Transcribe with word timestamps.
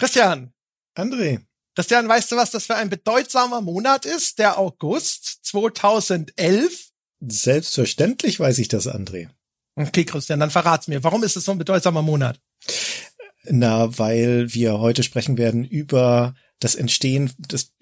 Christian. 0.00 0.54
André. 0.96 1.40
Christian, 1.74 2.08
weißt 2.08 2.32
du, 2.32 2.36
was 2.36 2.50
das 2.50 2.64
für 2.64 2.74
ein 2.74 2.88
bedeutsamer 2.88 3.60
Monat 3.60 4.06
ist? 4.06 4.38
Der 4.38 4.58
August 4.58 5.40
2011? 5.42 6.88
Selbstverständlich 7.20 8.40
weiß 8.40 8.58
ich 8.60 8.68
das, 8.68 8.88
André. 8.88 9.28
Okay, 9.76 10.06
Christian, 10.06 10.40
dann 10.40 10.50
verrat's 10.50 10.88
mir. 10.88 11.04
Warum 11.04 11.22
ist 11.22 11.36
es 11.36 11.44
so 11.44 11.52
ein 11.52 11.58
bedeutsamer 11.58 12.00
Monat? 12.00 12.40
Na, 13.44 13.98
weil 13.98 14.54
wir 14.54 14.78
heute 14.78 15.02
sprechen 15.02 15.36
werden 15.36 15.66
über 15.66 16.34
das 16.60 16.76
Entstehen 16.76 17.30
des 17.38 17.74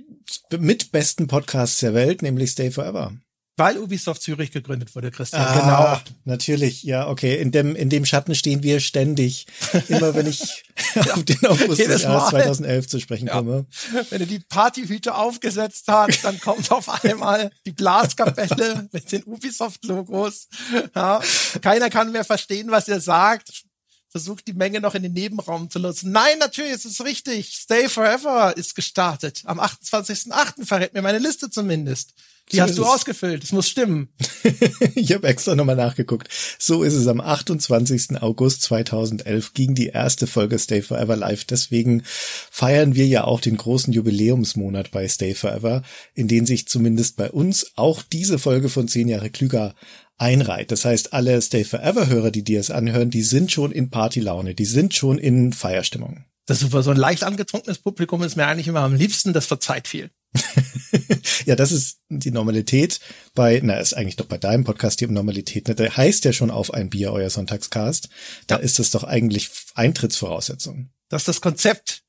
mitbesten 0.51 1.29
Podcasts 1.29 1.79
der 1.79 1.95
Welt, 1.95 2.23
nämlich 2.23 2.51
Stay 2.51 2.73
Forever. 2.73 3.13
Weil 3.59 3.77
Ubisoft 3.79 4.23
Zürich 4.23 4.53
gegründet 4.53 4.95
wurde, 4.95 5.11
Christian. 5.11 5.43
Ah, 5.43 6.01
genau. 6.01 6.15
Natürlich, 6.25 6.85
ja, 6.85 7.09
okay. 7.09 7.41
In 7.41 7.51
dem, 7.51 7.75
in 7.75 7.91
dem 7.91 8.05
Schatten 8.05 8.37
stehen 8.37 8.63
wir 8.63 8.79
ständig. 8.79 9.47
Immer 9.89 10.15
wenn 10.15 10.29
ich 10.29 10.65
auf 11.13 11.25
den 11.25 11.45
August 11.45 11.81
des 11.81 12.03
Jahres 12.03 12.31
2011 12.31 12.87
zu 12.87 13.01
sprechen 13.01 13.27
ja. 13.27 13.35
komme. 13.35 13.67
Wenn 14.11 14.21
er 14.21 14.27
die 14.27 14.39
Partyhüte 14.39 15.17
aufgesetzt 15.17 15.89
hat, 15.89 16.23
dann 16.23 16.39
kommt 16.39 16.71
auf 16.71 17.05
einmal 17.05 17.51
die 17.67 17.73
Blaskapelle 17.73 18.89
mit 18.93 19.11
den 19.11 19.25
Ubisoft-Logos. 19.25 20.49
Ja. 20.95 21.21
Keiner 21.61 21.91
kann 21.91 22.13
mehr 22.13 22.25
verstehen, 22.25 22.71
was 22.71 22.87
er 22.87 23.01
sagt 23.01 23.65
versucht 24.11 24.47
die 24.47 24.55
Menge 24.55 24.81
noch 24.81 24.95
in 24.95 25.03
den 25.03 25.13
Nebenraum 25.13 25.69
zu 25.69 25.79
nutzen. 25.79 26.13
Nein, 26.13 26.39
natürlich 26.39 26.73
ist 26.73 26.87
es 26.87 27.05
richtig. 27.05 27.55
Stay 27.55 27.91
Forever 27.91 28.57
ist 28.57 28.75
gestartet. 28.75 29.43
Am 29.45 29.61
28.08. 29.61 30.65
verrät 30.65 30.95
mir 30.95 31.03
meine 31.03 31.19
Liste 31.19 31.51
zumindest. 31.51 32.15
Die 32.53 32.57
so 32.57 32.63
hast 32.63 32.79
du 32.79 32.85
ausgefüllt. 32.85 33.45
Es 33.45 33.53
muss 33.53 33.69
stimmen. 33.69 34.09
ich 34.95 35.13
habe 35.13 35.27
extra 35.27 35.55
nochmal 35.55 35.77
nachgeguckt. 35.77 36.29
So 36.59 36.83
ist 36.83 36.95
es. 36.95 37.07
Am 37.07 37.21
28. 37.21 38.23
August 38.23 38.63
2011 38.63 39.55
ging 39.55 39.75
die 39.75 39.89
erste 39.89 40.27
Folge 40.27 40.59
Stay 40.59 40.83
Forever 40.83 41.17
live. 41.17 41.45
Deswegen 41.45 42.03
feiern 42.05 42.95
wir 42.95 43.07
ja 43.07 43.25
auch 43.25 43.41
den 43.41 43.57
großen 43.57 43.93
Jubiläumsmonat 43.93 44.91
bei 44.91 45.07
Stay 45.09 45.35
Forever, 45.35 45.83
in 46.15 46.29
den 46.29 46.47
sich 46.47 46.69
zumindest 46.69 47.17
bei 47.17 47.31
uns 47.31 47.73
auch 47.77 48.03
diese 48.03 48.39
Folge 48.39 48.69
von 48.69 48.89
10 48.89 49.09
Jahre 49.09 49.31
klüger 49.31 49.75
einreiht. 50.17 50.73
Das 50.73 50.85
heißt, 50.85 51.13
alle 51.13 51.41
Stay 51.41 51.65
Forever 51.65 52.09
Hörer, 52.09 52.31
die 52.31 52.43
dir 52.43 52.61
es 52.61 52.71
anhören, 52.71 53.11
die 53.11 53.23
sind 53.23 53.53
schon 53.53 53.73
in 53.73 53.91
Partylaune, 53.91 54.55
die 54.55 54.65
sind 54.65 54.95
schon 54.95 55.19
in 55.19 55.53
Feierstimmung. 55.53 56.25
Das 56.47 56.59
ist 56.59 56.63
super. 56.63 56.83
So 56.83 56.91
ein 56.91 56.97
leicht 56.97 57.25
angetrunkenes 57.25 57.79
Publikum 57.79 58.23
ist 58.23 58.37
mir 58.37 58.47
eigentlich 58.47 58.69
immer 58.69 58.81
am 58.81 58.95
liebsten. 58.95 59.35
Das 59.35 59.47
verzeiht 59.47 59.87
viel. 59.87 60.11
ja, 61.47 61.57
das 61.57 61.73
ist 61.73 61.99
die 62.09 62.31
Normalität 62.31 63.01
bei, 63.35 63.61
na, 63.63 63.79
ist 63.79 63.95
eigentlich 63.95 64.17
doch 64.17 64.27
bei 64.27 64.39
deinem 64.39 64.65
Podcast 64.65 65.01
die 65.01 65.07
Normalität, 65.07 65.69
ne? 65.69 65.75
Der 65.75 65.97
heißt 65.97 66.25
ja 66.25 66.33
schon 66.33 66.51
auf 66.51 66.73
ein 66.73 66.91
Bier, 66.91 67.13
euer 67.13 67.31
Sonntagscast. 67.31 68.09
Da 68.47 68.57
ja. 68.57 68.63
ist 68.63 68.79
es 68.79 68.91
doch 68.91 69.05
eigentlich 69.05 69.51
Eintrittsvoraussetzung. 69.75 70.91
Das 71.09 71.23
ist 71.23 71.29
das 71.29 71.41
Konzept. 71.41 72.03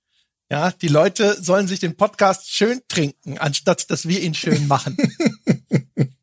Ja, 0.52 0.72
die 0.72 0.88
Leute 0.88 1.42
sollen 1.42 1.67
sich 1.67 1.80
den 1.80 1.95
Podcast 1.95 2.52
schön 2.52 2.81
trinken, 2.88 3.38
anstatt 3.38 3.89
dass 3.92 4.08
wir 4.08 4.20
ihn 4.20 4.33
schön 4.33 4.67
machen. 4.67 4.98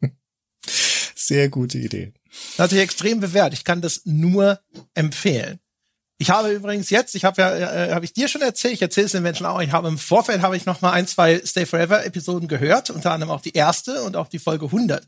Sehr 1.14 1.48
gute 1.48 1.78
Idee. 1.78 2.12
Das 2.56 2.64
hat 2.64 2.70
sich 2.70 2.80
extrem 2.80 3.20
bewährt. 3.20 3.54
Ich 3.54 3.64
kann 3.64 3.80
das 3.80 4.02
nur 4.04 4.60
empfehlen. 4.94 5.60
Ich 6.18 6.30
habe 6.30 6.50
übrigens 6.50 6.88
jetzt, 6.90 7.14
ich 7.14 7.24
habe 7.24 7.42
ja, 7.42 7.54
äh, 7.54 7.92
habe 7.92 8.04
ich 8.04 8.12
dir 8.12 8.28
schon 8.28 8.40
erzählt, 8.40 8.74
ich 8.74 8.82
erzähle 8.82 9.06
es 9.06 9.12
den 9.12 9.22
Menschen 9.22 9.44
auch, 9.44 9.60
ich 9.60 9.72
habe 9.72 9.88
im 9.88 9.98
Vorfeld 9.98 10.40
habe 10.40 10.56
ich 10.56 10.64
noch 10.64 10.80
mal 10.80 10.92
ein, 10.92 11.06
zwei 11.06 11.42
Stay 11.44 11.66
Forever 11.66 12.04
Episoden 12.04 12.48
gehört, 12.48 12.88
unter 12.90 13.12
anderem 13.12 13.30
auch 13.30 13.42
die 13.42 13.52
erste 13.52 14.02
und 14.02 14.16
auch 14.16 14.28
die 14.28 14.38
Folge 14.38 14.66
100. 14.66 15.06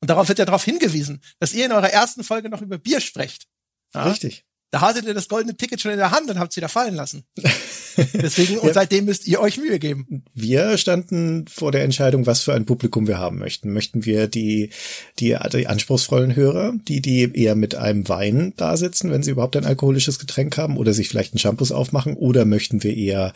Und 0.00 0.10
darauf 0.10 0.28
wird 0.28 0.38
ja 0.38 0.44
darauf 0.44 0.64
hingewiesen, 0.64 1.22
dass 1.38 1.54
ihr 1.54 1.64
in 1.64 1.72
eurer 1.72 1.90
ersten 1.90 2.24
Folge 2.24 2.50
noch 2.50 2.60
über 2.60 2.76
Bier 2.76 3.00
sprecht. 3.00 3.46
Ja? 3.94 4.04
Richtig. 4.04 4.44
Da 4.72 4.80
hattet 4.80 5.04
ihr 5.04 5.12
das 5.12 5.28
goldene 5.28 5.54
Ticket 5.54 5.82
schon 5.82 5.92
in 5.92 5.98
der 5.98 6.12
Hand 6.12 6.30
und 6.30 6.38
habt 6.38 6.52
es 6.52 6.56
wieder 6.56 6.70
fallen 6.70 6.94
lassen. 6.94 7.24
Deswegen, 8.14 8.56
und 8.56 8.72
seitdem 8.72 9.04
müsst 9.04 9.28
ihr 9.28 9.38
euch 9.38 9.58
Mühe 9.58 9.78
geben. 9.78 10.24
Wir 10.32 10.78
standen 10.78 11.46
vor 11.46 11.72
der 11.72 11.84
Entscheidung, 11.84 12.24
was 12.24 12.40
für 12.40 12.54
ein 12.54 12.64
Publikum 12.64 13.06
wir 13.06 13.18
haben 13.18 13.38
möchten. 13.38 13.70
Möchten 13.74 14.06
wir 14.06 14.28
die, 14.28 14.70
die, 15.18 15.36
die 15.52 15.66
anspruchsvollen 15.66 16.34
Hörer, 16.34 16.72
die, 16.88 17.02
die 17.02 17.30
eher 17.34 17.54
mit 17.54 17.74
einem 17.74 18.08
Wein 18.08 18.54
da 18.56 18.78
sitzen, 18.78 19.10
wenn 19.10 19.22
sie 19.22 19.32
überhaupt 19.32 19.58
ein 19.58 19.66
alkoholisches 19.66 20.18
Getränk 20.18 20.56
haben 20.56 20.78
oder 20.78 20.94
sich 20.94 21.10
vielleicht 21.10 21.34
einen 21.34 21.38
Shampoos 21.38 21.70
aufmachen, 21.70 22.14
oder 22.14 22.46
möchten 22.46 22.82
wir 22.82 22.96
eher 22.96 23.34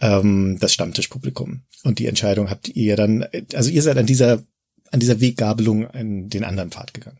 ähm, 0.00 0.58
das 0.60 0.72
Stammtischpublikum? 0.72 1.62
Und 1.82 1.98
die 1.98 2.06
Entscheidung 2.06 2.48
habt 2.48 2.68
ihr 2.68 2.94
dann, 2.94 3.26
also 3.54 3.70
ihr 3.70 3.82
seid 3.82 3.98
an 3.98 4.06
dieser, 4.06 4.44
an 4.92 5.00
dieser 5.00 5.20
Weggabelung 5.20 5.90
in 5.90 6.30
den 6.30 6.44
anderen 6.44 6.70
Pfad 6.70 6.94
gegangen 6.94 7.18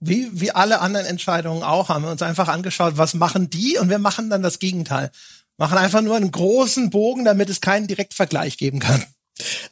wie, 0.00 0.28
wie 0.32 0.50
alle 0.50 0.80
anderen 0.80 1.06
Entscheidungen 1.06 1.62
auch, 1.62 1.88
haben 1.88 2.04
wir 2.04 2.10
uns 2.10 2.22
einfach 2.22 2.48
angeschaut, 2.48 2.98
was 2.98 3.14
machen 3.14 3.50
die 3.50 3.78
und 3.78 3.88
wir 3.88 3.98
machen 3.98 4.30
dann 4.30 4.42
das 4.42 4.58
Gegenteil. 4.58 5.10
Machen 5.58 5.78
einfach 5.78 6.02
nur 6.02 6.16
einen 6.16 6.30
großen 6.30 6.90
Bogen, 6.90 7.24
damit 7.24 7.48
es 7.48 7.62
keinen 7.62 7.86
Direktvergleich 7.86 8.58
geben 8.58 8.78
kann. 8.78 9.02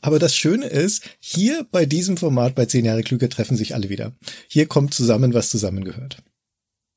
Aber 0.01 0.19
das 0.19 0.35
Schöne 0.37 0.67
ist, 0.67 1.03
hier 1.21 1.67
bei 1.71 1.87
diesem 1.87 2.17
Format 2.17 2.55
bei 2.55 2.67
10 2.67 2.85
Jahre 2.85 3.03
Klüger 3.03 3.29
treffen 3.29 3.57
sich 3.57 3.75
alle 3.75 3.89
wieder. 3.89 4.13
Hier 4.49 4.67
kommt 4.67 4.95
zusammen, 4.95 5.35
was 5.35 5.51
zusammengehört. 5.51 6.19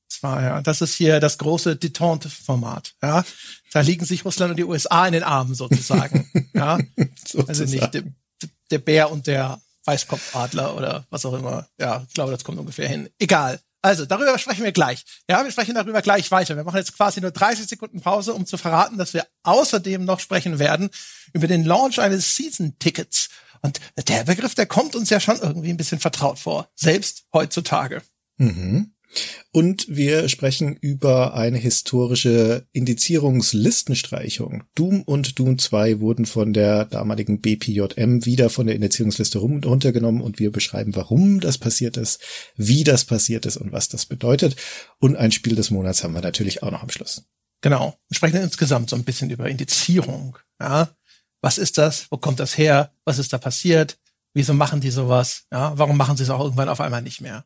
Das 0.09 0.23
war 0.23 0.41
ja, 0.41 0.61
das 0.61 0.81
ist 0.81 0.95
hier 0.95 1.19
das 1.19 1.37
große 1.37 1.75
Detente-Format. 1.75 2.95
Ja, 3.01 3.23
da 3.71 3.81
liegen 3.81 4.05
sich 4.05 4.25
Russland 4.25 4.51
und 4.51 4.57
die 4.57 4.63
USA 4.63 5.05
in 5.05 5.13
den 5.13 5.23
Armen 5.23 5.53
sozusagen. 5.53 6.29
ja, 6.53 6.77
sozusagen. 7.25 7.49
also 7.49 7.63
nicht 7.65 7.93
der, 7.93 8.03
der 8.71 8.79
Bär 8.79 9.11
und 9.11 9.27
der 9.27 9.61
Weißkopfadler 9.87 10.75
oder 10.75 11.05
was 11.09 11.25
auch 11.25 11.33
immer. 11.33 11.67
Ja, 11.79 12.05
ich 12.07 12.13
glaube, 12.13 12.31
das 12.31 12.43
kommt 12.43 12.59
ungefähr 12.59 12.87
hin. 12.87 13.09
Egal. 13.17 13.59
Also, 13.81 14.05
darüber 14.05 14.37
sprechen 14.37 14.65
wir 14.65 14.71
gleich. 14.71 15.05
Ja, 15.29 15.43
wir 15.43 15.51
sprechen 15.51 15.75
darüber 15.75 16.01
gleich 16.01 16.29
weiter. 16.29 16.55
Wir 16.55 16.63
machen 16.63 16.77
jetzt 16.77 16.95
quasi 16.95 17.21
nur 17.21 17.31
30 17.31 17.67
Sekunden 17.67 18.01
Pause, 18.01 18.33
um 18.33 18.45
zu 18.45 18.57
verraten, 18.57 18.97
dass 18.97 19.13
wir 19.13 19.25
außerdem 19.43 20.03
noch 20.03 20.19
sprechen 20.19 20.59
werden 20.59 20.89
über 21.31 21.47
den 21.47 21.63
Launch 21.63 21.99
eines 21.99 22.35
Season-Tickets. 22.35 23.29
Und 23.61 23.79
der 24.07 24.23
Begriff, 24.25 24.55
der 24.55 24.65
kommt 24.65 24.95
uns 24.95 25.09
ja 25.09 25.19
schon 25.19 25.39
irgendwie 25.39 25.69
ein 25.69 25.77
bisschen 25.77 25.99
vertraut 25.99 26.37
vor. 26.37 26.69
Selbst 26.75 27.23
heutzutage. 27.33 28.01
Mhm. 28.37 28.93
Und 29.51 29.85
wir 29.89 30.29
sprechen 30.29 30.75
über 30.75 31.33
eine 31.33 31.57
historische 31.57 32.67
Indizierungslistenstreichung. 32.73 34.63
Doom 34.75 35.01
und 35.01 35.39
Doom 35.39 35.57
2 35.57 35.99
wurden 35.99 36.25
von 36.25 36.53
der 36.53 36.85
damaligen 36.85 37.41
BPJM 37.41 38.25
wieder 38.25 38.49
von 38.49 38.67
der 38.67 38.75
Indizierungsliste 38.75 39.39
runtergenommen 39.39 40.21
und 40.21 40.39
wir 40.39 40.51
beschreiben, 40.51 40.95
warum 40.95 41.39
das 41.39 41.57
passiert 41.57 41.97
ist, 41.97 42.21
wie 42.55 42.83
das 42.83 43.05
passiert 43.05 43.45
ist 43.45 43.57
und 43.57 43.71
was 43.71 43.89
das 43.89 44.05
bedeutet. 44.05 44.55
Und 44.99 45.15
ein 45.15 45.31
Spiel 45.31 45.55
des 45.55 45.71
Monats 45.71 46.03
haben 46.03 46.13
wir 46.13 46.21
natürlich 46.21 46.61
auch 46.63 46.71
noch 46.71 46.83
am 46.83 46.89
Schluss. 46.89 47.23
Genau. 47.61 47.97
Wir 48.09 48.15
sprechen 48.15 48.41
insgesamt 48.41 48.89
so 48.89 48.95
ein 48.95 49.03
bisschen 49.03 49.29
über 49.29 49.49
Indizierung. 49.49 50.37
Ja? 50.61 50.89
Was 51.41 51.57
ist 51.57 51.77
das? 51.77 52.07
Wo 52.11 52.17
kommt 52.17 52.39
das 52.39 52.57
her? 52.57 52.91
Was 53.05 53.17
ist 53.17 53.33
da 53.33 53.37
passiert? 53.37 53.97
Wieso 54.33 54.53
machen 54.53 54.81
die 54.81 54.91
sowas? 54.91 55.45
Ja? 55.51 55.77
Warum 55.77 55.97
machen 55.97 56.17
sie 56.17 56.23
es 56.23 56.29
auch 56.29 56.41
irgendwann 56.43 56.69
auf 56.69 56.81
einmal 56.81 57.01
nicht 57.01 57.21
mehr? 57.21 57.45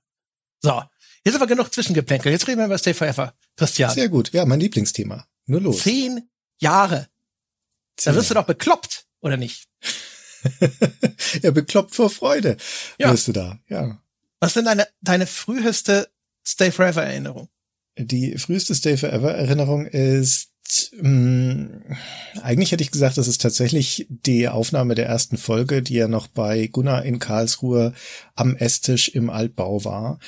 So, 0.62 0.84
Jetzt 1.24 1.36
aber 1.36 1.48
genug 1.48 1.74
Zwischengeplänkel. 1.74 2.32
Jetzt 2.32 2.48
reden 2.48 2.60
wir 2.60 2.66
über 2.66 2.78
Stay 2.78 2.94
Forever. 2.94 3.34
Christian. 3.56 3.94
Sehr 3.94 4.10
gut. 4.10 4.32
Ja, 4.34 4.46
mein 4.46 4.60
Lieblingsthema. 4.60 5.28
Nur 5.46 5.62
los. 5.62 5.84
Zehn 5.84 6.28
Jahre. 6.60 7.08
Zehn. 7.98 8.14
Da 8.14 8.18
wirst 8.18 8.30
du 8.30 8.34
doch 8.34 8.46
bekloppt, 8.46 9.06
oder 9.22 9.38
nicht? 9.38 9.68
ja, 11.44 11.52
bekloppt 11.52 11.96
vor 11.96 12.10
Freude. 12.10 12.58
Ja. 12.98 13.12
Wirst 13.12 13.28
du 13.28 13.34
da, 13.34 13.60
ja. 13.68 14.02
Was 14.40 14.54
sind 14.56 14.66
deine, 14.66 14.88
deine 15.02 15.28
früheste 15.28 16.10
Stay 16.46 16.72
Forever 16.72 17.04
Erinnerung? 17.04 17.50
Die 17.98 18.38
früheste 18.38 18.74
Stay 18.74 18.98
Forever 18.98 19.34
Erinnerung 19.34 19.86
ist 19.86 20.52
mh, 20.94 21.02
hm, 21.02 21.84
eigentlich 22.42 22.72
hätte 22.72 22.84
ich 22.84 22.92
gesagt, 22.92 23.18
das 23.18 23.28
ist 23.28 23.42
tatsächlich 23.42 24.08
die 24.10 24.48
Aufnahme 24.48 24.96
der 24.96 25.08
ersten 25.08 25.38
Folge, 25.38 25.82
die 25.82 25.96
ja 25.96 26.08
noch 26.08 26.28
bei 26.28 26.68
Gunnar 26.68 27.04
in 27.04 27.20
Karlsruhe 27.20 27.94
am 28.36 28.56
Esstisch 28.56 29.10
im 29.10 29.30
Altbau 29.30 29.84
war. 29.84 30.20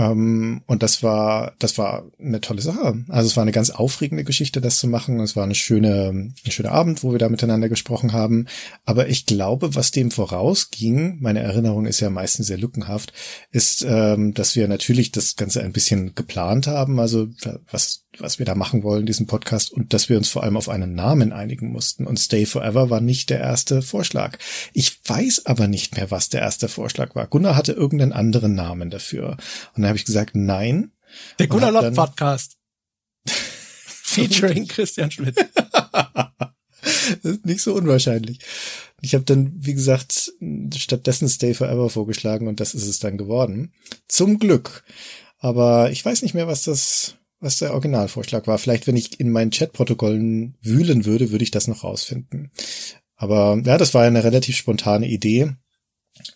Ähm, 0.00 0.62
und 0.66 0.82
das 0.82 1.02
war, 1.02 1.52
das 1.58 1.76
war 1.76 2.04
eine 2.18 2.40
tolle 2.40 2.62
Sache. 2.62 3.04
Also 3.08 3.26
es 3.26 3.36
war 3.36 3.42
eine 3.42 3.52
ganz 3.52 3.68
aufregende 3.68 4.24
Geschichte, 4.24 4.62
das 4.62 4.78
zu 4.78 4.88
machen. 4.88 5.20
Es 5.20 5.36
war 5.36 5.44
eine 5.44 5.54
schöne, 5.54 6.08
ein 6.08 6.50
schöner 6.50 6.72
Abend, 6.72 7.04
wo 7.04 7.12
wir 7.12 7.18
da 7.18 7.28
miteinander 7.28 7.68
gesprochen 7.68 8.14
haben. 8.14 8.46
Aber 8.86 9.08
ich 9.08 9.26
glaube, 9.26 9.74
was 9.74 9.90
dem 9.90 10.10
vorausging, 10.10 11.18
meine 11.20 11.40
Erinnerung 11.40 11.84
ist 11.84 12.00
ja 12.00 12.08
meistens 12.08 12.46
sehr 12.46 12.56
lückenhaft, 12.56 13.12
ist, 13.50 13.84
ähm, 13.86 14.32
dass 14.32 14.56
wir 14.56 14.68
natürlich 14.68 15.12
das 15.12 15.36
Ganze 15.36 15.62
ein 15.62 15.72
bisschen 15.72 16.14
geplant 16.14 16.66
haben. 16.66 16.98
Also 16.98 17.28
was 17.70 18.04
was 18.18 18.38
wir 18.38 18.46
da 18.46 18.54
machen 18.54 18.82
wollen, 18.82 19.06
diesen 19.06 19.26
Podcast, 19.26 19.72
und 19.72 19.92
dass 19.92 20.08
wir 20.08 20.16
uns 20.16 20.28
vor 20.28 20.42
allem 20.42 20.56
auf 20.56 20.68
einen 20.68 20.94
Namen 20.94 21.32
einigen 21.32 21.70
mussten. 21.70 22.06
Und 22.06 22.18
Stay 22.18 22.46
Forever 22.46 22.90
war 22.90 23.00
nicht 23.00 23.30
der 23.30 23.40
erste 23.40 23.82
Vorschlag. 23.82 24.38
Ich 24.72 24.98
weiß 25.04 25.46
aber 25.46 25.68
nicht 25.68 25.96
mehr, 25.96 26.10
was 26.10 26.28
der 26.28 26.40
erste 26.40 26.68
Vorschlag 26.68 27.14
war. 27.14 27.26
Gunnar 27.26 27.56
hatte 27.56 27.72
irgendeinen 27.72 28.12
anderen 28.12 28.54
Namen 28.54 28.90
dafür. 28.90 29.32
Und 29.74 29.82
dann 29.82 29.88
habe 29.88 29.98
ich 29.98 30.04
gesagt, 30.04 30.34
nein. 30.34 30.92
Der 31.38 31.46
Gunnar 31.46 31.72
Lott 31.72 31.94
Podcast. 31.94 32.56
Featuring 33.26 34.66
Christian 34.66 35.10
Schmidt. 35.10 35.36
das 37.22 37.32
ist 37.32 37.46
nicht 37.46 37.62
so 37.62 37.74
unwahrscheinlich. 37.74 38.40
Ich 39.02 39.14
habe 39.14 39.24
dann, 39.24 39.52
wie 39.54 39.74
gesagt, 39.74 40.32
stattdessen 40.76 41.28
Stay 41.28 41.54
Forever 41.54 41.88
vorgeschlagen 41.88 42.48
und 42.48 42.60
das 42.60 42.74
ist 42.74 42.86
es 42.86 42.98
dann 42.98 43.16
geworden. 43.16 43.72
Zum 44.08 44.38
Glück. 44.38 44.84
Aber 45.38 45.90
ich 45.90 46.04
weiß 46.04 46.22
nicht 46.22 46.34
mehr, 46.34 46.48
was 46.48 46.62
das 46.62 47.16
was 47.40 47.58
der 47.58 47.72
Originalvorschlag 47.72 48.46
war. 48.46 48.58
Vielleicht, 48.58 48.86
wenn 48.86 48.96
ich 48.96 49.18
in 49.18 49.30
meinen 49.30 49.50
Chatprotokollen 49.50 50.56
wühlen 50.62 51.04
würde, 51.04 51.30
würde 51.30 51.44
ich 51.44 51.50
das 51.50 51.68
noch 51.68 51.84
rausfinden. 51.84 52.50
Aber 53.16 53.60
ja, 53.64 53.78
das 53.78 53.94
war 53.94 54.04
eine 54.04 54.24
relativ 54.24 54.56
spontane 54.56 55.06
Idee. 55.06 55.52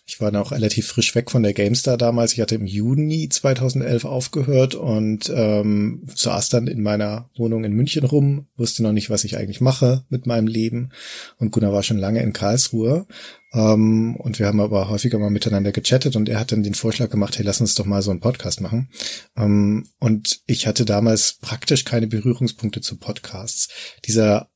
Ich 0.05 0.21
war 0.21 0.33
auch 0.39 0.51
relativ 0.51 0.87
frisch 0.87 1.15
weg 1.15 1.31
von 1.31 1.43
der 1.43 1.53
GameStar 1.53 1.97
damals. 1.97 2.33
Ich 2.33 2.41
hatte 2.41 2.55
im 2.55 2.65
Juni 2.65 3.29
2011 3.29 4.05
aufgehört 4.05 4.75
und 4.75 5.31
ähm, 5.33 6.03
saß 6.13 6.49
dann 6.49 6.67
in 6.67 6.81
meiner 6.81 7.29
Wohnung 7.35 7.63
in 7.63 7.73
München 7.73 8.05
rum, 8.05 8.47
wusste 8.57 8.83
noch 8.83 8.91
nicht, 8.91 9.09
was 9.09 9.23
ich 9.23 9.37
eigentlich 9.37 9.61
mache 9.61 10.05
mit 10.09 10.25
meinem 10.25 10.47
Leben. 10.47 10.91
Und 11.37 11.51
Gunnar 11.51 11.73
war 11.73 11.83
schon 11.83 11.97
lange 11.97 12.21
in 12.21 12.33
Karlsruhe. 12.33 13.07
Ähm, 13.53 14.15
und 14.17 14.39
wir 14.39 14.47
haben 14.47 14.59
aber 14.59 14.89
häufiger 14.89 15.17
mal 15.17 15.29
miteinander 15.29 15.71
gechattet 15.71 16.15
und 16.15 16.27
er 16.27 16.39
hat 16.39 16.51
dann 16.51 16.63
den 16.63 16.73
Vorschlag 16.73 17.09
gemacht, 17.09 17.37
hey, 17.37 17.45
lass 17.45 17.61
uns 17.61 17.75
doch 17.75 17.85
mal 17.85 18.01
so 18.01 18.11
einen 18.11 18.19
Podcast 18.19 18.61
machen. 18.61 18.89
Ähm, 19.37 19.87
und 19.99 20.41
ich 20.45 20.67
hatte 20.67 20.85
damals 20.85 21.37
praktisch 21.41 21.85
keine 21.85 22.07
Berührungspunkte 22.07 22.81
zu 22.81 22.97
Podcasts. 22.97 23.69
Dieser 24.05 24.49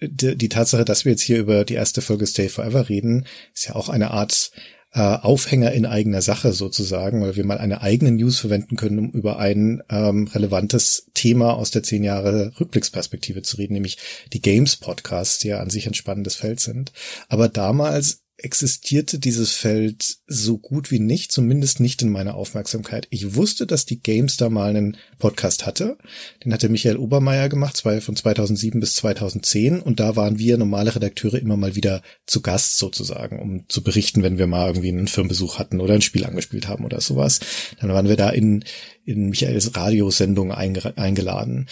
die, 0.00 0.36
die 0.36 0.48
Tatsache, 0.48 0.84
dass 0.84 1.04
wir 1.04 1.12
jetzt 1.12 1.22
hier 1.22 1.38
über 1.38 1.64
die 1.64 1.74
erste 1.74 2.02
Folge 2.02 2.26
Stay 2.26 2.48
Forever 2.48 2.88
reden, 2.88 3.26
ist 3.54 3.68
ja 3.68 3.76
auch 3.76 3.88
eine 3.88 4.10
Art 4.10 4.50
äh, 4.92 5.00
Aufhänger 5.00 5.72
in 5.72 5.84
eigener 5.84 6.22
Sache 6.22 6.52
sozusagen, 6.52 7.20
weil 7.20 7.36
wir 7.36 7.44
mal 7.44 7.58
eine 7.58 7.82
eigene 7.82 8.12
News 8.12 8.38
verwenden 8.38 8.76
können, 8.76 8.98
um 8.98 9.10
über 9.10 9.38
ein 9.38 9.82
ähm, 9.90 10.26
relevantes 10.28 11.10
Thema 11.12 11.54
aus 11.54 11.70
der 11.70 11.82
zehn 11.82 12.02
Jahre 12.02 12.52
Rückblicksperspektive 12.58 13.42
zu 13.42 13.56
reden, 13.58 13.74
nämlich 13.74 13.98
die 14.32 14.40
Games 14.40 14.76
Podcasts, 14.76 15.38
die 15.38 15.48
ja 15.48 15.60
an 15.60 15.70
sich 15.70 15.86
ein 15.86 15.94
spannendes 15.94 16.36
Feld 16.36 16.60
sind. 16.60 16.92
Aber 17.28 17.48
damals 17.48 18.22
existierte 18.38 19.18
dieses 19.18 19.52
Feld 19.52 20.18
so 20.26 20.58
gut 20.58 20.90
wie 20.90 20.98
nicht, 20.98 21.32
zumindest 21.32 21.80
nicht 21.80 22.02
in 22.02 22.10
meiner 22.10 22.34
Aufmerksamkeit. 22.34 23.06
Ich 23.10 23.34
wusste, 23.34 23.66
dass 23.66 23.86
die 23.86 24.00
GameStar 24.00 24.50
mal 24.50 24.70
einen 24.70 24.98
Podcast 25.18 25.64
hatte. 25.64 25.96
Den 26.44 26.52
hatte 26.52 26.68
Michael 26.68 26.98
Obermeier 26.98 27.48
gemacht, 27.48 27.80
von 27.80 28.16
2007 28.16 28.78
bis 28.80 28.96
2010. 28.96 29.80
Und 29.80 30.00
da 30.00 30.16
waren 30.16 30.38
wir 30.38 30.58
normale 30.58 30.94
Redakteure 30.94 31.38
immer 31.38 31.56
mal 31.56 31.76
wieder 31.76 32.02
zu 32.26 32.42
Gast 32.42 32.78
sozusagen, 32.78 33.38
um 33.40 33.68
zu 33.68 33.82
berichten, 33.82 34.22
wenn 34.22 34.38
wir 34.38 34.46
mal 34.46 34.68
irgendwie 34.68 34.88
einen 34.88 35.08
Firmenbesuch 35.08 35.58
hatten 35.58 35.80
oder 35.80 35.94
ein 35.94 36.02
Spiel 36.02 36.24
angespielt 36.24 36.68
haben 36.68 36.84
oder 36.84 37.00
sowas. 37.00 37.40
Dann 37.80 37.90
waren 37.90 38.08
wir 38.08 38.16
da 38.16 38.28
in, 38.28 38.64
in 39.06 39.28
Michaels 39.30 39.76
Radiosendung 39.76 40.52
eingeladen. 40.52 41.68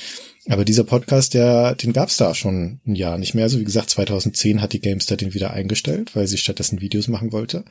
Aber 0.49 0.65
dieser 0.65 0.85
Podcast, 0.85 1.35
der, 1.35 1.75
den 1.75 1.93
gab's 1.93 2.17
da 2.17 2.35
schon 2.35 2.81
ein 2.87 2.95
Jahr 2.95 3.19
nicht 3.19 3.35
mehr. 3.35 3.45
Also 3.45 3.59
wie 3.59 3.65
gesagt, 3.65 3.91
2010 3.91 4.63
hat 4.63 4.73
die 4.73 4.81
Gamestar 4.81 5.17
den 5.17 5.35
wieder 5.35 5.53
eingestellt, 5.53 6.15
weil 6.15 6.27
sie 6.27 6.39
stattdessen 6.39 6.81
Videos 6.81 7.09
machen 7.09 7.33
wollte. 7.33 7.65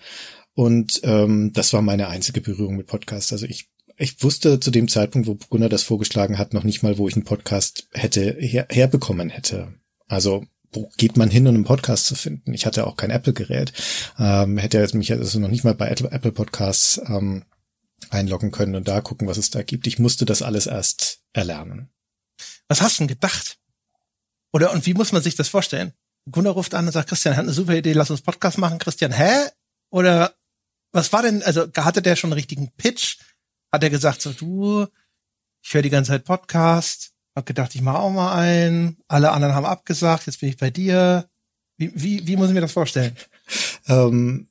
Und 0.54 1.02
ähm, 1.04 1.52
das 1.54 1.74
war 1.74 1.82
meine 1.82 2.10
einzige 2.10 2.42
Berührung 2.42 2.76
mit 2.76 2.88
Podcasts. 2.88 3.32
Also 3.32 3.46
ich, 3.46 3.70
ich 3.98 4.22
wusste 4.22 4.60
zu 4.60 4.70
dem 4.70 4.88
Zeitpunkt, 4.88 5.28
wo 5.28 5.36
Gunnar 5.50 5.70
das 5.70 5.84
vorgeschlagen 5.84 6.38
hat, 6.38 6.54
noch 6.54 6.64
nicht 6.64 6.84
mal, 6.84 6.98
wo 6.98 7.08
ich 7.08 7.16
einen 7.16 7.26
Podcast 7.26 7.88
hätte 7.94 8.36
her, 8.40 8.68
herbekommen 8.70 9.30
hätte. 9.30 9.74
Also 10.08 10.44
wo 10.74 10.90
geht 10.98 11.18
man 11.18 11.30
hin, 11.30 11.48
um 11.48 11.56
einen 11.56 11.64
Podcast 11.64 12.06
zu 12.06 12.16
finden? 12.16 12.54
Ich 12.54 12.66
hatte 12.66 12.88
auch 12.88 12.98
kein 12.98 13.12
Apple-Gerät, 13.12 13.74
ähm, 14.20 14.58
hätte 14.58 14.80
jetzt 14.80 14.96
mich 14.96 15.12
also 15.12 15.40
noch 15.40 15.50
nicht 15.50 15.64
mal 15.64 15.76
bei 15.76 15.88
Apple 15.88 16.32
Podcasts 16.32 17.00
ähm, 17.08 17.44
einloggen 18.14 18.52
können 18.52 18.76
und 18.76 18.88
da 18.88 19.02
gucken, 19.02 19.28
was 19.28 19.38
es 19.38 19.50
da 19.50 19.64
gibt. 19.64 19.88
Ich 19.88 20.00
musste 20.00 20.26
das 20.26 20.42
alles 20.42 20.68
erst 20.68 21.22
erlernen. 21.34 21.90
Was 22.68 22.82
hast 22.82 22.98
du 22.98 23.02
denn 23.04 23.08
gedacht? 23.10 23.58
Oder 24.52 24.72
und 24.72 24.86
wie 24.86 24.94
muss 24.94 25.12
man 25.12 25.22
sich 25.22 25.36
das 25.36 25.50
vorstellen? 25.50 25.94
Gunnar 26.32 26.54
ruft 26.54 26.74
an 26.74 26.86
und 26.86 26.92
sagt, 26.92 27.10
Christian, 27.10 27.36
hat 27.36 27.44
eine 27.44 27.54
super 27.54 27.76
Idee, 27.76 27.94
lass 27.94 28.12
uns 28.12 28.22
Podcast 28.22 28.58
machen. 28.58 28.80
Christian, 28.80 29.12
hä? 29.12 29.50
Oder 29.90 30.34
was 30.92 31.12
war 31.12 31.24
denn, 31.24 31.44
also 31.44 31.68
hatte 31.76 32.02
der 32.02 32.16
schon 32.16 32.30
einen 32.30 32.38
richtigen 32.38 32.72
Pitch? 32.78 33.18
Hat 33.72 33.84
er 33.84 33.90
gesagt, 33.90 34.22
so 34.22 34.32
du, 34.32 34.88
ich 35.64 35.74
höre 35.74 35.82
die 35.82 35.90
ganze 35.90 36.12
Zeit 36.12 36.24
Podcast, 36.24 37.14
hab 37.36 37.46
gedacht, 37.46 37.74
ich 37.76 37.82
mache 37.82 38.00
auch 38.00 38.12
mal 38.12 38.36
einen, 38.36 38.98
alle 39.08 39.32
anderen 39.32 39.56
haben 39.56 39.66
abgesagt, 39.66 40.28
jetzt 40.28 40.40
bin 40.40 40.50
ich 40.50 40.58
bei 40.58 40.70
dir. 40.70 41.28
Wie, 41.78 41.92
wie, 41.96 42.28
wie 42.28 42.36
muss 42.36 42.50
ich 42.50 42.54
mir 42.54 42.62
das 42.62 42.74
vorstellen? 42.74 43.16
Ähm, 43.86 44.48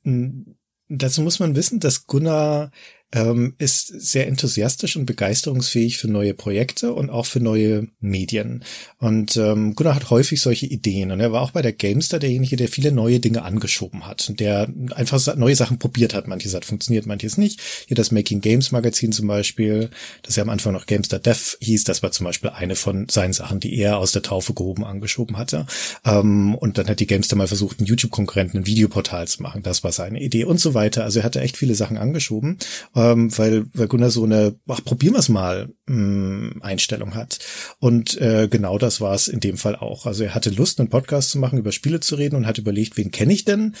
dazu 0.87 1.23
muss 1.23 1.39
man 1.39 1.55
wissen, 1.55 1.79
dass 1.79 2.05
Gunnar 2.05 2.69
ähm, 3.13 3.53
ist 3.59 3.87
sehr 3.87 4.27
enthusiastisch 4.27 4.95
und 4.95 5.05
begeisterungsfähig 5.05 5.97
für 5.97 6.07
neue 6.07 6.33
Projekte 6.33 6.93
und 6.93 7.09
auch 7.09 7.27
für 7.27 7.39
neue 7.39 7.87
Medien. 7.99 8.63
Und 8.97 9.37
ähm, 9.37 9.75
Gunnar 9.75 9.95
hat 9.95 10.09
häufig 10.09 10.41
solche 10.41 10.65
Ideen. 10.65 11.11
Und 11.11 11.19
er 11.19 11.31
war 11.31 11.41
auch 11.41 11.51
bei 11.51 11.61
der 11.61 11.73
Gamestar 11.73 12.19
derjenige, 12.19 12.55
der 12.55 12.67
viele 12.67 12.91
neue 12.91 13.19
Dinge 13.19 13.43
angeschoben 13.43 14.07
hat 14.07 14.27
und 14.29 14.39
der 14.39 14.67
einfach 14.95 15.35
neue 15.35 15.55
Sachen 15.55 15.77
probiert 15.77 16.13
hat. 16.13 16.27
Manches 16.27 16.55
hat 16.55 16.65
funktioniert, 16.65 17.05
manches 17.05 17.37
nicht. 17.37 17.61
Hier 17.87 17.95
das 17.95 18.11
Making 18.11 18.41
Games 18.41 18.71
Magazin 18.71 19.11
zum 19.11 19.27
Beispiel, 19.27 19.91
das 20.23 20.35
ja 20.35 20.43
am 20.43 20.49
Anfang 20.49 20.73
noch 20.73 20.87
Gamestar 20.87 21.19
Dev 21.19 21.57
hieß, 21.61 21.83
das 21.83 22.01
war 22.01 22.11
zum 22.11 22.25
Beispiel 22.25 22.49
eine 22.49 22.75
von 22.75 23.07
seinen 23.09 23.33
Sachen, 23.33 23.59
die 23.59 23.77
er 23.77 23.97
aus 23.99 24.11
der 24.11 24.23
Taufe 24.23 24.53
gehoben 24.53 24.83
angeschoben 24.83 25.37
hatte. 25.37 25.67
Ähm, 26.03 26.55
und 26.55 26.79
dann 26.79 26.87
hat 26.87 26.99
die 26.99 27.07
Gamestar 27.07 27.37
mal 27.37 27.47
versucht, 27.47 27.79
einen 27.79 27.87
YouTube-Konkurrenten, 27.87 28.59
ein 28.59 28.65
Videoportal 28.65 29.27
zu 29.27 29.43
machen. 29.43 29.61
Das 29.61 29.83
war 29.83 29.91
seine 29.91 30.21
Idee 30.21 30.45
und 30.45 30.59
so 30.59 30.73
weiter. 30.73 31.03
Also 31.03 31.19
er 31.19 31.25
hatte 31.25 31.41
echt 31.41 31.57
viele 31.57 31.75
Sachen 31.75 31.97
angeschoben 31.97 32.57
ähm, 33.03 33.37
weil, 33.37 33.65
weil 33.73 33.87
Gunnar 33.87 34.09
so 34.09 34.23
eine, 34.23 34.55
ach, 34.67 34.83
probieren 34.83 35.15
wir 35.15 35.33
mal, 35.33 35.69
mh, 35.87 35.95
mm, 35.95 36.61
Einstellung 36.61 37.15
hat. 37.15 37.39
Und 37.79 38.19
äh, 38.19 38.47
genau 38.49 38.77
das 38.77 39.01
war 39.01 39.13
es 39.13 39.27
in 39.27 39.39
dem 39.39 39.57
Fall 39.57 39.75
auch. 39.75 40.05
Also 40.05 40.23
er 40.23 40.35
hatte 40.35 40.49
Lust, 40.49 40.79
einen 40.79 40.89
Podcast 40.89 41.31
zu 41.31 41.39
machen, 41.39 41.59
über 41.59 41.71
Spiele 41.71 41.99
zu 41.99 42.15
reden 42.15 42.35
und 42.35 42.47
hat 42.47 42.57
überlegt, 42.57 42.97
wen 42.97 43.11
kenne 43.11 43.33
ich 43.33 43.45
denn? 43.45 43.75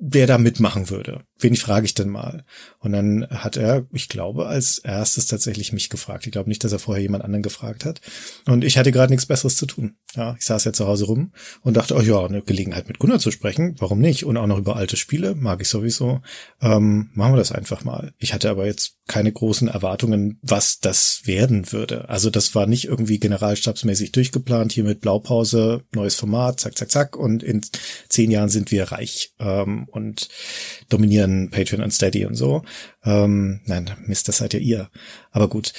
Wer 0.00 0.26
da 0.26 0.38
mitmachen 0.38 0.88
würde. 0.88 1.24
Wen 1.38 1.56
frage 1.56 1.84
ich 1.84 1.94
denn 1.94 2.08
mal? 2.08 2.44
Und 2.78 2.92
dann 2.92 3.26
hat 3.30 3.56
er, 3.56 3.86
ich 3.92 4.08
glaube, 4.08 4.46
als 4.46 4.78
erstes 4.78 5.26
tatsächlich 5.26 5.72
mich 5.72 5.90
gefragt. 5.90 6.26
Ich 6.26 6.32
glaube 6.32 6.48
nicht, 6.48 6.64
dass 6.64 6.72
er 6.72 6.78
vorher 6.78 7.02
jemand 7.02 7.22
anderen 7.22 7.42
gefragt 7.42 7.84
hat. 7.84 8.00
Und 8.46 8.64
ich 8.64 8.78
hatte 8.78 8.92
gerade 8.92 9.12
nichts 9.12 9.26
Besseres 9.26 9.56
zu 9.56 9.66
tun. 9.66 9.96
Ja, 10.16 10.34
ich 10.38 10.44
saß 10.44 10.64
ja 10.64 10.72
zu 10.72 10.86
Hause 10.86 11.04
rum 11.04 11.32
und 11.62 11.76
dachte, 11.76 11.94
oh 11.94 12.00
ja, 12.00 12.24
eine 12.24 12.42
Gelegenheit 12.42 12.88
mit 12.88 12.98
Gunnar 12.98 13.20
zu 13.20 13.30
sprechen, 13.30 13.76
warum 13.78 14.00
nicht? 14.00 14.24
Und 14.24 14.36
auch 14.38 14.46
noch 14.46 14.58
über 14.58 14.76
alte 14.76 14.96
Spiele, 14.96 15.34
mag 15.34 15.60
ich 15.60 15.68
sowieso. 15.68 16.20
Ähm, 16.60 17.10
machen 17.12 17.34
wir 17.34 17.38
das 17.38 17.52
einfach 17.52 17.84
mal. 17.84 18.12
Ich 18.18 18.34
hatte 18.34 18.50
aber 18.50 18.66
jetzt 18.66 18.96
keine 19.06 19.32
großen 19.32 19.68
Erwartungen, 19.68 20.38
was 20.42 20.80
das 20.80 21.22
werden 21.24 21.72
würde. 21.72 22.08
Also 22.08 22.30
das 22.30 22.54
war 22.54 22.66
nicht 22.66 22.86
irgendwie 22.86 23.18
generalstabsmäßig 23.18 24.12
durchgeplant, 24.12 24.72
hier 24.72 24.84
mit 24.84 25.00
Blaupause, 25.00 25.82
neues 25.94 26.14
Format, 26.14 26.60
zack, 26.60 26.76
zack, 26.76 26.90
zack. 26.90 27.16
Und 27.16 27.42
in 27.42 27.60
zehn 28.08 28.30
Jahren 28.30 28.48
sind 28.48 28.70
wir 28.70 28.84
reich. 28.92 29.32
Ähm, 29.38 29.88
und 29.90 30.28
dominieren 30.88 31.50
Patreon 31.50 31.82
und 31.82 31.92
Steady 31.92 32.26
und 32.26 32.34
so. 32.34 32.62
Ähm, 33.04 33.60
nein, 33.66 33.90
Mist, 34.06 34.28
das 34.28 34.38
seid 34.38 34.54
ja 34.54 34.60
ihr. 34.60 34.90
Aber 35.30 35.48
gut, 35.48 35.72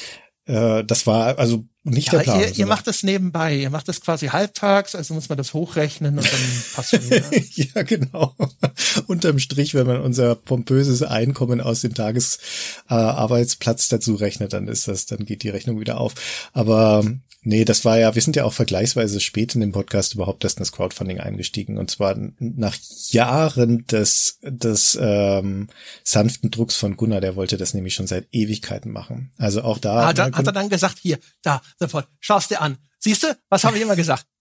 äh, 0.45 0.83
das 0.83 1.07
war 1.07 1.37
also 1.39 1.65
nicht 1.83 2.11
ja, 2.11 2.19
der 2.19 2.23
Plan. 2.23 2.39
Ihr, 2.41 2.57
ihr 2.57 2.65
macht 2.67 2.87
das 2.87 3.03
nebenbei, 3.03 3.55
ihr 3.55 3.69
macht 3.69 3.87
das 3.87 4.01
quasi 4.01 4.27
halbtags, 4.27 4.95
also 4.95 5.13
muss 5.13 5.29
man 5.29 5.37
das 5.37 5.53
hochrechnen 5.53 6.17
und 6.17 6.31
dann 6.31 6.63
passt 6.75 6.91
schon 6.91 7.03
wieder. 7.05 7.23
ja, 7.55 7.83
genau. 7.83 8.35
Unterm 9.07 9.39
Strich, 9.39 9.73
wenn 9.73 9.87
man 9.87 10.01
unser 10.01 10.35
pompöses 10.35 11.03
Einkommen 11.03 11.61
aus 11.61 11.81
dem 11.81 11.93
Tagesarbeitsplatz 11.93 13.87
äh, 13.87 13.95
dazu 13.95 14.15
rechnet, 14.15 14.53
dann 14.53 14.67
ist 14.67 14.87
das, 14.87 15.05
dann 15.05 15.25
geht 15.25 15.43
die 15.43 15.49
Rechnung 15.49 15.79
wieder 15.79 15.99
auf. 15.99 16.13
Aber 16.53 17.03
Nee, 17.43 17.65
das 17.65 17.85
war 17.85 17.97
ja, 17.97 18.13
wir 18.13 18.21
sind 18.21 18.35
ja 18.35 18.43
auch 18.43 18.53
vergleichsweise 18.53 19.19
spät 19.19 19.55
in 19.55 19.61
dem 19.61 19.71
Podcast 19.71 20.13
überhaupt 20.13 20.43
erst 20.43 20.57
in 20.57 20.61
das 20.61 20.71
Crowdfunding 20.71 21.19
eingestiegen. 21.19 21.79
Und 21.79 21.89
zwar 21.89 22.15
nach 22.37 22.77
Jahren 23.09 23.87
des, 23.87 24.37
des 24.43 24.97
ähm, 25.01 25.67
sanften 26.03 26.51
Drucks 26.51 26.75
von 26.75 26.97
Gunnar, 26.97 27.19
der 27.19 27.35
wollte 27.35 27.57
das 27.57 27.73
nämlich 27.73 27.95
schon 27.95 28.05
seit 28.05 28.27
Ewigkeiten 28.31 28.91
machen. 28.91 29.31
Also 29.39 29.63
auch 29.63 29.79
da. 29.79 30.05
Hat, 30.05 30.19
er, 30.19 30.31
hat 30.31 30.45
er 30.45 30.53
dann 30.53 30.69
gesagt, 30.69 30.99
hier, 30.99 31.17
da, 31.41 31.63
sofort, 31.79 32.07
schaust 32.19 32.51
dir 32.51 32.61
an. 32.61 32.77
Siehst 32.99 33.23
du, 33.23 33.35
was 33.49 33.63
habe 33.63 33.75
ich 33.77 33.83
immer 33.83 33.95
gesagt? 33.95 34.25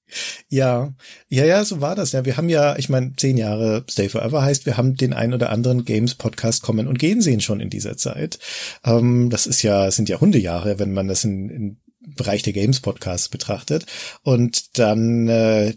Ja, 0.48 0.92
ja, 1.28 1.44
ja, 1.44 1.64
so 1.64 1.80
war 1.80 1.94
das. 1.94 2.10
Ja, 2.10 2.24
wir 2.24 2.36
haben 2.36 2.48
ja, 2.48 2.76
ich 2.76 2.88
meine, 2.88 3.12
zehn 3.14 3.36
Jahre 3.36 3.84
Stay 3.88 4.08
Forever 4.08 4.42
heißt, 4.42 4.66
wir 4.66 4.76
haben 4.76 4.96
den 4.96 5.12
ein 5.12 5.32
oder 5.32 5.50
anderen 5.50 5.84
Games 5.84 6.16
Podcast 6.16 6.62
kommen 6.62 6.88
und 6.88 6.98
gehen 6.98 7.22
sehen 7.22 7.40
schon 7.40 7.60
in 7.60 7.70
dieser 7.70 7.96
Zeit. 7.96 8.40
Ähm, 8.82 9.30
das 9.30 9.46
ist 9.46 9.62
ja, 9.62 9.88
sind 9.92 10.08
ja 10.08 10.20
Hundejahre, 10.20 10.80
wenn 10.80 10.92
man 10.92 11.06
das 11.06 11.22
in, 11.22 11.48
in 11.48 11.80
Bereich 12.00 12.42
der 12.42 12.54
Games 12.54 12.80
Podcasts 12.80 13.28
betrachtet. 13.28 13.84
Und 14.22 14.78
dann, 14.78 15.28
äh, 15.28 15.74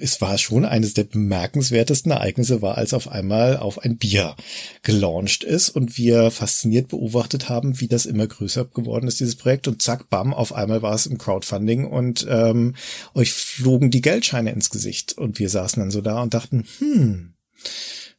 es 0.00 0.20
war 0.20 0.38
schon 0.38 0.64
eines 0.64 0.94
der 0.94 1.04
bemerkenswertesten 1.04 2.12
Ereignisse 2.12 2.62
war, 2.62 2.78
als 2.78 2.94
auf 2.94 3.08
einmal 3.08 3.56
auf 3.56 3.80
ein 3.80 3.96
Bier 3.96 4.36
gelauncht 4.82 5.42
ist 5.42 5.70
und 5.70 5.98
wir 5.98 6.30
fasziniert 6.30 6.88
beobachtet 6.88 7.48
haben, 7.48 7.80
wie 7.80 7.88
das 7.88 8.06
immer 8.06 8.26
größer 8.26 8.66
geworden 8.66 9.08
ist, 9.08 9.18
dieses 9.18 9.36
Projekt. 9.36 9.66
Und 9.66 9.82
zack, 9.82 10.08
bam, 10.08 10.32
auf 10.32 10.52
einmal 10.52 10.82
war 10.82 10.94
es 10.94 11.06
im 11.06 11.18
Crowdfunding 11.18 11.84
und 11.84 12.26
ähm, 12.28 12.76
euch 13.14 13.32
flogen 13.32 13.90
die 13.90 14.02
Geldscheine 14.02 14.52
ins 14.52 14.70
Gesicht. 14.70 15.18
Und 15.18 15.38
wir 15.40 15.48
saßen 15.48 15.80
dann 15.80 15.90
so 15.90 16.00
da 16.00 16.22
und 16.22 16.32
dachten, 16.32 16.64
hm, 16.78 17.34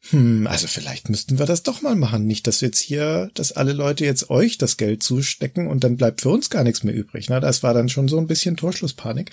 hm, 0.10 0.48
also 0.48 0.68
vielleicht 0.68 1.10
müssten 1.10 1.40
wir 1.40 1.46
das 1.46 1.64
doch 1.64 1.82
mal 1.82 1.96
machen. 1.96 2.26
Nicht, 2.26 2.48
dass 2.48 2.62
wir 2.62 2.68
jetzt 2.68 2.80
hier, 2.80 3.30
dass 3.34 3.52
alle 3.52 3.74
Leute 3.74 4.06
jetzt 4.06 4.30
euch 4.30 4.58
das 4.58 4.78
Geld 4.78 5.04
zustecken 5.04 5.68
und 5.68 5.84
dann 5.84 5.98
bleibt 5.98 6.22
für 6.22 6.30
uns 6.30 6.50
gar 6.50 6.64
nichts 6.64 6.84
mehr 6.84 6.94
übrig. 6.94 7.30
Ne? 7.30 7.40
Das 7.40 7.64
war 7.64 7.74
dann 7.74 7.90
schon 7.90 8.08
so 8.08 8.18
ein 8.18 8.28
bisschen 8.28 8.58
Torschlusspanik. 8.58 9.32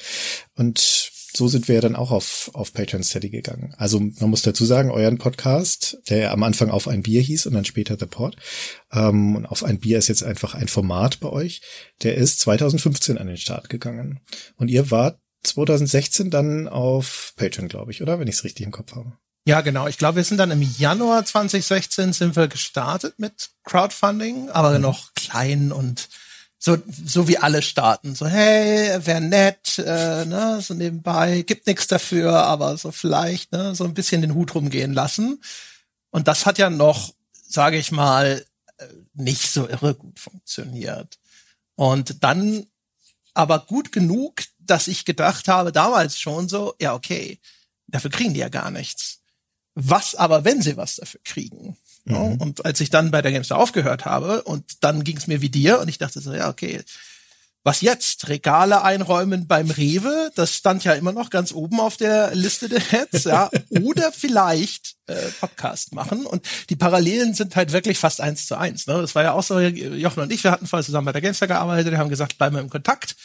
Und 0.56 1.12
so 1.36 1.48
sind 1.48 1.68
wir 1.68 1.76
ja 1.76 1.80
dann 1.80 1.96
auch 1.96 2.10
auf, 2.10 2.50
auf 2.54 2.72
Patreon 2.72 3.02
Steady 3.02 3.28
gegangen. 3.28 3.74
Also 3.76 4.00
man 4.00 4.30
muss 4.30 4.42
dazu 4.42 4.64
sagen, 4.64 4.90
euren 4.90 5.18
Podcast, 5.18 5.98
der 6.08 6.32
am 6.32 6.42
Anfang 6.42 6.70
auf 6.70 6.86
ein 6.86 7.02
Bier 7.02 7.20
hieß 7.20 7.46
und 7.46 7.54
dann 7.54 7.64
später 7.64 7.96
The 7.98 8.06
Pod, 8.06 8.36
ähm, 8.92 9.36
und 9.36 9.46
auf 9.46 9.64
ein 9.64 9.80
Bier 9.80 9.98
ist 9.98 10.08
jetzt 10.08 10.22
einfach 10.22 10.54
ein 10.54 10.68
Format 10.68 11.20
bei 11.20 11.28
euch, 11.28 11.60
der 12.02 12.16
ist 12.16 12.40
2015 12.40 13.18
an 13.18 13.26
den 13.26 13.36
Start 13.36 13.68
gegangen. 13.68 14.20
Und 14.56 14.68
ihr 14.68 14.90
wart 14.90 15.18
2016 15.42 16.30
dann 16.30 16.68
auf 16.68 17.32
Patreon, 17.36 17.68
glaube 17.68 17.90
ich, 17.90 18.00
oder? 18.00 18.18
Wenn 18.18 18.28
ich 18.28 18.36
es 18.36 18.44
richtig 18.44 18.64
im 18.64 18.72
Kopf 18.72 18.94
habe. 18.94 19.18
Ja, 19.46 19.60
genau. 19.60 19.86
Ich 19.88 19.98
glaube, 19.98 20.16
wir 20.16 20.24
sind 20.24 20.38
dann 20.38 20.50
im 20.50 20.62
Januar 20.62 21.24
2016 21.24 22.14
sind 22.14 22.34
wir 22.34 22.48
gestartet 22.48 23.18
mit 23.18 23.50
Crowdfunding, 23.64 24.48
aber 24.50 24.70
mhm. 24.70 24.80
noch 24.80 25.12
klein 25.14 25.70
und 25.70 26.08
so, 26.58 26.78
so 27.04 27.28
wie 27.28 27.36
alle 27.36 27.60
starten. 27.60 28.14
So, 28.14 28.26
hey, 28.26 29.04
wär 29.04 29.20
nett, 29.20 29.78
äh, 29.78 30.24
ne, 30.24 30.62
so 30.62 30.72
nebenbei, 30.72 31.42
gibt 31.42 31.66
nichts 31.66 31.86
dafür, 31.86 32.44
aber 32.44 32.78
so 32.78 32.90
vielleicht, 32.90 33.52
ne, 33.52 33.74
so 33.74 33.84
ein 33.84 33.92
bisschen 33.92 34.22
den 34.22 34.34
Hut 34.34 34.54
rumgehen 34.54 34.94
lassen. 34.94 35.42
Und 36.10 36.26
das 36.26 36.46
hat 36.46 36.56
ja 36.56 36.70
noch, 36.70 37.12
sage 37.46 37.76
ich 37.76 37.92
mal, 37.92 38.46
äh, 38.78 38.86
nicht 39.12 39.52
so 39.52 39.68
irre 39.68 39.94
gut 39.94 40.18
funktioniert. 40.18 41.18
Und 41.74 42.24
dann 42.24 42.66
aber 43.34 43.58
gut 43.58 43.92
genug, 43.92 44.42
dass 44.58 44.88
ich 44.88 45.04
gedacht 45.04 45.48
habe, 45.48 45.70
damals 45.70 46.18
schon 46.18 46.48
so, 46.48 46.74
ja, 46.80 46.94
okay, 46.94 47.38
dafür 47.88 48.10
kriegen 48.10 48.32
die 48.32 48.40
ja 48.40 48.48
gar 48.48 48.70
nichts. 48.70 49.20
Was 49.74 50.14
aber, 50.14 50.44
wenn 50.44 50.62
sie 50.62 50.76
was 50.76 50.96
dafür 50.96 51.20
kriegen? 51.24 51.76
Mhm. 52.04 52.36
Und 52.40 52.64
als 52.64 52.80
ich 52.80 52.90
dann 52.90 53.10
bei 53.10 53.22
der 53.22 53.32
Gamestar 53.32 53.58
aufgehört 53.58 54.04
habe 54.04 54.42
und 54.42 54.64
dann 54.80 55.04
ging 55.04 55.16
es 55.16 55.26
mir 55.26 55.40
wie 55.40 55.48
dir 55.48 55.80
und 55.80 55.88
ich 55.88 55.98
dachte 55.98 56.20
so, 56.20 56.32
ja, 56.32 56.48
okay, 56.48 56.82
was 57.66 57.80
jetzt? 57.80 58.28
Regale 58.28 58.82
einräumen 58.82 59.46
beim 59.46 59.70
Rewe, 59.70 60.30
das 60.34 60.54
stand 60.54 60.84
ja 60.84 60.92
immer 60.92 61.12
noch 61.12 61.30
ganz 61.30 61.50
oben 61.50 61.80
auf 61.80 61.96
der 61.96 62.34
Liste 62.34 62.68
der 62.68 62.80
Heads, 62.80 63.24
ja. 63.24 63.50
Oder 63.70 64.12
vielleicht 64.12 64.96
äh, 65.06 65.14
Podcast 65.40 65.94
machen. 65.94 66.26
Und 66.26 66.44
die 66.68 66.76
Parallelen 66.76 67.32
sind 67.32 67.56
halt 67.56 67.72
wirklich 67.72 67.96
fast 67.96 68.20
eins 68.20 68.46
zu 68.46 68.58
eins. 68.58 68.86
Ne? 68.86 69.00
Das 69.00 69.14
war 69.14 69.22
ja 69.22 69.32
auch 69.32 69.42
so, 69.42 69.58
Jochen 69.58 70.22
und 70.22 70.30
ich, 70.30 70.44
wir 70.44 70.50
hatten 70.50 70.66
vorher 70.66 70.84
zusammen 70.84 71.06
bei 71.06 71.12
der 71.12 71.22
Gamestar 71.22 71.48
gearbeitet, 71.48 71.90
wir 71.90 71.98
haben 71.98 72.10
gesagt, 72.10 72.36
bleiben 72.36 72.54
wir 72.54 72.60
im 72.60 72.68
Kontakt 72.68 73.16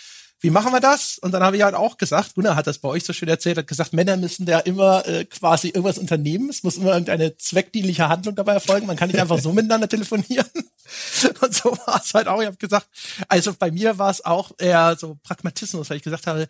wie 0.41 0.51
machen 0.51 0.71
wir 0.71 0.79
das? 0.79 1.17
Und 1.17 1.33
dann 1.33 1.43
habe 1.43 1.57
ich 1.57 1.63
halt 1.63 1.75
auch 1.75 1.97
gesagt, 1.97 2.35
Gunnar 2.35 2.55
hat 2.55 2.65
das 2.65 2.79
bei 2.79 2.87
euch 2.87 3.03
so 3.03 3.11
schön 3.11 3.27
erzählt, 3.27 3.57
hat 3.57 3.67
gesagt, 3.67 3.91
Männer 3.91 4.15
müssen 4.15 4.45
da 4.45 4.59
immer 4.59 5.05
äh, 5.05 5.25
quasi 5.25 5.67
irgendwas 5.67 5.97
unternehmen. 5.97 6.49
Es 6.49 6.63
muss 6.63 6.77
immer 6.77 6.91
irgendeine 6.91 7.35
zweckdienliche 7.35 8.07
Handlung 8.07 8.35
dabei 8.35 8.53
erfolgen. 8.53 8.87
Man 8.87 8.95
kann 8.95 9.09
nicht 9.09 9.19
einfach 9.19 9.39
so 9.39 9.51
miteinander 9.53 9.89
telefonieren. 9.89 10.49
Und 11.41 11.53
so 11.53 11.77
war 11.85 12.01
es 12.01 12.13
halt 12.13 12.27
auch. 12.27 12.39
Ich 12.39 12.47
habe 12.47 12.57
gesagt, 12.57 12.87
also 13.27 13.53
bei 13.53 13.69
mir 13.69 13.97
war 13.97 14.11
es 14.11 14.23
auch 14.23 14.51
eher 14.57 14.95
so 14.97 15.17
Pragmatismus, 15.23 15.89
weil 15.89 15.97
ich 15.97 16.03
gesagt 16.03 16.25
habe, 16.25 16.47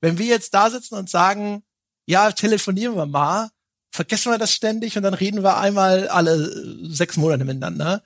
wenn 0.00 0.18
wir 0.18 0.26
jetzt 0.26 0.54
da 0.54 0.70
sitzen 0.70 0.94
und 0.94 1.10
sagen, 1.10 1.64
ja, 2.06 2.30
telefonieren 2.30 2.96
wir 2.96 3.06
mal, 3.06 3.50
vergessen 3.90 4.32
wir 4.32 4.38
das 4.38 4.52
ständig 4.52 4.96
und 4.96 5.02
dann 5.02 5.14
reden 5.14 5.42
wir 5.42 5.58
einmal 5.58 6.08
alle 6.08 6.50
sechs 6.88 7.16
Monate 7.16 7.44
miteinander. 7.44 8.02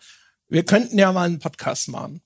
Wir 0.49 0.65
könnten 0.65 0.99
ja 0.99 1.13
mal 1.13 1.25
einen 1.25 1.39
Podcast 1.39 1.89
machen. 1.89 2.23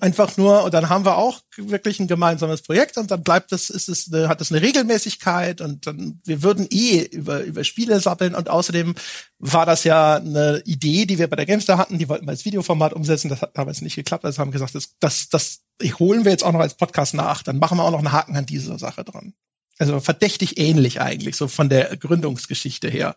Einfach 0.00 0.36
nur, 0.36 0.64
und 0.64 0.74
dann 0.74 0.88
haben 0.88 1.04
wir 1.04 1.16
auch 1.16 1.40
wirklich 1.56 2.00
ein 2.00 2.06
gemeinsames 2.06 2.62
Projekt 2.62 2.96
und 2.96 3.10
dann 3.10 3.22
bleibt 3.22 3.52
es, 3.52 3.70
ist 3.70 3.88
es, 3.88 4.12
eine, 4.12 4.28
hat 4.28 4.40
es 4.40 4.52
eine 4.52 4.62
Regelmäßigkeit 4.62 5.60
und 5.60 5.86
dann, 5.86 6.20
wir 6.24 6.42
würden 6.42 6.66
eh 6.70 7.02
über, 7.02 7.42
über 7.42 7.64
Spiele 7.64 8.00
sappeln 8.00 8.34
und 8.34 8.48
außerdem 8.48 8.94
war 9.38 9.66
das 9.66 9.84
ja 9.84 10.16
eine 10.16 10.62
Idee, 10.64 11.06
die 11.06 11.18
wir 11.18 11.28
bei 11.28 11.36
der 11.36 11.46
Gamestar 11.46 11.78
hatten, 11.78 11.98
die 11.98 12.08
wollten 12.08 12.26
wir 12.26 12.30
als 12.30 12.44
Videoformat 12.44 12.92
umsetzen, 12.92 13.28
das 13.28 13.42
hat 13.42 13.56
damals 13.56 13.82
nicht 13.82 13.96
geklappt, 13.96 14.24
also 14.24 14.38
haben 14.40 14.50
gesagt, 14.50 14.74
das, 14.74 14.96
das, 15.00 15.28
das 15.28 15.60
holen 15.98 16.24
wir 16.24 16.32
jetzt 16.32 16.44
auch 16.44 16.52
noch 16.52 16.60
als 16.60 16.74
Podcast 16.74 17.14
nach, 17.14 17.42
dann 17.42 17.58
machen 17.58 17.78
wir 17.78 17.84
auch 17.84 17.90
noch 17.90 17.98
einen 17.98 18.12
Haken 18.12 18.36
an 18.36 18.46
diese 18.46 18.78
Sache 18.78 19.04
dran. 19.04 19.34
Also 19.78 20.00
verdächtig 20.00 20.58
ähnlich 20.58 21.00
eigentlich, 21.00 21.36
so 21.36 21.46
von 21.46 21.68
der 21.68 21.96
Gründungsgeschichte 21.96 22.88
her. 22.88 23.16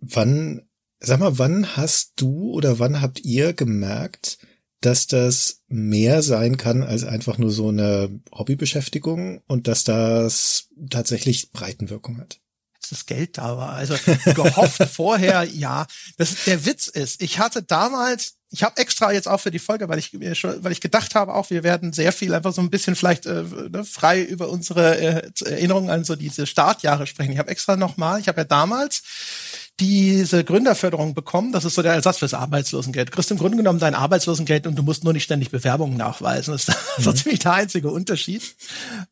Wann, 0.00 0.62
sag 0.98 1.20
mal, 1.20 1.38
wann 1.38 1.76
hast 1.76 2.14
du 2.16 2.50
oder 2.52 2.78
wann 2.78 3.00
habt 3.00 3.20
ihr 3.20 3.52
gemerkt, 3.52 4.38
dass 4.84 5.06
das 5.06 5.62
mehr 5.68 6.22
sein 6.22 6.56
kann 6.56 6.82
als 6.82 7.04
einfach 7.04 7.38
nur 7.38 7.50
so 7.50 7.68
eine 7.68 8.20
Hobbybeschäftigung 8.32 9.40
und 9.46 9.68
dass 9.68 9.84
das 9.84 10.68
tatsächlich 10.90 11.52
Breitenwirkung 11.52 12.18
hat. 12.18 12.40
Das 12.90 13.06
Geld 13.06 13.38
da 13.38 13.56
war. 13.56 13.70
Also 13.70 13.94
gehofft 14.34 14.82
vorher, 14.92 15.44
ja. 15.44 15.86
Das, 16.18 16.44
der 16.44 16.66
Witz 16.66 16.88
ist, 16.88 17.22
ich 17.22 17.38
hatte 17.38 17.62
damals, 17.62 18.34
ich 18.50 18.64
habe 18.64 18.76
extra 18.76 19.12
jetzt 19.12 19.28
auch 19.28 19.38
für 19.38 19.50
die 19.52 19.60
Folge, 19.60 19.88
weil 19.88 19.98
ich 19.98 20.12
mir 20.12 20.34
schon, 20.34 20.62
weil 20.62 20.72
ich 20.72 20.80
gedacht 20.80 21.14
habe, 21.14 21.34
auch 21.34 21.48
wir 21.48 21.62
werden 21.62 21.92
sehr 21.92 22.12
viel 22.12 22.34
einfach 22.34 22.52
so 22.52 22.60
ein 22.60 22.70
bisschen 22.70 22.96
vielleicht 22.96 23.24
äh, 23.24 23.44
ne, 23.70 23.84
frei 23.84 24.22
über 24.22 24.50
unsere 24.50 24.98
äh, 24.98 25.30
Erinnerungen 25.44 25.90
an 25.90 26.04
so 26.04 26.16
diese 26.16 26.46
Startjahre 26.46 27.06
sprechen. 27.06 27.32
Ich 27.32 27.38
habe 27.38 27.50
extra 27.50 27.76
nochmal, 27.76 28.20
ich 28.20 28.28
habe 28.28 28.42
ja 28.42 28.44
damals 28.44 29.02
diese 29.82 30.44
Gründerförderung 30.44 31.12
bekommen. 31.12 31.50
Das 31.50 31.64
ist 31.64 31.74
so 31.74 31.82
der 31.82 31.94
Ersatz 31.94 32.18
fürs 32.18 32.34
Arbeitslosengeld. 32.34 33.08
Du 33.08 33.12
kriegst 33.12 33.32
im 33.32 33.36
Grunde 33.36 33.56
genommen 33.56 33.80
dein 33.80 33.96
Arbeitslosengeld 33.96 34.68
und 34.68 34.76
du 34.76 34.84
musst 34.84 35.02
nur 35.02 35.12
nicht 35.12 35.24
ständig 35.24 35.50
Bewerbungen 35.50 35.96
nachweisen. 35.96 36.52
Das 36.52 36.68
ist 36.68 36.76
mhm. 36.98 37.02
so 37.02 37.12
ziemlich 37.12 37.40
der 37.40 37.54
einzige 37.54 37.90
Unterschied. 37.90 38.54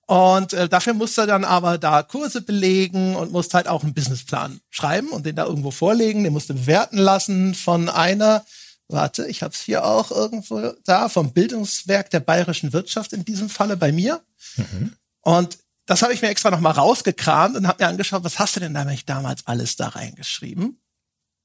Und 0.06 0.52
äh, 0.52 0.68
dafür 0.68 0.94
musst 0.94 1.18
du 1.18 1.26
dann 1.26 1.44
aber 1.44 1.76
da 1.76 2.04
Kurse 2.04 2.40
belegen 2.40 3.16
und 3.16 3.32
musst 3.32 3.52
halt 3.52 3.66
auch 3.66 3.82
einen 3.82 3.94
Businessplan 3.94 4.60
schreiben 4.70 5.08
und 5.08 5.26
den 5.26 5.34
da 5.34 5.44
irgendwo 5.44 5.72
vorlegen. 5.72 6.22
Den 6.22 6.32
musst 6.32 6.50
du 6.50 6.54
bewerten 6.54 6.98
lassen 6.98 7.56
von 7.56 7.88
einer 7.88 8.44
Warte, 8.86 9.26
ich 9.28 9.44
habe 9.44 9.54
es 9.54 9.60
hier 9.60 9.84
auch 9.84 10.10
irgendwo 10.10 10.72
da 10.84 11.08
vom 11.08 11.32
Bildungswerk 11.32 12.10
der 12.10 12.18
bayerischen 12.18 12.72
Wirtschaft 12.72 13.12
in 13.12 13.24
diesem 13.24 13.48
Falle 13.48 13.76
bei 13.76 13.92
mir. 13.92 14.20
Mhm. 14.56 14.94
Und 15.20 15.58
das 15.90 16.02
habe 16.02 16.14
ich 16.14 16.22
mir 16.22 16.28
extra 16.28 16.52
noch 16.52 16.60
mal 16.60 16.70
rausgekramt 16.70 17.56
und 17.56 17.66
habe 17.66 17.82
mir 17.82 17.88
angeschaut, 17.88 18.22
was 18.22 18.38
hast 18.38 18.54
du 18.54 18.60
denn 18.60 18.74
da 18.74 18.82
eigentlich 18.82 19.06
damals 19.06 19.44
alles 19.48 19.74
da 19.74 19.88
reingeschrieben? 19.88 20.78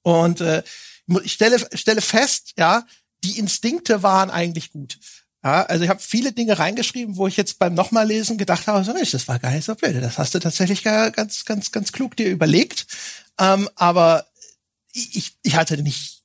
Und 0.04 0.40
äh, 0.40 0.62
ich 1.24 1.34
stelle, 1.34 1.58
stelle 1.74 2.00
fest, 2.00 2.54
ja, 2.56 2.86
die 3.24 3.40
Instinkte 3.40 4.04
waren 4.04 4.30
eigentlich 4.30 4.72
gut. 4.72 5.00
Ja, 5.44 5.64
also 5.64 5.84
ich 5.84 5.90
habe 5.90 6.00
viele 6.00 6.32
Dinge 6.32 6.60
reingeschrieben, 6.60 7.18
wo 7.18 7.26
ich 7.26 7.38
jetzt 7.38 7.58
beim 7.58 7.74
nochmal 7.74 8.06
lesen 8.06 8.38
gedacht 8.38 8.68
habe, 8.68 8.86
so 8.86 8.94
Mensch, 8.94 9.10
das 9.10 9.28
war 9.28 9.40
gar 9.40 9.50
nicht 9.50 9.66
so 9.66 9.74
blöd. 9.74 9.96
Das 10.00 10.20
hast 10.20 10.36
du 10.36 10.40
tatsächlich 10.40 10.84
ganz, 10.84 11.46
ganz, 11.46 11.72
ganz 11.72 11.92
klug 11.92 12.16
dir 12.16 12.30
überlegt. 12.30 12.86
Ähm, 13.40 13.68
aber 13.74 14.28
ich, 14.94 15.38
ich 15.42 15.56
hatte 15.56 15.82
nicht 15.82 16.22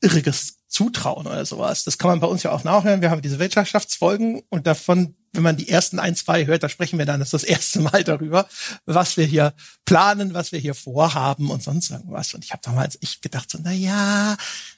irriges 0.00 0.58
Zutrauen 0.74 1.26
oder 1.26 1.46
sowas. 1.46 1.84
Das 1.84 1.98
kann 1.98 2.10
man 2.10 2.20
bei 2.20 2.26
uns 2.26 2.42
ja 2.42 2.50
auch 2.50 2.64
nachhören. 2.64 3.00
Wir 3.00 3.10
haben 3.10 3.22
diese 3.22 3.38
Wirtschaftsfolgen 3.38 4.42
und 4.50 4.66
davon 4.66 5.14
wenn 5.34 5.42
man 5.42 5.56
die 5.56 5.68
ersten 5.68 5.98
ein, 5.98 6.14
zwei 6.14 6.46
hört, 6.46 6.62
da 6.62 6.68
sprechen 6.68 6.98
wir 6.98 7.06
dann 7.06 7.18
das, 7.20 7.30
das 7.30 7.42
erste 7.42 7.80
Mal 7.80 8.04
darüber, 8.04 8.46
was 8.86 9.16
wir 9.16 9.26
hier 9.26 9.52
planen, 9.84 10.32
was 10.32 10.52
wir 10.52 10.60
hier 10.60 10.74
vorhaben 10.74 11.50
und 11.50 11.62
sonst 11.62 11.90
irgendwas. 11.90 12.34
Und 12.34 12.44
ich 12.44 12.52
habe 12.52 12.62
damals 12.64 12.96
ich 13.00 13.20
gedacht 13.20 13.50
so, 13.50 13.58
na 13.60 13.72
ja, 13.72 14.36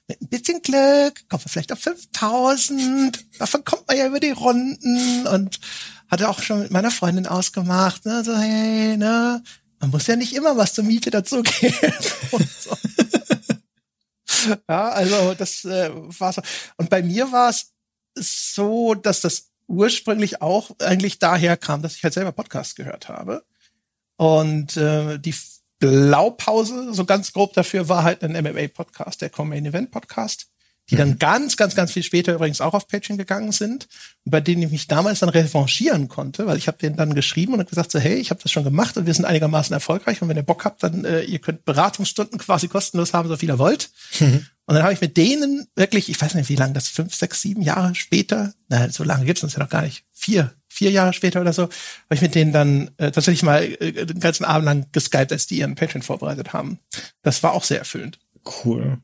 mit 0.08 0.20
ein 0.22 0.28
bisschen 0.28 0.62
Glück 0.62 1.28
kommen 1.28 1.44
wir 1.44 1.50
vielleicht 1.50 1.72
auf 1.72 1.80
5000. 1.80 3.22
Davon 3.38 3.64
kommt 3.64 3.86
man 3.86 3.98
ja 3.98 4.06
über 4.06 4.18
die 4.18 4.30
Runden 4.30 5.26
und 5.26 5.60
hatte 6.10 6.28
auch 6.28 6.40
schon 6.40 6.60
mit 6.60 6.70
meiner 6.70 6.90
Freundin 6.90 7.26
ausgemacht, 7.26 8.06
ne, 8.06 8.24
so 8.24 8.34
hey, 8.34 8.96
ne, 8.96 9.42
man 9.78 9.90
muss 9.90 10.06
ja 10.06 10.16
nicht 10.16 10.34
immer 10.34 10.56
was 10.56 10.72
zur 10.72 10.84
Miete 10.84 11.10
dazugeben. 11.10 11.92
und 12.30 12.48
so. 12.50 12.76
ja, 14.68 14.88
also 14.88 15.34
das 15.34 15.64
äh, 15.64 15.90
war 15.92 16.32
so. 16.32 16.42
Und 16.76 16.90
bei 16.90 17.02
mir 17.02 17.30
war 17.32 17.50
es 17.50 17.72
so, 18.14 18.94
dass 18.94 19.20
das 19.20 19.50
ursprünglich 19.66 20.42
auch 20.42 20.70
eigentlich 20.80 21.18
daher 21.18 21.56
kam, 21.56 21.82
dass 21.82 21.96
ich 21.96 22.04
halt 22.04 22.14
selber 22.14 22.32
Podcast 22.32 22.76
gehört 22.76 23.08
habe. 23.08 23.44
Und 24.16 24.76
äh, 24.76 25.18
die 25.18 25.34
Blaupause, 25.78 26.94
so 26.94 27.04
ganz 27.04 27.32
grob 27.32 27.52
dafür, 27.52 27.88
war 27.88 28.02
halt 28.02 28.22
ein 28.22 28.32
MMA-Podcast, 28.32 29.20
der 29.20 29.30
Com-Main 29.30 29.66
Event 29.66 29.90
Podcast, 29.90 30.46
die 30.90 30.94
mhm. 30.94 30.98
dann 30.98 31.18
ganz, 31.18 31.56
ganz, 31.56 31.74
ganz 31.74 31.92
viel 31.92 32.02
später 32.02 32.34
übrigens 32.34 32.60
auch 32.60 32.74
auf 32.74 32.88
Patreon 32.88 33.18
gegangen 33.18 33.52
sind, 33.52 33.88
und 34.24 34.30
bei 34.30 34.40
denen 34.40 34.62
ich 34.62 34.70
mich 34.70 34.86
damals 34.86 35.20
dann 35.20 35.28
revanchieren 35.28 36.08
konnte, 36.08 36.46
weil 36.46 36.58
ich 36.58 36.68
habe 36.68 36.78
denen 36.78 36.96
dann 36.96 37.14
geschrieben 37.14 37.54
und 37.54 37.68
gesagt 37.68 37.90
so, 37.90 37.98
hey, 37.98 38.16
ich 38.16 38.30
habe 38.30 38.42
das 38.42 38.50
schon 38.50 38.64
gemacht 38.64 38.96
und 38.96 39.06
wir 39.06 39.14
sind 39.14 39.24
einigermaßen 39.24 39.72
erfolgreich 39.72 40.20
und 40.22 40.28
wenn 40.28 40.36
ihr 40.36 40.42
Bock 40.42 40.64
habt, 40.64 40.82
dann 40.82 41.04
äh, 41.04 41.22
ihr 41.22 41.38
könnt 41.38 41.64
Beratungsstunden 41.64 42.38
quasi 42.38 42.68
kostenlos 42.68 43.14
haben, 43.14 43.28
so 43.28 43.36
viel 43.36 43.48
ihr 43.48 43.58
wollt. 43.58 43.90
Mhm. 44.20 44.46
Und 44.66 44.74
dann 44.74 44.82
habe 44.82 44.92
ich 44.92 45.00
mit 45.00 45.16
denen 45.16 45.68
wirklich, 45.76 46.08
ich 46.08 46.20
weiß 46.20 46.34
nicht, 46.34 46.48
wie 46.48 46.56
lange 46.56 46.72
das, 46.72 46.88
fünf, 46.88 47.14
sechs, 47.14 47.40
sieben 47.40 47.62
Jahre 47.62 47.94
später, 47.94 48.52
na, 48.68 48.90
so 48.90 49.04
lange 49.04 49.24
gibt's 49.24 49.44
uns 49.44 49.54
ja 49.54 49.60
noch 49.60 49.68
gar 49.68 49.82
nicht, 49.82 50.02
vier, 50.12 50.52
vier 50.68 50.90
Jahre 50.90 51.12
später 51.12 51.40
oder 51.40 51.52
so, 51.52 51.62
habe 51.62 52.14
ich 52.14 52.20
mit 52.20 52.34
denen 52.34 52.52
dann 52.52 52.90
äh, 52.96 53.12
tatsächlich 53.12 53.44
mal 53.44 53.62
äh, 53.62 54.06
den 54.06 54.18
ganzen 54.18 54.44
Abend 54.44 54.66
lang 54.66 54.86
geskypt, 54.90 55.30
als 55.30 55.46
die 55.46 55.58
ihren 55.58 55.76
Patreon 55.76 56.02
vorbereitet 56.02 56.52
haben. 56.52 56.80
Das 57.22 57.44
war 57.44 57.52
auch 57.52 57.62
sehr 57.62 57.78
erfüllend. 57.78 58.18
Cool. 58.64 58.98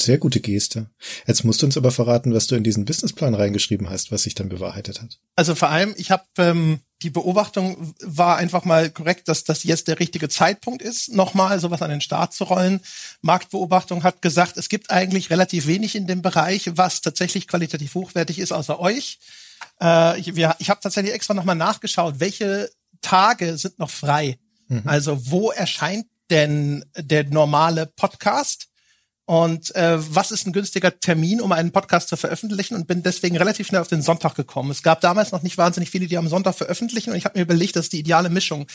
Sehr 0.00 0.18
gute 0.18 0.40
Geste. 0.40 0.90
Jetzt 1.26 1.44
musst 1.44 1.60
du 1.60 1.66
uns 1.66 1.76
aber 1.76 1.90
verraten, 1.90 2.32
was 2.32 2.46
du 2.46 2.54
in 2.54 2.62
diesen 2.62 2.84
Businessplan 2.84 3.34
reingeschrieben 3.34 3.90
hast, 3.90 4.12
was 4.12 4.22
sich 4.22 4.34
dann 4.34 4.48
bewahrheitet 4.48 5.02
hat. 5.02 5.18
Also 5.34 5.54
vor 5.54 5.70
allem, 5.70 5.94
ich 5.96 6.10
habe 6.10 6.24
ähm, 6.38 6.80
die 7.02 7.10
Beobachtung 7.10 7.94
war 8.00 8.36
einfach 8.36 8.64
mal 8.64 8.90
korrekt, 8.90 9.28
dass 9.28 9.44
das 9.44 9.64
jetzt 9.64 9.88
der 9.88 10.00
richtige 10.00 10.28
Zeitpunkt 10.28 10.82
ist, 10.82 11.12
nochmal 11.12 11.60
sowas 11.60 11.82
an 11.82 11.90
den 11.90 12.00
Start 12.00 12.32
zu 12.32 12.44
rollen. 12.44 12.80
Marktbeobachtung 13.22 14.02
hat 14.02 14.22
gesagt, 14.22 14.56
es 14.56 14.68
gibt 14.68 14.90
eigentlich 14.90 15.30
relativ 15.30 15.66
wenig 15.66 15.94
in 15.94 16.06
dem 16.06 16.22
Bereich, 16.22 16.70
was 16.74 17.00
tatsächlich 17.00 17.46
qualitativ 17.46 17.94
hochwertig 17.94 18.38
ist, 18.38 18.52
außer 18.52 18.80
euch. 18.80 19.18
Äh, 19.80 20.18
ich 20.20 20.28
ich 20.28 20.70
habe 20.70 20.80
tatsächlich 20.80 21.14
extra 21.14 21.34
nochmal 21.34 21.56
nachgeschaut, 21.56 22.18
welche 22.18 22.70
Tage 23.00 23.58
sind 23.58 23.78
noch 23.78 23.90
frei. 23.90 24.38
Mhm. 24.68 24.82
Also 24.84 25.30
wo 25.30 25.50
erscheint 25.50 26.06
denn 26.30 26.84
der 26.96 27.24
normale 27.24 27.86
Podcast? 27.86 28.68
Und 29.28 29.76
äh, 29.76 29.98
was 30.14 30.30
ist 30.30 30.46
ein 30.46 30.54
günstiger 30.54 31.00
Termin, 31.00 31.42
um 31.42 31.52
einen 31.52 31.70
Podcast 31.70 32.08
zu 32.08 32.16
veröffentlichen? 32.16 32.74
Und 32.74 32.86
bin 32.86 33.02
deswegen 33.02 33.36
relativ 33.36 33.66
schnell 33.66 33.82
auf 33.82 33.88
den 33.88 34.00
Sonntag 34.00 34.34
gekommen. 34.36 34.70
Es 34.70 34.82
gab 34.82 35.02
damals 35.02 35.32
noch 35.32 35.42
nicht 35.42 35.58
wahnsinnig 35.58 35.90
viele, 35.90 36.06
die 36.06 36.16
am 36.16 36.28
Sonntag 36.28 36.54
veröffentlichen. 36.54 37.10
Und 37.10 37.16
ich 37.16 37.26
habe 37.26 37.38
mir 37.38 37.42
überlegt, 37.42 37.76
das 37.76 37.84
ist 37.84 37.92
die 37.92 37.98
ideale 37.98 38.30
Mischung. 38.30 38.66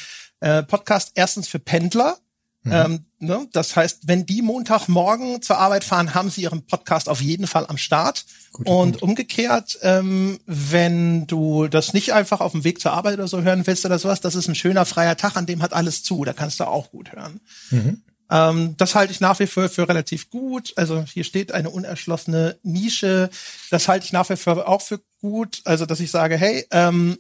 Äh, 0.42 0.62
Podcast 0.62 1.14
erstens 1.16 1.48
für 1.48 1.58
Pendler. 1.58 2.20
Mhm. 2.62 2.72
Ähm, 2.72 3.06
ne? 3.18 3.48
Das 3.52 3.76
heißt, 3.76 4.02
wenn 4.08 4.28
die 4.28 4.44
Montagmorgen 4.44 5.42
zur 5.42 5.58
Arbeit 5.58 5.84
fahren, 5.84 6.14
haben 6.14 6.30
sie 6.30 6.44
ihren 6.44 6.68
Podcast 6.68 7.10
auf 7.10 7.20
jeden 7.20 7.48
Fall 7.48 7.66
am 7.66 7.78
Start. 7.78 8.24
Gut, 8.52 8.68
und 8.68 8.92
gut. 8.92 9.02
umgekehrt, 9.02 9.80
ähm, 9.82 10.40
wenn 10.46 11.26
du 11.26 11.68
das 11.68 11.94
nicht 11.94 12.14
einfach 12.14 12.42
auf 12.42 12.52
dem 12.52 12.64
Weg 12.64 12.80
zur 12.80 12.94
Arbeit 12.94 13.16
oder 13.16 13.28
so 13.28 13.42
hören 13.42 13.66
willst 13.66 13.88
oder 13.88 13.98
sowas, 13.98 14.22
das 14.22 14.36
ist 14.36 14.48
ein 14.48 14.54
schöner 14.54 14.86
freier 14.86 15.18
Tag, 15.18 15.36
an 15.36 15.48
dem 15.48 15.64
hat 15.64 15.74
alles 15.74 16.04
zu. 16.04 16.24
Da 16.24 16.34
kannst 16.34 16.60
du 16.60 16.66
auch 16.66 16.92
gut 16.92 17.12
hören. 17.12 17.42
Mhm. 17.72 18.04
Ähm, 18.34 18.76
das 18.78 18.96
halte 18.96 19.14
ich 19.14 19.22
nach 19.22 19.40
wie 19.40 19.46
vor 19.46 19.70
für 19.70 19.88
relativ 19.88 20.32
gut. 20.32 20.74
Also 20.76 21.04
hier 21.04 21.24
steht 21.24 21.52
eine 21.52 21.70
unerschlossene 21.70 22.58
Nische. 22.64 23.30
Das 23.70 23.88
halte 23.88 24.06
ich 24.06 24.12
nach 24.12 24.28
wie 24.30 24.36
vor 24.36 24.68
auch 24.68 24.82
für 24.82 25.00
gut. 25.22 25.62
Also 25.66 25.86
dass 25.86 26.00
ich 26.00 26.10
sage, 26.10 26.36
hey, 26.36 26.66
ähm, 26.72 27.20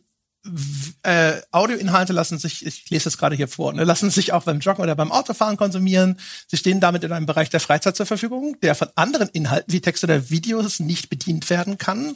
äh, 1.03 1.33
Audioinhalte 1.51 2.13
lassen 2.13 2.39
sich, 2.39 2.65
ich 2.65 2.89
lese 2.89 3.07
es 3.07 3.17
gerade 3.17 3.35
hier 3.35 3.47
vor, 3.47 3.71
ne, 3.71 3.83
lassen 3.83 4.09
sich 4.09 4.33
auch 4.33 4.43
beim 4.43 4.59
Joggen 4.59 4.83
oder 4.83 4.95
beim 4.95 5.11
Autofahren 5.11 5.55
konsumieren. 5.55 6.19
Sie 6.47 6.57
stehen 6.57 6.81
damit 6.81 7.03
in 7.03 7.11
einem 7.11 7.27
Bereich 7.27 7.49
der 7.49 7.61
Freizeit 7.61 7.95
zur 7.95 8.07
Verfügung, 8.07 8.57
der 8.61 8.75
von 8.75 8.89
anderen 8.95 9.29
Inhalten 9.29 9.71
wie 9.71 9.81
Text 9.81 10.03
oder 10.03 10.31
Videos 10.31 10.79
nicht 10.79 11.09
bedient 11.09 11.49
werden 11.49 11.77
kann 11.77 12.15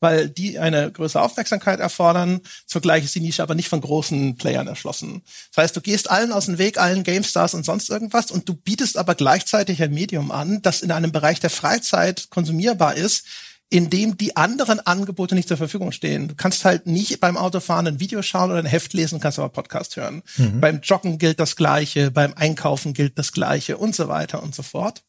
weil 0.00 0.28
die 0.28 0.58
eine 0.58 0.90
größere 0.90 1.22
Aufmerksamkeit 1.22 1.80
erfordern. 1.80 2.40
Zugleich 2.66 3.04
ist 3.04 3.14
die 3.14 3.20
Nische 3.20 3.42
aber 3.42 3.54
nicht 3.54 3.68
von 3.68 3.80
großen 3.80 4.36
Playern 4.36 4.68
erschlossen. 4.68 5.22
Das 5.54 5.64
heißt, 5.64 5.76
du 5.76 5.80
gehst 5.80 6.10
allen 6.10 6.32
aus 6.32 6.46
dem 6.46 6.58
Weg, 6.58 6.78
allen 6.78 7.02
GameStars 7.02 7.54
und 7.54 7.64
sonst 7.64 7.90
irgendwas 7.90 8.30
und 8.30 8.48
du 8.48 8.54
bietest 8.54 8.96
aber 8.96 9.14
gleichzeitig 9.14 9.82
ein 9.82 9.92
Medium 9.92 10.30
an, 10.30 10.62
das 10.62 10.82
in 10.82 10.92
einem 10.92 11.12
Bereich 11.12 11.40
der 11.40 11.50
Freizeit 11.50 12.30
konsumierbar 12.30 12.94
ist, 12.94 13.26
in 13.70 13.90
dem 13.90 14.16
die 14.16 14.34
anderen 14.36 14.80
Angebote 14.80 15.34
nicht 15.34 15.48
zur 15.48 15.58
Verfügung 15.58 15.92
stehen. 15.92 16.28
Du 16.28 16.34
kannst 16.34 16.64
halt 16.64 16.86
nicht 16.86 17.20
beim 17.20 17.36
Autofahren 17.36 17.86
ein 17.86 18.00
Video 18.00 18.22
schauen 18.22 18.50
oder 18.50 18.60
ein 18.60 18.66
Heft 18.66 18.94
lesen, 18.94 19.20
kannst 19.20 19.38
aber 19.38 19.50
Podcast 19.50 19.96
hören. 19.96 20.22
Mhm. 20.36 20.60
Beim 20.60 20.80
Joggen 20.80 21.18
gilt 21.18 21.38
das 21.38 21.54
Gleiche, 21.54 22.10
beim 22.10 22.32
Einkaufen 22.34 22.94
gilt 22.94 23.18
das 23.18 23.32
Gleiche 23.32 23.76
und 23.76 23.94
so 23.94 24.08
weiter 24.08 24.42
und 24.42 24.54
so 24.54 24.62
fort. 24.62 25.02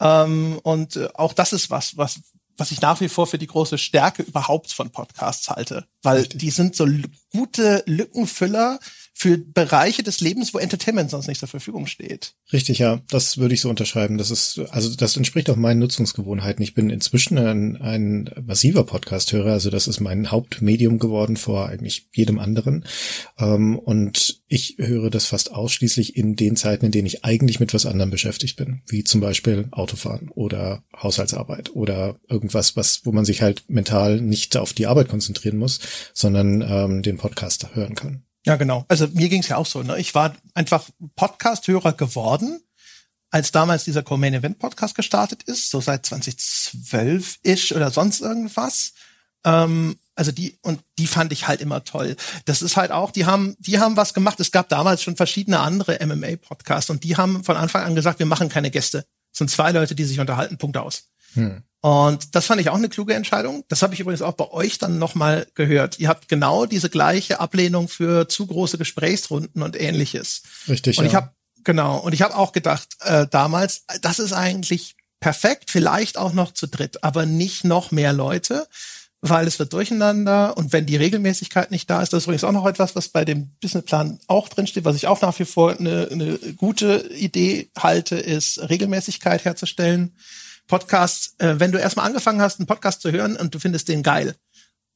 Ähm, 0.00 0.58
und 0.64 0.96
äh, 0.96 1.08
auch 1.14 1.32
das 1.32 1.52
ist 1.52 1.70
was, 1.70 1.96
was 1.96 2.20
was 2.56 2.70
ich 2.70 2.80
nach 2.80 3.00
wie 3.00 3.08
vor 3.08 3.26
für 3.26 3.38
die 3.38 3.46
große 3.46 3.78
Stärke 3.78 4.22
überhaupt 4.22 4.72
von 4.72 4.90
Podcasts 4.90 5.48
halte, 5.48 5.86
weil 6.02 6.24
die 6.24 6.50
sind 6.50 6.76
so 6.76 6.86
gute 7.32 7.82
Lückenfüller 7.86 8.78
für 9.22 9.38
Bereiche 9.38 10.02
des 10.02 10.18
Lebens, 10.18 10.52
wo 10.52 10.58
Entertainment 10.58 11.08
sonst 11.08 11.28
nicht 11.28 11.38
zur 11.38 11.48
Verfügung 11.48 11.86
steht. 11.86 12.34
Richtig, 12.52 12.80
ja, 12.80 13.02
das 13.08 13.38
würde 13.38 13.54
ich 13.54 13.60
so 13.60 13.70
unterschreiben. 13.70 14.18
Das 14.18 14.32
ist, 14.32 14.60
also 14.70 14.92
das 14.96 15.16
entspricht 15.16 15.48
auch 15.48 15.54
meinen 15.54 15.78
Nutzungsgewohnheiten. 15.78 16.60
Ich 16.60 16.74
bin 16.74 16.90
inzwischen 16.90 17.38
ein, 17.38 17.80
ein 17.80 18.30
massiver 18.44 18.82
Podcast-Hörer, 18.82 19.52
also 19.52 19.70
das 19.70 19.86
ist 19.86 20.00
mein 20.00 20.32
Hauptmedium 20.32 20.98
geworden 20.98 21.36
vor 21.36 21.68
eigentlich 21.68 22.08
jedem 22.12 22.40
anderen. 22.40 22.84
Ähm, 23.38 23.78
und 23.78 24.42
ich 24.48 24.74
höre 24.78 25.08
das 25.08 25.26
fast 25.26 25.52
ausschließlich 25.52 26.16
in 26.16 26.34
den 26.34 26.56
Zeiten, 26.56 26.86
in 26.86 26.90
denen 26.90 27.06
ich 27.06 27.24
eigentlich 27.24 27.60
mit 27.60 27.72
was 27.74 27.86
anderem 27.86 28.10
beschäftigt 28.10 28.56
bin, 28.56 28.82
wie 28.88 29.04
zum 29.04 29.20
Beispiel 29.20 29.68
Autofahren 29.70 30.30
oder 30.30 30.82
Haushaltsarbeit 31.00 31.70
oder 31.76 32.18
irgendwas, 32.28 32.74
was, 32.74 33.02
wo 33.04 33.12
man 33.12 33.24
sich 33.24 33.40
halt 33.40 33.62
mental 33.68 34.20
nicht 34.20 34.56
auf 34.56 34.72
die 34.72 34.88
Arbeit 34.88 35.06
konzentrieren 35.06 35.58
muss, 35.58 35.78
sondern 36.12 36.60
ähm, 36.60 37.02
den 37.02 37.18
Podcast 37.18 37.68
hören 37.76 37.94
kann. 37.94 38.24
Ja, 38.44 38.56
genau. 38.56 38.84
Also 38.88 39.06
mir 39.08 39.28
ging 39.28 39.42
es 39.42 39.48
ja 39.48 39.56
auch 39.56 39.66
so. 39.66 39.82
Ne? 39.82 39.98
Ich 39.98 40.14
war 40.14 40.34
einfach 40.54 40.84
Podcast-Hörer 41.16 41.92
geworden, 41.92 42.60
als 43.30 43.52
damals 43.52 43.84
dieser 43.84 44.02
Co-Main 44.02 44.34
Event 44.34 44.58
Podcast 44.58 44.94
gestartet 44.94 45.44
ist, 45.44 45.70
so 45.70 45.80
seit 45.80 46.04
2012 46.04 47.38
ish 47.42 47.72
oder 47.72 47.90
sonst 47.90 48.20
irgendwas. 48.20 48.92
Ähm, 49.44 49.98
also 50.14 50.30
die 50.32 50.58
und 50.60 50.80
die 50.98 51.06
fand 51.06 51.32
ich 51.32 51.48
halt 51.48 51.60
immer 51.60 51.84
toll. 51.84 52.16
Das 52.44 52.62
ist 52.62 52.76
halt 52.76 52.90
auch, 52.90 53.10
die 53.12 53.24
haben, 53.24 53.56
die 53.58 53.78
haben 53.78 53.96
was 53.96 54.12
gemacht. 54.12 54.40
Es 54.40 54.52
gab 54.52 54.68
damals 54.68 55.02
schon 55.02 55.16
verschiedene 55.16 55.60
andere 55.60 55.98
MMA-Podcasts 56.04 56.90
und 56.90 57.04
die 57.04 57.16
haben 57.16 57.44
von 57.44 57.56
Anfang 57.56 57.84
an 57.84 57.94
gesagt, 57.94 58.18
wir 58.18 58.26
machen 58.26 58.48
keine 58.48 58.70
Gäste. 58.70 59.06
Es 59.32 59.38
sind 59.38 59.50
zwei 59.50 59.72
Leute, 59.72 59.94
die 59.94 60.04
sich 60.04 60.20
unterhalten. 60.20 60.58
Punkt 60.58 60.76
aus. 60.76 61.04
Hm. 61.34 61.62
Und 61.82 62.36
das 62.36 62.46
fand 62.46 62.60
ich 62.60 62.70
auch 62.70 62.76
eine 62.76 62.88
kluge 62.88 63.12
Entscheidung. 63.14 63.64
Das 63.66 63.82
habe 63.82 63.92
ich 63.92 63.98
übrigens 63.98 64.22
auch 64.22 64.34
bei 64.34 64.48
euch 64.52 64.78
dann 64.78 65.00
nochmal 65.00 65.48
gehört. 65.54 65.98
Ihr 65.98 66.08
habt 66.08 66.28
genau 66.28 66.64
diese 66.64 66.88
gleiche 66.88 67.40
Ablehnung 67.40 67.88
für 67.88 68.28
zu 68.28 68.46
große 68.46 68.78
Gesprächsrunden 68.78 69.62
und 69.62 69.78
ähnliches. 69.78 70.42
Richtig. 70.68 70.98
Und 70.98 71.04
ja. 71.04 71.10
ich 71.10 71.16
habe 71.16 71.30
genau 71.64 71.98
und 71.98 72.12
ich 72.12 72.22
habe 72.22 72.36
auch 72.36 72.52
gedacht 72.52 72.88
äh, 73.00 73.26
damals, 73.28 73.82
das 74.00 74.20
ist 74.20 74.32
eigentlich 74.32 74.94
perfekt, 75.18 75.70
vielleicht 75.72 76.18
auch 76.18 76.32
noch 76.32 76.54
zu 76.54 76.68
dritt, 76.68 77.02
aber 77.02 77.26
nicht 77.26 77.64
noch 77.64 77.90
mehr 77.90 78.12
Leute, 78.12 78.68
weil 79.20 79.48
es 79.48 79.58
wird 79.58 79.72
durcheinander 79.72 80.56
und 80.56 80.72
wenn 80.72 80.86
die 80.86 80.96
Regelmäßigkeit 80.96 81.72
nicht 81.72 81.90
da 81.90 82.00
ist, 82.00 82.12
das 82.12 82.18
ist 82.18 82.26
übrigens 82.26 82.44
auch 82.44 82.52
noch 82.52 82.66
etwas, 82.66 82.94
was 82.94 83.08
bei 83.08 83.24
dem 83.24 83.50
Businessplan 83.60 84.20
auch 84.28 84.48
drinsteht, 84.48 84.84
was 84.84 84.96
ich 84.96 85.08
auch 85.08 85.20
nach 85.20 85.36
wie 85.40 85.44
vor 85.44 85.76
eine, 85.76 86.08
eine 86.12 86.38
gute 86.56 87.08
Idee 87.12 87.70
halte, 87.76 88.16
ist 88.16 88.68
Regelmäßigkeit 88.68 89.44
herzustellen 89.44 90.12
Podcasts, 90.66 91.34
äh, 91.38 91.54
wenn 91.58 91.72
du 91.72 91.78
erstmal 91.78 92.06
angefangen 92.06 92.40
hast, 92.40 92.58
einen 92.58 92.66
Podcast 92.66 93.02
zu 93.02 93.12
hören 93.12 93.36
und 93.36 93.54
du 93.54 93.58
findest 93.58 93.88
den 93.88 94.02
geil 94.02 94.36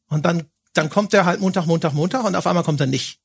und 0.08 0.24
dann, 0.24 0.44
dann 0.74 0.90
kommt 0.90 1.12
der 1.12 1.24
halt 1.24 1.40
Montag, 1.40 1.66
Montag, 1.66 1.92
Montag 1.92 2.24
und 2.24 2.36
auf 2.36 2.46
einmal 2.46 2.64
kommt 2.64 2.80
er 2.80 2.86
nicht, 2.86 3.20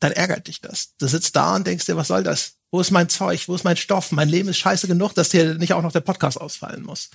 dann 0.00 0.12
ärgert 0.12 0.48
dich 0.48 0.60
das. 0.60 0.94
Du 0.98 1.06
sitzt 1.06 1.36
da 1.36 1.56
und 1.56 1.66
denkst 1.66 1.86
dir, 1.86 1.96
was 1.96 2.08
soll 2.08 2.22
das? 2.22 2.54
Wo 2.70 2.80
ist 2.80 2.90
mein 2.90 3.08
Zeug? 3.08 3.48
Wo 3.48 3.54
ist 3.54 3.64
mein 3.64 3.76
Stoff? 3.76 4.12
Mein 4.12 4.28
Leben 4.28 4.48
ist 4.48 4.58
scheiße 4.58 4.88
genug, 4.88 5.14
dass 5.14 5.28
dir 5.28 5.54
nicht 5.54 5.74
auch 5.74 5.82
noch 5.82 5.92
der 5.92 6.00
Podcast 6.00 6.40
ausfallen 6.40 6.82
muss. 6.82 7.10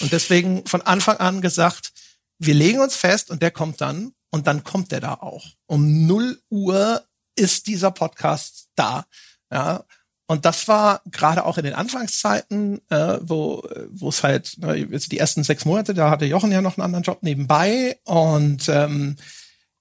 Und 0.00 0.12
deswegen 0.12 0.64
von 0.66 0.82
Anfang 0.82 1.16
an 1.16 1.40
gesagt, 1.40 1.92
wir 2.38 2.54
legen 2.54 2.80
uns 2.80 2.96
fest 2.96 3.30
und 3.30 3.42
der 3.42 3.50
kommt 3.50 3.80
dann 3.80 4.12
und 4.30 4.46
dann 4.46 4.64
kommt 4.64 4.92
der 4.92 5.00
da 5.00 5.14
auch. 5.14 5.44
Um 5.66 6.06
0 6.06 6.40
Uhr 6.48 7.04
ist 7.34 7.66
dieser 7.66 7.90
Podcast 7.90 8.68
da. 8.76 9.04
Ja, 9.52 9.84
und 10.30 10.44
das 10.44 10.68
war 10.68 11.02
gerade 11.06 11.44
auch 11.44 11.58
in 11.58 11.64
den 11.64 11.74
Anfangszeiten, 11.74 12.80
äh, 12.88 13.18
wo 13.20 13.68
wo 13.90 14.10
es 14.10 14.22
halt 14.22 14.58
ne, 14.58 14.86
die 14.86 15.18
ersten 15.18 15.42
sechs 15.42 15.64
Monate, 15.64 15.92
da 15.92 16.08
hatte 16.08 16.24
Jochen 16.24 16.52
ja 16.52 16.62
noch 16.62 16.78
einen 16.78 16.84
anderen 16.84 17.02
Job 17.02 17.24
nebenbei 17.24 17.98
und 18.04 18.68
ähm, 18.68 19.16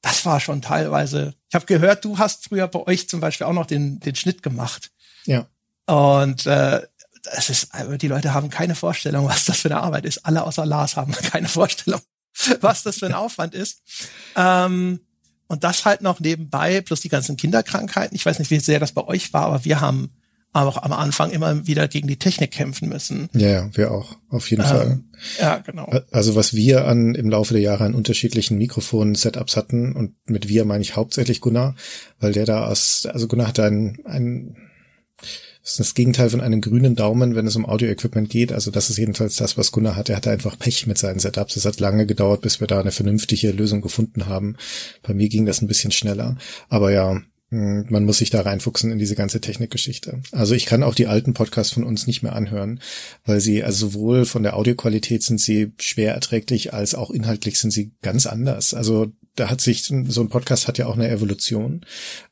das 0.01 0.25
war 0.25 0.39
schon 0.39 0.63
teilweise. 0.63 1.35
Ich 1.49 1.53
habe 1.53 1.67
gehört, 1.67 2.03
du 2.03 2.17
hast 2.17 2.45
früher 2.45 2.67
bei 2.67 2.79
euch 2.87 3.07
zum 3.07 3.19
Beispiel 3.19 3.45
auch 3.45 3.53
noch 3.53 3.67
den 3.67 3.99
den 3.99 4.15
Schnitt 4.15 4.41
gemacht. 4.41 4.89
Ja. 5.25 5.45
Und 5.85 6.47
äh, 6.47 6.81
es 7.25 7.51
ist, 7.51 7.69
die 8.01 8.07
Leute 8.07 8.33
haben 8.33 8.49
keine 8.49 8.73
Vorstellung, 8.73 9.27
was 9.27 9.45
das 9.45 9.59
für 9.59 9.69
eine 9.69 9.83
Arbeit 9.83 10.05
ist. 10.05 10.25
Alle 10.25 10.41
außer 10.41 10.65
Lars 10.65 10.95
haben 10.95 11.11
keine 11.31 11.47
Vorstellung, 11.47 12.01
was 12.61 12.81
das 12.81 12.97
für 12.97 13.05
ein 13.05 13.13
Aufwand 13.13 13.53
ist. 13.53 13.83
Ähm, 14.35 14.99
und 15.45 15.63
das 15.63 15.85
halt 15.85 16.01
noch 16.01 16.19
nebenbei, 16.19 16.81
plus 16.81 17.01
die 17.01 17.09
ganzen 17.09 17.37
Kinderkrankheiten. 17.37 18.15
Ich 18.15 18.25
weiß 18.25 18.39
nicht, 18.39 18.49
wie 18.49 18.59
sehr 18.59 18.79
das 18.79 18.93
bei 18.93 19.03
euch 19.03 19.31
war, 19.31 19.45
aber 19.45 19.63
wir 19.63 19.79
haben 19.79 20.09
aber 20.51 20.69
auch 20.69 20.83
am 20.83 20.93
Anfang 20.93 21.31
immer 21.31 21.67
wieder 21.67 21.87
gegen 21.87 22.07
die 22.07 22.17
Technik 22.17 22.51
kämpfen 22.51 22.89
müssen. 22.89 23.29
Ja, 23.33 23.49
ja 23.49 23.69
wir 23.73 23.91
auch, 23.91 24.17
auf 24.29 24.49
jeden 24.49 24.63
ähm, 24.63 24.67
Fall. 24.67 24.99
Ja, 25.39 25.57
genau. 25.57 25.91
Also 26.11 26.35
was 26.35 26.53
wir 26.53 26.85
an 26.85 27.13
im 27.15 27.29
Laufe 27.29 27.53
der 27.53 27.61
Jahre 27.61 27.85
an 27.85 27.93
unterschiedlichen 27.93 28.57
Mikrofonen-Setups 28.57 29.55
hatten, 29.55 29.95
und 29.95 30.15
mit 30.25 30.49
wir 30.49 30.65
meine 30.65 30.81
ich 30.81 30.95
hauptsächlich 30.95 31.41
Gunnar, 31.41 31.75
weil 32.19 32.33
der 32.33 32.45
da 32.45 32.65
aus, 32.65 33.05
also 33.05 33.27
Gunnar 33.27 33.47
hat 33.47 33.59
ein, 33.59 33.99
ein 34.05 34.55
das 35.61 35.71
ist 35.71 35.79
das 35.79 35.93
Gegenteil 35.93 36.29
von 36.29 36.41
einem 36.41 36.61
grünen 36.61 36.95
Daumen, 36.95 37.35
wenn 37.35 37.45
es 37.45 37.55
um 37.55 37.65
Audio-Equipment 37.65 38.29
geht. 38.29 38.51
Also 38.51 38.71
das 38.71 38.89
ist 38.89 38.97
jedenfalls 38.97 39.35
das, 39.35 39.57
was 39.57 39.71
Gunnar 39.71 39.95
hat. 39.95 40.09
Er 40.09 40.15
hatte 40.15 40.31
einfach 40.31 40.57
Pech 40.57 40.87
mit 40.87 40.97
seinen 40.97 41.19
Setups. 41.19 41.57
Es 41.57 41.65
hat 41.65 41.79
lange 41.79 42.07
gedauert, 42.07 42.41
bis 42.41 42.59
wir 42.59 42.67
da 42.67 42.79
eine 42.79 42.91
vernünftige 42.91 43.51
Lösung 43.51 43.81
gefunden 43.81 44.25
haben. 44.25 44.55
Bei 45.03 45.13
mir 45.13 45.29
ging 45.29 45.45
das 45.45 45.61
ein 45.61 45.67
bisschen 45.67 45.91
schneller. 45.91 46.37
Aber 46.69 46.91
ja, 46.91 47.21
man 47.51 48.05
muss 48.05 48.19
sich 48.19 48.29
da 48.29 48.41
reinfuchsen 48.41 48.91
in 48.91 48.99
diese 48.99 49.15
ganze 49.15 49.41
Technikgeschichte. 49.41 50.21
Also 50.31 50.53
ich 50.53 50.65
kann 50.65 50.83
auch 50.83 50.93
die 50.93 51.07
alten 51.07 51.33
Podcasts 51.33 51.73
von 51.73 51.83
uns 51.83 52.05
nicht 52.05 52.21
mehr 52.21 52.35
anhören, 52.35 52.79
weil 53.25 53.39
sie, 53.39 53.63
also 53.63 53.87
sowohl 53.87 54.25
von 54.25 54.43
der 54.43 54.55
Audioqualität 54.55 55.23
sind 55.23 55.41
sie 55.41 55.71
schwer 55.79 56.13
erträglich, 56.13 56.73
als 56.73 56.93
auch 56.93 57.09
inhaltlich 57.09 57.59
sind 57.59 57.71
sie 57.71 57.91
ganz 58.01 58.27
anders. 58.27 58.73
Also 58.73 59.11
da 59.39 59.49
hat 59.49 59.61
sich, 59.61 59.83
so 59.83 60.21
ein 60.21 60.29
Podcast 60.29 60.67
hat 60.67 60.77
ja 60.77 60.87
auch 60.87 60.95
eine 60.95 61.09
Evolution. 61.09 61.85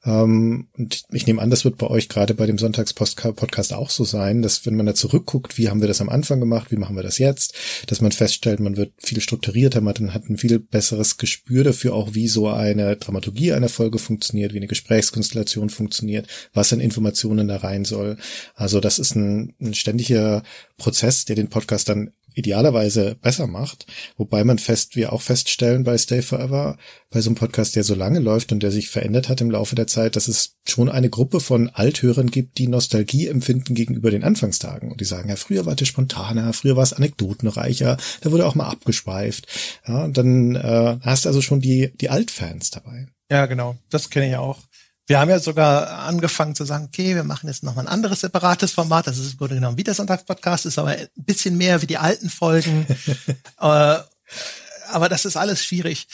Ähm, 0.03 0.67
und 0.77 1.03
ich 1.11 1.25
nehme 1.25 1.41
an, 1.41 1.49
das 1.49 1.63
wird 1.63 1.77
bei 1.77 1.87
euch 1.87 2.09
gerade 2.09 2.33
bei 2.33 2.45
dem 2.45 2.57
Sonntagspodcast 2.57 3.73
auch 3.73 3.89
so 3.89 4.03
sein, 4.03 4.41
dass 4.41 4.65
wenn 4.65 4.75
man 4.75 4.85
da 4.85 4.93
zurückguckt, 4.93 5.57
wie 5.57 5.69
haben 5.69 5.79
wir 5.79 5.87
das 5.87 6.01
am 6.01 6.09
Anfang 6.09 6.39
gemacht, 6.39 6.71
wie 6.71 6.75
machen 6.75 6.95
wir 6.95 7.03
das 7.03 7.17
jetzt, 7.17 7.53
dass 7.87 8.01
man 8.01 8.11
feststellt, 8.11 8.59
man 8.59 8.77
wird 8.77 8.91
viel 8.97 9.21
strukturierter, 9.21 9.79
man 9.81 10.13
hat 10.13 10.29
ein 10.29 10.37
viel 10.37 10.59
besseres 10.59 11.17
Gespür 11.17 11.63
dafür 11.63 11.93
auch, 11.93 12.13
wie 12.13 12.27
so 12.27 12.49
eine 12.49 12.97
Dramaturgie 12.97 13.53
einer 13.53 13.69
Folge 13.69 13.99
funktioniert, 13.99 14.53
wie 14.53 14.57
eine 14.57 14.67
Gesprächskonstellation 15.11 15.69
funktioniert, 15.69 16.27
was 16.53 16.73
an 16.73 16.79
Informationen 16.79 17.47
da 17.47 17.57
rein 17.57 17.85
soll. 17.85 18.17
Also 18.55 18.79
das 18.79 18.99
ist 18.99 19.15
ein, 19.15 19.53
ein 19.61 19.73
ständiger 19.73 20.43
Prozess, 20.77 21.25
der 21.25 21.35
den 21.35 21.49
Podcast 21.49 21.89
dann 21.89 22.11
idealerweise 22.33 23.15
besser 23.19 23.47
macht. 23.47 23.87
Wobei 24.15 24.43
man 24.43 24.59
fest, 24.59 24.95
wir 24.95 25.11
auch 25.11 25.23
feststellen 25.23 25.83
bei 25.83 25.97
Stay 25.97 26.21
Forever, 26.21 26.77
bei 27.09 27.19
so 27.19 27.29
einem 27.29 27.35
Podcast, 27.35 27.75
der 27.75 27.83
so 27.83 27.95
lange 27.95 28.19
läuft 28.19 28.51
und 28.51 28.61
der 28.61 28.69
sich 28.69 28.89
verändert 28.89 29.27
hat 29.27 29.41
im 29.41 29.49
Laufe 29.49 29.73
der 29.73 29.87
Zeit, 29.87 30.15
dass 30.15 30.27
es 30.27 30.55
schon 30.67 30.87
eine 30.87 31.09
Gruppe 31.09 31.39
von 31.39 31.69
Althörern 31.69 32.29
gibt, 32.29 32.59
die 32.59 32.67
Nostalgie 32.67 33.25
empfinden 33.25 33.73
gegenüber 33.73 34.11
den 34.11 34.23
Anfangstagen. 34.23 34.91
Und 34.91 35.01
die 35.01 35.05
sagen, 35.05 35.29
ja, 35.29 35.35
früher 35.35 35.65
war 35.65 35.75
das 35.75 35.87
spontaner, 35.87 36.53
früher 36.53 36.75
war 36.75 36.83
es 36.83 36.93
anekdotenreicher, 36.93 37.97
da 38.21 38.31
wurde 38.31 38.45
auch 38.45 38.53
mal 38.53 38.69
abgeschweift. 38.69 39.47
Ja, 39.87 40.07
dann 40.07 40.55
äh, 40.55 40.97
hast 41.01 41.25
also 41.25 41.41
schon 41.41 41.59
die, 41.59 41.91
die 41.99 42.11
Altfans 42.11 42.69
dabei. 42.69 43.07
Ja, 43.31 43.45
genau. 43.45 43.77
Das 43.89 44.09
kenne 44.09 44.29
ich 44.29 44.35
auch. 44.35 44.59
Wir 45.07 45.19
haben 45.19 45.29
ja 45.29 45.39
sogar 45.39 45.99
angefangen 45.99 46.53
zu 46.53 46.65
sagen, 46.65 46.85
okay, 46.85 47.15
wir 47.15 47.23
machen 47.23 47.47
jetzt 47.47 47.63
nochmal 47.63 47.85
ein 47.85 47.91
anderes 47.91 48.19
separates 48.19 48.73
Format. 48.73 49.07
Das 49.07 49.17
ist 49.17 49.31
im 49.31 49.37
Grunde 49.37 49.55
genommen 49.55 49.77
wie 49.77 49.83
der 49.85 49.93
Sonntagspodcast, 49.93 50.65
ist 50.65 50.77
aber 50.77 50.89
ein 50.89 51.07
bisschen 51.15 51.57
mehr 51.57 51.81
wie 51.81 51.87
die 51.87 51.97
alten 51.97 52.29
Folgen. 52.29 52.85
äh, 53.59 53.97
aber 54.89 55.09
das 55.09 55.23
ist 55.23 55.37
alles 55.37 55.63
schwierig. 55.63 56.07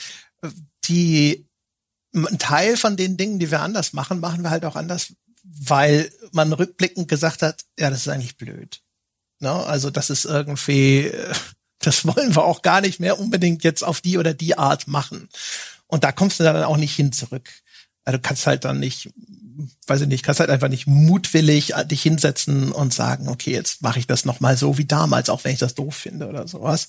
Die, 0.84 1.44
ein 2.14 2.38
Teil 2.38 2.76
von 2.76 2.96
den 2.96 3.16
Dingen, 3.16 3.40
die 3.40 3.50
wir 3.50 3.62
anders 3.62 3.94
machen, 3.94 4.20
machen 4.20 4.42
wir 4.42 4.50
halt 4.50 4.64
auch 4.64 4.76
anders, 4.76 5.12
weil 5.42 6.12
man 6.30 6.52
rückblickend 6.52 7.08
gesagt 7.08 7.42
hat, 7.42 7.64
ja, 7.76 7.90
das 7.90 8.00
ist 8.00 8.08
eigentlich 8.08 8.36
blöd. 8.36 8.80
Ne? 9.40 9.50
Also 9.50 9.90
das 9.90 10.08
ist 10.08 10.24
irgendwie, 10.24 11.10
das 11.80 12.06
wollen 12.06 12.36
wir 12.36 12.44
auch 12.44 12.62
gar 12.62 12.80
nicht 12.80 13.00
mehr 13.00 13.18
unbedingt 13.18 13.64
jetzt 13.64 13.82
auf 13.82 14.00
die 14.00 14.18
oder 14.18 14.34
die 14.34 14.56
Art 14.56 14.86
machen. 14.86 15.28
Und 15.88 16.04
da 16.04 16.12
kommst 16.12 16.38
du 16.38 16.44
dann 16.44 16.62
auch 16.62 16.76
nicht 16.76 16.94
hin 16.94 17.10
zurück. 17.10 17.50
Also 18.04 18.18
du 18.18 18.22
kannst 18.22 18.46
halt 18.46 18.64
dann 18.64 18.80
nicht, 18.80 19.10
weiß 19.86 20.02
ich 20.02 20.08
nicht, 20.08 20.24
kannst 20.24 20.40
halt 20.40 20.50
einfach 20.50 20.68
nicht 20.68 20.86
mutwillig 20.86 21.72
dich 21.86 22.02
hinsetzen 22.02 22.72
und 22.72 22.92
sagen, 22.92 23.28
okay, 23.28 23.52
jetzt 23.52 23.82
mache 23.82 23.98
ich 23.98 24.06
das 24.06 24.24
nochmal 24.24 24.56
so 24.56 24.78
wie 24.78 24.84
damals, 24.84 25.30
auch 25.30 25.44
wenn 25.44 25.52
ich 25.52 25.58
das 25.58 25.74
doof 25.74 25.94
finde 25.94 26.28
oder 26.28 26.46
sowas. 26.48 26.88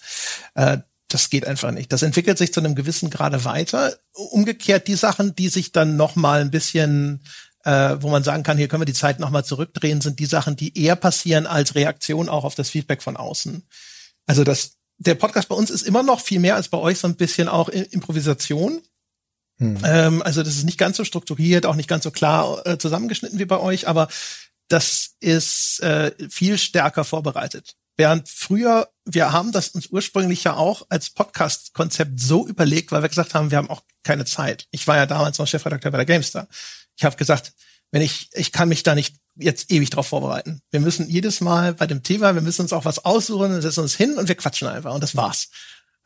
Äh, 0.56 0.80
das 1.08 1.30
geht 1.30 1.46
einfach 1.46 1.72
nicht. 1.72 1.94
Das 1.94 2.02
entwickelt 2.02 2.38
sich 2.38 2.52
zu 2.52 2.60
einem 2.60 2.76
gewissen 2.76 3.10
Grade 3.10 3.46
weiter. 3.46 3.96
Umgekehrt 4.14 4.88
die 4.88 4.96
Sachen, 4.96 5.36
die 5.36 5.50
sich 5.50 5.72
dann 5.72 5.98
nochmal 5.98 6.42
ein 6.42 6.52
bisschen 6.52 7.22
äh, 7.66 8.02
wo 8.02 8.10
man 8.10 8.24
sagen 8.24 8.44
kann, 8.44 8.58
hier 8.58 8.68
können 8.68 8.82
wir 8.82 8.86
die 8.86 8.94
Zeit 8.94 9.20
nochmal 9.20 9.44
zurückdrehen, 9.44 10.00
sind 10.00 10.20
die 10.20 10.28
Sachen, 10.28 10.56
die 10.56 10.80
eher 10.80 10.96
passieren 10.96 11.48
als 11.48 11.76
Reaktion 11.76 12.30
auch 12.30 12.44
auf 12.44 12.56
das 12.56 12.70
Feedback 12.70 13.02
von 13.02 13.18
außen. 13.18 13.64
Also 14.28 14.44
das, 14.44 14.74
der 14.98 15.16
Podcast 15.16 15.50
bei 15.50 15.56
uns 15.56 15.72
ist 15.72 15.82
immer 15.82 16.04
noch 16.04 16.22
viel 16.22 16.40
mehr 16.40 16.56
als 16.56 16.70
bei 16.70 16.78
euch 16.78 17.00
so 17.00 17.08
ein 17.08 17.16
bisschen 17.16 17.48
auch 17.48 17.70
Improvisation. 17.70 18.82
Hm. 19.60 19.78
Ähm, 19.86 20.22
also 20.22 20.44
das 20.44 20.56
ist 20.56 20.66
nicht 20.66 20.78
ganz 20.78 20.98
so 20.98 21.06
strukturiert, 21.06 21.66
auch 21.66 21.76
nicht 21.76 21.90
ganz 21.90 22.04
so 22.04 22.12
klar 22.12 22.66
äh, 22.66 22.78
zusammengeschnitten 22.78 23.40
wie 23.40 23.46
bei 23.46 23.60
euch, 23.60 23.88
aber 23.88 24.08
das 24.68 25.12
ist 25.20 25.80
äh, 25.82 26.12
viel 26.30 26.58
stärker 26.58 27.04
vorbereitet. 27.04 27.76
Während 27.98 28.28
früher, 28.28 28.90
wir 29.06 29.32
haben 29.32 29.54
das 29.54 29.70
uns 29.70 29.88
ursprünglich 29.88 30.44
ja 30.44 30.56
auch 30.56 30.86
als 30.90 31.12
Podcast-Konzept 31.12 32.20
so 32.20 32.46
überlegt, 32.46 32.92
weil 32.92 33.02
wir 33.02 33.10
gesagt 33.10 33.34
haben, 33.34 33.52
wir 33.52 33.58
haben 33.58 33.70
auch 33.70 33.84
keine 34.04 34.26
Zeit. 34.26 34.68
Ich 34.72 34.86
war 34.88 34.98
ja 34.98 35.06
damals 35.06 35.38
noch 35.38 35.48
Chefredakteur 35.48 35.92
bei 35.92 35.98
der 35.98 36.06
GameStar. 36.06 36.48
Ich 36.98 37.06
habe 37.06 37.16
gesagt, 37.16 37.54
wenn 37.92 38.02
ich, 38.02 38.30
ich 38.34 38.52
kann 38.52 38.68
mich 38.68 38.84
da 38.84 38.96
nicht 38.96 39.16
jetzt 39.36 39.72
ewig 39.72 39.90
drauf 39.90 40.08
vorbereiten. 40.08 40.62
Wir 40.72 40.82
müssen 40.82 41.10
jedes 41.10 41.40
Mal 41.40 41.74
bei 41.74 41.88
dem 41.88 42.04
Thema, 42.04 42.36
wir 42.36 42.42
müssen 42.42 42.64
uns 42.64 42.74
auch 42.74 42.84
was 42.84 43.06
aussuchen, 43.06 43.62
setzen 43.62 43.82
uns 43.82 43.96
hin 43.96 44.18
und 44.18 44.28
wir 44.28 44.36
quatschen 44.36 44.68
einfach 44.68 44.94
und 44.94 45.02
das 45.02 45.16
war's. 45.16 45.50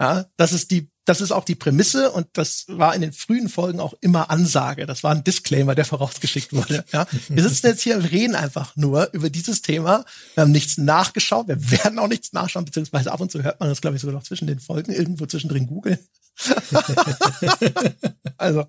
Ja, 0.02 0.26
das 0.38 0.54
ist 0.54 0.72
die, 0.72 0.90
das 1.04 1.20
ist 1.20 1.32
auch 1.32 1.44
die 1.44 1.56
Prämisse 1.56 2.12
und 2.12 2.28
das 2.34 2.66
war 2.70 2.96
in 2.96 3.02
den 3.02 3.12
frühen 3.12 3.50
Folgen 3.50 3.82
auch 3.82 3.94
immer 4.00 4.30
Ansage. 4.30 4.86
Das 4.86 5.04
war 5.04 5.12
ein 5.12 5.26
Disclaimer, 5.26 5.76
der 5.76 5.84
vorausgeschickt 5.86 6.54
wurde. 6.54 6.86
Ja, 6.94 7.06
wir 7.28 7.44
sitzen 7.44 7.68
jetzt 7.68 7.82
hier 7.82 7.98
und 7.98 8.06
reden 8.06 8.36
einfach 8.36 8.78
nur 8.78 9.10
über 9.12 9.30
dieses 9.30 9.62
Thema. 9.62 10.06
Wir 10.36 10.44
haben 10.44 10.52
nichts 10.52 10.78
nachgeschaut. 10.78 11.50
Wir 11.50 11.72
werden 11.72 12.00
auch 12.00 12.08
nichts 12.08 12.32
nachschauen, 12.32 12.64
beziehungsweise 12.64 13.12
ab 13.12 13.20
und 13.20 13.32
zu 13.32 13.44
hört 13.44 13.60
man 13.60 13.68
das, 13.68 13.82
glaube 13.82 13.98
ich, 13.98 14.02
sogar 14.02 14.16
noch 14.16 14.24
zwischen 14.24 14.48
den 14.48 14.60
Folgen 14.60 14.94
irgendwo 14.94 15.26
zwischendrin 15.26 15.68
googeln. 15.68 16.00
also, 18.38 18.66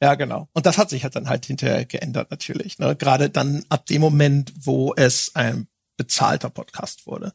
ja, 0.00 0.14
genau. 0.14 0.48
Und 0.54 0.64
das 0.64 0.78
hat 0.78 0.88
sich 0.88 1.04
halt 1.04 1.14
dann 1.14 1.28
halt 1.28 1.44
hinterher 1.44 1.84
geändert 1.84 2.30
natürlich. 2.30 2.78
Ne? 2.78 2.96
Gerade 2.96 3.28
dann 3.28 3.66
ab 3.68 3.84
dem 3.84 4.00
Moment, 4.00 4.54
wo 4.56 4.94
es 4.96 5.32
ein 5.34 5.68
bezahlter 5.98 6.48
Podcast 6.48 7.06
wurde. 7.06 7.34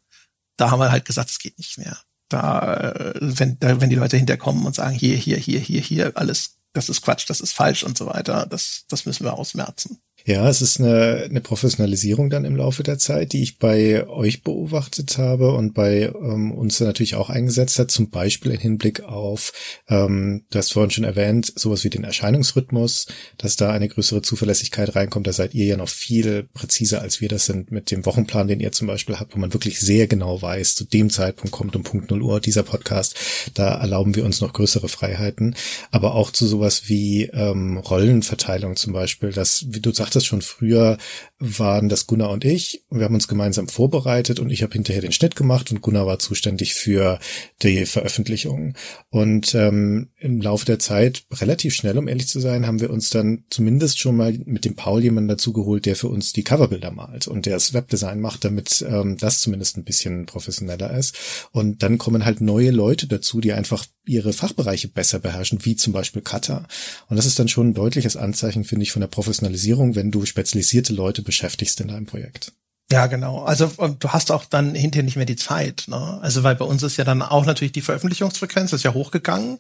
Da 0.58 0.72
haben 0.72 0.80
wir 0.80 0.92
halt 0.92 1.06
gesagt, 1.06 1.30
es 1.30 1.38
geht 1.38 1.60
nicht 1.60 1.78
mehr 1.78 1.96
da, 2.30 2.92
äh, 2.92 3.14
wenn, 3.20 3.60
da, 3.60 3.80
wenn 3.82 3.90
die 3.90 3.96
Leute 3.96 4.18
hinterkommen 4.18 4.66
und 4.66 4.76
sagen, 4.76 4.96
hier, 4.96 5.16
hier, 5.16 5.38
hier, 5.38 5.60
hier, 5.60 5.82
hier, 5.82 6.12
alles, 6.16 6.58
das 6.74 6.90
ist 6.90 7.02
Quatsch, 7.02 7.30
das 7.30 7.42
ist 7.42 7.54
falsch 7.54 7.84
und 7.84 7.98
so 7.98 8.06
weiter, 8.08 8.46
das, 8.46 8.86
das 8.90 9.06
müssen 9.06 9.24
wir 9.24 9.34
ausmerzen. 9.34 10.02
Ja, 10.28 10.50
es 10.50 10.62
ist 10.62 10.82
eine, 10.82 11.24
eine 11.30 11.40
Professionalisierung 11.40 12.30
dann 12.30 12.44
im 12.44 12.58
Laufe 12.58 12.84
der 12.84 12.98
Zeit, 12.98 13.32
die 13.32 13.42
ich 13.42 13.60
bei 13.60 14.06
euch 14.10 14.44
beobachtet 14.44 15.18
habe 15.18 15.54
und 15.54 15.74
bei 15.74 16.12
ähm, 16.22 16.52
uns 16.52 16.82
natürlich 16.82 17.16
auch 17.16 17.30
eingesetzt 17.30 17.80
hat, 17.80 17.92
zum 17.92 18.10
Beispiel 18.10 18.52
im 18.52 18.60
Hinblick 18.60 19.06
auf, 19.06 19.54
ähm, 19.88 20.44
du 20.50 20.58
hast 20.58 20.74
vorhin 20.74 20.92
schon 20.92 21.06
erwähnt, 21.06 21.54
sowas 21.56 21.86
wie 21.86 21.90
den 21.90 22.04
Erscheinungsrhythmus, 22.04 23.08
dass 23.38 23.56
da 23.56 23.72
eine 23.72 23.88
größere 23.88 24.22
Zuverlässigkeit 24.22 24.98
reinkommt. 24.98 25.28
Da 25.28 25.32
seid 25.32 25.54
ihr 25.54 25.64
ja 25.64 25.78
noch 25.78 25.88
viel 25.88 26.44
präziser, 26.54 27.00
als 27.00 27.22
wir 27.22 27.30
das 27.30 27.46
sind 27.46 27.72
mit 27.72 27.90
dem 27.90 28.06
Wochenplan, 28.06 28.50
den 28.50 28.60
ihr 28.60 28.74
zum 28.74 28.88
Beispiel 28.88 29.20
habt, 29.22 29.34
wo 29.34 29.40
man 29.40 29.54
wirklich 29.54 29.80
sehr 29.80 30.08
genau 30.08 30.42
weiß, 30.42 30.76
zu 30.76 30.84
dem 30.84 31.10
Zeitpunkt 31.10 31.54
kommt 31.54 31.74
um 31.78 31.84
Punkt 31.84 32.12
0 32.12 32.22
Uhr 32.22 32.42
dieser 32.42 32.64
Podcast. 32.64 33.16
Da 33.54 33.76
erlauben 33.80 34.14
wir 34.14 34.26
uns 34.26 34.42
noch 34.42 34.52
größere 34.52 34.90
Freiheiten, 34.90 35.56
aber 35.90 36.16
auch 36.16 36.32
zu 36.32 36.48
sowas 36.48 36.90
wie 36.90 37.28
ähm, 37.28 37.78
Rollenverteilung 37.78 38.76
zum 38.76 38.92
Beispiel, 38.92 39.32
dass, 39.32 39.68
wie 39.70 39.80
du 39.80 39.94
sagtest, 39.94 40.17
das 40.18 40.26
schon 40.26 40.42
früher, 40.42 40.98
waren 41.40 41.88
das 41.88 42.08
Gunnar 42.08 42.32
und 42.32 42.44
ich. 42.44 42.84
Wir 42.90 43.06
haben 43.06 43.16
uns 43.16 43.28
gemeinsam 43.28 43.68
vorbereitet 43.68 44.40
und 44.40 44.50
ich 44.50 44.64
habe 44.64 44.74
hinterher 44.74 45.02
den 45.02 45.12
Schnitt 45.12 45.36
gemacht 45.36 45.72
und 45.72 45.82
Gunnar 45.82 46.08
war 46.08 46.20
zuständig 46.20 46.74
für 46.74 47.20
die 47.62 47.86
Veröffentlichung. 47.86 48.76
Und 49.10 49.54
ähm, 49.56 50.10
im 50.18 50.42
Laufe 50.42 50.66
der 50.66 50.80
Zeit, 50.80 51.24
relativ 51.32 51.76
schnell, 51.76 51.98
um 51.98 52.08
ehrlich 52.08 52.28
zu 52.28 52.40
sein, 52.40 52.66
haben 52.66 52.82
wir 52.82 52.90
uns 52.90 53.10
dann 53.10 53.46
zumindest 53.50 54.00
schon 54.00 54.16
mal 54.16 54.38
mit 54.46 54.66
dem 54.66 54.76
Paul 54.76 55.04
jemanden 55.04 55.30
dazu 55.30 55.54
geholt, 55.54 55.86
der 55.86 55.96
für 55.96 56.08
uns 56.08 56.34
die 56.34 56.44
Coverbilder 56.44 56.92
malt 56.92 57.28
und 57.28 57.46
der 57.46 57.54
das 57.54 57.74
Webdesign 57.74 58.20
macht, 58.20 58.44
damit 58.44 58.84
ähm, 58.88 59.18
das 59.18 59.40
zumindest 59.40 59.78
ein 59.78 59.84
bisschen 59.84 60.26
professioneller 60.26 60.98
ist. 60.98 61.16
Und 61.52 61.84
dann 61.84 61.98
kommen 61.98 62.26
halt 62.26 62.42
neue 62.42 62.72
Leute 62.72 63.08
dazu, 63.08 63.42
die 63.42 63.54
einfach 63.54 63.86
ihre 64.08 64.34
Fachbereiche 64.34 64.88
besser 64.88 65.20
beherrschen, 65.20 65.60
wie 65.64 65.76
zum 65.76 65.94
Beispiel 65.94 66.22
Cutter. 66.22 66.66
Und 67.10 67.18
das 67.18 67.26
ist 67.26 67.40
dann 67.40 67.50
schon 67.50 67.70
ein 67.70 67.74
deutliches 67.74 68.16
Anzeichen, 68.16 68.64
finde 68.64 68.84
ich, 68.84 68.92
von 68.92 69.02
der 69.02 69.08
Professionalisierung, 69.08 69.96
wenn 69.96 70.07
du 70.12 70.26
spezialisierte 70.26 70.94
Leute 70.94 71.22
beschäftigst 71.22 71.80
in 71.82 71.90
deinem 71.90 72.06
Projekt. 72.06 72.54
Ja, 72.90 73.08
genau. 73.08 73.44
Also 73.44 73.68
du 73.68 74.10
hast 74.10 74.32
auch 74.32 74.46
dann 74.46 74.74
hinterher 74.74 75.04
nicht 75.04 75.18
mehr 75.18 75.26
die 75.26 75.36
Zeit. 75.36 75.86
Ne? 75.88 76.20
Also 76.22 76.44
weil 76.44 76.56
bei 76.56 76.66
uns 76.66 76.84
ist 76.84 76.98
ja 76.98 77.04
dann 77.04 77.22
auch 77.22 77.46
natürlich 77.46 77.74
die 77.74 77.82
Veröffentlichungsfrequenz 77.82 78.72
ist 78.72 78.84
ja 78.84 78.94
hochgegangen, 78.94 79.60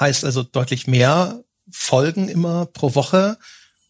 heißt 0.00 0.24
also 0.24 0.42
deutlich 0.42 0.86
mehr 0.86 1.44
Folgen 1.70 2.28
immer 2.28 2.66
pro 2.66 2.94
Woche 2.94 3.38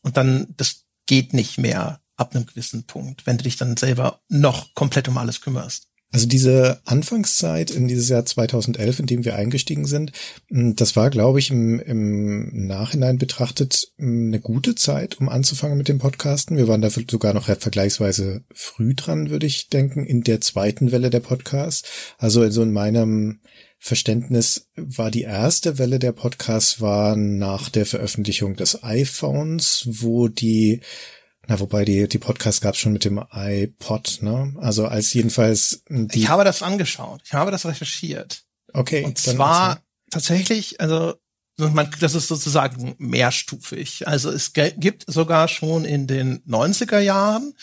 und 0.03 0.17
dann 0.17 0.55
das 0.57 0.85
geht 1.07 1.35
nicht 1.35 1.59
mehr 1.59 2.01
ab 2.17 2.35
einem 2.35 2.47
gewissen 2.47 2.85
Punkt, 2.85 3.27
wenn 3.27 3.39
du 3.39 3.45
dich 3.45 3.57
dann 3.57 3.77
selber 3.77 4.21
noch 4.29 4.75
komplett 4.75 5.09
um 5.09 5.19
alles 5.19 5.41
kümmerst. 5.41 5.89
Also 6.15 6.29
diese 6.29 6.81
Anfangszeit 6.85 7.73
in 7.73 7.89
dieses 7.89 8.09
Jahr 8.09 8.25
2011, 8.25 9.01
in 9.01 9.07
dem 9.07 9.25
wir 9.25 9.35
eingestiegen 9.35 9.85
sind, 9.85 10.13
hm, 10.49 10.77
das 10.77 10.95
war, 10.95 11.11
glaube 11.11 11.41
ich, 11.41 11.51
im, 11.51 11.81
im 11.81 12.69
Nachhinein 12.69 13.19
betrachtet 13.19 13.89
hm, 13.99 14.29
eine 14.29 14.39
gute 14.39 14.77
Zeit, 14.77 15.19
um 15.19 15.29
anzufangen 15.29 15.77
mit 15.77 15.89
dem 15.89 15.99
Podcasten. 15.99 16.57
Wir 16.57 16.69
waren 16.69 16.83
da 16.83 16.91
sogar 16.91 17.35
noch 17.35 17.47
vergleichsweise 17.47 18.45
früh 18.55 18.95
dran, 18.95 19.29
würde 19.29 19.47
ich 19.47 19.71
denken, 19.71 20.07
in 20.07 20.23
der 20.23 20.41
zweiten 20.41 20.93
Welle 20.93 21.11
der 21.11 21.19
Podcasts. 21.19 21.83
Also, 22.17 22.43
also 22.43 22.63
in 22.63 22.73
meinem 22.73 23.41
Verständnis 23.81 24.69
war 24.77 25.11
die 25.11 25.23
erste 25.23 25.79
Welle 25.79 25.99
der 25.99 26.13
Podcasts 26.13 26.81
war 26.81 27.17
nach 27.17 27.71
der 27.71 27.87
Veröffentlichung 27.87 28.55
des 28.55 28.85
iPhones, 28.85 29.89
wo 29.91 30.29
die 30.29 30.81
na, 31.47 31.61
wobei 31.61 31.85
die, 31.85 32.09
die 32.09 32.19
Podcast 32.19 32.61
gab 32.61 32.75
es 32.75 32.81
schon 32.81 32.93
mit 32.93 33.05
dem 33.05 33.23
iPod, 33.33 34.19
ne? 34.23 34.55
Also 34.61 34.87
als 34.87 35.13
jedenfalls. 35.13 35.83
Die 35.89 36.21
ich 36.21 36.29
habe 36.29 36.45
das 36.45 36.63
angeschaut. 36.63 37.23
Ich 37.25 37.33
habe 37.33 37.51
das 37.51 37.67
recherchiert. 37.67 38.45
Okay. 38.73 39.05
Und 39.05 39.19
zwar 39.19 39.81
tatsächlich, 40.11 40.81
also 40.81 41.15
man, 41.57 41.89
das 42.01 42.15
ist 42.15 42.29
sozusagen 42.29 42.95
mehrstufig. 42.99 44.09
Also 44.09 44.31
es 44.31 44.53
gibt 44.53 45.05
sogar 45.07 45.49
schon 45.49 45.85
in 45.85 46.07
den 46.07 46.43
90er 46.45 46.99
Jahren 46.99 47.55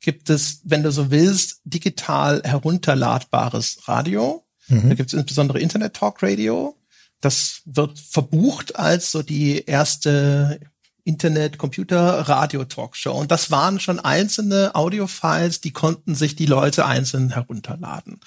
gibt 0.00 0.28
es, 0.28 0.60
wenn 0.64 0.82
du 0.82 0.92
so 0.92 1.10
willst, 1.10 1.60
digital 1.64 2.42
herunterladbares 2.44 3.88
Radio. 3.88 4.46
Mhm. 4.68 4.90
Da 4.90 4.94
gibt 4.94 5.12
es 5.12 5.18
insbesondere 5.18 5.60
Internet 5.60 5.94
Talk 5.94 6.22
Radio. 6.22 6.78
Das 7.20 7.62
wird 7.64 7.98
verbucht 7.98 8.76
als 8.76 9.10
so 9.10 9.22
die 9.22 9.64
erste 9.64 10.60
Internet, 11.04 11.58
Computer, 11.58 12.20
Radio, 12.20 12.64
Talkshow. 12.64 13.12
Und 13.12 13.30
das 13.30 13.50
waren 13.50 13.78
schon 13.78 14.00
einzelne 14.00 14.74
Audiofiles, 14.74 15.60
die 15.60 15.72
konnten 15.72 16.14
sich 16.14 16.34
die 16.34 16.46
Leute 16.46 16.86
einzeln 16.86 17.30
herunterladen. 17.30 18.20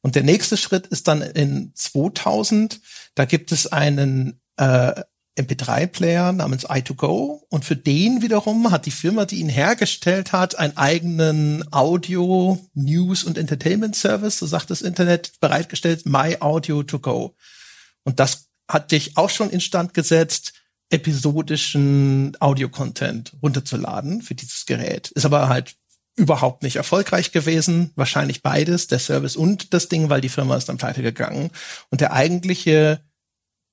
Und 0.00 0.14
der 0.14 0.24
nächste 0.24 0.56
Schritt 0.56 0.86
ist 0.88 1.08
dann 1.08 1.22
in 1.22 1.72
2000. 1.74 2.80
Da 3.14 3.24
gibt 3.24 3.52
es 3.52 3.66
einen 3.68 4.40
äh, 4.56 5.02
MP3-Player 5.38 6.32
namens 6.32 6.68
i2Go 6.68 7.42
und 7.48 7.64
für 7.64 7.76
den 7.76 8.22
wiederum 8.22 8.70
hat 8.70 8.86
die 8.86 8.90
Firma, 8.90 9.24
die 9.24 9.36
ihn 9.36 9.48
hergestellt 9.48 10.32
hat, 10.32 10.58
einen 10.58 10.76
eigenen 10.76 11.64
Audio, 11.72 12.58
News 12.74 13.24
und 13.24 13.38
Entertainment 13.38 13.94
Service, 13.94 14.38
so 14.38 14.46
sagt 14.46 14.70
das 14.70 14.82
Internet, 14.82 15.32
bereitgestellt, 15.40 16.06
My 16.06 16.36
Audio 16.40 16.82
to 16.82 16.98
Go. 16.98 17.36
Und 18.04 18.18
das 18.20 18.48
hat 18.68 18.90
dich 18.90 19.16
auch 19.16 19.30
schon 19.30 19.50
instand 19.50 19.94
gesetzt, 19.94 20.54
episodischen 20.90 22.36
Audio-Content 22.40 23.32
runterzuladen 23.42 24.22
für 24.22 24.34
dieses 24.34 24.66
Gerät. 24.66 25.10
Ist 25.10 25.26
aber 25.26 25.48
halt 25.48 25.76
überhaupt 26.16 26.62
nicht 26.62 26.76
erfolgreich 26.76 27.32
gewesen. 27.32 27.92
Wahrscheinlich 27.94 28.42
beides, 28.42 28.88
der 28.88 28.98
Service 28.98 29.36
und 29.36 29.72
das 29.72 29.88
Ding, 29.88 30.10
weil 30.10 30.20
die 30.20 30.28
Firma 30.28 30.56
ist 30.56 30.68
dann 30.68 30.78
pleite 30.78 31.02
gegangen. 31.02 31.50
Und 31.90 32.00
der 32.00 32.12
eigentliche 32.12 33.00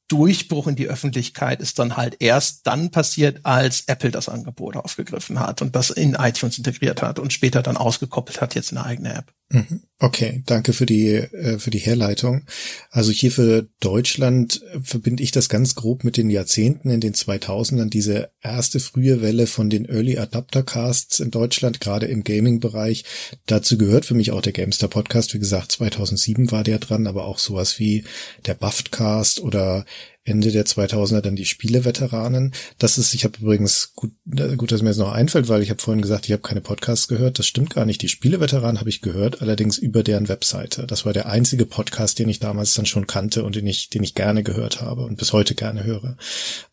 Durchbruch 0.07 0.67
in 0.67 0.75
die 0.75 0.87
Öffentlichkeit 0.87 1.61
ist 1.61 1.79
dann 1.79 1.97
halt 1.97 2.17
erst 2.19 2.67
dann 2.67 2.91
passiert, 2.91 3.39
als 3.43 3.85
Apple 3.87 4.11
das 4.11 4.29
Angebot 4.29 4.75
aufgegriffen 4.75 5.39
hat 5.39 5.63
und 5.63 5.75
das 5.75 5.89
in 5.89 6.13
iTunes 6.13 6.59
integriert 6.59 7.01
hat 7.01 7.17
und 7.17 7.33
später 7.33 7.63
dann 7.63 7.75
ausgekoppelt 7.75 8.39
hat 8.39 8.53
jetzt 8.53 8.71
eine 8.71 8.85
eigene 8.85 9.15
App. 9.15 9.33
Mhm. 9.49 9.83
Okay, 9.99 10.43
danke 10.47 10.73
für 10.73 10.87
die 10.87 11.13
äh, 11.13 11.59
für 11.59 11.69
die 11.69 11.79
Herleitung. 11.79 12.45
Also 12.89 13.11
hier 13.11 13.31
für 13.31 13.67
Deutschland 13.79 14.61
verbinde 14.83 15.21
ich 15.21 15.31
das 15.31 15.49
ganz 15.49 15.75
grob 15.75 16.03
mit 16.03 16.17
den 16.17 16.31
Jahrzehnten 16.31 16.89
in 16.89 16.99
den 16.99 17.13
2000ern 17.13 17.89
diese 17.89 18.31
erste 18.41 18.79
frühe 18.79 19.21
Welle 19.21 19.45
von 19.45 19.69
den 19.69 19.85
Early 19.85 20.17
Adapter 20.17 20.63
Casts 20.63 21.19
in 21.19 21.29
Deutschland, 21.29 21.79
gerade 21.79 22.07
im 22.07 22.23
Gaming 22.23 22.59
Bereich. 22.59 23.05
Dazu 23.45 23.77
gehört 23.77 24.05
für 24.05 24.15
mich 24.15 24.31
auch 24.31 24.41
der 24.41 24.53
Gamester 24.53 24.87
Podcast, 24.87 25.33
wie 25.35 25.39
gesagt, 25.39 25.71
2007 25.73 26.51
war 26.51 26.63
der 26.63 26.79
dran, 26.79 27.05
aber 27.05 27.25
auch 27.25 27.37
sowas 27.37 27.79
wie 27.79 28.03
der 28.47 28.55
Buffed 28.55 28.91
Cast 28.91 29.41
oder 29.41 29.85
Ende 30.25 30.51
der 30.51 30.65
2000er 30.65 31.21
dann 31.21 31.35
die 31.35 31.45
Spieleveteranen. 31.45 32.51
Das 32.79 32.97
ist, 32.97 33.13
ich 33.13 33.23
habe 33.23 33.37
übrigens 33.39 33.93
gut, 33.95 34.11
äh, 34.35 34.55
gut, 34.55 34.71
dass 34.71 34.81
mir 34.81 34.89
jetzt 34.89 34.97
noch 34.97 35.11
einfällt, 35.11 35.49
weil 35.49 35.61
ich 35.61 35.69
habe 35.69 35.79
vorhin 35.79 36.01
gesagt, 36.01 36.25
ich 36.25 36.31
habe 36.31 36.41
keine 36.41 36.61
Podcasts 36.61 37.07
gehört. 37.07 37.37
Das 37.37 37.45
stimmt 37.45 37.75
gar 37.75 37.85
nicht. 37.85 38.01
Die 38.01 38.09
Spieleveteranen 38.09 38.79
habe 38.79 38.89
ich 38.89 39.01
gehört, 39.01 39.43
allerdings 39.43 39.77
über 39.77 40.01
deren 40.01 40.27
Webseite. 40.27 40.87
Das 40.87 41.05
war 41.05 41.13
der 41.13 41.27
einzige 41.27 41.67
Podcast, 41.67 42.17
den 42.17 42.27
ich 42.27 42.39
damals 42.39 42.73
dann 42.73 42.87
schon 42.87 43.05
kannte 43.05 43.43
und 43.43 43.55
den 43.55 43.67
ich, 43.67 43.91
den 43.91 44.01
ich 44.01 44.15
gerne 44.15 44.41
gehört 44.41 44.81
habe 44.81 45.03
und 45.03 45.17
bis 45.17 45.31
heute 45.31 45.53
gerne 45.53 45.83
höre. 45.83 46.17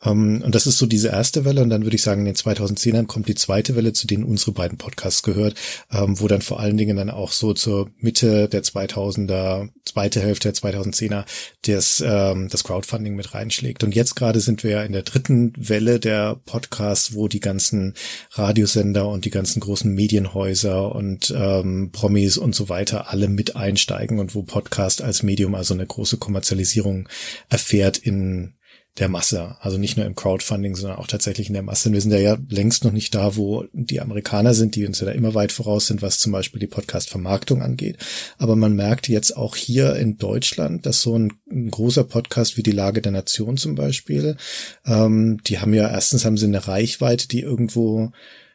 Ähm, 0.02 0.40
und 0.42 0.54
das 0.54 0.66
ist 0.66 0.78
so 0.78 0.86
diese 0.86 1.08
erste 1.08 1.44
Welle. 1.44 1.60
Und 1.62 1.68
dann 1.68 1.82
würde 1.82 1.96
ich 1.96 2.02
sagen, 2.02 2.20
in 2.22 2.32
den 2.32 2.36
2010ern 2.36 3.06
kommt 3.06 3.28
die 3.28 3.34
zweite 3.34 3.76
Welle, 3.76 3.92
zu 3.92 4.06
denen 4.06 4.24
unsere 4.24 4.52
beiden 4.52 4.78
Podcasts 4.78 5.22
gehört, 5.22 5.56
ähm, 5.90 6.18
wo 6.18 6.26
dann 6.26 6.40
vor 6.40 6.58
allen 6.58 6.78
Dingen 6.78 6.96
dann 6.96 7.10
auch 7.10 7.32
so 7.32 7.52
zur 7.52 7.90
Mitte 7.98 8.48
der 8.48 8.62
2000er, 8.62 9.68
zweite 9.84 10.20
Hälfte 10.20 10.50
der 10.50 10.54
2010er 10.54 11.26
das, 11.66 12.02
ähm, 12.04 12.48
das 12.48 12.64
Crowdfunding 12.64 13.14
mit 13.14 13.34
rein 13.34 13.41
einschlägt. 13.42 13.84
Und 13.84 13.94
jetzt 13.94 14.14
gerade 14.14 14.40
sind 14.40 14.62
wir 14.62 14.70
ja 14.70 14.82
in 14.82 14.92
der 14.92 15.02
dritten 15.02 15.52
Welle 15.56 16.00
der 16.00 16.36
Podcasts, 16.46 17.14
wo 17.14 17.28
die 17.28 17.40
ganzen 17.40 17.94
Radiosender 18.30 19.08
und 19.08 19.24
die 19.24 19.30
ganzen 19.30 19.60
großen 19.60 19.92
Medienhäuser 19.92 20.94
und 20.94 21.34
ähm, 21.36 21.90
Promis 21.92 22.38
und 22.38 22.54
so 22.54 22.68
weiter 22.68 23.10
alle 23.10 23.28
mit 23.28 23.56
einsteigen 23.56 24.18
und 24.18 24.34
wo 24.34 24.42
Podcast 24.42 25.02
als 25.02 25.22
Medium 25.22 25.54
also 25.54 25.74
eine 25.74 25.86
große 25.86 26.16
Kommerzialisierung 26.16 27.08
erfährt 27.48 27.98
in 27.98 28.54
der 28.98 29.08
Masse. 29.08 29.56
Also 29.60 29.78
nicht 29.78 29.96
nur 29.96 30.04
im 30.04 30.14
Crowdfunding, 30.14 30.76
sondern 30.76 30.98
auch 30.98 31.06
tatsächlich 31.06 31.48
in 31.48 31.54
der 31.54 31.62
Masse. 31.62 31.92
Wir 31.92 32.00
sind 32.00 32.12
ja, 32.12 32.18
ja 32.18 32.36
längst 32.48 32.84
noch 32.84 32.92
nicht 32.92 33.14
da, 33.14 33.36
wo 33.36 33.64
die 33.72 34.00
Amerikaner 34.00 34.52
sind, 34.52 34.76
die 34.76 34.86
uns 34.86 35.00
ja 35.00 35.06
da 35.06 35.12
immer 35.12 35.34
weit 35.34 35.50
voraus 35.50 35.86
sind, 35.86 36.02
was 36.02 36.18
zum 36.18 36.32
Beispiel 36.32 36.60
die 36.60 36.66
Podcast-Vermarktung 36.66 37.62
angeht. 37.62 37.96
Aber 38.36 38.54
man 38.54 38.76
merkt 38.76 39.08
jetzt 39.08 39.34
auch 39.34 39.56
hier 39.56 39.96
in 39.96 40.18
Deutschland, 40.18 40.84
dass 40.84 41.00
so 41.00 41.18
ein, 41.18 41.32
ein 41.50 41.70
großer 41.70 42.04
Podcast 42.04 42.58
wie 42.58 42.62
die 42.62 42.70
Lage 42.70 43.00
der 43.00 43.12
Nation 43.12 43.56
zum 43.56 43.76
Beispiel, 43.76 44.36
ähm, 44.84 45.40
die 45.46 45.58
haben 45.58 45.72
ja 45.72 45.88
erstens 45.88 46.26
haben 46.26 46.36
sie 46.36 46.46
eine 46.46 46.68
Reichweite, 46.68 47.28
die 47.28 47.40
irgendwo 47.40 48.12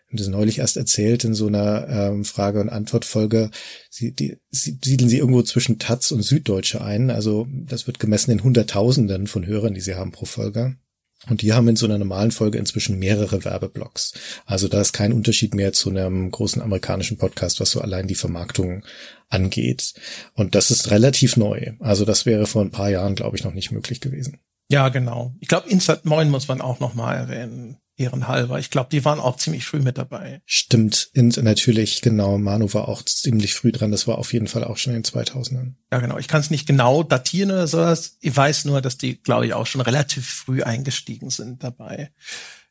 und 0.09 0.19
das 0.19 0.27
neulich 0.27 0.59
erst 0.59 0.77
erzählt 0.77 1.25
in 1.25 1.33
so 1.33 1.47
einer 1.47 1.87
ähm, 1.89 2.23
Frage- 2.23 2.61
und 2.61 2.69
Antwortfolge. 2.69 3.51
Sie, 3.89 4.13
die, 4.13 4.37
sie, 4.49 4.79
siedeln 4.83 5.09
sie 5.09 5.17
irgendwo 5.17 5.41
zwischen 5.41 5.79
Taz 5.79 6.11
und 6.11 6.21
Süddeutsche 6.21 6.81
ein. 6.81 7.11
Also 7.11 7.47
das 7.51 7.87
wird 7.87 7.99
gemessen 7.99 8.31
in 8.31 8.43
Hunderttausenden 8.43 9.27
von 9.27 9.45
Hörern, 9.45 9.73
die 9.73 9.81
sie 9.81 9.95
haben 9.95 10.11
pro 10.11 10.25
Folge. 10.25 10.77
Und 11.29 11.41
die 11.41 11.51
haben 11.51 11.67
in 11.67 11.75
so 11.75 11.85
einer 11.85 11.97
normalen 11.97 12.31
Folge 12.31 12.57
inzwischen 12.57 12.99
mehrere 12.99 13.43
Werbeblocks. 13.43 14.13
Also 14.45 14.69
da 14.69 14.79
ist 14.79 14.93
kein 14.93 15.11
Unterschied 15.11 15.53
mehr 15.55 15.73
zu 15.73 15.89
einem 15.89 16.31
großen 16.31 16.61
amerikanischen 16.61 17.17
Podcast, 17.17 17.59
was 17.59 17.71
so 17.71 17.81
allein 17.81 18.07
die 18.07 18.15
Vermarktung 18.15 18.85
angeht. 19.27 19.93
Und 20.35 20.55
das 20.55 20.71
ist 20.71 20.89
relativ 20.91 21.35
neu. 21.35 21.73
Also 21.79 22.05
das 22.05 22.25
wäre 22.25 22.45
vor 22.45 22.61
ein 22.61 22.71
paar 22.71 22.89
Jahren, 22.89 23.15
glaube 23.15 23.35
ich, 23.35 23.43
noch 23.43 23.53
nicht 23.53 23.71
möglich 23.71 23.99
gewesen. 23.99 24.39
Ja, 24.69 24.87
genau. 24.89 25.33
Ich 25.39 25.47
glaube, 25.47 25.69
Insert 25.69 26.05
9 26.05 26.29
muss 26.29 26.47
man 26.47 26.61
auch 26.61 26.79
noch 26.79 26.93
mal 26.93 27.15
erwähnen 27.15 27.77
ehrenhalber. 27.97 28.59
Ich 28.59 28.69
glaube, 28.69 28.89
die 28.91 29.03
waren 29.03 29.19
auch 29.19 29.37
ziemlich 29.37 29.65
früh 29.65 29.79
mit 29.79 29.97
dabei. 29.97 30.41
Stimmt, 30.45 31.09
und 31.15 31.41
natürlich, 31.43 32.01
genau, 32.01 32.37
Manu 32.37 32.73
war 32.73 32.87
auch 32.87 33.03
ziemlich 33.03 33.55
früh 33.55 33.71
dran, 33.71 33.91
das 33.91 34.07
war 34.07 34.17
auf 34.17 34.33
jeden 34.33 34.47
Fall 34.47 34.63
auch 34.63 34.77
schon 34.77 34.93
in 34.93 35.01
den 35.01 35.11
2000ern. 35.11 35.73
Ja, 35.91 35.99
genau, 35.99 36.17
ich 36.17 36.27
kann 36.27 36.41
es 36.41 36.51
nicht 36.51 36.67
genau 36.67 37.03
datieren 37.03 37.51
oder 37.51 37.67
sowas, 37.67 38.17
ich 38.21 38.35
weiß 38.35 38.65
nur, 38.65 38.81
dass 38.81 38.97
die, 38.97 39.21
glaube 39.21 39.47
ich, 39.47 39.53
auch 39.53 39.67
schon 39.67 39.81
relativ 39.81 40.29
früh 40.29 40.63
eingestiegen 40.63 41.29
sind 41.29 41.63
dabei. 41.63 42.11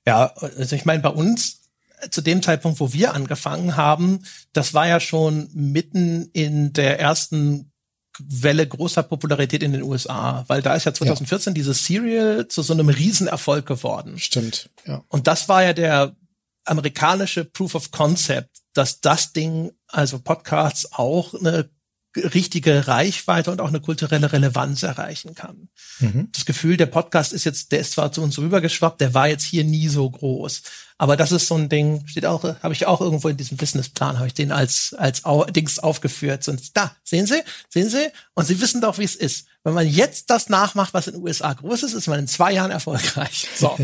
Ja, 0.07 0.33
also 0.37 0.77
ich 0.77 0.85
meine, 0.85 1.03
bei 1.03 1.09
uns, 1.11 1.63
zu 2.11 2.21
dem 2.21 2.43
Zeitpunkt, 2.43 2.79
wo 2.79 2.93
wir 2.93 3.15
angefangen 3.15 3.77
haben, 3.77 4.25
das 4.53 4.75
war 4.75 4.87
ja 4.87 5.01
schon 5.01 5.49
mitten 5.53 6.29
in 6.33 6.73
der 6.73 7.01
ersten 7.01 7.73
Welle 8.19 8.67
großer 8.67 9.03
Popularität 9.03 9.63
in 9.63 9.73
den 9.73 9.83
USA, 9.83 10.45
weil 10.49 10.63
da 10.63 10.75
ist 10.75 10.85
ja 10.85 10.95
2014 10.95 11.53
ja. 11.53 11.55
dieses 11.55 11.85
Serial 11.85 12.49
zu 12.49 12.63
so 12.63 12.73
einem 12.73 12.89
Riesenerfolg 12.89 13.67
geworden. 13.67 14.19
Stimmt, 14.19 14.71
ja. 14.87 15.05
Und 15.09 15.27
das 15.27 15.49
war 15.49 15.63
ja 15.63 15.73
der 15.73 16.17
amerikanische 16.65 17.45
Proof 17.45 17.75
of 17.75 17.91
Concept, 17.91 18.51
dass 18.73 19.01
das 19.01 19.33
Ding, 19.33 19.73
also 19.89 20.19
Podcasts 20.19 20.93
auch 20.93 21.35
eine 21.35 21.71
richtige 22.17 22.89
Reichweite 22.89 23.51
und 23.51 23.61
auch 23.61 23.69
eine 23.69 23.81
kulturelle 23.81 24.33
Relevanz 24.33 24.83
erreichen 24.83 25.35
kann. 25.35 25.69
Mhm. 25.99 26.29
Das 26.33 26.47
Gefühl, 26.47 26.77
der 26.77 26.87
Podcast 26.87 27.33
ist 27.33 27.45
jetzt, 27.45 27.73
der 27.73 27.81
ist 27.81 27.93
zwar 27.93 28.13
zu 28.13 28.23
uns 28.23 28.39
rübergeschwappt, 28.39 29.01
der 29.01 29.15
war 29.15 29.29
jetzt 29.29 29.45
hier 29.45 29.65
nie 29.65 29.89
so 29.89 30.09
groß. 30.09 30.63
Aber 30.99 31.17
das 31.17 31.31
ist 31.31 31.47
so 31.47 31.57
ein 31.57 31.69
Ding, 31.69 32.07
steht 32.07 32.25
auch, 32.25 32.43
habe 32.43 32.73
ich 32.73 32.87
auch 32.87 33.03
irgendwo 33.03 33.29
in 33.29 33.37
diesem 33.37 33.59
Businessplan, 33.59 34.17
habe 34.17 34.29
ich 34.29 34.35
den 34.35 34.51
als, 34.51 34.95
als 34.97 35.27
Au 35.27 35.45
Dings 35.45 35.79
aufgeführt. 35.79 36.49
Und 36.49 36.75
da, 36.77 36.97
sehen 37.05 37.27
Sie, 37.27 37.43
sehen 37.69 37.91
Sie? 37.91 38.09
Und 38.35 38.47
Sie 38.47 38.61
wissen 38.61 38.81
doch, 38.81 38.99
wie 38.99 39.05
es 39.05 39.15
ist. 39.15 39.47
Wenn 39.63 39.75
man 39.75 39.87
jetzt 39.87 40.31
das 40.31 40.49
nachmacht, 40.49 40.95
was 40.95 41.07
in 41.07 41.15
den 41.15 41.23
USA 41.23 41.53
groß 41.53 41.83
ist, 41.83 41.93
ist 41.93 42.07
man 42.07 42.21
in 42.21 42.29
zwei 42.29 42.53
Jahren 42.53 42.71
erfolgreich. 42.71 43.49
So. 43.57 43.77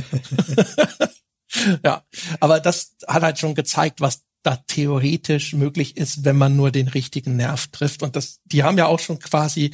ja. 1.85 2.03
Aber 2.41 2.61
das 2.61 2.93
hat 3.07 3.23
halt 3.23 3.39
schon 3.39 3.55
gezeigt, 3.55 4.01
was 4.01 4.23
da 4.43 4.57
theoretisch 4.57 5.53
möglich 5.53 5.97
ist, 5.97 6.25
wenn 6.25 6.37
man 6.37 6.57
nur 6.57 6.71
den 6.71 6.89
richtigen 6.89 7.37
Nerv 7.37 7.69
trifft. 7.69 8.03
Und 8.03 8.17
das, 8.17 8.41
die 8.45 8.63
haben 8.63 8.79
ja 8.79 8.87
auch 8.87 9.01
schon 9.01 9.19
quasi 9.19 9.73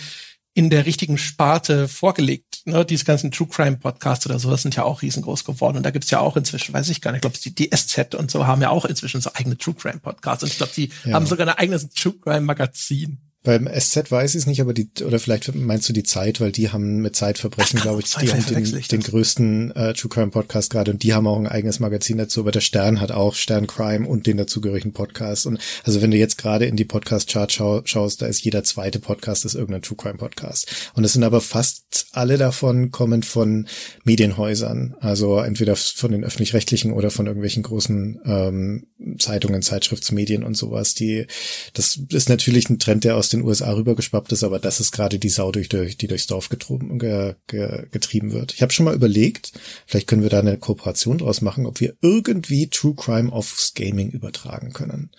in 0.55 0.71
der 0.71 0.87
richtigen 0.87 1.19
Sparte 1.19 1.89
vorgelegt. 1.89 2.48
Ne? 2.69 2.85
Diese 2.85 3.05
ganzen 3.05 3.31
True 3.31 3.49
Crime 3.49 3.77
Podcasts 3.77 4.27
oder 4.27 4.39
sowas 4.39 4.63
sind 4.63 4.77
ja 4.77 4.85
auch 4.85 5.03
riesengroß 5.03 5.45
geworden. 5.45 5.77
Und 5.77 5.83
da 5.85 5.91
gibt's 5.91 6.11
ja 6.11 6.21
auch 6.21 6.37
inzwischen, 6.37 6.75
weiß 6.75 6.89
ich 6.89 7.01
gar 7.01 7.13
nicht, 7.13 7.25
ich 7.25 7.31
glaube, 7.31 7.39
die, 7.39 7.55
die 7.55 7.71
SZ 7.75 8.15
und 8.15 8.31
so 8.31 8.47
haben 8.47 8.63
ja 8.63 8.71
auch 8.71 8.85
inzwischen 8.85 9.21
so 9.21 9.31
eigene 9.35 9.57
True 9.57 9.75
Crime 9.75 9.99
Podcasts. 9.99 10.43
Und 10.43 10.51
ich 10.51 10.59
glaube, 10.59 10.73
die 10.75 10.91
ja. 11.05 11.15
haben 11.15 11.27
sogar 11.27 11.47
ein 11.49 11.55
eigenes 11.55 11.89
True 11.91 12.15
Crime 12.23 12.43
Magazin. 12.43 13.19
Beim 13.45 13.69
SZ 13.69 14.11
weiß 14.11 14.35
ich 14.35 14.41
es 14.41 14.47
nicht, 14.47 14.61
aber 14.61 14.75
die, 14.75 14.91
oder 15.05 15.21
vielleicht 15.21 15.55
meinst 15.55 15.89
du 15.89 15.93
die 15.93 16.03
Zeit, 16.03 16.41
weil 16.41 16.51
die 16.51 16.71
haben 16.71 16.97
mit 16.97 17.15
Zeitverbrechen, 17.15 17.79
glaube 17.81 18.03
ich, 18.03 18.11
die 18.11 18.33
haben 18.33 18.45
den, 18.45 18.83
den 18.83 19.01
größten 19.01 19.71
äh, 19.77 19.93
True 19.95 20.11
Crime 20.11 20.31
Podcast 20.31 20.71
gerade 20.71 20.91
und 20.91 21.05
die 21.05 21.15
haben 21.15 21.29
auch 21.29 21.39
ein 21.39 21.47
eigenes 21.47 21.79
Magazin 21.79 22.19
dazu, 22.19 22.41
aber 22.41 22.51
der 22.51 22.61
Stern 22.61 23.01
hat 23.01 23.13
auch 23.13 23.37
Stern 23.37 23.69
Crime 23.69 24.09
und 24.09 24.27
den 24.27 24.39
dazugehörigen 24.39 24.93
Podcast. 24.93 25.47
Und 25.47 25.61
also 25.85 26.03
wenn 26.03 26.11
du 26.11 26.17
jetzt 26.17 26.37
gerade 26.37 26.67
in 26.67 26.77
die 26.77 26.85
Podcast-Chart 26.85 27.53
schau, 27.53 27.83
schaust, 27.85 28.23
da 28.23 28.27
ist 28.27 28.43
jeder 28.43 28.65
zweite 28.65 28.99
Podcast 28.99 29.45
ist 29.45 29.55
irgendein 29.55 29.83
True 29.83 29.97
Crime 29.97 30.19
Podcast. 30.19 30.91
Und 30.95 31.05
es 31.05 31.13
sind 31.13 31.23
aber 31.23 31.41
fast 31.41 32.09
alle 32.13 32.39
davon 32.39 32.91
kommen 32.91 33.23
von 33.23 33.69
Medienhäusern, 34.03 34.97
also 34.99 35.39
entweder 35.39 35.77
von 35.77 36.11
den 36.11 36.25
öffentlich-rechtlichen 36.25 36.93
oder 36.93 37.11
von 37.11 37.27
irgendwelchen 37.27 37.63
großen 37.63 38.21
ähm, 38.25 38.87
Zeitungen, 39.19 39.63
Zeitschriftsmedien 39.63 40.43
und 40.43 40.57
sowas. 40.57 40.95
Die, 40.95 41.27
das 41.75 42.01
ist 42.11 42.29
natürlich 42.29 42.69
ein 42.69 42.79
Trend, 42.79 43.05
der 43.05 43.17
aus 43.17 43.29
den 43.41 43.47
USA 43.47 43.73
rübergeschwappt 43.73 44.33
ist, 44.33 44.45
aber 44.45 44.59
das 44.59 44.81
ist 44.81 44.93
gerade 44.93 45.19
die 45.19 45.29
Sau, 45.29 45.53
durch, 45.53 45.69
die 45.69 46.07
durchs 46.07 46.27
Dorf 46.27 46.49
getrieben, 46.49 46.99
ge, 46.99 47.35
ge, 47.47 47.87
getrieben 47.91 48.33
wird. 48.33 48.55
Ich 48.55 48.63
habe 48.63 48.73
schon 48.73 48.85
mal 48.85 48.95
überlegt, 48.95 49.53
vielleicht 49.87 50.07
können 50.07 50.23
wir 50.23 50.31
da 50.31 50.41
eine 50.41 50.59
Kooperation 50.59 51.19
draus 51.19 51.41
machen, 51.41 51.67
ob 51.67 51.81
wir 51.81 51.95
irgendwie 52.01 52.69
True 52.69 52.95
Crime 52.95 53.33
aufs 53.33 53.75
Gaming 53.75 54.11
übertragen 54.11 54.73
können. 54.73 55.11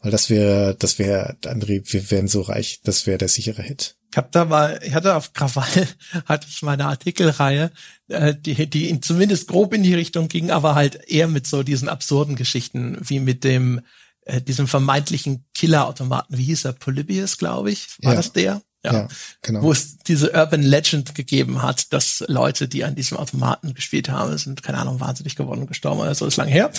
Weil 0.00 0.10
das 0.10 0.30
wäre, 0.30 0.76
das 0.78 0.98
wäre, 0.98 1.36
André, 1.44 1.82
wir 1.92 2.10
wären 2.10 2.28
so 2.28 2.42
reich, 2.42 2.80
das 2.84 3.06
wäre 3.06 3.18
der 3.18 3.28
sichere 3.28 3.62
Hit. 3.62 3.96
Ich 4.10 4.16
habe 4.16 4.28
da 4.32 4.46
mal, 4.46 4.80
ich 4.82 4.94
hatte 4.94 5.14
auf 5.14 5.32
Krawall, 5.34 5.86
hatte 6.24 6.46
ich 6.50 6.62
meine 6.62 6.86
Artikelreihe, 6.86 7.70
äh, 8.08 8.34
die, 8.34 8.68
die 8.68 9.00
zumindest 9.00 9.48
grob 9.48 9.74
in 9.74 9.82
die 9.82 9.94
Richtung 9.94 10.28
ging, 10.28 10.50
aber 10.50 10.74
halt 10.74 11.08
eher 11.08 11.28
mit 11.28 11.46
so 11.46 11.62
diesen 11.62 11.88
absurden 11.88 12.36
Geschichten, 12.36 12.96
wie 13.02 13.20
mit 13.20 13.44
dem 13.44 13.82
äh, 14.28 14.42
diesem 14.42 14.68
vermeintlichen 14.68 15.46
Killerautomaten, 15.54 16.36
wie 16.36 16.44
hieß 16.44 16.66
er, 16.66 16.74
Polybius, 16.74 17.38
glaube 17.38 17.70
ich, 17.70 17.88
war 18.02 18.12
ja. 18.12 18.16
das 18.16 18.32
der? 18.32 18.62
Ja, 18.84 18.92
ja, 18.92 19.08
genau. 19.42 19.62
Wo 19.62 19.72
es 19.72 19.98
diese 19.98 20.32
Urban 20.32 20.62
Legend 20.62 21.14
gegeben 21.14 21.62
hat, 21.62 21.92
dass 21.92 22.22
Leute, 22.28 22.68
die 22.68 22.84
an 22.84 22.94
diesem 22.94 23.16
Automaten 23.16 23.74
gespielt 23.74 24.08
haben, 24.08 24.36
sind, 24.38 24.62
keine 24.62 24.78
Ahnung, 24.78 25.00
wahnsinnig 25.00 25.34
geworden 25.34 25.62
und 25.62 25.66
gestorben 25.66 26.00
oder 26.00 26.14
so, 26.14 26.26
ist 26.26 26.36
lang 26.36 26.48
her. 26.48 26.70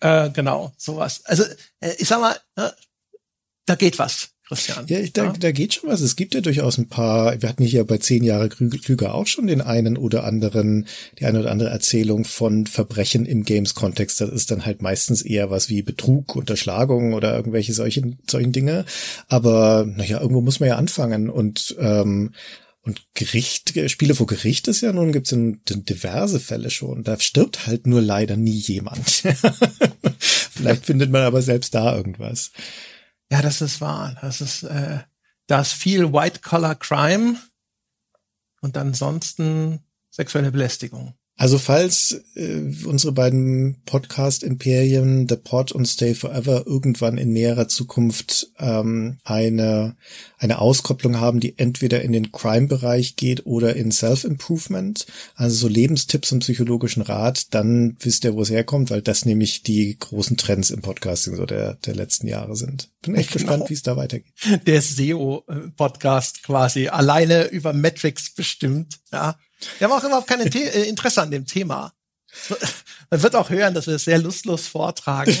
Äh, 0.00 0.30
genau, 0.30 0.72
sowas. 0.78 1.22
Also, 1.24 1.44
äh, 1.80 1.94
ich 1.98 2.08
sag 2.08 2.20
mal, 2.20 2.36
äh, 2.56 2.70
da 3.66 3.74
geht 3.74 3.98
was. 3.98 4.30
Christian. 4.46 4.84
Ja, 4.88 4.98
da, 5.12 5.24
ja? 5.24 5.32
da 5.32 5.52
geht 5.52 5.74
schon 5.74 5.88
was. 5.88 6.00
Es 6.02 6.16
gibt 6.16 6.34
ja 6.34 6.40
durchaus 6.40 6.76
ein 6.76 6.88
paar, 6.88 7.40
wir 7.40 7.48
hatten 7.48 7.64
hier 7.64 7.84
bei 7.84 7.98
zehn 7.98 8.22
Jahre 8.22 8.50
Klüger 8.50 9.14
auch 9.14 9.26
schon 9.26 9.46
den 9.46 9.62
einen 9.62 9.96
oder 9.96 10.24
anderen, 10.24 10.86
die 11.18 11.24
eine 11.24 11.40
oder 11.40 11.50
andere 11.50 11.70
Erzählung 11.70 12.24
von 12.24 12.66
Verbrechen 12.66 13.24
im 13.24 13.44
Games-Kontext. 13.44 14.20
Das 14.20 14.30
ist 14.30 14.50
dann 14.50 14.66
halt 14.66 14.82
meistens 14.82 15.22
eher 15.22 15.50
was 15.50 15.70
wie 15.70 15.82
Betrug, 15.82 16.36
Unterschlagung 16.36 17.14
oder 17.14 17.34
irgendwelche 17.34 17.72
solchen, 17.72 18.18
solchen 18.28 18.52
Dinge. 18.52 18.84
Aber 19.28 19.86
naja, 19.86 20.20
irgendwo 20.20 20.42
muss 20.42 20.60
man 20.60 20.68
ja 20.68 20.76
anfangen 20.76 21.30
und 21.30 21.74
ähm, 21.78 22.32
und 22.86 23.00
Gericht, 23.14 23.72
Spiele 23.90 24.14
vor 24.14 24.26
Gericht 24.26 24.68
ist 24.68 24.82
ja 24.82 24.92
nun, 24.92 25.10
gibt 25.10 25.32
es 25.32 25.38
diverse 25.66 26.38
Fälle 26.38 26.68
schon. 26.68 27.02
Da 27.02 27.18
stirbt 27.18 27.66
halt 27.66 27.86
nur 27.86 28.02
leider 28.02 28.36
nie 28.36 28.58
jemand. 28.58 29.08
Vielleicht 30.18 30.84
findet 30.84 31.10
man 31.10 31.22
aber 31.22 31.40
selbst 31.40 31.74
da 31.74 31.96
irgendwas. 31.96 32.52
Ja, 33.34 33.42
das 33.42 33.60
ist 33.62 33.80
wahr. 33.80 34.16
Das 34.20 34.40
ist, 34.40 34.62
äh, 34.62 35.00
da 35.48 35.60
ist 35.60 35.72
viel 35.72 36.12
White-Collar-Crime 36.12 37.36
und 38.60 38.76
ansonsten 38.76 39.80
sexuelle 40.08 40.52
Belästigung. 40.52 41.18
Also 41.36 41.58
falls 41.58 42.22
äh, 42.36 42.60
unsere 42.86 43.12
beiden 43.12 43.82
Podcast-Imperien, 43.86 45.26
The 45.28 45.34
Pod 45.34 45.72
und 45.72 45.86
Stay 45.86 46.14
Forever, 46.14 46.64
irgendwann 46.64 47.18
in 47.18 47.32
näherer 47.32 47.66
Zukunft 47.66 48.52
ähm, 48.60 49.18
eine, 49.24 49.96
eine 50.38 50.60
Auskopplung 50.60 51.18
haben, 51.18 51.40
die 51.40 51.58
entweder 51.58 52.02
in 52.02 52.12
den 52.12 52.30
Crime-Bereich 52.30 53.16
geht 53.16 53.46
oder 53.46 53.74
in 53.74 53.90
Self-Improvement, 53.90 55.06
also 55.34 55.56
so 55.56 55.68
Lebenstipps 55.68 56.30
und 56.30 56.38
psychologischen 56.38 57.02
Rat, 57.02 57.52
dann 57.52 57.96
wisst 57.98 58.22
ihr, 58.22 58.34
wo 58.34 58.42
es 58.42 58.50
herkommt, 58.50 58.92
weil 58.92 59.02
das 59.02 59.24
nämlich 59.24 59.64
die 59.64 59.98
großen 59.98 60.36
Trends 60.36 60.70
im 60.70 60.82
Podcasting 60.82 61.34
so 61.34 61.46
der, 61.46 61.74
der 61.84 61.96
letzten 61.96 62.28
Jahre 62.28 62.54
sind. 62.54 62.90
Bin 63.02 63.16
echt 63.16 63.32
genau. 63.32 63.42
gespannt, 63.42 63.70
wie 63.70 63.74
es 63.74 63.82
da 63.82 63.96
weitergeht. 63.96 64.32
Der 64.66 64.80
SEO-Podcast 64.80 66.44
quasi 66.44 66.86
alleine 66.86 67.46
über 67.48 67.72
Metrics 67.72 68.32
bestimmt, 68.34 69.00
ja. 69.12 69.36
Wir 69.78 69.88
haben 69.88 69.98
auch 69.98 70.04
überhaupt 70.04 70.28
kein 70.28 70.40
äh, 70.40 70.82
Interesse 70.84 71.22
an 71.22 71.30
dem 71.30 71.46
Thema. 71.46 71.92
Man 73.10 73.22
wird 73.22 73.36
auch 73.36 73.50
hören, 73.50 73.74
dass 73.74 73.86
wir 73.86 73.94
es 73.94 74.04
sehr 74.04 74.18
lustlos 74.18 74.66
vortragen. 74.66 75.36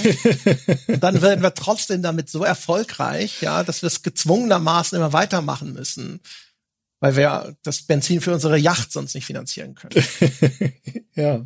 Und 0.86 1.02
dann 1.02 1.20
werden 1.22 1.42
wir 1.42 1.54
trotzdem 1.54 2.02
damit 2.02 2.30
so 2.30 2.44
erfolgreich, 2.44 3.42
ja, 3.42 3.64
dass 3.64 3.82
wir 3.82 3.88
es 3.88 4.02
gezwungenermaßen 4.02 4.96
immer 4.96 5.12
weitermachen 5.12 5.72
müssen. 5.72 6.20
Weil 7.00 7.16
wir 7.16 7.56
das 7.62 7.82
Benzin 7.82 8.20
für 8.20 8.32
unsere 8.32 8.56
Yacht 8.56 8.92
sonst 8.92 9.14
nicht 9.14 9.26
finanzieren 9.26 9.74
können. 9.74 10.04
ja. 11.14 11.44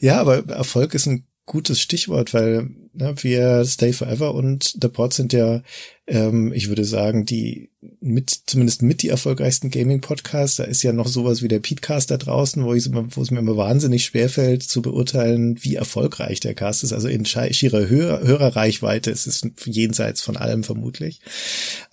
Ja, 0.00 0.20
aber 0.20 0.48
Erfolg 0.48 0.94
ist 0.94 1.06
ein 1.06 1.26
gutes 1.44 1.80
Stichwort, 1.80 2.32
weil 2.32 2.70
ne, 2.92 3.14
wir 3.18 3.64
Stay 3.64 3.92
Forever 3.92 4.34
und 4.34 4.74
The 4.80 4.88
Pod 4.88 5.12
sind 5.12 5.32
ja, 5.32 5.62
ähm, 6.06 6.52
ich 6.52 6.68
würde 6.68 6.84
sagen, 6.84 7.24
die 7.24 7.70
mit, 8.00 8.30
zumindest 8.46 8.82
mit 8.82 9.02
die 9.02 9.08
erfolgreichsten 9.08 9.70
Gaming-Podcasts. 9.70 10.56
Da 10.56 10.64
ist 10.64 10.82
ja 10.82 10.92
noch 10.92 11.06
sowas 11.06 11.42
wie 11.42 11.48
der 11.48 11.60
Petecast 11.60 12.10
da 12.10 12.16
draußen, 12.16 12.64
wo, 12.64 12.72
immer, 12.72 13.06
wo 13.10 13.22
es 13.22 13.30
mir 13.30 13.38
immer 13.38 13.56
wahnsinnig 13.56 14.04
schwerfällt 14.04 14.62
zu 14.62 14.82
beurteilen, 14.82 15.62
wie 15.62 15.76
erfolgreich 15.76 16.40
der 16.40 16.54
Cast 16.54 16.82
ist. 16.82 16.92
Also 16.92 17.08
in 17.08 17.24
schierer 17.24 17.88
Hör 17.88 18.20
Hörerreichweite 18.22 19.10
ist 19.10 19.26
es 19.26 19.48
jenseits 19.64 20.20
von 20.20 20.36
allem 20.36 20.64
vermutlich. 20.64 21.20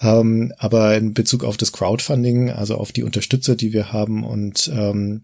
Ähm, 0.01 0.53
aber 0.57 0.95
in 0.97 1.13
Bezug 1.13 1.43
auf 1.43 1.57
das 1.57 1.71
Crowdfunding, 1.71 2.49
also 2.49 2.75
auf 2.75 2.91
die 2.91 3.03
Unterstützer, 3.03 3.55
die 3.55 3.73
wir 3.73 3.93
haben 3.93 4.23
und 4.23 4.71
ähm, 4.73 5.23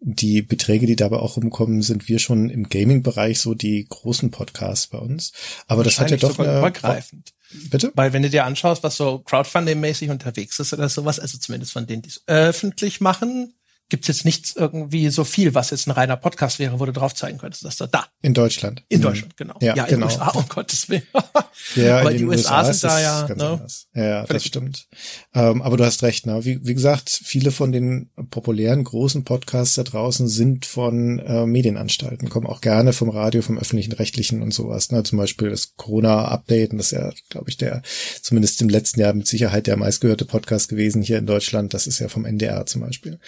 die 0.00 0.42
Beträge, 0.42 0.86
die 0.86 0.96
dabei 0.96 1.16
auch 1.16 1.36
rumkommen, 1.36 1.82
sind 1.82 2.08
wir 2.08 2.18
schon 2.18 2.48
im 2.50 2.68
Gaming-Bereich 2.68 3.40
so 3.40 3.54
die 3.54 3.86
großen 3.88 4.30
Podcasts 4.30 4.86
bei 4.86 4.98
uns. 4.98 5.05
Aber 5.66 5.84
das 5.84 5.98
hat 5.98 6.10
ja 6.10 6.16
doch 6.16 6.38
eine, 6.38 6.58
übergreifend. 6.58 7.32
Bitte? 7.70 7.92
Weil 7.94 8.12
wenn 8.12 8.22
du 8.22 8.30
dir 8.30 8.44
anschaust, 8.44 8.82
was 8.82 8.96
so 8.96 9.22
Crowdfunding-mäßig 9.24 10.10
unterwegs 10.10 10.58
ist 10.58 10.72
oder 10.72 10.88
sowas, 10.88 11.20
also 11.20 11.38
zumindest 11.38 11.72
von 11.72 11.86
denen, 11.86 12.02
die 12.02 12.08
es 12.08 12.22
öffentlich 12.26 13.00
machen, 13.00 13.54
gibt's 13.88 14.08
jetzt 14.08 14.24
nichts 14.24 14.54
irgendwie 14.56 15.08
so 15.10 15.24
viel, 15.24 15.54
was 15.54 15.70
jetzt 15.70 15.86
ein 15.86 15.92
reiner 15.92 16.16
Podcast 16.16 16.58
wäre, 16.58 16.80
wo 16.80 16.86
du 16.86 16.92
drauf 16.92 17.14
zeigen 17.14 17.38
könntest, 17.38 17.64
dass 17.64 17.76
du 17.76 17.86
da. 17.86 18.06
In 18.20 18.34
Deutschland. 18.34 18.84
In 18.88 18.98
mhm. 18.98 19.04
Deutschland, 19.04 19.36
genau. 19.36 19.54
Ja, 19.60 19.76
ja 19.76 19.84
in 19.84 19.96
genau. 19.96 20.06
USA, 20.06 20.28
um 20.30 20.48
Gottes 20.48 20.88
Willen. 20.88 21.06
ja, 21.76 22.00
aber 22.00 22.12
die 22.12 22.24
USA, 22.24 22.60
USA 22.60 22.72
sind 22.72 22.90
da 22.90 23.00
ja. 23.00 23.28
Ne? 23.34 23.66
Ja, 23.94 24.24
das 24.24 24.44
stimmt. 24.44 24.88
Ähm, 25.34 25.62
aber 25.62 25.76
du 25.76 25.84
hast 25.84 26.02
recht, 26.02 26.26
ne? 26.26 26.44
Wie, 26.44 26.64
wie 26.66 26.74
gesagt, 26.74 27.10
viele 27.10 27.52
von 27.52 27.70
den 27.70 28.10
populären 28.30 28.82
großen 28.82 29.24
Podcasts 29.24 29.76
da 29.76 29.84
draußen 29.84 30.26
sind 30.28 30.66
von 30.66 31.20
äh, 31.20 31.46
Medienanstalten, 31.46 32.28
kommen 32.28 32.46
auch 32.46 32.60
gerne 32.60 32.92
vom 32.92 33.10
Radio, 33.10 33.42
vom 33.42 33.58
öffentlichen 33.58 33.92
Rechtlichen 33.92 34.42
und 34.42 34.52
sowas. 34.52 34.90
Ne? 34.90 35.04
Zum 35.04 35.18
Beispiel 35.18 35.50
das 35.50 35.76
Corona-Update, 35.76 36.72
und 36.72 36.78
das 36.78 36.92
ist 36.92 36.98
ja, 36.98 37.12
glaube 37.30 37.50
ich, 37.50 37.56
der 37.56 37.82
zumindest 38.22 38.60
im 38.62 38.68
letzten 38.68 39.00
Jahr 39.00 39.14
mit 39.14 39.26
Sicherheit 39.26 39.66
der 39.66 39.76
meistgehörte 39.76 40.24
Podcast 40.24 40.68
gewesen 40.68 41.02
hier 41.02 41.18
in 41.18 41.26
Deutschland. 41.26 41.72
Das 41.72 41.86
ist 41.86 42.00
ja 42.00 42.08
vom 42.08 42.24
NDR 42.24 42.66
zum 42.66 42.80
Beispiel. 42.80 43.20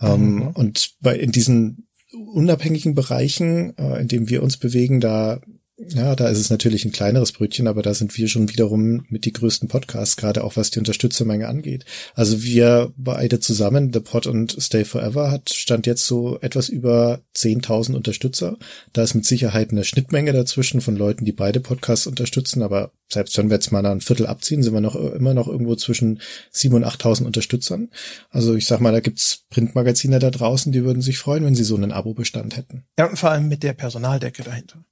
Ähm, 0.00 0.34
mhm. 0.34 0.48
Und 0.48 0.94
bei 1.00 1.16
in 1.16 1.32
diesen 1.32 1.88
unabhängigen 2.12 2.94
Bereichen, 2.94 3.76
äh, 3.76 4.00
in 4.00 4.08
denen 4.08 4.28
wir 4.28 4.42
uns 4.42 4.56
bewegen, 4.56 5.00
da 5.00 5.40
ja, 5.78 6.16
da 6.16 6.28
ist 6.28 6.38
es 6.38 6.50
natürlich 6.50 6.84
ein 6.84 6.90
kleineres 6.90 7.30
Brötchen, 7.30 7.68
aber 7.68 7.82
da 7.82 7.94
sind 7.94 8.16
wir 8.18 8.26
schon 8.26 8.50
wiederum 8.50 9.04
mit 9.08 9.24
die 9.24 9.32
größten 9.32 9.68
Podcasts, 9.68 10.16
gerade 10.16 10.42
auch 10.42 10.56
was 10.56 10.70
die 10.70 10.80
Unterstützermenge 10.80 11.46
angeht. 11.46 11.84
Also 12.14 12.42
wir 12.42 12.92
beide 12.96 13.38
zusammen, 13.38 13.92
The 13.92 14.00
Pod 14.00 14.26
und 14.26 14.56
Stay 14.60 14.84
Forever, 14.84 15.30
hat 15.30 15.50
stand 15.50 15.86
jetzt 15.86 16.04
so 16.04 16.40
etwas 16.40 16.68
über 16.68 17.20
10.000 17.36 17.94
Unterstützer. 17.94 18.58
Da 18.92 19.04
ist 19.04 19.14
mit 19.14 19.24
Sicherheit 19.24 19.70
eine 19.70 19.84
Schnittmenge 19.84 20.32
dazwischen 20.32 20.80
von 20.80 20.96
Leuten, 20.96 21.24
die 21.24 21.32
beide 21.32 21.60
Podcasts 21.60 22.08
unterstützen, 22.08 22.62
aber 22.62 22.90
selbst 23.08 23.38
wenn 23.38 23.48
wir 23.48 23.54
jetzt 23.54 23.70
mal 23.70 23.86
ein 23.86 24.00
Viertel 24.00 24.26
abziehen, 24.26 24.64
sind 24.64 24.74
wir 24.74 24.80
noch 24.80 24.96
immer 24.96 25.32
noch 25.32 25.46
irgendwo 25.46 25.76
zwischen 25.76 26.20
7.000 26.52 26.74
und 26.74 26.84
8.000 26.86 27.24
Unterstützern. 27.24 27.90
Also 28.30 28.56
ich 28.56 28.66
sag 28.66 28.80
mal, 28.80 28.92
da 28.92 29.00
gibt's 29.00 29.44
Printmagazine 29.48 30.18
da 30.18 30.30
draußen, 30.30 30.72
die 30.72 30.82
würden 30.82 31.02
sich 31.02 31.18
freuen, 31.18 31.44
wenn 31.44 31.54
sie 31.54 31.64
so 31.64 31.76
einen 31.76 31.92
Abo-Bestand 31.92 32.56
hätten. 32.56 32.84
Ja, 32.98 33.08
und 33.08 33.16
vor 33.16 33.30
allem 33.30 33.46
mit 33.46 33.62
der 33.62 33.74
Personaldecke 33.74 34.42
dahinter. 34.42 34.84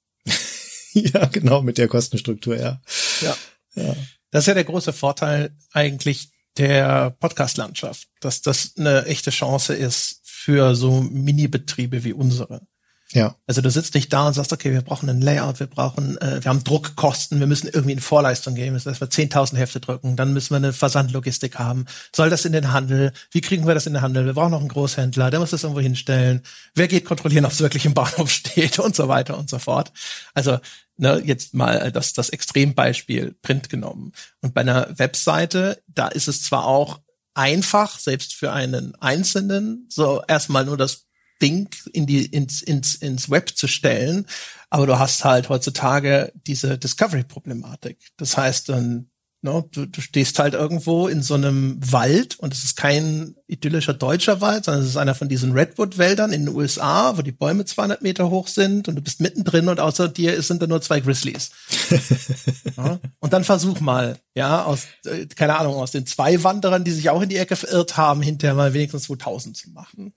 ja, 1.14 1.26
genau, 1.26 1.62
mit 1.62 1.76
der 1.76 1.88
Kostenstruktur, 1.88 2.56
ja. 2.56 2.80
Ja. 3.20 3.37
ja. 3.74 3.96
Das 4.30 4.44
ist 4.44 4.48
ja 4.48 4.54
der 4.54 4.64
große 4.64 4.92
Vorteil 4.92 5.54
eigentlich 5.72 6.30
der 6.56 7.11
Podcast-Landschaft, 7.11 8.09
dass 8.20 8.40
das 8.40 8.72
eine 8.78 9.04
echte 9.04 9.30
Chance 9.30 9.74
ist 9.74 10.22
für 10.24 10.74
so 10.74 11.02
Mini-Betriebe 11.02 12.02
wie 12.04 12.14
unsere. 12.14 12.66
Ja. 13.12 13.36
Also 13.46 13.60
du 13.60 13.70
sitzt 13.70 13.94
nicht 13.94 14.12
da 14.12 14.26
und 14.26 14.34
sagst, 14.34 14.52
okay, 14.52 14.72
wir 14.72 14.82
brauchen 14.82 15.08
ein 15.08 15.20
Layout, 15.20 15.60
wir 15.60 15.68
brauchen, 15.68 16.18
äh, 16.18 16.42
wir 16.42 16.48
haben 16.48 16.64
Druckkosten, 16.64 17.38
wir 17.38 17.46
müssen 17.46 17.68
irgendwie 17.68 17.92
in 17.92 18.00
Vorleistung 18.00 18.54
gehen, 18.56 18.74
heißt, 18.74 18.86
wir 18.86 18.94
10.000 18.94 19.56
Hefte 19.56 19.80
drücken, 19.80 20.16
dann 20.16 20.32
müssen 20.32 20.50
wir 20.50 20.56
eine 20.56 20.72
Versandlogistik 20.72 21.58
haben. 21.58 21.86
Soll 22.14 22.30
das 22.30 22.44
in 22.44 22.52
den 22.52 22.72
Handel? 22.72 23.12
Wie 23.30 23.40
kriegen 23.40 23.66
wir 23.66 23.74
das 23.74 23.86
in 23.86 23.92
den 23.92 24.02
Handel? 24.02 24.26
Wir 24.26 24.34
brauchen 24.34 24.50
noch 24.50 24.60
einen 24.60 24.68
Großhändler, 24.68 25.30
der 25.30 25.38
muss 25.38 25.50
das 25.50 25.62
irgendwo 25.62 25.80
hinstellen. 25.80 26.42
Wer 26.74 26.88
geht 26.88 27.04
kontrollieren, 27.04 27.44
ob 27.44 27.52
es 27.52 27.60
wirklich 27.60 27.86
im 27.86 27.94
Bahnhof 27.94 28.30
steht 28.32 28.78
und 28.80 28.96
so 28.96 29.06
weiter 29.06 29.38
und 29.38 29.48
so 29.48 29.60
fort. 29.60 29.92
Also 30.34 30.58
ne, 30.96 31.22
jetzt 31.24 31.54
mal 31.54 31.92
das, 31.92 32.12
das 32.12 32.30
Extrembeispiel 32.30 33.36
Print 33.40 33.70
genommen. 33.70 34.12
Und 34.40 34.52
bei 34.52 34.62
einer 34.62 34.98
Webseite, 34.98 35.80
da 35.86 36.08
ist 36.08 36.26
es 36.26 36.42
zwar 36.42 36.66
auch 36.66 37.00
einfach, 37.34 37.98
selbst 37.98 38.34
für 38.34 38.52
einen 38.52 38.94
Einzelnen, 38.96 39.86
so 39.90 40.22
erstmal 40.26 40.64
nur 40.64 40.76
das 40.76 41.05
Ding 41.40 41.68
in 41.92 42.07
die, 42.07 42.27
ins, 42.27 42.62
ins, 42.62 42.94
ins 42.94 43.31
Web 43.31 43.51
zu 43.57 43.66
stellen. 43.68 44.27
Aber 44.70 44.87
du 44.87 44.99
hast 44.99 45.25
halt 45.25 45.49
heutzutage 45.49 46.33
diese 46.46 46.79
Discovery-Problematik. 46.79 47.99
Das 48.16 48.37
heißt, 48.37 48.68
dann, 48.68 49.11
no, 49.42 49.61
ne, 49.61 49.68
du, 49.70 49.87
du 49.87 50.01
stehst 50.01 50.38
halt 50.38 50.55
irgendwo 50.55 51.07
in 51.07 51.22
so 51.22 51.35
einem 51.35 51.79
Wald 51.81 52.38
und 52.40 52.53
es 52.53 52.64
ist 52.64 52.77
kein 52.77 53.37
idyllischer 53.46 53.94
deutscher 53.94 54.40
Wald, 54.40 54.64
sondern 54.64 54.83
es 54.83 54.90
ist 54.90 54.96
einer 54.96 55.14
von 55.14 55.29
diesen 55.29 55.53
Redwood-Wäldern 55.53 56.33
in 56.33 56.46
den 56.46 56.55
USA, 56.55 57.16
wo 57.16 57.22
die 57.22 57.33
Bäume 57.33 57.64
200 57.64 58.03
Meter 58.03 58.29
hoch 58.29 58.49
sind 58.49 58.88
und 58.88 58.96
du 58.96 59.03
bist 59.03 59.20
mittendrin 59.20 59.68
und 59.68 59.79
außer 59.79 60.09
dir 60.09 60.42
sind 60.42 60.62
da 60.62 60.66
nur 60.66 60.83
zwei 60.83 61.01
Grizzlies. 61.01 61.51
ja, 62.77 62.99
und 63.20 63.33
dann 63.33 63.44
versuch 63.44 63.79
mal, 63.81 64.18
ja, 64.35 64.64
aus, 64.64 64.87
äh, 65.05 65.27
keine 65.27 65.57
Ahnung, 65.57 65.77
aus 65.77 65.92
den 65.92 66.07
zwei 66.07 66.42
Wanderern, 66.42 66.83
die 66.83 66.90
sich 66.90 67.09
auch 67.09 67.22
in 67.22 67.29
die 67.29 67.37
Ecke 67.37 67.55
verirrt 67.55 67.96
haben, 67.96 68.20
hinterher 68.20 68.55
mal 68.55 68.75
wenigstens 68.75 69.05
2000 69.05 69.57
zu 69.57 69.70
machen. 69.70 70.12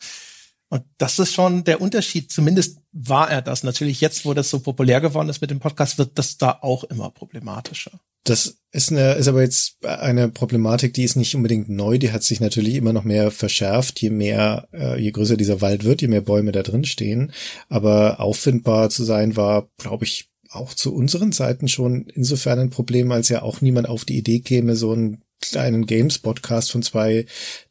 Und 0.70 0.84
das 1.00 1.18
ist 1.18 1.34
schon 1.34 1.64
der 1.64 1.82
Unterschied. 1.82 2.32
Zumindest 2.32 2.78
war 2.92 3.30
er 3.30 3.42
das. 3.42 3.64
Natürlich 3.64 4.02
jetzt, 4.02 4.24
wo 4.26 4.34
das 4.34 4.50
so 4.50 4.60
populär 4.60 5.02
geworden 5.02 5.30
ist 5.30 5.42
mit 5.42 5.50
dem 5.50 5.60
Podcast, 5.60 5.98
wird 5.98 6.18
das 6.18 6.38
da 6.38 6.60
auch 6.62 6.84
immer 6.86 7.10
problematischer. 7.10 7.92
Das 8.24 8.60
ist 8.72 8.92
eine, 8.92 9.14
ist 9.14 9.28
aber 9.28 9.42
jetzt 9.42 9.84
eine 9.84 10.30
Problematik, 10.30 10.94
die 10.94 11.04
ist 11.04 11.16
nicht 11.16 11.34
unbedingt 11.36 11.70
neu. 11.70 11.98
Die 11.98 12.12
hat 12.12 12.22
sich 12.22 12.40
natürlich 12.40 12.76
immer 12.76 12.94
noch 12.94 13.04
mehr 13.04 13.32
verschärft, 13.32 14.00
je 14.02 14.12
mehr, 14.12 14.68
äh, 14.72 15.02
je 15.02 15.12
größer 15.12 15.38
dieser 15.38 15.62
Wald 15.62 15.84
wird, 15.84 16.02
je 16.02 16.08
mehr 16.08 16.22
Bäume 16.22 16.52
da 16.52 16.62
drin 16.62 16.86
stehen. 16.86 17.32
Aber 17.70 18.20
auffindbar 18.20 18.92
zu 18.92 19.04
sein 19.04 19.36
war, 19.36 19.70
glaube 19.78 20.06
ich, 20.06 20.30
auch 20.52 20.74
zu 20.74 20.94
unseren 20.94 21.32
Zeiten 21.32 21.68
schon 21.68 22.08
insofern 22.14 22.60
ein 22.60 22.70
Problem, 22.70 23.12
als 23.12 23.30
ja 23.30 23.42
auch 23.42 23.62
niemand 23.62 23.88
auf 23.88 24.06
die 24.06 24.18
Idee 24.18 24.40
käme, 24.40 24.76
so 24.76 24.94
ein 24.94 25.24
kleinen 25.42 25.86
Games-Podcast 25.86 26.72
von 26.72 26.84
zwei 26.84 27.26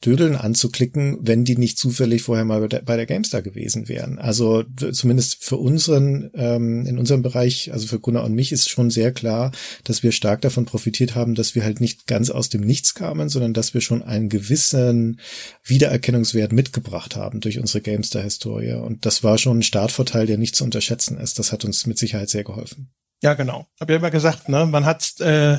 Dödeln 0.04 0.36
anzuklicken, 0.36 1.18
wenn 1.20 1.44
die 1.44 1.56
nicht 1.56 1.78
zufällig 1.78 2.22
vorher 2.22 2.44
mal 2.44 2.60
bei 2.60 2.68
der, 2.68 2.82
bei 2.82 2.96
der 2.96 3.06
GameStar 3.06 3.42
gewesen 3.42 3.88
wären. 3.88 4.18
Also 4.18 4.64
zumindest 4.92 5.42
für 5.44 5.56
unseren, 5.56 6.30
ähm, 6.34 6.86
in 6.86 6.98
unserem 6.98 7.22
Bereich, 7.22 7.72
also 7.72 7.86
für 7.86 8.00
Gunnar 8.00 8.24
und 8.24 8.34
mich 8.34 8.52
ist 8.52 8.68
schon 8.68 8.90
sehr 8.90 9.12
klar, 9.12 9.52
dass 9.84 10.02
wir 10.02 10.12
stark 10.12 10.40
davon 10.40 10.64
profitiert 10.64 11.14
haben, 11.14 11.34
dass 11.34 11.54
wir 11.54 11.64
halt 11.64 11.80
nicht 11.80 12.06
ganz 12.06 12.30
aus 12.30 12.48
dem 12.48 12.62
Nichts 12.62 12.94
kamen, 12.94 13.28
sondern 13.28 13.54
dass 13.54 13.74
wir 13.74 13.80
schon 13.80 14.02
einen 14.02 14.28
gewissen 14.28 15.20
Wiedererkennungswert 15.64 16.52
mitgebracht 16.52 17.16
haben 17.16 17.40
durch 17.40 17.58
unsere 17.58 17.82
GameStar-Historie. 17.82 18.74
Und 18.74 19.04
das 19.04 19.22
war 19.22 19.38
schon 19.38 19.58
ein 19.58 19.62
Startvorteil, 19.62 20.26
der 20.26 20.38
nicht 20.38 20.56
zu 20.56 20.64
unterschätzen 20.64 21.18
ist. 21.18 21.38
Das 21.38 21.52
hat 21.52 21.64
uns 21.64 21.86
mit 21.86 21.98
Sicherheit 21.98 22.30
sehr 22.30 22.44
geholfen. 22.44 22.90
Ja, 23.22 23.34
genau. 23.34 23.66
Hab 23.80 23.90
ja 23.90 23.96
immer 23.96 24.10
gesagt, 24.10 24.48
ne, 24.48 24.64
man 24.66 24.84
hat 24.86 25.20
äh, 25.20 25.58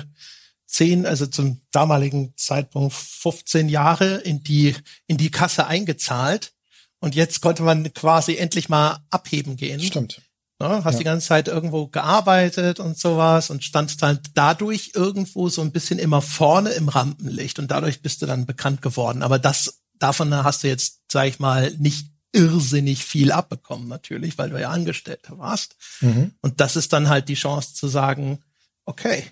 zehn, 0.70 1.06
also 1.06 1.26
zum 1.26 1.62
damaligen 1.72 2.34
Zeitpunkt 2.38 2.94
15 2.94 3.70
Jahre 3.70 4.18
in 4.18 4.44
die, 4.44 4.76
in 5.08 5.18
die 5.18 5.32
Kasse 5.32 5.66
eingezahlt. 5.68 6.54
Und 7.00 7.16
jetzt 7.16 7.42
konnte 7.42 7.64
man 7.64 7.92
quasi 7.94 8.36
endlich 8.36 8.70
mal 8.70 9.00
abheben 9.10 9.56
gehen. 9.56 9.80
Stimmt. 9.80 10.22
Ne, 10.62 10.84
hast 10.84 10.96
ja. 10.96 11.00
die 11.00 11.06
ganze 11.06 11.28
Zeit 11.28 11.48
irgendwo 11.48 11.88
gearbeitet 11.88 12.82
und 12.82 13.00
sowas 13.00 13.50
und 13.50 13.64
standst 13.64 14.02
dann 14.04 14.20
dadurch 14.34 14.92
irgendwo 14.94 15.48
so 15.48 15.62
ein 15.62 15.72
bisschen 15.72 16.00
immer 16.00 16.22
vorne 16.22 16.72
im 16.72 16.90
Rampenlicht 16.90 17.60
und 17.60 17.72
dadurch 17.72 18.02
bist 18.02 18.22
du 18.22 18.26
dann 18.26 18.46
bekannt 18.46 18.82
geworden. 18.82 19.24
Aber 19.24 19.40
das, 19.40 19.82
davon 19.98 20.36
hast 20.36 20.64
du 20.64 20.68
jetzt, 20.68 21.00
sag 21.10 21.28
ich 21.28 21.40
mal, 21.40 21.74
nicht 21.80 22.08
irrsinnig 22.34 23.06
viel 23.06 23.32
abbekommen 23.32 23.88
natürlich, 23.88 24.38
weil 24.38 24.50
du 24.50 24.60
ja 24.60 24.70
Angestellter 24.70 25.38
warst. 25.38 25.78
Mhm. 26.02 26.34
Und 26.42 26.60
das 26.60 26.76
ist 26.76 26.92
dann 26.92 27.08
halt 27.08 27.30
die 27.30 27.36
Chance 27.36 27.74
zu 27.74 27.88
sagen, 27.88 28.44
okay, 28.86 29.24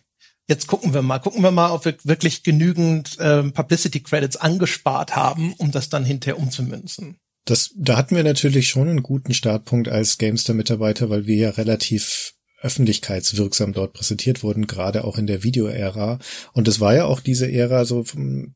jetzt 0.47 0.67
gucken 0.67 0.93
wir 0.93 1.01
mal, 1.01 1.19
gucken 1.19 1.43
wir 1.43 1.51
mal, 1.51 1.71
ob 1.71 1.85
wir 1.85 1.95
wirklich 2.03 2.43
genügend 2.43 3.17
ähm, 3.19 3.51
Publicity 3.51 4.01
Credits 4.01 4.37
angespart 4.37 5.15
haben, 5.15 5.53
um 5.57 5.71
das 5.71 5.89
dann 5.89 6.05
hinterher 6.05 6.39
umzumünzen. 6.39 7.17
Das, 7.45 7.71
da 7.75 7.97
hatten 7.97 8.15
wir 8.15 8.23
natürlich 8.23 8.69
schon 8.69 8.89
einen 8.89 9.03
guten 9.03 9.33
Startpunkt 9.33 9.87
als 9.87 10.17
Gamester-Mitarbeiter, 10.17 11.09
weil 11.09 11.27
wir 11.27 11.37
ja 11.37 11.49
relativ 11.51 12.33
öffentlichkeitswirksam 12.61 13.73
dort 13.73 13.93
präsentiert 13.93 14.43
wurden, 14.43 14.67
gerade 14.67 15.03
auch 15.03 15.17
in 15.17 15.27
der 15.27 15.43
Video-Ära. 15.43 16.19
Und 16.53 16.67
es 16.67 16.79
war 16.79 16.95
ja 16.95 17.05
auch 17.05 17.19
diese 17.19 17.49
Ära 17.49 17.85
so 17.85 18.03
vom 18.03 18.55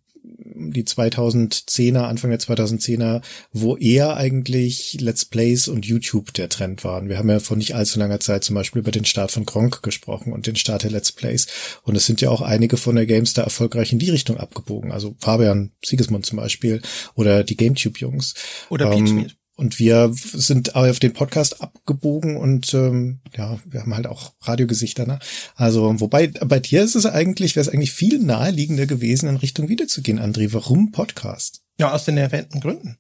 die 0.70 0.84
2010er, 0.84 2.02
Anfang 2.02 2.30
der 2.30 2.40
2010er, 2.40 3.22
wo 3.52 3.76
eher 3.78 4.16
eigentlich 4.18 4.98
Let's 5.02 5.26
Plays 5.26 5.68
und 5.68 5.86
YouTube 5.86 6.34
der 6.34 6.50
Trend 6.50 6.84
waren. 6.84 7.10
Wir 7.10 7.18
haben 7.18 7.30
ja 7.30 7.40
vor 7.40 7.58
nicht 7.58 7.74
allzu 7.74 7.98
langer 7.98 8.20
Zeit 8.20 8.44
zum 8.44 8.56
Beispiel 8.56 8.82
über 8.82 8.92
den 8.92 9.06
Start 9.06 9.32
von 9.32 9.46
Gronk 9.46 9.82
gesprochen 9.82 10.34
und 10.34 10.46
den 10.46 10.56
Start 10.56 10.84
der 10.84 10.92
Let's 10.92 11.12
Plays. 11.12 11.48
Und 11.84 11.96
es 11.96 12.06
sind 12.06 12.22
ja 12.22 12.30
auch 12.30 12.42
einige 12.42 12.78
von 12.78 12.96
der 12.96 13.08
GameStar 13.08 13.46
erfolgreich 13.46 13.92
in 13.92 14.00
die 14.00 14.12
Richtung 14.12 14.38
abgebogen. 14.38 14.92
Also 14.92 15.16
Fabian 15.20 15.72
Siegesmund 15.84 16.26
zum 16.26 16.38
Beispiel 16.38 16.82
oder 17.16 17.44
die 17.44 17.58
GameTube-Jungs. 17.58 18.36
Oder 18.70 18.92
ähm, 18.92 19.32
und 19.62 19.78
wir 19.78 20.12
sind 20.14 20.76
auf 20.76 21.00
den 21.00 21.14
Podcast 21.14 21.62
abgebogen 21.62 22.36
und 22.36 22.74
ähm, 22.74 23.20
ja, 23.38 23.60
wir 23.64 23.82
haben 23.82 23.94
halt 23.94 24.08
auch 24.08 24.34
Radiogesichter. 24.42 25.06
Ne? 25.06 25.20
Also, 25.56 26.00
wobei 26.00 26.28
bei 26.28 26.60
dir 26.60 26.82
ist 26.82 26.96
es 26.96 27.06
eigentlich, 27.06 27.56
wäre 27.56 27.68
es 27.68 27.70
eigentlich 27.72 27.92
viel 27.92 28.18
naheliegender 28.18 28.88
gewesen, 28.88 29.30
in 29.30 29.38
Richtung 29.38 29.70
Video 29.70 29.86
zu 29.86 30.02
gehen, 30.02 30.20
André. 30.20 30.52
Warum 30.52 30.92
Podcast? 30.92 31.62
Ja, 31.80 31.92
aus 31.92 32.06
den 32.06 32.18
erwähnten 32.18 32.60
Gründen. 32.60 32.98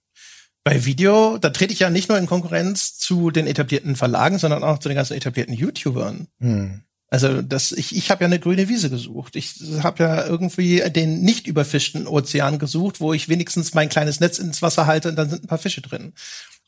Bei 0.63 0.85
Video, 0.85 1.39
da 1.39 1.49
trete 1.49 1.73
ich 1.73 1.79
ja 1.79 1.89
nicht 1.89 2.09
nur 2.09 2.19
in 2.19 2.27
Konkurrenz 2.27 2.95
zu 2.95 3.31
den 3.31 3.47
etablierten 3.47 3.95
Verlagen, 3.95 4.37
sondern 4.37 4.63
auch 4.63 4.77
zu 4.77 4.87
den 4.87 4.95
ganzen 4.95 5.17
etablierten 5.17 5.55
YouTubern. 5.55 6.27
Hm. 6.39 6.83
Also 7.13 7.41
das, 7.41 7.73
ich, 7.73 7.93
ich 7.93 8.09
habe 8.09 8.23
ja 8.23 8.27
eine 8.27 8.39
grüne 8.39 8.69
Wiese 8.69 8.89
gesucht. 8.89 9.35
Ich 9.35 9.55
habe 9.83 10.01
ja 10.01 10.25
irgendwie 10.25 10.81
den 10.91 11.21
nicht 11.21 11.45
überfischten 11.45 12.07
Ozean 12.07 12.57
gesucht, 12.57 13.01
wo 13.01 13.11
ich 13.11 13.27
wenigstens 13.27 13.73
mein 13.73 13.89
kleines 13.89 14.21
Netz 14.21 14.39
ins 14.39 14.61
Wasser 14.61 14.85
halte 14.85 15.09
und 15.09 15.17
dann 15.17 15.29
sind 15.29 15.43
ein 15.43 15.47
paar 15.47 15.57
Fische 15.57 15.81
drin. 15.81 16.13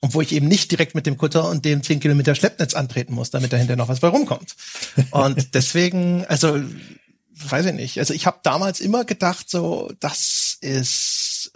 Und 0.03 0.13
wo 0.13 0.19
ich 0.19 0.33
eben 0.33 0.49
nicht 0.49 0.69
direkt 0.69 0.95
mit 0.95 1.05
dem 1.05 1.15
Kutter 1.15 1.47
und 1.47 1.63
dem 1.63 1.81
10 1.81 2.01
Kilometer 2.01 2.35
Schleppnetz 2.35 2.73
antreten 2.73 3.13
muss, 3.13 3.29
damit 3.29 3.53
dahinter 3.53 3.77
noch 3.77 3.87
was 3.87 4.01
bei 4.01 4.09
rumkommt. 4.09 4.53
Und 5.11 5.53
deswegen, 5.53 6.25
also 6.25 6.61
weiß 7.35 7.67
ich 7.67 7.73
nicht. 7.73 7.99
Also 7.99 8.13
ich 8.13 8.25
habe 8.25 8.41
damals 8.43 8.81
immer 8.81 9.05
gedacht, 9.05 9.49
so 9.49 9.93
das 10.01 10.57
ist 10.59 11.53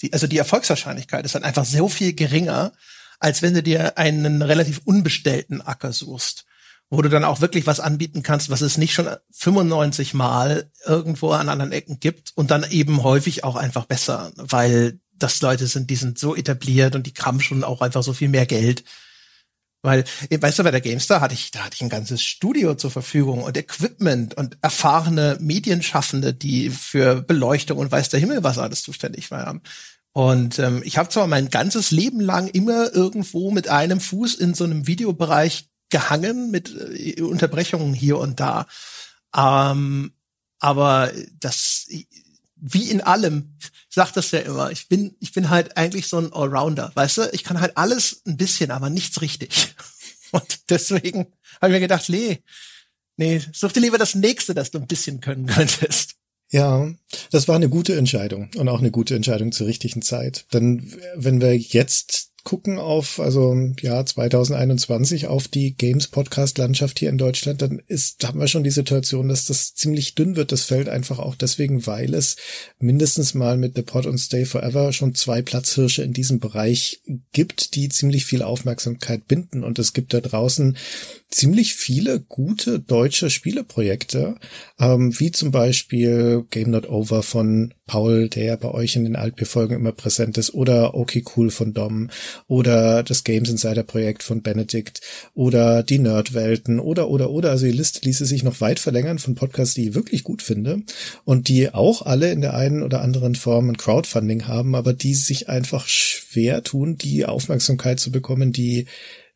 die, 0.00 0.14
also 0.14 0.26
die 0.26 0.38
Erfolgswahrscheinlichkeit 0.38 1.26
ist 1.26 1.34
dann 1.34 1.44
einfach 1.44 1.66
so 1.66 1.90
viel 1.90 2.14
geringer, 2.14 2.72
als 3.18 3.42
wenn 3.42 3.52
du 3.52 3.62
dir 3.62 3.98
einen 3.98 4.40
relativ 4.40 4.80
unbestellten 4.86 5.60
Acker 5.60 5.92
suchst 5.92 6.46
wo 6.90 7.02
du 7.02 7.08
dann 7.08 7.24
auch 7.24 7.40
wirklich 7.40 7.66
was 7.66 7.80
anbieten 7.80 8.22
kannst, 8.22 8.50
was 8.50 8.60
es 8.60 8.78
nicht 8.78 8.94
schon 8.94 9.08
95 9.32 10.14
Mal 10.14 10.70
irgendwo 10.84 11.30
an 11.30 11.48
anderen 11.48 11.72
Ecken 11.72 11.98
gibt 11.98 12.32
und 12.36 12.50
dann 12.50 12.64
eben 12.70 13.02
häufig 13.02 13.42
auch 13.42 13.56
einfach 13.56 13.86
besser, 13.86 14.32
weil 14.36 15.00
das 15.18 15.40
Leute 15.42 15.66
sind, 15.66 15.90
die 15.90 15.96
sind 15.96 16.18
so 16.18 16.34
etabliert 16.34 16.94
und 16.94 17.06
die 17.06 17.14
haben 17.22 17.40
schon 17.40 17.64
auch 17.64 17.80
einfach 17.80 18.02
so 18.02 18.12
viel 18.12 18.28
mehr 18.28 18.46
Geld. 18.46 18.84
Weil, 19.82 20.04
weißt 20.30 20.58
du, 20.58 20.62
bei 20.62 20.70
der 20.70 20.80
GameStar 20.80 21.20
hatte 21.20 21.34
ich, 21.34 21.50
da 21.50 21.60
hatte 21.64 21.74
ich 21.74 21.82
ein 21.82 21.90
ganzes 21.90 22.22
Studio 22.22 22.74
zur 22.74 22.90
Verfügung 22.90 23.42
und 23.42 23.58
Equipment 23.58 24.34
und 24.34 24.56
erfahrene 24.62 25.36
Medienschaffende, 25.40 26.32
die 26.32 26.70
für 26.70 27.20
Beleuchtung 27.20 27.76
und 27.76 27.92
weiß 27.92 28.08
der 28.08 28.20
Himmel 28.20 28.42
was 28.42 28.56
alles 28.56 28.82
zuständig 28.82 29.30
waren. 29.30 29.60
Und 30.12 30.58
ähm, 30.58 30.80
ich 30.84 30.96
habe 30.96 31.10
zwar 31.10 31.26
mein 31.26 31.50
ganzes 31.50 31.90
Leben 31.90 32.20
lang 32.20 32.48
immer 32.48 32.94
irgendwo 32.94 33.50
mit 33.50 33.68
einem 33.68 34.00
Fuß 34.00 34.36
in 34.36 34.54
so 34.54 34.64
einem 34.64 34.86
Videobereich 34.86 35.68
gehangen 35.90 36.50
mit 36.50 36.74
äh, 36.74 37.20
Unterbrechungen 37.20 37.92
hier 37.92 38.18
und 38.18 38.40
da. 38.40 38.66
Ähm, 39.36 40.12
aber 40.60 41.10
das, 41.40 41.86
wie 42.66 42.90
in 42.90 43.02
allem, 43.02 43.56
ich 43.60 43.94
sag 43.94 44.12
das 44.12 44.30
ja 44.30 44.38
immer, 44.38 44.70
ich 44.70 44.88
bin, 44.88 45.14
ich 45.20 45.32
bin 45.32 45.50
halt 45.50 45.76
eigentlich 45.76 46.06
so 46.06 46.16
ein 46.16 46.32
Allrounder, 46.32 46.92
weißt 46.94 47.18
du? 47.18 47.30
Ich 47.32 47.44
kann 47.44 47.60
halt 47.60 47.76
alles 47.76 48.22
ein 48.26 48.38
bisschen, 48.38 48.70
aber 48.70 48.88
nichts 48.88 49.20
richtig. 49.20 49.74
Und 50.32 50.70
deswegen 50.70 51.26
habe 51.60 51.68
ich 51.68 51.72
mir 51.72 51.80
gedacht, 51.80 52.08
nee, 52.08 52.42
nee, 53.18 53.42
such 53.52 53.72
dir 53.72 53.80
lieber 53.80 53.98
das 53.98 54.14
nächste, 54.14 54.54
das 54.54 54.70
du 54.70 54.78
ein 54.78 54.86
bisschen 54.86 55.20
können 55.20 55.46
könntest. 55.46 56.14
Ja, 56.50 56.90
das 57.30 57.48
war 57.48 57.56
eine 57.56 57.68
gute 57.68 57.96
Entscheidung 57.96 58.50
und 58.56 58.68
auch 58.68 58.78
eine 58.78 58.90
gute 58.90 59.14
Entscheidung 59.14 59.52
zur 59.52 59.66
richtigen 59.66 60.02
Zeit. 60.02 60.46
Denn 60.52 60.94
wenn 61.16 61.40
wir 61.40 61.56
jetzt 61.56 62.30
gucken 62.44 62.78
auf, 62.78 63.20
also 63.20 63.56
ja, 63.80 64.04
2021 64.04 65.26
auf 65.26 65.48
die 65.48 65.74
Games 65.74 66.08
Podcast 66.08 66.58
Landschaft 66.58 66.98
hier 66.98 67.08
in 67.08 67.16
Deutschland, 67.16 67.62
dann 67.62 67.80
ist, 67.86 68.22
haben 68.26 68.38
wir 68.38 68.48
schon 68.48 68.64
die 68.64 68.70
Situation, 68.70 69.28
dass 69.28 69.46
das 69.46 69.74
ziemlich 69.74 70.14
dünn 70.14 70.36
wird, 70.36 70.52
das 70.52 70.62
Feld 70.62 70.90
einfach 70.90 71.18
auch 71.18 71.34
deswegen, 71.34 71.86
weil 71.86 72.12
es 72.12 72.36
mindestens 72.78 73.32
mal 73.32 73.56
mit 73.56 73.76
The 73.76 73.82
Pod 73.82 74.04
und 74.04 74.18
Stay 74.18 74.44
Forever 74.44 74.92
schon 74.92 75.14
zwei 75.14 75.40
Platzhirsche 75.40 76.02
in 76.02 76.12
diesem 76.12 76.38
Bereich 76.38 77.00
gibt, 77.32 77.74
die 77.74 77.88
ziemlich 77.88 78.26
viel 78.26 78.42
Aufmerksamkeit 78.42 79.26
binden. 79.26 79.64
Und 79.64 79.78
es 79.78 79.94
gibt 79.94 80.12
da 80.12 80.20
draußen 80.20 80.76
ziemlich 81.34 81.74
viele 81.74 82.20
gute 82.20 82.78
deutsche 82.78 83.28
Spieleprojekte, 83.28 84.36
ähm, 84.78 85.18
wie 85.18 85.32
zum 85.32 85.50
Beispiel 85.50 86.44
Game 86.50 86.70
Not 86.70 86.88
Over 86.88 87.24
von 87.24 87.74
Paul, 87.86 88.28
der 88.28 88.56
bei 88.56 88.70
euch 88.70 88.94
in 88.94 89.02
den 89.02 89.16
Altbier-Folgen 89.16 89.74
immer 89.74 89.90
präsent 89.90 90.38
ist, 90.38 90.54
oder 90.54 90.94
Okay 90.94 91.24
Cool 91.34 91.50
von 91.50 91.74
Dom, 91.74 92.08
oder 92.46 93.02
das 93.02 93.24
Games 93.24 93.50
Insider 93.50 93.82
Projekt 93.82 94.22
von 94.22 94.42
Benedict, 94.42 95.00
oder 95.34 95.82
die 95.82 95.98
Nerdwelten, 95.98 96.78
oder, 96.78 97.08
oder, 97.08 97.30
oder. 97.30 97.50
Also 97.50 97.66
die 97.66 97.72
Liste 97.72 98.00
ließe 98.04 98.26
sich 98.26 98.44
noch 98.44 98.60
weit 98.60 98.78
verlängern 98.78 99.18
von 99.18 99.34
Podcasts, 99.34 99.74
die 99.74 99.88
ich 99.88 99.94
wirklich 99.94 100.22
gut 100.22 100.40
finde 100.40 100.82
und 101.24 101.48
die 101.48 101.74
auch 101.74 102.02
alle 102.02 102.30
in 102.30 102.42
der 102.42 102.54
einen 102.54 102.84
oder 102.84 103.02
anderen 103.02 103.34
Form 103.34 103.70
ein 103.70 103.76
Crowdfunding 103.76 104.46
haben, 104.46 104.76
aber 104.76 104.92
die 104.92 105.14
sich 105.14 105.48
einfach 105.48 105.88
schwer 105.88 106.62
tun, 106.62 106.96
die 106.96 107.26
Aufmerksamkeit 107.26 107.98
zu 107.98 108.12
bekommen, 108.12 108.52
die 108.52 108.86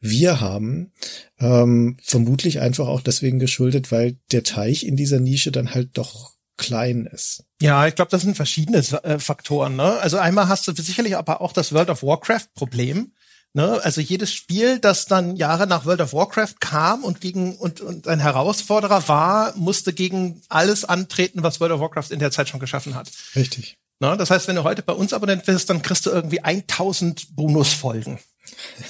wir 0.00 0.40
haben, 0.40 0.92
ähm, 1.38 1.96
vermutlich 2.02 2.60
einfach 2.60 2.86
auch 2.86 3.00
deswegen 3.00 3.38
geschuldet, 3.38 3.90
weil 3.90 4.16
der 4.32 4.44
Teich 4.44 4.84
in 4.84 4.96
dieser 4.96 5.20
Nische 5.20 5.50
dann 5.50 5.74
halt 5.74 5.90
doch 5.98 6.34
klein 6.56 7.06
ist. 7.06 7.44
Ja, 7.62 7.86
ich 7.86 7.94
glaube, 7.94 8.10
das 8.10 8.22
sind 8.22 8.36
verschiedene 8.36 8.78
äh, 8.78 9.18
Faktoren. 9.18 9.76
Ne? 9.76 9.98
Also 10.00 10.18
einmal 10.18 10.48
hast 10.48 10.68
du 10.68 10.72
sicherlich 10.72 11.16
aber 11.16 11.40
auch 11.40 11.52
das 11.52 11.72
World 11.72 11.88
of 11.88 12.02
Warcraft 12.02 12.48
Problem. 12.54 13.12
Ne? 13.54 13.80
Also 13.82 14.00
jedes 14.00 14.32
Spiel, 14.32 14.78
das 14.78 15.06
dann 15.06 15.36
Jahre 15.36 15.66
nach 15.66 15.86
World 15.86 16.00
of 16.00 16.12
Warcraft 16.12 16.54
kam 16.60 17.02
und 17.04 17.20
gegen 17.20 17.56
und, 17.56 17.80
und 17.80 18.06
ein 18.06 18.20
Herausforderer 18.20 19.08
war, 19.08 19.56
musste 19.56 19.92
gegen 19.92 20.42
alles 20.48 20.84
antreten, 20.84 21.42
was 21.42 21.60
World 21.60 21.72
of 21.72 21.80
Warcraft 21.80 22.10
in 22.10 22.18
der 22.18 22.30
Zeit 22.30 22.48
schon 22.48 22.60
geschaffen 22.60 22.94
hat. 22.94 23.10
Richtig. 23.34 23.78
Ne? 24.00 24.16
Das 24.16 24.30
heißt, 24.30 24.48
wenn 24.48 24.56
du 24.56 24.64
heute 24.64 24.82
bei 24.82 24.92
uns 24.92 25.12
Abonnent 25.12 25.46
bist, 25.46 25.70
dann 25.70 25.82
kriegst 25.82 26.06
du 26.06 26.10
irgendwie 26.10 26.40
1000 26.40 27.34
Bonusfolgen. 27.34 28.18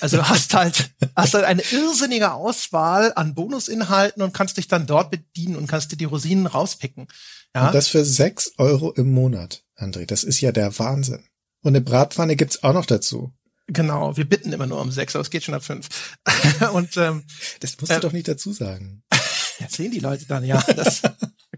Also 0.00 0.18
du 0.18 0.28
hast 0.28 0.54
halt, 0.54 0.90
hast 1.16 1.34
halt 1.34 1.44
eine 1.44 1.62
irrsinnige 1.62 2.32
Auswahl 2.32 3.12
an 3.14 3.34
Bonusinhalten 3.34 4.22
und 4.22 4.32
kannst 4.32 4.56
dich 4.56 4.68
dann 4.68 4.86
dort 4.86 5.10
bedienen 5.10 5.56
und 5.56 5.66
kannst 5.66 5.92
dir 5.92 5.96
die 5.96 6.04
Rosinen 6.04 6.46
rauspicken. 6.46 7.08
Ja? 7.54 7.68
Und 7.68 7.74
das 7.74 7.88
für 7.88 8.04
sechs 8.04 8.52
Euro 8.58 8.92
im 8.92 9.12
Monat, 9.12 9.64
André. 9.76 10.06
Das 10.06 10.24
ist 10.24 10.40
ja 10.40 10.52
der 10.52 10.78
Wahnsinn. 10.78 11.24
Und 11.62 11.70
eine 11.70 11.80
Bratpfanne 11.80 12.36
gibt's 12.36 12.62
auch 12.62 12.72
noch 12.72 12.86
dazu. 12.86 13.32
Genau, 13.66 14.16
wir 14.16 14.24
bitten 14.24 14.52
immer 14.52 14.66
nur 14.66 14.80
um 14.80 14.90
sechs, 14.90 15.14
aber 15.14 15.22
es 15.22 15.30
geht 15.30 15.44
schon 15.44 15.54
ab 15.54 15.62
fünf. 15.62 15.88
und 16.72 16.96
ähm, 16.96 17.24
das 17.60 17.78
musst 17.78 17.92
du 17.92 17.96
äh, 17.96 18.00
doch 18.00 18.12
nicht 18.12 18.28
dazu 18.28 18.52
sagen. 18.52 19.02
Das 19.60 19.72
sehen 19.72 19.90
die 19.90 19.98
Leute 19.98 20.24
dann, 20.24 20.44
ja. 20.44 20.62
Das, 20.62 21.02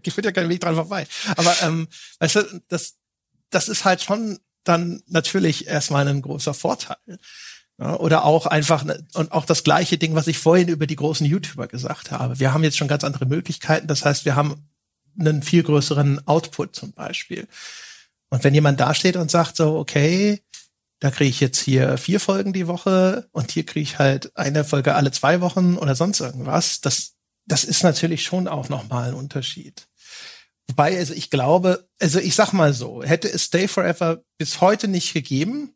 Ich 0.03 0.13
finde 0.13 0.29
ja 0.29 0.33
keinen 0.33 0.49
Weg 0.49 0.61
dran 0.61 0.75
vorbei. 0.75 1.07
Aber 1.37 1.55
ähm, 1.61 1.87
weißt 2.19 2.35
du, 2.35 2.61
das, 2.67 2.95
das 3.49 3.69
ist 3.69 3.85
halt 3.85 4.01
schon 4.01 4.39
dann 4.63 5.03
natürlich 5.07 5.67
erstmal 5.67 6.07
ein 6.07 6.21
großer 6.21 6.53
Vorteil. 6.53 6.97
Ja, 7.81 7.97
oder 7.97 8.25
auch 8.25 8.45
einfach, 8.45 8.83
ne, 8.83 9.03
und 9.15 9.31
auch 9.31 9.45
das 9.45 9.63
gleiche 9.63 9.97
Ding, 9.97 10.13
was 10.13 10.27
ich 10.27 10.37
vorhin 10.37 10.67
über 10.67 10.85
die 10.85 10.95
großen 10.95 11.25
YouTuber 11.25 11.67
gesagt 11.67 12.11
habe. 12.11 12.39
Wir 12.39 12.53
haben 12.53 12.63
jetzt 12.63 12.77
schon 12.77 12.87
ganz 12.87 13.03
andere 13.03 13.25
Möglichkeiten. 13.25 13.87
Das 13.87 14.05
heißt, 14.05 14.23
wir 14.23 14.35
haben 14.35 14.69
einen 15.19 15.41
viel 15.41 15.63
größeren 15.63 16.27
Output 16.27 16.75
zum 16.75 16.91
Beispiel. 16.93 17.47
Und 18.29 18.43
wenn 18.43 18.53
jemand 18.53 18.79
da 18.79 18.93
steht 18.93 19.15
und 19.15 19.31
sagt 19.31 19.55
so, 19.55 19.77
okay, 19.77 20.43
da 20.99 21.09
kriege 21.09 21.31
ich 21.31 21.39
jetzt 21.39 21.59
hier 21.59 21.97
vier 21.97 22.19
Folgen 22.19 22.53
die 22.53 22.67
Woche 22.67 23.27
und 23.31 23.49
hier 23.49 23.65
kriege 23.65 23.81
ich 23.81 23.97
halt 23.97 24.37
eine 24.37 24.63
Folge 24.63 24.93
alle 24.93 25.11
zwei 25.11 25.41
Wochen 25.41 25.75
oder 25.75 25.95
sonst 25.95 26.19
irgendwas, 26.19 26.81
das, 26.81 27.15
das 27.47 27.63
ist 27.63 27.83
natürlich 27.83 28.23
schon 28.23 28.47
auch 28.47 28.69
nochmal 28.69 29.09
ein 29.09 29.15
Unterschied. 29.15 29.87
Wobei, 30.67 30.95
also 30.99 31.15
ich 31.15 31.31
glaube, 31.31 31.89
also 31.99 32.19
ich 32.19 32.35
sag 32.35 32.53
mal 32.53 32.73
so, 32.73 33.01
hätte 33.01 33.27
es 33.27 33.45
Stay 33.45 33.67
Forever 33.67 34.21
bis 34.37 34.61
heute 34.61 34.87
nicht 34.87 35.13
gegeben, 35.13 35.73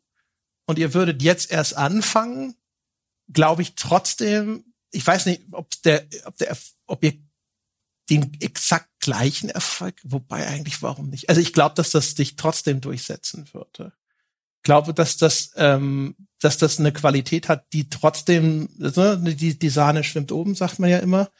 und 0.66 0.78
ihr 0.78 0.94
würdet 0.94 1.22
jetzt 1.22 1.50
erst 1.50 1.76
anfangen, 1.76 2.54
glaube 3.32 3.62
ich 3.62 3.74
trotzdem, 3.74 4.64
ich 4.90 5.06
weiß 5.06 5.26
nicht, 5.26 5.42
ob 5.52 5.70
der, 5.82 6.06
ob 6.24 6.36
der, 6.36 6.56
ob 6.86 7.02
ihr 7.02 7.14
den 8.10 8.36
exakt 8.40 8.88
gleichen 9.00 9.48
Erfolg, 9.48 10.00
wobei 10.04 10.46
eigentlich 10.46 10.82
warum 10.82 11.08
nicht? 11.08 11.28
Also 11.28 11.40
ich 11.40 11.52
glaube, 11.52 11.74
dass 11.74 11.90
das 11.90 12.14
dich 12.14 12.36
trotzdem 12.36 12.80
durchsetzen 12.80 13.48
würde. 13.52 13.92
Ich 14.58 14.62
glaube, 14.62 14.94
dass 14.94 15.16
das, 15.16 15.52
ähm, 15.56 16.16
dass 16.40 16.58
das 16.58 16.78
eine 16.78 16.92
Qualität 16.92 17.48
hat, 17.48 17.72
die 17.72 17.88
trotzdem, 17.88 18.68
ne, 18.76 19.18
die, 19.34 19.58
die 19.58 19.68
Sahne 19.68 20.02
schwimmt 20.02 20.32
oben, 20.32 20.54
sagt 20.54 20.78
man 20.78 20.90
ja 20.90 20.98
immer. 20.98 21.30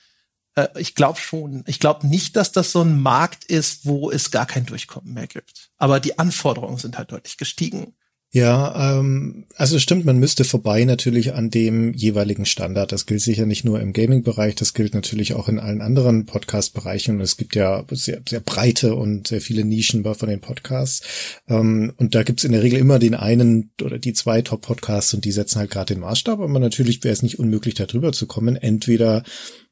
Äh, 0.54 0.68
ich 0.78 0.94
glaube 0.94 1.20
schon. 1.20 1.64
Ich 1.66 1.80
glaube 1.80 2.06
nicht, 2.06 2.36
dass 2.36 2.52
das 2.52 2.72
so 2.72 2.82
ein 2.82 3.00
Markt 3.00 3.44
ist, 3.44 3.84
wo 3.84 4.10
es 4.10 4.30
gar 4.30 4.46
kein 4.46 4.66
Durchkommen 4.66 5.14
mehr 5.14 5.26
gibt. 5.26 5.70
Aber 5.76 5.98
die 6.00 6.18
Anforderungen 6.18 6.78
sind 6.78 6.98
halt 6.98 7.12
deutlich 7.12 7.36
gestiegen. 7.36 7.96
Ja, 8.36 8.98
ähm, 8.98 9.46
also 9.56 9.78
stimmt, 9.78 10.04
man 10.04 10.18
müsste 10.18 10.44
vorbei 10.44 10.84
natürlich 10.84 11.32
an 11.32 11.48
dem 11.48 11.94
jeweiligen 11.94 12.44
Standard. 12.44 12.92
Das 12.92 13.06
gilt 13.06 13.22
sicher 13.22 13.46
nicht 13.46 13.64
nur 13.64 13.80
im 13.80 13.94
Gaming-Bereich, 13.94 14.54
das 14.56 14.74
gilt 14.74 14.92
natürlich 14.92 15.32
auch 15.32 15.48
in 15.48 15.58
allen 15.58 15.80
anderen 15.80 16.26
Podcast-Bereichen. 16.26 17.14
Und 17.14 17.22
es 17.22 17.38
gibt 17.38 17.54
ja 17.54 17.82
sehr, 17.92 18.20
sehr 18.28 18.40
breite 18.40 18.94
und 18.94 19.26
sehr 19.26 19.40
viele 19.40 19.64
Nischen 19.64 20.04
von 20.04 20.28
den 20.28 20.42
Podcasts. 20.42 21.00
Ähm, 21.48 21.94
und 21.96 22.14
da 22.14 22.24
gibt's 22.24 22.44
in 22.44 22.52
der 22.52 22.62
Regel 22.62 22.78
immer 22.78 22.98
den 22.98 23.14
einen 23.14 23.70
oder 23.82 23.98
die 23.98 24.12
zwei 24.12 24.42
Top-Podcasts 24.42 25.14
und 25.14 25.24
die 25.24 25.32
setzen 25.32 25.58
halt 25.58 25.70
gerade 25.70 25.94
den 25.94 26.02
Maßstab. 26.02 26.38
Aber 26.38 26.58
natürlich 26.58 27.02
wäre 27.04 27.14
es 27.14 27.22
nicht 27.22 27.38
unmöglich, 27.38 27.72
da 27.72 27.86
drüber 27.86 28.12
zu 28.12 28.26
kommen. 28.26 28.56
Entweder 28.56 29.22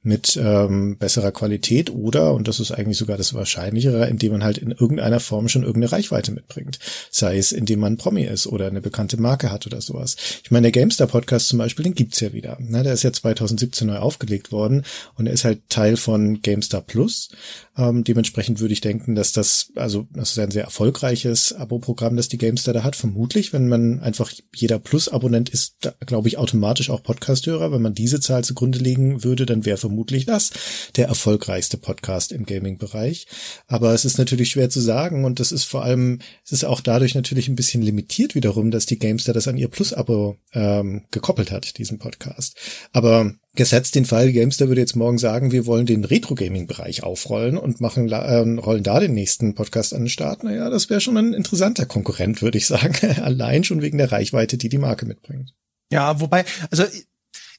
mit 0.04 0.38
ähm, 0.40 0.98
besserer 0.98 1.32
Qualität 1.32 1.90
oder, 1.90 2.34
und 2.34 2.46
das 2.46 2.60
ist 2.60 2.70
eigentlich 2.70 2.98
sogar 2.98 3.16
das 3.16 3.32
Wahrscheinlichere, 3.34 4.06
indem 4.06 4.32
man 4.32 4.44
halt 4.44 4.58
in 4.58 4.70
irgendeiner 4.70 5.18
Form 5.18 5.48
schon 5.48 5.62
irgendeine 5.62 5.92
Reichweite 5.92 6.30
mitbringt. 6.30 6.78
Sei 7.10 7.38
es, 7.38 7.52
indem 7.52 7.80
man 7.80 7.96
Promi 7.96 8.24
ist 8.24 8.46
oder 8.46 8.66
eine 8.66 8.82
bekannte 8.82 9.20
Marke 9.20 9.50
hat 9.50 9.66
oder 9.66 9.80
sowas. 9.80 10.16
Ich 10.44 10.50
meine, 10.50 10.70
der 10.70 10.72
GameStar-Podcast 10.72 11.48
zum 11.48 11.58
Beispiel, 11.58 11.84
den 11.84 11.94
gibt's 11.94 12.20
ja 12.20 12.34
wieder. 12.34 12.58
Ne? 12.60 12.82
Der 12.82 12.92
ist 12.92 13.02
ja 13.02 13.12
2017 13.12 13.88
neu 13.88 13.96
aufgelegt 13.96 14.52
worden 14.52 14.84
und 15.14 15.26
er 15.26 15.32
ist 15.32 15.44
halt 15.44 15.68
Teil 15.70 15.96
von 15.96 16.42
GameStar 16.42 16.82
Plus. 16.82 17.30
Ähm, 17.76 18.04
dementsprechend 18.04 18.60
würde 18.60 18.74
ich 18.74 18.80
denken, 18.80 19.14
dass 19.14 19.32
das, 19.32 19.72
also 19.74 20.06
das 20.12 20.32
ist 20.32 20.38
ein 20.38 20.50
sehr 20.50 20.64
erfolgreiches 20.64 21.52
Abo-Programm, 21.52 22.16
das 22.16 22.28
die 22.28 22.38
GameStar 22.38 22.74
da 22.74 22.84
hat. 22.84 22.94
Vermutlich, 22.94 23.52
wenn 23.52 23.68
man 23.68 24.00
einfach 24.00 24.30
jeder 24.54 24.78
Plus-Abonnent 24.78 25.48
ist, 25.48 25.76
glaube 26.06 26.28
ich, 26.28 26.38
automatisch 26.38 26.90
auch 26.90 27.02
Podcast-Hörer. 27.02 27.72
Wenn 27.72 27.82
man 27.82 27.94
diese 27.94 28.20
Zahl 28.20 28.44
zugrunde 28.44 28.78
legen 28.78 29.24
würde, 29.24 29.46
dann 29.46 29.64
wäre 29.64 29.76
vermutlich 29.94 30.26
das 30.26 30.50
der 30.96 31.06
erfolgreichste 31.06 31.76
Podcast 31.76 32.32
im 32.32 32.46
Gaming-Bereich. 32.46 33.28
Aber 33.68 33.94
es 33.94 34.04
ist 34.04 34.18
natürlich 34.18 34.50
schwer 34.50 34.68
zu 34.68 34.80
sagen 34.80 35.24
und 35.24 35.38
das 35.38 35.52
ist 35.52 35.64
vor 35.64 35.84
allem, 35.84 36.18
es 36.44 36.50
ist 36.50 36.64
auch 36.64 36.80
dadurch 36.80 37.14
natürlich 37.14 37.48
ein 37.48 37.54
bisschen 37.54 37.80
limitiert 37.80 38.34
wiederum, 38.34 38.72
dass 38.72 38.86
die 38.86 38.98
GameStar 38.98 39.34
das 39.34 39.46
an 39.46 39.56
ihr 39.56 39.68
Plus-Abo 39.68 40.36
ähm, 40.52 41.04
gekoppelt 41.12 41.52
hat, 41.52 41.78
diesen 41.78 41.98
Podcast. 41.98 42.56
Aber 42.92 43.34
Gesetzt 43.56 43.94
den 43.94 44.04
Fall, 44.04 44.32
Gamester 44.32 44.66
würde 44.66 44.80
jetzt 44.80 44.96
morgen 44.96 45.16
sagen, 45.16 45.52
wir 45.52 45.64
wollen 45.64 45.86
den 45.86 46.04
Retro-Gaming-Bereich 46.04 47.04
aufrollen 47.04 47.56
und 47.56 47.80
machen, 47.80 48.10
äh, 48.10 48.38
rollen 48.60 48.82
da 48.82 48.98
den 48.98 49.14
nächsten 49.14 49.54
Podcast 49.54 49.94
an 49.94 50.00
den 50.00 50.08
Start. 50.08 50.42
Naja, 50.42 50.70
das 50.70 50.90
wäre 50.90 51.00
schon 51.00 51.16
ein 51.16 51.32
interessanter 51.32 51.86
Konkurrent, 51.86 52.42
würde 52.42 52.58
ich 52.58 52.66
sagen. 52.66 52.96
Allein 53.22 53.62
schon 53.62 53.80
wegen 53.80 53.98
der 53.98 54.10
Reichweite, 54.10 54.58
die 54.58 54.68
die 54.68 54.78
Marke 54.78 55.06
mitbringt. 55.06 55.54
Ja, 55.92 56.20
wobei, 56.20 56.44
also 56.72 56.82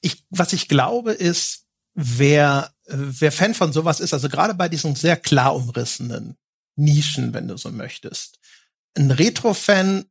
ich, 0.01 0.25
was 0.29 0.51
ich 0.51 0.67
glaube 0.67 1.13
ist, 1.13 1.64
wer, 1.95 2.71
wer 2.85 3.31
Fan 3.31 3.53
von 3.53 3.73
sowas 3.73 3.99
ist, 3.99 4.13
also 4.13 4.29
gerade 4.29 4.53
bei 4.53 4.69
diesen 4.69 4.95
sehr 4.95 5.17
klar 5.17 5.55
umrissenen 5.55 6.37
Nischen, 6.75 7.33
wenn 7.33 7.47
du 7.47 7.57
so 7.57 7.71
möchtest. 7.71 8.39
Ein 8.95 9.11
Retro-Fan 9.11 10.05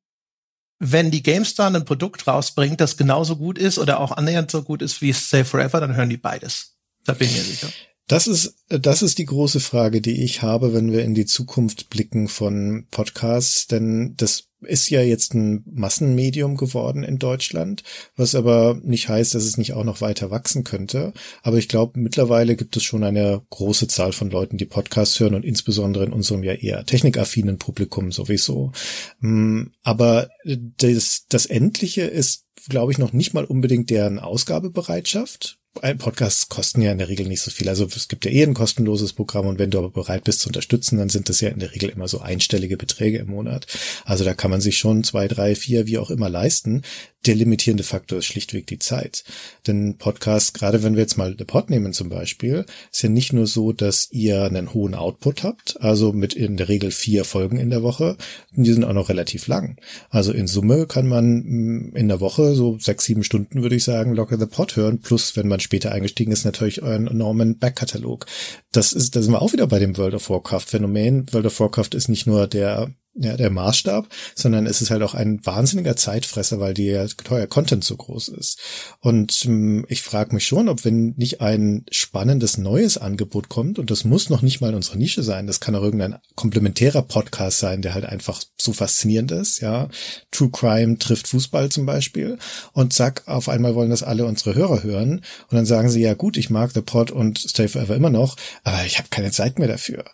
wenn 0.92 1.10
die 1.10 1.22
GameStar 1.22 1.74
ein 1.74 1.84
Produkt 1.84 2.26
rausbringt, 2.26 2.80
das 2.80 2.96
genauso 2.96 3.36
gut 3.36 3.58
ist 3.58 3.78
oder 3.78 4.00
auch 4.00 4.12
annähernd 4.12 4.50
so 4.50 4.62
gut 4.62 4.82
ist 4.82 5.00
wie 5.00 5.12
Save 5.12 5.44
Forever, 5.44 5.80
dann 5.80 5.96
hören 5.96 6.10
die 6.10 6.16
beides. 6.16 6.76
Da 7.04 7.12
bin 7.12 7.28
ich 7.28 7.36
mir 7.36 7.42
sicher. 7.42 7.68
Das 8.06 8.26
ist, 8.26 8.56
das 8.68 9.00
ist 9.00 9.16
die 9.18 9.24
große 9.24 9.60
Frage, 9.60 10.02
die 10.02 10.22
ich 10.24 10.42
habe, 10.42 10.74
wenn 10.74 10.92
wir 10.92 11.04
in 11.04 11.14
die 11.14 11.24
Zukunft 11.24 11.88
blicken 11.88 12.28
von 12.28 12.86
Podcasts, 12.90 13.66
denn 13.66 14.14
das 14.16 14.48
ist 14.64 14.90
ja 14.90 15.02
jetzt 15.02 15.34
ein 15.34 15.62
Massenmedium 15.66 16.56
geworden 16.56 17.04
in 17.04 17.18
Deutschland, 17.18 17.82
was 18.16 18.34
aber 18.34 18.78
nicht 18.82 19.08
heißt, 19.08 19.34
dass 19.34 19.44
es 19.44 19.58
nicht 19.58 19.72
auch 19.72 19.84
noch 19.84 20.00
weiter 20.00 20.30
wachsen 20.30 20.64
könnte. 20.64 21.12
Aber 21.42 21.58
ich 21.58 21.68
glaube, 21.68 21.98
mittlerweile 21.98 22.56
gibt 22.56 22.76
es 22.76 22.82
schon 22.82 23.04
eine 23.04 23.42
große 23.50 23.88
Zahl 23.88 24.12
von 24.12 24.30
Leuten, 24.30 24.58
die 24.58 24.66
Podcasts 24.66 25.18
hören 25.20 25.34
und 25.34 25.44
insbesondere 25.44 26.04
in 26.04 26.12
unserem 26.12 26.42
ja 26.42 26.52
eher 26.52 26.84
technikaffinen 26.84 27.58
Publikum 27.58 28.12
sowieso. 28.12 28.72
Mm, 29.20 29.64
aber 29.82 30.28
das, 30.44 31.26
das 31.28 31.46
Endliche 31.46 32.02
ist, 32.02 32.44
glaube 32.68 32.92
ich, 32.92 32.98
noch 32.98 33.12
nicht 33.12 33.34
mal 33.34 33.44
unbedingt 33.44 33.90
deren 33.90 34.18
Ausgabebereitschaft 34.18 35.58
Podcasts 35.98 36.48
kosten 36.48 36.82
ja 36.82 36.92
in 36.92 36.98
der 36.98 37.08
Regel 37.08 37.26
nicht 37.26 37.42
so 37.42 37.50
viel. 37.50 37.68
Also 37.68 37.86
es 37.86 38.08
gibt 38.08 38.24
ja 38.24 38.30
eh 38.30 38.44
ein 38.44 38.54
kostenloses 38.54 39.12
Programm 39.12 39.46
und 39.46 39.58
wenn 39.58 39.70
du 39.70 39.78
aber 39.78 39.90
bereit 39.90 40.24
bist 40.24 40.40
zu 40.40 40.48
unterstützen, 40.48 40.98
dann 40.98 41.08
sind 41.08 41.28
das 41.28 41.40
ja 41.40 41.48
in 41.48 41.58
der 41.58 41.72
Regel 41.72 41.88
immer 41.88 42.06
so 42.08 42.20
einstellige 42.20 42.76
Beträge 42.76 43.18
im 43.18 43.28
Monat. 43.28 43.66
Also 44.04 44.24
da 44.24 44.34
kann 44.34 44.50
man 44.50 44.60
sich 44.60 44.78
schon 44.78 45.02
zwei, 45.02 45.26
drei, 45.26 45.54
vier, 45.54 45.86
wie 45.86 45.98
auch 45.98 46.10
immer 46.10 46.30
leisten. 46.30 46.82
Der 47.26 47.34
limitierende 47.34 47.84
Faktor 47.84 48.18
ist 48.18 48.26
schlichtweg 48.26 48.66
die 48.66 48.78
Zeit. 48.78 49.24
Denn 49.66 49.96
Podcasts, 49.96 50.52
gerade 50.52 50.82
wenn 50.82 50.94
wir 50.94 51.00
jetzt 51.00 51.16
mal 51.16 51.34
The 51.38 51.44
Pod 51.44 51.70
nehmen 51.70 51.94
zum 51.94 52.10
Beispiel, 52.10 52.66
ist 52.92 53.02
ja 53.02 53.08
nicht 53.08 53.32
nur 53.32 53.46
so, 53.46 53.72
dass 53.72 54.08
ihr 54.10 54.42
einen 54.42 54.74
hohen 54.74 54.94
Output 54.94 55.42
habt, 55.42 55.80
also 55.80 56.12
mit 56.12 56.34
in 56.34 56.58
der 56.58 56.68
Regel 56.68 56.90
vier 56.90 57.24
Folgen 57.24 57.56
in 57.56 57.70
der 57.70 57.82
Woche, 57.82 58.18
die 58.52 58.72
sind 58.72 58.84
auch 58.84 58.92
noch 58.92 59.08
relativ 59.08 59.46
lang. 59.46 59.78
Also 60.10 60.32
in 60.32 60.46
Summe 60.46 60.86
kann 60.86 61.06
man 61.06 61.42
mm, 61.44 61.96
in 61.96 62.08
der 62.08 62.20
Woche 62.20 62.54
so 62.54 62.78
sechs, 62.78 63.04
sieben 63.04 63.24
Stunden, 63.24 63.62
würde 63.62 63.76
ich 63.76 63.84
sagen, 63.84 64.14
locker 64.14 64.38
The 64.38 64.46
Pod 64.46 64.76
hören, 64.76 65.00
plus 65.00 65.34
wenn 65.36 65.48
man 65.48 65.60
später 65.60 65.92
eingestiegen 65.92 66.32
ist, 66.32 66.44
natürlich 66.44 66.82
euren 66.82 67.06
enormen 67.06 67.58
Backkatalog. 67.58 68.26
Das 68.70 68.92
ist, 68.92 69.16
da 69.16 69.22
sind 69.22 69.32
wir 69.32 69.40
auch 69.40 69.52
wieder 69.52 69.66
bei 69.66 69.78
dem 69.78 69.96
World 69.96 70.14
of 70.14 70.28
Warcraft 70.28 70.66
Phänomen. 70.66 71.32
World 71.32 71.46
of 71.46 71.58
Warcraft 71.60 71.94
ist 71.94 72.08
nicht 72.08 72.26
nur 72.26 72.46
der 72.46 72.92
ja, 73.16 73.36
der 73.36 73.50
Maßstab, 73.50 74.08
sondern 74.34 74.66
es 74.66 74.82
ist 74.82 74.90
halt 74.90 75.02
auch 75.02 75.14
ein 75.14 75.44
wahnsinniger 75.46 75.94
Zeitfresser, 75.94 76.58
weil 76.58 76.74
der 76.74 77.06
teuer 77.08 77.46
Content 77.46 77.84
so 77.84 77.96
groß 77.96 78.28
ist. 78.28 78.58
Und 79.00 79.44
ähm, 79.44 79.86
ich 79.88 80.02
frage 80.02 80.34
mich 80.34 80.46
schon, 80.46 80.68
ob 80.68 80.84
wenn 80.84 81.14
nicht 81.16 81.40
ein 81.40 81.84
spannendes 81.90 82.58
neues 82.58 82.98
Angebot 82.98 83.48
kommt, 83.48 83.78
und 83.78 83.90
das 83.90 84.04
muss 84.04 84.30
noch 84.30 84.42
nicht 84.42 84.60
mal 84.60 84.74
unsere 84.74 84.98
Nische 84.98 85.22
sein, 85.22 85.46
das 85.46 85.60
kann 85.60 85.76
auch 85.76 85.82
irgendein 85.82 86.16
komplementärer 86.34 87.02
Podcast 87.02 87.60
sein, 87.60 87.82
der 87.82 87.94
halt 87.94 88.04
einfach 88.04 88.42
so 88.56 88.72
faszinierend 88.72 89.30
ist, 89.30 89.60
ja. 89.60 89.88
True 90.32 90.50
Crime 90.50 90.98
trifft 90.98 91.28
Fußball 91.28 91.68
zum 91.68 91.86
Beispiel 91.86 92.38
und 92.72 92.92
zack, 92.92 93.22
auf 93.26 93.48
einmal 93.48 93.76
wollen 93.76 93.90
das 93.90 94.02
alle 94.02 94.26
unsere 94.26 94.56
Hörer 94.56 94.82
hören 94.82 95.20
und 95.50 95.56
dann 95.56 95.66
sagen 95.66 95.88
sie, 95.88 96.00
ja 96.00 96.14
gut, 96.14 96.36
ich 96.36 96.50
mag 96.50 96.72
The 96.74 96.82
Pod 96.82 97.12
und 97.12 97.38
Stay 97.38 97.68
Forever 97.68 97.94
immer 97.94 98.10
noch, 98.10 98.36
aber 98.64 98.84
ich 98.84 98.98
habe 98.98 99.08
keine 99.10 99.30
Zeit 99.30 99.60
mehr 99.60 99.68
dafür. 99.68 100.04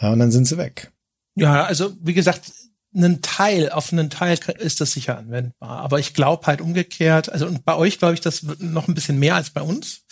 Ja, 0.00 0.12
und 0.12 0.20
dann 0.20 0.30
sind 0.30 0.46
sie 0.46 0.58
weg. 0.58 0.93
Ja, 1.34 1.64
also 1.64 1.96
wie 2.00 2.14
gesagt, 2.14 2.52
einen 2.94 3.22
Teil, 3.22 3.70
auf 3.70 3.92
einen 3.92 4.08
Teil 4.08 4.38
ist 4.58 4.80
das 4.80 4.92
sicher 4.92 5.18
anwendbar. 5.18 5.80
Aber 5.80 5.98
ich 5.98 6.14
glaube 6.14 6.46
halt 6.46 6.60
umgekehrt, 6.60 7.30
also 7.30 7.46
und 7.46 7.64
bei 7.64 7.74
euch 7.74 7.98
glaube 7.98 8.14
ich 8.14 8.20
das 8.20 8.42
noch 8.42 8.88
ein 8.88 8.94
bisschen 8.94 9.18
mehr 9.18 9.34
als 9.34 9.50
bei 9.50 9.62
uns, 9.62 10.02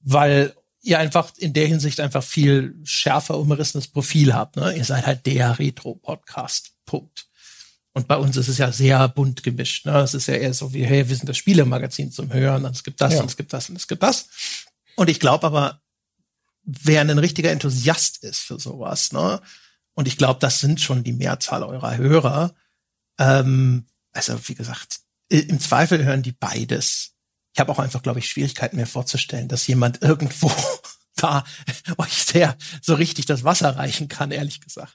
weil 0.00 0.54
ihr 0.80 0.98
einfach 0.98 1.32
in 1.36 1.52
der 1.52 1.66
Hinsicht 1.66 2.00
einfach 2.00 2.22
viel 2.22 2.76
schärfer 2.84 3.36
umrissenes 3.38 3.88
Profil 3.88 4.34
habt. 4.34 4.56
Ne? 4.56 4.76
Ihr 4.76 4.84
seid 4.84 5.06
halt 5.06 5.26
der 5.26 5.58
Retro-Podcast. 5.58 6.72
Punkt. 6.86 7.26
Und 7.92 8.06
bei 8.06 8.16
uns 8.16 8.36
ist 8.36 8.48
es 8.48 8.58
ja 8.58 8.70
sehr 8.70 9.08
bunt 9.08 9.42
gemischt. 9.42 9.84
Ne? 9.84 9.98
Es 9.98 10.14
ist 10.14 10.28
ja 10.28 10.34
eher 10.34 10.54
so 10.54 10.72
wie, 10.72 10.84
hey, 10.84 11.08
wir 11.08 11.16
sind 11.16 11.28
das 11.28 11.36
Spielemagazin 11.36 12.12
zum 12.12 12.32
Hören, 12.32 12.64
und 12.64 12.76
es 12.76 12.84
gibt 12.84 13.00
das, 13.00 13.14
ja. 13.14 13.20
und 13.20 13.26
es 13.26 13.36
gibt 13.36 13.52
das, 13.52 13.68
und 13.68 13.76
es 13.76 13.88
gibt 13.88 14.02
das. 14.02 14.28
Und 14.94 15.10
ich 15.10 15.18
glaube 15.18 15.46
aber, 15.46 15.82
wer 16.62 17.00
ein 17.00 17.18
richtiger 17.18 17.50
Enthusiast 17.50 18.22
ist 18.22 18.40
für 18.40 18.60
sowas, 18.60 19.12
ne, 19.12 19.40
und 19.98 20.06
ich 20.06 20.16
glaube, 20.16 20.38
das 20.38 20.60
sind 20.60 20.80
schon 20.80 21.02
die 21.02 21.12
Mehrzahl 21.12 21.64
eurer 21.64 21.96
Hörer. 21.96 22.54
Ähm, 23.18 23.88
also 24.12 24.38
wie 24.46 24.54
gesagt, 24.54 25.00
im 25.28 25.58
Zweifel 25.58 26.04
hören 26.04 26.22
die 26.22 26.30
beides. 26.30 27.14
Ich 27.52 27.58
habe 27.58 27.72
auch 27.72 27.80
einfach, 27.80 28.00
glaube 28.00 28.20
ich, 28.20 28.28
Schwierigkeiten 28.28 28.76
mir 28.76 28.86
vorzustellen, 28.86 29.48
dass 29.48 29.66
jemand 29.66 30.00
irgendwo 30.02 30.52
da 31.16 31.42
euch 31.96 32.12
sehr 32.12 32.56
so 32.80 32.94
richtig 32.94 33.26
das 33.26 33.42
Wasser 33.42 33.74
reichen 33.74 34.06
kann, 34.06 34.30
ehrlich 34.30 34.60
gesagt. 34.60 34.94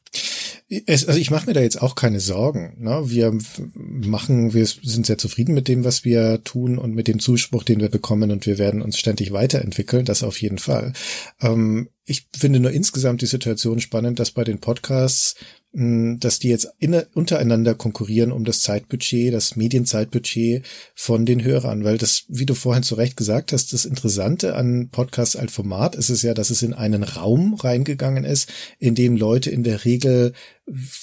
Es, 0.85 1.07
also 1.07 1.19
ich 1.19 1.31
mache 1.31 1.47
mir 1.47 1.53
da 1.53 1.61
jetzt 1.61 1.81
auch 1.81 1.95
keine 1.95 2.19
Sorgen. 2.19 2.75
Ne? 2.79 3.03
Wir 3.05 3.37
machen, 3.75 4.53
wir 4.53 4.65
sind 4.65 5.05
sehr 5.05 5.17
zufrieden 5.17 5.53
mit 5.53 5.67
dem, 5.67 5.83
was 5.83 6.05
wir 6.05 6.43
tun 6.43 6.77
und 6.77 6.95
mit 6.95 7.07
dem 7.07 7.19
Zuspruch, 7.19 7.63
den 7.63 7.79
wir 7.79 7.89
bekommen 7.89 8.31
und 8.31 8.45
wir 8.45 8.57
werden 8.57 8.81
uns 8.81 8.97
ständig 8.97 9.31
weiterentwickeln, 9.31 10.05
das 10.05 10.23
auf 10.23 10.41
jeden 10.41 10.59
Fall. 10.59 10.93
Ähm, 11.41 11.89
ich 12.05 12.27
finde 12.35 12.59
nur 12.59 12.71
insgesamt 12.71 13.21
die 13.21 13.27
Situation 13.27 13.79
spannend, 13.79 14.19
dass 14.19 14.31
bei 14.31 14.43
den 14.43 14.59
Podcasts 14.59 15.35
dass 15.75 16.37
die 16.37 16.49
jetzt 16.49 16.71
in, 16.77 16.93
untereinander 17.15 17.73
konkurrieren 17.73 18.31
um 18.31 18.45
das 18.45 18.61
Zeitbudget, 18.61 19.33
das 19.33 19.55
Medienzeitbudget 19.55 20.63
von 20.93 21.25
den 21.25 21.43
Hörern, 21.43 21.83
weil 21.83 21.97
das, 21.97 22.25
wie 22.27 22.45
du 22.45 22.53
vorhin 22.53 22.83
zu 22.83 22.93
Recht 22.93 23.17
gesagt 23.17 23.51
hast, 23.53 23.73
das 23.73 23.85
Interessante 23.85 24.55
an 24.55 24.89
Podcasts 24.91 25.35
als 25.35 25.51
Format 25.51 25.95
ist 25.95 26.09
es 26.09 26.21
ja, 26.21 26.35
dass 26.35 26.51
es 26.51 26.61
in 26.61 26.75
einen 26.75 27.01
Raum 27.01 27.55
reingegangen 27.55 28.23
ist, 28.23 28.53
in 28.77 28.93
dem 28.93 29.17
Leute 29.17 29.49
in 29.49 29.63
der 29.63 29.83
Regel 29.83 30.33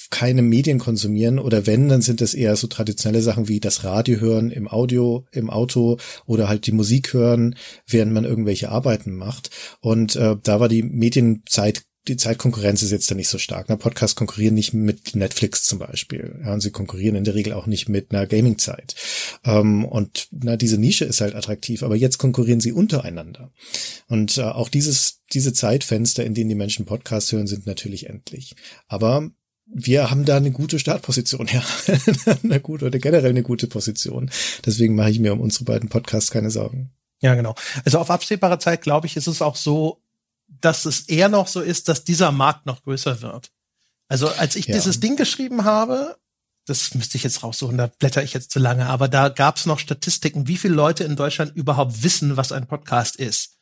keine 0.09 0.41
Medien 0.41 0.79
konsumieren 0.79 1.37
oder 1.37 1.67
wenn, 1.67 1.89
dann 1.89 2.01
sind 2.01 2.21
das 2.21 2.33
eher 2.33 2.55
so 2.55 2.67
traditionelle 2.67 3.21
Sachen 3.21 3.49
wie 3.49 3.59
das 3.59 3.83
Radio 3.83 4.21
hören 4.21 4.51
im 4.51 4.69
Audio, 4.69 5.25
im 5.33 5.49
Auto 5.49 5.97
oder 6.25 6.47
halt 6.47 6.65
die 6.65 6.71
Musik 6.71 7.13
hören, 7.13 7.55
während 7.85 8.13
man 8.13 8.23
irgendwelche 8.23 8.69
Arbeiten 8.69 9.15
macht. 9.15 9.49
Und 9.81 10.15
äh, 10.15 10.37
da 10.41 10.61
war 10.61 10.69
die 10.69 10.81
Medienzeit 10.81 11.83
die 12.07 12.17
Zeitkonkurrenz 12.17 12.81
ist 12.81 12.91
jetzt 12.91 13.11
da 13.11 13.15
nicht 13.15 13.27
so 13.27 13.37
stark. 13.37 13.67
Na, 13.69 13.75
Podcasts 13.75 14.15
konkurrieren 14.15 14.55
nicht 14.55 14.73
mit 14.73 15.15
Netflix 15.15 15.63
zum 15.63 15.79
Beispiel. 15.79 16.39
Ja, 16.43 16.53
und 16.53 16.61
sie 16.61 16.71
konkurrieren 16.71 17.15
in 17.15 17.23
der 17.23 17.35
Regel 17.35 17.53
auch 17.53 17.67
nicht 17.67 17.89
mit 17.89 18.11
einer 18.11 18.25
Gaming-Zeit. 18.25 18.95
Ähm, 19.43 19.85
und 19.85 20.27
na, 20.31 20.57
diese 20.57 20.79
Nische 20.79 21.05
ist 21.05 21.21
halt 21.21 21.35
attraktiv, 21.35 21.83
aber 21.83 21.95
jetzt 21.95 22.17
konkurrieren 22.17 22.59
sie 22.59 22.71
untereinander. 22.71 23.51
Und 24.07 24.37
äh, 24.37 24.43
auch 24.43 24.69
dieses, 24.69 25.21
diese 25.31 25.53
Zeitfenster, 25.53 26.25
in 26.25 26.33
denen 26.33 26.49
die 26.49 26.55
Menschen 26.55 26.85
Podcasts 26.85 27.31
hören, 27.31 27.47
sind 27.47 27.67
natürlich 27.67 28.09
endlich. 28.09 28.55
Aber 28.87 29.29
wir 29.67 30.09
haben 30.09 30.25
da 30.25 30.37
eine 30.37 30.51
gute 30.51 30.79
Startposition, 30.79 31.47
ja. 31.51 31.63
eine 32.43 32.59
gute 32.59 32.85
oder 32.85 32.97
generell 32.97 33.29
eine 33.29 33.43
gute 33.43 33.67
Position. 33.67 34.31
Deswegen 34.65 34.95
mache 34.95 35.11
ich 35.11 35.19
mir 35.19 35.33
um 35.33 35.39
unsere 35.39 35.65
beiden 35.65 35.89
Podcasts 35.89 36.31
keine 36.31 36.49
Sorgen. 36.49 36.91
Ja, 37.21 37.35
genau. 37.35 37.53
Also 37.85 37.99
auf 37.99 38.09
absehbare 38.09 38.57
Zeit, 38.57 38.81
glaube 38.81 39.05
ich, 39.05 39.15
ist 39.15 39.27
es 39.27 39.43
auch 39.43 39.55
so, 39.55 40.01
dass 40.59 40.85
es 40.85 41.01
eher 41.01 41.29
noch 41.29 41.47
so 41.47 41.61
ist, 41.61 41.87
dass 41.87 42.03
dieser 42.03 42.31
Markt 42.31 42.65
noch 42.65 42.83
größer 42.83 43.21
wird. 43.21 43.51
Also 44.07 44.27
als 44.27 44.55
ich 44.55 44.67
ja. 44.67 44.75
dieses 44.75 44.99
Ding 44.99 45.15
geschrieben 45.15 45.63
habe, 45.63 46.17
das 46.65 46.93
müsste 46.93 47.17
ich 47.17 47.23
jetzt 47.23 47.43
raussuchen, 47.43 47.77
da 47.77 47.87
blätter 47.87 48.23
ich 48.23 48.33
jetzt 48.33 48.51
zu 48.51 48.59
lange, 48.59 48.87
aber 48.87 49.07
da 49.07 49.29
gab 49.29 49.57
es 49.57 49.65
noch 49.65 49.79
Statistiken, 49.79 50.47
wie 50.47 50.57
viele 50.57 50.75
Leute 50.75 51.03
in 51.03 51.15
Deutschland 51.15 51.55
überhaupt 51.55 52.03
wissen, 52.03 52.37
was 52.37 52.51
ein 52.51 52.67
Podcast 52.67 53.15
ist. 53.15 53.57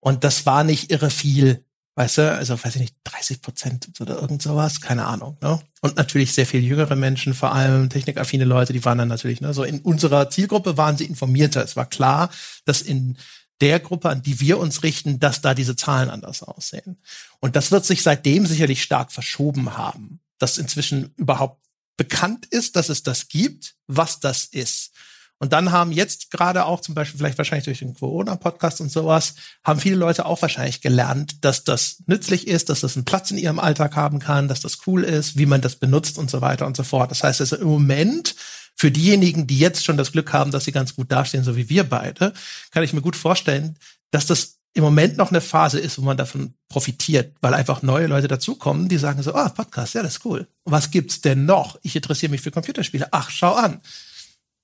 Und 0.00 0.24
das 0.24 0.46
war 0.46 0.64
nicht 0.64 0.90
irre 0.90 1.10
viel, 1.10 1.64
weißt 1.94 2.18
du, 2.18 2.32
also 2.32 2.54
weiß 2.54 2.76
ich 2.76 2.80
nicht, 2.80 2.96
30 3.04 3.42
Prozent 3.42 3.88
oder 4.00 4.20
irgend 4.20 4.42
sowas, 4.42 4.80
keine 4.80 5.06
Ahnung. 5.06 5.36
Ne? 5.42 5.60
Und 5.80 5.96
natürlich 5.96 6.32
sehr 6.32 6.46
viel 6.46 6.62
jüngere 6.62 6.96
Menschen, 6.96 7.34
vor 7.34 7.52
allem 7.52 7.90
technikaffine 7.90 8.44
Leute, 8.44 8.72
die 8.72 8.84
waren 8.84 8.98
dann 8.98 9.08
natürlich, 9.08 9.40
ne, 9.40 9.52
so 9.52 9.62
in 9.62 9.80
unserer 9.80 10.30
Zielgruppe 10.30 10.76
waren 10.76 10.96
sie 10.96 11.04
informierter. 11.04 11.62
Es 11.62 11.76
war 11.76 11.86
klar, 11.86 12.30
dass 12.64 12.82
in 12.82 13.18
der 13.62 13.80
Gruppe, 13.80 14.10
an 14.10 14.22
die 14.22 14.40
wir 14.40 14.58
uns 14.58 14.82
richten, 14.82 15.20
dass 15.20 15.40
da 15.40 15.54
diese 15.54 15.76
Zahlen 15.76 16.10
anders 16.10 16.42
aussehen. 16.42 16.98
Und 17.40 17.56
das 17.56 17.70
wird 17.70 17.86
sich 17.86 18.02
seitdem 18.02 18.44
sicherlich 18.44 18.82
stark 18.82 19.12
verschoben 19.12 19.76
haben, 19.76 20.20
dass 20.38 20.58
inzwischen 20.58 21.14
überhaupt 21.16 21.62
bekannt 21.96 22.46
ist, 22.46 22.74
dass 22.76 22.88
es 22.88 23.04
das 23.04 23.28
gibt, 23.28 23.76
was 23.86 24.18
das 24.18 24.44
ist. 24.44 24.90
Und 25.38 25.52
dann 25.52 25.72
haben 25.72 25.90
jetzt 25.90 26.30
gerade 26.30 26.66
auch 26.66 26.80
zum 26.80 26.94
Beispiel, 26.94 27.18
vielleicht 27.18 27.38
wahrscheinlich 27.38 27.64
durch 27.64 27.80
den 27.80 27.94
Corona-Podcast 27.94 28.80
und 28.80 28.92
sowas, 28.92 29.34
haben 29.64 29.80
viele 29.80 29.96
Leute 29.96 30.24
auch 30.24 30.40
wahrscheinlich 30.40 30.80
gelernt, 30.80 31.44
dass 31.44 31.64
das 31.64 32.02
nützlich 32.06 32.46
ist, 32.46 32.68
dass 32.68 32.80
das 32.80 32.96
einen 32.96 33.04
Platz 33.04 33.32
in 33.32 33.38
ihrem 33.38 33.58
Alltag 33.58 33.96
haben 33.96 34.20
kann, 34.20 34.46
dass 34.46 34.60
das 34.60 34.86
cool 34.86 35.02
ist, 35.02 35.36
wie 35.36 35.46
man 35.46 35.60
das 35.60 35.76
benutzt 35.76 36.16
und 36.18 36.30
so 36.30 36.40
weiter 36.40 36.66
und 36.66 36.76
so 36.76 36.84
fort. 36.84 37.10
Das 37.10 37.24
heißt 37.24 37.40
also 37.40 37.56
im 37.56 37.66
Moment 37.66 38.36
für 38.74 38.90
diejenigen, 38.90 39.46
die 39.46 39.58
jetzt 39.58 39.84
schon 39.84 39.96
das 39.96 40.12
Glück 40.12 40.32
haben, 40.32 40.50
dass 40.50 40.64
sie 40.64 40.72
ganz 40.72 40.96
gut 40.96 41.12
dastehen, 41.12 41.44
so 41.44 41.56
wie 41.56 41.68
wir 41.68 41.84
beide, 41.84 42.32
kann 42.70 42.82
ich 42.82 42.92
mir 42.92 43.02
gut 43.02 43.16
vorstellen, 43.16 43.76
dass 44.10 44.26
das 44.26 44.58
im 44.74 44.84
Moment 44.84 45.18
noch 45.18 45.30
eine 45.30 45.40
Phase 45.40 45.78
ist, 45.78 45.98
wo 45.98 46.02
man 46.02 46.16
davon 46.16 46.54
profitiert, 46.68 47.36
weil 47.40 47.52
einfach 47.54 47.82
neue 47.82 48.06
Leute 48.06 48.28
dazukommen, 48.28 48.88
die 48.88 48.96
sagen 48.96 49.22
so, 49.22 49.34
ah, 49.34 49.50
Podcast, 49.50 49.94
ja, 49.94 50.02
das 50.02 50.16
ist 50.16 50.24
cool. 50.24 50.48
Was 50.64 50.90
gibt's 50.90 51.20
denn 51.20 51.44
noch? 51.44 51.78
Ich 51.82 51.94
interessiere 51.94 52.30
mich 52.30 52.40
für 52.40 52.50
Computerspiele. 52.50 53.08
Ach, 53.10 53.28
schau 53.28 53.52
an. 53.52 53.82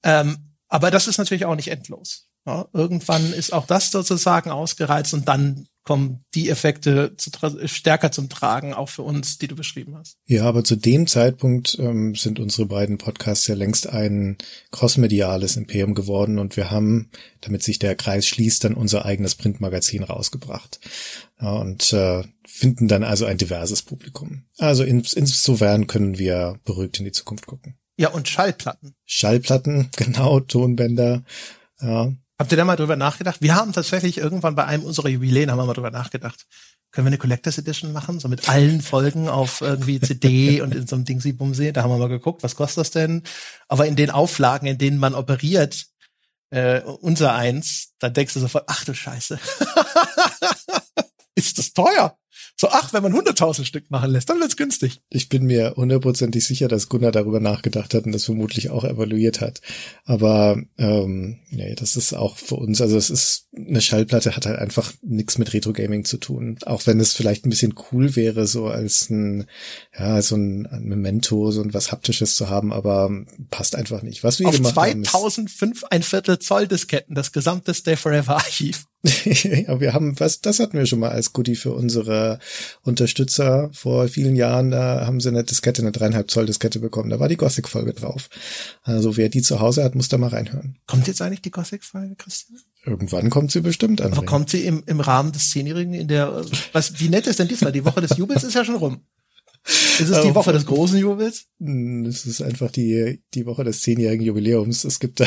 Ähm, 0.03 0.39
aber 0.69 0.91
das 0.91 1.09
ist 1.09 1.19
natürlich 1.19 1.45
auch 1.45 1.57
nicht 1.57 1.69
endlos. 1.69 2.28
Ja, 2.49 2.67
irgendwann 2.73 3.35
ist 3.35 3.53
auch 3.53 3.67
das 3.67 3.91
sozusagen 3.91 4.51
ausgereizt 4.51 5.13
und 5.13 5.29
dann 5.29 5.67
kommen 5.85 6.25
die 6.35 6.49
Effekte 6.49 7.15
zu, 7.19 7.31
stärker 7.67 8.11
zum 8.11 8.31
Tragen, 8.31 8.73
auch 8.73 8.89
für 8.89 9.03
uns, 9.03 9.37
die 9.37 9.49
du 9.49 9.55
beschrieben 9.55 9.99
hast. 9.99 10.17
Ja, 10.25 10.45
aber 10.45 10.65
zu 10.65 10.75
dem 10.75 11.07
Zeitpunkt 11.07 11.77
ähm, 11.79 12.15
sind 12.15 12.41
unsere 12.41 12.65
beiden 12.65 12.97
Podcasts 12.97 13.47
ja 13.49 13.55
längst 13.55 13.87
ein 13.87 14.39
crossmediales 14.71 15.57
Imperium 15.57 15.93
geworden 15.93 16.39
und 16.39 16.57
wir 16.57 16.71
haben, 16.71 17.11
damit 17.43 17.63
sich 17.63 17.79
der 17.79 17.97
Kreis 17.97 18.27
schließt, 18.27 18.65
dann 18.65 18.73
unser 18.73 19.05
eigenes 19.05 19.35
Printmagazin 19.35 20.03
rausgebracht. 20.03 20.81
Ja, 21.39 21.53
und 21.57 21.93
äh, 21.93 22.23
finden 22.47 22.89
dann 22.89 23.05
also 23.05 23.27
ein 23.27 23.37
diverses 23.37 23.83
Publikum. 23.83 24.45
Also 24.57 24.85
ins, 24.85 25.13
insofern 25.13 25.87
können 25.87 26.17
wir 26.17 26.59
beruhigt 26.65 26.99
in 26.99 27.05
die 27.05 27.13
Zukunft 27.13 27.47
gucken. 27.47 27.79
Ja, 27.99 28.09
und 28.09 28.27
Schallplatten. 28.27 28.95
Schallplatten, 29.05 29.91
genau, 29.97 30.41
Tonbänder. 30.41 31.25
Ja, 31.81 32.11
Habt 32.39 32.53
ihr 32.53 32.57
da 32.57 32.65
mal 32.65 32.77
drüber 32.77 32.95
nachgedacht? 32.95 33.43
Wir 33.43 33.57
haben 33.57 33.73
tatsächlich 33.73 34.19
irgendwann 34.19 34.55
bei 34.55 34.65
einem 34.65 34.85
unserer 34.85 35.09
Jubiläen 35.09 35.51
haben 35.51 35.59
wir 35.59 35.67
mal 35.67 35.75
drüber 35.75 35.91
nachgedacht. 35.91 36.47
Können 36.93 37.07
wir 37.07 37.11
eine 37.11 37.19
Collectors 37.19 37.59
Edition 37.59 37.93
machen? 37.93 38.21
So 38.21 38.29
mit 38.29 38.49
allen 38.49 38.81
Folgen 38.81 39.29
auf 39.29 39.61
irgendwie 39.61 40.01
CD 40.01 40.61
und 40.63 40.73
in 40.73 40.87
so 40.87 40.95
einem 40.95 41.05
Dingsy 41.05 41.33
Bumsee. 41.33 41.73
Da 41.73 41.83
haben 41.83 41.91
wir 41.91 41.99
mal 41.99 42.09
geguckt, 42.09 42.45
was 42.45 42.55
kostet 42.55 42.79
das 42.79 42.91
denn? 42.93 43.25
Aber 43.67 43.87
in 43.87 43.97
den 43.97 44.11
Auflagen, 44.11 44.69
in 44.69 44.79
denen 44.79 44.99
man 44.99 45.15
operiert, 45.15 45.87
äh, 46.51 46.81
unser 46.81 47.35
eins, 47.35 47.95
da 47.99 48.09
denkst 48.09 48.35
du 48.35 48.41
sofort, 48.41 48.65
ach 48.69 48.85
du 48.85 48.95
Scheiße. 48.95 49.41
Ist 51.35 51.59
das 51.59 51.73
teuer? 51.73 52.17
So, 52.61 52.69
ach, 52.71 52.93
wenn 52.93 53.05
man 53.05 53.15
100.000 53.15 53.65
Stück 53.65 53.89
machen 53.89 54.11
lässt, 54.11 54.29
dann 54.29 54.41
wird's 54.41 54.57
günstig. 54.57 55.01
Ich 55.11 55.29
bin 55.29 55.45
mir 55.45 55.75
hundertprozentig 55.77 56.45
sicher, 56.45 56.67
dass 56.67 56.89
Gunnar 56.89 57.13
darüber 57.13 57.39
nachgedacht 57.39 57.95
hat 57.95 58.05
und 58.05 58.11
das 58.11 58.25
vermutlich 58.25 58.71
auch 58.71 58.83
evaluiert 58.83 59.41
hat. 59.41 59.61
Aber 60.05 60.61
ähm, 60.77 61.39
nee, 61.51 61.77
das 61.77 61.97
ist 61.97 62.15
auch 62.15 62.37
für 62.37 62.57
uns, 62.57 62.81
also 62.81 62.97
es 62.97 63.11
ist, 63.11 63.47
eine 63.57 63.81
Schallplatte 63.81 64.35
hat 64.35 64.47
halt 64.47 64.59
einfach 64.59 64.93
nichts 65.03 65.39
mit 65.39 65.53
Retro-Gaming 65.53 66.05
zu 66.05 66.17
tun. 66.17 66.59
Auch 66.67 66.85
wenn 66.89 66.99
es 66.99 67.13
vielleicht 67.13 67.47
ein 67.47 67.51
bisschen 67.51 67.77
cool 67.93 68.17
wäre, 68.17 68.49
so 68.49 68.67
als 68.67 69.09
ein, 69.09 69.47
ja, 69.97 70.21
so 70.21 70.35
ein, 70.35 70.67
ein 70.67 70.83
Memento, 70.83 71.53
so 71.53 71.63
ein 71.63 71.75
was 71.75 71.93
Haptisches 71.93 72.35
zu 72.35 72.49
haben, 72.49 72.73
aber 72.73 73.09
passt 73.51 73.77
einfach 73.77 74.03
nicht. 74.03 74.25
Was 74.25 74.41
wir 74.41 74.49
Auf 74.49 74.57
gemacht 74.57 74.75
2005 74.75 75.83
haben, 75.83 75.91
ein 75.93 76.03
Viertel 76.03 76.41
Zoll 76.41 76.67
Disketten, 76.67 77.15
das 77.15 77.31
gesamte 77.31 77.73
Stay 77.73 77.95
Forever 77.95 78.35
Archiv. 78.35 78.89
ja, 79.25 79.81
wir 79.81 79.95
haben 79.95 80.19
was, 80.19 80.41
das 80.41 80.59
hatten 80.59 80.77
wir 80.77 80.85
schon 80.87 80.99
mal 80.99 81.11
als 81.11 81.33
Goodie 81.33 81.55
für 81.55 81.73
unsere 81.73 82.41
Unterstützer 82.83 83.71
vor 83.73 84.09
vielen 84.09 84.35
Jahren. 84.35 84.73
Da 84.73 85.07
haben 85.07 85.21
sie 85.21 85.29
eine 85.29 85.45
Diskette, 85.45 85.83
eine 85.83 85.93
dreieinhalb 85.93 86.31
Zoll 86.31 86.47
Diskette 86.47 86.81
bekommen. 86.81 87.11
Da 87.11 87.21
war 87.21 87.29
die 87.29 87.37
Gothic-Folge 87.37 87.93
drauf. 87.93 88.29
Also 88.83 89.17
wer 89.17 89.29
die 89.29 89.43
zu 89.43 89.61
Hause 89.61 89.85
hat, 89.85 89.95
muss 89.95 90.09
da 90.09 90.19
mal 90.19 90.31
reinhören. 90.31 90.79
Kommt 90.87 91.07
jetzt 91.07 91.23
eigentlich 91.23 91.43
die 91.43 91.53
Gothic-Folge, 91.53 92.17
Christian? 92.17 92.59
Irgendwann 92.85 93.31
kommt 93.31 93.53
sie 93.53 93.61
bestimmt 93.61 94.01
an. 94.01 94.13
Aber 94.13 94.25
kommt 94.25 94.51
sie 94.51 94.65
im, 94.65 94.83
im 94.87 95.01
Rahmen 95.01 95.31
des 95.31 95.51
Zehnjährigen 95.51 95.95
in 95.95 96.09
der, 96.09 96.45
was, 96.73 96.99
wie 96.99 97.09
nett 97.09 97.27
ist 97.27 97.39
denn 97.39 97.49
diesmal? 97.49 97.73
Die 97.73 97.85
Woche 97.85 98.01
des 98.01 98.17
Jubels 98.17 98.43
ist 98.43 98.55
ja 98.55 98.65
schon 98.65 98.77
rum. 98.77 99.03
Ist 99.65 100.09
es 100.09 100.23
die 100.23 100.35
Woche 100.35 100.53
des 100.53 100.67
großen 100.67 100.99
Jubels? 100.99 101.47
Hm, 101.61 102.07
es 102.07 102.25
ist 102.25 102.41
einfach 102.41 102.71
die, 102.71 103.23
die 103.35 103.47
Woche 103.47 103.65
des 103.65 103.83
zehnjährigen 103.83 104.25
Jubiläums. 104.25 104.85
Es 104.85 105.01
gibt 105.01 105.21
da, 105.21 105.27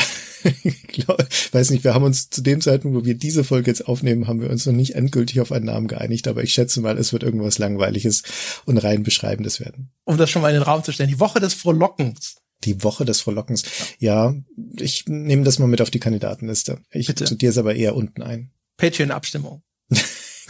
ich 0.64 0.82
glaub, 0.88 1.18
weiß 1.52 1.70
nicht, 1.70 1.84
wir 1.84 1.94
haben 1.94 2.04
uns 2.04 2.30
zu 2.30 2.40
dem 2.40 2.60
Zeitpunkt, 2.60 2.96
wo 2.98 3.04
wir 3.04 3.14
diese 3.14 3.44
Folge 3.44 3.70
jetzt 3.70 3.86
aufnehmen, 3.86 4.26
haben 4.26 4.40
wir 4.40 4.50
uns 4.50 4.66
noch 4.66 4.72
nicht 4.72 4.94
endgültig 4.94 5.40
auf 5.40 5.52
einen 5.52 5.66
Namen 5.66 5.88
geeinigt, 5.88 6.26
aber 6.28 6.42
ich 6.42 6.52
schätze 6.52 6.80
mal, 6.80 6.98
es 6.98 7.12
wird 7.12 7.22
irgendwas 7.22 7.58
Langweiliges 7.58 8.22
und 8.64 8.78
rein 8.78 9.02
Beschreibendes 9.02 9.60
werden. 9.60 9.92
Um 10.04 10.16
das 10.16 10.30
schon 10.30 10.42
mal 10.42 10.48
in 10.48 10.56
den 10.56 10.62
Raum 10.62 10.82
zu 10.82 10.92
stellen. 10.92 11.10
Die 11.10 11.20
Woche 11.20 11.40
des 11.40 11.54
Frohlockens. 11.54 12.36
Die 12.64 12.82
Woche 12.82 13.04
des 13.04 13.20
Frohlockens. 13.20 13.64
Ja, 13.98 14.34
ich 14.76 15.04
nehme 15.06 15.42
das 15.44 15.58
mal 15.58 15.66
mit 15.66 15.80
auf 15.80 15.90
die 15.90 16.00
Kandidatenliste. 16.00 16.78
Ich 16.90 17.06
sortiere 17.06 17.50
es 17.50 17.58
aber 17.58 17.74
eher 17.74 17.96
unten 17.96 18.22
ein. 18.22 18.52
Patreon-Abstimmung. 18.76 19.62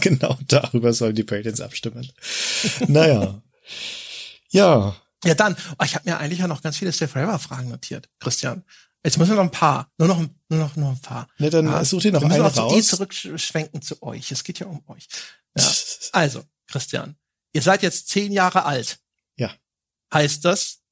genau, 0.01 0.39
darüber 0.47 0.93
sollen 0.93 1.14
die 1.14 1.24
Patreons 1.24 1.61
abstimmen. 1.61 2.11
naja. 2.87 3.43
Ja. 4.51 4.95
Ja, 5.25 5.35
dann, 5.35 5.57
oh, 5.79 5.85
ich 5.85 5.95
habe 5.95 6.09
mir 6.09 6.18
eigentlich 6.18 6.41
ja 6.41 6.49
noch 6.49 6.62
ganz 6.62 6.77
viele 6.77 6.93
Stay 6.93 7.07
Forever 7.07 7.39
Fragen 7.39 7.68
notiert, 7.68 8.09
Christian. 8.18 8.64
Jetzt 9.05 9.18
müssen 9.18 9.31
wir 9.31 9.37
noch 9.37 9.45
ein 9.45 9.51
paar, 9.51 9.91
nur 9.99 10.09
noch, 10.09 10.18
nur 10.49 10.59
noch, 10.61 10.77
nur 10.77 10.91
ein 10.91 11.01
paar. 11.01 11.29
Ne, 11.39 11.51
dann 11.51 11.66
ja, 11.66 11.85
such 11.85 12.03
dir 12.03 12.12
noch 12.12 12.23
eine 12.23 12.41
raus. 12.41 12.57
Wir 12.57 12.79
eh 12.79 12.83
zurückschwenken 12.83 13.83
zu 13.83 14.01
euch. 14.03 14.31
Es 14.31 14.45
geht 14.45 14.61
ja 14.61 14.66
um 14.66 14.83
euch. 14.87 15.09
Ja. 15.57 15.68
Also, 16.12 16.45
Christian, 16.68 17.16
ihr 17.53 17.62
seid 17.62 17.83
jetzt 17.83 18.09
zehn 18.09 18.33
Jahre 18.33 18.64
alt. 18.64 19.01
Ja. 19.37 19.51
Heißt 20.12 20.45
das, 20.45 20.83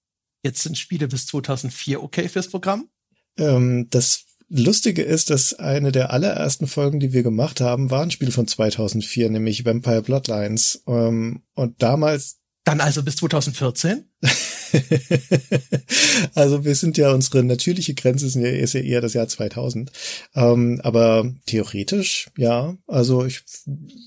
jetzt 0.42 0.62
sind 0.62 0.76
Spiele 0.76 1.06
bis 1.06 1.26
2004 1.26 2.02
okay 2.02 2.28
fürs 2.28 2.48
Programm? 2.48 2.88
Ähm, 3.36 3.88
das 3.90 4.24
Lustige 4.48 5.02
ist, 5.02 5.30
dass 5.30 5.54
eine 5.54 5.92
der 5.92 6.12
allerersten 6.12 6.66
Folgen, 6.66 6.98
die 6.98 7.12
wir 7.12 7.22
gemacht 7.22 7.60
haben, 7.60 7.90
war 7.90 8.02
ein 8.02 8.10
Spiel 8.10 8.32
von 8.32 8.48
2004, 8.48 9.30
nämlich 9.30 9.64
Vampire 9.64 10.02
Bloodlines. 10.02 10.82
Ähm, 10.88 11.44
und 11.54 11.80
damals 11.80 12.39
dann 12.70 12.80
also 12.80 13.02
bis 13.02 13.16
2014? 13.16 14.04
also 16.34 16.64
wir 16.64 16.74
sind 16.76 16.96
ja 16.96 17.12
unsere 17.12 17.42
natürliche 17.42 17.94
Grenze 17.94 18.26
ist 18.26 18.36
ja, 18.36 18.48
ist 18.48 18.74
ja 18.74 18.80
eher 18.80 19.00
das 19.00 19.14
Jahr 19.14 19.26
2000. 19.26 19.90
Ähm, 20.34 20.80
aber 20.84 21.32
theoretisch, 21.46 22.30
ja. 22.36 22.76
Also 22.86 23.24
ich 23.24 23.42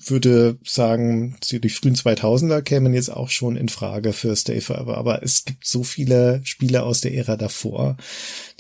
würde 0.05 0.57
sagen, 0.63 1.35
die 1.51 1.69
frühen 1.69 1.95
2000er 1.95 2.61
kämen 2.61 2.93
jetzt 2.93 3.09
auch 3.09 3.29
schon 3.29 3.57
in 3.57 3.67
Frage 3.67 4.13
für 4.13 4.35
Stay 4.35 4.61
Forever. 4.61 4.97
Aber 4.97 5.23
es 5.23 5.43
gibt 5.43 5.67
so 5.67 5.83
viele 5.83 6.39
Spiele 6.45 6.83
aus 6.83 7.01
der 7.01 7.13
Ära 7.13 7.35
davor, 7.35 7.97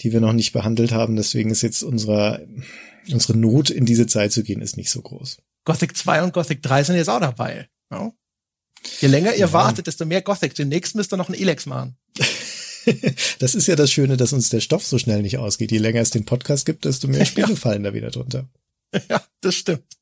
die 0.01 0.11
wir 0.11 0.19
noch 0.19 0.33
nicht 0.33 0.51
behandelt 0.51 0.91
haben. 0.91 1.15
Deswegen 1.15 1.49
ist 1.49 1.61
jetzt 1.61 1.81
unsere, 1.83 2.45
unsere 3.09 3.37
Not 3.37 3.69
in 3.69 3.85
diese 3.85 4.07
Zeit 4.07 4.33
zu 4.33 4.43
gehen, 4.43 4.61
ist 4.61 4.75
nicht 4.75 4.89
so 4.89 5.01
groß. 5.01 5.37
Gothic 5.63 5.95
2 5.95 6.23
und 6.23 6.33
Gothic 6.33 6.61
3 6.61 6.83
sind 6.83 6.97
jetzt 6.97 7.09
auch 7.09 7.21
dabei. 7.21 7.69
Ja? 7.89 8.11
Je 9.01 9.07
länger 9.07 9.33
ihr 9.33 9.39
ja. 9.39 9.53
wartet, 9.53 9.87
desto 9.87 10.05
mehr 10.05 10.21
Gothic. 10.21 10.55
Demnächst 10.55 10.95
müsst 10.95 11.13
ihr 11.13 11.17
noch 11.17 11.29
ein 11.29 11.35
Elex 11.35 11.65
machen. 11.65 11.97
das 13.39 13.55
ist 13.55 13.67
ja 13.67 13.75
das 13.75 13.91
Schöne, 13.91 14.17
dass 14.17 14.33
uns 14.33 14.49
der 14.49 14.61
Stoff 14.61 14.85
so 14.85 14.97
schnell 14.97 15.21
nicht 15.21 15.37
ausgeht. 15.37 15.71
Je 15.71 15.77
länger 15.77 16.01
es 16.01 16.09
den 16.09 16.25
Podcast 16.25 16.65
gibt, 16.65 16.85
desto 16.85 17.07
mehr 17.07 17.25
Spiele 17.25 17.49
ja. 17.49 17.55
fallen 17.55 17.83
da 17.83 17.93
wieder 17.93 18.11
drunter. 18.11 18.49
Ja, 19.09 19.23
das 19.41 19.55
stimmt. 19.55 19.97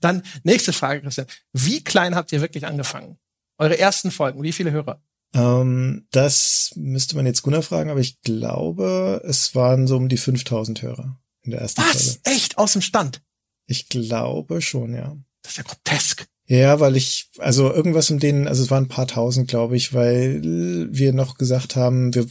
Dann 0.00 0.22
nächste 0.42 0.72
Frage, 0.72 1.02
Christian. 1.02 1.26
Wie 1.52 1.84
klein 1.84 2.14
habt 2.14 2.32
ihr 2.32 2.40
wirklich 2.40 2.64
angefangen? 2.64 3.18
Eure 3.58 3.78
ersten 3.78 4.10
Folgen, 4.10 4.42
wie 4.42 4.52
viele 4.52 4.70
Hörer? 4.70 5.02
Ähm, 5.34 6.06
das 6.10 6.72
müsste 6.76 7.16
man 7.16 7.26
jetzt 7.26 7.42
Gunnar 7.42 7.62
fragen, 7.62 7.90
aber 7.90 8.00
ich 8.00 8.22
glaube, 8.22 9.22
es 9.26 9.54
waren 9.54 9.86
so 9.86 9.96
um 9.96 10.08
die 10.08 10.16
5000 10.16 10.80
Hörer 10.80 11.20
in 11.42 11.50
der 11.50 11.60
ersten 11.60 11.82
Was? 11.82 12.04
Folge. 12.04 12.20
Echt? 12.24 12.58
Aus 12.58 12.72
dem 12.72 12.82
Stand? 12.82 13.22
Ich 13.66 13.88
glaube 13.88 14.62
schon, 14.62 14.94
ja. 14.94 15.16
Das 15.42 15.52
ist 15.52 15.58
ja 15.58 15.64
grotesk. 15.64 16.26
Ja, 16.46 16.80
weil 16.80 16.96
ich, 16.96 17.30
also 17.38 17.72
irgendwas 17.72 18.10
um 18.10 18.18
denen, 18.18 18.48
also 18.48 18.62
es 18.64 18.70
waren 18.70 18.84
ein 18.84 18.88
paar 18.88 19.06
tausend, 19.06 19.48
glaube 19.48 19.76
ich, 19.76 19.94
weil 19.94 20.40
wir 20.42 21.12
noch 21.12 21.38
gesagt 21.38 21.76
haben, 21.76 22.14
wir, 22.14 22.26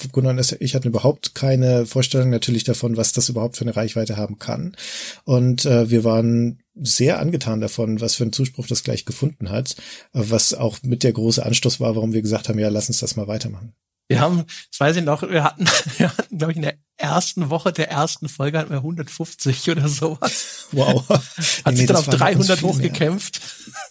ich 0.59 0.75
hatten 0.75 0.89
überhaupt 0.89 1.33
keine 1.33 1.85
Vorstellung 1.85 2.29
natürlich 2.29 2.65
davon, 2.65 2.97
was 2.97 3.13
das 3.13 3.29
überhaupt 3.29 3.57
für 3.57 3.63
eine 3.63 3.75
Reichweite 3.75 4.17
haben 4.17 4.37
kann. 4.37 4.75
Und 5.23 5.65
äh, 5.65 5.89
wir 5.89 6.03
waren 6.03 6.59
sehr 6.75 7.19
angetan 7.19 7.61
davon, 7.61 8.01
was 8.01 8.15
für 8.15 8.23
einen 8.23 8.33
Zuspruch 8.33 8.67
das 8.67 8.83
gleich 8.83 9.05
gefunden 9.05 9.49
hat, 9.49 9.75
was 10.13 10.53
auch 10.53 10.77
mit 10.83 11.03
der 11.03 11.13
große 11.13 11.45
Anstoß 11.45 11.79
war, 11.79 11.95
warum 11.95 12.13
wir 12.13 12.21
gesagt 12.21 12.49
haben, 12.49 12.59
ja, 12.59 12.69
lass 12.69 12.89
uns 12.89 12.99
das 12.99 13.15
mal 13.15 13.27
weitermachen. 13.27 13.73
Wir 14.11 14.19
haben, 14.19 14.45
das 14.69 14.79
weiß 14.79 14.97
ich 14.97 15.03
noch, 15.03 15.21
wir 15.21 15.43
hatten, 15.43 15.65
wir 15.97 16.09
hatten, 16.09 16.37
glaube 16.37 16.51
ich, 16.51 16.57
in 16.57 16.63
der 16.63 16.75
ersten 16.97 17.49
Woche 17.49 17.71
der 17.71 17.89
ersten 17.89 18.27
Folge 18.27 18.59
hatten 18.59 18.69
wir 18.69 18.77
150 18.77 19.71
oder 19.71 19.87
sowas. 19.87 20.67
Wow. 20.71 21.07
Hat 21.09 21.23
nee, 21.67 21.75
sich 21.75 21.87
dann 21.87 21.95
auf 21.95 22.07
300 22.07 22.61
hochgekämpft. 22.61 23.41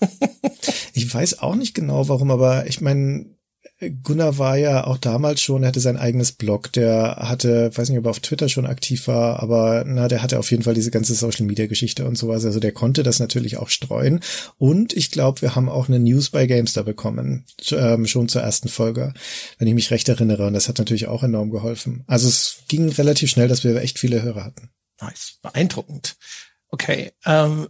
Ich 0.92 1.12
weiß 1.12 1.38
auch 1.38 1.54
nicht 1.54 1.74
genau 1.74 2.08
warum, 2.08 2.30
aber 2.30 2.66
ich 2.66 2.80
meine, 2.80 3.26
Gunnar 4.02 4.36
war 4.36 4.58
ja 4.58 4.86
auch 4.86 4.98
damals 4.98 5.40
schon, 5.40 5.62
er 5.62 5.68
hatte 5.68 5.80
sein 5.80 5.96
eigenes 5.96 6.32
Blog, 6.32 6.70
der 6.72 7.16
hatte, 7.16 7.70
weiß 7.74 7.88
nicht, 7.88 7.98
ob 7.98 8.04
er 8.04 8.10
auf 8.10 8.20
Twitter 8.20 8.50
schon 8.50 8.66
aktiv 8.66 9.08
war, 9.08 9.42
aber 9.42 9.84
na, 9.86 10.06
der 10.06 10.22
hatte 10.22 10.38
auf 10.38 10.50
jeden 10.50 10.62
Fall 10.62 10.74
diese 10.74 10.90
ganze 10.90 11.14
Social 11.14 11.46
Media 11.46 11.66
Geschichte 11.66 12.04
und 12.04 12.18
sowas. 12.18 12.44
Also 12.44 12.60
der 12.60 12.72
konnte 12.72 13.02
das 13.02 13.20
natürlich 13.20 13.56
auch 13.56 13.70
streuen. 13.70 14.20
Und 14.58 14.92
ich 14.92 15.10
glaube, 15.10 15.40
wir 15.40 15.56
haben 15.56 15.70
auch 15.70 15.88
eine 15.88 15.98
News 15.98 16.28
bei 16.28 16.46
Gamestar 16.46 16.84
bekommen, 16.84 17.46
ähm, 17.70 18.06
schon 18.06 18.28
zur 18.28 18.42
ersten 18.42 18.68
Folge, 18.68 19.14
wenn 19.58 19.68
ich 19.68 19.74
mich 19.74 19.90
recht 19.90 20.08
erinnere. 20.10 20.46
Und 20.46 20.52
das 20.52 20.68
hat 20.68 20.78
natürlich 20.78 21.08
auch 21.08 21.22
enorm 21.22 21.50
geholfen. 21.50 22.04
Also 22.06 22.28
es 22.28 22.58
ging 22.68 22.90
relativ 22.90 23.30
schnell, 23.30 23.48
dass 23.48 23.64
wir 23.64 23.74
echt 23.76 23.98
viele 23.98 24.22
Hörer 24.22 24.44
hatten. 24.44 24.70
Nice, 25.00 25.38
beeindruckend. 25.40 26.16
Okay, 26.68 27.12
ähm, 27.24 27.68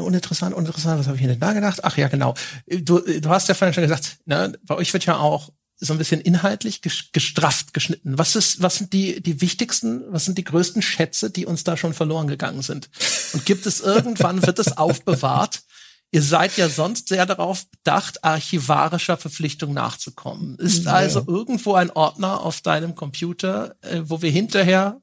uninteressant, 0.00 0.54
uninteressant, 0.54 0.98
was 0.98 1.06
habe 1.06 1.18
ich 1.18 1.22
denn 1.22 1.38
da 1.38 1.52
gedacht? 1.52 1.84
Ach 1.84 1.96
ja, 1.96 2.08
genau. 2.08 2.34
Du, 2.66 3.00
du 3.00 3.28
hast 3.28 3.48
ja 3.48 3.54
vorhin 3.54 3.74
schon 3.74 3.82
gesagt, 3.82 4.18
ne, 4.24 4.58
bei 4.62 4.74
euch 4.74 4.92
wird 4.92 5.04
ja 5.04 5.18
auch 5.18 5.50
so 5.80 5.92
ein 5.92 5.98
bisschen 5.98 6.20
inhaltlich 6.20 6.82
gestrafft 6.82 7.72
geschnitten. 7.72 8.18
Was 8.18 8.34
ist, 8.34 8.62
was 8.62 8.76
sind 8.76 8.92
die, 8.92 9.22
die 9.22 9.40
wichtigsten, 9.40 10.02
was 10.08 10.24
sind 10.24 10.38
die 10.38 10.44
größten 10.44 10.82
Schätze, 10.82 11.30
die 11.30 11.46
uns 11.46 11.62
da 11.62 11.76
schon 11.76 11.94
verloren 11.94 12.26
gegangen 12.26 12.62
sind? 12.62 12.90
Und 13.32 13.46
gibt 13.46 13.66
es 13.66 13.80
irgendwann, 13.80 14.44
wird 14.44 14.58
es 14.58 14.76
aufbewahrt? 14.76 15.62
Ihr 16.10 16.22
seid 16.22 16.56
ja 16.56 16.68
sonst 16.68 17.08
sehr 17.08 17.26
darauf 17.26 17.66
bedacht, 17.70 18.24
archivarischer 18.24 19.18
Verpflichtung 19.18 19.74
nachzukommen. 19.74 20.56
Ist 20.56 20.86
ja. 20.86 20.92
also 20.94 21.22
irgendwo 21.26 21.74
ein 21.74 21.90
Ordner 21.90 22.40
auf 22.40 22.62
deinem 22.62 22.94
Computer, 22.94 23.76
äh, 23.82 24.00
wo 24.04 24.22
wir 24.22 24.30
hinterher 24.30 25.00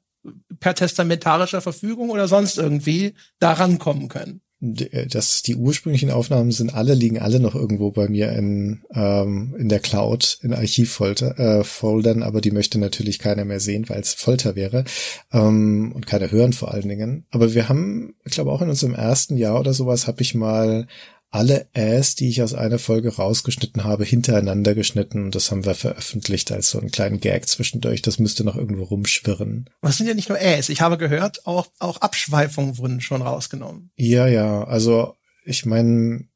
per 0.60 0.74
testamentarischer 0.74 1.60
Verfügung 1.60 2.10
oder 2.10 2.28
sonst 2.28 2.58
irgendwie 2.58 3.14
daran 3.38 3.78
kommen 3.78 4.08
können. 4.08 4.40
Äh, 4.62 5.06
das, 5.06 5.42
die 5.42 5.56
ursprünglichen 5.56 6.10
Aufnahmen 6.10 6.50
sind 6.52 6.74
alle, 6.74 6.94
liegen 6.94 7.18
alle 7.18 7.40
noch 7.40 7.54
irgendwo 7.54 7.90
bei 7.90 8.08
mir 8.08 8.32
in, 8.32 8.82
ähm, 8.94 9.54
in 9.58 9.68
der 9.68 9.80
Cloud, 9.80 10.38
in 10.42 10.54
Archivfolder, 10.54 11.38
äh, 11.38 11.64
Foldern, 11.64 12.22
aber 12.22 12.40
die 12.40 12.50
möchte 12.50 12.78
natürlich 12.78 13.18
keiner 13.18 13.44
mehr 13.44 13.60
sehen, 13.60 13.88
weil 13.88 14.00
es 14.00 14.14
Folter 14.14 14.56
wäre, 14.56 14.84
ähm, 15.32 15.92
und 15.94 16.06
keiner 16.06 16.30
hören 16.30 16.52
vor 16.52 16.72
allen 16.72 16.88
Dingen. 16.88 17.26
Aber 17.30 17.54
wir 17.54 17.68
haben, 17.68 18.14
ich 18.24 18.32
glaube 18.32 18.52
auch 18.52 18.62
in 18.62 18.70
unserem 18.70 18.94
ersten 18.94 19.36
Jahr 19.36 19.60
oder 19.60 19.74
sowas, 19.74 20.06
habe 20.06 20.22
ich 20.22 20.34
mal 20.34 20.86
alle 21.30 21.66
Äs, 21.74 22.14
die 22.14 22.28
ich 22.28 22.42
aus 22.42 22.54
einer 22.54 22.78
Folge 22.78 23.14
rausgeschnitten 23.14 23.84
habe, 23.84 24.04
hintereinander 24.04 24.74
geschnitten 24.74 25.24
und 25.24 25.34
das 25.34 25.50
haben 25.50 25.64
wir 25.64 25.74
veröffentlicht 25.74 26.52
als 26.52 26.70
so 26.70 26.78
einen 26.78 26.90
kleinen 26.90 27.20
Gag 27.20 27.48
zwischendurch. 27.48 28.02
Das 28.02 28.18
müsste 28.18 28.44
noch 28.44 28.56
irgendwo 28.56 28.84
rumschwirren. 28.84 29.68
Was 29.80 29.98
sind 29.98 30.06
ja 30.06 30.14
nicht 30.14 30.28
nur 30.28 30.40
Äs? 30.40 30.68
Ich 30.68 30.80
habe 30.80 30.98
gehört, 30.98 31.46
auch, 31.46 31.66
auch 31.78 31.98
Abschweifungen 31.98 32.78
wurden 32.78 33.00
schon 33.00 33.22
rausgenommen. 33.22 33.90
Ja, 33.96 34.26
ja. 34.26 34.64
Also 34.64 35.14
ich 35.44 35.66
meine, 35.66 36.26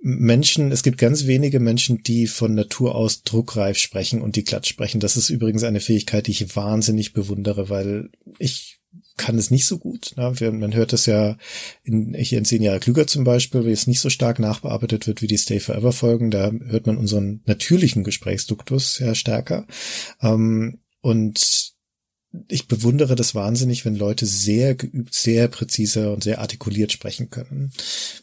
Menschen, 0.00 0.70
es 0.72 0.82
gibt 0.82 0.98
ganz 0.98 1.26
wenige 1.26 1.58
Menschen, 1.58 2.02
die 2.02 2.26
von 2.26 2.54
Natur 2.54 2.94
aus 2.94 3.22
druckreif 3.22 3.78
sprechen 3.78 4.20
und 4.20 4.36
die 4.36 4.44
glatt 4.44 4.66
sprechen. 4.66 5.00
Das 5.00 5.16
ist 5.16 5.30
übrigens 5.30 5.64
eine 5.64 5.80
Fähigkeit, 5.80 6.26
die 6.26 6.32
ich 6.32 6.54
wahnsinnig 6.54 7.12
bewundere, 7.12 7.70
weil 7.70 8.10
ich 8.38 8.75
kann 9.16 9.38
es 9.38 9.50
nicht 9.50 9.66
so 9.66 9.78
gut. 9.78 10.12
Ne? 10.16 10.34
Man 10.52 10.74
hört 10.74 10.92
das 10.92 11.06
ja 11.06 11.36
in, 11.82 12.14
hier 12.14 12.38
in 12.38 12.44
zehn 12.44 12.62
Jahre 12.62 12.80
klüger 12.80 13.06
zum 13.06 13.24
Beispiel, 13.24 13.64
wie 13.64 13.72
es 13.72 13.86
nicht 13.86 14.00
so 14.00 14.10
stark 14.10 14.38
nachbearbeitet 14.38 15.06
wird 15.06 15.22
wie 15.22 15.26
die 15.26 15.38
Stay 15.38 15.60
Forever 15.60 15.92
Folgen. 15.92 16.30
Da 16.30 16.50
hört 16.66 16.86
man 16.86 16.98
unseren 16.98 17.40
natürlichen 17.46 18.04
Gesprächsduktus 18.04 18.96
sehr 18.96 19.14
stärker. 19.14 19.66
Ähm, 20.20 20.80
und 21.00 21.74
ich 22.48 22.68
bewundere 22.68 23.14
das 23.14 23.34
wahnsinnig, 23.34 23.84
wenn 23.84 23.96
Leute 23.96 24.26
sehr 24.26 24.74
geübt, 24.74 25.14
sehr 25.14 25.48
präzise 25.48 26.12
und 26.12 26.22
sehr 26.22 26.40
artikuliert 26.40 26.92
sprechen 26.92 27.30
können, 27.30 27.72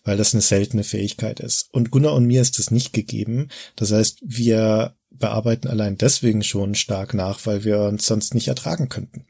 weil 0.03 0.17
das 0.17 0.33
eine 0.33 0.41
seltene 0.41 0.83
Fähigkeit 0.83 1.39
ist. 1.39 1.69
Und 1.71 1.91
Gunnar 1.91 2.13
und 2.13 2.25
mir 2.25 2.41
ist 2.41 2.59
das 2.59 2.71
nicht 2.71 2.93
gegeben. 2.93 3.49
Das 3.75 3.91
heißt, 3.91 4.19
wir 4.23 4.95
bearbeiten 5.09 5.67
allein 5.67 5.97
deswegen 5.97 6.43
schon 6.43 6.75
stark 6.75 7.13
nach, 7.13 7.45
weil 7.45 7.63
wir 7.63 7.81
uns 7.81 8.05
sonst 8.05 8.33
nicht 8.35 8.47
ertragen 8.47 8.89
könnten. 8.89 9.25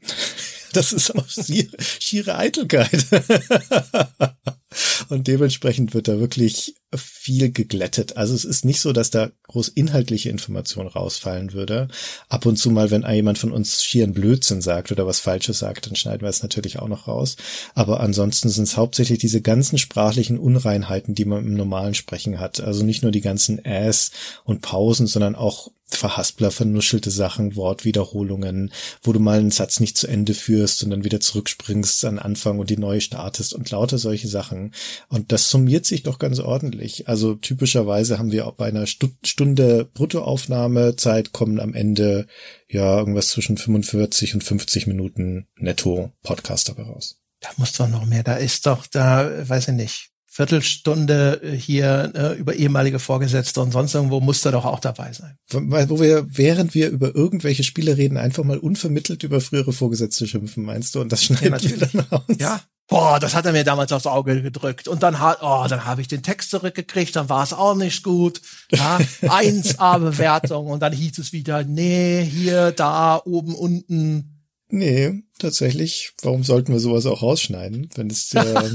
Das 0.74 0.92
ist 0.92 1.14
auch 1.14 1.26
schiere 2.00 2.36
Eitelkeit. 2.36 3.06
Und 5.08 5.26
dementsprechend 5.26 5.94
wird 5.94 6.08
da 6.08 6.18
wirklich 6.18 6.74
viel 6.96 7.50
geglättet. 7.50 8.16
Also 8.16 8.34
es 8.34 8.44
ist 8.44 8.64
nicht 8.64 8.80
so, 8.80 8.92
dass 8.92 9.10
da 9.10 9.30
groß 9.48 9.68
inhaltliche 9.68 10.30
Information 10.30 10.86
rausfallen 10.86 11.52
würde. 11.52 11.88
Ab 12.28 12.46
und 12.46 12.56
zu 12.56 12.70
mal, 12.70 12.90
wenn 12.90 13.04
jemand 13.10 13.38
von 13.38 13.52
uns 13.52 13.82
schieren 13.82 14.14
Blödsinn 14.14 14.60
sagt 14.60 14.92
oder 14.92 15.06
was 15.06 15.20
Falsches 15.20 15.58
sagt, 15.58 15.86
dann 15.86 15.96
schneiden 15.96 16.22
wir 16.22 16.28
es 16.28 16.42
natürlich 16.42 16.78
auch 16.78 16.88
noch 16.88 17.08
raus. 17.08 17.36
Aber 17.74 18.00
ansonsten 18.00 18.48
sind 18.48 18.64
es 18.64 18.76
hauptsächlich 18.76 19.18
diese 19.18 19.40
ganzen 19.40 19.78
sprachlichen 19.78 20.38
Unreinheiten, 20.38 21.14
die 21.14 21.24
man 21.24 21.44
im 21.44 21.54
normalen 21.54 21.94
Sprechen 21.94 22.40
hat. 22.40 22.60
Also 22.60 22.84
nicht 22.84 23.02
nur 23.02 23.12
die 23.12 23.20
ganzen 23.20 23.64
Äs 23.64 24.10
und 24.44 24.62
Pausen, 24.62 25.06
sondern 25.06 25.34
auch 25.34 25.70
Verhaspler, 25.86 26.50
vernuschelte 26.50 27.10
Sachen, 27.10 27.56
Wortwiederholungen, 27.56 28.72
wo 29.02 29.12
du 29.12 29.20
mal 29.20 29.38
einen 29.38 29.50
Satz 29.50 29.80
nicht 29.80 29.96
zu 29.96 30.06
Ende 30.06 30.34
führst 30.34 30.82
und 30.82 30.90
dann 30.90 31.04
wieder 31.04 31.20
zurückspringst 31.20 32.04
an 32.06 32.18
Anfang 32.18 32.58
und 32.58 32.70
die 32.70 32.78
neue 32.78 33.00
startest 33.00 33.54
und 33.54 33.70
lauter 33.70 33.98
solche 33.98 34.28
Sachen. 34.28 34.63
Und 35.08 35.32
das 35.32 35.50
summiert 35.50 35.86
sich 35.86 36.02
doch 36.02 36.18
ganz 36.18 36.38
ordentlich. 36.38 37.08
Also 37.08 37.34
typischerweise 37.34 38.18
haben 38.18 38.32
wir 38.32 38.46
auch 38.46 38.54
bei 38.54 38.66
einer 38.66 38.86
Stunde 38.86 39.88
Bruttoaufnahmezeit 39.94 41.32
kommen 41.32 41.60
am 41.60 41.74
Ende 41.74 42.26
ja 42.68 42.98
irgendwas 42.98 43.28
zwischen 43.28 43.56
45 43.56 44.34
und 44.34 44.44
50 44.44 44.86
Minuten 44.86 45.46
netto 45.56 46.12
Podcast 46.22 46.68
dabei 46.68 46.82
raus. 46.84 47.20
Da 47.40 47.48
muss 47.56 47.72
doch 47.72 47.88
noch 47.88 48.06
mehr. 48.06 48.22
Da 48.22 48.36
ist 48.36 48.66
doch, 48.66 48.86
da 48.86 49.48
weiß 49.48 49.68
ich 49.68 49.74
nicht, 49.74 50.14
Viertelstunde 50.34 51.40
äh, 51.44 51.56
hier 51.56 52.12
äh, 52.16 52.32
über 52.36 52.54
ehemalige 52.54 52.98
Vorgesetzte 52.98 53.60
und 53.60 53.70
sonst 53.70 53.94
irgendwo 53.94 54.18
muss 54.18 54.40
da 54.40 54.50
doch 54.50 54.64
auch 54.64 54.80
dabei 54.80 55.12
sein. 55.12 55.38
Wo 55.48 56.00
wir, 56.00 56.26
während 56.28 56.74
wir 56.74 56.90
über 56.90 57.14
irgendwelche 57.14 57.62
Spiele 57.62 57.96
reden, 57.96 58.16
einfach 58.16 58.42
mal 58.42 58.58
unvermittelt 58.58 59.22
über 59.22 59.40
frühere 59.40 59.72
Vorgesetzte 59.72 60.26
schimpfen, 60.26 60.64
meinst 60.64 60.96
du? 60.96 61.00
Und 61.00 61.12
das 61.12 61.22
schneiden 61.22 61.54
ja, 61.54 61.70
wir 61.70 61.86
dann 61.86 62.00
raus. 62.00 62.36
Ja. 62.40 62.60
Boah, 62.86 63.18
das 63.18 63.34
hat 63.34 63.46
er 63.46 63.52
mir 63.52 63.64
damals 63.64 63.92
aufs 63.92 64.06
Auge 64.06 64.42
gedrückt. 64.42 64.88
Und 64.88 65.02
dann 65.02 65.18
hat, 65.18 65.38
oh, 65.40 65.64
dann 65.68 65.86
habe 65.86 66.02
ich 66.02 66.08
den 66.08 66.22
Text 66.22 66.50
zurückgekriegt, 66.50 67.16
dann 67.16 67.30
war 67.30 67.42
es 67.42 67.52
auch 67.52 67.74
nicht 67.74 68.02
gut. 68.02 68.42
Ja, 68.70 68.98
1A-Bewertung 69.22 70.66
und 70.66 70.80
dann 70.80 70.92
hieß 70.92 71.18
es 71.18 71.32
wieder, 71.32 71.64
nee, 71.64 72.24
hier, 72.24 72.72
da, 72.72 73.20
oben, 73.24 73.54
unten 73.54 74.30
Nee, 74.68 75.22
tatsächlich. 75.38 76.14
Warum 76.22 76.42
sollten 76.42 76.72
wir 76.72 76.80
sowas 76.80 77.06
auch 77.06 77.22
rausschneiden, 77.22 77.90
wenn 77.94 78.10
es 78.10 78.34
äh, 78.34 78.70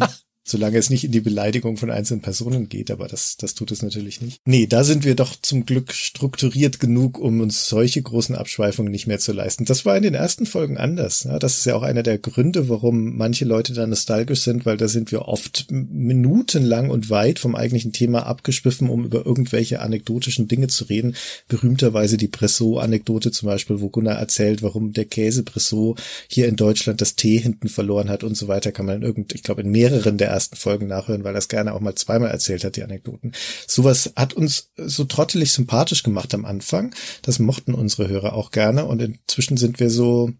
solange 0.49 0.77
es 0.77 0.89
nicht 0.89 1.03
in 1.03 1.11
die 1.11 1.21
Beleidigung 1.21 1.77
von 1.77 1.91
einzelnen 1.91 2.21
Personen 2.21 2.69
geht, 2.69 2.91
aber 2.91 3.07
das, 3.07 3.37
das 3.37 3.53
tut 3.53 3.71
es 3.71 3.81
natürlich 3.81 4.21
nicht. 4.21 4.41
Nee, 4.45 4.67
da 4.67 4.83
sind 4.83 5.05
wir 5.05 5.15
doch 5.15 5.35
zum 5.41 5.65
Glück 5.65 5.93
strukturiert 5.93 6.79
genug, 6.79 7.19
um 7.19 7.41
uns 7.41 7.67
solche 7.67 8.01
großen 8.01 8.35
Abschweifungen 8.35 8.91
nicht 8.91 9.07
mehr 9.07 9.19
zu 9.19 9.31
leisten. 9.31 9.65
Das 9.65 9.85
war 9.85 9.95
in 9.95 10.03
den 10.03 10.13
ersten 10.13 10.45
Folgen 10.45 10.77
anders. 10.77 11.23
Ja, 11.23 11.39
das 11.39 11.57
ist 11.57 11.65
ja 11.65 11.75
auch 11.75 11.83
einer 11.83 12.03
der 12.03 12.17
Gründe, 12.17 12.69
warum 12.69 13.17
manche 13.17 13.45
Leute 13.45 13.73
da 13.73 13.85
nostalgisch 13.85 14.41
sind, 14.41 14.65
weil 14.65 14.77
da 14.77 14.87
sind 14.87 15.11
wir 15.11 15.23
oft 15.23 15.67
minutenlang 15.69 16.89
und 16.89 17.09
weit 17.09 17.39
vom 17.39 17.55
eigentlichen 17.55 17.91
Thema 17.91 18.25
abgeschwiffen, 18.25 18.89
um 18.89 19.05
über 19.05 19.25
irgendwelche 19.25 19.81
anekdotischen 19.81 20.47
Dinge 20.47 20.67
zu 20.67 20.85
reden. 20.85 21.15
Berühmterweise 21.47 22.17
die 22.17 22.27
Bressot-Anekdote 22.27 23.31
zum 23.31 23.47
Beispiel, 23.47 23.81
wo 23.81 23.89
Gunnar 23.89 24.17
erzählt, 24.17 24.63
warum 24.63 24.93
der 24.93 25.05
Käse 25.05 25.43
Bressot 25.43 26.01
hier 26.27 26.47
in 26.47 26.55
Deutschland 26.55 27.01
das 27.01 27.15
T 27.15 27.37
hinten 27.37 27.69
verloren 27.69 28.09
hat 28.09 28.23
und 28.23 28.35
so 28.35 28.47
weiter, 28.47 28.71
kann 28.71 28.85
man 28.85 28.97
in 28.97 29.03
irgend, 29.03 29.33
ich 29.33 29.43
glaube, 29.43 29.61
in 29.61 29.71
mehreren 29.71 30.17
der 30.17 30.29
ersten 30.39 30.55
Folgen 30.55 30.87
nachhören, 30.87 31.25
weil 31.25 31.35
er 31.35 31.39
es 31.39 31.49
gerne 31.49 31.73
auch 31.73 31.81
mal 31.81 31.95
zweimal 31.95 32.31
erzählt 32.31 32.63
hat, 32.63 32.77
die 32.77 32.83
Anekdoten. 32.83 33.33
Sowas 33.67 34.13
hat 34.15 34.33
uns 34.33 34.71
so 34.77 35.03
trottelig 35.03 35.51
sympathisch 35.51 36.01
gemacht 36.01 36.33
am 36.33 36.45
Anfang. 36.45 36.95
Das 37.23 37.39
mochten 37.39 37.73
unsere 37.73 38.07
Hörer 38.07 38.31
auch 38.33 38.51
gerne 38.51 38.85
und 38.85 39.01
inzwischen 39.01 39.57
sind 39.57 39.81
wir 39.81 39.89
so 39.89 40.31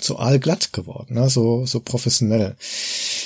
so 0.00 0.18
aalglatt 0.18 0.72
geworden, 0.72 1.14
ne? 1.14 1.28
so, 1.28 1.66
so 1.66 1.80
professionell. 1.80 2.56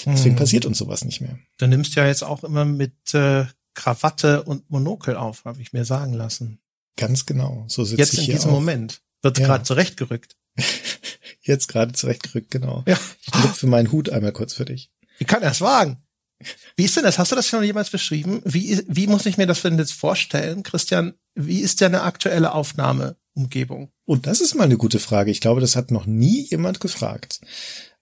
Deswegen 0.05 0.35
hm. 0.35 0.37
passiert 0.37 0.67
uns 0.67 0.79
sowas 0.79 1.05
nicht 1.05 1.21
mehr. 1.21 1.39
Du 1.59 1.67
nimmst 1.67 1.95
ja 1.95 2.07
jetzt 2.07 2.25
auch 2.25 2.45
immer 2.45 2.65
mit 2.65 3.15
äh, 3.15 3.45
Krawatte 3.75 4.43
und 4.43 4.69
Monokel 4.69 5.17
auf, 5.17 5.45
habe 5.45 5.63
ich 5.63 5.73
mir 5.73 5.85
sagen 5.85 6.13
lassen. 6.13 6.59
Ganz 6.97 7.25
genau. 7.25 7.65
So 7.69 7.85
sitze 7.85 8.01
jetzt 8.01 8.15
ich 8.15 8.21
hier. 8.21 8.27
Jetzt 8.27 8.31
in 8.31 8.37
diesem 8.37 8.51
auch. 8.51 8.55
Moment 8.55 9.01
wird 9.23 9.39
ja. 9.39 9.47
gerade 9.47 9.65
zurechtgerückt. 9.65 10.37
jetzt 11.41 11.69
gerade 11.69 11.93
zurechtgerückt, 11.93 12.51
genau. 12.51 12.83
Ja. 12.87 12.99
Ich 13.23 13.43
lüpfe 13.43 13.67
meinen 13.67 13.93
Hut 13.93 14.11
einmal 14.11 14.33
kurz 14.33 14.55
für 14.55 14.65
dich. 14.65 14.91
Wie 15.19 15.25
kann 15.25 15.43
er 15.43 15.53
es 15.53 15.61
wagen? 15.61 15.99
Wie 16.77 16.85
ist 16.85 16.97
denn 16.97 17.05
das? 17.05 17.19
Hast 17.19 17.33
du 17.33 17.37
das 17.37 17.49
schon 17.49 17.65
jemals 17.65 17.91
beschrieben? 17.91 18.43
Wie, 18.45 18.83
wie 18.89 19.07
muss 19.07 19.27
ich 19.27 19.39
mir 19.39 19.47
das 19.47 19.63
denn 19.63 19.79
jetzt 19.79 19.95
vorstellen, 19.95 20.63
Christian? 20.63 21.15
Wie 21.35 21.61
ist 21.61 21.81
deine 21.81 22.03
aktuelle 22.03 22.53
Aufnahmeumgebung? 22.53 23.91
Und 24.05 24.27
das 24.27 24.41
ist 24.41 24.55
mal 24.55 24.65
eine 24.65 24.77
gute 24.77 24.99
Frage. 24.99 25.31
Ich 25.31 25.41
glaube, 25.41 25.61
das 25.61 25.77
hat 25.77 25.91
noch 25.91 26.07
nie 26.07 26.43
jemand 26.43 26.81
gefragt. 26.81 27.41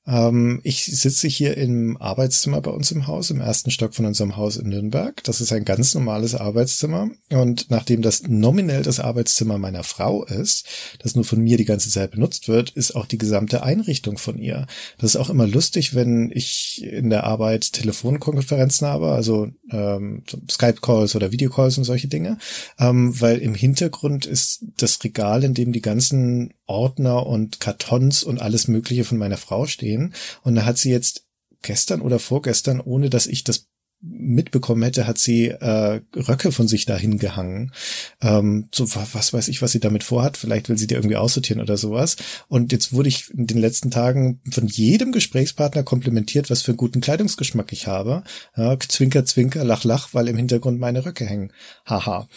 Ähm, 0.07 0.61
ich 0.65 0.85
sitze 0.85 1.29
hier 1.29 1.57
im 1.57 1.97
Arbeitszimmer 1.97 2.61
bei 2.61 2.71
uns 2.71 2.91
im 2.91 3.07
Haus, 3.07 3.31
im 3.31 3.41
ersten 3.41 3.71
Stock 3.71 3.95
von 3.95 4.05
unserem 4.05 4.37
Haus 4.37 4.57
in 4.57 4.69
Nürnberg. 4.69 5.23
Das 5.25 5.41
ist 5.41 5.53
ein 5.53 5.65
ganz 5.65 5.95
normales 5.95 6.35
Arbeitszimmer. 6.35 7.11
Und 7.31 7.71
nachdem 7.71 8.03
das 8.03 8.25
nominell 8.25 8.83
das 8.83 9.01
Arbeitszimmer 9.01 9.59
meiner 9.59 9.83
Frau 9.83 10.25
ist, 10.25 10.67
das 10.99 11.15
nur 11.15 11.25
von 11.25 11.41
mir 11.41 11.57
die 11.57 11.65
ganze 11.65 11.89
Zeit 11.91 12.11
benutzt 12.11 12.49
wird, 12.49 12.71
ist 12.71 12.95
auch 12.95 13.07
die 13.07 13.19
gesamte 13.19 13.63
Einrichtung 13.63 14.19
von 14.19 14.39
ihr. 14.39 14.67
Das 14.99 15.15
ist 15.15 15.21
auch 15.21 15.31
immer 15.31 15.47
lustig, 15.47 15.95
wenn 15.95 16.31
ich 16.35 16.83
in 16.85 17.11
der 17.11 17.25
Arbeit 17.25 17.73
Telefonkonferenzen 17.73 18.87
habe, 18.87 19.13
also 19.13 19.49
ähm, 19.71 20.23
Skype-Calls 20.51 21.17
oder 21.17 21.33
Videocalls 21.33 21.79
und 21.79 21.85
solche 21.85 22.09
Dinge, 22.09 22.39
ähm, 22.79 23.19
weil 23.21 23.39
im 23.39 23.55
Hintergrund 23.55 24.27
ist 24.27 24.65
das 24.77 25.03
Regal, 25.03 25.45
in 25.45 25.55
dem 25.55 25.73
die 25.73 25.83
ganzen 25.83 26.53
Ordner 26.67 27.27
und 27.27 27.61
Kartons 27.61 28.23
und 28.23 28.41
alles 28.41 28.69
Mögliche 28.69 29.05
von 29.05 29.19
meiner 29.19 29.37
Frau 29.37 29.67
stehen. 29.67 30.15
Und 30.43 30.55
da 30.55 30.65
hat 30.65 30.79
sie 30.79 30.91
jetzt 30.91 31.27
gestern 31.63 32.01
oder 32.01 32.19
vorgestern, 32.19 32.81
ohne 32.81 33.11
dass 33.11 33.27
ich 33.27 33.45
das 33.45 33.69
mitbekommen 34.07 34.83
hätte, 34.83 35.07
hat 35.07 35.19
sie 35.19 35.49
äh, 35.49 36.01
Röcke 36.15 36.53
von 36.53 36.69
sich 36.69 36.85
dahin 36.85 37.19
gehangen. 37.19 37.73
Ähm, 38.21 38.69
so 38.75 38.87
was 38.95 39.33
weiß 39.33 39.49
ich, 39.49 39.63
was 39.63 39.73
sie 39.73 39.81
damit 39.81 40.03
vorhat. 40.03 40.37
Vielleicht 40.37 40.69
will 40.69 40.77
sie 40.77 40.87
die 40.87 40.95
irgendwie 40.95 41.17
aussortieren 41.17 41.63
oder 41.63 41.77
sowas. 41.77 42.17
Und 42.49 42.73
jetzt 42.73 42.93
wurde 42.93 43.09
ich 43.09 43.31
in 43.31 43.47
den 43.47 43.59
letzten 43.59 43.91
Tagen 43.91 44.41
von 44.51 44.67
jedem 44.67 45.13
Gesprächspartner 45.13 45.83
komplimentiert, 45.83 46.51
was 46.51 46.63
für 46.63 46.73
einen 46.73 46.77
guten 46.77 47.01
Kleidungsgeschmack 47.01 47.73
ich 47.73 47.87
habe. 47.87 48.25
Ja, 48.57 48.79
zwinker, 48.79 49.25
zwinker, 49.25 49.65
lach, 49.65 49.85
lach, 49.85 50.09
weil 50.13 50.29
im 50.29 50.37
Hintergrund 50.37 50.79
meine 50.79 51.05
Röcke 51.05 51.25
hängen. 51.25 51.53
Haha. 51.87 52.29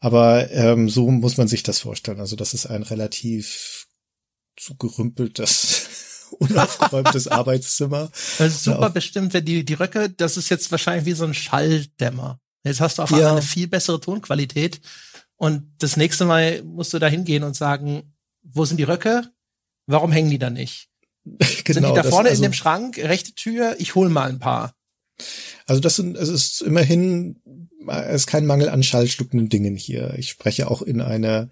Aber 0.00 0.50
ähm, 0.50 0.88
so 0.88 1.10
muss 1.10 1.38
man 1.38 1.48
sich 1.48 1.62
das 1.62 1.78
vorstellen. 1.78 2.20
Also 2.20 2.36
das 2.36 2.52
ist 2.52 2.66
ein 2.66 2.82
relativ 2.82 3.86
zugerümpeltes 4.56 5.83
unaufgeräumtes 6.34 7.28
Arbeitszimmer. 7.28 8.10
Das 8.38 8.54
ist 8.54 8.64
super 8.64 8.90
bestimmt, 8.90 9.34
wenn 9.34 9.44
die, 9.44 9.64
die 9.64 9.74
Röcke, 9.74 10.10
das 10.10 10.36
ist 10.36 10.48
jetzt 10.48 10.70
wahrscheinlich 10.70 11.06
wie 11.06 11.12
so 11.12 11.24
ein 11.24 11.34
Schalldämmer. 11.34 12.40
Jetzt 12.64 12.80
hast 12.80 12.98
du 12.98 13.02
auf 13.02 13.12
einmal 13.12 13.24
ja. 13.24 13.32
eine 13.32 13.42
viel 13.42 13.68
bessere 13.68 14.00
Tonqualität. 14.00 14.80
Und 15.36 15.72
das 15.78 15.96
nächste 15.96 16.24
Mal 16.24 16.62
musst 16.62 16.94
du 16.94 16.98
da 16.98 17.06
hingehen 17.06 17.42
und 17.42 17.56
sagen, 17.56 18.14
wo 18.42 18.64
sind 18.64 18.78
die 18.78 18.84
Röcke? 18.84 19.30
Warum 19.86 20.12
hängen 20.12 20.30
die 20.30 20.38
da 20.38 20.50
nicht? 20.50 20.88
genau, 21.24 21.40
sind 21.66 21.88
die 21.88 21.94
da 21.94 22.02
vorne 22.02 22.30
also, 22.30 22.42
in 22.42 22.50
dem 22.50 22.54
Schrank, 22.54 22.98
rechte 22.98 23.34
Tür? 23.34 23.76
Ich 23.78 23.94
hol 23.94 24.08
mal 24.08 24.28
ein 24.28 24.38
paar. 24.38 24.74
Also 25.66 25.80
das 25.80 25.96
sind, 25.96 26.16
es 26.16 26.28
ist 26.28 26.60
immerhin, 26.62 27.40
es 27.86 28.22
ist 28.22 28.26
kein 28.26 28.46
Mangel 28.46 28.68
an 28.68 28.82
schallschluckenden 28.82 29.48
Dingen 29.48 29.76
hier. 29.76 30.14
Ich 30.18 30.30
spreche 30.30 30.70
auch 30.70 30.82
in 30.82 31.00
einer 31.00 31.50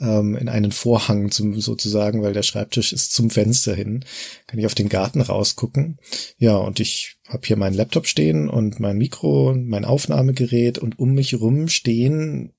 ähm, 0.00 0.36
in 0.36 0.48
einen 0.48 0.72
Vorhang 0.72 1.30
zum 1.30 1.60
sozusagen, 1.60 2.22
weil 2.22 2.32
der 2.32 2.42
Schreibtisch 2.42 2.92
ist 2.92 3.12
zum 3.12 3.30
Fenster 3.30 3.74
hin. 3.74 4.04
Kann 4.46 4.58
ich 4.58 4.66
auf 4.66 4.74
den 4.74 4.88
Garten 4.88 5.20
rausgucken. 5.20 5.98
Ja, 6.38 6.56
und 6.56 6.80
ich 6.80 7.16
habe 7.28 7.46
hier 7.46 7.56
meinen 7.56 7.74
Laptop 7.76 8.06
stehen 8.06 8.48
und 8.48 8.80
mein 8.80 8.98
Mikro 8.98 9.50
und 9.50 9.68
mein 9.68 9.84
Aufnahmegerät 9.84 10.78
und 10.78 10.98
um 10.98 11.12
mich 11.14 11.40
rum 11.40 11.68
stehen 11.68 12.52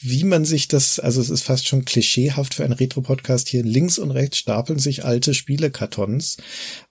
wie 0.00 0.24
man 0.24 0.44
sich 0.44 0.68
das, 0.68 1.00
also 1.00 1.20
es 1.20 1.30
ist 1.30 1.42
fast 1.42 1.66
schon 1.66 1.84
klischeehaft 1.84 2.54
für 2.54 2.64
einen 2.64 2.74
Retro-Podcast 2.74 3.48
hier 3.48 3.62
links 3.62 3.98
und 3.98 4.10
rechts 4.10 4.38
stapeln 4.38 4.78
sich 4.78 5.04
alte 5.04 5.32
Spielekartons, 5.32 6.36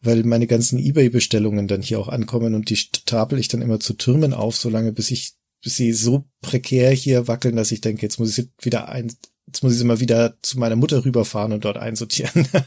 weil 0.01 0.23
meine 0.23 0.47
ganzen 0.47 0.80
Ebay-Bestellungen 0.80 1.67
dann 1.67 1.82
hier 1.82 1.99
auch 1.99 2.07
ankommen 2.07 2.55
und 2.55 2.69
die 2.69 2.76
stapel 2.76 3.39
ich 3.39 3.47
dann 3.47 3.61
immer 3.61 3.80
zu 3.80 3.93
Türmen 3.93 4.34
auf, 4.34 4.57
solange 4.57 4.91
bis 4.91 5.11
ich, 5.11 5.34
bis 5.63 5.76
sie 5.76 5.93
so 5.93 6.26
prekär 6.41 6.91
hier 6.91 7.28
wackeln, 7.28 7.55
dass 7.55 7.71
ich 7.71 7.82
denke, 7.82 8.01
jetzt 8.01 8.19
muss 8.19 8.38
ich 8.38 8.49
wieder 8.59 8.89
ein, 8.89 9.13
Jetzt 9.47 9.63
muss 9.63 9.73
ich 9.73 9.79
sie 9.79 9.85
mal 9.85 9.99
wieder 9.99 10.35
zu 10.41 10.59
meiner 10.59 10.75
Mutter 10.75 11.03
rüberfahren 11.05 11.53
und 11.53 11.65
dort 11.65 11.77
einsortieren. 11.77 12.47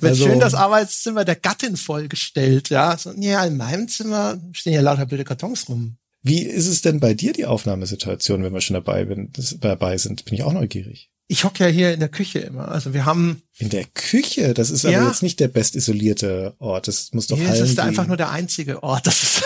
Wird 0.00 0.12
also, 0.12 0.26
schön 0.26 0.40
das 0.40 0.54
Arbeitszimmer 0.54 1.24
der 1.24 1.36
Gattin 1.36 1.76
vollgestellt, 1.76 2.70
ja. 2.70 2.96
So, 2.96 3.12
ja, 3.16 3.44
in 3.44 3.56
meinem 3.56 3.88
Zimmer 3.88 4.40
stehen 4.52 4.72
ja 4.72 4.80
lauter 4.80 5.06
blöde 5.06 5.24
Kartons 5.24 5.68
rum. 5.68 5.96
Wie 6.22 6.42
ist 6.42 6.68
es 6.68 6.82
denn 6.82 7.00
bei 7.00 7.14
dir, 7.14 7.32
die 7.32 7.46
Aufnahmesituation, 7.46 8.42
wenn 8.44 8.54
wir 8.54 8.60
schon 8.60 8.74
dabei, 8.74 9.04
bin, 9.04 9.32
dabei 9.60 9.98
sind? 9.98 10.24
Bin 10.24 10.34
ich 10.34 10.42
auch 10.42 10.52
neugierig. 10.52 11.10
Ich 11.26 11.44
hocke 11.44 11.64
ja 11.64 11.70
hier 11.70 11.92
in 11.94 12.00
der 12.00 12.08
Küche 12.08 12.40
immer. 12.40 12.68
Also 12.68 12.94
wir 12.94 13.04
haben. 13.04 13.42
In 13.58 13.70
der 13.70 13.84
Küche? 13.84 14.54
Das 14.54 14.70
ist 14.70 14.84
ja. 14.84 14.98
aber 14.98 15.08
jetzt 15.08 15.22
nicht 15.22 15.40
der 15.40 15.48
bestisolierte 15.48 16.54
Ort. 16.58 16.88
Das 16.88 17.12
muss 17.12 17.26
doch 17.26 17.38
nee, 17.38 17.46
Das 17.46 17.60
ist 17.60 17.80
einfach 17.80 18.06
nur 18.06 18.16
der 18.16 18.30
einzige 18.30 18.82
Ort. 18.82 19.06
Das 19.06 19.22
ist 19.22 19.42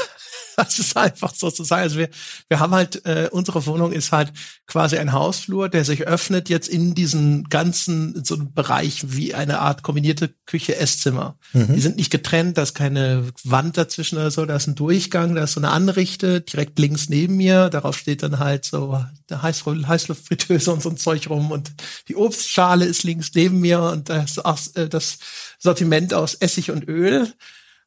das 0.56 0.78
ist 0.78 0.96
einfach 0.96 1.34
so 1.34 1.50
zu 1.50 1.64
sagen. 1.64 1.82
Also 1.82 1.98
wir, 1.98 2.08
wir 2.48 2.60
haben 2.60 2.72
halt, 2.72 3.04
äh, 3.04 3.28
unsere 3.30 3.66
Wohnung 3.66 3.92
ist 3.92 4.12
halt 4.12 4.32
quasi 4.66 4.96
ein 4.96 5.12
Hausflur, 5.12 5.68
der 5.68 5.84
sich 5.84 6.06
öffnet 6.06 6.48
jetzt 6.48 6.68
in 6.68 6.94
diesen 6.94 7.44
ganzen, 7.44 8.24
so 8.24 8.34
einem 8.34 8.52
Bereich 8.52 9.04
wie 9.08 9.34
eine 9.34 9.60
Art 9.60 9.82
kombinierte 9.82 10.34
Küche, 10.46 10.76
Esszimmer. 10.76 11.38
Mhm. 11.52 11.74
Die 11.74 11.80
sind 11.80 11.96
nicht 11.96 12.10
getrennt, 12.10 12.58
da 12.58 12.62
ist 12.62 12.74
keine 12.74 13.24
Wand 13.44 13.76
dazwischen 13.76 14.16
oder 14.16 14.30
so, 14.30 14.46
da 14.46 14.56
ist 14.56 14.66
ein 14.66 14.74
Durchgang, 14.74 15.34
da 15.34 15.44
ist 15.44 15.52
so 15.52 15.60
eine 15.60 15.70
Anrichte 15.70 16.40
direkt 16.40 16.78
links 16.78 17.08
neben 17.08 17.36
mir. 17.36 17.68
Darauf 17.68 17.98
steht 17.98 18.22
dann 18.22 18.38
halt 18.38 18.64
so 18.64 19.04
der 19.28 19.42
Heiß 19.42 19.64
Heißluftfritteuse 19.66 20.72
und 20.72 20.82
so 20.82 20.90
ein 20.90 20.96
Zeug 20.96 21.28
rum 21.28 21.50
und 21.50 21.72
die 22.08 22.16
Obstschale 22.16 22.84
ist 22.84 23.02
links 23.02 23.30
neben 23.34 23.60
mir 23.60 23.80
und 23.80 24.08
das, 24.08 24.38
äh, 24.74 24.88
das 24.88 25.18
Sortiment 25.58 26.14
aus 26.14 26.34
Essig 26.34 26.70
und 26.70 26.88
Öl. 26.88 27.32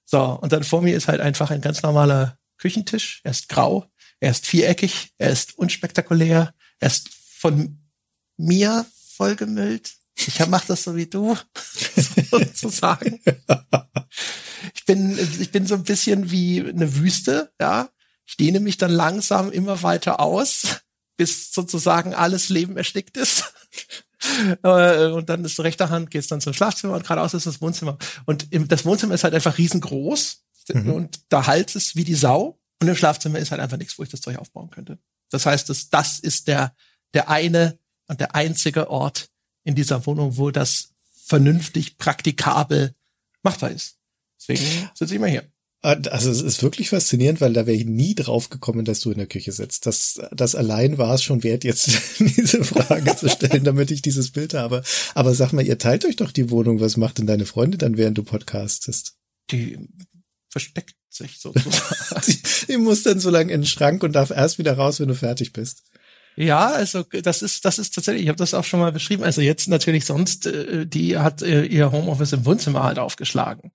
So, 0.05 0.39
und 0.41 0.51
dann 0.51 0.63
vor 0.63 0.81
mir 0.81 0.97
ist 0.97 1.07
halt 1.07 1.21
einfach 1.21 1.51
ein 1.51 1.61
ganz 1.61 1.83
normaler 1.83 2.38
Küchentisch. 2.59 3.21
Er 3.23 3.31
ist 3.31 3.49
grau, 3.49 3.89
er 4.19 4.31
ist 4.31 4.45
viereckig, 4.45 5.13
er 5.17 5.31
ist 5.31 5.57
unspektakulär, 5.57 6.53
er 6.79 6.87
ist 6.87 7.09
von 7.09 7.79
mir 8.37 8.85
vollgemüllt. 9.15 9.93
Ich 10.15 10.45
mache 10.47 10.67
das 10.67 10.83
so 10.83 10.95
wie 10.95 11.07
du, 11.07 11.37
sozusagen. 12.31 13.21
Ich 14.73 14.85
bin, 14.85 15.17
ich 15.39 15.51
bin 15.51 15.65
so 15.65 15.75
ein 15.75 15.83
bisschen 15.83 16.29
wie 16.29 16.59
eine 16.59 16.95
Wüste, 16.95 17.53
ja. 17.59 17.89
Ich 18.27 18.37
dehne 18.37 18.59
mich 18.59 18.77
dann 18.77 18.91
langsam 18.91 19.51
immer 19.51 19.81
weiter 19.81 20.19
aus, 20.19 20.81
bis 21.15 21.51
sozusagen 21.51 22.13
alles 22.13 22.49
Leben 22.49 22.77
erstickt 22.77 23.17
ist. 23.17 23.53
Äh, 24.63 25.07
und 25.07 25.29
dann 25.29 25.45
ist 25.45 25.59
rechter 25.61 25.89
Hand 25.89 26.11
geht's 26.11 26.27
dann 26.27 26.41
zum 26.41 26.53
Schlafzimmer 26.53 26.93
und 26.93 27.03
geradeaus 27.03 27.33
ist 27.33 27.45
das 27.45 27.61
Wohnzimmer. 27.61 27.97
Und 28.25 28.47
das 28.51 28.83
Wohnzimmer 28.83 29.15
ist 29.15 29.23
halt 29.23 29.33
einfach 29.33 29.57
riesengroß 29.57 30.43
mhm. 30.73 30.91
und 30.91 31.19
da 31.29 31.47
halt 31.47 31.75
es 31.75 31.95
wie 31.95 32.03
die 32.03 32.15
Sau. 32.15 32.59
Und 32.81 32.87
im 32.87 32.95
Schlafzimmer 32.95 33.39
ist 33.39 33.51
halt 33.51 33.61
einfach 33.61 33.77
nichts, 33.77 33.99
wo 33.99 34.03
ich 34.03 34.09
das 34.09 34.21
Zeug 34.21 34.37
aufbauen 34.37 34.69
könnte. 34.69 34.99
Das 35.29 35.45
heißt, 35.45 35.69
das, 35.69 35.89
das 35.89 36.19
ist 36.19 36.47
der, 36.47 36.73
der 37.13 37.29
eine 37.29 37.77
und 38.07 38.19
der 38.19 38.35
einzige 38.35 38.89
Ort 38.89 39.29
in 39.63 39.75
dieser 39.75 40.05
Wohnung, 40.05 40.37
wo 40.37 40.51
das 40.51 40.93
vernünftig 41.11 41.97
praktikabel 41.97 42.95
machbar 43.43 43.71
ist. 43.71 43.97
Deswegen 44.39 44.89
sitze 44.93 45.13
ich 45.13 45.17
immer 45.17 45.27
hier. 45.27 45.43
Ah, 45.81 45.95
also 46.11 46.29
es 46.29 46.41
ist 46.41 46.61
wirklich 46.61 46.89
faszinierend, 46.89 47.39
weil 47.39 47.53
da 47.53 47.65
wäre 47.65 47.77
ich 47.77 47.85
nie 47.85 48.13
drauf 48.13 48.49
gekommen, 48.49 48.83
dass 48.83 48.99
du 48.99 49.11
in 49.11 49.17
der 49.17 49.27
Küche 49.27 49.53
sitzt. 49.53 49.85
Das, 49.85 50.19
das 50.31 50.55
allein 50.55 50.97
war 50.97 51.13
es 51.13 51.23
schon 51.23 51.43
wert, 51.43 51.63
jetzt 51.63 51.89
diese 52.19 52.65
Frage 52.65 53.15
zu 53.15 53.29
stellen, 53.29 53.63
damit 53.63 53.89
ich 53.91 54.01
dieses 54.01 54.31
Bild 54.31 54.53
habe. 54.53 54.83
Aber 55.15 55.33
sag 55.33 55.53
mal, 55.53 55.65
ihr 55.65 55.77
teilt 55.77 56.03
euch 56.03 56.17
doch 56.17 56.31
die 56.31 56.49
Wohnung. 56.49 56.81
Was 56.81 56.97
macht 56.97 57.19
denn 57.19 57.27
deine 57.27 57.45
Freunde 57.45 57.77
dann, 57.77 57.95
während 57.95 58.17
du 58.17 58.23
podcastest? 58.23 59.15
Die 59.51 59.77
versteckt 60.49 60.95
sich 61.09 61.39
sozusagen. 61.39 62.21
die, 62.27 62.39
die 62.67 62.77
muss 62.77 63.03
dann 63.03 63.19
so 63.19 63.29
lange 63.29 63.53
in 63.53 63.61
den 63.61 63.67
Schrank 63.67 64.03
und 64.03 64.13
darf 64.13 64.31
erst 64.31 64.59
wieder 64.59 64.75
raus, 64.77 64.99
wenn 64.99 65.07
du 65.07 65.15
fertig 65.15 65.53
bist. 65.53 65.83
Ja, 66.35 66.67
also 66.69 67.03
das 67.03 67.41
ist 67.41 67.65
das 67.65 67.79
ist 67.79 67.93
tatsächlich, 67.93 68.23
ich 68.23 68.29
habe 68.29 68.37
das 68.37 68.53
auch 68.53 68.63
schon 68.63 68.79
mal 68.79 68.91
beschrieben. 68.91 69.23
Also 69.23 69.41
jetzt 69.41 69.67
natürlich 69.67 70.05
sonst, 70.05 70.45
äh, 70.45 70.85
die 70.85 71.17
hat 71.17 71.41
äh, 71.41 71.65
ihr 71.65 71.91
Homeoffice 71.91 72.33
im 72.33 72.45
Wohnzimmer 72.45 72.83
halt 72.83 72.97
aufgeschlagen. 72.97 73.71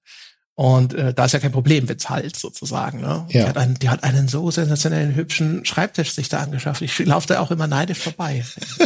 Und 0.56 0.94
äh, 0.94 1.12
da 1.12 1.24
ist 1.24 1.32
ja 1.32 1.40
kein 1.40 1.52
Problem, 1.52 1.88
wenn's 1.88 2.08
halt 2.08 2.36
sozusagen. 2.36 3.00
Ne? 3.00 3.26
Ja. 3.28 3.42
Die, 3.42 3.48
hat 3.48 3.56
einen, 3.58 3.74
die 3.74 3.88
hat 3.90 4.04
einen 4.04 4.28
so 4.28 4.50
sensationellen, 4.50 5.14
hübschen 5.14 5.64
Schreibtisch 5.64 6.12
sich 6.12 6.28
da 6.28 6.38
angeschafft. 6.38 6.80
Ich 6.80 6.96
laufe 7.00 7.26
da 7.26 7.40
auch 7.40 7.50
immer 7.50 7.66
neidisch 7.66 7.98
vorbei. 7.98 8.44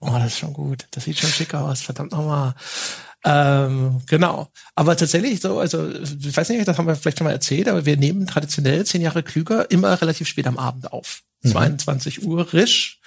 oh, 0.00 0.10
das 0.10 0.26
ist 0.32 0.38
schon 0.38 0.52
gut. 0.52 0.86
Das 0.90 1.04
sieht 1.04 1.18
schon 1.18 1.30
schick 1.30 1.54
aus. 1.54 1.82
Verdammt 1.82 2.10
nochmal. 2.12 2.54
Ähm, 3.24 4.02
genau. 4.06 4.48
Aber 4.74 4.96
tatsächlich 4.96 5.40
so, 5.40 5.58
also 5.58 5.90
ich 5.90 6.36
weiß 6.36 6.50
nicht, 6.50 6.68
das 6.68 6.76
haben 6.76 6.86
wir 6.86 6.94
vielleicht 6.94 7.18
schon 7.18 7.24
mal 7.24 7.32
erzählt, 7.32 7.68
aber 7.68 7.86
wir 7.86 7.96
nehmen 7.96 8.26
traditionell 8.26 8.84
zehn 8.84 9.00
Jahre 9.00 9.22
klüger 9.22 9.70
immer 9.70 10.00
relativ 10.00 10.28
spät 10.28 10.46
am 10.46 10.58
Abend 10.58 10.92
auf. 10.92 11.22
Mhm. 11.42 11.50
22 11.50 12.24
Uhr 12.24 12.52
risch. 12.52 13.00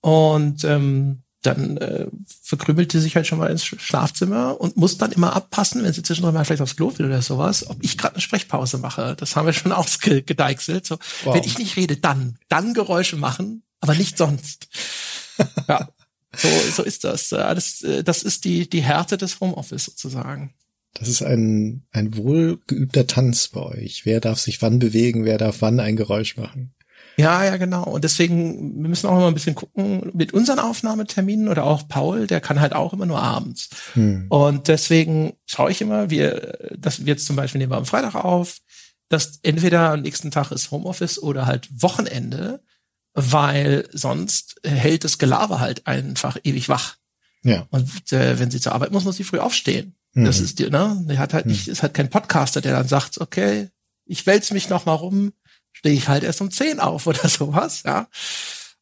Und 0.00 0.64
ähm, 0.64 1.22
dann 1.42 1.76
äh, 1.76 2.06
verkrümelt 2.42 2.90
sie 2.90 3.00
sich 3.00 3.16
halt 3.16 3.26
schon 3.26 3.38
mal 3.38 3.50
ins 3.50 3.64
Schlafzimmer 3.64 4.60
und 4.60 4.76
muss 4.76 4.98
dann 4.98 5.12
immer 5.12 5.34
abpassen, 5.34 5.84
wenn 5.84 5.92
sie 5.92 6.02
zwischendurch 6.02 6.34
mal 6.34 6.44
vielleicht 6.44 6.62
aufs 6.62 6.76
Klo 6.76 6.92
will 6.96 7.06
oder 7.06 7.22
sowas, 7.22 7.68
ob 7.68 7.76
ich 7.82 7.98
gerade 7.98 8.14
eine 8.14 8.22
Sprechpause 8.22 8.78
mache. 8.78 9.14
Das 9.16 9.36
haben 9.36 9.46
wir 9.46 9.52
schon 9.52 9.72
ausgedeichselt. 9.72 10.86
So, 10.86 10.98
wow. 11.24 11.34
wenn 11.34 11.44
ich 11.44 11.58
nicht 11.58 11.76
rede, 11.76 11.96
dann, 11.96 12.38
dann 12.48 12.74
Geräusche 12.74 13.16
machen, 13.16 13.62
aber 13.80 13.94
nicht 13.94 14.18
sonst. 14.18 14.68
ja, 15.68 15.88
so, 16.36 16.48
so 16.72 16.82
ist 16.82 17.04
das. 17.04 17.28
Das, 17.28 17.82
äh, 17.82 18.04
das 18.04 18.22
ist 18.22 18.44
die, 18.44 18.68
die 18.68 18.82
Härte 18.82 19.16
des 19.16 19.40
Homeoffice 19.40 19.84
sozusagen. 19.84 20.54
Das 20.94 21.08
ist 21.08 21.22
ein, 21.22 21.82
ein 21.90 22.16
wohlgeübter 22.16 23.06
Tanz 23.06 23.48
bei 23.48 23.60
euch. 23.60 24.06
Wer 24.06 24.20
darf 24.20 24.38
sich 24.38 24.62
wann 24.62 24.78
bewegen, 24.78 25.24
wer 25.24 25.38
darf 25.38 25.60
wann 25.60 25.80
ein 25.80 25.96
Geräusch 25.96 26.36
machen? 26.36 26.72
Ja, 27.16 27.44
ja, 27.44 27.56
genau. 27.56 27.84
Und 27.84 28.04
deswegen, 28.04 28.82
wir 28.82 28.88
müssen 28.88 29.08
auch 29.08 29.16
immer 29.16 29.28
ein 29.28 29.34
bisschen 29.34 29.54
gucken 29.54 30.10
mit 30.14 30.32
unseren 30.32 30.58
Aufnahmeterminen 30.58 31.48
oder 31.48 31.64
auch 31.64 31.86
Paul, 31.88 32.26
der 32.26 32.40
kann 32.40 32.60
halt 32.60 32.72
auch 32.72 32.92
immer 32.92 33.06
nur 33.06 33.22
abends. 33.22 33.68
Hm. 33.94 34.26
Und 34.28 34.68
deswegen 34.68 35.34
schaue 35.46 35.70
ich 35.70 35.80
immer, 35.80 36.10
wir, 36.10 36.58
das 36.76 37.00
wir 37.00 37.12
jetzt 37.12 37.26
zum 37.26 37.36
Beispiel 37.36 37.60
nehmen 37.60 37.72
wir 37.72 37.76
am 37.76 37.86
Freitag 37.86 38.16
auf, 38.16 38.58
dass 39.08 39.38
entweder 39.42 39.92
am 39.92 40.02
nächsten 40.02 40.30
Tag 40.30 40.50
ist 40.50 40.70
Homeoffice 40.70 41.22
oder 41.22 41.46
halt 41.46 41.68
Wochenende, 41.70 42.62
weil 43.14 43.88
sonst 43.92 44.60
hält 44.64 45.04
das 45.04 45.18
Gelaber 45.18 45.60
halt 45.60 45.86
einfach 45.86 46.36
ewig 46.42 46.68
wach. 46.68 46.96
Ja. 47.42 47.66
Und 47.70 48.12
äh, 48.12 48.38
wenn 48.38 48.50
sie 48.50 48.60
zur 48.60 48.72
Arbeit 48.72 48.90
muss, 48.90 49.04
muss 49.04 49.16
sie 49.16 49.24
früh 49.24 49.38
aufstehen. 49.38 49.94
Mhm. 50.12 50.24
Das 50.24 50.40
ist 50.40 50.58
die, 50.58 50.68
ne? 50.68 51.00
Der 51.08 51.18
hat 51.18 51.32
halt 51.32 51.46
nicht, 51.46 51.68
ist 51.68 51.82
halt 51.82 51.94
kein 51.94 52.10
Podcaster, 52.10 52.60
der 52.60 52.72
dann 52.72 52.88
sagt, 52.88 53.20
okay, 53.20 53.68
ich 54.06 54.26
wälze 54.26 54.54
mich 54.54 54.68
noch 54.68 54.86
mal 54.86 54.94
rum, 54.94 55.32
stehe 55.72 55.94
ich 55.94 56.08
halt 56.08 56.24
erst 56.24 56.40
um 56.40 56.50
zehn 56.50 56.80
auf 56.80 57.06
oder 57.06 57.28
sowas, 57.28 57.82
ja. 57.84 58.08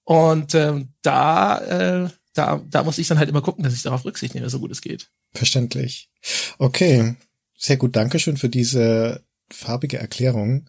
Und 0.04 0.54
ähm, 0.54 0.88
da, 1.02 1.58
äh, 1.58 2.10
da, 2.34 2.62
da 2.68 2.82
muss 2.82 2.98
ich 2.98 3.06
dann 3.08 3.18
halt 3.18 3.28
immer 3.28 3.42
gucken, 3.42 3.62
dass 3.62 3.74
ich 3.74 3.82
darauf 3.82 4.04
Rücksicht 4.04 4.34
nehme, 4.34 4.50
so 4.50 4.58
gut 4.58 4.70
es 4.70 4.80
geht. 4.80 5.10
Verständlich. 5.32 6.08
Okay, 6.58 7.16
sehr 7.56 7.76
gut. 7.76 7.94
Dankeschön 7.94 8.36
für 8.36 8.48
diese 8.48 9.22
farbige 9.52 9.98
Erklärung. 9.98 10.68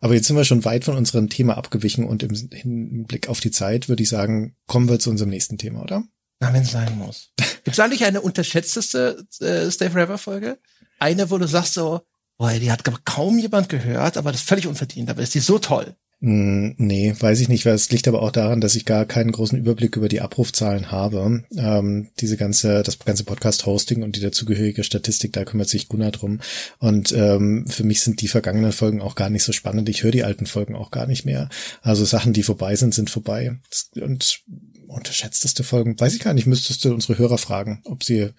Aber 0.00 0.14
jetzt 0.14 0.26
sind 0.26 0.36
wir 0.36 0.44
schon 0.44 0.64
weit 0.64 0.84
von 0.84 0.96
unserem 0.96 1.28
Thema 1.28 1.56
abgewichen 1.56 2.04
und 2.04 2.22
im 2.22 2.34
Hinblick 2.52 3.28
auf 3.28 3.40
die 3.40 3.50
Zeit 3.50 3.88
würde 3.88 4.02
ich 4.02 4.08
sagen, 4.08 4.54
kommen 4.66 4.88
wir 4.88 4.98
zu 4.98 5.10
unserem 5.10 5.30
nächsten 5.30 5.58
Thema, 5.58 5.82
oder? 5.82 6.04
Na, 6.40 6.52
wenn 6.52 6.62
es 6.62 6.70
sein 6.70 6.96
muss. 6.96 7.32
Gibt 7.64 7.76
es 7.76 7.80
eigentlich 7.80 8.04
eine 8.04 8.20
unterschätzteste 8.20 9.26
äh, 9.40 9.70
Stay 9.70 9.90
Forever 9.90 10.18
Folge? 10.18 10.58
Eine, 11.00 11.30
wo 11.30 11.38
du 11.38 11.46
sagst 11.46 11.74
so, 11.74 12.02
Boah, 12.38 12.52
die 12.52 12.70
hat 12.70 12.84
kaum 13.04 13.38
jemand 13.40 13.68
gehört, 13.68 14.16
aber 14.16 14.30
das 14.30 14.42
ist 14.42 14.48
völlig 14.48 14.68
unverdient, 14.68 15.10
aber 15.10 15.22
ist 15.22 15.34
die 15.34 15.40
so 15.40 15.58
toll. 15.58 15.96
Mm, 16.20 16.70
nee, 16.78 17.14
weiß 17.16 17.38
ich 17.40 17.48
nicht, 17.48 17.64
es 17.64 17.90
liegt 17.90 18.08
aber 18.08 18.22
auch 18.22 18.32
daran, 18.32 18.60
dass 18.60 18.74
ich 18.74 18.84
gar 18.84 19.04
keinen 19.04 19.30
großen 19.30 19.56
Überblick 19.56 19.96
über 19.96 20.08
die 20.08 20.20
Abrufzahlen 20.20 20.90
habe. 20.90 21.44
Ähm, 21.56 22.08
diese 22.18 22.36
ganze, 22.36 22.82
das 22.82 22.98
ganze 22.98 23.22
Podcast-Hosting 23.22 24.02
und 24.02 24.16
die 24.16 24.20
dazugehörige 24.20 24.82
Statistik, 24.82 25.32
da 25.32 25.44
kümmert 25.44 25.68
sich 25.68 25.88
Gunnar 25.88 26.10
drum. 26.10 26.40
Und 26.80 27.12
ähm, 27.12 27.66
für 27.68 27.84
mich 27.84 28.00
sind 28.00 28.20
die 28.20 28.28
vergangenen 28.28 28.72
Folgen 28.72 29.00
auch 29.00 29.14
gar 29.14 29.30
nicht 29.30 29.44
so 29.44 29.52
spannend. 29.52 29.88
Ich 29.88 30.02
höre 30.02 30.10
die 30.10 30.24
alten 30.24 30.46
Folgen 30.46 30.74
auch 30.74 30.90
gar 30.90 31.06
nicht 31.06 31.24
mehr. 31.24 31.48
Also 31.82 32.04
Sachen, 32.04 32.32
die 32.32 32.42
vorbei 32.42 32.74
sind, 32.74 32.94
sind 32.94 33.10
vorbei. 33.10 33.56
Und 33.94 34.42
unterschätzteste 34.88 35.62
Folgen, 35.62 36.00
weiß 36.00 36.14
ich 36.14 36.20
gar 36.20 36.34
nicht, 36.34 36.46
müsstest 36.46 36.84
du 36.84 36.92
unsere 36.92 37.18
Hörer 37.18 37.38
fragen, 37.38 37.82
ob 37.84 38.02
sie, 38.02 38.30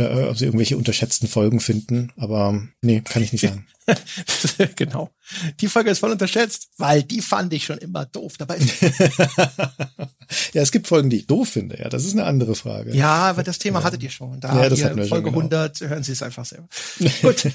oder, 0.00 0.30
ob 0.30 0.38
sie 0.38 0.44
irgendwelche 0.44 0.76
unterschätzten 0.76 1.28
Folgen 1.28 1.60
finden, 1.60 2.12
aber 2.16 2.62
nee, 2.82 3.00
kann 3.00 3.22
ich 3.22 3.32
nicht 3.32 3.42
sagen. 3.42 3.66
genau. 4.76 5.10
Die 5.60 5.68
Folge 5.68 5.90
ist 5.90 5.98
voll 5.98 6.12
unterschätzt, 6.12 6.70
weil 6.76 7.02
die 7.02 7.20
fand 7.20 7.52
ich 7.52 7.64
schon 7.64 7.78
immer 7.78 8.06
doof. 8.06 8.36
Dabei 8.38 8.58
ja, 10.52 10.62
es 10.62 10.70
gibt 10.70 10.86
Folgen, 10.86 11.10
die 11.10 11.18
ich 11.18 11.26
doof 11.26 11.48
finde. 11.48 11.78
Ja, 11.78 11.88
das 11.88 12.04
ist 12.04 12.12
eine 12.12 12.24
andere 12.24 12.54
Frage. 12.54 12.94
Ja, 12.94 13.30
aber 13.30 13.42
das 13.42 13.58
Thema 13.58 13.82
hattet 13.82 14.02
ihr 14.02 14.10
schon. 14.10 14.40
Da 14.40 14.62
ja, 14.62 14.68
das 14.68 14.84
hatten 14.84 14.96
wir 14.96 15.06
Folge 15.06 15.30
schon, 15.30 15.48
genau. 15.48 15.56
100, 15.56 15.80
hören 15.80 16.02
Sie 16.02 16.12
es 16.12 16.22
einfach 16.22 16.44
selber. 16.44 16.68
Gut. 17.22 17.50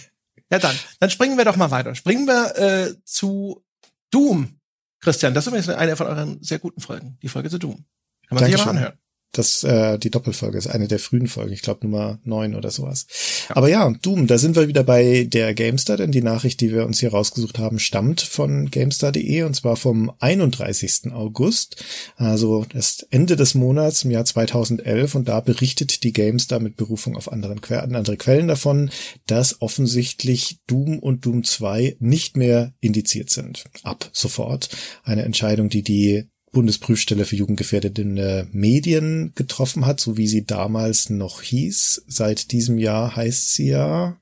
Ja, 0.51 0.59
dann, 0.59 0.75
dann 0.99 1.09
springen 1.09 1.37
wir 1.37 1.45
doch 1.45 1.55
mal 1.55 1.71
weiter. 1.71 1.95
Springen 1.95 2.27
wir 2.27 2.57
äh, 2.57 2.95
zu 3.03 3.63
Doom. 4.11 4.59
Christian, 4.99 5.33
das 5.33 5.45
ist 5.45 5.47
übrigens 5.47 5.69
eine 5.69 5.95
von 5.95 6.07
euren 6.07 6.43
sehr 6.43 6.59
guten 6.59 6.81
Folgen, 6.81 7.17
die 7.21 7.29
Folge 7.29 7.49
zu 7.49 7.57
Doom. 7.57 7.85
Kann 8.27 8.35
man 8.35 8.39
Dankeschön. 8.39 8.57
sich 8.57 8.61
aber 8.61 8.71
anhören. 8.71 8.97
Das, 9.35 9.65
äh, 9.65 9.99
die 9.99 10.11
Doppelfolge 10.11 10.57
ist 10.57 10.67
eine 10.67 10.87
der 10.87 10.97
frühen 10.97 11.27
Folgen, 11.27 11.51
ich 11.51 11.61
glaube 11.61 11.85
Nummer 11.85 12.19
neun 12.23 12.55
oder 12.55 12.71
sowas. 12.71 13.05
Ja. 13.49 13.57
Aber 13.57 13.67
ja, 13.67 13.93
Doom, 14.01 14.27
da 14.27 14.37
sind 14.37 14.55
wir 14.55 14.69
wieder 14.69 14.83
bei 14.83 15.25
der 15.25 15.53
GameStar, 15.53 15.97
denn 15.97 16.13
die 16.13 16.21
Nachricht, 16.21 16.61
die 16.61 16.71
wir 16.71 16.85
uns 16.85 17.01
hier 17.01 17.11
rausgesucht 17.11 17.59
haben, 17.59 17.79
stammt 17.79 18.21
von 18.21 18.71
GameStar.de 18.71 19.43
und 19.43 19.53
zwar 19.53 19.75
vom 19.75 20.09
31. 20.19 21.11
August, 21.11 21.83
also 22.15 22.65
das 22.71 23.05
Ende 23.09 23.35
des 23.35 23.55
Monats 23.55 24.05
im 24.05 24.11
Jahr 24.11 24.23
2011 24.23 25.15
und 25.15 25.27
da 25.27 25.41
berichtet 25.41 26.05
die 26.05 26.13
GameStar 26.13 26.61
mit 26.61 26.77
Berufung 26.77 27.17
auf 27.17 27.29
anderen 27.29 27.59
que 27.59 27.75
andere 27.81 28.15
Quellen 28.15 28.47
davon, 28.47 28.89
dass 29.27 29.61
offensichtlich 29.61 30.59
Doom 30.65 30.99
und 30.99 31.25
Doom 31.25 31.43
2 31.43 31.97
nicht 31.99 32.37
mehr 32.37 32.73
indiziert 32.79 33.29
sind. 33.29 33.65
Ab 33.83 34.09
sofort. 34.13 34.69
Eine 35.03 35.23
Entscheidung, 35.23 35.67
die 35.67 35.81
die 35.81 36.29
Bundesprüfstelle 36.55 37.25
für 37.25 37.35
jugendgefährdende 37.35 38.47
Medien 38.53 39.33
getroffen 39.35 39.85
hat, 39.85 39.99
so 39.99 40.15
wie 40.15 40.29
sie 40.29 40.45
damals 40.45 41.09
noch 41.09 41.41
hieß. 41.41 42.05
Seit 42.07 42.53
diesem 42.53 42.77
Jahr 42.77 43.13
heißt 43.13 43.53
sie 43.53 43.67
ja, 43.67 44.17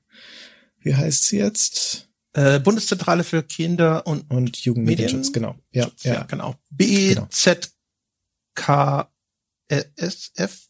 wie 0.80 0.96
heißt 0.96 1.26
sie 1.26 1.38
jetzt? 1.38 2.08
Äh, 2.32 2.58
Bundeszentrale 2.58 3.22
für 3.22 3.44
Kinder 3.44 4.04
und, 4.08 4.28
und 4.32 4.56
Jugendmedienschutz, 4.56 5.32
genau. 5.32 5.54
Ja, 5.70 5.88
ja, 6.02 6.14
ja. 6.14 6.22
genau. 6.24 6.56
BZKSF 6.70 7.70
F, 10.34 10.60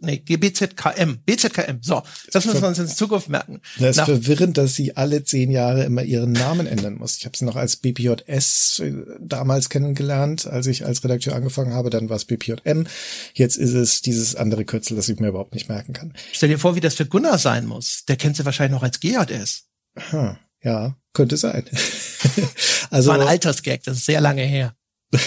nee, 0.00 0.18
GBZKM, 0.18 1.18
BZKM. 1.24 1.78
So, 1.82 2.02
das 2.32 2.44
müssen 2.46 2.62
wir 2.62 2.68
uns 2.68 2.78
in 2.78 2.88
Zukunft 2.88 3.28
merken. 3.28 3.60
Das 3.78 3.90
ist 3.90 3.96
Nach 3.96 4.06
verwirrend, 4.06 4.58
dass 4.58 4.74
sie 4.74 4.96
alle 4.96 5.24
zehn 5.24 5.50
Jahre 5.50 5.84
immer 5.84 6.02
ihren 6.02 6.32
Namen 6.32 6.66
ändern 6.66 6.94
muss. 6.94 7.16
Ich 7.16 7.24
habe 7.24 7.36
sie 7.36 7.44
noch 7.44 7.56
als 7.56 7.76
BPJS 7.76 8.80
äh, 8.80 8.92
damals 9.20 9.68
kennengelernt, 9.68 10.46
als 10.46 10.66
ich 10.66 10.84
als 10.84 11.04
Redakteur 11.04 11.34
angefangen 11.34 11.74
habe. 11.74 11.90
Dann 11.90 12.08
war 12.08 12.16
es 12.16 12.24
BPJM. 12.24 12.86
Jetzt 13.34 13.56
ist 13.56 13.74
es 13.74 14.02
dieses 14.02 14.34
andere 14.34 14.64
Kürzel, 14.64 14.96
das 14.96 15.08
ich 15.08 15.18
mir 15.20 15.28
überhaupt 15.28 15.54
nicht 15.54 15.68
merken 15.68 15.92
kann. 15.92 16.14
Stell 16.32 16.48
dir 16.48 16.58
vor, 16.58 16.76
wie 16.76 16.80
das 16.80 16.94
für 16.94 17.06
Gunnar 17.06 17.38
sein 17.38 17.66
muss. 17.66 18.04
Der 18.06 18.16
kennt 18.16 18.36
sie 18.36 18.44
wahrscheinlich 18.44 18.74
noch 18.74 18.82
als 18.82 19.00
GJS. 19.00 19.64
Hm, 20.10 20.36
ja, 20.62 20.96
könnte 21.12 21.36
sein. 21.36 21.64
also 21.70 22.56
das 22.90 23.06
war 23.06 23.20
ein 23.20 23.28
Altersgag, 23.28 23.82
das 23.84 23.98
ist 23.98 24.06
sehr 24.06 24.20
lange 24.20 24.42
her. 24.42 24.74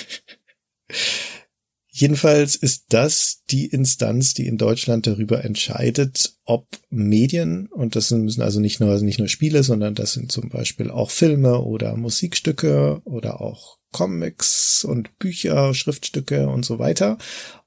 Jedenfalls 2.01 2.55
ist 2.55 2.85
das 2.89 3.43
die 3.51 3.67
Instanz, 3.67 4.33
die 4.33 4.47
in 4.47 4.57
Deutschland 4.57 5.05
darüber 5.05 5.45
entscheidet, 5.45 6.33
ob 6.45 6.65
Medien, 6.89 7.67
und 7.67 7.95
das 7.95 8.09
müssen 8.09 8.41
also 8.41 8.59
nicht 8.59 8.79
nur, 8.79 8.99
nicht 9.01 9.19
nur 9.19 9.27
Spiele, 9.27 9.61
sondern 9.61 9.93
das 9.93 10.13
sind 10.13 10.31
zum 10.31 10.49
Beispiel 10.49 10.89
auch 10.89 11.11
Filme 11.11 11.61
oder 11.61 11.95
Musikstücke 11.95 13.03
oder 13.03 13.39
auch 13.39 13.77
Comics 13.91 14.83
und 14.83 15.19
Bücher, 15.19 15.75
Schriftstücke 15.75 16.49
und 16.49 16.65
so 16.65 16.79
weiter, 16.79 17.19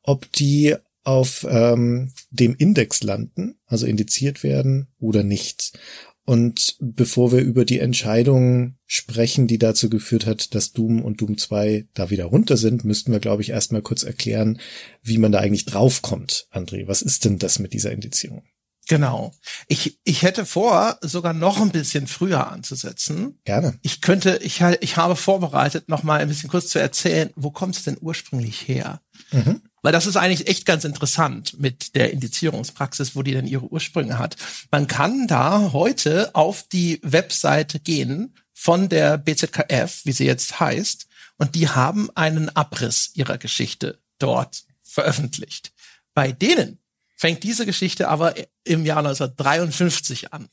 ob 0.03 0.33
die 0.33 0.75
auf 1.05 1.47
ähm, 1.49 2.11
dem 2.31 2.57
Index 2.57 3.05
landen, 3.05 3.55
also 3.67 3.87
indiziert 3.87 4.43
werden 4.43 4.89
oder 4.99 5.23
nicht. 5.23 5.79
Und 6.27 6.77
bevor 6.81 7.33
wir 7.33 7.41
über 7.41 7.67
die 7.67 7.81
Entscheidung 7.81 8.77
sprechen, 8.87 9.47
die 9.47 9.59
dazu 9.59 9.91
geführt 9.91 10.25
hat, 10.25 10.55
dass 10.55 10.73
Doom 10.73 11.03
und 11.03 11.21
Doom 11.21 11.37
2 11.37 11.87
da 11.93 12.09
wieder 12.09 12.25
runter 12.25 12.57
sind, 12.57 12.85
müssten 12.85 13.13
wir, 13.13 13.21
glaube 13.21 13.43
ich, 13.43 13.51
erstmal 13.51 13.83
kurz 13.83 14.03
erklären, 14.05 14.59
wie 15.03 15.19
man 15.19 15.33
da 15.33 15.41
eigentlich 15.41 15.67
draufkommt, 15.67 16.47
André. 16.51 16.89
Was 16.89 17.03
ist 17.03 17.27
denn 17.27 17.39
das 17.39 17.59
mit 17.59 17.75
dieser 17.75 17.93
Indizierung? 17.93 18.43
Genau. 18.89 19.33
Ich, 19.69 19.99
ich 20.05 20.23
hätte 20.23 20.45
vor, 20.45 20.99
sogar 21.03 21.33
noch 21.33 21.61
ein 21.61 21.71
bisschen 21.71 22.07
früher 22.07 22.51
anzusetzen. 22.51 23.39
Gerne. 23.45 23.79
Ich 23.83 24.01
könnte, 24.01 24.39
ich, 24.43 24.61
ich 24.81 24.97
habe 24.97 25.17
vorbereitet, 25.17 25.89
noch 25.89 26.03
mal 26.03 26.21
ein 26.21 26.29
bisschen 26.29 26.51
kurz 26.51 26.69
zu 26.69 26.79
erzählen, 26.79 27.31
wo 27.35 27.51
kommt 27.51 27.77
es 27.77 27.85
denn 27.85 27.97
ursprünglich 28.01 28.69
her? 28.69 29.01
Mhm. 29.33 29.63
Weil 29.85 29.93
das 29.93 30.07
ist 30.07 30.17
eigentlich 30.17 30.49
echt 30.49 30.65
ganz 30.65 30.85
interessant 30.85 31.61
mit 31.61 31.95
der 31.95 32.11
Indizierungspraxis, 32.11 33.15
wo 33.15 33.23
die 33.23 33.33
denn 33.33 33.47
ihre 33.47 33.71
Ursprünge 33.71 34.19
hat. 34.19 34.35
Man 34.71 34.87
kann 34.87 35.27
da 35.27 35.75
heute 35.75 36.35
auf 36.35 36.67
die 36.67 37.01
Webseite 37.03 37.81
gehen 37.81 38.35
von 38.55 38.89
der 38.89 39.19
BZKF, 39.19 40.07
wie 40.07 40.13
sie 40.13 40.25
jetzt 40.25 40.59
heißt, 40.59 41.07
und 41.37 41.55
die 41.55 41.69
haben 41.69 42.09
einen 42.15 42.49
Abriss 42.49 43.11
ihrer 43.13 43.37
Geschichte 43.37 44.01
dort 44.19 44.65
veröffentlicht. 44.81 45.73
Bei 46.15 46.33
denen 46.33 46.79
fängt 47.15 47.43
diese 47.43 47.67
Geschichte 47.67 48.09
aber 48.09 48.35
im 48.65 48.87
Jahr 48.87 49.01
1953 49.01 50.33
an. 50.33 50.49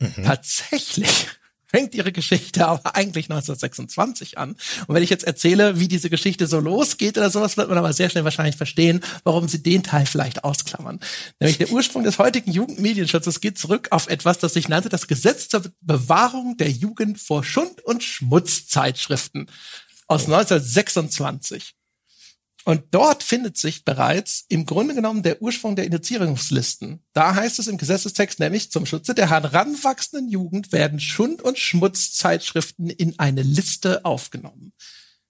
Mhm. 0.00 0.24
Tatsächlich 0.24 1.28
fängt 1.74 1.94
ihre 1.96 2.12
Geschichte 2.12 2.68
aber 2.68 2.94
eigentlich 2.94 3.24
1926 3.24 4.38
an. 4.38 4.50
Und 4.86 4.94
wenn 4.94 5.02
ich 5.02 5.10
jetzt 5.10 5.24
erzähle, 5.24 5.80
wie 5.80 5.88
diese 5.88 6.08
Geschichte 6.08 6.46
so 6.46 6.60
losgeht 6.60 7.18
oder 7.18 7.30
sowas, 7.30 7.56
wird 7.56 7.68
man 7.68 7.78
aber 7.78 7.92
sehr 7.92 8.08
schnell 8.10 8.22
wahrscheinlich 8.22 8.56
verstehen, 8.56 9.00
warum 9.24 9.48
sie 9.48 9.60
den 9.60 9.82
Teil 9.82 10.06
vielleicht 10.06 10.44
ausklammern. 10.44 11.00
Nämlich 11.40 11.58
der 11.58 11.70
Ursprung 11.70 12.04
des 12.04 12.20
heutigen 12.20 12.52
Jugendmedienschutzes 12.52 13.40
geht 13.40 13.58
zurück 13.58 13.88
auf 13.90 14.06
etwas, 14.06 14.38
das 14.38 14.54
sich 14.54 14.68
nannte 14.68 14.88
das 14.88 15.08
Gesetz 15.08 15.48
zur 15.48 15.64
Bewahrung 15.80 16.56
der 16.58 16.70
Jugend 16.70 17.18
vor 17.18 17.42
Schund- 17.42 17.84
und 17.84 18.04
Schmutzzeitschriften 18.04 19.50
aus 20.06 20.26
1926. 20.26 21.74
Und 22.64 22.82
dort 22.92 23.22
findet 23.22 23.58
sich 23.58 23.84
bereits 23.84 24.46
im 24.48 24.64
Grunde 24.64 24.94
genommen 24.94 25.22
der 25.22 25.42
Ursprung 25.42 25.76
der 25.76 25.84
Indizierungslisten. 25.84 27.04
Da 27.12 27.34
heißt 27.34 27.58
es 27.58 27.66
im 27.66 27.76
Gesetzestext 27.76 28.40
nämlich, 28.40 28.70
zum 28.70 28.86
Schutze 28.86 29.14
der 29.14 29.28
heranwachsenden 29.28 30.30
Jugend 30.30 30.72
werden 30.72 30.98
Schund- 30.98 31.42
und 31.42 31.58
Schmutzzeitschriften 31.58 32.88
in 32.88 33.18
eine 33.18 33.42
Liste 33.42 34.04
aufgenommen. 34.06 34.72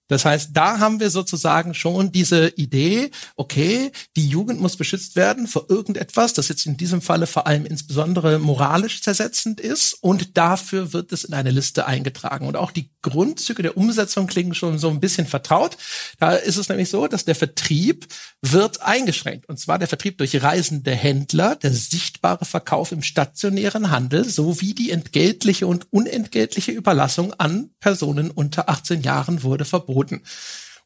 Das 0.07 0.23
heißt, 0.23 0.51
da 0.53 0.79
haben 0.79 0.99
wir 0.99 1.09
sozusagen 1.09 1.73
schon 1.73 2.11
diese 2.11 2.49
Idee, 2.49 3.09
okay, 3.35 3.91
die 4.15 4.27
Jugend 4.27 4.61
muss 4.61 4.77
beschützt 4.77 5.15
werden 5.15 5.47
vor 5.47 5.65
irgendetwas, 5.67 6.33
das 6.33 6.47
jetzt 6.47 6.67
in 6.67 6.77
diesem 6.77 7.01
Falle 7.01 7.25
vor 7.25 7.47
allem 7.47 7.65
insbesondere 7.65 8.37
moralisch 8.37 9.01
zersetzend 9.01 9.59
ist 9.59 9.93
und 10.01 10.37
dafür 10.37 10.93
wird 10.93 11.11
es 11.11 11.23
in 11.23 11.33
eine 11.33 11.49
Liste 11.49 11.87
eingetragen. 11.87 12.45
Und 12.45 12.55
auch 12.55 12.69
die 12.69 12.91
Grundzüge 13.01 13.63
der 13.63 13.77
Umsetzung 13.77 14.27
klingen 14.27 14.53
schon 14.53 14.77
so 14.77 14.89
ein 14.89 14.99
bisschen 14.99 15.25
vertraut. 15.25 15.75
Da 16.19 16.33
ist 16.33 16.57
es 16.57 16.69
nämlich 16.69 16.89
so, 16.89 17.07
dass 17.07 17.25
der 17.25 17.35
Vertrieb 17.35 18.05
wird 18.43 18.83
eingeschränkt. 18.83 19.49
Und 19.49 19.59
zwar 19.59 19.79
der 19.79 19.87
Vertrieb 19.87 20.19
durch 20.19 20.41
reisende 20.41 20.91
Händler, 20.91 21.55
der 21.55 21.73
sichtbare 21.73 22.45
Verkauf 22.45 22.91
im 22.91 23.01
stationären 23.01 23.89
Handel 23.89 24.23
sowie 24.23 24.75
die 24.75 24.91
entgeltliche 24.91 25.65
und 25.65 25.87
unentgeltliche 25.91 26.71
Überlassung 26.71 27.33
an 27.33 27.71
Personen 27.79 28.29
unter 28.29 28.69
18 28.69 29.01
Jahren 29.01 29.41
wurde 29.41 29.65
verboten 29.65 29.94
verboten. 29.95 30.21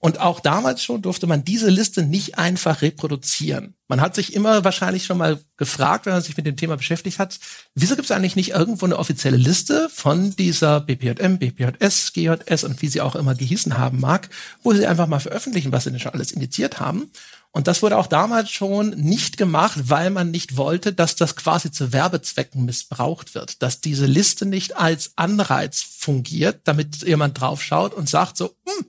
Und 0.01 0.21
auch 0.21 0.39
damals 0.39 0.81
schon 0.81 1.01
durfte 1.01 1.27
man 1.27 1.43
diese 1.43 1.69
Liste 1.69 2.03
nicht 2.03 2.37
einfach 2.37 2.81
reproduzieren. 2.81 3.75
Man 3.89 3.99
hat 3.99 4.15
sich 4.15 4.33
immer 4.33 4.63
wahrscheinlich 4.63 5.03
schon 5.03 5.17
mal 5.17 5.41
gefragt, 5.57 6.05
wenn 6.05 6.13
man 6.13 6.21
sich 6.21 6.37
mit 6.37 6.45
dem 6.45 6.55
Thema 6.55 6.77
beschäftigt 6.77 7.19
hat, 7.19 7.37
wieso 7.75 7.95
gibt 7.95 8.05
es 8.05 8.11
eigentlich 8.11 8.37
nicht 8.37 8.51
irgendwo 8.51 8.85
eine 8.85 8.97
offizielle 8.97 9.35
Liste 9.35 9.89
von 9.93 10.33
dieser 10.37 10.79
BPJM, 10.79 11.37
BPJS, 11.37 12.13
GJS 12.13 12.63
und 12.63 12.81
wie 12.81 12.87
sie 12.87 13.01
auch 13.01 13.17
immer 13.17 13.35
gehießen 13.35 13.77
haben 13.77 13.99
mag, 13.99 14.29
wo 14.63 14.71
sie 14.71 14.87
einfach 14.87 15.07
mal 15.07 15.19
veröffentlichen, 15.19 15.73
was 15.73 15.83
sie 15.83 15.91
denn 15.91 15.99
schon 15.99 16.13
alles 16.13 16.31
indiziert 16.31 16.79
haben. 16.79 17.11
Und 17.51 17.67
das 17.67 17.81
wurde 17.81 17.97
auch 17.97 18.07
damals 18.07 18.51
schon 18.51 18.91
nicht 18.91 19.35
gemacht, 19.35 19.89
weil 19.89 20.11
man 20.11 20.31
nicht 20.31 20.55
wollte, 20.55 20.93
dass 20.93 21.17
das 21.17 21.35
quasi 21.35 21.71
zu 21.71 21.91
Werbezwecken 21.91 22.63
missbraucht 22.63 23.35
wird, 23.35 23.61
dass 23.61 23.81
diese 23.81 24.05
Liste 24.05 24.45
nicht 24.45 24.77
als 24.77 25.11
Anreiz 25.17 25.81
fungiert, 25.81 26.61
damit 26.63 27.03
jemand 27.03 27.41
draufschaut 27.41 27.93
und 27.93 28.07
sagt 28.07 28.37
so, 28.37 28.55
hm, 28.65 28.85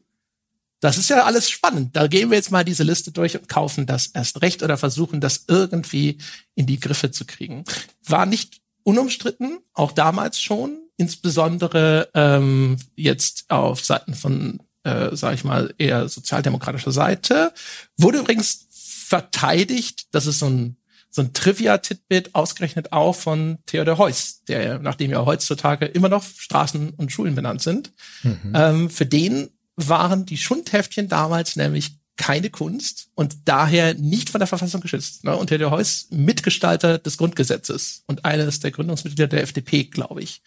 das 0.81 0.97
ist 0.97 1.11
ja 1.11 1.25
alles 1.25 1.51
spannend. 1.51 1.95
Da 1.95 2.07
gehen 2.07 2.31
wir 2.31 2.37
jetzt 2.37 2.51
mal 2.51 2.65
diese 2.65 2.83
Liste 2.83 3.13
durch 3.13 3.37
und 3.37 3.49
kaufen 3.49 3.87
das 3.87 4.09
erst 4.09 4.43
recht 4.43 4.63
oder 4.63 4.77
versuchen 4.77 5.21
das 5.21 5.45
irgendwie 5.47 6.19
in 6.55 6.67
die 6.67 6.81
Griffe 6.81 7.11
zu 7.11 7.27
kriegen. 7.27 7.65
War 8.05 8.27
nicht 8.27 8.61
unumstritten, 8.83 9.59
auch 9.75 9.93
damals 9.93 10.41
schon, 10.41 10.79
insbesondere 10.97 12.09
ähm, 12.15 12.77
jetzt 12.97 13.45
auf 13.49 13.85
Seiten 13.85 14.15
von, 14.15 14.61
äh, 14.85 15.15
sage 15.15 15.35
ich 15.35 15.45
mal, 15.45 15.75
eher 15.79 16.09
sozialdemokratischer 16.09 16.93
Seite. 16.93 17.53
Wurde 17.97 18.19
übrigens 18.19 18.67
verteidigt, 18.71 20.07
das 20.13 20.27
ist 20.27 20.39
so 20.39 20.47
ein 20.47 20.77
so 21.13 21.23
ein 21.23 21.33
Trivia-Titbit 21.33 22.37
ausgerechnet 22.37 22.93
auch 22.93 23.17
von 23.17 23.59
Theodor 23.67 23.99
Heuss, 23.99 24.45
der, 24.45 24.79
nachdem 24.79 25.11
ja 25.11 25.27
heutzutage 25.27 25.87
immer 25.87 26.09
noch 26.09 26.23
Straßen 26.23 26.91
und 26.91 27.11
Schulen 27.11 27.35
benannt 27.35 27.63
sind. 27.63 27.93
Mhm. 28.23 28.53
Ähm, 28.55 28.91
für 28.91 29.07
den 29.07 29.51
waren 29.89 30.27
die 30.27 30.37
Schundheftchen 30.37 31.09
damals 31.09 31.57
nämlich 31.57 31.97
keine 32.17 32.51
Kunst 32.51 33.09
und 33.15 33.49
daher 33.49 33.95
nicht 33.95 34.29
von 34.29 34.41
der 34.41 34.47
Verfassung 34.47 34.83
geschützt. 34.83 35.25
Ne? 35.25 35.35
Und 35.35 35.51
der 35.51 35.71
Heuss 35.71 36.07
Mitgestalter 36.11 36.99
des 36.99 37.17
Grundgesetzes 37.17 38.05
und 38.07 38.27
eines 38.27 38.61
der 38.61 38.73
Gründungsmitglieder 38.73 39.29
der 39.29 39.43
FDP, 39.43 39.85
glaube 39.85 40.23
ich. 40.23 40.43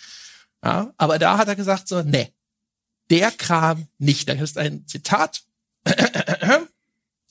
Ja, 0.64 0.94
aber 0.98 1.18
da 1.18 1.38
hat 1.38 1.48
er 1.48 1.56
gesagt 1.56 1.88
so, 1.88 2.04
nee, 2.04 2.32
der 3.10 3.32
Kram 3.32 3.88
nicht. 3.98 4.30
Da 4.30 4.34
ist 4.34 4.58
ein 4.58 4.86
Zitat 4.88 5.44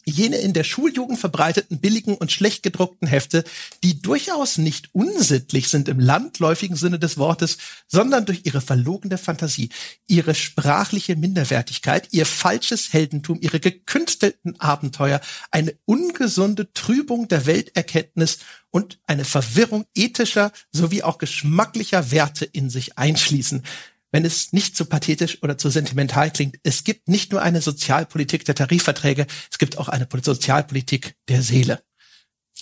jene 0.05 0.36
in 0.38 0.53
der 0.53 0.64
Schuljugend 0.64 1.18
verbreiteten 1.18 1.78
billigen 1.80 2.14
und 2.14 2.32
schlecht 2.32 2.62
gedruckten 2.62 3.09
Hefte, 3.09 3.44
die 3.84 4.00
durchaus 4.00 4.59
nicht 4.59 4.90
unsittlich 4.92 5.68
sind 5.68 5.88
im 5.88 6.00
landläufigen 6.00 6.76
Sinne 6.76 6.98
des 6.98 7.18
Wortes, 7.18 7.59
sondern 7.86 8.26
durch 8.26 8.40
ihre 8.44 8.61
verlogene 8.61 9.18
Fantasie, 9.18 9.70
ihre 10.07 10.34
sprachliche 10.34 11.16
Minderwertigkeit, 11.16 12.09
ihr 12.12 12.26
falsches 12.26 12.92
Heldentum, 12.92 13.38
ihre 13.40 13.61
gekünstelten 13.61 14.59
Abenteuer, 14.61 15.20
eine 15.50 15.74
ungesunde 15.84 16.72
Trübung 16.72 17.28
der 17.28 17.46
Welterkenntnis 17.46 18.38
und 18.70 18.98
eine 19.07 19.24
Verwirrung 19.24 19.84
ethischer 19.94 20.50
sowie 20.72 21.03
auch 21.03 21.18
geschmacklicher 21.18 22.11
Werte 22.11 22.44
in 22.44 22.70
sich 22.70 22.98
einschließen 22.98 23.62
wenn 24.12 24.24
es 24.24 24.52
nicht 24.52 24.76
zu 24.76 24.84
pathetisch 24.84 25.42
oder 25.42 25.58
zu 25.58 25.70
sentimental 25.70 26.30
klingt. 26.30 26.58
Es 26.62 26.84
gibt 26.84 27.08
nicht 27.08 27.32
nur 27.32 27.42
eine 27.42 27.60
Sozialpolitik 27.60 28.44
der 28.44 28.54
Tarifverträge, 28.54 29.26
es 29.50 29.58
gibt 29.58 29.78
auch 29.78 29.88
eine 29.88 30.06
Sozialpolitik 30.22 31.16
der 31.28 31.42
Seele. 31.42 31.82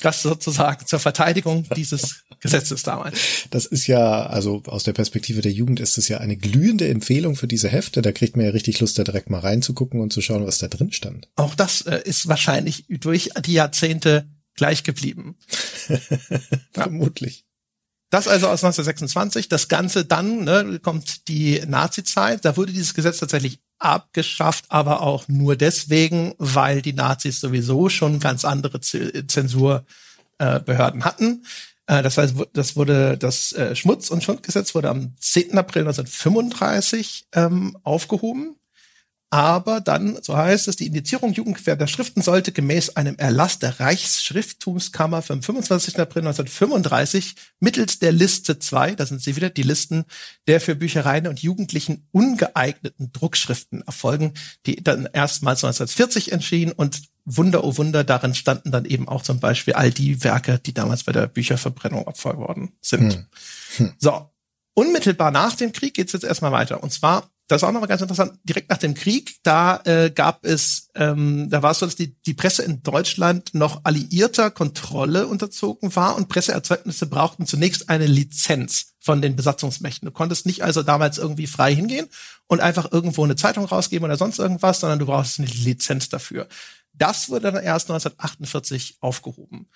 Das 0.03 0.23
sozusagen 0.23 0.87
zur 0.87 1.01
Verteidigung 1.01 1.67
dieses 1.77 2.25
Gesetzes 2.41 2.85
damals. 2.85 3.19
Das 3.51 3.67
ist 3.67 3.87
ja, 3.87 4.25
also 4.27 4.63
aus 4.67 4.85
der 4.85 4.95
Perspektive 4.95 5.43
der 5.43 5.53
Jugend 5.53 5.79
ist 5.81 5.99
es 5.99 6.09
ja 6.09 6.19
eine 6.19 6.37
glühende 6.37 6.89
Empfehlung 6.89 7.37
für 7.37 7.49
diese 7.49 7.69
Hefte. 7.69 8.01
Da 8.01 8.13
kriegt 8.13 8.37
man 8.37 8.47
ja 8.47 8.53
richtig 8.53 8.81
Lust, 8.81 8.99
da 8.99 9.05
direkt 9.05 9.29
mal 9.29 9.41
reinzugucken 9.41 10.01
und 10.01 10.13
zu 10.13 10.23
schauen, 10.23 10.47
was 10.47 10.59
da 10.59 10.69
drin 10.69 10.93
stand. 10.93 11.29
Auch 11.37 11.55
das 11.55 11.83
äh, 11.83 12.01
ist 12.05 12.29
wahrscheinlich 12.29 12.87
durch 12.89 13.31
die 13.45 13.53
Jahrzehnte 13.53 14.27
gleich 14.55 14.85
geblieben. 14.85 15.37
Vermutlich. 16.73 17.45
Das 18.11 18.29
also 18.29 18.49
aus 18.49 18.65
1926. 18.65 19.49
Das 19.49 19.69
Ganze 19.69 20.05
dann 20.05 20.45
ne, 20.45 20.81
kommt 20.83 21.29
die 21.29 21.63
Nazi-Zeit. 21.67 22.45
Da 22.45 22.57
wurde 22.57 22.73
dieses 22.73 22.95
Gesetz 22.95 23.19
tatsächlich 23.19 23.61
abgeschafft, 23.79 24.67
aber 24.69 25.01
auch 25.01 25.29
nur 25.29 25.57
deswegen, 25.57 26.35
weil 26.39 26.83
die 26.83 26.93
Nazis 26.93 27.41
sowieso 27.41 27.89
schon 27.89 28.21
ganz 28.21 28.45
andere 28.45 28.81
Zensurbehörden 28.81 31.05
hatten. 31.05 31.45
Äh, 31.87 32.03
das 32.03 32.19
heißt, 32.19 32.35
das 32.53 32.77
wurde 32.77 33.17
das 33.17 33.53
äh, 33.53 33.75
Schmutz- 33.75 34.11
und 34.11 34.23
Schundgesetz 34.23 34.75
wurde 34.75 34.91
am 34.91 35.15
10. 35.19 35.57
April 35.57 35.83
1935 35.83 37.29
ähm, 37.33 37.79
aufgehoben. 37.83 38.57
Aber 39.33 39.81
dann, 39.81 40.19
so 40.23 40.37
heißt 40.37 40.67
es, 40.67 40.75
die 40.75 40.89
Indizierung 40.89 41.33
jugendgefährdender 41.33 41.87
Schriften 41.87 42.21
sollte 42.21 42.51
gemäß 42.51 42.97
einem 42.97 43.15
Erlass 43.17 43.61
der 43.61 43.79
Reichsschrifttumskammer 43.79 45.23
vom 45.23 45.41
25. 45.41 46.01
April 46.01 46.23
1935 46.23 47.37
mittels 47.61 48.01
der 48.01 48.11
Liste 48.11 48.59
2, 48.59 48.97
da 48.97 49.07
sind 49.07 49.23
sie 49.23 49.37
wieder, 49.37 49.49
die 49.49 49.63
Listen 49.63 50.05
der 50.49 50.61
für 50.61 50.75
Büchereien 50.75 51.29
und 51.29 51.41
Jugendlichen 51.41 52.09
ungeeigneten 52.11 53.13
Druckschriften 53.13 53.83
erfolgen, 53.83 54.35
die 54.67 54.83
dann 54.83 55.09
erstmals 55.13 55.63
1940 55.63 56.33
entschieden 56.33 56.73
und 56.73 57.01
Wunder, 57.25 57.63
oh 57.63 57.77
Wunder, 57.77 58.03
darin 58.03 58.35
standen 58.35 58.73
dann 58.73 58.85
eben 58.85 59.07
auch 59.07 59.23
zum 59.23 59.39
Beispiel 59.39 59.75
all 59.75 59.93
die 59.93 60.25
Werke, 60.25 60.59
die 60.59 60.75
damals 60.75 61.05
bei 61.05 61.13
der 61.13 61.29
Bücherverbrennung 61.29 62.09
Opfer 62.09 62.33
geworden 62.33 62.73
sind. 62.81 63.15
Hm. 63.15 63.27
Hm. 63.77 63.93
So. 63.99 64.27
Unmittelbar 64.73 65.31
nach 65.31 65.57
dem 65.57 65.73
Krieg 65.73 65.95
geht's 65.95 66.13
jetzt 66.13 66.25
erstmal 66.25 66.53
weiter. 66.53 66.83
Und 66.83 66.91
zwar 66.91 67.30
das 67.51 67.63
ist 67.63 67.69
auch 67.69 67.73
nochmal 67.73 67.89
ganz 67.89 68.01
interessant. 68.01 68.39
Direkt 68.45 68.71
nach 68.71 68.79
dem 68.79 68.95
Krieg, 68.95 69.39
da 69.43 69.81
äh, 69.85 70.11
gab 70.11 70.45
es, 70.45 70.89
ähm, 70.95 71.51
da 71.51 71.65
war 71.65 71.73
es 71.73 71.81
so, 71.81 71.87
dass 71.87 71.97
die, 71.97 72.15
die 72.23 72.35
Presse 72.35 72.63
in 72.63 72.85
Deutschland 72.85 73.55
noch 73.55 73.81
alliierter 73.83 74.53
Kontrolle 74.53 75.27
unterzogen 75.27 75.97
war 75.97 76.15
und 76.15 76.29
Presseerzeugnisse 76.29 77.07
brauchten 77.07 77.47
zunächst 77.47 77.89
eine 77.89 78.07
Lizenz 78.07 78.95
von 79.01 79.21
den 79.21 79.35
Besatzungsmächten. 79.35 80.07
Du 80.07 80.13
konntest 80.13 80.47
nicht 80.47 80.63
also 80.63 80.85
damals 80.85 81.19
irgendwie 81.19 81.49
frei 81.49 81.75
hingehen 81.75 82.07
und 82.47 82.61
einfach 82.61 82.93
irgendwo 82.93 83.25
eine 83.25 83.35
Zeitung 83.35 83.65
rausgeben 83.65 84.05
oder 84.05 84.17
sonst 84.17 84.39
irgendwas, 84.39 84.79
sondern 84.79 85.01
du 85.01 85.07
brauchst 85.07 85.41
eine 85.41 85.49
Lizenz 85.49 86.09
dafür. 86.09 86.47
Das 86.93 87.31
wurde 87.31 87.51
dann 87.51 87.65
erst 87.65 87.91
1948 87.91 88.99
aufgehoben. 89.01 89.69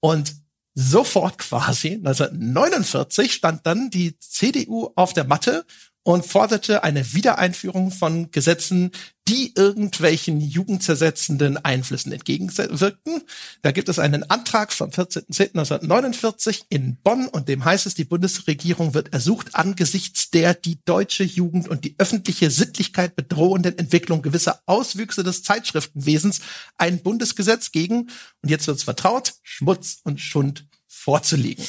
Und 0.00 0.34
sofort 0.74 1.38
quasi 1.38 1.92
1949 1.94 3.32
stand 3.32 3.64
dann 3.64 3.88
die 3.88 4.18
CDU 4.18 4.90
auf 4.94 5.14
der 5.14 5.24
Matte 5.24 5.64
und 6.04 6.24
forderte 6.24 6.84
eine 6.84 7.14
Wiedereinführung 7.14 7.90
von 7.90 8.30
Gesetzen, 8.30 8.92
die 9.26 9.54
irgendwelchen 9.56 10.38
jugendzersetzenden 10.40 11.56
Einflüssen 11.56 12.12
entgegenwirkten. 12.12 13.22
Da 13.62 13.72
gibt 13.72 13.88
es 13.88 13.98
einen 13.98 14.28
Antrag 14.28 14.70
vom 14.70 14.90
14.10.1949 14.90 16.64
in 16.68 16.96
Bonn 17.02 17.26
und 17.26 17.48
dem 17.48 17.64
heißt 17.64 17.86
es, 17.86 17.94
die 17.94 18.04
Bundesregierung 18.04 18.92
wird 18.92 19.14
ersucht, 19.14 19.54
angesichts 19.54 20.30
der 20.30 20.52
die 20.52 20.78
deutsche 20.84 21.24
Jugend 21.24 21.68
und 21.68 21.86
die 21.86 21.94
öffentliche 21.96 22.50
Sittlichkeit 22.50 23.16
bedrohenden 23.16 23.78
Entwicklung 23.78 24.20
gewisser 24.20 24.60
Auswüchse 24.66 25.22
des 25.22 25.42
Zeitschriftenwesens 25.42 26.42
ein 26.76 27.02
Bundesgesetz 27.02 27.72
gegen, 27.72 28.10
und 28.42 28.50
jetzt 28.50 28.66
wird's 28.66 28.82
vertraut, 28.82 29.32
Schmutz 29.42 30.00
und 30.04 30.20
Schund 30.20 30.66
vorzulegen. 30.86 31.64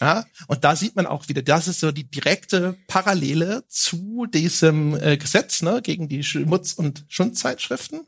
Ja, 0.00 0.26
und 0.46 0.62
da 0.62 0.76
sieht 0.76 0.94
man 0.94 1.06
auch 1.06 1.28
wieder, 1.28 1.40
das 1.40 1.68
ist 1.68 1.80
so 1.80 1.90
die 1.90 2.10
direkte 2.10 2.76
Parallele 2.86 3.64
zu 3.68 4.26
diesem 4.26 4.94
äh, 5.00 5.16
Gesetz 5.16 5.62
ne, 5.62 5.80
gegen 5.82 6.08
die 6.08 6.22
Schmutz- 6.22 6.74
und 6.74 7.04
Schundzeitschriften. 7.08 8.06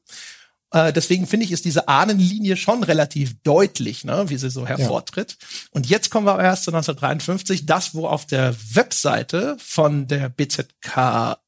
Äh, 0.71 0.93
deswegen 0.93 1.27
finde 1.27 1.47
ich, 1.47 1.53
ist 1.53 1.65
diese 1.65 1.89
Ahnenlinie 1.89 2.57
schon 2.59 2.83
relativ 2.83 3.41
deutlich, 3.43 4.05
ne, 4.05 4.29
wie 4.29 4.37
sie 4.37 4.51
so 4.51 4.67
hervortritt. 4.67 5.39
Ja. 5.41 5.47
Und 5.71 5.89
jetzt 5.89 6.11
kommen 6.11 6.27
wir 6.27 6.35
aber 6.35 6.45
erst 6.45 6.65
zu 6.65 6.71
1953, 6.71 7.65
das, 7.65 7.95
wo 7.95 8.07
auf 8.07 8.27
der 8.27 8.55
Webseite 8.75 9.57
von 9.59 10.07
der 10.09 10.29
BZK, 10.29 11.39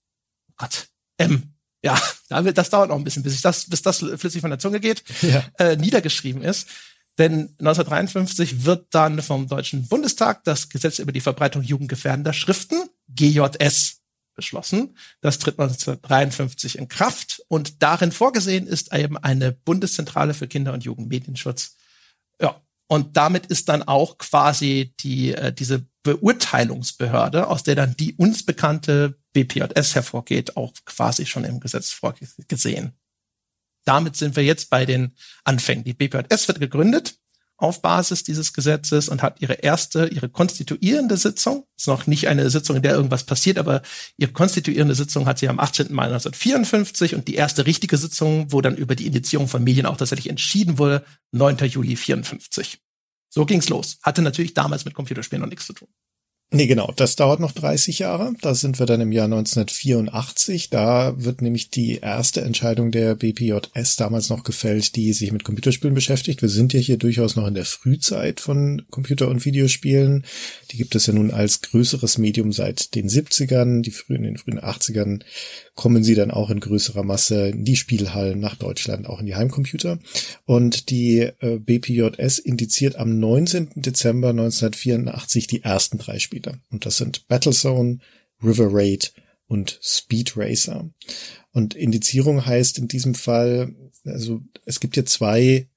Gott, 0.57 0.89
M, 1.19 1.55
ja, 1.83 2.01
das 2.55 2.71
dauert 2.71 2.89
noch 2.89 2.97
ein 2.97 3.05
bisschen, 3.05 3.23
bis 3.23 3.35
ich 3.35 3.43
das, 3.43 3.69
bis 3.69 3.83
das 3.83 3.99
flüssig 3.99 4.41
von 4.41 4.51
der 4.51 4.59
Zunge 4.59 4.81
geht, 4.81 5.05
ja. 5.21 5.45
äh, 5.59 5.77
niedergeschrieben 5.77 6.43
ist. 6.43 6.67
Denn 7.21 7.55
1953 7.59 8.65
wird 8.65 8.87
dann 8.93 9.21
vom 9.21 9.47
Deutschen 9.47 9.87
Bundestag 9.87 10.43
das 10.45 10.71
Gesetz 10.71 10.99
über 10.99 11.13
die 11.13 11.21
Verbreitung 11.21 11.63
jugendgefährdender 11.63 12.33
Schriften, 12.33 12.89
GJS, 13.09 13.99
beschlossen. 14.35 14.97
Das 15.21 15.39
tritt 15.39 15.59
1953 15.59 16.79
in 16.79 16.89
Kraft 16.89 17.43
und 17.49 17.83
darin 17.83 18.11
vorgesehen 18.11 18.67
ist 18.67 18.95
eben 18.95 19.19
eine 19.19 19.53
Bundeszentrale 19.53 20.33
für 20.33 20.49
Kinder- 20.49 20.73
und 20.73 20.83
Jugendmedienschutz. 20.83 21.77
Ja, 22.41 22.63
und 22.87 23.19
damit 23.19 23.45
ist 23.45 23.69
dann 23.69 23.83
auch 23.83 24.17
quasi 24.17 24.95
die 25.01 25.35
äh, 25.35 25.53
diese 25.53 25.85
Beurteilungsbehörde, 26.05 27.49
aus 27.49 27.65
der 27.65 27.75
dann 27.75 27.99
die 27.99 28.15
uns 28.15 28.47
bekannte 28.47 29.19
BPJS 29.35 29.95
hervorgeht, 29.95 30.57
auch 30.57 30.73
quasi 30.87 31.27
schon 31.27 31.45
im 31.45 31.61
Gesetz 31.61 31.91
vorgesehen 31.91 32.97
damit 33.91 34.15
sind 34.15 34.37
wir 34.37 34.45
jetzt 34.45 34.71
bei 34.71 34.87
den 34.87 35.17
Anfängen. 35.43 35.83
Die 35.83 35.95
BPJS 35.95 36.47
wird 36.47 36.61
gegründet 36.61 37.17
auf 37.57 37.83
Basis 37.83 38.23
dieses 38.23 38.53
Gesetzes 38.53 39.09
und 39.09 39.21
hat 39.21 39.43
ihre 39.43 39.55
erste, 39.55 40.07
ihre 40.07 40.29
konstituierende 40.29 41.17
Sitzung. 41.17 41.67
Ist 41.77 41.89
noch 41.89 42.07
nicht 42.07 42.29
eine 42.29 42.49
Sitzung, 42.51 42.77
in 42.77 42.83
der 42.83 42.95
irgendwas 42.95 43.25
passiert, 43.25 43.59
aber 43.59 43.83
ihre 44.17 44.31
konstituierende 44.31 44.95
Sitzung 44.95 45.27
hat 45.27 45.41
sie 45.41 45.49
am 45.49 45.59
18. 45.59 45.93
Mai 45.93 46.05
1954 46.05 47.17
und 47.17 47.27
die 47.27 47.35
erste 47.35 47.67
richtige 47.67 47.97
Sitzung, 47.97 48.53
wo 48.53 48.61
dann 48.61 48.77
über 48.77 48.95
die 48.95 49.07
Indizierung 49.07 49.49
von 49.49 49.65
Medien 49.65 49.87
auch 49.87 49.97
tatsächlich 49.97 50.31
entschieden 50.31 50.79
wurde, 50.79 51.05
9. 51.33 51.57
Juli 51.67 51.97
54. 51.97 52.79
So 53.29 53.45
ging's 53.45 53.69
los. 53.69 53.99
Hatte 54.03 54.23
natürlich 54.23 54.55
damals 54.55 54.85
mit 54.85 54.95
Computerspielen 54.95 55.43
noch 55.43 55.51
nichts 55.51 55.67
zu 55.67 55.73
tun. 55.73 55.89
Nee, 56.53 56.67
genau. 56.67 56.93
Das 56.97 57.15
dauert 57.15 57.39
noch 57.39 57.53
30 57.53 58.01
Jahre. 58.01 58.33
Da 58.41 58.57
sind 58.57 58.81
wir 58.81 58.87
dann 58.87 59.01
im 59.01 59.13
Jahr 59.13 59.27
1984. 59.27 60.69
Da 60.69 61.15
wird 61.17 61.43
nämlich 61.43 61.71
die 61.71 61.99
erste 61.99 62.41
Entscheidung 62.41 62.91
der 62.91 63.15
BPJS 63.15 63.95
damals 63.95 64.31
noch 64.31 64.43
gefällt, 64.43 64.97
die 64.97 65.13
sich 65.13 65.31
mit 65.31 65.45
Computerspielen 65.45 65.95
beschäftigt. 65.95 66.43
Wir 66.43 66.49
sind 66.49 66.73
ja 66.73 66.81
hier 66.81 66.97
durchaus 66.97 67.37
noch 67.37 67.47
in 67.47 67.55
der 67.55 67.67
Frühzeit 67.67 68.41
von 68.41 68.83
Computer- 68.91 69.29
und 69.29 69.45
Videospielen. 69.45 70.25
Die 70.73 70.77
gibt 70.77 70.97
es 70.97 71.07
ja 71.07 71.13
nun 71.13 71.31
als 71.31 71.61
größeres 71.61 72.19
Medium 72.19 72.51
seit 72.51 72.97
den 72.97 73.09
70ern. 73.09 73.83
Die 73.83 73.93
frühen, 73.93 74.25
in 74.25 74.35
den 74.35 74.39
frühen 74.39 74.59
80ern 74.59 75.21
kommen 75.77 76.03
sie 76.03 76.17
dann 76.17 76.33
auch 76.33 76.51
in 76.51 76.59
größerer 76.59 77.05
Masse 77.05 77.51
in 77.51 77.65
die 77.65 77.77
Spielhallen 77.77 78.41
nach 78.41 78.57
Deutschland, 78.57 79.07
auch 79.07 79.21
in 79.21 79.27
die 79.27 79.37
Heimcomputer. 79.37 80.01
Und 80.47 80.91
die 80.91 81.31
äh, 81.39 81.61
BPJS 81.61 82.41
indiziert 82.41 82.97
am 82.97 83.21
19. 83.21 83.69
Dezember 83.77 84.31
1984 84.31 85.47
die 85.47 85.63
ersten 85.63 85.99
drei 85.99 86.19
Spiele. 86.19 86.40
Spiele. 86.41 86.61
Und 86.71 86.87
das 86.87 86.97
sind 86.97 87.29
Battlezone, 87.29 87.99
River 88.43 88.69
Raid 88.71 89.13
und 89.47 89.79
Speed 89.83 90.37
Racer. 90.37 90.91
Und 91.53 91.75
Indizierung 91.75 92.47
heißt 92.47 92.79
in 92.79 92.89
diesem 92.89 93.15
Fall, 93.15 93.75
also 94.05 94.43
es 94.65 94.81
gibt 94.81 94.95
hier 94.95 95.07
zwei 95.07 95.69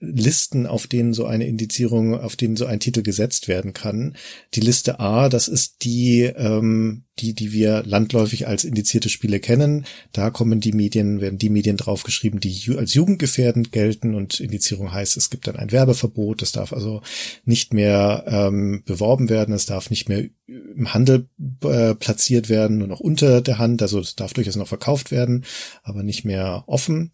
Listen, 0.00 0.66
auf 0.66 0.86
denen 0.86 1.12
so 1.12 1.26
eine 1.26 1.46
Indizierung, 1.46 2.14
auf 2.14 2.36
denen 2.36 2.56
so 2.56 2.66
ein 2.66 2.78
Titel 2.78 3.02
gesetzt 3.02 3.48
werden 3.48 3.72
kann. 3.72 4.16
Die 4.54 4.60
Liste 4.60 5.00
A, 5.00 5.28
das 5.28 5.48
ist 5.48 5.82
die, 5.82 6.22
ähm, 6.22 7.04
die, 7.20 7.34
die 7.34 7.52
wir 7.52 7.82
landläufig 7.84 8.46
als 8.46 8.64
indizierte 8.64 9.08
Spiele 9.08 9.40
kennen. 9.40 9.84
Da 10.12 10.30
kommen 10.30 10.60
die 10.60 10.72
Medien, 10.72 11.20
werden 11.20 11.38
die 11.38 11.50
Medien 11.50 11.76
draufgeschrieben, 11.76 12.40
die 12.40 12.76
als 12.76 12.94
jugendgefährdend 12.94 13.72
gelten 13.72 14.14
und 14.14 14.40
Indizierung 14.40 14.92
heißt, 14.92 15.16
es 15.16 15.30
gibt 15.30 15.46
dann 15.46 15.56
ein 15.56 15.72
Werbeverbot, 15.72 16.42
es 16.42 16.52
darf 16.52 16.72
also 16.72 17.02
nicht 17.44 17.74
mehr 17.74 18.24
ähm, 18.26 18.82
beworben 18.84 19.28
werden, 19.28 19.54
es 19.54 19.66
darf 19.66 19.90
nicht 19.90 20.08
mehr 20.08 20.24
im 20.48 20.94
Handel 20.94 21.28
äh, 21.62 21.94
platziert 21.94 22.48
werden, 22.48 22.78
nur 22.78 22.88
noch 22.88 23.00
unter 23.00 23.42
der 23.42 23.58
Hand, 23.58 23.82
also 23.82 24.00
es 24.00 24.16
darf 24.16 24.32
durchaus 24.32 24.56
noch 24.56 24.68
verkauft 24.68 25.10
werden, 25.10 25.44
aber 25.82 26.02
nicht 26.02 26.24
mehr 26.24 26.64
offen. 26.66 27.12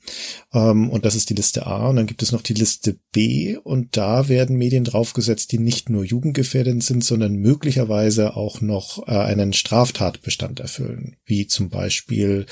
Ähm, 0.52 0.89
und 0.89 1.05
das 1.05 1.16
ist 1.16 1.31
die 1.31 1.35
Liste 1.35 1.66
A. 1.66 1.89
Und 1.89 1.97
dann 1.97 2.06
gibt 2.06 2.22
es 2.22 2.31
noch 2.31 2.43
die 2.43 2.55
Liste 2.55 2.97
B 3.10 3.56
und 3.56 3.97
da 3.97 4.28
werden 4.28 4.56
Medien 4.56 4.85
draufgesetzt, 4.85 5.51
die 5.51 5.59
nicht 5.59 5.90
nur 5.90 6.05
jugendgefährdend 6.05 6.85
sind, 6.85 7.02
sondern 7.02 7.35
möglicherweise 7.35 8.36
auch 8.36 8.60
noch 8.60 9.09
äh, 9.09 9.12
einen 9.12 9.52
Straf 9.52 9.93
Straftatbestand 9.94 10.60
erfüllen, 10.60 11.16
wie 11.24 11.46
zum 11.46 11.70
Beispiel 11.70 12.46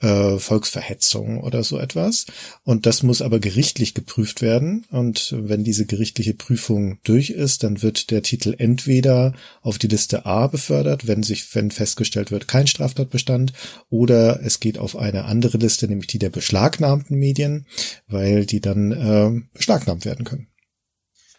äh, 0.00 0.38
Volksverhetzung 0.38 1.40
oder 1.40 1.62
so 1.62 1.78
etwas. 1.78 2.26
Und 2.64 2.86
das 2.86 3.02
muss 3.02 3.22
aber 3.22 3.38
gerichtlich 3.38 3.94
geprüft 3.94 4.42
werden. 4.42 4.86
Und 4.90 5.34
wenn 5.36 5.62
diese 5.62 5.86
gerichtliche 5.86 6.34
Prüfung 6.34 6.98
durch 7.04 7.30
ist, 7.30 7.62
dann 7.62 7.82
wird 7.82 8.10
der 8.10 8.22
Titel 8.22 8.54
entweder 8.56 9.34
auf 9.60 9.78
die 9.78 9.88
Liste 9.88 10.26
A 10.26 10.46
befördert, 10.46 11.06
wenn 11.06 11.22
sich, 11.22 11.54
wenn 11.54 11.70
festgestellt 11.70 12.30
wird, 12.30 12.48
kein 12.48 12.66
Straftatbestand, 12.66 13.52
oder 13.90 14.40
es 14.42 14.60
geht 14.60 14.78
auf 14.78 14.96
eine 14.96 15.26
andere 15.26 15.58
Liste, 15.58 15.86
nämlich 15.86 16.06
die 16.06 16.18
der 16.18 16.30
beschlagnahmten 16.30 17.18
Medien, 17.18 17.66
weil 18.08 18.46
die 18.46 18.60
dann 18.60 18.92
äh, 18.92 19.42
beschlagnahmt 19.52 20.04
werden 20.04 20.24
können. 20.24 20.48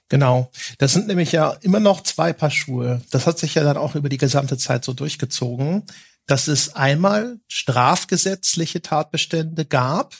Genau. 0.10 0.52
Das 0.78 0.94
sind 0.94 1.08
nämlich 1.08 1.32
ja 1.32 1.52
immer 1.62 1.80
noch 1.80 2.02
zwei 2.02 2.34
Paar 2.34 2.52
Schuhe. 2.52 3.02
Das 3.12 3.28
hat 3.28 3.40
sich 3.40 3.56
ja 3.56 3.64
dann 3.64 3.78
auch 3.78 3.96
über 3.96 4.10
die 4.10 4.18
gesamte 4.18 4.58
Zeit 4.58 4.86
so 4.86 4.94
durchgezogen, 4.94 5.84
dass 6.28 6.48
es 6.48 6.76
einmal 6.76 7.40
strafgesetzliche 7.48 8.82
Tatbestände 8.82 9.66
gab, 9.66 10.16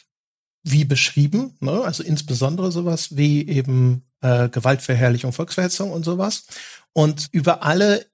wie 0.64 0.86
beschrieben, 0.86 1.56
ne? 1.62 1.82
also 1.84 2.04
insbesondere 2.04 2.72
sowas 2.72 3.16
wie 3.16 3.48
eben 3.48 4.04
äh, 4.22 4.50
Gewaltverherrlichung, 4.50 5.32
Volksverhetzung 5.32 5.92
und 5.92 6.04
sowas. 6.04 6.46
Und 6.92 7.30
über 7.32 7.64
alle, 7.64 8.06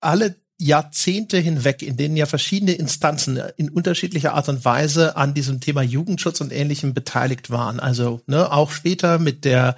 alle 0.00 0.36
Jahrzehnte 0.58 1.38
hinweg, 1.38 1.82
in 1.82 1.96
denen 1.96 2.16
ja 2.16 2.26
verschiedene 2.26 2.72
Instanzen 2.72 3.40
in 3.56 3.70
unterschiedlicher 3.70 4.34
Art 4.34 4.48
und 4.48 4.64
Weise 4.64 5.16
an 5.16 5.34
diesem 5.34 5.60
Thema 5.60 5.82
Jugendschutz 5.82 6.40
und 6.40 6.52
Ähnlichem 6.52 6.94
beteiligt 6.94 7.50
waren. 7.50 7.80
Also 7.80 8.20
ne, 8.26 8.52
auch 8.52 8.70
später 8.70 9.18
mit 9.18 9.44
der 9.44 9.76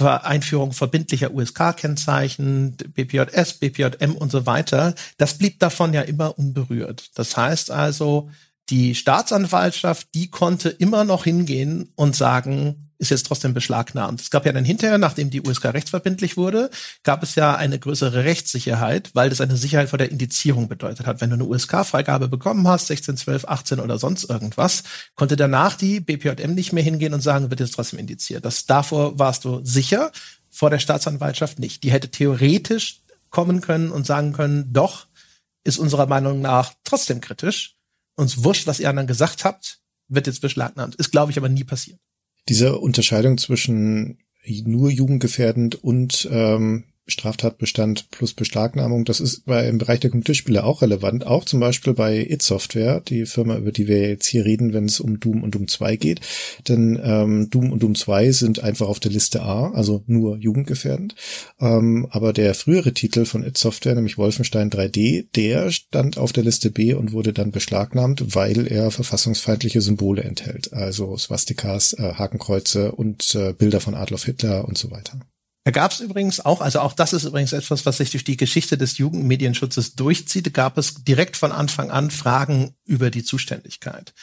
Einführung 0.00 0.72
verbindlicher 0.72 1.32
USK-Kennzeichen, 1.32 2.76
BPJS, 2.76 3.54
BPJM 3.54 4.14
und 4.14 4.30
so 4.30 4.46
weiter, 4.46 4.94
das 5.16 5.38
blieb 5.38 5.58
davon 5.58 5.92
ja 5.92 6.02
immer 6.02 6.38
unberührt. 6.38 7.10
Das 7.18 7.36
heißt 7.36 7.70
also, 7.70 8.30
die 8.70 8.94
Staatsanwaltschaft, 8.94 10.08
die 10.14 10.30
konnte 10.30 10.68
immer 10.68 11.04
noch 11.04 11.24
hingehen 11.24 11.92
und 11.96 12.14
sagen, 12.14 12.87
ist 12.98 13.10
jetzt 13.10 13.26
trotzdem 13.26 13.54
beschlagnahmt. 13.54 14.20
Es 14.20 14.30
gab 14.30 14.44
ja 14.44 14.52
dann 14.52 14.64
hinterher, 14.64 14.98
nachdem 14.98 15.30
die 15.30 15.40
USK 15.40 15.66
rechtsverbindlich 15.66 16.36
wurde, 16.36 16.70
gab 17.04 17.22
es 17.22 17.36
ja 17.36 17.54
eine 17.54 17.78
größere 17.78 18.24
Rechtssicherheit, 18.24 19.10
weil 19.14 19.30
das 19.30 19.40
eine 19.40 19.56
Sicherheit 19.56 19.88
vor 19.88 19.98
der 19.98 20.10
Indizierung 20.10 20.68
bedeutet 20.68 21.06
hat. 21.06 21.20
Wenn 21.20 21.30
du 21.30 21.34
eine 21.34 21.44
USK-Freigabe 21.44 22.28
bekommen 22.28 22.66
hast, 22.66 22.88
16, 22.88 23.16
12, 23.16 23.44
18 23.46 23.80
oder 23.80 23.98
sonst 23.98 24.24
irgendwas, 24.24 24.82
konnte 25.14 25.36
danach 25.36 25.76
die 25.76 26.00
BPJM 26.00 26.54
nicht 26.54 26.72
mehr 26.72 26.82
hingehen 26.82 27.14
und 27.14 27.20
sagen, 27.20 27.50
wird 27.50 27.60
jetzt 27.60 27.74
trotzdem 27.74 28.00
indiziert. 28.00 28.44
Das 28.44 28.66
davor 28.66 29.18
warst 29.18 29.44
du 29.44 29.60
sicher, 29.64 30.10
vor 30.50 30.70
der 30.70 30.80
Staatsanwaltschaft 30.80 31.60
nicht. 31.60 31.84
Die 31.84 31.92
hätte 31.92 32.10
theoretisch 32.10 33.00
kommen 33.30 33.60
können 33.60 33.92
und 33.92 34.06
sagen 34.06 34.32
können, 34.32 34.72
doch, 34.72 35.06
ist 35.62 35.78
unserer 35.78 36.06
Meinung 36.06 36.40
nach 36.40 36.72
trotzdem 36.84 37.20
kritisch. 37.20 37.76
Uns 38.16 38.42
wurscht, 38.42 38.66
was 38.66 38.80
ihr 38.80 38.88
anderen 38.88 39.06
gesagt 39.06 39.44
habt, 39.44 39.78
wird 40.08 40.26
jetzt 40.26 40.40
beschlagnahmt. 40.40 40.96
Ist, 40.96 41.12
glaube 41.12 41.30
ich, 41.30 41.38
aber 41.38 41.48
nie 41.48 41.62
passiert 41.62 42.00
diese 42.48 42.78
Unterscheidung 42.78 43.38
zwischen 43.38 44.18
nur 44.64 44.90
jugendgefährdend 44.90 45.82
und 45.82 46.28
ähm, 46.30 46.84
Straftatbestand 47.08 48.10
plus 48.10 48.34
Beschlagnahmung. 48.34 49.04
Das 49.04 49.20
ist 49.20 49.46
bei, 49.46 49.66
im 49.66 49.78
Bereich 49.78 50.00
der 50.00 50.10
Computerspiele 50.10 50.64
auch 50.64 50.82
relevant. 50.82 51.26
Auch 51.26 51.44
zum 51.44 51.60
Beispiel 51.60 51.94
bei 51.94 52.20
It 52.28 52.42
Software, 52.42 53.00
die 53.00 53.26
Firma, 53.26 53.56
über 53.56 53.72
die 53.72 53.88
wir 53.88 54.08
jetzt 54.08 54.26
hier 54.26 54.44
reden, 54.44 54.72
wenn 54.72 54.84
es 54.84 55.00
um 55.00 55.18
Doom 55.18 55.42
und 55.42 55.54
Doom 55.54 55.68
2 55.68 55.96
geht. 55.96 56.20
Denn 56.68 57.00
ähm, 57.02 57.50
Doom 57.50 57.72
und 57.72 57.82
Doom 57.82 57.94
2 57.94 58.32
sind 58.32 58.62
einfach 58.62 58.88
auf 58.88 59.00
der 59.00 59.10
Liste 59.10 59.42
A, 59.42 59.70
also 59.72 60.04
nur 60.06 60.36
jugendgefährdend. 60.36 61.14
Ähm, 61.60 62.06
aber 62.10 62.32
der 62.32 62.54
frühere 62.54 62.92
Titel 62.92 63.24
von 63.24 63.44
It 63.44 63.56
Software, 63.56 63.94
nämlich 63.94 64.18
Wolfenstein 64.18 64.70
3D, 64.70 65.26
der 65.34 65.70
stand 65.70 66.18
auf 66.18 66.32
der 66.32 66.44
Liste 66.44 66.70
B 66.70 66.94
und 66.94 67.12
wurde 67.12 67.32
dann 67.32 67.50
beschlagnahmt, 67.50 68.34
weil 68.34 68.66
er 68.66 68.90
verfassungsfeindliche 68.90 69.80
Symbole 69.80 70.22
enthält. 70.22 70.72
Also 70.72 71.16
Swastikas, 71.16 71.94
äh, 71.94 72.14
Hakenkreuze 72.14 72.92
und 72.92 73.34
äh, 73.34 73.52
Bilder 73.52 73.80
von 73.80 73.94
Adolf 73.94 74.24
Hitler 74.24 74.66
und 74.66 74.76
so 74.76 74.90
weiter. 74.90 75.18
Da 75.68 75.72
gab 75.72 75.92
es 75.92 76.00
übrigens 76.00 76.40
auch, 76.40 76.62
also 76.62 76.80
auch 76.80 76.94
das 76.94 77.12
ist 77.12 77.24
übrigens 77.24 77.52
etwas, 77.52 77.84
was 77.84 77.98
sich 77.98 78.10
durch 78.10 78.24
die 78.24 78.38
Geschichte 78.38 78.78
des 78.78 78.96
Jugendmedienschutzes 78.96 79.96
durchzieht, 79.96 80.54
gab 80.54 80.78
es 80.78 81.04
direkt 81.04 81.36
von 81.36 81.52
Anfang 81.52 81.90
an 81.90 82.10
Fragen 82.10 82.74
über 82.86 83.10
die 83.10 83.22
Zuständigkeit. 83.22 84.14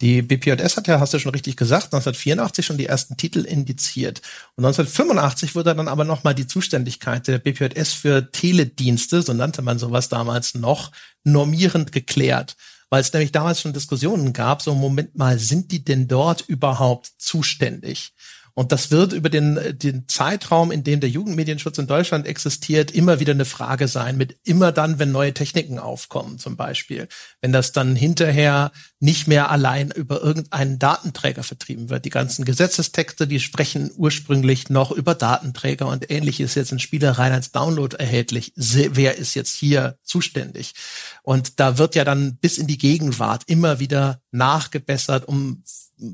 Die 0.00 0.22
BPJS 0.22 0.76
hat 0.76 0.86
ja, 0.86 1.00
hast 1.00 1.12
du 1.12 1.18
schon 1.18 1.32
richtig 1.32 1.56
gesagt, 1.56 1.86
1984 1.86 2.64
schon 2.64 2.78
die 2.78 2.86
ersten 2.86 3.16
Titel 3.16 3.40
indiziert. 3.40 4.22
Und 4.54 4.64
1985 4.64 5.56
wurde 5.56 5.74
dann 5.74 5.88
aber 5.88 6.04
nochmal 6.04 6.36
die 6.36 6.46
Zuständigkeit 6.46 7.26
der 7.26 7.38
BPJS 7.38 7.94
für 7.94 8.30
Teledienste, 8.30 9.22
so 9.22 9.32
nannte 9.32 9.62
man 9.62 9.80
sowas 9.80 10.08
damals 10.08 10.54
noch, 10.54 10.92
normierend 11.24 11.90
geklärt 11.90 12.54
weil 12.90 13.00
es 13.00 13.12
nämlich 13.14 13.32
damals 13.32 13.62
schon 13.62 13.72
Diskussionen 13.72 14.34
gab, 14.34 14.60
so 14.60 14.74
Moment 14.74 15.16
mal, 15.16 15.38
sind 15.38 15.72
die 15.72 15.82
denn 15.82 16.08
dort 16.08 16.42
überhaupt 16.42 17.10
zuständig? 17.16 18.12
Und 18.54 18.72
das 18.72 18.90
wird 18.90 19.12
über 19.12 19.30
den, 19.30 19.58
den 19.78 20.08
Zeitraum, 20.08 20.70
in 20.70 20.84
dem 20.84 21.00
der 21.00 21.10
Jugendmedienschutz 21.10 21.78
in 21.78 21.86
Deutschland 21.86 22.26
existiert, 22.26 22.90
immer 22.90 23.20
wieder 23.20 23.32
eine 23.32 23.44
Frage 23.44 23.88
sein, 23.88 24.16
mit 24.16 24.36
immer 24.44 24.72
dann, 24.72 24.98
wenn 24.98 25.12
neue 25.12 25.32
Techniken 25.32 25.78
aufkommen, 25.78 26.38
zum 26.38 26.56
Beispiel. 26.56 27.08
Wenn 27.40 27.52
das 27.52 27.72
dann 27.72 27.96
hinterher 27.96 28.72
nicht 29.00 29.26
mehr 29.26 29.50
allein 29.50 29.90
über 29.90 30.22
irgendeinen 30.22 30.78
Datenträger 30.78 31.42
vertrieben 31.42 31.90
wird. 31.90 32.04
Die 32.04 32.10
ganzen 32.10 32.44
Gesetzestexte, 32.44 33.26
die 33.26 33.40
sprechen 33.40 33.90
ursprünglich 33.96 34.68
noch 34.70 34.92
über 34.92 35.14
Datenträger 35.14 35.88
und 35.88 36.10
ähnliches 36.10 36.54
jetzt 36.54 36.70
in 36.70 36.78
Spielereien 36.78 37.32
als 37.32 37.50
Download 37.50 37.96
erhältlich. 37.96 38.52
Wer 38.54 39.18
ist 39.18 39.34
jetzt 39.34 39.56
hier 39.56 39.98
zuständig? 40.04 40.74
Und 41.22 41.58
da 41.58 41.78
wird 41.78 41.94
ja 41.94 42.04
dann 42.04 42.36
bis 42.36 42.58
in 42.58 42.68
die 42.68 42.78
Gegenwart 42.78 43.42
immer 43.46 43.80
wieder 43.80 44.20
nachgebessert, 44.30 45.26
um 45.26 45.64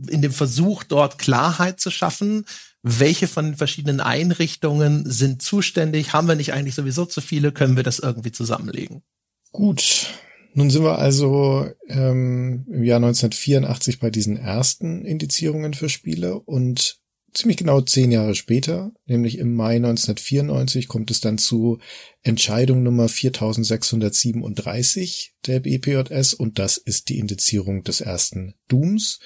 in 0.09 0.23
dem 0.23 0.32
Versuch, 0.32 0.85
dort 0.85 1.19
Klarheit 1.19 1.81
zu 1.81 1.90
schaffen, 1.90 2.44
welche 2.82 3.27
von 3.27 3.47
den 3.47 3.56
verschiedenen 3.56 4.01
Einrichtungen 4.01 5.10
sind 5.10 5.43
zuständig, 5.43 6.12
haben 6.12 6.28
wir 6.28 6.36
nicht 6.36 6.52
eigentlich 6.52 6.74
sowieso 6.74 7.06
zu 7.06 7.20
viele, 7.20 7.52
können 7.52 7.77
wir 7.77 7.82
das 7.82 7.98
irgendwie 7.98 8.32
zusammenlegen. 8.32 9.02
Gut, 9.51 10.09
nun 10.55 10.70
sind 10.70 10.82
wir 10.82 10.98
also 10.98 11.69
ähm, 11.89 12.65
im 12.69 12.85
Jahr 12.85 12.97
1984 12.97 13.98
bei 13.98 14.10
diesen 14.10 14.36
ersten 14.36 15.05
Indizierungen 15.05 15.74
für 15.74 15.89
Spiele 15.89 16.39
und 16.39 17.01
ziemlich 17.32 17.56
genau 17.56 17.81
zehn 17.81 18.10
Jahre 18.10 18.35
später, 18.35 18.93
nämlich 19.06 19.39
im 19.39 19.55
Mai 19.55 19.77
1994, 19.77 20.89
kommt 20.89 21.10
es 21.10 21.20
dann 21.20 21.39
zu 21.39 21.78
Entscheidung 22.23 22.82
Nummer 22.82 23.09
4637 23.09 25.35
der 25.47 25.60
BPJS 25.60 26.35
und 26.35 26.59
das 26.59 26.77
ist 26.77 27.09
die 27.09 27.19
Indizierung 27.19 27.85
des 27.85 28.01
ersten 28.01 28.55
Dooms. 28.69 29.20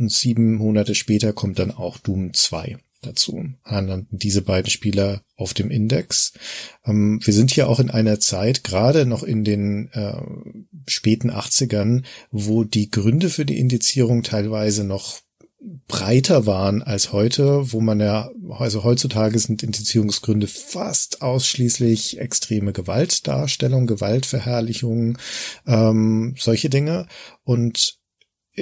Und 0.00 0.10
sieben 0.10 0.54
Monate 0.54 0.94
später 0.94 1.34
kommt 1.34 1.58
dann 1.58 1.70
auch 1.70 1.98
Doom 1.98 2.32
2 2.32 2.78
dazu. 3.02 3.44
Landen 3.64 4.18
diese 4.18 4.40
beiden 4.40 4.70
Spieler 4.70 5.22
auf 5.36 5.52
dem 5.52 5.70
Index. 5.70 6.32
Ähm, 6.86 7.20
wir 7.22 7.34
sind 7.34 7.50
hier 7.50 7.68
auch 7.68 7.80
in 7.80 7.90
einer 7.90 8.18
Zeit, 8.18 8.64
gerade 8.64 9.04
noch 9.04 9.22
in 9.22 9.44
den 9.44 9.90
äh, 9.92 10.20
späten 10.86 11.30
80ern, 11.30 12.04
wo 12.30 12.64
die 12.64 12.90
Gründe 12.90 13.28
für 13.28 13.44
die 13.44 13.58
Indizierung 13.58 14.22
teilweise 14.22 14.84
noch 14.84 15.20
breiter 15.86 16.46
waren 16.46 16.82
als 16.82 17.12
heute, 17.12 17.72
wo 17.72 17.80
man 17.80 18.00
ja, 18.00 18.30
also 18.48 18.82
heutzutage 18.82 19.38
sind 19.38 19.62
Indizierungsgründe 19.62 20.46
fast 20.46 21.20
ausschließlich 21.20 22.18
extreme 22.18 22.72
Gewaltdarstellung, 22.72 23.86
Gewaltverherrlichung, 23.86 25.18
ähm, 25.66 26.34
solche 26.38 26.70
Dinge. 26.70 27.06
Und 27.44 27.99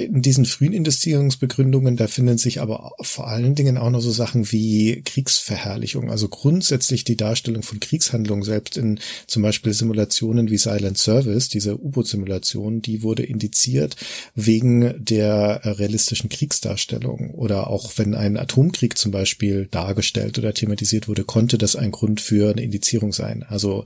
in 0.05 0.21
diesen 0.21 0.45
frühen 0.45 0.73
Indizierungsbegründungen, 0.73 1.97
da 1.97 2.07
finden 2.07 2.37
sich 2.37 2.61
aber 2.61 2.91
vor 3.01 3.27
allen 3.27 3.55
Dingen 3.55 3.77
auch 3.77 3.89
noch 3.89 4.01
so 4.01 4.11
Sachen 4.11 4.51
wie 4.51 5.01
Kriegsverherrlichung, 5.03 6.09
also 6.09 6.27
grundsätzlich 6.27 7.03
die 7.03 7.17
Darstellung 7.17 7.63
von 7.63 7.79
Kriegshandlungen, 7.79 8.43
selbst 8.43 8.77
in 8.77 8.99
zum 9.27 9.43
Beispiel 9.43 9.73
Simulationen 9.73 10.49
wie 10.49 10.57
Silent 10.57 10.97
Service, 10.97 11.49
diese 11.49 11.79
U-Boot-Simulation, 11.79 12.81
die 12.81 13.03
wurde 13.03 13.23
indiziert 13.23 13.95
wegen 14.35 14.93
der 15.03 15.61
realistischen 15.63 16.29
Kriegsdarstellung 16.29 17.31
oder 17.31 17.69
auch 17.69 17.93
wenn 17.97 18.15
ein 18.15 18.37
Atomkrieg 18.37 18.97
zum 18.97 19.11
Beispiel 19.11 19.67
dargestellt 19.71 20.37
oder 20.37 20.53
thematisiert 20.53 21.07
wurde, 21.07 21.23
konnte 21.23 21.57
das 21.57 21.75
ein 21.75 21.91
Grund 21.91 22.21
für 22.21 22.51
eine 22.51 22.61
Indizierung 22.61 23.13
sein. 23.13 23.43
Also 23.47 23.85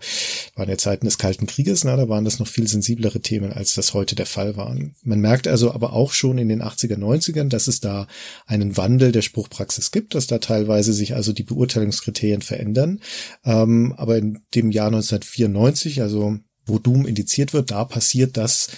waren 0.56 0.70
ja 0.70 0.78
Zeiten 0.78 1.06
des 1.06 1.18
Kalten 1.18 1.48
Krieges, 1.48 1.84
na, 1.84 1.96
da 1.96 2.10
waren 2.10 2.26
das 2.26 2.40
noch 2.40 2.48
viel 2.48 2.68
sensiblere 2.68 3.22
Themen, 3.22 3.54
als 3.54 3.74
das 3.76 3.94
heute 3.94 4.16
der 4.16 4.26
Fall 4.26 4.58
waren. 4.58 4.96
Man 5.04 5.20
merkt 5.20 5.48
also 5.48 5.72
aber 5.72 5.94
auch 5.94 6.03
schon 6.12 6.38
in 6.38 6.50
den 6.50 6.62
80er, 6.62 6.98
90ern, 6.98 7.48
dass 7.48 7.68
es 7.68 7.80
da 7.80 8.08
einen 8.46 8.76
Wandel 8.76 9.14
der 9.14 9.22
Spruchpraxis 9.22 9.92
gibt, 9.92 10.16
dass 10.16 10.28
da 10.28 10.40
teilweise 10.40 10.92
sich 10.92 11.16
also 11.16 11.32
die 11.32 11.44
Beurteilungskriterien 11.44 12.42
verändern. 12.42 13.00
Ähm, 13.46 13.94
aber 13.96 14.18
in 14.18 14.40
dem 14.54 14.72
Jahr 14.72 14.88
1994, 14.88 16.02
also 16.02 16.38
wo 16.66 16.80
Doom 16.80 17.06
indiziert 17.06 17.54
wird, 17.54 17.72
da 17.72 17.86
passiert 17.86 18.38
das, 18.38 18.70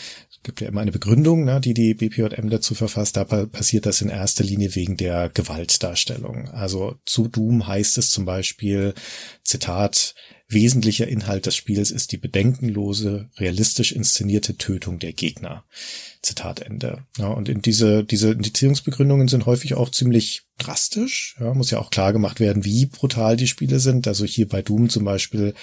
gibt 0.45 0.61
ja 0.61 0.69
immer 0.69 0.81
eine 0.81 0.91
Begründung, 0.91 1.43
ne, 1.43 1.59
die 1.59 1.73
die 1.73 1.93
BPJM 1.93 2.49
dazu 2.49 2.75
verfasst, 2.75 3.17
da 3.17 3.25
passiert 3.25 3.85
das 3.85 4.01
in 4.01 4.09
erster 4.09 4.43
Linie 4.43 4.75
wegen 4.75 4.95
der 4.95 5.29
Gewaltdarstellung. 5.29 6.49
Also 6.49 6.95
zu 7.05 7.27
Doom 7.27 7.67
heißt 7.67 7.97
es 7.97 8.11
zum 8.11 8.23
Beispiel, 8.23 8.93
Zitat, 9.43 10.15
wesentlicher 10.47 11.07
Inhalt 11.07 11.47
des 11.47 11.55
Spiels 11.55 11.91
ist 11.91 12.11
die 12.11 12.17
bedenkenlose, 12.17 13.29
realistisch 13.37 13.91
inszenierte 13.91 14.55
Tötung 14.57 14.99
der 14.99 15.13
Gegner. 15.13 15.65
Zitat 16.25 16.59
Ende. 16.59 17.03
Ja, 17.17 17.27
und 17.27 17.47
in 17.47 17.61
diese, 17.61 18.03
diese 18.03 18.31
Indizierungsbegründungen 18.31 19.27
sind 19.27 19.45
häufig 19.45 19.75
auch 19.75 19.89
ziemlich 19.89 20.43
drastisch. 20.57 21.35
Ja, 21.39 21.53
muss 21.53 21.71
ja 21.71 21.79
auch 21.79 21.91
klar 21.91 22.13
gemacht 22.13 22.39
werden, 22.39 22.65
wie 22.65 22.85
brutal 22.85 23.37
die 23.37 23.47
Spiele 23.47 23.79
sind. 23.79 24.07
Also 24.07 24.25
hier 24.25 24.47
bei 24.47 24.61
Doom 24.61 24.89
zum 24.89 25.03
Beispiel 25.03 25.53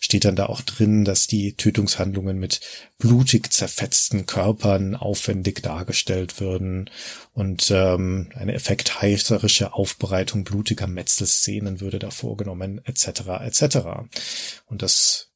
steht 0.00 0.24
dann 0.24 0.36
da 0.36 0.46
auch 0.46 0.60
drin, 0.60 1.04
dass 1.04 1.26
die 1.26 1.54
Tötungshandlungen 1.54 2.38
mit 2.38 2.60
blutig 2.98 3.52
zerfetzten 3.52 4.26
Körpern 4.26 4.96
aufwendig 4.96 5.62
dargestellt 5.62 6.40
würden 6.40 6.90
und 7.32 7.70
ähm, 7.70 8.30
eine 8.34 8.54
effektheißerische 8.54 9.72
Aufbereitung 9.72 10.44
blutiger 10.44 10.86
Metzelszenen 10.86 11.80
würde 11.80 11.98
da 11.98 12.10
vorgenommen, 12.10 12.80
etc. 12.84 13.22
etc. 13.42 13.78
Und 14.66 14.82
das 14.82 15.29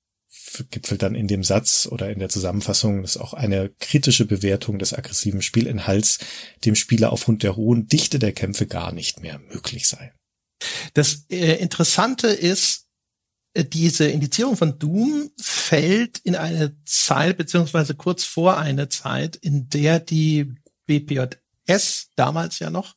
gipfelt 0.71 1.03
dann 1.03 1.15
in 1.15 1.29
dem 1.29 1.45
Satz 1.45 1.89
oder 1.91 2.11
in 2.11 2.19
der 2.19 2.29
Zusammenfassung, 2.29 3.03
dass 3.03 3.17
auch 3.17 3.35
eine 3.35 3.71
kritische 3.81 4.25
Bewertung 4.25 4.79
des 4.79 4.93
aggressiven 4.93 5.43
Spielinhalts 5.43 6.19
dem 6.65 6.75
Spieler 6.75 7.13
aufgrund 7.13 7.43
der 7.43 7.57
hohen 7.57 7.87
Dichte 7.87 8.19
der 8.19 8.33
Kämpfe 8.33 8.67
gar 8.67 8.93
nicht 8.93 9.21
mehr 9.21 9.39
möglich 9.39 9.89
sei. 9.89 10.13
Das 10.95 11.27
äh, 11.31 11.57
Interessante 11.57 12.29
ist, 12.29 12.87
äh, 13.55 13.65
diese 13.65 14.07
Indizierung 14.07 14.57
von 14.57 14.79
Doom 14.79 15.31
fällt 15.41 16.19
in 16.19 16.37
eine 16.37 16.77
Zeit, 16.85 17.37
beziehungsweise 17.37 17.95
kurz 17.95 18.25
vor 18.25 18.59
eine 18.59 18.89
Zeit, 18.89 19.37
in 19.37 19.69
der 19.69 20.01
die 20.01 20.55
BPJS 20.87 22.11
damals 22.17 22.59
ja 22.59 22.71
noch 22.71 22.95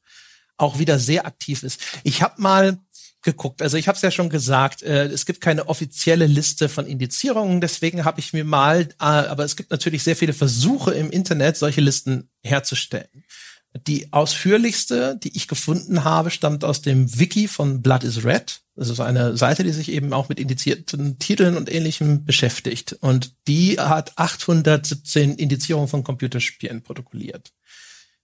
auch 0.58 0.80
wieder 0.80 0.98
sehr 0.98 1.26
aktiv 1.26 1.64
ist. 1.64 1.80
Ich 2.04 2.22
habe 2.22 2.42
mal 2.42 2.80
geguckt. 3.28 3.62
Also 3.62 3.76
ich 3.76 3.90
habe 3.90 3.98
es 3.98 4.02
ja 4.02 4.10
schon 4.10 4.30
gesagt, 4.30 4.82
äh, 4.84 5.06
es 5.08 5.26
gibt 5.26 5.41
keine 5.41 5.68
offizielle 5.68 6.28
Liste 6.28 6.70
von 6.70 6.88
Indizierungen, 6.88 7.60
deswegen 7.60 8.06
habe 8.06 8.22
ich 8.22 8.32
mir 8.32 8.45
mal, 8.45 8.88
äh, 8.99 9.04
aber 9.04 9.44
es 9.44 9.58
gibt 9.58 9.70
natürlich 9.70 10.02
sehr 10.02 10.16
viele 10.16 10.32
Versuche 10.32 10.94
im 10.94 11.12
Internet, 11.12 11.58
solche 11.58 11.82
Listen 11.82 12.30
herzustellen. 12.41 13.26
Die 13.86 14.14
ausführlichste, 14.14 15.20
die 15.22 15.36
ich 15.36 15.49
gefunden 15.49 16.06
habe, 16.06 16.32
stammt 16.32 16.64
aus 16.64 16.82
dem 16.82 17.20
Wiki 17.20 17.49
von 17.49 17.82
Blood 17.82 18.06
is 18.06 18.24
Red. 18.24 18.62
Das 18.76 18.90
ist 18.90 19.02
eine 19.02 19.36
Seite, 19.36 19.66
die 19.66 19.74
sich 19.74 19.91
eben 19.91 20.14
auch 20.14 20.30
mit 20.30 20.40
indizierten 20.40 21.20
Titeln 21.20 21.58
und 21.58 21.70
ähnlichem 21.70 22.24
beschäftigt. 22.24 22.94
Und 23.02 23.36
die 23.48 23.78
hat 23.78 24.14
817 24.16 25.36
Indizierungen 25.36 25.90
von 25.90 26.06
Computerspielen 26.06 26.82
protokolliert. 26.82 27.52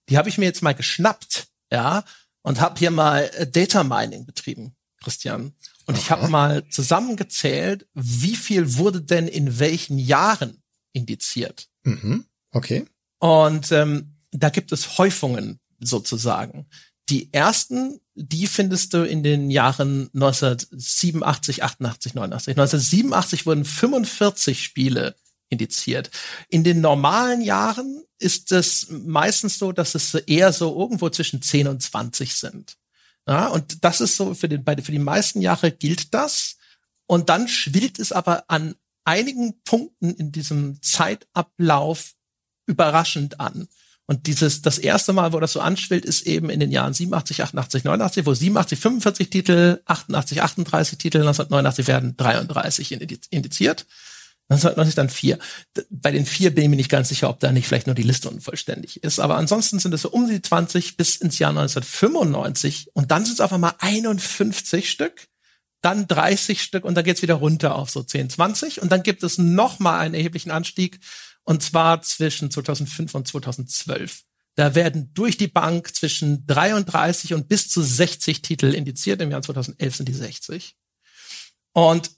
Die 0.08 0.16
habe 0.16 0.30
ich 0.30 0.38
mir 0.38 0.46
jetzt 0.46 0.62
mal 0.62 0.74
geschnappt, 0.74 1.48
ja, 1.70 2.04
und 2.42 2.60
habe 2.60 2.78
hier 2.78 2.90
mal 2.90 3.30
äh, 3.36 3.46
Data 3.46 3.84
Mining 3.84 4.24
betrieben. 4.24 4.74
Christian. 5.04 5.52
Und 5.86 5.98
ich 5.98 6.10
habe 6.10 6.28
mal 6.28 6.66
zusammengezählt, 6.70 7.86
wie 7.94 8.36
viel 8.36 8.76
wurde 8.76 9.02
denn 9.02 9.28
in 9.28 9.58
welchen 9.58 9.98
Jahren 9.98 10.62
indiziert. 10.92 11.68
Mhm. 11.84 12.24
Okay. 12.50 12.86
Und 13.18 13.70
ähm, 13.70 14.16
da 14.30 14.48
gibt 14.48 14.72
es 14.72 14.98
Häufungen 14.98 15.60
sozusagen. 15.80 16.66
die 17.10 17.30
ersten, 17.32 18.00
die 18.14 18.46
findest 18.46 18.94
du 18.94 19.06
in 19.06 19.22
den 19.22 19.50
Jahren 19.50 20.08
1987, 20.14 21.62
88, 21.62 22.14
89. 22.14 22.52
1987 22.52 23.46
wurden 23.46 23.64
45 23.66 24.62
Spiele 24.62 25.14
indiziert. 25.50 26.10
In 26.48 26.64
den 26.64 26.80
normalen 26.80 27.42
Jahren 27.42 28.02
ist 28.18 28.52
es 28.52 28.88
meistens 28.88 29.58
so, 29.58 29.72
dass 29.72 29.94
es 29.94 30.14
eher 30.14 30.52
so 30.52 30.78
irgendwo 30.80 31.10
zwischen 31.10 31.42
10 31.42 31.68
und 31.68 31.82
20 31.82 32.34
sind. 32.34 32.76
Ja, 33.26 33.48
und 33.48 33.84
das 33.84 34.00
ist 34.00 34.16
so 34.16 34.34
für 34.34 34.48
den, 34.48 34.64
für 34.64 34.92
die 34.92 34.98
meisten 34.98 35.40
Jahre 35.40 35.70
gilt 35.70 36.12
das. 36.14 36.56
Und 37.06 37.28
dann 37.28 37.48
schwillt 37.48 37.98
es 37.98 38.12
aber 38.12 38.44
an 38.48 38.74
einigen 39.04 39.62
Punkten 39.64 40.14
in 40.14 40.32
diesem 40.32 40.80
Zeitablauf 40.82 42.14
überraschend 42.66 43.40
an. 43.40 43.68
Und 44.06 44.26
dieses, 44.26 44.60
das 44.60 44.78
erste 44.78 45.14
Mal, 45.14 45.32
wo 45.32 45.40
das 45.40 45.52
so 45.52 45.60
anschwillt, 45.60 46.04
ist 46.04 46.26
eben 46.26 46.50
in 46.50 46.60
den 46.60 46.70
Jahren 46.70 46.92
87, 46.92 47.42
88, 47.42 47.84
89, 47.84 48.26
wo 48.26 48.34
87 48.34 48.78
45 48.78 49.30
Titel, 49.30 49.80
88, 49.86 50.42
38 50.42 50.98
Titel, 50.98 51.18
1989 51.18 51.86
werden 51.86 52.16
33 52.16 52.92
indiziert. 53.32 53.86
1990 54.50 54.94
dann 54.94 55.08
vier. 55.08 55.38
Bei 55.90 56.10
den 56.10 56.26
vier 56.26 56.54
bin 56.54 56.64
ich 56.64 56.70
mir 56.70 56.76
nicht 56.76 56.90
ganz 56.90 57.08
sicher, 57.08 57.30
ob 57.30 57.40
da 57.40 57.50
nicht 57.50 57.66
vielleicht 57.66 57.86
nur 57.86 57.94
die 57.94 58.02
Liste 58.02 58.28
unvollständig 58.28 59.02
ist. 59.02 59.18
Aber 59.18 59.36
ansonsten 59.36 59.78
sind 59.78 59.94
es 59.94 60.02
so 60.02 60.10
um 60.10 60.28
die 60.28 60.42
20 60.42 60.96
bis 60.96 61.16
ins 61.16 61.38
Jahr 61.38 61.50
1995 61.50 62.90
und 62.92 63.10
dann 63.10 63.24
sind 63.24 63.34
es 63.34 63.40
auf 63.40 63.52
einmal 63.52 63.74
51 63.78 64.90
Stück, 64.90 65.28
dann 65.80 66.06
30 66.06 66.62
Stück 66.62 66.84
und 66.84 66.94
dann 66.94 67.04
geht's 67.04 67.22
wieder 67.22 67.34
runter 67.34 67.74
auf 67.74 67.90
so 67.90 68.02
10, 68.02 68.30
20 68.30 68.82
und 68.82 68.92
dann 68.92 69.02
gibt 69.02 69.22
es 69.22 69.38
noch 69.38 69.78
mal 69.78 69.98
einen 69.98 70.14
erheblichen 70.14 70.50
Anstieg 70.50 71.00
und 71.44 71.62
zwar 71.62 72.02
zwischen 72.02 72.50
2005 72.50 73.14
und 73.14 73.28
2012. 73.28 74.24
Da 74.56 74.74
werden 74.74 75.12
durch 75.14 75.36
die 75.36 75.48
Bank 75.48 75.94
zwischen 75.96 76.46
33 76.46 77.34
und 77.34 77.48
bis 77.48 77.68
zu 77.68 77.82
60 77.82 78.42
Titel 78.42 78.72
indiziert. 78.72 79.20
Im 79.20 79.30
Jahr 79.30 79.42
2011 79.42 79.96
sind 79.96 80.08
die 80.08 80.14
60. 80.14 80.76
Und 81.72 82.12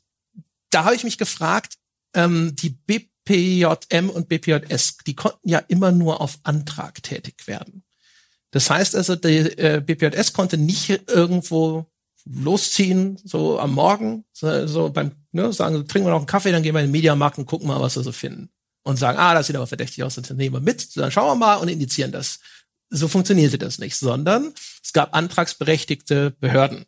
da 0.71 0.85
habe 0.85 0.95
ich 0.95 1.05
mich 1.05 1.17
gefragt, 1.17 1.79
ähm, 2.17 2.57
die 2.57 2.71
BPJM 2.71 4.11
und 4.11 4.29
BPJS, 4.29 4.99
die 5.07 5.15
konnten 5.15 5.49
ja 5.49 5.59
immer 5.59 5.93
nur 5.93 6.21
auf 6.21 6.39
Antrag 6.43 7.03
tätig 7.03 7.47
werden. 7.47 7.85
Das 8.51 8.71
heißt 8.71 8.97
also, 8.97 9.15
die 9.15 9.37
äh, 9.59 9.83
BPJS 9.85 10.33
konnte 10.33 10.57
nicht 10.57 10.89
irgendwo 11.09 11.87
losziehen, 12.25 13.19
so 13.23 13.61
am 13.61 13.75
Morgen, 13.75 14.25
so, 14.33 14.67
so 14.67 14.91
beim, 14.91 15.13
ne, 15.31 15.53
sagen, 15.53 15.87
trinken 15.87 16.09
wir 16.09 16.11
noch 16.11 16.19
einen 16.19 16.27
Kaffee, 16.27 16.51
dann 16.51 16.63
gehen 16.63 16.75
wir 16.75 16.81
in 16.81 16.87
den 16.87 16.93
Mediamarkt 16.93 17.39
und 17.39 17.47
gucken 17.47 17.69
mal, 17.69 17.81
was 17.81 17.97
wir 17.97 18.03
so 18.03 18.13
finden 18.13 18.51
und 18.83 18.97
sagen, 18.97 19.19
ah, 19.19 19.35
das 19.35 19.47
sieht 19.47 19.57
aber 19.57 19.67
verdächtig 19.67 20.03
aus, 20.05 20.15
dann 20.15 20.37
nehmen 20.37 20.57
wir 20.57 20.61
mit, 20.61 20.97
dann 20.97 21.11
schauen 21.11 21.29
wir 21.29 21.35
mal 21.47 21.57
und 21.57 21.69
indizieren 21.69 22.13
das. 22.13 22.39
So 22.89 23.09
funktionierte 23.09 23.59
das 23.59 23.79
nicht, 23.79 23.97
sondern 23.97 24.55
es 24.83 24.93
gab 24.93 25.15
antragsberechtigte 25.15 26.31
Behörden. 26.39 26.85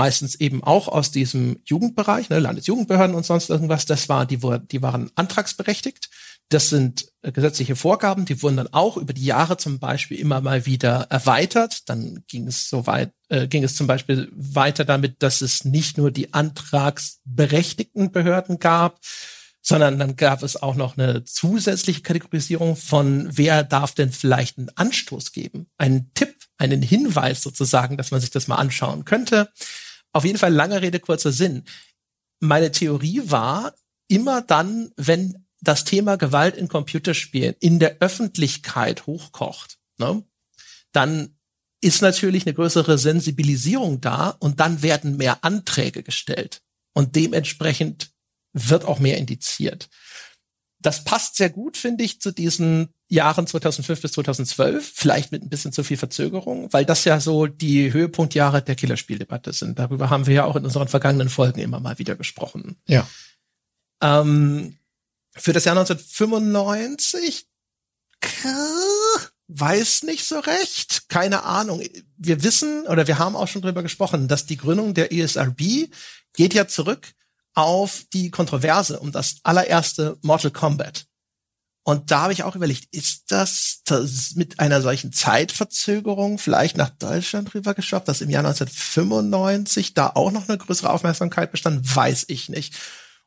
Meistens 0.00 0.34
eben 0.36 0.64
auch 0.64 0.88
aus 0.88 1.10
diesem 1.10 1.60
Jugendbereich, 1.66 2.30
ne, 2.30 2.38
Landesjugendbehörden 2.38 3.14
und 3.14 3.26
sonst 3.26 3.50
irgendwas. 3.50 3.84
Das 3.84 4.08
war, 4.08 4.24
die, 4.24 4.38
die 4.70 4.80
waren 4.80 5.10
antragsberechtigt. 5.14 6.08
Das 6.48 6.70
sind 6.70 7.12
äh, 7.20 7.32
gesetzliche 7.32 7.76
Vorgaben, 7.76 8.24
die 8.24 8.42
wurden 8.42 8.56
dann 8.56 8.72
auch 8.72 8.96
über 8.96 9.12
die 9.12 9.26
Jahre 9.26 9.58
zum 9.58 9.78
Beispiel 9.78 10.18
immer 10.18 10.40
mal 10.40 10.64
wieder 10.64 11.06
erweitert. 11.10 11.88
Dann 11.90 12.24
ging 12.28 12.46
es 12.46 12.70
so 12.70 12.86
weit, 12.86 13.12
äh, 13.28 13.46
ging 13.46 13.62
es 13.62 13.76
zum 13.76 13.86
Beispiel 13.86 14.32
weiter 14.32 14.86
damit, 14.86 15.22
dass 15.22 15.42
es 15.42 15.66
nicht 15.66 15.98
nur 15.98 16.10
die 16.10 16.32
antragsberechtigten 16.32 18.10
Behörden 18.10 18.58
gab, 18.58 19.00
sondern 19.60 19.98
dann 19.98 20.16
gab 20.16 20.42
es 20.42 20.56
auch 20.56 20.76
noch 20.76 20.96
eine 20.96 21.24
zusätzliche 21.24 22.00
Kategorisierung 22.00 22.74
von, 22.74 23.28
wer 23.30 23.64
darf 23.64 23.94
denn 23.94 24.12
vielleicht 24.12 24.56
einen 24.56 24.70
Anstoß 24.74 25.32
geben, 25.32 25.68
einen 25.76 26.10
Tipp, 26.14 26.34
einen 26.56 26.80
Hinweis 26.80 27.42
sozusagen, 27.42 27.98
dass 27.98 28.10
man 28.10 28.20
sich 28.20 28.30
das 28.30 28.48
mal 28.48 28.56
anschauen 28.56 29.04
könnte. 29.04 29.50
Auf 30.12 30.24
jeden 30.24 30.38
Fall 30.38 30.52
lange 30.52 30.82
Rede, 30.82 31.00
kurzer 31.00 31.32
Sinn. 31.32 31.64
Meine 32.40 32.72
Theorie 32.72 33.22
war, 33.24 33.74
immer 34.08 34.42
dann, 34.42 34.90
wenn 34.96 35.46
das 35.60 35.84
Thema 35.84 36.16
Gewalt 36.16 36.56
in 36.56 36.68
Computerspielen 36.68 37.54
in 37.60 37.78
der 37.78 37.98
Öffentlichkeit 38.00 39.06
hochkocht, 39.06 39.78
ne, 39.98 40.24
dann 40.92 41.36
ist 41.80 42.02
natürlich 42.02 42.46
eine 42.46 42.54
größere 42.54 42.98
Sensibilisierung 42.98 44.00
da 44.00 44.30
und 44.40 44.60
dann 44.60 44.82
werden 44.82 45.16
mehr 45.16 45.44
Anträge 45.44 46.02
gestellt. 46.02 46.62
Und 46.92 47.16
dementsprechend 47.16 48.10
wird 48.52 48.84
auch 48.84 48.98
mehr 48.98 49.16
indiziert. 49.16 49.88
Das 50.80 51.04
passt 51.04 51.36
sehr 51.36 51.50
gut, 51.50 51.76
finde 51.76 52.04
ich, 52.04 52.20
zu 52.20 52.32
diesen 52.32 52.88
Jahren 53.08 53.46
2005 53.46 54.00
bis 54.00 54.12
2012, 54.12 54.92
vielleicht 54.94 55.32
mit 55.32 55.42
ein 55.42 55.50
bisschen 55.50 55.72
zu 55.72 55.84
viel 55.84 55.96
Verzögerung, 55.96 56.72
weil 56.72 56.84
das 56.84 57.04
ja 57.04 57.20
so 57.20 57.46
die 57.46 57.92
Höhepunktjahre 57.92 58.62
der 58.62 58.76
Killerspieldebatte 58.76 59.52
sind. 59.52 59.78
Darüber 59.78 60.10
haben 60.10 60.26
wir 60.26 60.34
ja 60.34 60.44
auch 60.44 60.56
in 60.56 60.64
unseren 60.64 60.88
vergangenen 60.88 61.28
Folgen 61.28 61.60
immer 61.60 61.80
mal 61.80 61.98
wieder 61.98 62.16
gesprochen. 62.16 62.76
Ja. 62.86 63.06
Ähm, 64.00 64.78
für 65.36 65.52
das 65.52 65.64
Jahr 65.64 65.76
1995 65.76 67.46
weiß 69.48 70.04
nicht 70.04 70.24
so 70.24 70.38
recht, 70.38 71.08
keine 71.08 71.42
Ahnung. 71.42 71.82
Wir 72.16 72.42
wissen 72.42 72.86
oder 72.86 73.06
wir 73.06 73.18
haben 73.18 73.36
auch 73.36 73.48
schon 73.48 73.62
drüber 73.62 73.82
gesprochen, 73.82 74.28
dass 74.28 74.46
die 74.46 74.56
Gründung 74.56 74.94
der 74.94 75.12
ESRB 75.12 75.90
geht 76.32 76.54
ja 76.54 76.68
zurück 76.68 77.08
auf 77.60 78.04
die 78.12 78.30
Kontroverse 78.30 79.00
um 79.00 79.12
das 79.12 79.36
allererste 79.42 80.18
Mortal 80.22 80.50
Kombat. 80.50 81.06
Und 81.82 82.10
da 82.10 82.22
habe 82.22 82.32
ich 82.32 82.42
auch 82.42 82.56
überlegt, 82.56 82.94
ist 82.94 83.32
das, 83.32 83.80
das 83.84 84.34
mit 84.34 84.60
einer 84.60 84.82
solchen 84.82 85.12
Zeitverzögerung 85.12 86.38
vielleicht 86.38 86.76
nach 86.76 86.90
Deutschland 86.90 87.54
rübergeschafft, 87.54 88.06
dass 88.06 88.20
im 88.20 88.30
Jahr 88.30 88.44
1995 88.44 89.94
da 89.94 90.08
auch 90.14 90.30
noch 90.30 90.48
eine 90.48 90.58
größere 90.58 90.90
Aufmerksamkeit 90.90 91.50
bestand, 91.50 91.96
weiß 91.96 92.26
ich 92.28 92.48
nicht. 92.48 92.74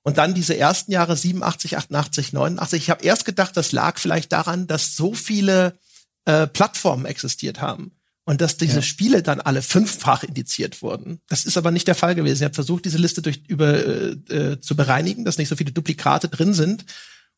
Und 0.04 0.18
dann 0.18 0.34
diese 0.34 0.56
ersten 0.56 0.92
Jahre 0.92 1.16
87, 1.16 1.78
88, 1.78 2.34
89. 2.34 2.84
Ich 2.84 2.90
habe 2.90 3.04
erst 3.04 3.26
gedacht, 3.26 3.58
das 3.58 3.72
lag 3.72 3.98
vielleicht 3.98 4.32
daran, 4.32 4.68
dass 4.68 4.96
so 4.96 5.14
viele 5.14 5.78
äh, 6.26 6.46
Plattformen 6.46 7.06
existiert 7.06 7.60
haben 7.60 7.98
und 8.26 8.42
dass 8.42 8.58
diese 8.58 8.78
ja. 8.78 8.82
Spiele 8.82 9.24
dann 9.24 9.42
alle 9.42 9.62
fünffach 9.62 10.24
indiziert 10.24 10.82
wurden. 10.82 11.20
Das 11.28 11.46
ist 11.46 11.58
aber 11.58 11.72
nicht 11.72 11.88
der 11.88 11.96
Fall 11.96 12.16
gewesen. 12.16 12.42
Ich 12.42 12.46
habe 12.46 12.54
versucht, 12.54 12.86
diese 12.86 12.98
Liste 12.98 13.22
durch 13.22 13.44
über 13.48 13.74
äh, 13.74 14.12
äh, 14.30 14.60
zu 14.60 14.76
bereinigen, 14.76 15.26
dass 15.26 15.38
nicht 15.38 15.50
so 15.50 15.56
viele 15.56 15.72
Duplikate 15.72 16.30
drin 16.30 16.54
sind 16.54 16.86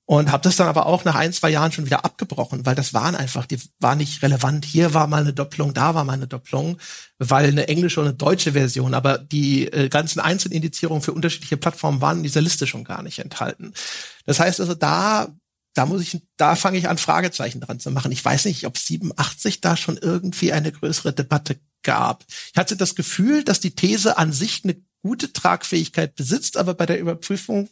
und 0.08 0.32
habe 0.32 0.44
das 0.44 0.56
dann 0.56 0.68
aber 0.68 0.86
auch 0.86 1.04
nach 1.04 1.16
ein 1.16 1.34
zwei 1.34 1.50
Jahren 1.50 1.72
schon 1.72 1.88
wieder 1.88 2.06
abgebrochen, 2.06 2.66
weil 2.66 2.76
das 2.76 2.94
waren 2.94 3.16
einfach, 3.16 3.48
die 3.48 3.60
war 3.80 3.96
nicht 3.96 4.22
relevant. 4.22 4.64
Hier 4.64 4.94
war 4.94 5.08
mal 5.08 5.22
eine 5.22 5.34
Doppelung, 5.34 5.74
da 5.74 5.96
war 5.96 6.04
mal 6.04 6.14
eine 6.14 6.28
Doppelung, 6.28 6.78
weil 7.18 7.48
eine 7.48 7.68
englische 7.68 8.00
und 8.00 8.08
eine 8.08 8.16
deutsche 8.16 8.52
Version, 8.52 8.94
aber 8.94 9.18
die 9.18 9.66
äh, 9.66 9.90
ganzen 9.90 10.20
Einzelindizierungen 10.20 11.02
für 11.02 11.14
unterschiedliche 11.14 11.58
Plattformen 11.58 12.02
waren 12.02 12.18
in 12.18 12.24
dieser 12.24 12.42
Liste 12.42 12.68
schon 12.68 12.84
gar 12.84 13.02
nicht 13.02 13.18
enthalten. 13.18 13.74
Das 14.26 14.40
heißt 14.40 14.62
also, 14.62 14.76
da 14.76 15.30
da 15.76 15.86
muss 15.86 16.02
ich, 16.02 16.22
da 16.38 16.56
fange 16.56 16.78
ich 16.78 16.90
an, 16.90 16.98
Fragezeichen 16.98 17.60
dran 17.60 17.80
zu 17.80 17.92
machen. 17.92 18.12
Ich 18.12 18.24
weiß 18.24 18.46
nicht, 18.46 18.66
ob 18.66 18.78
87 18.78 19.62
da 19.62 19.78
schon 19.78 19.98
irgendwie 19.98 20.54
eine 20.54 20.72
größere 20.72 21.14
Debatte 21.14 21.60
gab. 21.84 22.26
Ich 22.52 22.58
hatte 22.58 22.76
das 22.76 22.96
Gefühl, 22.96 23.44
dass 23.44 23.60
die 23.60 23.76
These 23.76 24.18
an 24.18 24.32
sich 24.32 24.64
eine 24.64 24.78
gute 25.04 25.34
Tragfähigkeit 25.34 26.16
besitzt, 26.16 26.58
aber 26.58 26.74
bei 26.74 26.86
der 26.86 27.00
Überprüfung 27.00 27.70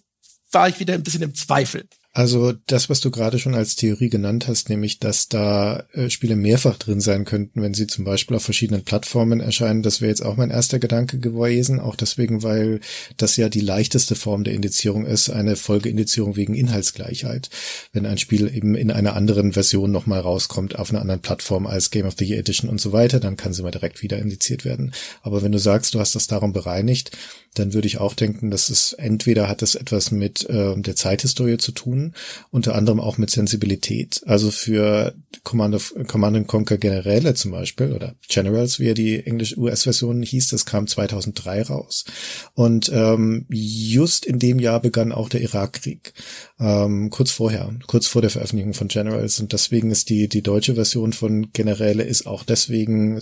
war 0.52 0.70
ich 0.70 0.80
wieder 0.80 0.94
ein 0.94 1.04
bisschen 1.04 1.24
im 1.24 1.34
Zweifel. 1.34 1.88
Also 2.16 2.54
das, 2.68 2.92
was 2.92 3.00
du 3.00 3.10
gerade 3.10 3.40
schon 3.40 3.56
als 3.56 3.76
Theorie 3.76 4.10
genannt 4.10 4.48
hast, 4.48 4.70
nämlich, 4.70 5.00
dass 5.00 5.30
da 5.30 5.84
äh, 5.94 6.12
Spiele 6.12 6.36
mehrfach 6.36 6.78
drin 6.78 7.02
sein 7.02 7.26
könnten, 7.26 7.64
wenn 7.64 7.74
sie 7.74 7.88
zum 7.88 8.06
Beispiel 8.06 8.38
auf 8.38 8.44
verschiedenen 8.44 8.84
Plattformen 8.84 9.40
erscheinen, 9.40 9.82
das 9.82 10.00
wäre 10.00 10.10
jetzt 10.10 10.24
auch 10.24 10.38
mein 10.38 10.52
erster 10.52 10.78
Gedanke 10.78 11.18
gewesen, 11.18 11.80
auch 11.80 11.96
deswegen, 11.96 12.44
weil 12.44 12.82
das 13.18 13.36
ja 13.36 13.50
die 13.50 13.62
leichteste 13.62 14.14
Form 14.14 14.44
der 14.44 14.54
Indizierung 14.54 15.08
ist, 15.08 15.32
eine 15.32 15.56
Folgeindizierung 15.56 16.36
wegen 16.36 16.54
Inhaltsgleichheit. 16.54 17.50
Wenn 17.94 18.06
ein 18.06 18.20
Spiel 18.20 18.56
eben 18.56 18.76
in 18.76 18.92
einer 18.92 19.16
anderen 19.16 19.54
Version 19.54 19.92
nochmal 19.92 20.20
rauskommt, 20.20 20.78
auf 20.78 20.92
einer 20.92 21.02
anderen 21.02 21.22
Plattform 21.22 21.66
als 21.66 21.90
Game 21.90 22.06
of 22.06 22.14
the 22.20 22.26
Year 22.26 22.38
Edition 22.38 22.70
und 22.70 22.80
so 22.80 22.92
weiter, 22.92 23.20
dann 23.20 23.38
kann 23.38 23.54
sie 23.54 23.64
mal 23.64 23.72
direkt 23.72 24.04
wieder 24.04 24.20
indiziert 24.20 24.66
werden. 24.66 24.94
Aber 25.24 25.42
wenn 25.42 25.52
du 25.52 25.58
sagst, 25.58 25.96
du 25.96 26.00
hast 26.00 26.14
das 26.14 26.28
darum 26.28 26.54
bereinigt, 26.54 27.10
dann 27.54 27.74
würde 27.74 27.88
ich 27.88 28.00
auch 28.00 28.14
denken, 28.14 28.52
dass 28.52 28.70
es 28.70 28.94
entweder 28.94 29.48
hat 29.48 29.62
es 29.62 29.76
etwas 29.76 30.12
mit 30.12 30.50
äh, 30.50 30.76
der 30.76 30.96
Zeithistorie 30.96 31.58
zu 31.58 31.72
tun, 31.72 32.14
unter 32.52 32.76
anderem 32.76 33.00
auch 33.00 33.18
mit 33.18 33.30
Sensibilität. 33.30 34.22
Also 34.26 34.52
für 34.52 35.14
Command, 35.44 35.76
of, 35.76 35.94
Command 36.08 36.48
Conquer 36.48 36.78
Generäle 36.78 37.34
zum 37.34 37.52
Beispiel 37.52 37.92
oder 37.94 38.16
Generals, 38.28 38.80
wie 38.80 38.88
er 38.88 38.94
die 38.94 39.26
Englisch-US-Version 39.26 40.22
hieß, 40.22 40.48
das 40.50 40.66
kam 40.66 40.88
2003 40.88 41.64
raus. 41.64 42.06
Und 42.54 42.92
ähm, 42.94 43.46
just 43.50 44.26
in 44.26 44.40
dem 44.40 44.60
Jahr 44.60 44.80
begann 44.80 45.12
auch 45.12 45.30
der 45.30 45.42
Irakkrieg, 45.42 46.14
ähm, 46.60 47.10
kurz 47.10 47.32
vorher, 47.32 47.74
kurz 47.88 48.08
vor 48.08 48.22
der 48.22 48.32
Veröffentlichung 48.32 48.74
von 48.74 48.88
Generals. 48.88 49.40
Und 49.40 49.54
deswegen 49.54 49.92
ist 49.92 50.10
die 50.10 50.28
die 50.28 50.42
deutsche 50.42 50.76
Version 50.76 51.14
von 51.14 51.52
Generäle 51.54 52.04
ist 52.04 52.26
auch 52.26 52.44
deswegen 52.44 53.22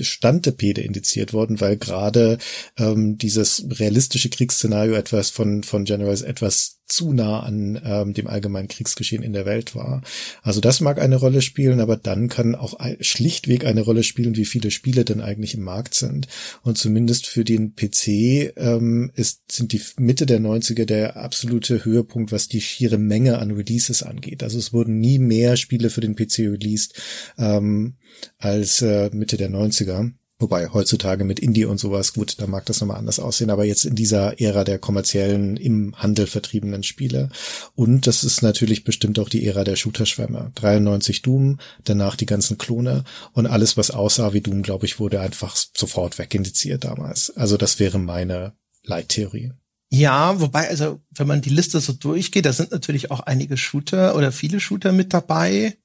Standepede 0.00 0.80
indiziert 0.80 1.32
worden, 1.32 1.60
weil 1.60 1.76
gerade 1.76 2.38
ähm, 2.78 3.18
dieses 3.18 3.64
realistische 3.68 4.30
Kriegsszenario 4.30 4.94
etwas 4.94 5.30
von 5.30 5.62
von 5.62 5.84
Generals 5.84 6.22
etwas 6.22 6.81
zu 6.92 7.12
nah 7.12 7.40
an 7.40 7.80
ähm, 7.84 8.12
dem 8.12 8.26
allgemeinen 8.26 8.68
Kriegsgeschehen 8.68 9.22
in 9.22 9.32
der 9.32 9.46
Welt 9.46 9.74
war. 9.74 10.02
Also 10.42 10.60
das 10.60 10.80
mag 10.80 11.00
eine 11.00 11.16
Rolle 11.16 11.40
spielen, 11.40 11.80
aber 11.80 11.96
dann 11.96 12.28
kann 12.28 12.54
auch 12.54 12.78
schlichtweg 13.00 13.64
eine 13.64 13.80
Rolle 13.80 14.02
spielen, 14.02 14.36
wie 14.36 14.44
viele 14.44 14.70
Spiele 14.70 15.04
denn 15.04 15.22
eigentlich 15.22 15.54
im 15.54 15.62
Markt 15.62 15.94
sind. 15.94 16.28
Und 16.62 16.76
zumindest 16.76 17.26
für 17.26 17.44
den 17.44 17.74
PC 17.74 18.52
ähm, 18.56 19.10
ist, 19.14 19.50
sind 19.50 19.72
die 19.72 19.80
Mitte 19.98 20.26
der 20.26 20.40
90er 20.40 20.84
der 20.84 21.16
absolute 21.16 21.84
Höhepunkt, 21.84 22.30
was 22.30 22.48
die 22.48 22.60
schiere 22.60 22.98
Menge 22.98 23.38
an 23.38 23.52
Releases 23.52 24.02
angeht. 24.02 24.42
Also 24.42 24.58
es 24.58 24.72
wurden 24.72 25.00
nie 25.00 25.18
mehr 25.18 25.56
Spiele 25.56 25.88
für 25.88 26.02
den 26.02 26.14
PC 26.14 26.40
released 26.40 27.00
ähm, 27.38 27.94
als 28.38 28.82
äh, 28.82 29.10
Mitte 29.12 29.38
der 29.38 29.50
90er. 29.50 30.12
Wobei 30.42 30.70
heutzutage 30.70 31.22
mit 31.22 31.38
Indie 31.38 31.66
und 31.66 31.78
sowas, 31.78 32.14
gut, 32.14 32.40
da 32.40 32.48
mag 32.48 32.66
das 32.66 32.80
nochmal 32.80 32.96
anders 32.96 33.20
aussehen, 33.20 33.48
aber 33.48 33.64
jetzt 33.64 33.84
in 33.84 33.94
dieser 33.94 34.40
Ära 34.40 34.64
der 34.64 34.80
kommerziellen, 34.80 35.56
im 35.56 35.94
Handel 35.96 36.26
vertriebenen 36.26 36.82
Spiele. 36.82 37.28
Und 37.76 38.08
das 38.08 38.24
ist 38.24 38.42
natürlich 38.42 38.82
bestimmt 38.82 39.20
auch 39.20 39.28
die 39.28 39.46
Ära 39.46 39.62
der 39.62 39.76
Shooter-Schwämme. 39.76 40.50
93 40.56 41.22
Doom, 41.22 41.60
danach 41.84 42.16
die 42.16 42.26
ganzen 42.26 42.58
Klone 42.58 43.04
und 43.34 43.46
alles, 43.46 43.76
was 43.76 43.92
aussah 43.92 44.32
wie 44.32 44.40
Doom, 44.40 44.62
glaube 44.62 44.84
ich, 44.84 44.98
wurde 44.98 45.20
einfach 45.20 45.56
sofort 45.76 46.18
wegindiziert 46.18 46.82
damals. 46.82 47.30
Also 47.36 47.56
das 47.56 47.78
wäre 47.78 48.00
meine 48.00 48.54
Leittheorie. 48.82 49.52
Ja, 49.90 50.40
wobei, 50.40 50.68
also 50.68 51.00
wenn 51.10 51.28
man 51.28 51.40
die 51.40 51.50
Liste 51.50 51.78
so 51.78 51.92
durchgeht, 51.92 52.46
da 52.46 52.52
sind 52.52 52.72
natürlich 52.72 53.12
auch 53.12 53.20
einige 53.20 53.56
Shooter 53.56 54.16
oder 54.16 54.32
viele 54.32 54.58
Shooter 54.58 54.90
mit 54.90 55.14
dabei, 55.14 55.76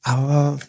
aber 0.00 0.60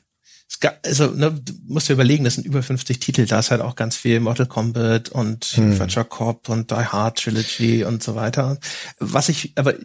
also 0.83 1.07
ne, 1.07 1.31
du 1.31 1.53
musst 1.67 1.89
dir 1.89 1.93
überlegen, 1.93 2.23
das 2.23 2.35
sind 2.35 2.45
über 2.45 2.63
50 2.63 2.99
Titel, 2.99 3.25
da 3.25 3.39
ist 3.39 3.51
halt 3.51 3.61
auch 3.61 3.75
ganz 3.75 3.95
viel 3.95 4.19
Mortal 4.19 4.47
Kombat 4.47 5.09
und 5.09 5.45
hm. 5.45 5.77
Virtua 5.77 6.03
Cop 6.03 6.49
und 6.49 6.71
Die 6.71 6.75
Hard 6.75 7.19
Trilogy 7.19 7.83
und 7.83 8.01
so 8.01 8.15
weiter. 8.15 8.59
Was 8.99 9.29
ich, 9.29 9.53
aber 9.55 9.75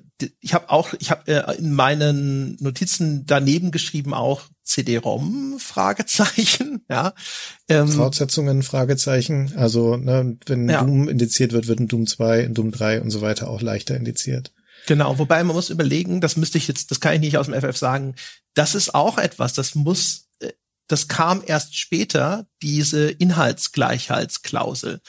ich 0.41 0.55
habe 0.55 0.71
auch, 0.71 0.95
ich 0.99 1.11
habe 1.11 1.31
äh, 1.31 1.59
in 1.59 1.75
meinen 1.75 2.57
Notizen 2.61 3.27
daneben 3.27 3.71
geschrieben 3.71 4.15
auch 4.15 4.43
CD-ROM 4.63 5.59
Fragezeichen, 5.59 6.85
ja. 6.91 7.13
Ähm, 7.69 7.89
Fortsetzungen 7.89 8.63
Fragezeichen. 8.63 9.53
Also 9.57 9.97
ne, 9.97 10.39
wenn 10.47 10.69
ja. 10.69 10.83
Doom 10.83 11.09
indiziert 11.09 11.53
wird, 11.53 11.69
wird 11.69 11.81
ein 11.81 11.89
Doom 11.89 12.07
2, 12.07 12.45
ein 12.45 12.55
Doom 12.55 12.73
3 12.73 13.03
und 13.03 13.11
so 13.11 13.21
weiter 13.21 13.49
auch 13.49 13.61
leichter 13.61 13.97
indiziert. 13.97 14.53
Genau, 14.87 15.19
wobei 15.19 15.43
man 15.45 15.57
muss 15.57 15.71
überlegen, 15.71 16.21
das 16.21 16.37
müsste 16.37 16.59
ich 16.59 16.69
jetzt, 16.69 16.91
das 16.91 17.01
kann 17.01 17.15
ich 17.15 17.21
nicht 17.21 17.39
aus 17.39 17.47
dem 17.47 17.55
FF 17.55 17.77
sagen, 17.77 18.15
das 18.55 18.75
ist 18.75 18.95
auch 18.95 19.19
etwas, 19.19 19.55
das 19.55 19.75
muss 19.75 20.24
das 20.87 21.09
kam 21.09 21.43
erst 21.45 21.77
später, 21.77 22.47
diese 22.63 23.11
Inhaltsgleichheitsklausel. 23.11 25.01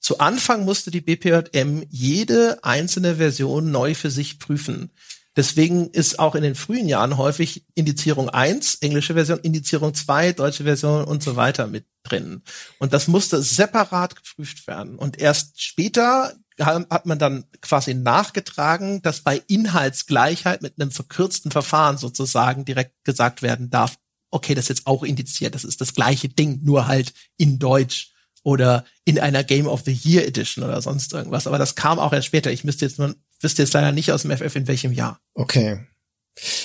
Zu 0.00 0.18
Anfang 0.18 0.64
musste 0.64 0.90
die 0.90 1.00
BPJM 1.00 1.84
jede 1.88 2.62
einzelne 2.64 3.16
Version 3.16 3.70
neu 3.70 3.94
für 3.94 4.10
sich 4.10 4.38
prüfen. 4.38 4.90
Deswegen 5.36 5.88
ist 5.90 6.18
auch 6.18 6.34
in 6.34 6.42
den 6.42 6.54
frühen 6.54 6.88
Jahren 6.88 7.16
häufig 7.16 7.64
Indizierung 7.74 8.28
1, 8.28 8.76
englische 8.76 9.14
Version, 9.14 9.38
Indizierung 9.38 9.94
2, 9.94 10.32
deutsche 10.32 10.64
Version 10.64 11.04
und 11.04 11.22
so 11.22 11.36
weiter 11.36 11.66
mit 11.66 11.86
drin. 12.02 12.42
Und 12.78 12.92
das 12.92 13.08
musste 13.08 13.42
separat 13.42 14.16
geprüft 14.16 14.66
werden. 14.66 14.96
Und 14.98 15.18
erst 15.18 15.62
später 15.62 16.34
hat 16.58 17.06
man 17.06 17.18
dann 17.18 17.44
quasi 17.62 17.94
nachgetragen, 17.94 19.00
dass 19.00 19.22
bei 19.22 19.42
Inhaltsgleichheit 19.46 20.60
mit 20.60 20.78
einem 20.78 20.90
verkürzten 20.90 21.50
Verfahren 21.50 21.96
sozusagen 21.96 22.66
direkt 22.66 23.04
gesagt 23.04 23.40
werden 23.40 23.70
darf, 23.70 23.96
okay, 24.32 24.54
das 24.54 24.64
ist 24.64 24.68
jetzt 24.70 24.86
auch 24.86 25.04
indiziert, 25.04 25.54
das 25.54 25.64
ist 25.64 25.80
das 25.80 25.94
gleiche 25.94 26.28
Ding, 26.28 26.60
nur 26.62 26.88
halt 26.88 27.12
in 27.36 27.58
Deutsch 27.58 28.12
oder 28.42 28.84
in 29.04 29.20
einer 29.20 29.44
Game 29.44 29.66
of 29.68 29.82
the 29.84 29.92
Year 29.92 30.26
Edition 30.26 30.64
oder 30.64 30.82
sonst 30.82 31.12
irgendwas. 31.12 31.46
Aber 31.46 31.58
das 31.58 31.76
kam 31.76 31.98
auch 31.98 32.12
erst 32.12 32.26
später. 32.26 32.50
Ich 32.50 32.64
müsste 32.64 32.84
jetzt 32.84 32.98
nur, 32.98 33.14
wüsste 33.40 33.62
jetzt 33.62 33.74
leider 33.74 33.92
nicht 33.92 34.10
aus 34.10 34.22
dem 34.22 34.36
FF 34.36 34.56
in 34.56 34.66
welchem 34.66 34.92
Jahr. 34.92 35.20
Okay. 35.34 35.86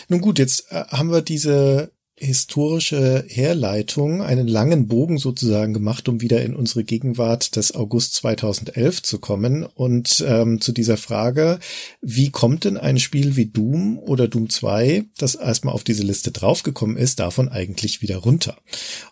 Nun 0.08 0.22
gut, 0.22 0.40
jetzt 0.40 0.72
äh, 0.72 0.86
haben 0.90 1.12
wir 1.12 1.22
diese 1.22 1.92
historische 2.20 3.24
Herleitung, 3.28 4.22
einen 4.22 4.48
langen 4.48 4.88
Bogen 4.88 5.18
sozusagen 5.20 5.74
gemacht, 5.74 6.10
um 6.10 6.20
wieder 6.20 6.42
in 6.42 6.56
unsere 6.56 6.84
Gegenwart 6.84 7.56
des 7.56 7.76
August 7.76 8.16
2011 8.16 9.04
zu 9.04 9.20
kommen 9.20 9.64
und 9.64 10.26
ähm, 10.28 10.60
zu 10.60 10.72
dieser 10.72 10.98
Frage, 10.98 11.60
wie 12.02 12.32
kommt 12.32 12.64
denn 12.64 12.78
ein 12.78 12.98
Spiel 12.98 13.36
wie 13.36 13.46
Doom 13.46 14.00
oder 14.00 14.28
Doom 14.28 14.50
2, 14.50 15.06
das 15.18 15.36
erstmal 15.36 15.76
auf 15.76 15.84
diese 15.84 16.04
Liste 16.04 16.32
draufgekommen 16.32 16.98
ist, 16.98 17.20
davon 17.20 17.50
eigentlich 17.50 18.02
wieder 18.02 18.18
runter? 18.18 18.58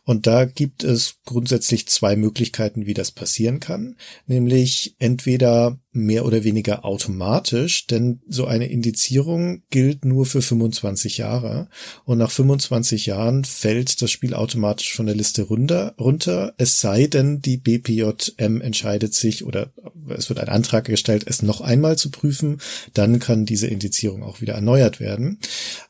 Und 0.04 0.26
da 0.26 0.46
gibt 0.46 0.84
es 0.84 1.18
grundsätzlich 1.26 1.88
zwei 1.88 2.16
Möglichkeiten, 2.16 2.88
wie 2.88 2.96
das 2.96 3.12
passieren 3.12 3.60
kann, 3.60 3.98
nämlich 4.26 4.96
entweder 4.98 5.80
mehr 5.96 6.26
oder 6.26 6.44
weniger 6.44 6.84
automatisch, 6.84 7.88
denn 7.88 8.20
so 8.28 8.46
eine 8.46 8.68
Indizierung 8.68 9.64
gilt 9.70 10.04
nur 10.04 10.26
für 10.26 10.42
25 10.42 11.18
Jahre. 11.18 11.70
Und 12.04 12.18
nach 12.18 12.32
25 12.32 13.06
Jahren 13.06 13.46
fällt 13.46 14.02
das 14.02 14.12
Spiel 14.12 14.34
automatisch 14.34 14.94
von 14.94 15.06
der 15.06 15.16
Liste 15.16 15.44
runter, 15.44 15.96
runter. 16.00 16.54
Es 16.58 16.82
sei 16.82 17.08
denn, 17.08 17.42
die 17.42 17.58
BPJM 17.58 18.62
entscheidet 18.62 19.14
sich 19.14 19.46
oder 19.46 19.72
es 20.10 20.30
wird 20.30 20.40
ein 20.40 20.50
Antrag 20.50 20.86
gestellt, 20.86 21.24
es 21.28 21.42
noch 21.42 21.62
einmal 21.62 21.98
zu 21.98 22.12
prüfen, 22.12 22.60
dann 22.94 23.20
kann 23.20 23.46
diese 23.46 23.68
Indizierung 23.68 24.24
auch 24.24 24.42
wieder 24.42 24.54
erneuert 24.54 25.00
werden. 25.00 25.40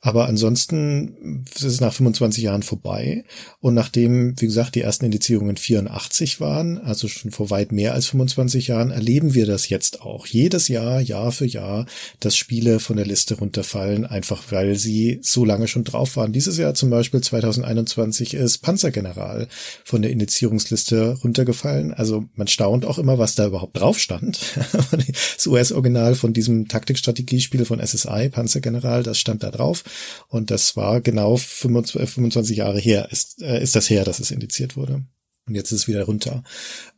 Aber 0.01 0.27
ansonsten 0.27 1.45
ist 1.53 1.63
es 1.63 1.81
nach 1.81 1.93
25 1.93 2.43
Jahren 2.43 2.63
vorbei. 2.63 3.23
Und 3.59 3.73
nachdem, 3.73 4.39
wie 4.39 4.45
gesagt, 4.45 4.75
die 4.75 4.81
ersten 4.81 5.05
Indizierungen 5.05 5.57
84 5.57 6.39
waren, 6.39 6.77
also 6.77 7.07
schon 7.07 7.31
vor 7.31 7.49
weit 7.49 7.71
mehr 7.71 7.93
als 7.93 8.07
25 8.07 8.67
Jahren, 8.67 8.91
erleben 8.91 9.33
wir 9.33 9.45
das 9.45 9.69
jetzt 9.69 9.94
auch 10.01 10.27
jedes 10.27 10.67
Jahr, 10.67 10.99
Jahr 11.01 11.31
für 11.31 11.45
Jahr, 11.45 11.85
dass 12.19 12.35
Spiele 12.37 12.79
von 12.79 12.97
der 12.97 13.05
Liste 13.05 13.35
runterfallen, 13.35 14.05
einfach 14.05 14.51
weil 14.51 14.75
sie 14.75 15.19
so 15.21 15.45
lange 15.45 15.67
schon 15.67 15.83
drauf 15.83 16.15
waren. 16.17 16.33
Dieses 16.33 16.57
Jahr 16.57 16.73
zum 16.73 16.89
Beispiel 16.89 17.21
2021 17.21 18.33
ist 18.33 18.59
Panzergeneral 18.59 19.47
von 19.83 20.01
der 20.01 20.11
Indizierungsliste 20.11 21.17
runtergefallen. 21.23 21.93
Also 21.93 22.25
man 22.35 22.47
staunt 22.47 22.85
auch 22.85 22.97
immer, 22.97 23.17
was 23.17 23.35
da 23.35 23.47
überhaupt 23.47 23.79
drauf 23.79 23.99
stand. 23.99 24.39
das 25.35 25.47
US-Original 25.47 26.15
von 26.15 26.33
diesem 26.33 26.67
Taktikstrategiespiel 26.67 27.65
von 27.65 27.85
SSI, 27.85 28.29
Panzergeneral, 28.29 29.03
das 29.03 29.19
stand 29.19 29.43
da 29.43 29.51
drauf. 29.51 29.83
Und 30.27 30.51
das 30.51 30.75
war 30.75 31.01
genau 31.01 31.37
25 31.37 32.57
Jahre 32.57 32.79
her, 32.79 33.09
ist, 33.11 33.41
äh, 33.41 33.61
ist 33.61 33.75
das 33.75 33.89
her, 33.89 34.03
dass 34.03 34.19
es 34.19 34.31
indiziert 34.31 34.75
wurde. 34.75 35.03
Und 35.47 35.55
jetzt 35.55 35.71
ist 35.71 35.81
es 35.81 35.87
wieder 35.87 36.03
runter. 36.03 36.43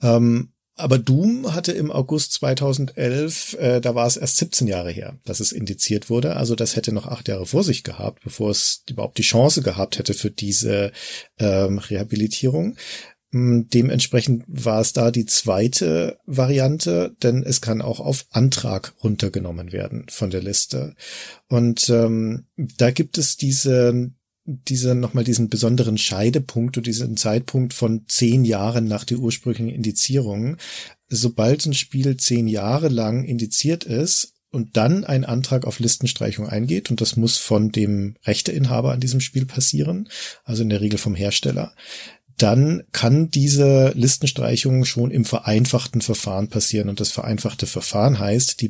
Ähm, 0.02 0.50
aber 0.78 1.00
Doom 1.00 1.54
hatte 1.54 1.72
im 1.72 1.92
August 1.92 2.34
2011, 2.34 3.58
äh, 3.60 3.82
da 3.82 3.96
war 3.96 4.08
es 4.08 4.16
erst 4.16 4.38
17 4.38 4.68
Jahre 4.68 4.92
her, 4.92 5.18
dass 5.26 5.40
es 5.40 5.52
indiziert 5.52 6.10
wurde. 6.10 6.36
Also 6.36 6.56
das 6.56 6.76
hätte 6.76 6.94
noch 6.94 7.08
acht 7.08 7.28
Jahre 7.28 7.46
vor 7.46 7.64
sich 7.64 7.84
gehabt, 7.84 8.24
bevor 8.24 8.52
es 8.52 8.84
überhaupt 8.90 9.18
die 9.18 9.24
Chance 9.24 9.62
gehabt 9.62 9.98
hätte 9.98 10.14
für 10.14 10.32
diese 10.32 10.92
ähm, 11.40 11.80
Rehabilitierung. 11.80 12.78
Hm, 13.32 13.68
dementsprechend 13.74 14.44
war 14.48 14.80
es 14.80 14.94
da 14.94 15.12
die 15.12 15.26
zweite 15.26 16.18
Variante, 16.26 17.16
denn 17.22 17.44
es 17.44 17.60
kann 17.60 17.82
auch 17.82 18.00
auf 18.00 18.26
Antrag 18.32 18.94
runtergenommen 19.04 19.74
werden 19.74 20.06
von 20.10 20.30
der 20.30 20.42
Liste. 20.42 20.96
Und 21.50 21.90
ähm, 21.90 22.46
da 22.56 22.92
gibt 22.92 23.18
es 23.18 23.36
diese 23.36 24.12
diese 24.48 24.96
nochmal 24.96 25.26
diesen 25.26 25.50
besonderen 25.50 25.98
Scheidepunkt 25.98 26.78
und 26.78 26.88
diesen 26.88 27.18
Zeitpunkt 27.18 27.74
von 27.74 28.06
zehn 28.08 28.46
Jahren 28.46 28.86
nach 28.86 29.04
der 29.04 29.20
ursprünglichen 29.20 29.70
Indizierung. 29.70 30.56
Sobald 31.10 31.66
ein 31.66 31.74
Spiel 31.74 32.16
zehn 32.16 32.48
Jahre 32.48 32.88
lang 32.88 33.26
indiziert 33.26 33.84
ist 33.84 34.34
und 34.50 34.78
dann 34.78 35.04
ein 35.04 35.26
Antrag 35.26 35.66
auf 35.66 35.80
Listenstreichung 35.80 36.48
eingeht, 36.48 36.90
und 36.90 37.02
das 37.02 37.18
muss 37.18 37.38
von 37.38 37.74
dem 37.74 38.16
Rechteinhaber 38.24 38.94
an 38.94 39.02
diesem 39.02 39.20
Spiel 39.20 39.46
passieren, 39.46 40.08
also 40.46 40.64
in 40.64 40.70
der 40.70 40.80
Regel 40.80 40.98
vom 40.98 41.14
Hersteller, 41.14 41.74
dann 42.38 42.84
kann 42.92 43.32
diese 43.32 43.92
Listenstreichung 43.96 44.86
schon 44.86 45.12
im 45.12 45.26
vereinfachten 45.26 46.02
Verfahren 46.02 46.50
passieren. 46.50 46.88
Und 46.88 47.00
das 47.00 47.12
vereinfachte 47.12 47.66
Verfahren 47.66 48.20
heißt, 48.20 48.62
die 48.62 48.70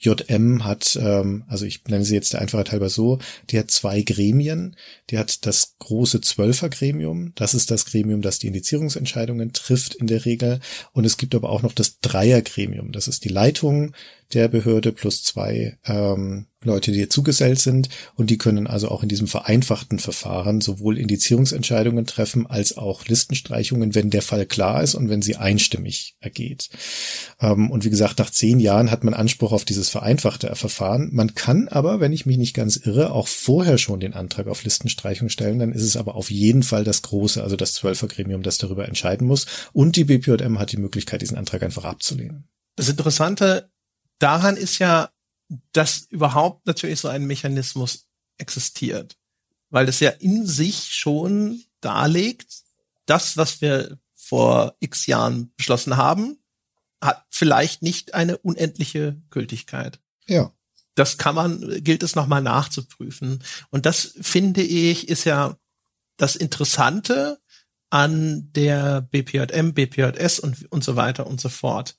BPJM 0.00 0.64
hat, 0.64 0.98
ähm, 1.00 1.44
also 1.48 1.64
ich 1.64 1.84
nenne 1.86 2.04
sie 2.04 2.14
jetzt 2.14 2.32
der 2.32 2.40
Einfachheit 2.40 2.72
halber 2.72 2.88
so, 2.88 3.18
die 3.50 3.58
hat 3.58 3.70
zwei 3.70 4.02
Gremien. 4.02 4.76
Die 5.10 5.18
hat 5.18 5.46
das 5.46 5.74
große 5.78 6.20
Zwölfergremium. 6.20 7.32
Das 7.34 7.54
ist 7.54 7.70
das 7.70 7.84
Gremium, 7.84 8.22
das 8.22 8.38
die 8.38 8.48
Indizierungsentscheidungen 8.48 9.52
trifft 9.52 9.94
in 9.94 10.06
der 10.06 10.24
Regel. 10.24 10.60
Und 10.92 11.04
es 11.04 11.16
gibt 11.16 11.34
aber 11.34 11.50
auch 11.50 11.62
noch 11.62 11.72
das 11.72 12.00
Dreiergremium. 12.00 12.92
Das 12.92 13.08
ist 13.08 13.24
die 13.24 13.28
Leitung 13.28 13.92
der 14.32 14.48
Behörde 14.48 14.92
plus 14.92 15.22
zwei 15.24 15.76
ähm, 15.84 16.46
Leute, 16.62 16.92
die 16.92 17.00
ihr 17.00 17.10
zugesellt 17.10 17.58
sind 17.58 17.88
und 18.16 18.30
die 18.30 18.38
können 18.38 18.66
also 18.66 18.88
auch 18.88 19.02
in 19.02 19.08
diesem 19.08 19.26
vereinfachten 19.26 19.98
Verfahren 19.98 20.60
sowohl 20.60 20.98
Indizierungsentscheidungen 20.98 22.04
treffen 22.04 22.46
als 22.46 22.76
auch 22.76 23.06
Listenstreichungen, 23.06 23.94
wenn 23.94 24.10
der 24.10 24.22
Fall 24.22 24.46
klar 24.46 24.82
ist 24.82 24.94
und 24.94 25.08
wenn 25.08 25.22
sie 25.22 25.36
einstimmig 25.36 26.16
ergeht. 26.20 26.68
Ähm, 27.40 27.70
und 27.70 27.84
wie 27.84 27.90
gesagt, 27.90 28.18
nach 28.18 28.30
zehn 28.30 28.60
Jahren 28.60 28.90
hat 28.90 29.04
man 29.04 29.14
Anspruch 29.14 29.52
auf 29.52 29.64
dieses 29.64 29.88
vereinfachte 29.90 30.54
Verfahren. 30.54 31.10
Man 31.12 31.34
kann 31.34 31.68
aber, 31.68 32.00
wenn 32.00 32.12
ich 32.12 32.26
mich 32.26 32.38
nicht 32.38 32.54
ganz 32.54 32.76
irre, 32.76 33.12
auch 33.12 33.28
vorher 33.28 33.76
schon 33.76 34.00
den 34.00 34.14
Antrag 34.14 34.46
auf 34.46 34.64
Listenstreichung 34.64 35.28
stellen. 35.28 35.58
Dann 35.58 35.72
ist 35.72 35.82
es 35.82 35.96
aber 35.96 36.14
auf 36.14 36.30
jeden 36.30 36.62
Fall 36.62 36.84
das 36.84 37.02
große, 37.02 37.42
also 37.42 37.56
das 37.56 37.74
Zwölfergremium, 37.74 38.42
das 38.42 38.58
darüber 38.58 38.86
entscheiden 38.86 39.26
muss. 39.26 39.46
Und 39.72 39.96
die 39.96 40.04
BPJM 40.04 40.58
hat 40.58 40.72
die 40.72 40.78
Möglichkeit, 40.78 41.22
diesen 41.22 41.36
Antrag 41.36 41.62
einfach 41.62 41.84
abzulehnen. 41.84 42.48
Das 42.76 42.88
Interessante 42.88 43.70
daran 44.18 44.56
ist 44.56 44.78
ja, 44.78 45.10
dass 45.72 46.06
überhaupt 46.10 46.66
natürlich 46.66 47.00
so 47.00 47.08
ein 47.08 47.26
Mechanismus 47.26 48.06
existiert. 48.38 49.16
Weil 49.68 49.88
es 49.88 50.00
ja 50.00 50.10
in 50.10 50.46
sich 50.46 50.94
schon 50.94 51.62
darlegt, 51.80 52.62
das, 53.06 53.36
was 53.36 53.60
wir 53.60 53.98
vor 54.14 54.76
x 54.80 55.06
Jahren 55.06 55.52
beschlossen 55.56 55.96
haben, 55.96 56.39
hat 57.00 57.24
vielleicht 57.30 57.82
nicht 57.82 58.14
eine 58.14 58.38
unendliche 58.38 59.20
Gültigkeit. 59.30 60.00
Ja. 60.26 60.52
Das 60.94 61.18
kann 61.18 61.34
man, 61.34 61.82
gilt 61.82 62.02
es 62.02 62.14
nochmal 62.14 62.42
nachzuprüfen. 62.42 63.42
Und 63.70 63.86
das 63.86 64.14
finde 64.20 64.62
ich, 64.62 65.08
ist 65.08 65.24
ja 65.24 65.56
das 66.16 66.36
Interessante 66.36 67.40
an 67.88 68.52
der 68.52 69.00
BPJM, 69.00 69.72
BPJS 69.72 70.40
und, 70.40 70.70
und 70.70 70.84
so 70.84 70.96
weiter 70.96 71.26
und 71.26 71.40
so 71.40 71.48
fort. 71.48 71.96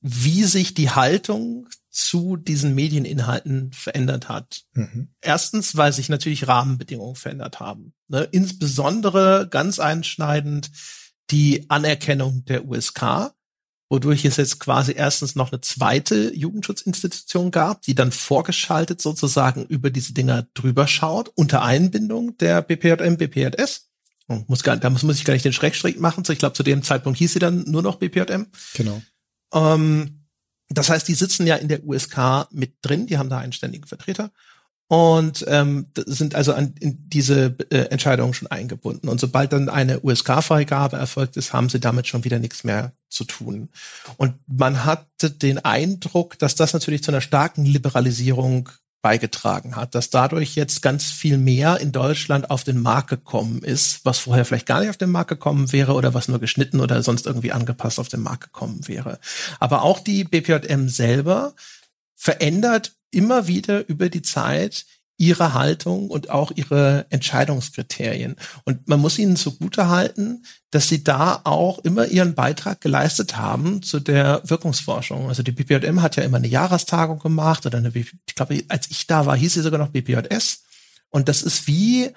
Wie 0.00 0.44
sich 0.44 0.74
die 0.74 0.90
Haltung 0.90 1.68
zu 1.96 2.36
diesen 2.36 2.74
Medieninhalten 2.74 3.72
verändert 3.72 4.28
hat. 4.28 4.64
Mhm. 4.74 5.08
Erstens, 5.22 5.78
weil 5.78 5.94
sich 5.94 6.10
natürlich 6.10 6.46
Rahmenbedingungen 6.46 7.16
verändert 7.16 7.58
haben. 7.58 7.94
Ne? 8.08 8.28
Insbesondere 8.32 9.48
ganz 9.50 9.78
einschneidend 9.78 10.70
die 11.30 11.64
Anerkennung 11.70 12.44
der 12.44 12.66
USK, 12.66 13.32
wodurch 13.88 14.24
es 14.24 14.36
jetzt 14.36 14.58
quasi 14.58 14.92
erstens 14.96 15.36
noch 15.36 15.52
eine 15.52 15.60
zweite 15.60 16.34
Jugendschutzinstitution 16.34 17.50
gab, 17.50 17.82
die 17.82 17.94
dann 17.94 18.12
vorgeschaltet 18.12 19.00
sozusagen 19.00 19.64
über 19.66 19.90
diese 19.90 20.12
Dinger 20.12 20.46
drüber 20.54 20.86
schaut, 20.86 21.30
unter 21.34 21.62
Einbindung 21.62 22.36
der 22.38 22.62
BPJM, 22.62 23.16
BPJS. 23.16 23.88
Und 24.28 24.48
muss 24.48 24.64
gar, 24.64 24.76
da 24.76 24.90
muss, 24.90 25.04
muss 25.04 25.18
ich 25.18 25.24
gar 25.24 25.34
nicht 25.34 25.44
den 25.44 25.52
Schrägstrich 25.52 25.98
machen. 26.00 26.24
Ich 26.28 26.38
glaube, 26.38 26.54
zu 26.54 26.64
dem 26.64 26.82
Zeitpunkt 26.82 27.18
hieß 27.18 27.34
sie 27.34 27.38
dann 27.38 27.62
nur 27.70 27.82
noch 27.82 27.96
BPJM. 27.96 28.46
Genau. 28.74 29.00
Ähm, 29.52 30.26
das 30.68 30.90
heißt, 30.90 31.06
die 31.06 31.14
sitzen 31.14 31.46
ja 31.46 31.54
in 31.54 31.68
der 31.68 31.84
USK 31.84 32.48
mit 32.50 32.74
drin, 32.82 33.06
die 33.06 33.18
haben 33.18 33.30
da 33.30 33.38
einen 33.38 33.52
ständigen 33.52 33.86
Vertreter 33.86 34.32
und 34.88 35.44
ähm, 35.48 35.86
sind 35.96 36.34
also 36.34 36.52
an 36.52 36.74
in 36.78 37.08
diese 37.08 37.56
äh, 37.70 37.88
Entscheidungen 37.90 38.34
schon 38.34 38.50
eingebunden. 38.50 39.08
Und 39.08 39.20
sobald 39.20 39.52
dann 39.52 39.68
eine 39.68 40.00
USK-Freigabe 40.00 40.96
erfolgt 40.96 41.36
ist, 41.36 41.52
haben 41.52 41.68
sie 41.68 41.80
damit 41.80 42.06
schon 42.06 42.24
wieder 42.24 42.38
nichts 42.38 42.62
mehr 42.62 42.92
zu 43.08 43.24
tun. 43.24 43.68
Und 44.16 44.34
man 44.46 44.84
hatte 44.84 45.30
den 45.30 45.64
Eindruck, 45.64 46.38
dass 46.38 46.54
das 46.54 46.72
natürlich 46.72 47.02
zu 47.02 47.10
einer 47.10 47.20
starken 47.20 47.64
Liberalisierung 47.64 48.68
beigetragen 49.02 49.76
hat, 49.76 49.94
dass 49.94 50.10
dadurch 50.10 50.56
jetzt 50.56 50.82
ganz 50.82 51.04
viel 51.04 51.38
mehr 51.38 51.80
in 51.80 51.92
Deutschland 51.92 52.50
auf 52.50 52.64
den 52.64 52.80
Markt 52.80 53.08
gekommen 53.08 53.62
ist, 53.62 54.04
was 54.04 54.18
vorher 54.18 54.44
vielleicht 54.44 54.66
gar 54.66 54.80
nicht 54.80 54.90
auf 54.90 54.96
den 54.96 55.10
Markt 55.10 55.28
gekommen 55.28 55.70
wäre 55.72 55.94
oder 55.94 56.12
was 56.12 56.26
nur 56.26 56.40
geschnitten 56.40 56.80
oder 56.80 57.02
sonst 57.02 57.26
irgendwie 57.26 57.52
angepasst 57.52 58.00
auf 58.00 58.08
den 58.08 58.20
Markt 58.20 58.44
gekommen 58.44 58.88
wäre. 58.88 59.20
Aber 59.60 59.82
auch 59.82 60.00
die 60.00 60.24
BPJM 60.24 60.88
selber 60.88 61.54
verändert 62.16 62.96
immer 63.16 63.46
wieder 63.46 63.88
über 63.88 64.08
die 64.10 64.22
Zeit 64.22 64.84
ihre 65.18 65.54
Haltung 65.54 66.10
und 66.10 66.28
auch 66.28 66.52
ihre 66.54 67.06
Entscheidungskriterien. 67.08 68.36
Und 68.64 68.86
man 68.86 69.00
muss 69.00 69.18
ihnen 69.18 69.36
zugute 69.36 69.88
halten, 69.88 70.44
dass 70.70 70.88
sie 70.88 71.02
da 71.02 71.40
auch 71.44 71.78
immer 71.78 72.06
ihren 72.06 72.34
Beitrag 72.34 72.82
geleistet 72.82 73.38
haben 73.38 73.82
zu 73.82 73.98
der 73.98 74.42
Wirkungsforschung. 74.44 75.28
Also 75.28 75.42
die 75.42 75.52
BPJM 75.52 76.02
hat 76.02 76.16
ja 76.16 76.22
immer 76.22 76.36
eine 76.36 76.48
Jahrestagung 76.48 77.18
gemacht 77.18 77.64
oder 77.64 77.78
eine, 77.78 77.90
ich 77.94 78.34
glaube, 78.34 78.62
als 78.68 78.90
ich 78.90 79.06
da 79.06 79.24
war, 79.24 79.36
hieß 79.36 79.54
sie 79.54 79.62
sogar 79.62 79.78
noch 79.78 79.88
BPJS. 79.88 80.64
Und 81.08 81.28
das 81.30 81.42
ist 81.42 81.66
wie 81.66 82.10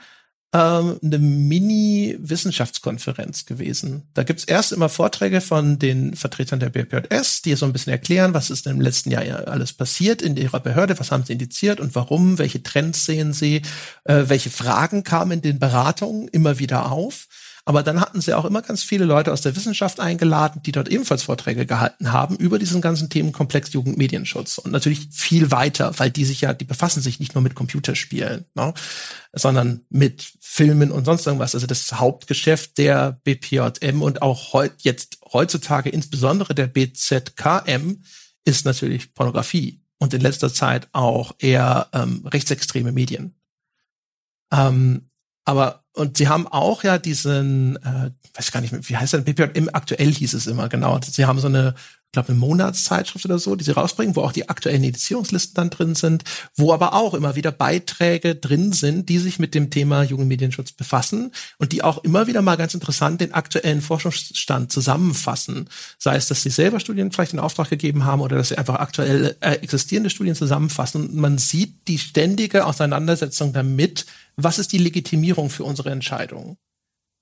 ähm, 0.52 1.00
eine 1.04 1.20
Mini-Wissenschaftskonferenz 1.20 3.46
gewesen. 3.46 4.08
Da 4.14 4.24
gibt's 4.24 4.46
erst 4.46 4.72
immer 4.72 4.90
Vorträge 4.90 5.42
von 5.42 5.78
den 5.78 6.16
Vertretern 6.16 6.60
der 6.60 6.70
BPJS, 6.70 7.44
die 7.44 7.54
so 7.56 7.68
ein 7.68 7.74
bisschen 7.74 7.92
erklären, 7.92 8.34
was 8.34 8.50
ist 8.50 8.66
denn 8.66 8.78
im 8.78 8.82
letzten 8.82 9.12
Jahr 9.12 9.48
alles 9.48 9.74
passiert 9.74 10.24
in 10.24 10.38
ihrer 10.38 10.60
Behörde, 10.60 11.00
was 11.00 11.12
haben 11.12 11.24
sie 11.24 11.34
indiziert 11.34 11.80
und 11.80 11.94
warum, 11.94 12.40
welche 12.40 12.64
Trends 12.64 13.06
sehen 13.06 13.32
sie, 13.34 13.62
äh, 14.06 14.24
welche 14.28 14.50
Fragen 14.50 15.04
kamen 15.04 15.34
in 15.34 15.42
den 15.42 15.60
Beratungen 15.60 16.28
immer 16.30 16.58
wieder 16.58 16.92
auf. 16.92 17.28
Aber 17.70 17.84
dann 17.84 18.02
hatten 18.02 18.20
sie 18.20 18.34
auch 18.34 18.46
immer 18.46 18.64
ganz 18.64 18.82
viele 18.82 19.06
Leute 19.06 19.32
aus 19.32 19.42
der 19.42 19.56
Wissenschaft 19.56 20.00
eingeladen, 20.00 20.64
die 20.64 20.72
dort 20.72 20.90
ebenfalls 20.90 21.22
Vorträge 21.22 21.68
gehalten 21.68 22.12
haben 22.12 22.36
über 22.36 22.58
diesen 22.58 22.82
ganzen 22.82 23.12
Themenkomplex 23.12 23.74
Jugendmedienschutz. 23.74 24.58
Und 24.58 24.72
natürlich 24.72 25.10
viel 25.12 25.52
weiter, 25.52 25.94
weil 26.00 26.10
die 26.10 26.26
sich 26.26 26.42
ja, 26.42 26.56
die 26.56 26.66
befassen 26.66 27.04
sich 27.04 27.20
nicht 27.20 27.36
nur 27.36 27.44
mit 27.44 27.54
Computerspielen, 27.54 28.46
ne, 28.56 28.74
sondern 29.34 29.82
mit 29.90 30.34
Filmen 30.40 30.90
und 30.90 31.06
sonst 31.06 31.28
irgendwas. 31.28 31.54
Also 31.54 31.68
das 31.68 31.94
Hauptgeschäft 31.94 32.80
der 32.80 33.20
BPJM 33.24 34.02
und 34.02 34.24
auch 34.24 34.54
heut, 34.54 34.74
jetzt 34.80 35.20
heutzutage 35.32 35.92
insbesondere 35.92 36.56
der 36.56 36.66
BZKM 36.66 38.02
ist 38.46 38.66
natürlich 38.66 39.14
Pornografie 39.14 39.84
und 40.00 40.16
in 40.16 40.22
letzter 40.22 40.52
Zeit 40.52 40.88
auch 40.92 41.36
eher 41.38 41.88
ähm, 41.94 42.26
rechtsextreme 42.26 42.92
Medien. 42.92 43.36
Ähm, 44.52 45.12
aber 45.46 45.79
und 45.94 46.18
sie 46.18 46.28
haben 46.28 46.48
auch 46.48 46.84
ja 46.84 46.98
diesen, 46.98 47.78
äh, 47.78 48.12
weiß 48.36 48.52
gar 48.52 48.62
nicht 48.62 48.72
mehr, 48.72 48.88
wie 48.88 48.98
heißt 48.98 49.14
der, 49.14 49.20
BPJM 49.20 49.70
aktuell 49.74 50.14
hieß 50.14 50.34
es 50.34 50.48
immer, 50.48 50.70
genau. 50.70 51.00
Sie 51.02 51.26
haben 51.26 51.40
so 51.40 51.48
eine 51.48 51.76
ich 52.10 52.14
glaube, 52.14 52.30
eine 52.30 52.40
Monatszeitschrift 52.40 53.24
oder 53.26 53.38
so, 53.38 53.56
die 53.56 53.64
sie 53.64 53.76
rausbringen, 53.76 54.16
wo 54.16 54.24
auch 54.24 54.32
die 54.32 54.50
aktuellen 54.50 54.84
Editierungslisten 54.84 55.54
dann 55.54 55.70
drin 55.70 55.94
sind, 55.94 56.24
wo 56.56 56.74
aber 56.74 56.96
auch 56.96 57.14
immer 57.14 57.36
wieder 57.36 57.52
Beiträge 57.52 58.34
drin 58.34 58.74
sind, 58.74 59.10
die 59.10 59.20
sich 59.20 59.38
mit 59.38 59.54
dem 59.54 59.70
Thema 59.70 60.02
Jugendmedienschutz 60.02 60.72
befassen 60.72 61.32
und 61.60 61.72
die 61.72 61.84
auch 61.84 62.04
immer 62.04 62.26
wieder 62.26 62.42
mal 62.42 62.56
ganz 62.58 62.74
interessant 62.74 63.22
den 63.22 63.36
aktuellen 63.36 63.84
Forschungsstand 63.84 64.72
zusammenfassen. 64.72 65.70
Sei 66.00 66.16
es, 66.16 66.28
dass 66.28 66.42
sie 66.42 66.50
selber 66.50 66.80
Studien 66.80 67.12
vielleicht 67.12 67.34
in 67.34 67.40
Auftrag 67.40 67.70
gegeben 67.70 68.06
haben 68.06 68.22
oder 68.22 68.38
dass 68.38 68.50
sie 68.50 68.58
einfach 68.58 68.80
aktuell 68.80 69.36
äh, 69.42 69.58
existierende 69.58 70.10
Studien 70.10 70.34
zusammenfassen. 70.34 71.10
Und 71.10 71.16
man 71.16 71.38
sieht 71.38 71.88
die 71.88 72.00
ständige 72.00 72.66
Auseinandersetzung 72.66 73.54
damit, 73.54 74.08
was 74.44 74.60
ist 74.60 74.72
die 74.72 74.78
Legitimierung 74.78 75.50
für 75.50 75.64
unsere 75.64 75.92
Entscheidungen. 75.92 76.58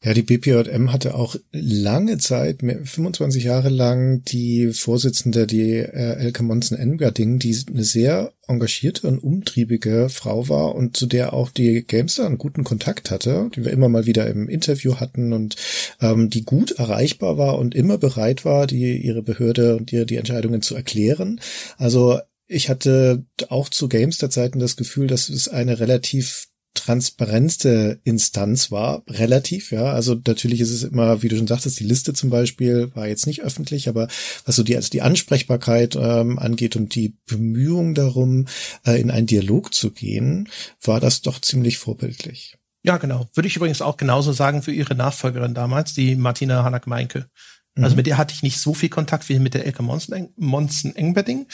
Ja, 0.04 0.14
die 0.14 0.22
BPJM 0.22 0.94
hatte 0.94 1.16
auch 1.16 1.36
lange 1.52 2.20
Zeit, 2.20 2.60
25 2.62 3.44
Jahre 3.44 3.70
lang, 3.70 4.22
die 4.26 4.72
Vorsitzende, 4.72 5.48
die 5.48 5.72
äh, 5.72 6.18
Elke 6.18 6.44
Monsen-Engerding, 6.44 7.40
die 7.40 7.58
eine 7.68 7.84
sehr 7.84 8.32
engagierte 8.48 9.08
und 9.08 9.18
umtriebige 9.18 10.10
Frau 10.10 10.50
war 10.50 10.76
und 10.76 10.96
zu 10.96 11.08
der 11.08 11.34
auch 11.34 11.50
die 11.50 11.84
Gamester 11.84 12.28
einen 12.28 12.38
guten 12.38 12.64
Kontakt 12.64 13.10
hatte, 13.10 13.50
die 13.56 13.66
wir 13.66 13.72
immer 13.72 13.90
mal 13.90 14.06
wieder 14.06 14.28
im 14.28 14.48
Interview 14.48 14.98
hatten 14.98 15.34
und 15.34 15.56
ähm, 16.00 16.30
die 16.30 16.46
gut 16.46 16.74
erreichbar 16.74 17.40
war 17.40 17.58
und 17.58 17.74
immer 17.74 17.98
bereit 17.98 18.46
war, 18.46 18.68
die 18.68 18.98
ihre 18.98 19.24
Behörde 19.24 19.78
und 19.78 19.92
ihre 19.92 20.06
die 20.06 20.18
Entscheidungen 20.18 20.62
zu 20.62 20.76
erklären. 20.76 21.42
Also 21.78 22.20
ich 22.46 22.70
hatte 22.70 23.26
auch 23.50 23.68
zu 23.68 23.90
Gamester-Zeiten 23.90 24.60
das 24.60 24.78
Gefühl, 24.78 25.08
dass 25.08 25.28
es 25.28 25.50
eine 25.50 25.80
relativ 25.80 26.50
transparentste 26.78 28.00
Instanz 28.04 28.72
war, 28.72 29.04
relativ, 29.08 29.72
ja. 29.72 29.86
Also 29.86 30.16
natürlich 30.26 30.62
ist 30.62 30.72
es 30.72 30.84
immer, 30.84 31.22
wie 31.22 31.28
du 31.28 31.38
schon 31.38 31.48
sagtest, 31.48 31.80
die 31.80 31.86
Liste 31.86 32.14
zum 32.14 32.30
Beispiel 32.30 32.90
war 32.96 33.08
jetzt 33.08 33.28
nicht 33.28 33.42
öffentlich, 33.44 33.90
aber 33.90 34.08
was 34.46 34.56
so 34.56 34.64
die, 34.64 34.76
also 34.76 34.90
die 34.90 35.02
Ansprechbarkeit 35.02 35.96
ähm, 35.96 36.40
angeht 36.40 36.76
und 36.76 36.96
die 36.96 37.18
Bemühung 37.26 37.94
darum, 37.94 38.46
äh, 38.86 39.00
in 39.02 39.12
einen 39.12 39.28
Dialog 39.28 39.74
zu 39.74 39.92
gehen, 39.92 40.50
war 40.82 41.00
das 41.00 41.22
doch 41.22 41.42
ziemlich 41.42 41.78
vorbildlich. 41.78 42.58
Ja, 42.84 42.98
genau. 42.98 43.28
Würde 43.34 43.48
ich 43.48 43.56
übrigens 43.56 43.82
auch 43.82 43.98
genauso 43.98 44.32
sagen 44.32 44.62
für 44.62 44.72
ihre 44.72 44.96
Nachfolgerin 44.96 45.54
damals, 45.54 45.94
die 45.94 46.16
Martina 46.16 46.64
Hanak-Meinke. 46.64 47.30
Also 47.76 47.92
mhm. 47.92 47.98
mit 47.98 48.08
der 48.08 48.18
hatte 48.18 48.34
ich 48.34 48.44
nicht 48.44 48.60
so 48.60 48.74
viel 48.74 48.90
Kontakt 48.90 49.28
wie 49.30 49.40
mit 49.40 49.54
der 49.54 49.66
Elke 49.66 49.84
Monsen-Engbedding. 49.84 51.48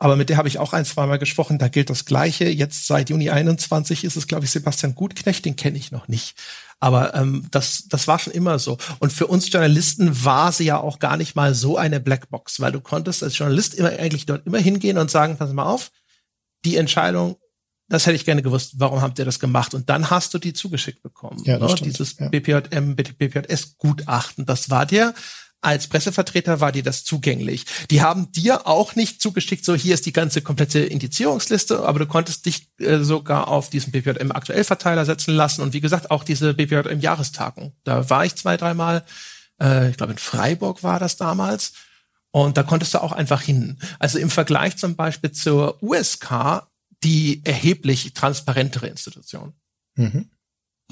Aber 0.00 0.14
mit 0.14 0.28
der 0.28 0.36
habe 0.36 0.46
ich 0.46 0.58
auch 0.58 0.72
ein, 0.72 0.84
zweimal 0.84 1.18
gesprochen. 1.18 1.58
Da 1.58 1.66
gilt 1.66 1.90
das 1.90 2.04
Gleiche. 2.04 2.48
Jetzt 2.48 2.86
seit 2.86 3.10
Juni 3.10 3.30
21 3.30 4.04
ist 4.04 4.16
es, 4.16 4.28
glaube 4.28 4.44
ich, 4.44 4.50
Sebastian 4.52 4.94
Gutknecht. 4.94 5.44
Den 5.44 5.56
kenne 5.56 5.76
ich 5.76 5.90
noch 5.90 6.06
nicht. 6.06 6.36
Aber 6.78 7.14
ähm, 7.14 7.48
das, 7.50 7.88
das 7.88 8.06
war 8.06 8.20
schon 8.20 8.32
immer 8.32 8.60
so. 8.60 8.78
Und 9.00 9.12
für 9.12 9.26
uns 9.26 9.52
Journalisten 9.52 10.24
war 10.24 10.52
sie 10.52 10.64
ja 10.64 10.78
auch 10.78 11.00
gar 11.00 11.16
nicht 11.16 11.34
mal 11.34 11.52
so 11.52 11.76
eine 11.76 11.98
Blackbox, 11.98 12.60
weil 12.60 12.70
du 12.70 12.80
konntest 12.80 13.24
als 13.24 13.36
Journalist 13.36 13.74
immer 13.74 13.88
eigentlich 13.88 14.26
dort 14.26 14.46
immer 14.46 14.58
hingehen 14.58 14.98
und 14.98 15.10
sagen, 15.10 15.36
pass 15.36 15.52
mal 15.52 15.64
auf, 15.64 15.90
die 16.64 16.76
Entscheidung, 16.76 17.36
das 17.88 18.06
hätte 18.06 18.14
ich 18.16 18.24
gerne 18.24 18.42
gewusst, 18.42 18.74
warum 18.76 19.00
habt 19.00 19.18
ihr 19.18 19.24
das 19.24 19.40
gemacht? 19.40 19.74
Und 19.74 19.90
dann 19.90 20.10
hast 20.10 20.32
du 20.34 20.38
die 20.38 20.52
zugeschickt 20.52 21.02
bekommen. 21.02 21.42
Ja, 21.44 21.58
das 21.58 21.72
ne? 21.72 21.76
stimmt, 21.78 21.92
Dieses 21.94 22.18
ja. 22.18 22.28
BPJM, 22.28 22.94
BPJS-Gutachten, 22.94 24.46
das 24.46 24.70
war 24.70 24.86
dir 24.86 25.14
als 25.60 25.88
Pressevertreter 25.88 26.60
war 26.60 26.70
dir 26.70 26.82
das 26.82 27.04
zugänglich. 27.04 27.64
Die 27.90 28.00
haben 28.00 28.30
dir 28.32 28.66
auch 28.66 28.94
nicht 28.94 29.20
zugeschickt, 29.20 29.64
so 29.64 29.74
hier 29.74 29.94
ist 29.94 30.06
die 30.06 30.12
ganze 30.12 30.40
komplette 30.40 30.80
Indizierungsliste, 30.80 31.84
aber 31.84 31.98
du 31.98 32.06
konntest 32.06 32.46
dich 32.46 32.68
äh, 32.78 32.98
sogar 32.98 33.48
auf 33.48 33.68
diesen 33.68 33.90
BPJM 33.90 34.30
aktuell 34.32 34.62
Verteiler 34.62 35.04
setzen 35.04 35.34
lassen 35.34 35.62
und 35.62 35.72
wie 35.72 35.80
gesagt 35.80 36.10
auch 36.10 36.22
diese 36.22 36.54
BPJM 36.54 37.00
Jahrestagung. 37.00 37.72
Da 37.84 38.08
war 38.08 38.24
ich 38.24 38.36
zwei, 38.36 38.56
dreimal, 38.56 39.04
äh, 39.60 39.90
ich 39.90 39.96
glaube 39.96 40.12
in 40.12 40.18
Freiburg 40.18 40.82
war 40.84 41.00
das 41.00 41.16
damals 41.16 41.72
und 42.30 42.56
da 42.56 42.62
konntest 42.62 42.94
du 42.94 43.02
auch 43.02 43.12
einfach 43.12 43.42
hin. 43.42 43.78
Also 43.98 44.18
im 44.18 44.30
Vergleich 44.30 44.76
zum 44.76 44.94
Beispiel 44.94 45.32
zur 45.32 45.82
USK 45.82 46.66
die 47.02 47.42
erheblich 47.44 48.12
transparentere 48.12 48.88
Institution. 48.88 49.54
Mhm. 49.96 50.30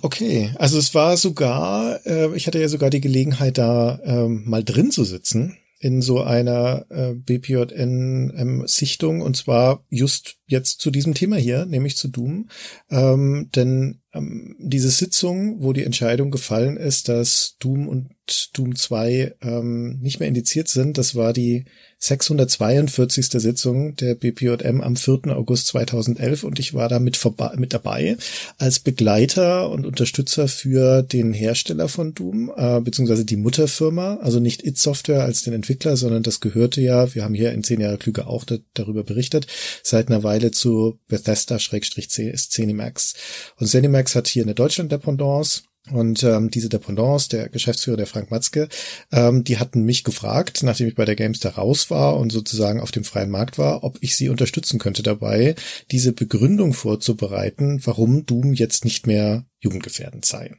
Okay, 0.02 0.52
also 0.56 0.78
es 0.78 0.94
war 0.94 1.16
sogar, 1.16 2.04
äh, 2.06 2.36
ich 2.36 2.46
hatte 2.46 2.60
ja 2.60 2.68
sogar 2.68 2.90
die 2.90 3.00
Gelegenheit, 3.00 3.56
da 3.58 3.98
ähm, 4.04 4.42
mal 4.46 4.62
drin 4.62 4.90
zu 4.90 5.04
sitzen 5.04 5.56
in 5.80 6.02
so 6.02 6.22
einer 6.22 6.84
äh, 6.90 7.14
BPJN-Sichtung 7.14 9.22
und 9.22 9.36
zwar 9.36 9.84
just 9.88 10.35
jetzt 10.46 10.80
zu 10.80 10.90
diesem 10.90 11.14
Thema 11.14 11.36
hier, 11.36 11.66
nämlich 11.66 11.96
zu 11.96 12.08
Doom. 12.08 12.48
Ähm, 12.90 13.50
denn 13.54 14.00
ähm, 14.16 14.56
diese 14.58 14.90
Sitzung, 14.90 15.62
wo 15.62 15.72
die 15.72 15.84
Entscheidung 15.84 16.30
gefallen 16.30 16.76
ist, 16.76 17.08
dass 17.08 17.56
Doom 17.58 17.88
und 17.88 18.08
Doom 18.54 18.74
2 18.74 19.36
ähm, 19.42 19.98
nicht 20.00 20.18
mehr 20.18 20.28
indiziert 20.28 20.68
sind, 20.68 20.98
das 20.98 21.14
war 21.14 21.32
die 21.32 21.64
642. 21.98 23.26
Sitzung 23.26 23.96
der 23.96 24.14
BPJM 24.14 24.80
am 24.80 24.96
4. 24.96 25.36
August 25.36 25.68
2011 25.68 26.44
und 26.44 26.58
ich 26.58 26.74
war 26.74 26.88
da 26.88 26.98
mit, 26.98 27.18
mit 27.56 27.72
dabei 27.72 28.16
als 28.58 28.80
Begleiter 28.80 29.70
und 29.70 29.86
Unterstützer 29.86 30.48
für 30.48 31.02
den 31.02 31.32
Hersteller 31.32 31.88
von 31.88 32.14
Doom, 32.14 32.52
äh, 32.54 32.80
beziehungsweise 32.80 33.24
die 33.24 33.36
Mutterfirma, 33.36 34.18
also 34.22 34.40
nicht 34.40 34.66
It 34.66 34.76
Software 34.76 35.22
als 35.22 35.42
den 35.42 35.54
Entwickler, 35.54 35.96
sondern 35.96 36.22
das 36.22 36.40
gehörte 36.40 36.80
ja, 36.80 37.14
wir 37.14 37.24
haben 37.24 37.34
hier 37.34 37.52
in 37.52 37.64
10 37.64 37.80
Jahre 37.80 37.98
Klüge 37.98 38.26
auch 38.26 38.44
da, 38.44 38.56
darüber 38.74 39.02
berichtet, 39.02 39.46
seit 39.82 40.08
einer 40.08 40.22
Weile 40.22 40.35
zu 40.50 40.98
Bethesda-Zenimax. 41.08 43.14
Und 43.58 43.66
Zenimax 43.66 44.14
hat 44.14 44.28
hier 44.28 44.44
eine 44.44 44.54
Deutschland-Dependance 44.54 45.62
und 45.92 46.24
ähm, 46.24 46.50
diese 46.50 46.68
Dependance, 46.68 47.28
der 47.28 47.48
Geschäftsführer, 47.48 47.96
der 47.96 48.08
Frank 48.08 48.30
Matzke, 48.30 48.68
ähm, 49.12 49.44
die 49.44 49.58
hatten 49.58 49.82
mich 49.82 50.02
gefragt, 50.02 50.62
nachdem 50.64 50.88
ich 50.88 50.96
bei 50.96 51.04
der 51.04 51.14
Gamestar 51.14 51.54
raus 51.54 51.90
war 51.90 52.16
und 52.16 52.32
sozusagen 52.32 52.80
auf 52.80 52.90
dem 52.90 53.04
freien 53.04 53.30
Markt 53.30 53.56
war, 53.56 53.84
ob 53.84 53.98
ich 54.00 54.16
sie 54.16 54.28
unterstützen 54.28 54.80
könnte 54.80 55.04
dabei, 55.04 55.54
diese 55.92 56.12
Begründung 56.12 56.72
vorzubereiten, 56.72 57.80
warum 57.84 58.26
Doom 58.26 58.52
jetzt 58.52 58.84
nicht 58.84 59.06
mehr 59.06 59.44
jugendgefährdend 59.60 60.24
sei. 60.24 60.56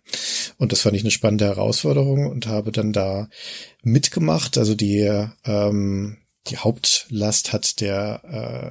Und 0.58 0.72
das 0.72 0.82
fand 0.82 0.96
ich 0.96 1.04
eine 1.04 1.12
spannende 1.12 1.46
Herausforderung 1.46 2.28
und 2.28 2.48
habe 2.48 2.72
dann 2.72 2.94
da 2.94 3.30
mitgemacht. 3.84 4.58
Also 4.58 4.76
die 4.76 5.10
ähm, 5.46 6.18
die 6.50 6.58
Hauptlast 6.58 7.54
hat 7.54 7.82
der 7.82 8.22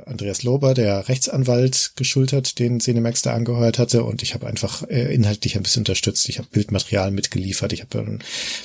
äh, 0.06 0.10
Andreas 0.10 0.42
Lober, 0.42 0.74
der 0.74 1.08
Rechtsanwalt, 1.08 1.92
geschultert, 1.96 2.58
den 2.58 2.80
Cinemax 2.80 3.22
da 3.22 3.34
angeheuert 3.34 3.78
hatte. 3.78 4.04
Und 4.04 4.22
ich 4.22 4.34
habe 4.34 4.46
einfach 4.46 4.82
äh, 4.88 5.14
inhaltlich 5.14 5.56
ein 5.56 5.62
bisschen 5.62 5.80
unterstützt. 5.80 6.28
Ich 6.28 6.38
habe 6.38 6.48
Bildmaterial 6.50 7.10
mitgeliefert, 7.10 7.72
ich 7.72 7.82
habe 7.82 8.18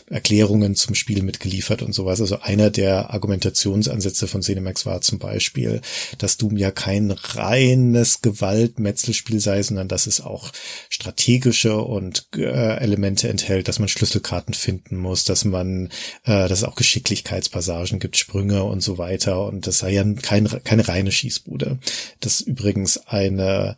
äh, 0.09 0.13
Erklärungen 0.13 0.75
zum 0.75 0.95
Spiel 0.95 1.23
mitgeliefert 1.23 1.81
und 1.81 1.93
sowas. 1.93 2.21
Also 2.21 2.39
einer 2.41 2.69
der 2.69 3.11
Argumentationsansätze 3.11 4.27
von 4.27 4.41
Cinemax 4.41 4.85
war 4.85 5.01
zum 5.01 5.19
Beispiel, 5.19 5.81
dass 6.17 6.37
Doom 6.37 6.57
ja 6.57 6.71
kein 6.71 7.11
reines 7.11 8.21
Gewaltmetzelspiel 8.21 9.39
sei, 9.39 9.61
sondern 9.63 9.87
dass 9.87 10.07
es 10.07 10.21
auch 10.21 10.51
strategische 10.89 11.77
und 11.77 12.27
äh, 12.35 12.77
Elemente 12.79 13.29
enthält, 13.29 13.67
dass 13.67 13.79
man 13.79 13.87
Schlüsselkarten 13.87 14.53
finden 14.53 14.97
muss, 14.97 15.23
dass 15.23 15.45
man, 15.45 15.87
äh, 16.23 16.47
dass 16.47 16.59
es 16.59 16.63
auch 16.63 16.75
Geschicklichkeitspassagen 16.75 17.99
gibt, 17.99 18.17
Sprünge 18.17 18.63
und 18.63 18.81
so 18.81 18.97
weiter. 19.01 19.45
Und 19.45 19.67
das 19.67 19.79
sei 19.79 19.91
ja 19.91 20.05
kein, 20.13 20.47
keine 20.63 20.87
reine 20.87 21.11
Schießbude. 21.11 21.79
Das 22.21 22.39
ist 22.39 22.47
übrigens 22.47 22.97
eine 23.07 23.75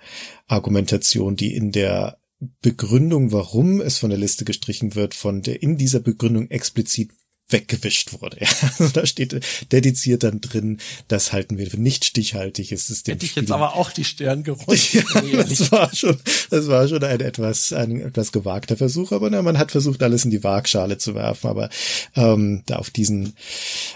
Argumentation, 0.48 1.36
die 1.36 1.56
in 1.56 1.72
der 1.72 2.20
Begründung, 2.62 3.32
warum 3.32 3.82
es 3.82 3.98
von 3.98 4.12
der 4.12 4.20
Liste 4.20 4.46
gestrichen 4.46 4.94
wird, 4.94 5.16
von 5.16 5.42
der 5.42 5.64
in 5.64 5.78
dieser 5.78 6.00
Begründung 6.00 6.52
explizit 6.52 7.12
weggewischt 7.50 8.14
wurde. 8.22 8.38
Ja, 8.44 8.48
also 8.78 8.90
da 8.90 9.06
steht 9.06 9.40
dediziert 9.72 10.24
dann 10.24 10.42
drin, 10.42 10.80
das 11.08 11.32
halten 11.32 11.58
wir 11.58 11.70
für 11.70 11.80
nicht 11.80 12.04
stichhaltig. 12.04 12.72
Es 12.72 12.90
ist 12.90 13.08
dem 13.08 13.14
Hätte 13.14 13.26
ich 13.26 13.36
jetzt 13.36 13.52
aber 13.52 13.76
auch 13.76 13.92
die 13.92 14.04
Stirn 14.04 14.44
gerollt. 14.44 14.94
ja, 14.94 15.44
das 15.44 15.72
war 15.72 15.94
schon, 15.96 16.18
das 16.50 16.68
war 16.68 16.88
schon 16.88 17.04
ein 17.04 17.22
etwas, 17.22 17.72
ein 17.72 18.02
etwas 18.02 18.32
gewagter 18.32 18.76
Versuch, 18.76 19.12
aber 19.12 19.30
na, 19.30 19.42
man 19.42 19.58
hat 19.58 19.72
versucht, 19.72 20.04
alles 20.04 20.26
in 20.26 20.32
die 20.32 20.44
Waagschale 20.44 20.98
zu 20.98 21.16
werfen, 21.16 21.50
aber 21.50 21.70
ähm, 22.16 22.64
da 22.66 22.78
auf 22.78 22.90
diesen, 22.90 23.34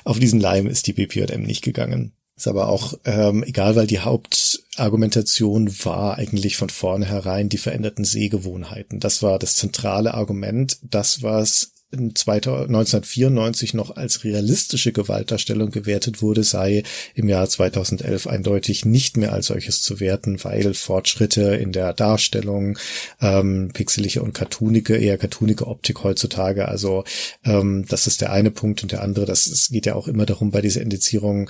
auf 0.04 0.20
diesen 0.20 0.40
Leim 0.40 0.68
ist 0.68 0.88
die 0.88 0.94
BPJM 0.94 1.42
nicht 1.42 1.64
gegangen. 1.64 2.14
Ist 2.38 2.48
aber 2.48 2.70
auch 2.70 2.94
ähm, 3.06 3.44
egal, 3.44 3.76
weil 3.76 3.88
die 3.88 4.00
Hauptargumentation 4.00 5.74
war 5.84 6.20
eigentlich 6.20 6.56
von 6.56 6.70
vornherein 6.70 7.50
die 7.50 7.58
veränderten 7.58 8.06
Sehgewohnheiten. 8.06 9.00
Das 9.00 9.24
war 9.24 9.40
das 9.40 9.56
zentrale 9.56 10.14
Argument. 10.14 10.78
Das, 10.84 11.24
was 11.24 11.72
1994 11.92 13.74
noch 13.74 13.96
als 13.96 14.24
realistische 14.26 14.92
Gewaltdarstellung 14.92 15.72
gewertet 15.72 16.22
wurde, 16.22 16.44
sei 16.44 16.84
im 17.16 17.30
Jahr 17.30 17.48
2011 17.48 18.28
eindeutig 18.28 18.84
nicht 18.84 19.16
mehr 19.16 19.32
als 19.32 19.48
solches 19.48 19.82
zu 19.82 20.00
werten, 20.02 20.44
weil 20.44 20.74
Fortschritte 20.74 21.56
in 21.56 21.72
der 21.72 21.94
Darstellung, 21.94 22.78
ähm, 23.22 23.72
pixelige 23.74 24.22
und 24.22 24.34
cartoonige, 24.34 24.98
eher 24.98 25.18
cartoonige 25.18 25.68
Optik 25.68 26.04
heutzutage, 26.04 26.68
also 26.68 27.06
ähm, 27.46 27.86
das 27.88 28.06
ist 28.06 28.20
der 28.20 28.32
eine 28.34 28.52
Punkt 28.52 28.84
und 28.84 28.92
der 28.92 29.02
andere, 29.02 29.26
das 29.26 29.48
es 29.48 29.70
geht 29.70 29.86
ja 29.86 29.96
auch 29.96 30.10
immer 30.10 30.26
darum 30.26 30.52
bei 30.52 30.62
dieser 30.62 30.82
Indizierung, 30.82 31.50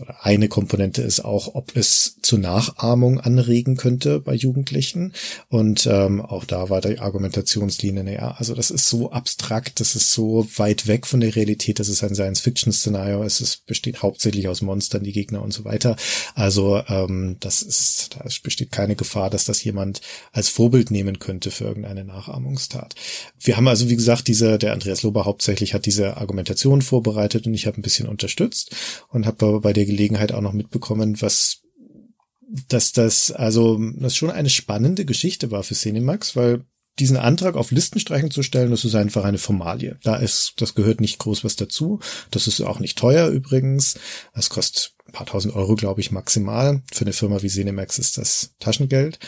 oder 0.00 0.24
eine 0.24 0.48
Komponente 0.48 1.02
ist 1.02 1.20
auch, 1.20 1.54
ob 1.54 1.76
es 1.76 2.16
zur 2.22 2.38
Nachahmung 2.38 3.20
anregen 3.20 3.76
könnte 3.76 4.20
bei 4.20 4.34
Jugendlichen 4.34 5.12
und 5.48 5.86
ähm, 5.86 6.20
auch 6.20 6.44
da 6.44 6.68
war 6.70 6.80
die 6.80 6.98
Argumentationslinie, 6.98 8.04
naja, 8.04 8.34
also 8.38 8.54
das 8.54 8.70
ist 8.70 8.88
so 8.88 9.12
abstrakt, 9.12 9.80
das 9.80 9.94
ist 9.94 10.12
so 10.12 10.46
weit 10.56 10.86
weg 10.86 11.06
von 11.06 11.20
der 11.20 11.36
Realität, 11.36 11.78
das 11.78 11.88
ist 11.88 12.02
ein 12.02 12.14
Science-Fiction-Szenario, 12.14 13.22
es 13.22 13.40
ist, 13.40 13.66
besteht 13.66 14.02
hauptsächlich 14.02 14.48
aus 14.48 14.62
Monstern, 14.62 15.04
die 15.04 15.12
Gegner 15.12 15.42
und 15.42 15.52
so 15.52 15.64
weiter. 15.64 15.96
Also 16.34 16.82
ähm, 16.88 17.36
das 17.40 17.62
ist, 17.62 18.16
da 18.16 18.24
besteht 18.42 18.72
keine 18.72 18.96
Gefahr, 18.96 19.30
dass 19.30 19.44
das 19.44 19.62
jemand 19.64 20.00
als 20.32 20.48
Vorbild 20.48 20.90
nehmen 20.90 21.18
könnte 21.18 21.50
für 21.50 21.64
irgendeine 21.64 22.04
Nachahmungstat. 22.04 22.94
Wir 23.38 23.56
haben 23.56 23.68
also, 23.68 23.88
wie 23.88 23.96
gesagt, 23.96 24.28
diese, 24.28 24.58
der 24.58 24.72
Andreas 24.72 25.02
Lober 25.02 25.24
hauptsächlich 25.24 25.74
hat 25.74 25.86
diese 25.86 26.16
Argumentation 26.16 26.82
vorbereitet 26.82 27.46
und 27.46 27.54
ich 27.54 27.66
habe 27.66 27.78
ein 27.78 27.82
bisschen 27.82 28.08
unterstützt 28.08 28.74
und 29.08 29.26
habe 29.26 29.60
bei 29.60 29.72
der 29.76 29.86
Gelegenheit 29.86 30.32
auch 30.32 30.40
noch 30.40 30.52
mitbekommen, 30.52 31.20
was 31.20 31.62
dass 32.68 32.92
das 32.92 33.32
also 33.32 33.78
das 33.96 34.16
schon 34.16 34.30
eine 34.30 34.50
spannende 34.50 35.04
Geschichte 35.04 35.50
war 35.50 35.62
für 35.62 35.74
Cinemax, 35.74 36.36
weil 36.36 36.64
diesen 36.98 37.16
Antrag 37.16 37.56
auf 37.56 37.70
Listenstreichung 37.70 38.30
zu 38.30 38.42
stellen, 38.42 38.70
das 38.70 38.84
ist 38.84 38.94
einfach 38.94 39.24
eine 39.24 39.38
Formalie. 39.38 39.98
Da 40.02 40.16
ist, 40.16 40.54
das 40.58 40.74
gehört 40.74 41.00
nicht 41.00 41.18
groß 41.18 41.44
was 41.44 41.56
dazu. 41.56 42.00
Das 42.30 42.46
ist 42.46 42.60
auch 42.62 42.80
nicht 42.80 42.96
teuer 42.96 43.28
übrigens. 43.28 43.98
Das 44.34 44.48
kostet 44.48 44.94
ein 45.06 45.12
paar 45.12 45.26
tausend 45.26 45.54
Euro, 45.54 45.74
glaube 45.74 46.00
ich, 46.00 46.10
maximal. 46.10 46.82
Für 46.90 47.04
eine 47.04 47.12
Firma 47.12 47.42
wie 47.42 47.48
Cinemax 47.48 47.98
ist 47.98 48.16
das 48.16 48.54
Taschengeld. 48.60 49.18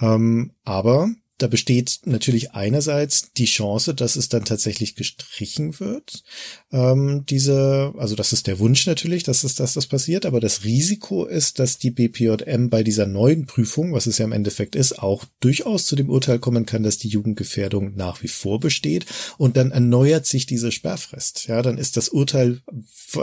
Ähm, 0.00 0.52
aber 0.64 1.10
da 1.40 1.46
besteht 1.46 2.00
natürlich 2.04 2.52
einerseits 2.52 3.32
die 3.32 3.46
Chance, 3.46 3.94
dass 3.94 4.16
es 4.16 4.28
dann 4.28 4.44
tatsächlich 4.44 4.94
gestrichen 4.94 5.80
wird. 5.80 6.22
Ähm, 6.70 7.24
diese, 7.28 7.94
also 7.96 8.14
das 8.14 8.34
ist 8.34 8.46
der 8.46 8.58
Wunsch 8.58 8.86
natürlich, 8.86 9.22
dass 9.22 9.42
es, 9.42 9.54
dass 9.54 9.72
das 9.72 9.86
passiert, 9.86 10.26
aber 10.26 10.40
das 10.40 10.64
Risiko 10.64 11.24
ist, 11.24 11.58
dass 11.58 11.78
die 11.78 11.90
BPJM 11.90 12.68
bei 12.68 12.82
dieser 12.82 13.06
neuen 13.06 13.46
Prüfung, 13.46 13.94
was 13.94 14.06
es 14.06 14.18
ja 14.18 14.26
im 14.26 14.32
Endeffekt 14.32 14.76
ist, 14.76 14.98
auch 14.98 15.24
durchaus 15.40 15.86
zu 15.86 15.96
dem 15.96 16.10
Urteil 16.10 16.38
kommen 16.38 16.66
kann, 16.66 16.82
dass 16.82 16.98
die 16.98 17.08
Jugendgefährdung 17.08 17.96
nach 17.96 18.22
wie 18.22 18.28
vor 18.28 18.60
besteht 18.60 19.06
und 19.38 19.56
dann 19.56 19.70
erneuert 19.70 20.26
sich 20.26 20.44
diese 20.44 20.72
Sperrfrist. 20.72 21.46
Ja, 21.46 21.62
dann 21.62 21.78
ist 21.78 21.96
das 21.96 22.10
Urteil 22.10 22.60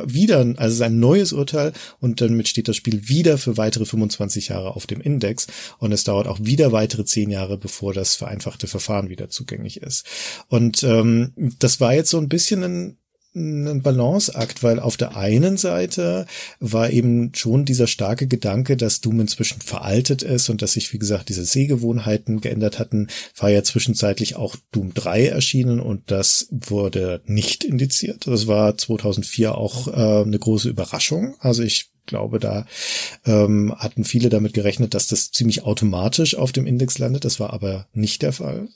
wieder, 0.06 0.54
also 0.58 0.84
ein 0.84 1.00
neues 1.00 1.34
Urteil 1.34 1.74
und 2.00 2.20
damit 2.20 2.48
steht 2.48 2.68
das 2.68 2.76
Spiel 2.76 3.08
wieder 3.08 3.38
für 3.38 3.58
weitere 3.58 3.86
25 3.86 4.48
Jahre 4.48 4.76
auf 4.76 4.88
dem 4.88 5.02
Index 5.02 5.46
und 5.78 5.92
es 5.92 6.04
dauert 6.04 6.28
auch 6.28 6.40
wieder 6.42 6.72
weitere 6.72 7.06
zehn 7.06 7.30
Jahre, 7.30 7.58
bevor 7.58 7.94
das 7.94 8.07
vereinfachte 8.16 8.68
Verfahren 8.68 9.10
wieder 9.10 9.30
zugänglich 9.30 9.82
ist. 9.82 10.06
Und 10.48 10.84
ähm, 10.84 11.34
das 11.60 11.80
war 11.80 11.94
jetzt 11.94 12.10
so 12.10 12.18
ein 12.18 12.30
bisschen 12.30 12.64
ein 12.64 12.98
ein 13.38 13.82
Balanceakt, 13.82 14.64
weil 14.64 14.80
auf 14.80 14.98
der 14.98 15.16
einen 15.16 15.58
Seite 15.58 16.26
war 16.60 16.90
eben 16.90 17.32
schon 17.36 17.66
dieser 17.66 17.88
starke 17.88 18.28
Gedanke, 18.28 18.76
dass 18.78 19.02
Doom 19.02 19.22
inzwischen 19.22 19.62
veraltet 19.62 20.24
ist 20.24 20.50
und 20.50 20.62
dass 20.62 20.74
sich, 20.74 20.92
wie 20.92 21.00
gesagt, 21.00 21.30
diese 21.30 21.46
Sehgewohnheiten 21.46 22.42
geändert 22.42 22.80
hatten, 22.80 23.08
war 23.38 23.50
ja 23.50 23.64
zwischenzeitlich 23.64 24.36
auch 24.36 24.56
Doom 24.72 24.94
3 24.94 25.28
erschienen 25.28 25.80
und 25.80 26.10
das 26.12 26.48
wurde 26.52 27.22
nicht 27.26 27.64
indiziert. 27.64 28.28
Das 28.28 28.48
war 28.48 28.78
2004 28.78 29.56
auch 29.56 29.88
äh, 29.88 30.24
eine 30.24 30.40
große 30.40 30.70
Überraschung. 30.70 31.36
Also 31.40 31.64
ich 31.64 31.92
glaube, 32.08 32.40
da 32.40 32.66
ähm, 33.26 33.74
hatten 33.78 34.04
viele 34.04 34.30
damit 34.30 34.54
gerechnet, 34.54 34.94
dass 34.94 35.08
das 35.08 35.32
ziemlich 35.32 35.64
automatisch 35.64 36.36
auf 36.36 36.52
dem 36.52 36.66
Index 36.66 36.98
landet. 36.98 37.26
Das 37.26 37.40
war 37.40 37.54
aber 37.54 37.86
nicht 37.94 38.22
der 38.22 38.34
Fall. 38.34 38.68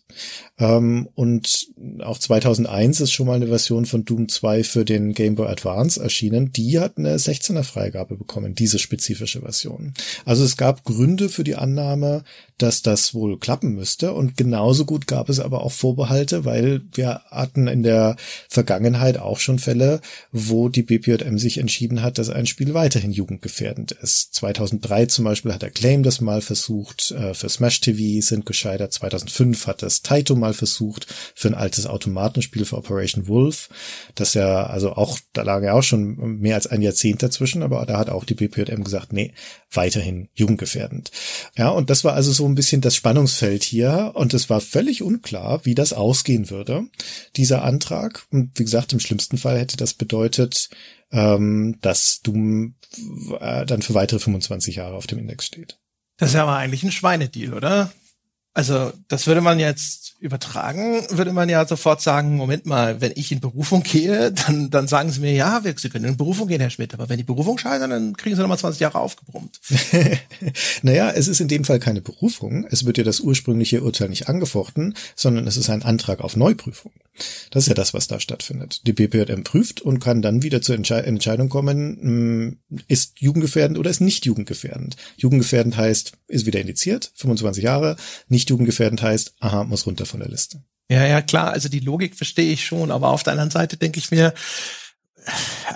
Ähm, 0.60 1.10
und 1.16 1.68
auch 2.03 2.20
2001 2.20 3.02
ist 3.02 3.12
schon 3.12 3.28
mal 3.28 3.36
eine 3.36 3.48
Version 3.48 3.86
von 3.86 4.06
Doom 4.06 4.30
2 4.30 4.64
für 4.64 4.86
den 4.86 5.14
Game 5.14 5.36
Boy 5.36 5.48
Advance 5.48 6.02
erschienen. 6.02 6.52
Die 6.52 6.80
hat 6.80 6.98
eine 6.98 7.18
16er 7.18 7.64
Freigabe 7.64 8.16
bekommen, 8.16 8.53
diese 8.53 8.78
spezifische 8.78 9.41
Version. 9.41 9.94
Also 10.26 10.44
es 10.44 10.58
gab 10.58 10.84
Gründe 10.84 11.30
für 11.30 11.44
die 11.44 11.56
Annahme, 11.56 12.24
dass 12.62 12.82
das 12.82 13.14
wohl 13.14 13.40
klappen 13.40 13.74
müsste. 13.74 14.14
Und 14.14 14.38
genauso 14.38 14.86
gut 14.86 15.08
gab 15.08 15.30
es 15.30 15.40
aber 15.40 15.64
auch 15.64 15.72
Vorbehalte, 15.72 16.45
weil 16.45 16.82
wir 16.94 17.22
hatten 17.30 17.68
in 17.68 17.84
der 17.84 18.18
Vergangenheit 18.49 19.18
auch 19.18 19.40
schon 19.40 19.60
Fälle, 19.60 20.02
wo 20.32 20.70
die 20.70 20.84
BPJM 20.84 21.38
sich 21.38 21.58
entschieden 21.58 22.02
hat, 22.02 22.18
dass 22.18 22.30
ein 22.30 22.45
Spiel 22.45 22.74
weiterhin 22.74 23.12
jugendgefährdend 23.22 23.91
ist. 23.91 24.34
2003 24.34 25.06
zum 25.06 25.26
Beispiel 25.26 25.53
hat 25.53 25.64
Acclaim 25.64 26.02
das 26.02 26.22
mal 26.22 26.41
versucht, 26.41 27.11
äh, 27.11 27.34
für 27.35 27.49
Smash 27.49 27.80
TV 27.81 28.26
sind 28.26 28.45
gescheitert. 28.45 28.93
2005 28.93 29.68
hat 29.68 29.84
das 29.84 30.02
Taito 30.02 30.35
mal 30.35 30.53
versucht, 30.53 31.06
für 31.35 31.48
ein 31.49 31.53
altes 31.53 31.85
Automatenspiel 31.85 32.65
für 32.65 32.77
Operation 32.77 33.27
Wolf. 33.27 33.69
Das 34.15 34.34
ja, 34.34 34.65
also 34.65 34.93
auch, 34.93 35.19
da 35.34 35.43
lag 35.43 35.64
ja 35.64 35.73
auch 35.73 35.84
schon 35.84 36.39
mehr 36.39 36.56
als 36.56 36.68
ein 36.68 36.81
Jahrzehnt 36.81 37.22
dazwischen, 37.22 37.61
aber 37.61 37.85
da 37.85 37.99
hat 37.99 38.10
auch 38.10 38.26
die 38.26 38.34
BPJM 38.34 38.84
gesagt, 38.84 39.14
nee, 39.14 39.34
weiterhin 39.72 40.30
jugendgefährdend. 40.34 41.11
Ja, 41.56 41.69
und 41.69 41.89
das 41.89 42.03
war 42.03 42.14
also 42.14 42.31
so 42.31 42.45
ein 42.45 42.56
bisschen 42.56 42.81
das 42.81 42.95
Spannungsfeld 42.95 43.64
hier 43.64 44.11
und 44.15 44.34
es 44.34 44.49
war 44.49 44.61
völlig 44.61 45.03
unklar, 45.03 45.64
wie 45.64 45.76
das 45.76 45.93
ausgehen 45.93 46.49
würde, 46.49 46.88
dieser 47.35 47.64
Antrag. 47.64 48.26
Und 48.31 48.57
wie 48.57 48.64
gesagt, 48.64 48.93
im 48.93 48.99
schlimmsten 48.99 49.38
Fall 49.38 49.60
hätte 49.60 49.77
das 49.77 49.93
bedeutet, 49.93 50.69
ähm, 51.12 51.78
dass 51.82 52.22
Doom 52.22 52.76
äh, 53.40 53.66
dann 53.66 53.82
für 53.82 53.94
weitere 53.94 54.20
25 54.20 54.78
Jahre 54.78 54.96
auf 54.96 55.08
dem 55.08 55.20
Index 55.20 55.46
steht. 55.46 55.80
Das 56.18 56.30
ist 56.30 56.36
ja 56.36 56.44
aber 56.44 56.56
eigentlich 56.56 56.84
ein 56.84 56.92
Schweinedeal, 56.92 57.54
oder? 57.54 57.92
Also, 58.54 58.92
das 59.08 59.28
würde 59.28 59.42
man 59.42 59.60
jetzt 59.60 60.11
übertragen, 60.22 61.03
würde 61.10 61.34
man 61.34 61.49
ja 61.49 61.65
sofort 61.65 62.02
sagen, 62.02 62.38
Moment 62.38 62.68
mal, 62.68 63.02
wenn 63.02 63.11
ich 63.15 63.31
in 63.31 63.39
Berufung 63.39 63.81
gehe, 63.81 64.31
dann, 64.31 64.69
dann 64.69 64.88
sagen 64.88 65.11
sie 65.11 65.19
mir, 65.19 65.34
ja, 65.34 65.64
wir, 65.64 65.73
Sie 65.77 65.89
können 65.89 66.06
in 66.06 66.18
Berufung 66.18 66.48
gehen, 66.48 66.61
Herr 66.61 66.69
Schmidt, 66.69 66.93
aber 66.93 67.10
wenn 67.10 67.18
die 67.18 67.23
Berufung 67.23 67.57
scheitert, 67.57 67.91
dann 67.91 68.15
kriegen 68.15 68.35
Sie 68.35 68.41
nochmal 68.41 68.60
20 68.60 68.80
Jahre 68.80 68.99
aufgebrummt. 68.99 69.60
naja, 70.84 71.10
es 71.10 71.27
ist 71.27 71.41
in 71.41 71.48
dem 71.48 71.65
Fall 71.65 71.80
keine 71.80 72.02
Berufung. 72.02 72.68
Es 72.69 72.85
wird 72.85 72.99
ja 72.99 73.03
das 73.03 73.19
ursprüngliche 73.19 73.81
Urteil 73.81 74.10
nicht 74.10 74.30
angefochten, 74.30 74.95
sondern 75.15 75.48
es 75.48 75.57
ist 75.57 75.69
ein 75.69 75.81
Antrag 75.81 76.22
auf 76.22 76.35
Neuprüfung. 76.35 76.91
Das 77.49 77.64
ist 77.64 77.68
ja 77.68 77.73
das, 77.73 77.93
was 77.93 78.07
da 78.07 78.19
stattfindet. 78.19 78.85
Die 78.88 78.93
BPJM 78.93 79.43
prüft 79.43 79.81
und 79.81 79.99
kann 79.99 80.22
dann 80.22 80.43
wieder 80.43 80.61
zur 80.61 80.76
Entsche 80.76 81.03
Entscheidung 81.03 81.49
kommen, 81.49 81.98
hm, 82.02 82.57
ist 82.88 83.19
jugendgefährdend 83.19 83.77
oder 83.77 83.89
ist 83.89 84.02
nicht 84.02 84.26
jugendgefährdend. 84.26 84.95
Jugendgefährdend 85.18 85.77
heißt, 85.77 86.14
ist 86.27 86.45
wieder 86.45 86.61
indiziert, 86.61 87.11
25 87.15 87.64
Jahre. 87.64 87.95
Nicht 88.27 88.49
jugendgefährdend 88.49 89.02
heißt, 89.02 89.35
aha, 89.39 89.64
muss 89.64 89.85
runter 89.85 90.06
von 90.12 90.20
der 90.20 90.30
Liste. 90.30 90.64
Ja, 90.90 91.06
ja, 91.06 91.22
klar. 91.22 91.52
Also 91.52 91.70
die 91.70 91.80
Logik 91.80 92.16
verstehe 92.16 92.52
ich 92.52 92.66
schon, 92.66 92.92
aber 92.92 93.10
auf 93.10 93.24
der 93.24 93.32
anderen 93.34 93.50
Seite 93.50 93.78
denke 93.78 93.98
ich 94.00 94.12
mir, 94.12 94.34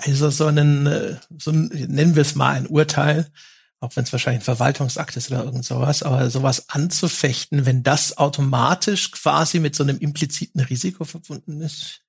also 0.02 0.30
so 0.30 0.46
einen, 0.46 0.86
äh, 0.86 1.16
so 1.38 1.50
ein, 1.50 1.68
nennen 1.68 2.14
wir 2.14 2.22
es 2.22 2.34
mal 2.34 2.54
ein 2.54 2.66
Urteil, 2.66 3.30
auch 3.80 3.94
wenn 3.96 4.04
es 4.04 4.12
wahrscheinlich 4.12 4.42
ein 4.42 4.44
Verwaltungsakt 4.44 5.16
ist 5.16 5.30
oder 5.30 5.44
irgend 5.44 5.64
sowas, 5.64 6.02
aber 6.02 6.28
sowas 6.30 6.68
anzufechten, 6.68 7.66
wenn 7.66 7.82
das 7.82 8.18
automatisch 8.18 9.10
quasi 9.10 9.60
mit 9.60 9.74
so 9.74 9.84
einem 9.84 9.98
impliziten 9.98 10.60
Risiko 10.60 11.04
verbunden 11.04 11.60
ist, 11.60 12.02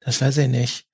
das 0.00 0.20
weiß 0.20 0.38
ich 0.38 0.48
nicht. 0.48 0.86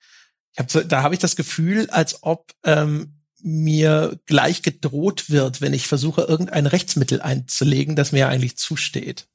Ich 0.52 0.58
hab 0.58 0.70
so, 0.70 0.82
da 0.82 1.02
habe 1.02 1.14
ich 1.14 1.20
das 1.20 1.36
Gefühl, 1.36 1.88
als 1.90 2.22
ob 2.22 2.52
ähm, 2.64 3.20
mir 3.42 4.18
gleich 4.26 4.62
gedroht 4.62 5.28
wird, 5.28 5.60
wenn 5.60 5.74
ich 5.74 5.86
versuche, 5.86 6.22
irgendein 6.22 6.66
Rechtsmittel 6.66 7.20
einzulegen, 7.20 7.94
das 7.96 8.12
mir 8.12 8.28
eigentlich 8.28 8.56
zusteht. 8.56 9.28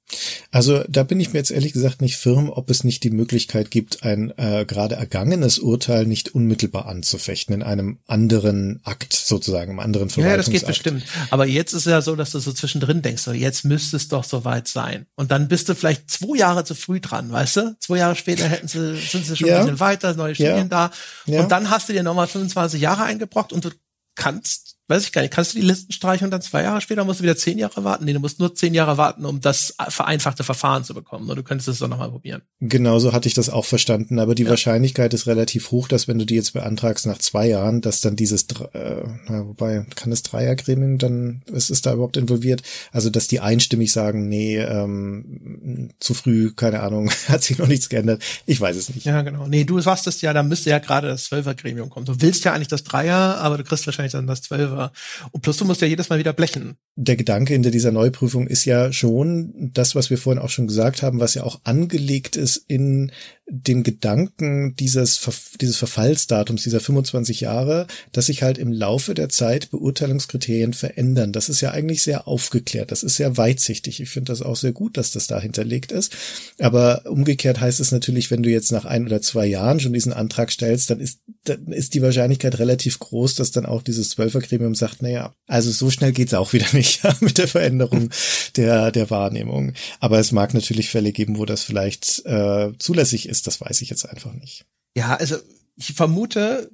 Also 0.52 0.84
da 0.88 1.04
bin 1.04 1.20
ich 1.20 1.34
mir 1.34 1.40
jetzt 1.40 1.52
ehrlich 1.52 1.74
gesagt 1.74 2.02
nicht 2.02 2.18
firm, 2.18 2.50
ob 2.50 2.70
es 2.70 2.84
nicht 2.84 3.04
die 3.04 3.12
Möglichkeit 3.12 3.70
gibt, 3.70 4.04
ein 4.04 4.34
äh, 4.38 4.66
gerade 4.66 4.96
ergangenes 4.96 5.60
Urteil 5.60 6.06
nicht 6.06 6.34
unmittelbar 6.34 6.88
anzufechten 6.88 7.54
in 7.54 7.64
einem 7.64 8.00
anderen 8.08 8.80
Akt 8.84 9.14
sozusagen, 9.14 9.72
im 9.72 9.80
anderen 9.80 10.10
Verwaltungsakt. 10.10 10.48
Ja, 10.48 10.52
das 10.52 10.62
geht 10.62 10.68
bestimmt. 10.68 11.04
Aber 11.30 11.46
jetzt 11.46 11.74
ist 11.74 11.86
ja 11.86 12.02
so, 12.02 12.16
dass 12.16 12.32
du 12.32 12.40
so 12.40 12.52
zwischendrin 12.52 13.02
denkst, 13.02 13.22
so 13.22 13.32
jetzt 13.32 13.66
müsste 13.66 13.98
es 13.98 14.08
doch 14.08 14.24
soweit 14.24 14.68
sein. 14.68 15.06
Und 15.16 15.32
dann 15.32 15.48
bist 15.48 15.70
du 15.70 15.76
vielleicht 15.76 16.10
zwei 16.10 16.38
Jahre 16.38 16.64
zu 16.64 16.74
früh 16.74 17.00
dran, 17.00 17.32
weißt 17.32 17.58
du? 17.58 17.76
Zwei 17.80 17.98
Jahre 17.98 18.16
später 18.16 18.48
hätten 18.48 18.68
sie, 18.68 18.98
sind 18.98 19.26
sie 19.26 19.36
schon 19.36 19.48
ja. 19.48 19.60
ein 19.60 19.66
bisschen 19.66 19.80
weiter, 19.80 20.16
neue 20.16 20.34
Studien 20.34 20.58
ja. 20.58 20.64
da. 20.64 20.92
Ja. 21.28 21.42
Und 21.42 21.52
dann 21.52 21.70
hast 21.70 21.88
du 21.90 21.94
dir 21.94 22.04
nochmal 22.04 22.28
25 22.28 22.82
Jahre 22.82 23.04
eingebrockt 23.04 23.54
und 23.54 23.66
du 23.66 23.70
kannst 24.16 24.79
weiß 24.90 25.04
ich 25.04 25.12
gar 25.12 25.22
nicht, 25.22 25.32
kannst 25.32 25.54
du 25.54 25.60
die 25.60 25.66
Listen 25.66 25.94
streichen 25.94 26.26
und 26.26 26.32
dann 26.32 26.42
zwei 26.42 26.64
Jahre 26.64 26.82
später 26.82 27.06
musst 27.06 27.20
du 27.20 27.24
wieder 27.24 27.38
zehn 27.38 27.60
Jahre 27.60 27.84
warten? 27.84 28.06
Nee, 28.06 28.14
du 28.14 28.20
musst 28.20 28.40
nur 28.40 28.56
zehn 28.56 28.74
Jahre 28.74 28.98
warten, 28.98 29.24
um 29.24 29.40
das 29.40 29.76
vereinfachte 29.90 30.44
Verfahren 30.44 30.84
zu 30.84 30.96
bekommen. 30.96 31.26
Oder 31.26 31.36
du 31.36 31.44
könntest 31.44 31.68
es 31.68 31.78
doch 31.78 31.88
nochmal 31.88 32.10
probieren. 32.10 32.42
Genauso 32.60 33.14
hatte 33.14 33.28
ich 33.28 33.36
das 33.36 33.50
auch 33.50 33.66
verstanden, 33.66 34.18
aber 34.18 34.34
die 34.34 34.44
ja. 34.44 34.50
Wahrscheinlichkeit 34.50 35.14
ist 35.14 35.28
relativ 35.28 35.70
hoch, 35.70 35.88
dass 35.88 36.08
wenn 36.08 36.18
du 36.18 36.26
die 36.26 36.36
jetzt 36.36 36.54
beantragst 36.54 37.06
nach 37.06 37.20
zwei 37.20 37.48
Jahren, 37.48 37.82
dass 37.82 38.02
dann 38.02 38.16
dieses, 38.16 38.48
äh, 38.74 39.04
na, 39.28 39.48
wobei, 39.48 39.86
kann 39.96 40.10
das 40.10 40.24
Dreiergremium 40.24 40.98
dann, 40.98 41.44
was 41.52 41.70
ist 41.70 41.86
da 41.86 41.94
überhaupt 41.94 42.18
involviert? 42.18 42.64
Also, 42.92 43.12
dass 43.12 43.28
die 43.28 43.42
einstimmig 43.42 43.92
sagen, 43.92 44.28
nee, 44.28 44.58
ähm, 44.58 45.92
zu 46.00 46.16
früh, 46.16 46.52
keine 46.52 46.80
Ahnung, 46.80 47.12
hat 47.28 47.44
sich 47.44 47.60
noch 47.60 47.68
nichts 47.68 47.90
geändert. 47.90 48.24
Ich 48.48 48.60
weiß 48.60 48.76
es 48.76 48.90
nicht. 48.90 49.06
Ja, 49.06 49.22
genau. 49.22 49.46
Nee, 49.46 49.66
du 49.66 49.80
sagst 49.82 50.08
es 50.08 50.22
ja, 50.22 50.34
da 50.34 50.42
müsste 50.42 50.72
ja 50.72 50.80
gerade 50.80 51.08
das 51.08 51.26
Zwölfergremium 51.26 51.92
kommen. 51.92 52.08
Du 52.08 52.20
willst 52.22 52.44
ja 52.44 52.54
eigentlich 52.54 52.70
das 52.70 52.84
Dreier, 52.84 53.38
aber 53.38 53.58
du 53.58 53.64
kriegst 53.64 53.86
wahrscheinlich 53.86 54.14
dann 54.14 54.26
das 54.26 54.42
Zwölfer 54.42 54.79
Server. 54.80 54.92
Und 55.32 55.42
plus 55.42 55.58
du 55.58 55.66
musst 55.66 55.82
ja 55.82 55.88
jedes 55.88 56.10
Mal 56.10 56.20
wieder 56.20 56.34
blechen. 56.34 56.78
Der 56.96 57.16
Gedanke 57.16 57.54
hinter 57.54 57.72
dieser 57.72 57.92
Neuprüfung 57.92 58.48
ist 58.48 58.66
ja 58.66 58.92
schon 58.92 59.72
das, 59.74 59.96
was 59.96 60.10
wir 60.10 60.18
vorhin 60.18 60.42
auch 60.42 60.50
schon 60.50 60.68
gesagt 60.68 61.04
haben, 61.04 61.20
was 61.20 61.34
ja 61.34 61.44
auch 61.44 61.62
angelegt 61.64 62.36
ist 62.36 62.58
in 62.68 63.12
den 63.50 63.84
Gedanken 63.84 64.76
dieses, 64.76 65.20
dieses 65.60 65.78
Verfallsdatums, 65.78 66.64
dieser 66.64 66.80
25 66.80 67.42
Jahre, 67.42 67.88
dass 68.12 68.28
sich 68.28 68.44
halt 68.44 68.58
im 68.58 68.72
Laufe 68.72 69.16
der 69.16 69.30
Zeit 69.30 69.72
Beurteilungskriterien 69.72 70.74
verändern. 70.74 71.34
Das 71.34 71.50
ist 71.50 71.62
ja 71.62 71.72
eigentlich 71.72 72.04
sehr 72.04 72.28
aufgeklärt. 72.28 72.92
Das 72.92 73.02
ist 73.02 73.18
sehr 73.18 73.38
weitsichtig. 73.38 74.02
Ich 74.02 74.10
finde 74.10 74.32
das 74.32 74.44
auch 74.44 74.56
sehr 74.56 74.72
gut, 74.72 74.98
dass 74.98 75.12
das 75.12 75.28
da 75.28 75.40
hinterlegt 75.42 75.92
ist. 75.92 76.16
Aber 76.60 77.04
umgekehrt 77.06 77.60
heißt 77.60 77.80
es 77.80 77.92
natürlich, 77.92 78.30
wenn 78.30 78.44
du 78.44 78.50
jetzt 78.50 78.72
nach 78.72 78.86
ein 78.86 79.06
oder 79.06 79.22
zwei 79.22 79.48
Jahren 79.48 79.80
schon 79.80 79.94
diesen 79.94 80.14
Antrag 80.14 80.52
stellst, 80.52 80.92
dann 80.92 81.00
ist, 81.00 81.20
dann 81.46 81.68
ist 81.68 81.96
die 81.96 82.04
Wahrscheinlichkeit 82.04 82.60
relativ 82.60 83.00
groß, 83.00 83.36
dass 83.36 83.52
dann 83.52 83.66
auch 83.66 83.82
dieses 83.82 84.12
Zwölfergremium 84.12 84.76
sagt, 84.76 85.02
naja, 85.02 85.34
also 85.48 85.72
so 85.72 85.90
schnell 85.90 86.12
geht's 86.12 86.36
auch 86.36 86.54
wieder 86.54 86.68
nicht 86.74 87.02
mit 87.22 87.40
der 87.40 87.48
Veränderung 87.48 88.10
der, 88.56 88.92
der 88.92 89.10
Wahrnehmung. 89.10 89.74
Aber 90.00 90.20
es 90.20 90.32
mag 90.32 90.54
natürlich 90.54 90.90
Fälle 90.90 91.12
geben, 91.12 91.40
wo 91.40 91.46
das 91.46 91.64
vielleicht 91.64 92.24
äh, 92.26 92.72
zulässig 92.78 93.28
ist 93.28 93.39
ist, 93.40 93.48
das 93.48 93.62
weiß 93.62 93.82
ich 93.82 93.90
jetzt 93.90 94.06
einfach 94.06 94.34
nicht. 94.34 94.66
Ja, 94.96 95.16
also 95.16 95.38
ich 95.76 95.94
vermute, 95.94 96.72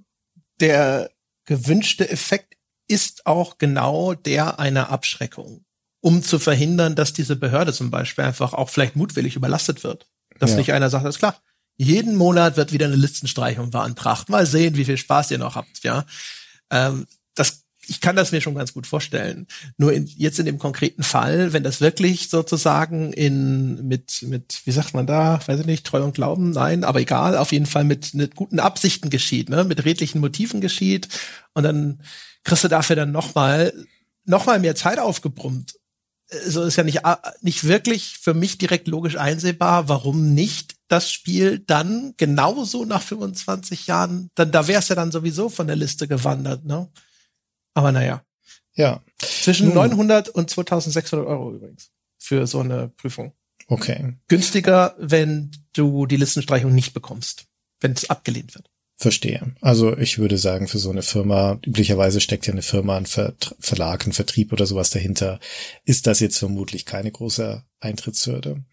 der 0.60 1.12
gewünschte 1.46 2.10
Effekt 2.10 2.56
ist 2.88 3.26
auch 3.26 3.58
genau 3.58 4.14
der 4.14 4.60
einer 4.60 4.90
Abschreckung, 4.90 5.66
um 6.02 6.24
zu 6.24 6.40
verhindern, 6.40 6.96
dass 6.96 7.14
diese 7.14 7.36
Behörde 7.36 7.74
zum 7.74 7.92
Beispiel 7.92 8.24
einfach 8.24 8.54
auch 8.54 8.70
vielleicht 8.70 8.96
mutwillig 8.96 9.36
überlastet 9.36 9.84
wird. 9.84 10.08
Dass 10.40 10.52
ja. 10.52 10.58
nicht 10.58 10.74
einer 10.74 10.90
sagt, 10.90 11.06
alles 11.06 11.18
klar, 11.18 11.42
jeden 11.78 12.16
Monat 12.16 12.58
wird 12.58 12.72
wieder 12.72 12.88
eine 12.88 12.96
Listenstreichung 12.96 13.70
beantragt. 13.70 14.30
Mal 14.30 14.46
sehen, 14.46 14.76
wie 14.76 14.86
viel 14.86 14.98
Spaß 14.98 15.32
ihr 15.32 15.38
noch 15.38 15.56
habt, 15.56 15.84
ja. 15.84 16.06
Ähm, 16.72 17.08
das 17.36 17.65
ich 17.88 18.02
kann 18.02 18.16
das 18.16 18.32
mir 18.32 18.42
schon 18.42 18.56
ganz 18.56 18.74
gut 18.74 18.88
vorstellen. 18.88 19.48
Nur 19.78 19.94
in, 19.94 20.06
jetzt 20.06 20.40
in 20.40 20.46
dem 20.46 20.60
konkreten 20.60 21.04
Fall, 21.04 21.54
wenn 21.54 21.64
das 21.64 21.82
wirklich 21.82 22.30
sozusagen 22.30 23.14
in 23.14 23.88
mit 23.88 24.24
mit 24.24 24.62
wie 24.66 24.72
sagt 24.72 24.94
man 24.94 25.08
da, 25.08 25.40
weiß 25.46 25.62
ich 25.62 25.66
nicht, 25.66 25.86
Treu 25.86 26.04
und 26.04 26.16
Glauben, 26.16 26.52
nein, 26.52 26.84
aber 26.84 27.00
egal, 27.02 27.38
auf 27.38 27.52
jeden 27.52 27.66
Fall 27.66 27.84
mit, 27.84 28.14
mit 28.14 28.36
guten 28.36 28.60
Absichten 28.60 29.10
geschieht, 29.10 29.50
ne, 29.50 29.64
mit 29.64 29.86
redlichen 29.86 30.22
Motiven 30.22 30.62
geschieht 30.62 31.08
und 31.54 31.64
dann 31.64 32.02
kriegst 32.44 32.64
du 32.64 32.68
dafür 32.68 32.96
dann 32.96 33.12
noch 33.12 33.36
mal 33.36 33.74
noch 34.26 34.46
mal 34.46 34.60
mehr 34.60 34.76
Zeit 34.76 35.00
aufgebrummt. 35.00 35.76
So 36.48 36.64
ist 36.64 36.76
ja 36.76 36.84
nicht 36.84 37.02
nicht 37.42 37.64
wirklich 37.66 38.18
für 38.20 38.34
mich 38.34 38.58
direkt 38.58 38.88
logisch 38.88 39.18
einsehbar, 39.18 39.90
warum 39.90 40.34
nicht 40.34 40.76
das 40.88 41.12
Spiel 41.12 41.60
dann 41.60 42.14
genauso 42.18 42.86
nach 42.86 43.02
25 43.02 43.88
Jahren, 43.88 44.30
dann 44.36 44.52
da 44.52 44.68
wär's 44.68 44.90
ja 44.90 44.96
dann 44.96 45.12
sowieso 45.12 45.50
von 45.50 45.68
der 45.68 45.76
Liste 45.76 46.08
gewandert, 46.08 46.66
ne? 46.66 46.90
Aber 47.76 47.92
naja. 47.92 48.26
Ja. 48.74 49.04
Zwischen 49.20 49.68
Nun. 49.68 49.76
900 49.76 50.30
und 50.30 50.50
2600 50.50 51.28
Euro 51.28 51.54
übrigens 51.54 51.92
für 52.18 52.48
so 52.48 52.62
eine 52.62 52.90
Prüfung. 52.90 53.34
Okay. 53.68 54.16
Günstiger, 54.28 54.96
wenn 54.98 55.52
du 55.74 56.08
die 56.08 56.18
Listenstreichung 56.18 56.74
nicht 56.74 56.94
bekommst, 56.94 57.46
wenn 57.80 57.92
es 57.92 58.10
abgelehnt 58.10 58.56
wird. 58.56 58.70
Verstehe. 58.98 59.54
Also 59.60 59.98
ich 59.98 60.20
würde 60.20 60.38
sagen, 60.38 60.70
für 60.70 60.78
so 60.78 60.90
eine 60.90 61.02
Firma, 61.02 61.60
üblicherweise 61.66 62.22
steckt 62.22 62.48
ja 62.48 62.54
eine 62.54 62.62
Firma, 62.62 62.96
ein 62.96 63.06
Ver 63.06 63.34
Verlag, 63.60 64.08
ein 64.08 64.14
Vertrieb 64.14 64.54
oder 64.54 64.66
sowas 64.66 64.90
dahinter, 64.90 65.40
ist 65.84 66.08
das 66.08 66.22
jetzt 66.22 66.38
vermutlich 66.38 66.86
keine 66.86 67.12
große 67.12 67.64
Eintrittshürde. 67.82 68.64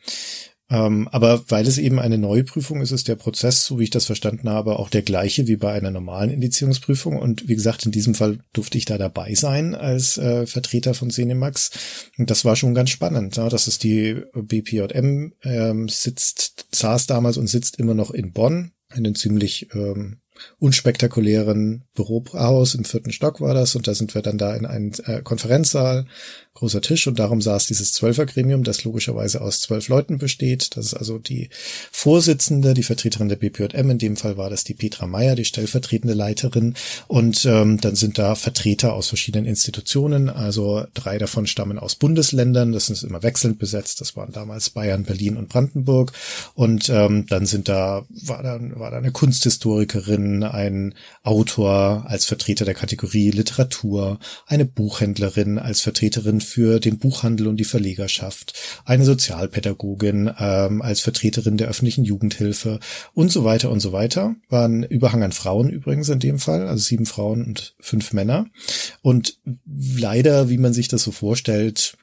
Ähm, 0.73 1.07
aber 1.13 1.45
weil 1.51 1.67
es 1.67 1.77
eben 1.77 1.99
eine 1.99 2.17
neue 2.17 2.45
Prüfung 2.45 2.81
ist, 2.81 2.93
ist 2.93 3.07
der 3.07 3.17
Prozess, 3.17 3.67
so 3.67 3.79
wie 3.79 3.85
ich 3.85 3.91
das 3.91 4.07
verstanden 4.07 4.49
habe, 4.49 4.79
auch 4.79 4.89
der 4.89 5.03
gleiche 5.03 5.47
wie 5.47 5.57
bei 5.57 5.71
einer 5.71 5.91
normalen 5.91 6.31
Indizierungsprüfung. 6.31 7.19
Und 7.19 7.47
wie 7.47 7.55
gesagt, 7.55 7.85
in 7.85 7.93
diesem 7.93 8.15
Fall 8.15 8.39
durfte 8.55 8.79
ich 8.79 8.87
da 8.87 8.97
dabei 8.97 9.35
sein 9.35 9.75
als 9.75 10.17
äh, 10.17 10.47
Vertreter 10.47 10.95
von 10.95 11.11
Cinemax. 11.11 11.73
Und 12.17 12.31
das 12.31 12.47
war 12.47 12.57
schon 12.57 12.75
ganz 12.75 12.89
spannend. 12.89 13.37
Ja, 13.37 13.51
dass 13.51 13.67
es 13.67 13.79
die 13.79 14.23
BPJM 14.33 15.35
ähm, 15.43 15.89
sitzt, 15.91 16.67
saß 16.73 17.07
damals 17.07 17.37
und 17.37 17.49
sitzt 17.49 17.79
immer 17.79 17.95
noch 17.95 18.11
in 18.11 18.33
Bonn, 18.33 18.73
in 18.95 19.05
den 19.05 19.15
ziemlich 19.15 19.69
ähm, 19.75 20.23
unspektakulären 20.59 21.85
Bürohaus 21.95 22.75
im 22.75 22.85
vierten 22.85 23.13
Stock 23.13 23.41
war 23.41 23.55
das 23.55 23.77
und 23.77 23.87
da 23.87 23.95
sind 23.95 24.15
wir 24.15 24.23
dann 24.23 24.39
da 24.39 24.55
in 24.55 24.67
einen 24.67 24.93
äh, 25.05 25.23
Konferenzsaal 25.23 26.07
großer 26.55 26.83
Tisch 26.83 27.07
und 27.07 27.19
darum 27.19 27.41
saß 27.41 27.67
dieses 27.67 27.93
Zwölfergremium, 27.95 28.63
das 28.63 28.85
logischerweise 28.85 29.41
aus 29.41 29.61
zwölf 29.61 29.89
Leuten 29.89 30.19
besteht. 30.19 30.77
Das 30.77 30.87
ist 30.87 30.95
also 30.95 31.19
die 31.19 31.49
Vorsitzende, 31.91 32.75
die 32.75 32.83
Vertreterin 32.83 33.29
der 33.29 33.37
BPJM. 33.37 33.91
In 33.91 33.99
dem 33.99 34.17
Fall 34.17 34.37
war 34.37 34.51
das 34.51 34.63
die 34.63 34.75
Petra 34.75 35.07
Meyer, 35.07 35.35
die 35.35 35.47
stellvertretende 35.47 36.15
Leiterin. 36.15 36.75
Und 37.09 37.45
ähm, 37.47 37.81
dann 37.81 37.95
sind 37.95 38.19
da 38.19 38.35
Vertreter 38.35 38.93
aus 38.93 39.09
verschiedenen 39.09 39.47
Institutionen. 39.47 40.29
Also 40.29 40.85
drei 40.93 41.17
davon 41.17 41.47
stammen 41.47 41.79
aus 41.79 41.95
Bundesländern. 41.95 42.73
Das 42.73 42.91
ist 42.91 43.03
immer 43.03 43.23
wechselnd 43.23 43.59
besetzt. 43.59 44.01
Das 44.01 44.15
waren 44.17 44.33
damals 44.33 44.71
Bayern, 44.71 45.05
Berlin 45.05 45.39
und 45.39 45.49
Brandenburg. 45.49 46.13
Und 46.55 46.91
ähm, 46.91 47.27
dann 47.29 47.47
sind 47.47 47.69
da 47.69 48.05
war 48.11 48.43
dann 48.43 48.79
war 48.79 48.91
da 48.91 48.99
eine 48.99 49.13
Kunsthistorikerin, 49.13 50.43
ein 50.45 50.95
Autor 51.23 52.05
als 52.07 52.27
Vertreter 52.27 52.67
der 52.67 52.75
Kategorie 52.75 53.31
Literatur, 53.31 54.19
eine 54.47 54.67
Buchhändlerin 54.67 55.59
als 55.59 55.81
Vertreterin 55.81 56.42
für 56.43 56.81
den 56.81 56.99
Buchhandel 56.99 57.47
und 57.47 57.57
die 57.57 57.65
Verlegerschaft, 57.65 58.55
eine 58.85 59.05
Sozialpädagogin 59.05 60.31
ähm, 60.39 60.83
als 60.83 61.01
Vertreterin 61.01 61.57
der 61.57 61.69
öffentlichen 61.69 62.05
Jugendhilfe 62.05 62.81
und 63.15 63.33
so 63.33 63.45
weiter 63.45 63.71
und 63.71 63.81
so 63.81 63.93
weiter. 63.93 64.37
War 64.49 64.69
Überhang 64.69 65.23
an 65.23 65.33
Frauen 65.33 65.71
übrigens 65.71 66.09
in 66.09 66.19
dem 66.19 66.39
Fall, 66.39 66.67
also 66.67 66.83
sieben 66.83 67.07
Frauen 67.07 67.45
und 67.45 67.75
fünf 67.81 68.13
Männer. 68.13 68.47
Und 69.01 69.39
leider, 69.67 70.49
wie 70.49 70.59
man 70.59 70.73
sich 70.73 70.89
das 70.89 71.03
so 71.03 71.13
vorstellt, 71.13 71.97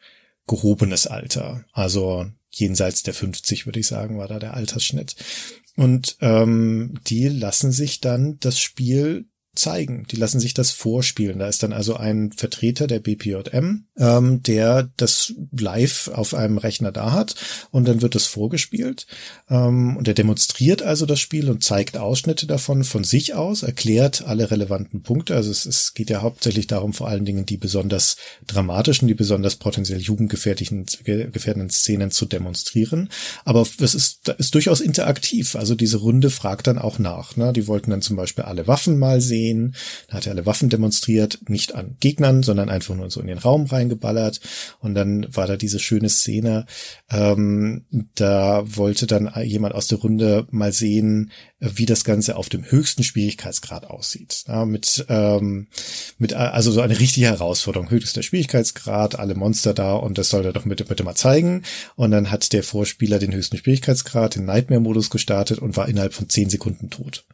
gehobenes 0.48 1.08
Alter. 1.08 1.64
Also 1.72 2.26
jenseits 2.50 3.04
der 3.04 3.14
50, 3.14 3.66
würde 3.66 3.80
ich 3.80 3.88
sagen, 3.88 4.18
war 4.18 4.28
da 4.28 4.40
der 4.40 4.56
Altersschnitt. 4.56 5.16
Und 5.76 6.18
ähm, 6.20 7.00
die 7.08 7.30
lassen 7.30 7.72
sich 7.72 8.02
dann 8.02 8.38
das 8.40 8.60
Spiel 8.60 9.30
zeigen. 9.56 10.06
Die 10.12 10.16
lassen 10.16 10.40
sich 10.40 10.54
das 10.54 10.72
vorspielen. 10.72 11.40
Da 11.40 11.48
ist 11.48 11.64
dann 11.64 11.74
also 11.74 11.96
ein 11.96 12.32
Vertreter 12.32 12.88
der 12.88 13.00
BPJM, 13.00 13.86
ähm, 14.00 14.42
der 14.44 14.90
das 14.98 15.34
live 15.52 16.10
auf 16.14 16.34
einem 16.34 16.58
Rechner 16.58 16.92
da 16.92 17.12
hat 17.12 17.36
und 17.72 17.88
dann 17.88 18.02
wird 18.02 18.16
das 18.16 18.26
vorgespielt. 18.26 19.06
Ähm, 19.50 19.98
und 19.98 20.08
er 20.08 20.14
demonstriert 20.14 20.82
also 20.82 21.06
das 21.06 21.20
Spiel 21.20 21.50
und 21.50 21.64
zeigt 21.64 21.98
Ausschnitte 21.98 22.48
davon 22.48 22.84
von 22.84 23.04
sich 23.04 23.36
aus, 23.36 23.64
erklärt 23.64 24.24
alle 24.26 24.50
relevanten 24.50 25.04
Punkte. 25.04 25.36
Also 25.36 25.52
es, 25.52 25.66
es 25.66 25.94
geht 25.94 26.10
ja 26.10 26.22
hauptsächlich 26.22 26.68
darum, 26.68 26.94
vor 26.94 27.08
allen 27.08 27.26
Dingen 27.26 27.46
die 27.46 27.58
besonders 27.58 28.16
dramatischen, 28.48 29.08
die 29.08 29.14
besonders 29.14 29.58
potenziell 29.58 30.00
jugendgefährdenden 30.00 30.86
gefährdenden 31.32 31.70
Szenen 31.70 32.12
zu 32.12 32.26
demonstrieren. 32.26 33.10
Aber 33.46 33.66
es 33.80 33.96
ist, 33.96 34.30
ist 34.30 34.56
durchaus 34.56 34.80
interaktiv. 34.80 35.56
Also 35.56 35.76
diese 35.76 35.98
Runde 35.98 36.30
fragt 36.30 36.68
dann 36.68 36.78
auch 36.78 37.00
nach. 37.00 37.36
Ne? 37.36 37.54
Die 37.54 37.68
wollten 37.68 37.92
dann 37.92 38.02
zum 38.02 38.16
Beispiel 38.16 38.46
alle 38.46 38.68
Waffen 38.68 38.98
mal 38.98 39.22
sehen. 39.22 39.76
Da 40.08 40.18
hat 40.18 40.28
er 40.28 40.34
alle 40.34 40.46
Waffen 40.46 40.70
demonstriert, 40.70 41.40
nicht 41.50 41.76
an 41.76 41.98
Gegnern, 42.00 42.44
sondern 42.44 42.70
einfach 42.70 42.96
nur 42.96 43.10
so 43.10 43.22
in 43.22 43.28
den 43.28 43.38
Raum 43.38 43.72
reingeballert. 43.90 44.40
Und 44.80 44.94
dann 44.96 45.28
war 45.36 45.48
da 45.48 45.58
diese 45.58 45.80
schöne 45.80 46.10
Szene, 46.10 46.66
ähm, 47.10 47.86
da 48.16 48.64
wollte 48.66 49.08
dann 49.08 49.32
jemand 49.44 49.76
aus 49.76 49.88
der 49.88 50.00
Runde 50.00 50.48
mal 50.52 50.72
sehen, 50.72 51.32
wie 51.60 51.86
das 51.86 52.04
Ganze 52.04 52.38
auf 52.38 52.48
dem 52.48 52.70
höchsten 52.70 53.04
Schwierigkeitsgrad 53.04 53.86
aussieht. 53.86 54.44
Ja, 54.48 54.66
mit, 54.66 55.06
ähm, 55.10 55.68
mit, 56.18 56.34
also 56.34 56.72
so 56.72 56.82
eine 56.82 57.00
richtige 57.00 57.28
Herausforderung, 57.28 57.90
höchster 57.90 58.24
Schwierigkeitsgrad, 58.24 59.20
alle 59.20 59.36
Monster 59.36 59.74
da 59.74 59.96
und 59.96 60.18
das 60.18 60.30
soll 60.30 60.46
er 60.46 60.54
doch 60.54 60.66
bitte, 60.66 60.86
bitte 60.86 61.04
mal 61.04 61.16
zeigen. 61.16 61.64
Und 61.96 62.12
dann 62.12 62.32
hat 62.32 62.54
der 62.54 62.64
Vorspieler 62.64 63.20
den 63.20 63.34
höchsten 63.34 63.58
Schwierigkeitsgrad, 63.58 64.36
den 64.36 64.46
Nightmare-Modus 64.46 65.10
gestartet 65.10 65.60
und 65.60 65.76
war 65.76 65.90
innerhalb 65.90 66.14
von 66.14 66.30
zehn 66.30 66.50
Sekunden 66.50 66.90
tot. 66.90 67.26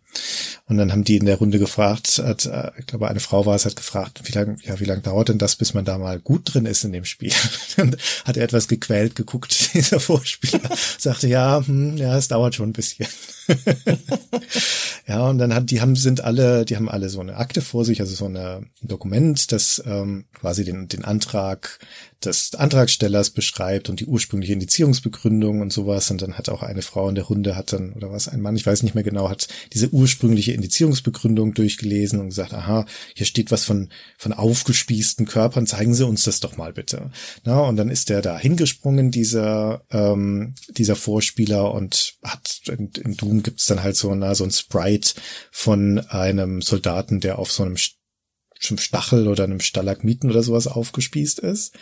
Und 0.68 0.78
dann 0.78 0.92
haben 0.92 1.04
die 1.04 1.18
in 1.18 1.26
der 1.26 1.38
Runde 1.38 1.60
gefragt, 1.60 2.22
hat, 2.24 2.46
äh, 2.46 2.72
ich 2.80 2.88
glaube, 2.88 3.08
eine 3.08 3.20
Frau 3.20 3.46
war 3.46 3.56
es, 3.56 3.66
hat 3.66 3.76
gefragt, 3.76 4.22
wie 4.24 4.32
lange, 4.32 4.58
ja, 4.64 4.80
wie 4.80 4.86
lange 4.86 5.02
dauert 5.02 5.30
denn 5.30 5.38
das, 5.38 5.56
bis 5.56 5.74
man 5.74 5.86
da 5.86 5.98
mal 5.98 6.20
gut 6.20 6.54
drin 6.54 6.66
ist 6.66 6.84
in 6.84 6.92
dem 6.92 7.06
Spiel? 7.06 7.34
Dann 7.78 7.96
hat 8.26 8.38
er 8.38 8.44
etwas 8.44 8.68
gequält 8.68 9.16
geguckt, 9.16 9.70
dieser 9.74 10.00
Vorspieler, 10.00 10.70
sagte, 10.98 11.28
ja, 11.28 11.62
hm, 11.66 11.98
ja, 11.98 12.18
es 12.18 12.28
dauert 12.28 12.56
schon 12.56 12.70
ein 12.70 12.74
bisschen. 12.74 13.08
ja, 15.08 15.28
und 15.30 15.38
dann 15.38 15.54
hat, 15.54 15.70
die 15.72 15.82
haben, 15.82 15.96
sind 15.96 16.22
alle, 16.22 16.66
die 16.66 16.76
haben 16.76 16.90
alle 16.90 17.10
so 17.10 17.20
eine 17.20 17.38
Akte 17.38 17.62
vor 17.62 17.86
sich, 17.86 18.02
also 18.02 18.16
so 18.16 18.26
eine, 18.26 18.66
ein 18.82 18.88
Dokument, 18.88 19.52
das 19.52 19.82
ähm, 19.86 20.26
quasi 20.34 20.64
den, 20.64 20.88
den 20.88 21.06
Antrag 21.06 21.80
des 22.26 22.56
Antragstellers 22.56 23.30
beschreibt 23.30 23.90
und 23.90 24.00
die 24.00 24.06
ursprüngliche 24.06 24.54
Indizierungsbegründung 24.54 25.62
und 25.62 25.72
sowas. 25.72 26.10
Und 26.12 26.22
dann 26.22 26.34
hat 26.34 26.50
auch 26.50 26.64
eine 26.64 26.82
Frau 26.82 27.08
in 27.10 27.16
der 27.16 27.26
Runde 27.26 27.56
hat 27.56 27.74
dann, 27.74 27.94
oder 27.94 28.12
was, 28.12 28.28
ein 28.28 28.42
Mann, 28.42 28.56
ich 28.56 28.66
weiß 28.66 28.84
nicht 28.84 28.96
mehr 28.96 29.04
genau, 29.04 29.30
hat 29.30 29.48
diese 29.74 29.90
ursprüngliche 29.90 30.54
Indizierungsbegründung 30.54 31.54
durchgelesen 31.54 32.20
und 32.20 32.30
gesagt, 32.30 32.54
aha, 32.54 32.86
hier 33.14 33.26
steht 33.26 33.52
was 33.52 33.64
von, 33.64 33.90
von 34.18 34.34
aufgespießten 34.34 35.26
Körpern, 35.26 35.68
zeigen 35.68 35.94
Sie 35.94 36.06
uns 36.06 36.24
das 36.24 36.40
doch 36.40 36.58
mal 36.58 36.74
bitte. 36.74 37.12
Na, 37.44 37.62
und 37.62 37.78
dann 37.78 37.90
ist 37.90 38.10
der 38.10 38.22
da 38.22 38.38
hingesprungen, 38.38 39.12
dieser, 39.12 39.84
ähm, 39.92 40.56
dieser 40.70 40.96
Vorspieler 40.96 41.74
und 41.74 42.16
hat, 42.24 42.62
in, 42.68 42.92
in 43.04 43.18
Doom 43.18 43.35
gibt's 43.44 43.66
dann 43.68 43.84
halt 43.84 43.96
so, 43.96 44.14
na, 44.14 44.36
so 44.36 44.44
ein 44.44 44.52
Sprite 44.52 45.14
von 45.52 46.00
einem 46.00 46.62
Soldaten, 46.62 47.20
der 47.20 47.40
auf 47.40 47.52
so 47.52 47.64
einem 47.64 47.78
Stachel 47.78 49.28
oder 49.28 49.44
einem 49.44 49.60
Stalagmiten 49.60 50.30
oder 50.30 50.44
sowas 50.44 50.68
aufgespießt 50.68 51.40
ist. 51.40 51.76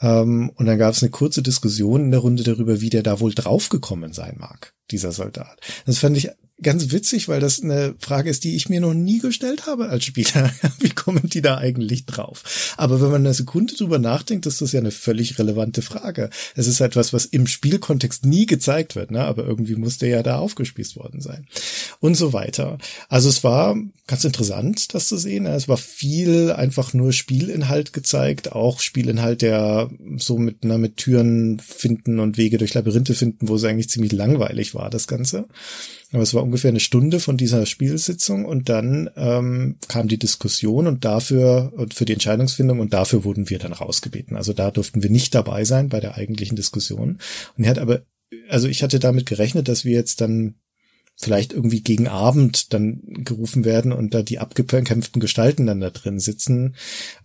Ähm, 0.00 0.50
und 0.54 0.66
dann 0.66 0.78
gab 0.78 0.94
es 0.94 1.02
eine 1.02 1.10
kurze 1.10 1.42
Diskussion 1.42 2.04
in 2.04 2.10
der 2.10 2.20
Runde 2.20 2.42
darüber, 2.42 2.80
wie 2.80 2.90
der 2.90 3.02
da 3.02 3.20
wohl 3.20 3.34
draufgekommen 3.34 4.12
sein 4.12 4.36
mag, 4.38 4.74
dieser 4.90 5.12
Soldat. 5.12 5.60
Das 5.86 5.98
fand 5.98 6.16
ich 6.16 6.30
ganz 6.62 6.90
witzig, 6.90 7.28
weil 7.28 7.40
das 7.40 7.62
eine 7.62 7.94
Frage 7.98 8.30
ist, 8.30 8.44
die 8.44 8.56
ich 8.56 8.68
mir 8.68 8.80
noch 8.80 8.94
nie 8.94 9.18
gestellt 9.18 9.66
habe 9.66 9.88
als 9.88 10.04
Spieler. 10.04 10.50
Wie 10.78 10.90
kommen 10.90 11.28
die 11.28 11.42
da 11.42 11.58
eigentlich 11.58 12.06
drauf? 12.06 12.74
Aber 12.76 13.00
wenn 13.00 13.10
man 13.10 13.26
eine 13.26 13.34
Sekunde 13.34 13.74
drüber 13.74 13.98
nachdenkt, 13.98 14.46
ist 14.46 14.62
das 14.62 14.72
ja 14.72 14.80
eine 14.80 14.90
völlig 14.90 15.38
relevante 15.38 15.82
Frage. 15.82 16.30
Es 16.54 16.66
ist 16.66 16.80
etwas, 16.80 17.12
was 17.12 17.26
im 17.26 17.46
Spielkontext 17.46 18.24
nie 18.24 18.46
gezeigt 18.46 18.96
wird, 18.96 19.10
ne? 19.10 19.24
aber 19.24 19.44
irgendwie 19.44 19.76
muss 19.76 19.98
der 19.98 20.08
ja 20.08 20.22
da 20.22 20.38
aufgespießt 20.38 20.96
worden 20.96 21.20
sein. 21.20 21.46
Und 22.00 22.16
so 22.16 22.32
weiter. 22.32 22.78
Also 23.08 23.28
es 23.28 23.44
war 23.44 23.76
ganz 24.06 24.24
interessant, 24.24 24.94
das 24.94 25.08
zu 25.08 25.18
sehen. 25.18 25.46
Es 25.46 25.68
war 25.68 25.76
viel 25.76 26.52
einfach 26.52 26.94
nur 26.94 27.12
Spielinhalt 27.12 27.92
gezeigt, 27.92 28.52
auch 28.52 28.80
Spielinhalt, 28.80 29.42
der 29.42 29.90
so 30.16 30.38
mit, 30.38 30.58
na, 30.62 30.78
mit 30.78 30.96
Türen 30.96 31.58
finden 31.58 32.20
und 32.20 32.38
Wege 32.38 32.56
durch 32.56 32.74
Labyrinthe 32.74 33.14
finden, 33.14 33.48
wo 33.48 33.56
es 33.56 33.64
eigentlich 33.64 33.90
ziemlich 33.90 34.12
langweilig 34.12 34.74
war, 34.74 34.90
das 34.90 35.06
Ganze. 35.06 35.46
Aber 36.12 36.22
es 36.22 36.34
war 36.34 36.42
ungefähr 36.46 36.70
eine 36.70 36.80
Stunde 36.80 37.20
von 37.20 37.36
dieser 37.36 37.66
Spielsitzung 37.66 38.44
und 38.44 38.68
dann 38.68 39.10
ähm, 39.16 39.76
kam 39.88 40.08
die 40.08 40.18
Diskussion 40.18 40.86
und 40.86 41.04
dafür 41.04 41.72
und 41.76 41.94
für 41.94 42.04
die 42.04 42.14
Entscheidungsfindung 42.14 42.80
und 42.80 42.92
dafür 42.92 43.24
wurden 43.24 43.50
wir 43.50 43.58
dann 43.58 43.72
rausgebeten. 43.72 44.36
Also 44.36 44.52
da 44.52 44.70
durften 44.70 45.02
wir 45.02 45.10
nicht 45.10 45.34
dabei 45.34 45.64
sein 45.64 45.88
bei 45.88 46.00
der 46.00 46.16
eigentlichen 46.16 46.56
Diskussion. 46.56 47.18
Und 47.56 47.64
er 47.64 47.70
hat 47.70 47.78
aber, 47.78 48.02
also 48.48 48.68
ich 48.68 48.82
hatte 48.82 48.98
damit 48.98 49.26
gerechnet, 49.26 49.68
dass 49.68 49.84
wir 49.84 49.92
jetzt 49.92 50.20
dann 50.20 50.54
vielleicht 51.16 51.52
irgendwie 51.52 51.80
gegen 51.80 52.08
Abend 52.08 52.72
dann 52.74 53.00
gerufen 53.24 53.64
werden 53.64 53.92
und 53.92 54.12
da 54.12 54.22
die 54.22 54.38
abgekämpften 54.38 55.20
Gestalten 55.20 55.66
dann 55.66 55.80
da 55.80 55.90
drin 55.90 56.20
sitzen 56.20 56.76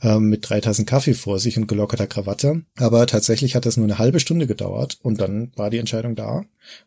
ähm, 0.02 0.30
mit 0.30 0.50
drei 0.50 0.62
Tassen 0.62 0.86
Kaffee 0.86 1.14
vor 1.14 1.40
sich 1.40 1.58
und 1.58 1.68
gelockerter 1.68 2.08
Krawatte. 2.08 2.64
Aber 2.78 3.06
tatsächlich 3.06 3.56
hat 3.56 3.66
das 3.66 3.78
nur 3.78 3.86
eine 3.86 4.00
halbe 4.00 4.22
Stunde 4.22 4.48
gedauert 4.48 4.98
und 5.04 5.20
dann 5.20 5.52
war 5.56 5.70
die 5.70 5.78
Entscheidung 5.78 6.16
da. 6.16 6.46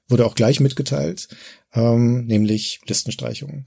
Wurde 0.08 0.24
auch 0.24 0.34
gleich 0.34 0.60
mitgeteilt, 0.60 1.28
ähm, 1.74 2.24
nämlich 2.24 2.80
Listenstreichungen. 2.86 3.66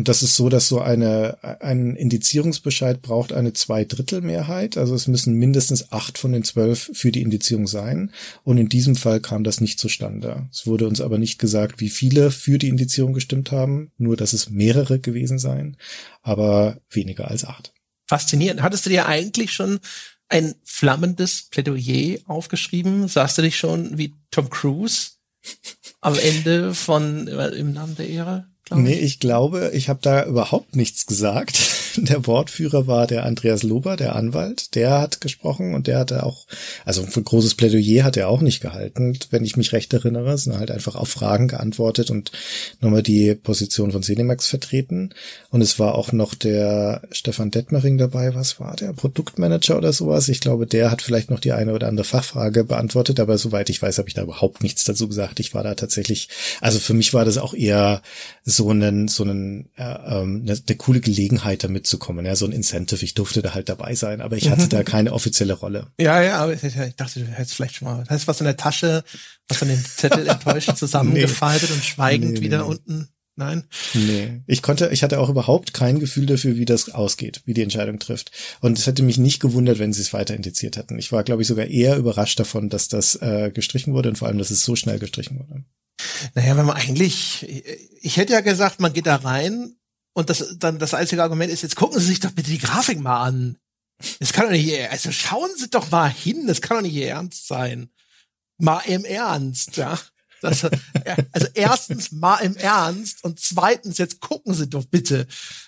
Und 0.00 0.08
das 0.08 0.22
ist 0.22 0.34
so, 0.34 0.48
dass 0.48 0.66
so 0.66 0.80
eine, 0.80 1.36
ein 1.60 1.94
Indizierungsbescheid 1.94 3.02
braucht 3.02 3.34
eine 3.34 3.52
Zweidrittelmehrheit. 3.52 4.78
Also 4.78 4.94
es 4.94 5.08
müssen 5.08 5.34
mindestens 5.34 5.92
acht 5.92 6.16
von 6.16 6.32
den 6.32 6.42
zwölf 6.42 6.90
für 6.94 7.12
die 7.12 7.20
Indizierung 7.20 7.66
sein. 7.66 8.10
Und 8.42 8.56
in 8.56 8.70
diesem 8.70 8.96
Fall 8.96 9.20
kam 9.20 9.44
das 9.44 9.60
nicht 9.60 9.78
zustande. 9.78 10.48
Es 10.50 10.66
wurde 10.66 10.88
uns 10.88 11.02
aber 11.02 11.18
nicht 11.18 11.38
gesagt, 11.38 11.80
wie 11.80 11.90
viele 11.90 12.30
für 12.30 12.56
die 12.56 12.68
Indizierung 12.68 13.12
gestimmt 13.12 13.52
haben. 13.52 13.92
Nur, 13.98 14.16
dass 14.16 14.32
es 14.32 14.48
mehrere 14.48 15.00
gewesen 15.00 15.38
seien. 15.38 15.76
Aber 16.22 16.78
weniger 16.88 17.30
als 17.30 17.44
acht. 17.44 17.74
Faszinierend. 18.06 18.62
Hattest 18.62 18.86
du 18.86 18.90
dir 18.90 19.04
eigentlich 19.04 19.52
schon 19.52 19.80
ein 20.30 20.54
flammendes 20.64 21.42
Plädoyer 21.50 22.20
aufgeschrieben? 22.24 23.06
Sahst 23.06 23.36
du 23.36 23.42
dich 23.42 23.58
schon 23.58 23.98
wie 23.98 24.14
Tom 24.30 24.48
Cruise 24.48 25.10
am 26.00 26.18
Ende 26.18 26.72
von 26.72 27.28
Im 27.28 27.74
Namen 27.74 27.96
der 27.96 28.08
Ehre? 28.08 28.49
Nee, 28.72 28.94
ich 28.94 29.18
glaube, 29.18 29.70
ich 29.74 29.88
habe 29.88 29.98
da 30.02 30.24
überhaupt 30.24 30.76
nichts 30.76 31.06
gesagt. 31.06 31.58
Der 31.96 32.24
Wortführer 32.26 32.86
war 32.86 33.08
der 33.08 33.24
Andreas 33.24 33.64
Lober, 33.64 33.96
der 33.96 34.14
Anwalt. 34.14 34.76
Der 34.76 35.00
hat 35.00 35.20
gesprochen 35.20 35.74
und 35.74 35.88
der 35.88 35.98
hatte 35.98 36.22
auch, 36.22 36.46
also 36.84 37.02
ein 37.02 37.24
großes 37.24 37.56
Plädoyer 37.56 38.04
hat 38.04 38.16
er 38.16 38.28
auch 38.28 38.42
nicht 38.42 38.60
gehalten, 38.60 39.18
wenn 39.30 39.44
ich 39.44 39.56
mich 39.56 39.72
recht 39.72 39.92
erinnere, 39.92 40.38
sondern 40.38 40.60
halt 40.60 40.70
einfach 40.70 40.94
auf 40.94 41.08
Fragen 41.08 41.48
geantwortet 41.48 42.10
und 42.10 42.30
nochmal 42.80 43.02
die 43.02 43.34
Position 43.34 43.90
von 43.90 44.02
Cinemax 44.02 44.46
vertreten. 44.46 45.10
Und 45.50 45.62
es 45.62 45.80
war 45.80 45.96
auch 45.96 46.12
noch 46.12 46.34
der 46.34 47.02
Stefan 47.10 47.50
Detmering 47.50 47.98
dabei, 47.98 48.36
was 48.36 48.60
war 48.60 48.76
der? 48.76 48.92
Produktmanager 48.92 49.76
oder 49.76 49.92
sowas? 49.92 50.28
Ich 50.28 50.40
glaube, 50.40 50.66
der 50.66 50.92
hat 50.92 51.02
vielleicht 51.02 51.30
noch 51.30 51.40
die 51.40 51.52
eine 51.52 51.74
oder 51.74 51.88
andere 51.88 52.04
Fachfrage 52.04 52.62
beantwortet, 52.62 53.18
aber 53.18 53.36
soweit 53.36 53.68
ich 53.68 53.82
weiß, 53.82 53.98
habe 53.98 54.08
ich 54.08 54.14
da 54.14 54.22
überhaupt 54.22 54.62
nichts 54.62 54.84
dazu 54.84 55.08
gesagt. 55.08 55.40
Ich 55.40 55.54
war 55.54 55.64
da 55.64 55.74
tatsächlich, 55.74 56.28
also 56.60 56.78
für 56.78 56.94
mich 56.94 57.12
war 57.14 57.24
das 57.24 57.36
auch 57.36 57.54
eher 57.54 58.02
so 58.44 58.59
so 58.60 58.68
einen, 58.68 59.08
so 59.08 59.22
einen, 59.22 59.70
äh, 59.78 59.82
ähm, 59.84 60.42
eine, 60.42 60.52
eine 60.52 60.76
coole 60.76 61.00
Gelegenheit 61.00 61.64
damit 61.64 61.86
zu 61.86 61.96
kommen, 61.96 62.26
ja, 62.26 62.36
so 62.36 62.44
ein 62.44 62.52
Incentive. 62.52 63.02
Ich 63.02 63.14
durfte 63.14 63.40
da 63.40 63.54
halt 63.54 63.70
dabei 63.70 63.94
sein, 63.94 64.20
aber 64.20 64.36
ich 64.36 64.50
hatte 64.50 64.68
da 64.68 64.82
keine 64.82 65.14
offizielle 65.14 65.54
Rolle. 65.54 65.86
Ja, 65.98 66.20
ja, 66.22 66.36
aber 66.36 66.52
ich, 66.52 66.62
ich 66.62 66.74
dachte, 66.96 67.20
du 67.20 67.26
hättest 67.26 67.54
vielleicht 67.54 67.76
schon 67.76 67.88
mal, 67.88 68.04
hast 68.06 68.28
was 68.28 68.40
in 68.40 68.44
der 68.44 68.58
Tasche, 68.58 69.02
was 69.48 69.62
an 69.62 69.68
den 69.68 69.82
Zettel 69.82 70.28
enttäuscht 70.28 70.76
zusammengefaltet 70.76 71.70
nee. 71.70 71.74
und 71.74 71.84
schweigend 71.84 72.32
nee, 72.34 72.40
wieder 72.42 72.58
nee. 72.58 72.68
unten. 72.68 73.08
Nein? 73.36 73.64
Nee. 73.94 74.42
Ich 74.46 74.60
konnte, 74.60 74.90
ich 74.92 75.02
hatte 75.02 75.20
auch 75.20 75.30
überhaupt 75.30 75.72
kein 75.72 75.98
Gefühl 75.98 76.26
dafür, 76.26 76.56
wie 76.56 76.66
das 76.66 76.90
ausgeht, 76.90 77.40
wie 77.46 77.54
die 77.54 77.62
Entscheidung 77.62 77.98
trifft. 77.98 78.30
Und 78.60 78.78
es 78.78 78.86
hätte 78.86 79.02
mich 79.02 79.16
nicht 79.16 79.40
gewundert, 79.40 79.78
wenn 79.78 79.94
sie 79.94 80.02
es 80.02 80.12
weiter 80.12 80.34
indiziert 80.34 80.76
hätten. 80.76 80.98
Ich 80.98 81.12
war, 81.12 81.24
glaube 81.24 81.40
ich, 81.40 81.48
sogar 81.48 81.64
eher 81.64 81.96
überrascht 81.96 82.38
davon, 82.38 82.68
dass 82.68 82.88
das 82.88 83.14
äh, 83.22 83.50
gestrichen 83.54 83.94
wurde 83.94 84.10
und 84.10 84.18
vor 84.18 84.28
allem, 84.28 84.36
dass 84.36 84.50
es 84.50 84.62
so 84.62 84.76
schnell 84.76 84.98
gestrichen 84.98 85.38
wurde. 85.38 85.64
Naja, 86.34 86.56
wenn 86.56 86.66
man 86.66 86.76
eigentlich, 86.76 87.46
ich 88.02 88.16
hätte 88.16 88.32
ja 88.32 88.40
gesagt, 88.40 88.80
man 88.80 88.92
geht 88.92 89.06
da 89.06 89.16
rein 89.16 89.76
und 90.12 90.30
das 90.30 90.56
dann 90.58 90.78
das 90.78 90.94
einzige 90.94 91.22
Argument 91.22 91.52
ist, 91.52 91.62
jetzt 91.62 91.76
gucken 91.76 91.98
Sie 92.00 92.06
sich 92.06 92.20
doch 92.20 92.32
bitte 92.32 92.50
die 92.50 92.58
Grafik 92.58 93.00
mal 93.00 93.22
an. 93.22 93.58
Das 94.18 94.32
kann 94.32 94.46
doch 94.46 94.52
nicht, 94.52 94.90
also 94.90 95.12
schauen 95.12 95.50
Sie 95.56 95.68
doch 95.68 95.90
mal 95.90 96.10
hin, 96.10 96.46
das 96.46 96.60
kann 96.60 96.78
doch 96.78 96.82
nicht 96.82 96.94
Ihr 96.94 97.08
Ernst 97.08 97.46
sein. 97.46 97.90
Mal 98.58 98.80
im 98.86 99.04
Ernst, 99.04 99.76
ja. 99.76 99.98
Das, 100.40 100.64
also 101.32 101.46
erstens 101.54 102.12
mal 102.12 102.38
im 102.38 102.56
Ernst 102.56 103.24
und 103.24 103.40
zweitens 103.40 103.98
jetzt 103.98 104.20
gucken 104.20 104.54
Sie 104.54 104.68
doch 104.68 104.84
bitte. 104.86 105.26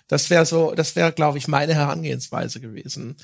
Das 0.08 0.30
wäre 0.30 0.44
so, 0.44 0.72
das 0.74 0.96
wäre, 0.96 1.12
glaube 1.12 1.38
ich, 1.38 1.48
meine 1.48 1.74
Herangehensweise 1.74 2.60
gewesen. 2.60 3.16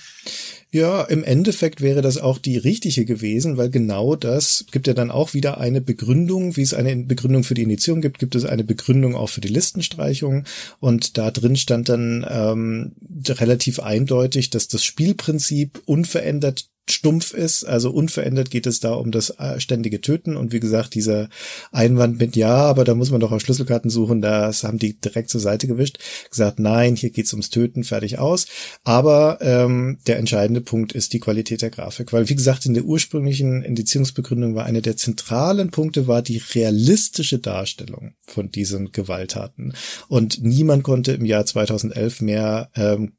Ja, 0.71 1.03
im 1.05 1.25
Endeffekt 1.25 1.81
wäre 1.81 2.03
das 2.03 2.19
auch 2.19 2.39
die 2.39 2.59
richtige 2.59 3.05
gewesen, 3.05 3.57
weil 3.57 3.71
genau 3.71 4.17
das 4.17 4.67
gibt 4.71 4.87
ja 4.87 4.95
dann 4.95 5.11
auch 5.11 5.35
wieder 5.35 5.59
eine 5.59 5.81
Begründung, 5.81 6.57
wie 6.57 6.63
es 6.63 6.75
eine 6.75 6.95
Begründung 6.97 7.45
für 7.45 7.55
die 7.55 7.63
Initiierung 7.63 8.01
gibt, 8.01 8.19
gibt 8.19 8.35
es 8.35 8.45
eine 8.45 8.65
Begründung 8.65 9.15
auch 9.15 9.31
für 9.31 9.41
die 9.41 9.49
Listenstreichung 9.49 10.45
und 10.81 11.19
da 11.19 11.31
drin 11.31 11.57
stand 11.57 11.89
dann 11.89 12.27
ähm, 12.29 12.93
relativ 13.27 13.81
eindeutig, 13.81 14.51
dass 14.51 14.69
das 14.69 14.85
Spielprinzip 14.85 15.83
unverändert 15.87 16.69
stumpf 16.91 17.33
ist. 17.33 17.65
Also 17.65 17.91
unverändert 17.91 18.51
geht 18.51 18.67
es 18.67 18.81
da 18.81 18.95
um 18.95 19.11
das 19.11 19.31
äh, 19.31 19.61
ständige 19.61 20.01
Töten. 20.01 20.37
Und 20.37 20.53
wie 20.53 20.61
gesagt, 20.61 20.95
dieser 20.95 21.29
Einwand 21.73 22.19
mit 22.19 22.37
ja, 22.37 22.55
aber 22.55 22.85
da 22.85 22.95
muss 22.95 23.11
man 23.11 23.21
doch 23.21 23.33
auf 23.33 23.41
Schlüsselkarten 23.41 23.91
suchen, 23.91 24.21
das 24.21 24.65
haben 24.65 24.79
die 24.79 24.99
direkt 24.99 25.31
zur 25.31 25.41
Seite 25.41 25.67
gewischt. 25.67 25.99
Gesagt, 26.31 26.59
nein, 26.59 26.97
hier 26.97 27.11
geht's 27.11 27.33
ums 27.33 27.51
Töten, 27.51 27.85
fertig 27.85 28.19
aus. 28.19 28.47
Aber 28.85 29.39
ähm, 29.41 29.99
der 30.07 30.19
entscheidende 30.19 30.61
Punkt 30.61 30.93
ist 30.93 31.13
die 31.13 31.21
Qualität 31.21 31.63
der 31.63 31.71
Grafik. 31.71 32.13
Weil, 32.13 32.29
wie 32.29 32.37
gesagt, 32.37 32.67
in 32.67 32.75
der 32.75 32.85
ursprünglichen 32.85 33.63
Indizierungsbegründung 33.63 34.55
war 34.55 34.65
eine 34.65 34.83
der 34.83 34.97
zentralen 34.97 35.71
Punkte 35.71 36.07
war 36.07 36.23
die 36.23 36.43
realistische 36.55 37.39
Darstellung 37.39 38.15
von 38.27 38.51
diesen 38.51 38.93
Gewalttaten. 38.93 39.75
Und 40.09 40.43
niemand 40.43 40.83
konnte 40.83 41.13
im 41.13 41.25
Jahr 41.25 41.45
2011 41.45 42.21
mehr 42.21 42.71
ähm, 42.75 43.13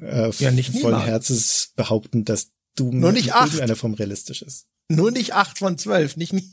äh, 0.00 0.30
ja, 0.30 0.52
vollen 0.80 1.04
Herzens 1.04 1.72
behaupten, 1.76 2.24
dass 2.24 2.52
du 2.76 2.92
Nur 2.92 3.12
nicht 3.12 3.32
acht. 3.34 3.46
irgendeiner 3.46 3.76
Form 3.76 3.94
realistisch 3.94 4.42
ist. 4.42 4.66
Nur 4.88 5.12
nicht 5.12 5.34
acht 5.34 5.58
von 5.58 5.78
zwölf, 5.78 6.16
nicht 6.16 6.32
nie. 6.32 6.50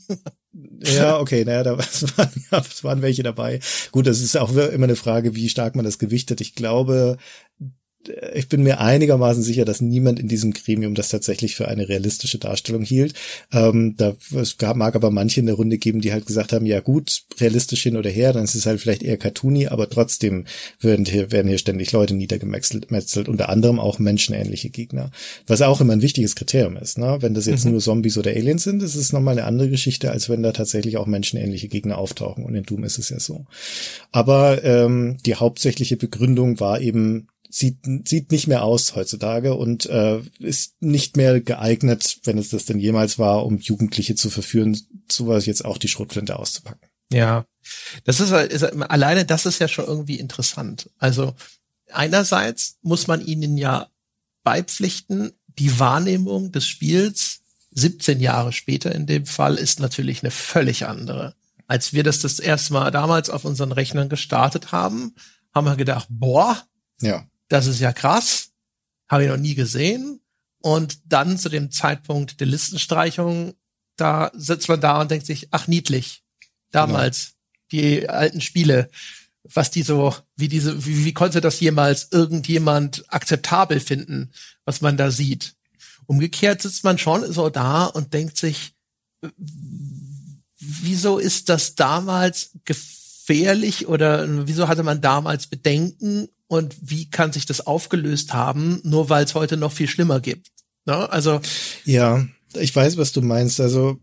Ja, 0.80 1.18
okay, 1.18 1.44
naja, 1.44 1.62
da 1.64 1.78
waren, 2.16 2.44
ja, 2.50 2.62
waren 2.82 3.02
welche 3.02 3.22
dabei. 3.22 3.60
Gut, 3.90 4.06
das 4.06 4.20
ist 4.20 4.36
auch 4.36 4.50
immer 4.50 4.84
eine 4.84 4.96
Frage, 4.96 5.34
wie 5.34 5.48
stark 5.48 5.74
man 5.74 5.84
das 5.84 5.98
gewichtet. 5.98 6.40
Ich 6.40 6.54
glaube, 6.54 7.16
ich 8.34 8.48
bin 8.48 8.62
mir 8.62 8.80
einigermaßen 8.80 9.42
sicher, 9.42 9.64
dass 9.64 9.80
niemand 9.80 10.18
in 10.20 10.28
diesem 10.28 10.52
Gremium 10.52 10.94
das 10.94 11.08
tatsächlich 11.08 11.56
für 11.56 11.68
eine 11.68 11.88
realistische 11.88 12.38
Darstellung 12.38 12.82
hielt. 12.82 13.14
Ähm, 13.52 13.94
da 13.96 14.16
es 14.34 14.56
gab, 14.56 14.76
mag 14.76 14.94
aber 14.94 15.10
manche 15.10 15.40
in 15.40 15.46
der 15.46 15.56
Runde 15.56 15.78
geben, 15.78 16.00
die 16.00 16.12
halt 16.12 16.26
gesagt 16.26 16.52
haben, 16.52 16.64
ja 16.64 16.80
gut, 16.80 17.22
realistisch 17.40 17.82
hin 17.82 17.96
oder 17.96 18.08
her, 18.08 18.32
dann 18.32 18.44
ist 18.44 18.54
es 18.54 18.66
halt 18.66 18.80
vielleicht 18.80 19.02
eher 19.02 19.18
cartoony, 19.18 19.66
aber 19.66 19.90
trotzdem 19.90 20.44
werden 20.80 21.04
hier, 21.04 21.32
werden 21.32 21.48
hier 21.48 21.58
ständig 21.58 21.92
Leute 21.92 22.14
niedergemetzelt, 22.14 23.28
unter 23.28 23.48
anderem 23.48 23.80
auch 23.80 23.98
menschenähnliche 23.98 24.70
Gegner. 24.70 25.10
Was 25.46 25.62
auch 25.62 25.80
immer 25.80 25.92
ein 25.92 26.02
wichtiges 26.02 26.36
Kriterium 26.36 26.76
ist. 26.76 26.98
Ne? 26.98 27.18
Wenn 27.20 27.34
das 27.34 27.46
jetzt 27.46 27.64
mhm. 27.64 27.72
nur 27.72 27.80
Zombies 27.80 28.16
oder 28.16 28.30
Aliens 28.30 28.62
sind, 28.62 28.82
ist 28.82 28.94
es 28.94 29.12
nochmal 29.12 29.38
eine 29.38 29.46
andere 29.46 29.70
Geschichte, 29.70 30.10
als 30.10 30.28
wenn 30.28 30.42
da 30.42 30.52
tatsächlich 30.52 30.96
auch 30.96 31.06
menschenähnliche 31.06 31.68
Gegner 31.68 31.98
auftauchen. 31.98 32.44
Und 32.44 32.54
in 32.54 32.64
Doom 32.64 32.84
ist 32.84 32.98
es 32.98 33.10
ja 33.10 33.18
so. 33.18 33.44
Aber 34.12 34.62
ähm, 34.64 35.18
die 35.26 35.34
hauptsächliche 35.34 35.96
Begründung 35.96 36.60
war 36.60 36.80
eben 36.80 37.28
sieht, 37.48 37.78
sieht 38.06 38.30
nicht 38.30 38.46
mehr 38.46 38.62
aus 38.62 38.94
heutzutage 38.94 39.54
und 39.54 39.86
äh, 39.86 40.20
ist 40.38 40.80
nicht 40.80 41.16
mehr 41.16 41.40
geeignet, 41.40 42.20
wenn 42.24 42.38
es 42.38 42.50
das 42.50 42.66
denn 42.66 42.78
jemals 42.78 43.18
war, 43.18 43.46
um 43.46 43.58
Jugendliche 43.58 44.14
zu 44.14 44.30
verführen, 44.30 44.78
sowas 45.10 45.46
jetzt 45.46 45.64
auch 45.64 45.78
die 45.78 45.88
Schrotflinte 45.88 46.38
auszupacken. 46.38 46.88
Ja, 47.10 47.46
das 48.04 48.20
ist, 48.20 48.32
ist 48.32 48.64
alleine 48.64 49.24
das 49.24 49.46
ist 49.46 49.60
ja 49.60 49.68
schon 49.68 49.86
irgendwie 49.86 50.18
interessant. 50.18 50.90
Also 50.98 51.34
einerseits 51.90 52.76
muss 52.82 53.06
man 53.06 53.24
ihnen 53.24 53.56
ja 53.56 53.88
beipflichten, 54.42 55.32
die 55.58 55.78
Wahrnehmung 55.78 56.52
des 56.52 56.66
Spiels 56.66 57.40
17 57.70 58.20
Jahre 58.20 58.52
später 58.52 58.94
in 58.94 59.06
dem 59.06 59.26
Fall 59.26 59.56
ist 59.56 59.80
natürlich 59.80 60.22
eine 60.22 60.30
völlig 60.30 60.86
andere. 60.86 61.34
Als 61.66 61.92
wir 61.92 62.02
das 62.02 62.20
das 62.20 62.38
erste 62.38 62.72
Mal 62.74 62.90
damals 62.90 63.30
auf 63.30 63.44
unseren 63.44 63.72
Rechnern 63.72 64.08
gestartet 64.08 64.72
haben, 64.72 65.14
haben 65.54 65.66
wir 65.66 65.76
gedacht, 65.76 66.06
boah, 66.10 66.62
ja 67.00 67.26
das 67.48 67.66
ist 67.66 67.80
ja 67.80 67.92
krass, 67.92 68.50
habe 69.08 69.24
ich 69.24 69.30
noch 69.30 69.36
nie 69.36 69.54
gesehen. 69.54 70.20
Und 70.60 71.00
dann 71.12 71.38
zu 71.38 71.48
dem 71.48 71.70
Zeitpunkt 71.70 72.40
der 72.40 72.46
Listenstreichung, 72.46 73.54
da 73.96 74.30
sitzt 74.34 74.68
man 74.68 74.80
da 74.80 75.00
und 75.00 75.10
denkt 75.10 75.26
sich, 75.26 75.48
ach 75.50 75.66
niedlich, 75.66 76.24
damals 76.70 77.34
genau. 77.68 77.82
die 77.82 78.08
alten 78.08 78.40
Spiele, 78.40 78.90
was 79.44 79.70
die 79.70 79.82
so, 79.82 80.14
wie 80.36 80.48
diese, 80.48 80.84
wie, 80.84 81.04
wie 81.04 81.14
konnte 81.14 81.40
das 81.40 81.60
jemals 81.60 82.08
irgendjemand 82.10 83.04
akzeptabel 83.08 83.80
finden, 83.80 84.30
was 84.64 84.80
man 84.80 84.96
da 84.96 85.10
sieht? 85.10 85.54
Umgekehrt 86.06 86.62
sitzt 86.62 86.84
man 86.84 86.98
schon 86.98 87.30
so 87.32 87.48
da 87.50 87.84
und 87.84 88.14
denkt 88.14 88.36
sich, 88.36 88.74
wieso 90.58 91.18
ist 91.18 91.48
das 91.48 91.74
damals 91.74 92.50
gefährlich 92.64 93.86
oder 93.86 94.46
wieso 94.46 94.68
hatte 94.68 94.82
man 94.82 95.00
damals 95.00 95.46
Bedenken 95.46 96.28
und 96.48 96.76
wie 96.80 97.08
kann 97.08 97.32
sich 97.32 97.46
das 97.46 97.66
aufgelöst 97.66 98.34
haben, 98.34 98.80
nur 98.82 99.08
weil 99.08 99.24
es 99.24 99.34
heute 99.34 99.56
noch 99.56 99.72
viel 99.72 99.88
schlimmer 99.88 100.20
gibt. 100.20 100.48
Ne? 100.86 101.10
Also 101.10 101.40
ja, 101.84 102.26
ich 102.54 102.74
weiß, 102.74 102.96
was 102.96 103.12
du 103.12 103.22
meinst. 103.22 103.60
Also 103.60 103.98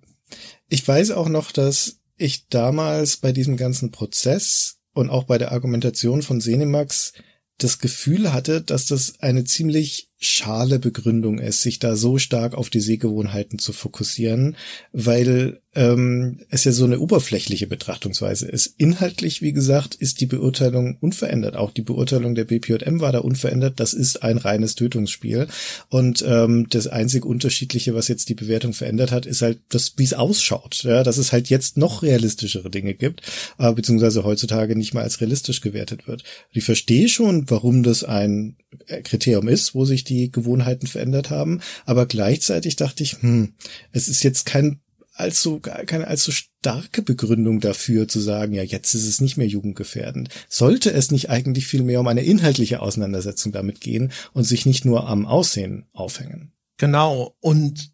ich 0.70 0.88
weiß 0.88 1.12
auch 1.12 1.28
noch, 1.28 1.52
dass 1.52 1.98
ich 2.18 2.48
damals 2.48 3.18
bei 3.18 3.32
diesem 3.32 3.58
ganzen 3.58 3.92
Prozess 3.92 4.78
und 4.94 5.10
auch 5.10 5.26
bei 5.26 5.38
der 5.38 5.52
Argumentation 5.52 6.22
von 6.22 6.40
Senemax 6.40 7.14
das 7.58 7.80
Gefühl 7.80 8.32
hatte, 8.34 8.62
dass 8.62 8.86
das 8.86 9.20
eine 9.20 9.44
ziemlich 9.44 10.10
schale 10.26 10.80
Begründung 10.80 11.40
ist, 11.40 11.62
sich 11.62 11.80
da 11.80 11.96
so 11.96 12.18
stark 12.18 12.56
auf 12.56 12.70
die 12.70 12.80
Sehgewohnheiten 12.80 13.60
zu 13.60 13.74
fokussieren, 13.74 14.56
weil 14.92 15.60
ähm, 15.76 16.40
es 16.50 16.64
ja 16.64 16.72
so 16.72 16.86
eine 16.86 17.00
oberflächliche 17.00 17.68
Betrachtungsweise 17.68 18.48
ist. 18.48 18.74
Inhaltlich, 18.78 19.42
wie 19.42 19.52
gesagt, 19.52 19.96
ist 19.96 20.22
die 20.22 20.26
Beurteilung 20.26 20.98
unverändert. 21.02 21.58
Auch 21.58 21.72
die 21.72 21.82
Beurteilung 21.82 22.34
der 22.34 22.46
BPJM 22.46 23.02
war 23.02 23.12
da 23.12 23.20
unverändert. 23.20 23.80
Das 23.80 23.94
ist 23.94 24.24
ein 24.24 24.38
reines 24.38 24.76
Tötungsspiel. 24.76 25.48
Und 25.90 26.24
ähm, 26.26 26.68
das 26.70 26.88
einzig 26.88 27.26
Unterschiedliche, 27.26 27.94
was 27.94 28.08
jetzt 28.08 28.30
die 28.30 28.36
Bewertung 28.36 28.74
verändert 28.74 29.12
hat, 29.12 29.26
ist 29.26 29.42
halt, 29.42 29.60
wie 29.98 30.04
es 30.04 30.14
ausschaut. 30.14 30.84
Ja, 30.84 31.04
dass 31.04 31.18
es 31.18 31.34
halt 31.34 31.50
jetzt 31.50 31.78
noch 31.78 32.04
realistischere 32.04 32.70
Dinge 32.70 32.94
gibt, 32.94 33.22
äh, 33.60 33.74
beziehungsweise 33.74 34.24
heutzutage 34.24 34.78
nicht 34.78 34.94
mal 34.94 35.04
als 35.04 35.20
realistisch 35.20 35.60
gewertet 35.60 36.08
wird. 36.08 36.24
Ich 36.52 36.64
verstehe 36.64 37.10
schon, 37.10 37.50
warum 37.50 37.84
das 37.84 38.06
ein 38.06 38.56
Kriterium 39.04 39.48
ist, 39.48 39.76
wo 39.76 39.86
sich 39.86 40.04
die 40.04 40.15
Gewohnheiten 40.32 40.88
verändert 40.88 41.30
haben. 41.30 41.62
Aber 41.86 42.06
gleichzeitig 42.06 42.76
dachte 42.76 43.04
ich, 43.04 43.22
hm, 43.22 43.54
es 43.92 44.08
ist 44.08 44.24
jetzt 44.24 44.46
kein 44.46 44.80
allzu, 45.14 45.60
keine 45.60 46.08
allzu 46.08 46.32
starke 46.32 47.02
Begründung 47.02 47.60
dafür 47.60 48.08
zu 48.08 48.20
sagen, 48.20 48.54
ja, 48.54 48.64
jetzt 48.64 48.94
ist 48.94 49.06
es 49.06 49.22
nicht 49.22 49.38
mehr 49.38 49.48
jugendgefährdend. 49.48 50.30
Sollte 50.50 50.92
es 50.92 51.12
nicht 51.12 51.30
eigentlich 51.30 51.68
viel 51.68 51.82
um 51.98 52.08
eine 52.08 52.24
inhaltliche 52.24 52.82
Auseinandersetzung 52.82 53.52
damit 53.52 53.80
gehen 53.82 54.12
und 54.34 54.44
sich 54.44 54.66
nicht 54.66 54.86
nur 54.86 55.08
am 55.08 55.26
Aussehen 55.26 55.86
aufhängen? 55.94 56.52
Genau. 56.78 57.36
Und 57.40 57.92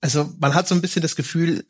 also 0.00 0.32
man 0.38 0.54
hat 0.54 0.68
so 0.68 0.74
ein 0.74 0.80
bisschen 0.80 1.02
das 1.02 1.16
Gefühl, 1.16 1.66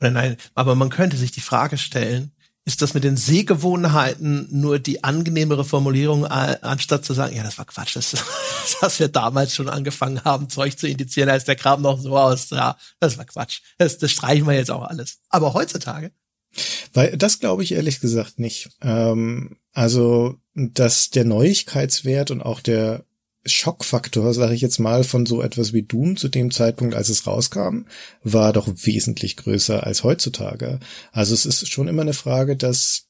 oder 0.00 0.10
nein, 0.10 0.36
aber 0.54 0.74
man 0.74 0.90
könnte 0.90 1.16
sich 1.16 1.30
die 1.30 1.40
Frage 1.40 1.78
stellen, 1.78 2.32
ist 2.68 2.82
das 2.82 2.92
mit 2.92 3.02
den 3.02 3.16
Sehgewohnheiten 3.16 4.46
nur 4.50 4.78
die 4.78 5.02
angenehmere 5.02 5.64
Formulierung, 5.64 6.26
anstatt 6.26 7.02
zu 7.02 7.14
sagen, 7.14 7.34
ja, 7.34 7.42
das 7.42 7.56
war 7.56 7.64
Quatsch, 7.64 7.96
das, 7.96 8.14
dass 8.82 9.00
wir 9.00 9.08
damals 9.08 9.54
schon 9.54 9.70
angefangen 9.70 10.22
haben, 10.22 10.50
Zeug 10.50 10.78
zu 10.78 10.86
indizieren, 10.86 11.30
als 11.30 11.44
der 11.44 11.56
Kram 11.56 11.80
noch 11.80 11.98
so 11.98 12.18
aus. 12.18 12.50
Ja, 12.50 12.76
das 13.00 13.16
war 13.16 13.24
Quatsch. 13.24 13.60
Das, 13.78 13.96
das 13.96 14.12
streichen 14.12 14.46
wir 14.46 14.52
jetzt 14.52 14.70
auch 14.70 14.82
alles. 14.82 15.20
Aber 15.30 15.54
heutzutage? 15.54 16.12
Weil 16.92 17.16
das 17.16 17.40
glaube 17.40 17.62
ich 17.62 17.72
ehrlich 17.72 18.00
gesagt 18.00 18.38
nicht. 18.38 18.68
Ähm, 18.82 19.56
also, 19.72 20.36
dass 20.54 21.08
der 21.08 21.24
Neuigkeitswert 21.24 22.30
und 22.30 22.42
auch 22.42 22.60
der 22.60 23.06
Schockfaktor, 23.48 24.34
sage 24.34 24.54
ich 24.54 24.60
jetzt 24.60 24.78
mal, 24.78 25.04
von 25.04 25.26
so 25.26 25.42
etwas 25.42 25.72
wie 25.72 25.82
Doom 25.82 26.16
zu 26.16 26.28
dem 26.28 26.50
Zeitpunkt, 26.50 26.94
als 26.94 27.08
es 27.08 27.26
rauskam, 27.26 27.86
war 28.22 28.52
doch 28.52 28.68
wesentlich 28.68 29.36
größer 29.36 29.84
als 29.84 30.04
heutzutage. 30.04 30.80
Also 31.12 31.34
es 31.34 31.46
ist 31.46 31.68
schon 31.68 31.88
immer 31.88 32.02
eine 32.02 32.14
Frage, 32.14 32.56
dass 32.56 33.07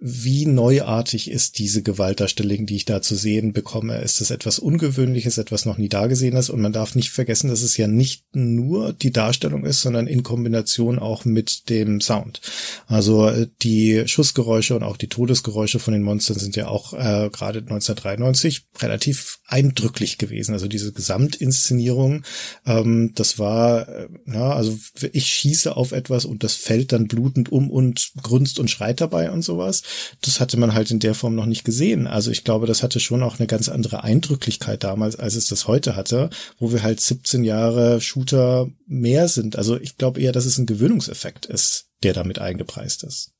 wie 0.00 0.46
neuartig 0.46 1.28
ist 1.28 1.58
diese 1.58 1.82
Gewaltdarstellung, 1.82 2.66
die 2.66 2.76
ich 2.76 2.84
da 2.84 3.02
zu 3.02 3.16
sehen 3.16 3.52
bekomme? 3.52 3.98
Ist 3.98 4.20
es 4.20 4.30
etwas 4.30 4.60
Ungewöhnliches, 4.60 5.38
etwas 5.38 5.66
noch 5.66 5.76
nie 5.76 5.88
dagesehenes? 5.88 6.50
Und 6.50 6.60
man 6.60 6.72
darf 6.72 6.94
nicht 6.94 7.10
vergessen, 7.10 7.48
dass 7.48 7.62
es 7.62 7.76
ja 7.76 7.88
nicht 7.88 8.22
nur 8.32 8.92
die 8.92 9.10
Darstellung 9.10 9.64
ist, 9.64 9.80
sondern 9.80 10.06
in 10.06 10.22
Kombination 10.22 11.00
auch 11.00 11.24
mit 11.24 11.68
dem 11.68 12.00
Sound. 12.00 12.40
Also 12.86 13.28
äh, 13.28 13.48
die 13.62 14.04
Schussgeräusche 14.06 14.76
und 14.76 14.84
auch 14.84 14.96
die 14.96 15.08
Todesgeräusche 15.08 15.80
von 15.80 15.92
den 15.92 16.04
Monstern 16.04 16.38
sind 16.38 16.54
ja 16.54 16.68
auch 16.68 16.92
äh, 16.92 17.28
gerade 17.32 17.58
1993 17.58 18.66
relativ 18.80 19.40
eindrücklich 19.48 20.16
gewesen. 20.16 20.52
Also 20.52 20.68
diese 20.68 20.92
Gesamtinszenierung, 20.92 22.22
ähm, 22.66 23.12
das 23.16 23.40
war, 23.40 23.88
äh, 23.88 24.08
ja, 24.26 24.52
also 24.52 24.78
ich 25.12 25.26
schieße 25.26 25.76
auf 25.76 25.90
etwas 25.90 26.24
und 26.24 26.44
das 26.44 26.54
fällt 26.54 26.92
dann 26.92 27.08
blutend 27.08 27.50
um 27.50 27.68
und 27.68 28.12
grunzt 28.22 28.60
und 28.60 28.70
schreit 28.70 29.00
dabei 29.00 29.32
und 29.32 29.42
sowas 29.42 29.82
das 30.22 30.40
hatte 30.40 30.56
man 30.56 30.74
halt 30.74 30.90
in 30.90 30.98
der 30.98 31.14
Form 31.14 31.34
noch 31.34 31.46
nicht 31.46 31.64
gesehen. 31.64 32.06
Also 32.06 32.30
ich 32.30 32.44
glaube, 32.44 32.66
das 32.66 32.82
hatte 32.82 33.00
schon 33.00 33.22
auch 33.22 33.38
eine 33.38 33.46
ganz 33.46 33.68
andere 33.68 34.04
Eindrücklichkeit 34.04 34.84
damals, 34.84 35.16
als 35.16 35.34
es 35.34 35.46
das 35.46 35.66
heute 35.66 35.96
hatte, 35.96 36.30
wo 36.58 36.72
wir 36.72 36.82
halt 36.82 37.00
17 37.00 37.44
Jahre 37.44 38.00
Shooter 38.00 38.68
mehr 38.86 39.28
sind. 39.28 39.56
Also 39.56 39.78
ich 39.78 39.96
glaube 39.96 40.20
eher, 40.20 40.32
dass 40.32 40.46
es 40.46 40.58
ein 40.58 40.66
Gewöhnungseffekt 40.66 41.46
ist, 41.46 41.86
der 42.02 42.12
damit 42.12 42.38
eingepreist 42.38 43.04
ist. 43.04 43.32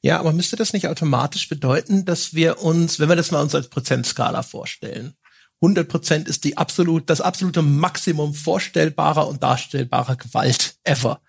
Ja, 0.00 0.18
aber 0.18 0.32
müsste 0.32 0.56
das 0.56 0.72
nicht 0.72 0.88
automatisch 0.88 1.48
bedeuten, 1.48 2.04
dass 2.04 2.34
wir 2.34 2.62
uns, 2.62 2.98
wenn 2.98 3.08
wir 3.08 3.16
das 3.16 3.30
mal 3.30 3.42
uns 3.42 3.54
als 3.54 3.68
Prozentskala 3.68 4.42
vorstellen, 4.42 5.14
100 5.60 5.88
Prozent 5.88 6.28
ist 6.28 6.44
die 6.44 6.56
absolut, 6.56 7.10
das 7.10 7.20
absolute 7.20 7.62
Maximum 7.62 8.32
vorstellbarer 8.32 9.26
und 9.26 9.42
darstellbarer 9.42 10.16
Gewalt 10.16 10.76
ever. 10.84 11.20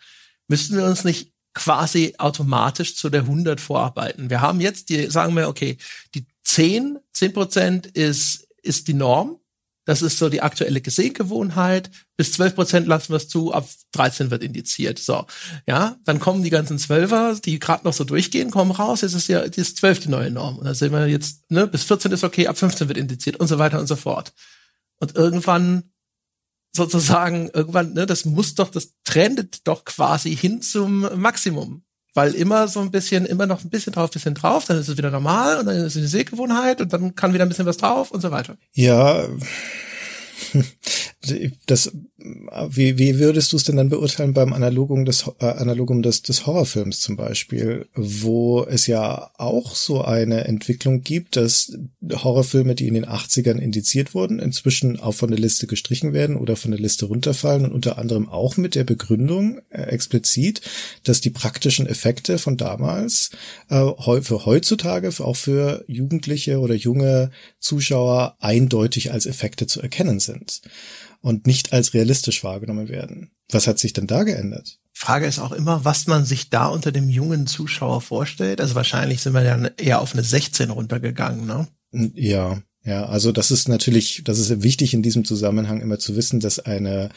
Müssten 0.47 0.77
wir 0.77 0.85
uns 0.85 1.03
nicht 1.03 1.33
quasi 1.59 2.15
automatisch 2.17 2.95
zu 2.95 3.09
der 3.09 3.21
100 3.21 3.59
vorarbeiten. 3.59 4.29
Wir 4.29 4.39
haben 4.39 4.61
jetzt 4.61 4.89
die, 4.89 5.07
sagen 5.07 5.35
wir, 5.35 5.49
okay, 5.49 5.77
die 6.15 6.25
10, 6.43 6.99
10 7.11 7.33
Prozent 7.33 7.85
ist, 7.85 8.47
ist 8.63 8.87
die 8.87 8.93
Norm. 8.93 9.35
Das 9.83 10.01
ist 10.01 10.19
so 10.19 10.29
die 10.29 10.41
aktuelle 10.41 10.79
Gesehgewohnheit. 10.79 11.89
Bis 12.15 12.31
12 12.33 12.55
Prozent 12.55 12.87
lassen 12.87 13.09
wir 13.09 13.17
es 13.17 13.27
zu, 13.27 13.53
ab 13.53 13.67
13 13.91 14.31
wird 14.31 14.43
indiziert. 14.43 14.99
So, 14.99 15.25
ja, 15.67 15.97
dann 16.05 16.19
kommen 16.19 16.43
die 16.43 16.49
ganzen 16.49 16.79
Zwölfer, 16.79 17.35
die 17.43 17.59
gerade 17.59 17.83
noch 17.83 17.93
so 17.93 18.05
durchgehen, 18.05 18.51
kommen 18.51 18.71
raus. 18.71 19.01
Jetzt 19.01 19.15
ist 19.15 19.27
ja 19.27 19.47
die 19.47 19.59
ist 19.59 19.77
12 19.77 20.01
die 20.01 20.09
neue 20.09 20.31
Norm. 20.31 20.59
Und 20.59 20.65
dann 20.65 20.75
sehen 20.75 20.93
wir 20.93 21.07
jetzt, 21.07 21.51
ne, 21.51 21.67
bis 21.67 21.83
14 21.83 22.11
ist 22.13 22.23
okay, 22.23 22.47
ab 22.47 22.57
15 22.57 22.87
wird 22.87 22.97
indiziert 22.97 23.37
und 23.37 23.47
so 23.47 23.57
weiter 23.57 23.79
und 23.79 23.87
so 23.87 23.97
fort. 23.97 24.31
Und 24.99 25.15
irgendwann 25.15 25.91
sozusagen 26.71 27.49
irgendwann, 27.53 27.93
ne, 27.93 28.05
das 28.05 28.25
muss 28.25 28.55
doch, 28.55 28.69
das 28.69 28.93
trendet 29.03 29.67
doch 29.67 29.85
quasi 29.85 30.35
hin 30.35 30.61
zum 30.61 31.07
Maximum. 31.19 31.83
Weil 32.15 32.33
immer 32.33 32.67
so 32.67 32.79
ein 32.79 32.89
bisschen, 32.91 33.25
immer 33.25 33.45
noch 33.45 33.63
ein 33.63 33.69
bisschen 33.69 33.93
drauf, 33.93 34.09
bisschen 34.09 34.33
drauf, 34.33 34.65
dann 34.65 34.79
ist 34.79 34.87
es 34.87 34.97
wieder 34.97 35.11
normal 35.11 35.59
und 35.59 35.67
dann 35.67 35.75
ist 35.75 35.95
es 35.95 35.97
eine 35.97 36.07
Sehgewohnheit 36.07 36.81
und 36.81 36.91
dann 36.91 37.13
kann 37.13 37.33
wieder 37.33 37.45
ein 37.45 37.49
bisschen 37.49 37.67
was 37.67 37.77
drauf 37.77 38.11
und 38.11 38.21
so 38.21 38.31
weiter. 38.31 38.57
Ja, 38.73 39.27
das, 41.67 41.91
wie, 42.69 42.97
wie 42.97 43.19
würdest 43.19 43.53
du 43.53 43.57
es 43.57 43.63
denn 43.63 43.77
dann 43.77 43.89
beurteilen 43.89 44.33
beim 44.33 44.51
Analogum 44.51 45.05
des, 45.05 45.25
äh, 45.39 45.45
Analogum 45.45 46.01
des, 46.01 46.21
des 46.21 46.45
Horrorfilms 46.45 46.99
zum 46.99 47.15
Beispiel, 47.15 47.87
wo 47.93 48.65
es 48.65 48.87
ja 48.87 49.31
auch 49.37 49.75
so 49.75 50.01
eine 50.03 50.45
Entwicklung 50.45 51.01
gibt, 51.01 51.37
dass 51.37 51.77
Horrorfilme, 52.11 52.75
die 52.75 52.87
in 52.87 52.93
den 52.93 53.05
80ern 53.05 53.57
indiziert 53.57 54.13
wurden, 54.13 54.39
inzwischen 54.39 54.99
auch 54.99 55.13
von 55.13 55.29
der 55.29 55.39
Liste 55.39 55.67
gestrichen 55.67 56.11
werden 56.13 56.35
oder 56.35 56.55
von 56.55 56.71
der 56.71 56.79
Liste 56.79 57.05
runterfallen 57.05 57.65
und 57.65 57.73
unter 57.73 57.97
anderem 57.97 58.27
auch 58.27 58.57
mit 58.57 58.75
der 58.75 58.83
Begründung 58.83 59.61
äh, 59.69 59.83
explizit, 59.83 60.61
dass 61.03 61.21
die 61.21 61.29
praktischen 61.29 61.87
Effekte 61.87 62.37
von 62.37 62.57
damals 62.57 63.31
äh, 63.69 63.85
für 64.21 64.45
heutzutage, 64.45 65.09
auch 65.19 65.37
für 65.37 65.83
Jugendliche 65.87 66.59
oder 66.59 66.75
junge 66.75 67.31
Zuschauer 67.59 68.35
eindeutig 68.39 69.11
als 69.11 69.25
Effekte 69.25 69.67
zu 69.67 69.81
erkennen 69.81 70.19
sind 70.19 70.61
und 71.21 71.47
nicht 71.47 71.73
als 71.73 71.93
realistisch 71.93 72.43
wahrgenommen 72.43 72.89
werden. 72.89 73.31
Was 73.51 73.67
hat 73.67 73.79
sich 73.79 73.93
denn 73.93 74.07
da 74.07 74.23
geändert? 74.23 74.79
Frage 74.93 75.25
ist 75.25 75.39
auch 75.39 75.51
immer, 75.51 75.85
was 75.85 76.07
man 76.07 76.25
sich 76.25 76.49
da 76.49 76.67
unter 76.67 76.91
dem 76.91 77.09
jungen 77.09 77.47
Zuschauer 77.47 78.01
vorstellt. 78.01 78.59
Also 78.61 78.75
wahrscheinlich 78.75 79.21
sind 79.21 79.33
wir 79.33 79.43
ja 79.43 79.57
eher 79.77 80.01
auf 80.01 80.13
eine 80.13 80.23
16 80.23 80.69
runtergegangen, 80.69 81.45
ne? 81.45 81.67
Ja, 82.13 82.61
ja, 82.83 83.05
also 83.05 83.31
das 83.31 83.51
ist 83.51 83.67
natürlich, 83.67 84.23
das 84.23 84.39
ist 84.39 84.63
wichtig 84.63 84.93
in 84.93 85.03
diesem 85.03 85.25
Zusammenhang 85.25 85.81
immer 85.81 85.99
zu 85.99 86.15
wissen, 86.15 86.39
dass 86.39 86.59
eine 86.59 87.09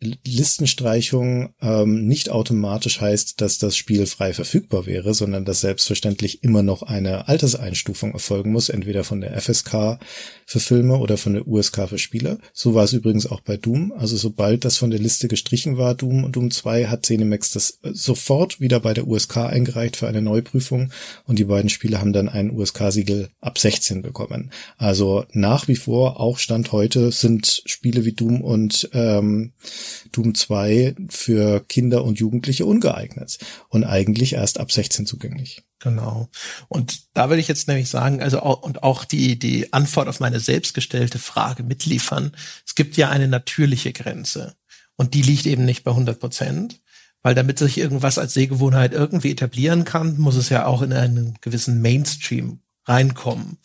Listenstreichung 0.00 1.54
ähm, 1.60 2.06
nicht 2.06 2.30
automatisch 2.30 3.02
heißt, 3.02 3.40
dass 3.40 3.58
das 3.58 3.76
Spiel 3.76 4.06
frei 4.06 4.32
verfügbar 4.32 4.86
wäre, 4.86 5.12
sondern 5.12 5.44
dass 5.44 5.60
selbstverständlich 5.60 6.42
immer 6.42 6.62
noch 6.62 6.82
eine 6.82 7.28
Alterseinstufung 7.28 8.12
erfolgen 8.12 8.50
muss, 8.50 8.70
entweder 8.70 9.04
von 9.04 9.20
der 9.20 9.38
FSK 9.38 9.98
für 10.46 10.60
Filme 10.60 10.96
oder 10.96 11.18
von 11.18 11.34
der 11.34 11.46
USK 11.46 11.88
für 11.88 11.98
Spiele. 11.98 12.38
So 12.54 12.74
war 12.74 12.84
es 12.84 12.94
übrigens 12.94 13.26
auch 13.26 13.40
bei 13.40 13.58
Doom. 13.58 13.92
Also 13.92 14.16
sobald 14.16 14.64
das 14.64 14.78
von 14.78 14.90
der 14.90 15.00
Liste 15.00 15.28
gestrichen 15.28 15.76
war, 15.76 15.94
Doom 15.94 16.24
und 16.24 16.34
Doom 16.34 16.50
2, 16.50 16.86
hat 16.86 17.04
Cinemax 17.04 17.52
das 17.52 17.78
sofort 17.82 18.58
wieder 18.58 18.80
bei 18.80 18.94
der 18.94 19.06
USK 19.06 19.36
eingereicht 19.36 19.96
für 19.96 20.08
eine 20.08 20.22
Neuprüfung 20.22 20.92
und 21.26 21.38
die 21.38 21.44
beiden 21.44 21.68
Spiele 21.68 22.00
haben 22.00 22.14
dann 22.14 22.30
ein 22.30 22.50
USK-Siegel 22.50 23.28
ab 23.40 23.58
16 23.58 24.00
bekommen. 24.00 24.50
Also 24.78 25.26
nach 25.32 25.68
wie 25.68 25.76
vor, 25.76 26.20
auch 26.20 26.38
Stand 26.38 26.72
heute, 26.72 27.12
sind 27.12 27.62
Spiele 27.66 28.06
wie 28.06 28.12
Doom 28.12 28.40
und 28.40 28.88
ähm, 28.94 29.52
Doom 30.12 30.34
2 30.34 30.94
für 31.08 31.60
Kinder 31.60 32.04
und 32.04 32.18
Jugendliche 32.18 32.66
ungeeignet 32.66 33.38
und 33.68 33.84
eigentlich 33.84 34.34
erst 34.34 34.60
ab 34.60 34.72
16 34.72 35.06
zugänglich. 35.06 35.62
Genau. 35.78 36.28
Und 36.68 37.14
da 37.14 37.30
würde 37.30 37.40
ich 37.40 37.48
jetzt 37.48 37.68
nämlich 37.68 37.88
sagen, 37.88 38.22
also 38.22 38.40
auch, 38.40 38.62
und 38.62 38.82
auch 38.82 39.04
die, 39.04 39.38
die 39.38 39.72
Antwort 39.72 40.08
auf 40.08 40.20
meine 40.20 40.40
selbstgestellte 40.40 41.18
Frage 41.18 41.62
mitliefern. 41.62 42.32
Es 42.66 42.74
gibt 42.74 42.96
ja 42.96 43.08
eine 43.08 43.28
natürliche 43.28 43.92
Grenze 43.92 44.56
und 44.96 45.14
die 45.14 45.22
liegt 45.22 45.46
eben 45.46 45.64
nicht 45.64 45.84
bei 45.84 45.90
100 45.92 46.18
Prozent. 46.20 46.80
Weil 47.22 47.34
damit 47.34 47.58
sich 47.58 47.76
irgendwas 47.76 48.16
als 48.16 48.32
Sehgewohnheit 48.32 48.94
irgendwie 48.94 49.30
etablieren 49.30 49.84
kann, 49.84 50.18
muss 50.18 50.36
es 50.36 50.48
ja 50.48 50.64
auch 50.64 50.80
in 50.80 50.92
einen 50.94 51.36
gewissen 51.42 51.82
Mainstream 51.82 52.60
reinkommen. 52.86 53.58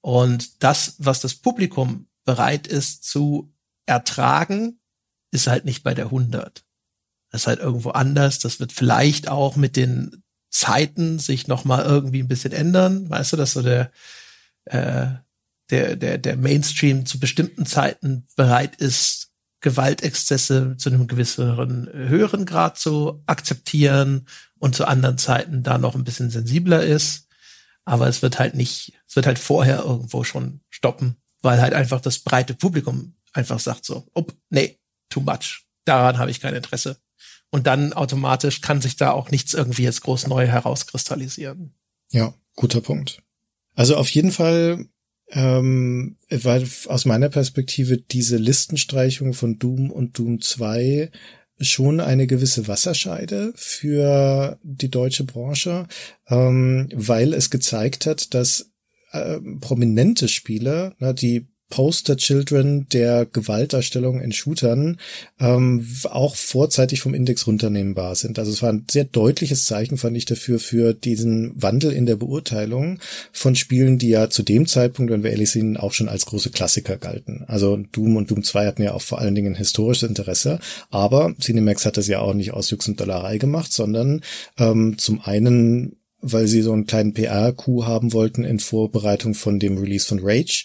Und 0.00 0.62
das, 0.62 0.94
was 0.98 1.20
das 1.20 1.34
Publikum 1.34 2.06
bereit 2.24 2.66
ist 2.66 3.04
zu 3.04 3.52
ertragen, 3.86 4.78
ist 5.34 5.46
halt 5.46 5.64
nicht 5.64 5.82
bei 5.82 5.94
der 5.94 6.06
100. 6.06 6.64
Das 7.30 7.42
ist 7.42 7.46
halt 7.46 7.60
irgendwo 7.60 7.90
anders. 7.90 8.38
Das 8.38 8.60
wird 8.60 8.72
vielleicht 8.72 9.28
auch 9.28 9.56
mit 9.56 9.76
den 9.76 10.22
Zeiten 10.50 11.18
sich 11.18 11.48
noch 11.48 11.64
mal 11.64 11.84
irgendwie 11.84 12.20
ein 12.20 12.28
bisschen 12.28 12.52
ändern. 12.52 13.10
Weißt 13.10 13.32
du, 13.32 13.36
dass 13.36 13.52
so 13.52 13.62
der 13.62 13.90
äh, 14.66 15.06
der 15.70 15.96
der 15.96 16.18
der 16.18 16.36
Mainstream 16.36 17.06
zu 17.06 17.18
bestimmten 17.18 17.66
Zeiten 17.66 18.26
bereit 18.36 18.76
ist, 18.76 19.32
Gewaltexzesse 19.60 20.76
zu 20.76 20.90
einem 20.90 21.08
gewissen 21.08 21.56
höheren 21.56 22.44
Grad 22.46 22.78
zu 22.78 23.22
akzeptieren 23.26 24.26
und 24.58 24.76
zu 24.76 24.86
anderen 24.86 25.18
Zeiten 25.18 25.62
da 25.62 25.78
noch 25.78 25.94
ein 25.94 26.04
bisschen 26.04 26.30
sensibler 26.30 26.84
ist. 26.84 27.28
Aber 27.84 28.08
es 28.08 28.22
wird 28.22 28.38
halt 28.38 28.54
nicht, 28.54 28.92
es 29.08 29.16
wird 29.16 29.26
halt 29.26 29.38
vorher 29.38 29.80
irgendwo 29.80 30.22
schon 30.22 30.60
stoppen, 30.70 31.16
weil 31.42 31.60
halt 31.60 31.74
einfach 31.74 32.00
das 32.00 32.20
breite 32.20 32.54
Publikum 32.54 33.16
einfach 33.32 33.58
sagt 33.58 33.84
so, 33.84 34.06
oh, 34.14 34.26
nee, 34.50 34.78
too 35.08 35.20
much. 35.20 35.64
Daran 35.84 36.18
habe 36.18 36.30
ich 36.30 36.40
kein 36.40 36.54
Interesse. 36.54 36.98
Und 37.50 37.66
dann 37.66 37.92
automatisch 37.92 38.60
kann 38.60 38.80
sich 38.80 38.96
da 38.96 39.12
auch 39.12 39.30
nichts 39.30 39.54
irgendwie 39.54 39.84
jetzt 39.84 40.00
groß 40.00 40.26
neu 40.26 40.46
herauskristallisieren. 40.46 41.74
Ja, 42.10 42.34
guter 42.56 42.80
Punkt. 42.80 43.22
Also 43.74 43.96
auf 43.96 44.08
jeden 44.10 44.32
Fall 44.32 44.86
ähm, 45.30 46.16
war 46.30 46.60
aus 46.86 47.04
meiner 47.04 47.28
Perspektive 47.28 47.98
diese 47.98 48.36
Listenstreichung 48.36 49.34
von 49.34 49.58
Doom 49.58 49.90
und 49.90 50.18
Doom 50.18 50.40
2 50.40 51.10
schon 51.60 52.00
eine 52.00 52.26
gewisse 52.26 52.66
Wasserscheide 52.66 53.52
für 53.54 54.58
die 54.62 54.90
deutsche 54.90 55.24
Branche, 55.24 55.86
ähm, 56.28 56.88
weil 56.92 57.32
es 57.32 57.50
gezeigt 57.50 58.06
hat, 58.06 58.34
dass 58.34 58.72
äh, 59.12 59.38
prominente 59.60 60.28
Spieler, 60.28 60.94
na, 60.98 61.12
die 61.12 61.46
Poster 61.70 62.16
Children 62.16 62.86
der 62.92 63.26
Gewaltdarstellung 63.26 64.20
in 64.20 64.32
Shootern 64.32 64.98
ähm, 65.40 65.86
auch 66.04 66.36
vorzeitig 66.36 67.00
vom 67.00 67.14
Index 67.14 67.46
runternehmbar 67.46 68.14
sind. 68.14 68.38
Also 68.38 68.52
es 68.52 68.62
war 68.62 68.72
ein 68.72 68.84
sehr 68.90 69.04
deutliches 69.04 69.64
Zeichen, 69.64 69.98
fand 69.98 70.16
ich 70.16 70.24
dafür, 70.24 70.58
für 70.58 70.94
diesen 70.94 71.60
Wandel 71.60 71.92
in 71.92 72.06
der 72.06 72.16
Beurteilung 72.16 73.00
von 73.32 73.56
Spielen, 73.56 73.98
die 73.98 74.10
ja 74.10 74.30
zu 74.30 74.42
dem 74.42 74.66
Zeitpunkt, 74.66 75.10
wenn 75.10 75.24
wir 75.24 75.30
ehrlich 75.30 75.50
sind, 75.50 75.76
auch 75.76 75.92
schon 75.92 76.08
als 76.08 76.26
große 76.26 76.50
Klassiker 76.50 76.96
galten. 76.96 77.44
Also 77.48 77.76
Doom 77.76 78.16
und 78.16 78.30
Doom 78.30 78.44
2 78.44 78.66
hatten 78.66 78.82
ja 78.82 78.92
auch 78.92 79.02
vor 79.02 79.18
allen 79.18 79.34
Dingen 79.34 79.54
historisches 79.54 80.08
Interesse, 80.08 80.60
aber 80.90 81.34
Cinemax 81.40 81.86
hat 81.86 81.96
das 81.96 82.08
ja 82.08 82.20
auch 82.20 82.34
nicht 82.34 82.52
aus 82.52 82.70
Jux 82.70 82.86
und 82.88 83.00
Dollerei 83.00 83.38
gemacht, 83.38 83.72
sondern 83.72 84.22
ähm, 84.58 84.96
zum 84.98 85.20
einen 85.22 85.96
weil 86.24 86.46
sie 86.46 86.62
so 86.62 86.72
einen 86.72 86.86
kleinen 86.86 87.12
PR-Coup 87.12 87.84
haben 87.84 88.12
wollten 88.12 88.44
in 88.44 88.58
Vorbereitung 88.58 89.34
von 89.34 89.58
dem 89.58 89.78
Release 89.78 90.06
von 90.06 90.20
Rage, 90.22 90.64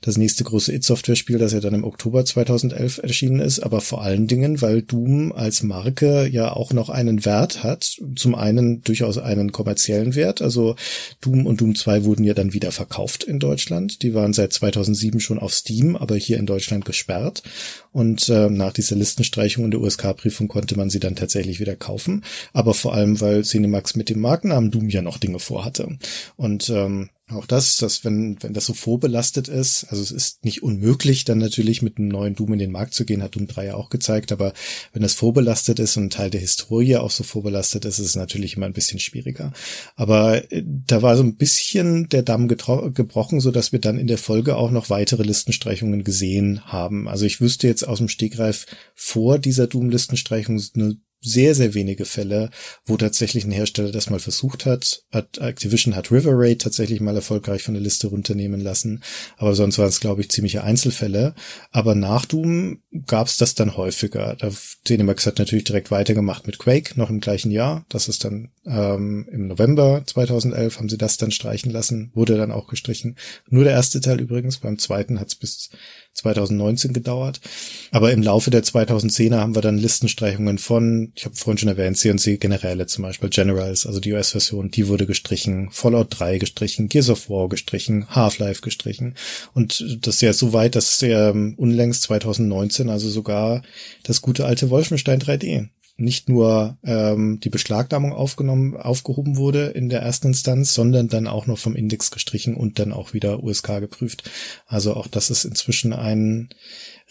das 0.00 0.16
nächste 0.16 0.44
große 0.44 0.72
It-Software-Spiel, 0.72 1.38
das 1.38 1.52
ja 1.52 1.60
dann 1.60 1.74
im 1.74 1.84
Oktober 1.84 2.24
2011 2.24 2.98
erschienen 3.02 3.40
ist, 3.40 3.60
aber 3.60 3.80
vor 3.80 4.02
allen 4.02 4.26
Dingen, 4.26 4.62
weil 4.62 4.82
Doom 4.82 5.32
als 5.32 5.62
Marke 5.62 6.28
ja 6.28 6.52
auch 6.52 6.72
noch 6.72 6.88
einen 6.88 7.24
Wert 7.24 7.64
hat, 7.64 7.96
zum 8.14 8.34
einen 8.34 8.82
durchaus 8.82 9.18
einen 9.18 9.52
kommerziellen 9.52 10.14
Wert, 10.14 10.40
also 10.42 10.76
Doom 11.20 11.46
und 11.46 11.60
Doom 11.60 11.74
2 11.74 12.04
wurden 12.04 12.24
ja 12.24 12.34
dann 12.34 12.52
wieder 12.52 12.70
verkauft 12.70 13.24
in 13.24 13.40
Deutschland, 13.40 14.02
die 14.02 14.14
waren 14.14 14.32
seit 14.32 14.52
2007 14.52 15.20
schon 15.20 15.38
auf 15.38 15.52
Steam, 15.52 15.96
aber 15.96 16.16
hier 16.16 16.38
in 16.38 16.46
Deutschland 16.46 16.84
gesperrt 16.84 17.42
und 17.92 18.28
äh, 18.28 18.48
nach 18.48 18.72
dieser 18.72 18.96
Listenstreichung 18.96 19.64
in 19.64 19.70
der 19.70 19.80
USK-Prüfung 19.80 20.48
konnte 20.48 20.76
man 20.76 20.90
sie 20.90 21.00
dann 21.00 21.16
tatsächlich 21.16 21.60
wieder 21.60 21.76
kaufen, 21.76 22.24
aber 22.52 22.74
vor 22.74 22.94
allem, 22.94 23.20
weil 23.20 23.42
Cinemax 23.42 23.96
mit 23.96 24.08
dem 24.08 24.20
Markennamen 24.20 24.70
Doom 24.70 24.88
ja 24.88 25.02
noch 25.02 25.18
Dinge 25.18 25.38
vorhatte. 25.38 25.98
Und 26.36 26.70
ähm, 26.70 27.10
auch 27.32 27.46
das, 27.46 27.76
dass 27.76 28.04
wenn, 28.04 28.36
wenn 28.42 28.52
das 28.52 28.66
so 28.66 28.74
vorbelastet 28.74 29.48
ist, 29.48 29.84
also 29.90 30.02
es 30.02 30.10
ist 30.10 30.44
nicht 30.44 30.62
unmöglich, 30.62 31.24
dann 31.24 31.38
natürlich 31.38 31.82
mit 31.82 31.98
einem 31.98 32.08
neuen 32.08 32.34
Doom 32.34 32.52
in 32.54 32.58
den 32.58 32.72
Markt 32.72 32.94
zu 32.94 33.04
gehen, 33.04 33.22
hat 33.22 33.36
Doom 33.36 33.46
3 33.46 33.66
ja 33.66 33.74
auch 33.74 33.90
gezeigt, 33.90 34.32
aber 34.32 34.52
wenn 34.92 35.02
das 35.02 35.14
vorbelastet 35.14 35.78
ist 35.78 35.96
und 35.96 36.12
Teil 36.12 36.30
der 36.30 36.40
Historie 36.40 36.96
auch 36.96 37.10
so 37.10 37.24
vorbelastet 37.24 37.84
ist, 37.84 37.98
ist 37.98 38.06
es 38.06 38.16
natürlich 38.16 38.56
immer 38.56 38.66
ein 38.66 38.72
bisschen 38.72 39.00
schwieriger. 39.00 39.52
Aber 39.96 40.50
äh, 40.52 40.62
da 40.64 41.02
war 41.02 41.16
so 41.16 41.22
ein 41.22 41.36
bisschen 41.36 42.08
der 42.08 42.22
Damm 42.22 42.48
gebrochen, 42.48 43.40
so 43.40 43.50
dass 43.50 43.72
wir 43.72 43.80
dann 43.80 43.98
in 43.98 44.06
der 44.06 44.18
Folge 44.18 44.56
auch 44.56 44.70
noch 44.70 44.90
weitere 44.90 45.22
Listenstreichungen 45.22 46.04
gesehen 46.04 46.62
haben. 46.66 47.08
Also 47.08 47.26
ich 47.26 47.40
wüsste 47.40 47.66
jetzt 47.66 47.86
aus 47.86 47.98
dem 47.98 48.08
Stegreif 48.08 48.66
vor 48.94 49.38
dieser 49.38 49.66
Doom-Listenstreichung 49.66 50.60
eine 50.74 50.96
sehr, 51.20 51.54
sehr 51.54 51.74
wenige 51.74 52.04
Fälle, 52.04 52.50
wo 52.84 52.96
tatsächlich 52.96 53.44
ein 53.44 53.52
Hersteller 53.52 53.92
das 53.92 54.10
mal 54.10 54.20
versucht 54.20 54.66
hat. 54.66 55.04
Activision 55.10 55.94
hat 55.94 56.10
River 56.10 56.32
Raid 56.34 56.62
tatsächlich 56.62 57.00
mal 57.00 57.14
erfolgreich 57.14 57.62
von 57.62 57.74
der 57.74 57.82
Liste 57.82 58.06
runternehmen 58.06 58.60
lassen, 58.60 59.02
aber 59.36 59.54
sonst 59.54 59.78
waren 59.78 59.88
es, 59.88 60.00
glaube 60.00 60.22
ich, 60.22 60.30
ziemliche 60.30 60.64
Einzelfälle. 60.64 61.34
Aber 61.70 61.94
nach 61.94 62.24
Doom 62.24 62.82
gab 63.06 63.26
es 63.26 63.36
das 63.36 63.54
dann 63.54 63.76
häufiger. 63.76 64.36
Da 64.38 64.50
Cinemax 64.86 65.26
hat 65.26 65.38
natürlich 65.38 65.64
direkt 65.64 65.90
weitergemacht 65.90 66.46
mit 66.46 66.58
Quake, 66.58 66.98
noch 66.98 67.10
im 67.10 67.20
gleichen 67.20 67.50
Jahr. 67.50 67.84
Das 67.88 68.08
ist 68.08 68.24
dann 68.24 68.50
ähm, 68.66 69.28
im 69.30 69.48
November 69.48 70.02
2011 70.04 70.78
haben 70.78 70.88
sie 70.88 70.98
das 70.98 71.16
dann 71.16 71.30
streichen 71.30 71.70
lassen, 71.70 72.10
wurde 72.14 72.36
dann 72.36 72.52
auch 72.52 72.66
gestrichen. 72.66 73.16
Nur 73.48 73.64
der 73.64 73.72
erste 73.72 74.00
Teil 74.00 74.20
übrigens, 74.20 74.58
beim 74.58 74.78
zweiten 74.78 75.20
hat 75.20 75.28
es 75.28 75.34
bis 75.34 75.70
2019 76.14 76.92
gedauert. 76.92 77.40
Aber 77.90 78.12
im 78.12 78.22
Laufe 78.22 78.50
der 78.50 78.62
2010er 78.62 79.38
haben 79.38 79.54
wir 79.54 79.62
dann 79.62 79.78
Listenstreichungen 79.78 80.58
von, 80.58 81.09
ich 81.14 81.24
habe 81.24 81.34
vorhin 81.34 81.58
schon 81.58 81.68
erwähnt, 81.68 81.96
C&C 81.96 82.36
Generäle 82.36 82.86
zum 82.86 83.02
Beispiel, 83.02 83.28
Generals, 83.28 83.86
also 83.86 84.00
die 84.00 84.12
US-Version, 84.12 84.70
die 84.70 84.88
wurde 84.88 85.06
gestrichen, 85.06 85.70
Fallout 85.70 86.08
3 86.10 86.38
gestrichen, 86.38 86.88
Gears 86.88 87.10
of 87.10 87.28
War 87.30 87.48
gestrichen, 87.48 88.08
Half-Life 88.10 88.62
gestrichen. 88.62 89.14
Und 89.54 89.98
das 90.02 90.16
ist 90.16 90.22
ja 90.22 90.32
so 90.32 90.52
weit, 90.52 90.74
dass 90.74 90.98
der 90.98 91.34
unlängst 91.56 92.02
2019 92.02 92.90
also 92.90 93.08
sogar 93.08 93.62
das 94.02 94.22
gute 94.22 94.46
alte 94.46 94.70
Wolfenstein 94.70 95.20
3D 95.20 95.68
nicht 96.00 96.28
nur 96.28 96.78
ähm, 96.82 97.40
die 97.40 97.50
Beschlagnahmung 97.50 98.12
aufgenommen, 98.12 98.76
aufgehoben 98.76 99.36
wurde 99.36 99.66
in 99.66 99.88
der 99.88 100.00
ersten 100.00 100.28
Instanz, 100.28 100.74
sondern 100.74 101.08
dann 101.08 101.26
auch 101.26 101.46
noch 101.46 101.58
vom 101.58 101.76
Index 101.76 102.10
gestrichen 102.10 102.56
und 102.56 102.78
dann 102.78 102.92
auch 102.92 103.12
wieder 103.12 103.42
USK 103.42 103.80
geprüft. 103.80 104.28
Also 104.66 104.94
auch 104.94 105.06
das 105.06 105.30
ist 105.30 105.44
inzwischen 105.44 105.92
ein 105.92 106.48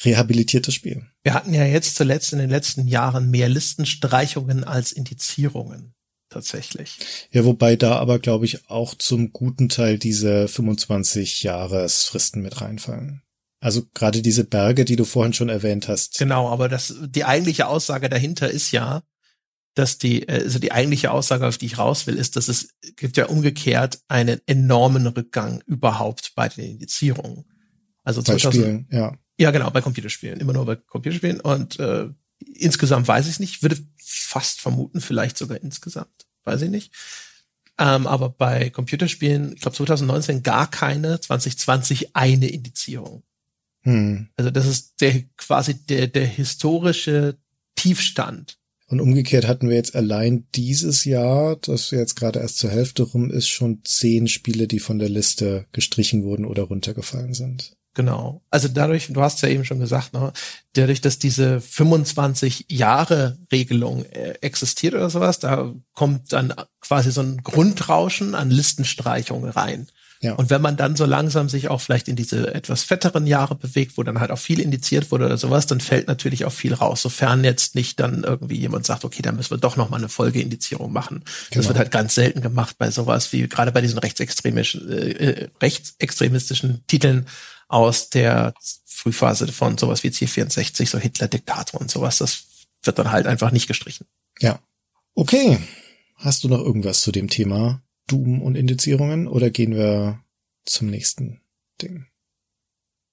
rehabilitiertes 0.04 0.74
Spiel. 0.74 1.06
Wir 1.24 1.34
hatten 1.34 1.54
ja 1.54 1.66
jetzt 1.66 1.96
zuletzt 1.96 2.34
in 2.34 2.40
den 2.40 2.50
letzten 2.50 2.88
Jahren 2.88 3.30
mehr 3.30 3.50
Listenstreichungen 3.50 4.64
als 4.64 4.92
Indizierungen 4.92 5.94
tatsächlich. 6.30 6.98
Ja, 7.32 7.46
wobei 7.46 7.76
da 7.76 7.98
aber, 7.98 8.20
glaube 8.20 8.46
ich, 8.46 8.70
auch 8.70 8.96
zum 8.96 9.34
guten 9.34 9.70
Teil 9.70 9.98
diese 9.98 10.48
25 10.48 11.44
Jahresfristen 11.44 12.42
mit 12.42 12.62
reinfallen. 12.62 13.24
Also 13.60 13.84
gerade 13.94 14.22
diese 14.22 14.46
Berge, 14.46 14.86
die 14.86 14.96
du 14.96 15.04
vorhin 15.04 15.34
schon 15.34 15.50
erwähnt 15.50 15.88
hast. 15.88 16.18
Genau, 16.18 16.50
aber 16.50 16.70
das, 16.70 16.96
die 17.02 17.26
eigentliche 17.26 17.68
Aussage 17.68 18.10
dahinter 18.10 18.50
ist 18.50 18.72
ja, 18.72 19.04
dass 19.76 19.98
die, 19.98 20.28
also 20.28 20.60
die 20.60 20.72
eigentliche 20.72 21.12
Aussage, 21.12 21.48
auf 21.48 21.58
die 21.58 21.68
ich 21.68 21.78
raus 21.78 22.08
will, 22.08 22.16
ist, 22.16 22.36
dass 22.36 22.48
es 22.48 22.70
gibt 22.96 23.18
ja 23.18 23.28
umgekehrt 23.28 24.00
einen 24.08 24.42
enormen 24.46 25.08
Rückgang 25.08 25.62
überhaupt 25.66 26.34
bei 26.36 26.50
den 26.50 26.72
Indizierungen. 26.72 27.46
Also 28.04 28.22
bei 28.22 28.38
2000, 28.38 28.54
Spielen, 28.54 28.88
ja. 28.92 29.18
Ja, 29.38 29.52
genau, 29.52 29.70
bei 29.70 29.82
Computerspielen, 29.82 30.40
immer 30.40 30.54
nur 30.54 30.66
bei 30.66 30.76
Computerspielen. 30.76 31.40
Und 31.40 31.80
äh, 31.80 32.10
insgesamt 32.56 33.08
weiß 33.08 33.26
ich 33.26 33.34
es 33.34 33.40
nicht, 33.40 33.62
würde 33.62 33.78
fast 33.98 34.60
vermuten, 34.60 35.02
vielleicht 35.02 35.38
sogar 35.38 35.62
insgesamt, 35.62 36.28
weiß 36.44 36.64
ich 36.64 36.70
nicht. 36.70 36.94
Ähm, 37.78 38.08
aber 38.08 38.30
bei 38.30 38.70
Computerspielen, 38.70 39.54
ich 39.54 39.62
glaube 39.62 39.78
2019 39.78 40.44
gar 40.44 40.70
keine, 40.70 41.22
2020 41.22 42.16
eine 42.16 42.50
Indizierung. 42.50 43.24
Hm. 43.90 44.28
Also 44.38 44.52
das 44.52 44.68
ist 44.68 45.02
der 45.02 45.24
quasi 45.36 45.74
der, 45.74 46.08
der 46.08 46.28
historische 46.28 47.38
Tiefstand. 47.76 48.58
Und 48.88 49.02
umgekehrt 49.02 49.48
hatten 49.48 49.70
wir 49.70 49.76
jetzt 49.76 49.96
allein 49.96 50.48
dieses 50.56 51.06
Jahr, 51.06 51.56
das 51.56 51.92
jetzt 51.92 52.16
gerade 52.16 52.40
erst 52.40 52.58
zur 52.58 52.72
Hälfte 52.72 53.04
rum 53.04 53.30
ist, 53.30 53.48
schon 53.48 53.82
zehn 53.84 54.28
Spiele, 54.28 54.68
die 54.68 54.80
von 54.80 55.00
der 55.00 55.10
Liste 55.10 55.66
gestrichen 55.72 56.24
wurden 56.24 56.46
oder 56.46 56.64
runtergefallen 56.64 57.34
sind. 57.34 57.74
Genau. 57.96 58.42
Also 58.50 58.68
dadurch, 58.68 59.08
du 59.10 59.22
hast 59.22 59.42
ja 59.42 59.50
eben 59.50 59.66
schon 59.66 59.80
gesagt, 59.80 60.14
ne, 60.14 60.32
dadurch, 60.74 61.02
dass 61.02 61.20
diese 61.20 61.60
25 61.60 62.66
Jahre 62.70 63.38
Regelung 63.52 64.06
äh, 64.06 64.36
existiert 64.42 64.94
oder 64.94 65.10
sowas, 65.10 65.40
da 65.40 65.74
kommt 65.94 66.32
dann 66.32 66.54
quasi 66.80 67.12
so 67.12 67.22
ein 67.22 67.38
Grundrauschen 67.44 68.36
an 68.36 68.52
Listenstreichung 68.52 69.46
rein. 69.46 69.88
Ja. 70.22 70.34
Und 70.34 70.50
wenn 70.50 70.62
man 70.62 70.76
dann 70.76 70.98
so 70.98 71.06
langsam 71.06 71.48
sich 71.48 71.70
auch 71.70 71.80
vielleicht 71.80 72.10
in 72.10 72.18
diese 72.18 72.54
etwas 72.54 72.84
fetteren 72.84 73.26
Jahre 73.26 73.56
bewegt, 73.56 73.98
wo 73.98 74.04
dann 74.04 74.20
halt 74.20 74.32
auch 74.32 74.38
viel 74.38 74.60
indiziert 74.60 75.12
wurde 75.12 75.26
oder 75.26 75.38
sowas, 75.38 75.66
dann 75.66 75.80
fällt 75.80 76.08
natürlich 76.08 76.44
auch 76.44 76.52
viel 76.52 76.74
raus, 76.74 77.02
sofern 77.02 77.46
jetzt 77.46 77.74
nicht 77.74 78.02
dann 78.02 78.24
irgendwie 78.24 78.58
jemand 78.58 78.86
sagt, 78.86 79.06
okay, 79.06 79.22
dann 79.22 79.38
müssen 79.38 79.52
wir 79.52 79.58
doch 79.60 79.78
noch 79.78 79.90
mal 79.90 79.98
eine 79.98 80.10
Folgeindizierung 80.10 80.92
machen. 80.92 81.24
Genau. 81.52 81.62
Das 81.62 81.68
wird 81.68 81.78
halt 81.78 81.92
ganz 81.92 82.16
selten 82.16 82.42
gemacht 82.42 82.76
bei 82.78 82.92
sowas 82.92 83.32
wie 83.32 83.48
gerade 83.48 83.72
bei 83.72 83.80
diesen 83.80 83.98
rechtsextremistischen, 83.98 84.92
äh, 84.92 85.10
äh, 85.12 85.50
rechtsextremistischen 85.62 86.84
Titeln 86.88 87.26
aus 87.70 88.10
der 88.10 88.54
Frühphase 88.86 89.48
von 89.54 89.78
sowas 89.78 90.04
wie 90.04 90.10
C64, 90.10 90.86
so 90.86 90.98
Hitler-Diktator 90.98 91.80
und 91.80 91.90
sowas. 91.90 92.18
Das 92.18 92.44
wird 92.84 93.00
dann 93.00 93.14
halt 93.14 93.26
einfach 93.26 93.52
nicht 93.52 93.68
gestrichen. 93.68 94.06
Ja. 94.40 94.60
Okay. 95.16 95.60
Hast 96.16 96.44
du 96.44 96.50
noch 96.50 96.60
irgendwas 96.60 97.00
zu 97.00 97.14
dem 97.14 97.30
Thema? 97.30 97.82
Doom 98.10 98.42
und 98.42 98.56
Indizierungen 98.56 99.28
oder 99.28 99.50
gehen 99.50 99.76
wir 99.76 100.24
zum 100.66 100.90
nächsten 100.90 101.42
Ding? 101.82 102.06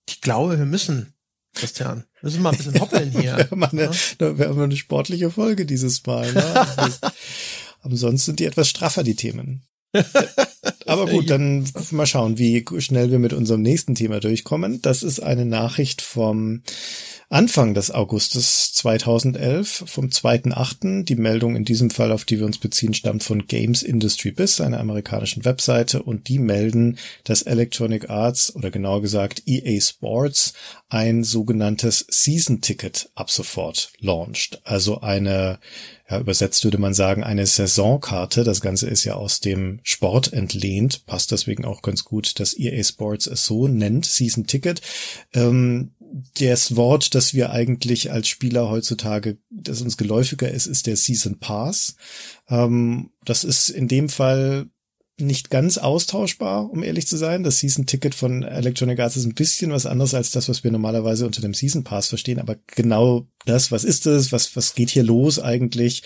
Ich 0.09 0.21
glaube, 0.21 0.59
wir 0.59 0.67
müssen, 0.67 1.15
Christian. 1.55 2.05
Wir 2.21 2.29
müssen 2.29 2.43
mal 2.43 2.51
ein 2.51 2.57
bisschen 2.57 2.81
hoppeln 2.81 3.11
hier. 3.21 3.37
wir, 3.37 3.51
haben 3.51 3.63
eine, 3.63 3.91
ja? 4.21 4.39
wir 4.39 4.49
haben 4.49 4.61
eine 4.61 4.77
sportliche 4.77 5.31
Folge 5.31 5.67
dieses 5.67 6.05
Mal. 6.07 6.33
Ne? 6.33 6.55
Aber 7.81 7.97
sonst 7.97 8.25
sind 8.25 8.41
die 8.41 8.45
etwas 8.45 8.69
straffer, 8.69 9.03
die 9.03 9.17
Themen. 9.17 9.63
Aber 10.87 11.07
gut, 11.07 11.31
dann 11.31 11.67
mal 11.91 12.07
schauen, 12.07 12.39
wie 12.39 12.65
schnell 12.79 13.11
wir 13.11 13.19
mit 13.19 13.33
unserem 13.33 13.63
nächsten 13.63 13.95
Thema 13.95 14.21
durchkommen. 14.21 14.83
Das 14.83 15.03
ist 15.03 15.21
eine 15.21 15.47
Nachricht 15.47 16.03
vom 16.03 16.63
Anfang 17.29 17.75
des 17.75 17.91
Augustes 17.91 18.73
2011, 18.75 19.85
vom 19.87 20.07
2.8. 20.07 21.03
Die 21.03 21.17
Meldung 21.17 21.57
in 21.57 21.65
diesem 21.65 21.91
Fall, 21.91 22.13
auf 22.13 22.25
die 22.25 22.39
wir 22.39 22.47
uns 22.47 22.59
beziehen, 22.59 22.95
stammt 22.95 23.25
von 23.25 23.49
Games 23.49 23.83
Industry 23.83 24.31
Biz, 24.31 24.61
einer 24.61 24.79
amerikanischen 24.79 25.45
Webseite, 25.45 26.05
und 26.05 26.29
die 26.29 26.39
melden, 26.39 26.99
dass 27.25 27.43
Electronic 27.43 28.11
Arts 28.11 28.55
oder 28.55 28.71
genauer 28.71 29.03
gesagt 29.03 29.43
EA 29.47 29.81
Sports 29.81 30.53
ein 30.89 31.25
sogenanntes 31.25 32.07
Season 32.09 32.61
Ticket 32.61 33.11
ab 33.17 33.29
sofort 33.29 33.93
launcht. 33.99 34.61
Also 34.63 35.01
eine 35.01 35.59
ja, 36.09 36.21
übersetzt 36.21 36.63
würde 36.63 36.79
man 36.79 36.95
sagen, 36.95 37.25
eine 37.25 37.47
Saisonkarte. 37.47 38.45
Das 38.45 38.61
Ganze 38.61 38.89
ist 38.89 39.05
ja 39.05 39.15
aus 39.15 39.41
dem 39.41 39.81
Sport 39.83 40.33
entlehnt, 40.33 41.05
passt 41.07 41.33
deswegen 41.33 41.65
auch 41.65 41.83
ganz 41.83 42.05
gut, 42.05 42.39
dass 42.39 42.57
EA 42.57 42.83
Sports 42.85 43.27
es 43.27 43.45
so 43.45 43.67
nennt, 43.67 44.07
Season 44.07 44.47
Ticket. 44.47 44.83
Ähm, 45.35 45.91
das 46.39 46.77
Wort, 46.77 47.15
das 47.15 47.35
wir 47.35 47.51
eigentlich 47.51 48.13
als 48.13 48.29
Spieler 48.29 48.71
heutzutage, 48.71 49.39
das 49.51 49.83
uns 49.83 49.97
geläufiger 49.97 50.51
ist, 50.51 50.67
ist 50.67 50.87
der 50.87 50.97
Season 50.97 51.39
Pass. 51.39 51.97
Ähm, 52.49 53.11
das 53.25 53.45
ist 53.45 53.69
in 53.69 53.89
dem 53.89 54.09
Fall 54.09 54.67
nicht 55.19 55.49
ganz 55.51 55.79
austauschbar, 55.79 56.71
um 56.71 56.83
ehrlich 56.83 57.07
zu 57.07 57.17
sein. 57.17 57.43
Das 57.43 57.59
Season 57.59 57.87
Ticket 57.87 58.15
von 58.15 58.43
Electronic 58.43 59.01
Arts 59.01 59.17
ist 59.17 59.25
ein 59.25 59.35
bisschen 59.35 59.71
was 59.71 59.87
anderes 59.87 60.15
als 60.15 60.31
das, 60.31 60.49
was 60.49 60.63
wir 60.63 60.71
normalerweise 60.71 61.25
unter 61.25 61.41
dem 61.41 61.55
Season 61.55 61.85
Pass 61.85 62.09
verstehen. 62.09 62.39
Aber 62.39 62.57
genau 62.67 63.27
das, 63.47 63.73
was 63.73 63.85
ist 63.85 64.07
es, 64.07 64.33
was, 64.33 64.55
was 64.57 64.75
geht 64.75 64.91
hier 64.91 65.05
los 65.05 65.39
eigentlich, 65.39 66.03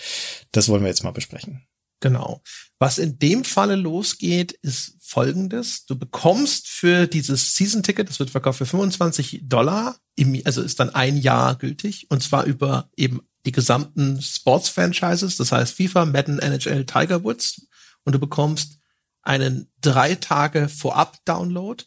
das 0.51 0.69
wollen 0.69 0.83
wir 0.83 0.87
jetzt 0.87 1.03
mal 1.03 1.11
besprechen. 1.11 1.61
Genau. 2.01 2.41
Was 2.79 2.97
in 2.97 3.19
dem 3.19 3.45
Falle 3.45 3.75
losgeht, 3.75 4.51
ist 4.51 4.95
folgendes. 4.99 5.85
Du 5.85 5.97
bekommst 5.97 6.67
für 6.67 7.07
dieses 7.07 7.55
Season-Ticket, 7.55 8.09
das 8.09 8.19
wird 8.19 8.31
verkauft 8.31 8.57
für 8.57 8.65
25 8.65 9.41
Dollar, 9.43 9.97
im, 10.15 10.41
also 10.43 10.61
ist 10.61 10.79
dann 10.79 10.89
ein 10.89 11.15
Jahr 11.15 11.55
gültig, 11.55 12.07
und 12.09 12.21
zwar 12.21 12.45
über 12.45 12.89
eben 12.97 13.21
die 13.45 13.51
gesamten 13.51 14.21
Sports-Franchises, 14.21 15.37
das 15.37 15.51
heißt 15.51 15.75
FIFA, 15.75 16.05
Madden, 16.05 16.39
NHL, 16.39 16.85
Tiger 16.85 17.23
Woods 17.23 17.67
und 18.03 18.13
du 18.13 18.19
bekommst 18.19 18.79
einen 19.21 19.71
drei 19.79 20.15
Tage 20.15 20.67
Vorab-Download. 20.67 21.83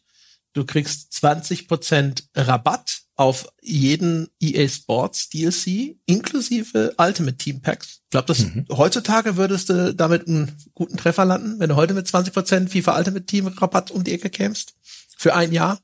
Du 0.54 0.64
kriegst 0.64 1.12
20% 1.12 2.22
Rabatt 2.36 3.00
auf 3.16 3.48
jeden 3.60 4.28
EA 4.40 4.68
Sports 4.68 5.28
DLC 5.28 5.96
inklusive 6.06 6.94
Ultimate 6.96 7.36
Team 7.36 7.60
Packs. 7.60 8.00
Ich 8.04 8.10
glaube, 8.10 8.26
dass 8.26 8.40
mhm. 8.40 8.66
heutzutage 8.70 9.36
würdest 9.36 9.68
du 9.68 9.94
damit 9.94 10.26
einen 10.26 10.56
guten 10.74 10.96
Treffer 10.96 11.24
landen, 11.24 11.60
wenn 11.60 11.68
du 11.68 11.76
heute 11.76 11.94
mit 11.94 12.06
20% 12.06 12.68
FIFA 12.68 12.96
Ultimate 12.96 13.26
Team 13.26 13.48
Rabatt 13.48 13.90
um 13.90 14.04
die 14.04 14.12
Ecke 14.12 14.30
kämst. 14.30 14.74
Für 15.16 15.34
ein 15.34 15.52
Jahr. 15.52 15.80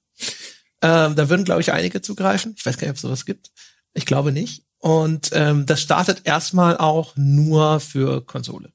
Ähm, 0.83 1.15
da 1.15 1.29
würden, 1.29 1.45
glaube 1.45 1.61
ich, 1.61 1.73
einige 1.73 2.01
zugreifen. 2.01 2.55
Ich 2.57 2.65
weiß 2.65 2.77
gar 2.77 2.87
nicht, 2.87 2.91
ob 2.91 2.97
es 2.97 3.03
sowas 3.03 3.25
gibt. 3.25 3.51
Ich 3.93 4.07
glaube 4.07 4.33
nicht. 4.33 4.65
Und 4.79 5.31
ähm, 5.33 5.67
das 5.67 5.83
startet 5.83 6.23
erstmal 6.25 6.79
auch 6.79 7.15
nur 7.17 7.81
für 7.81 8.25
Konsole. 8.25 8.73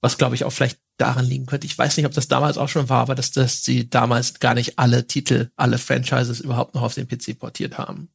Was, 0.00 0.16
glaube 0.16 0.36
ich, 0.36 0.44
auch 0.44 0.52
vielleicht 0.52 0.78
daran 0.98 1.24
liegen 1.24 1.46
könnte. 1.46 1.66
Ich 1.66 1.78
weiß 1.78 1.96
nicht, 1.96 2.06
ob 2.06 2.12
das 2.12 2.28
damals 2.28 2.58
auch 2.58 2.68
schon 2.68 2.88
war, 2.88 3.00
aber 3.00 3.14
dass, 3.14 3.30
dass 3.30 3.64
sie 3.64 3.88
damals 3.88 4.40
gar 4.40 4.54
nicht 4.54 4.78
alle 4.78 5.06
Titel, 5.06 5.50
alle 5.56 5.78
Franchises 5.78 6.40
überhaupt 6.40 6.74
noch 6.74 6.82
auf 6.82 6.94
den 6.94 7.08
PC 7.08 7.38
portiert 7.38 7.78
haben. 7.78 8.10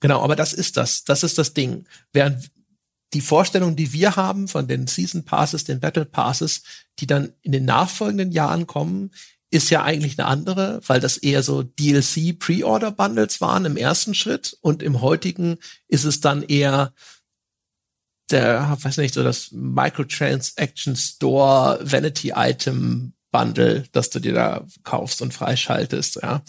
Genau, 0.00 0.22
aber 0.22 0.36
das 0.36 0.52
ist 0.52 0.76
das. 0.76 1.04
Das 1.04 1.22
ist 1.22 1.38
das 1.38 1.54
Ding. 1.54 1.86
Während 2.12 2.50
die 3.12 3.20
Vorstellung, 3.20 3.76
die 3.76 3.92
wir 3.92 4.16
haben 4.16 4.48
von 4.48 4.66
den 4.66 4.86
Season 4.86 5.24
Passes, 5.24 5.64
den 5.64 5.80
Battle 5.80 6.04
Passes, 6.04 6.62
die 6.98 7.06
dann 7.06 7.32
in 7.42 7.52
den 7.52 7.64
nachfolgenden 7.64 8.32
Jahren 8.32 8.66
kommen, 8.66 9.10
ist 9.50 9.68
ja 9.68 9.82
eigentlich 9.82 10.18
eine 10.18 10.28
andere, 10.28 10.80
weil 10.86 10.98
das 10.98 11.18
eher 11.18 11.42
so 11.42 11.62
DLC 11.62 12.38
Pre-Order 12.38 12.90
Bundles 12.90 13.40
waren 13.42 13.66
im 13.66 13.76
ersten 13.76 14.14
Schritt 14.14 14.56
und 14.62 14.82
im 14.82 15.02
heutigen 15.02 15.58
ist 15.88 16.04
es 16.04 16.20
dann 16.20 16.42
eher 16.42 16.94
der, 18.32 18.76
weiß 18.80 18.96
nicht, 18.98 19.14
so 19.14 19.22
das 19.22 19.50
Microtransaction 19.52 20.96
Store 20.96 21.78
Vanity 21.82 22.32
Item 22.34 23.12
Bundle, 23.30 23.84
das 23.92 24.10
du 24.10 24.20
dir 24.20 24.34
da 24.34 24.66
kaufst 24.84 25.22
und 25.22 25.32
freischaltest, 25.34 26.20
ja. 26.22 26.42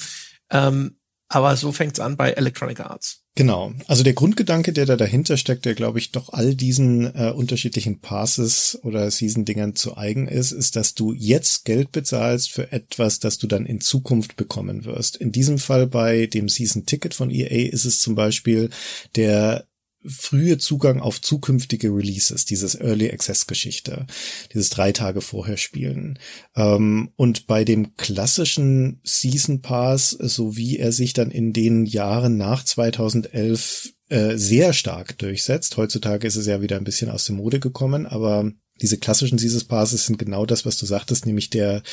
Ähm, 0.51 0.97
aber 1.29 1.55
so 1.57 1.71
fängt's 1.71 1.99
an 1.99 2.15
bei 2.15 2.31
Electronic 2.31 2.79
Arts. 2.79 3.23
Genau. 3.35 3.73
Also 3.87 4.03
der 4.03 4.13
Grundgedanke, 4.13 4.71
der 4.71 4.85
da 4.85 4.95
dahinter 4.95 5.37
steckt, 5.37 5.65
der 5.65 5.73
glaube 5.73 5.97
ich 5.97 6.11
doch 6.11 6.31
all 6.31 6.53
diesen 6.53 7.15
äh, 7.15 7.31
unterschiedlichen 7.31 7.99
Passes 8.01 8.77
oder 8.83 9.09
Season-Dingern 9.09 9.75
zu 9.75 9.97
eigen 9.97 10.27
ist, 10.27 10.51
ist, 10.51 10.75
dass 10.75 10.93
du 10.93 11.11
jetzt 11.13 11.65
Geld 11.65 11.91
bezahlst 11.91 12.51
für 12.51 12.71
etwas, 12.71 13.19
das 13.19 13.39
du 13.39 13.47
dann 13.47 13.65
in 13.65 13.81
Zukunft 13.81 14.35
bekommen 14.35 14.85
wirst. 14.85 15.15
In 15.15 15.31
diesem 15.31 15.57
Fall 15.57 15.87
bei 15.87 16.27
dem 16.27 16.47
Season-Ticket 16.47 17.15
von 17.15 17.31
EA 17.31 17.71
ist 17.71 17.85
es 17.85 17.99
zum 17.99 18.13
Beispiel 18.13 18.69
der 19.15 19.65
frühe 20.05 20.57
Zugang 20.57 21.01
auf 21.01 21.21
zukünftige 21.21 21.89
Releases, 21.89 22.45
dieses 22.45 22.75
Early 22.75 23.09
Access 23.11 23.47
Geschichte, 23.47 24.05
dieses 24.53 24.69
drei 24.69 24.91
Tage 24.91 25.21
vorher 25.21 25.57
spielen. 25.57 26.19
Ähm, 26.55 27.11
und 27.15 27.47
bei 27.47 27.63
dem 27.63 27.95
klassischen 27.95 28.99
Season 29.03 29.61
Pass, 29.61 30.11
so 30.11 30.55
wie 30.57 30.77
er 30.77 30.91
sich 30.91 31.13
dann 31.13 31.31
in 31.31 31.53
den 31.53 31.85
Jahren 31.85 32.37
nach 32.37 32.63
2011 32.63 33.93
äh, 34.09 34.37
sehr 34.37 34.73
stark 34.73 35.17
durchsetzt, 35.17 35.77
heutzutage 35.77 36.27
ist 36.27 36.35
es 36.35 36.45
ja 36.45 36.61
wieder 36.61 36.77
ein 36.77 36.83
bisschen 36.83 37.09
aus 37.09 37.25
der 37.25 37.35
Mode 37.35 37.59
gekommen, 37.59 38.05
aber 38.05 38.51
diese 38.81 38.97
klassischen 38.97 39.37
Season 39.37 39.67
Passes 39.67 40.05
sind 40.05 40.17
genau 40.17 40.45
das, 40.45 40.65
was 40.65 40.77
du 40.77 40.85
sagtest, 40.85 41.25
nämlich 41.25 41.49
der, 41.49 41.83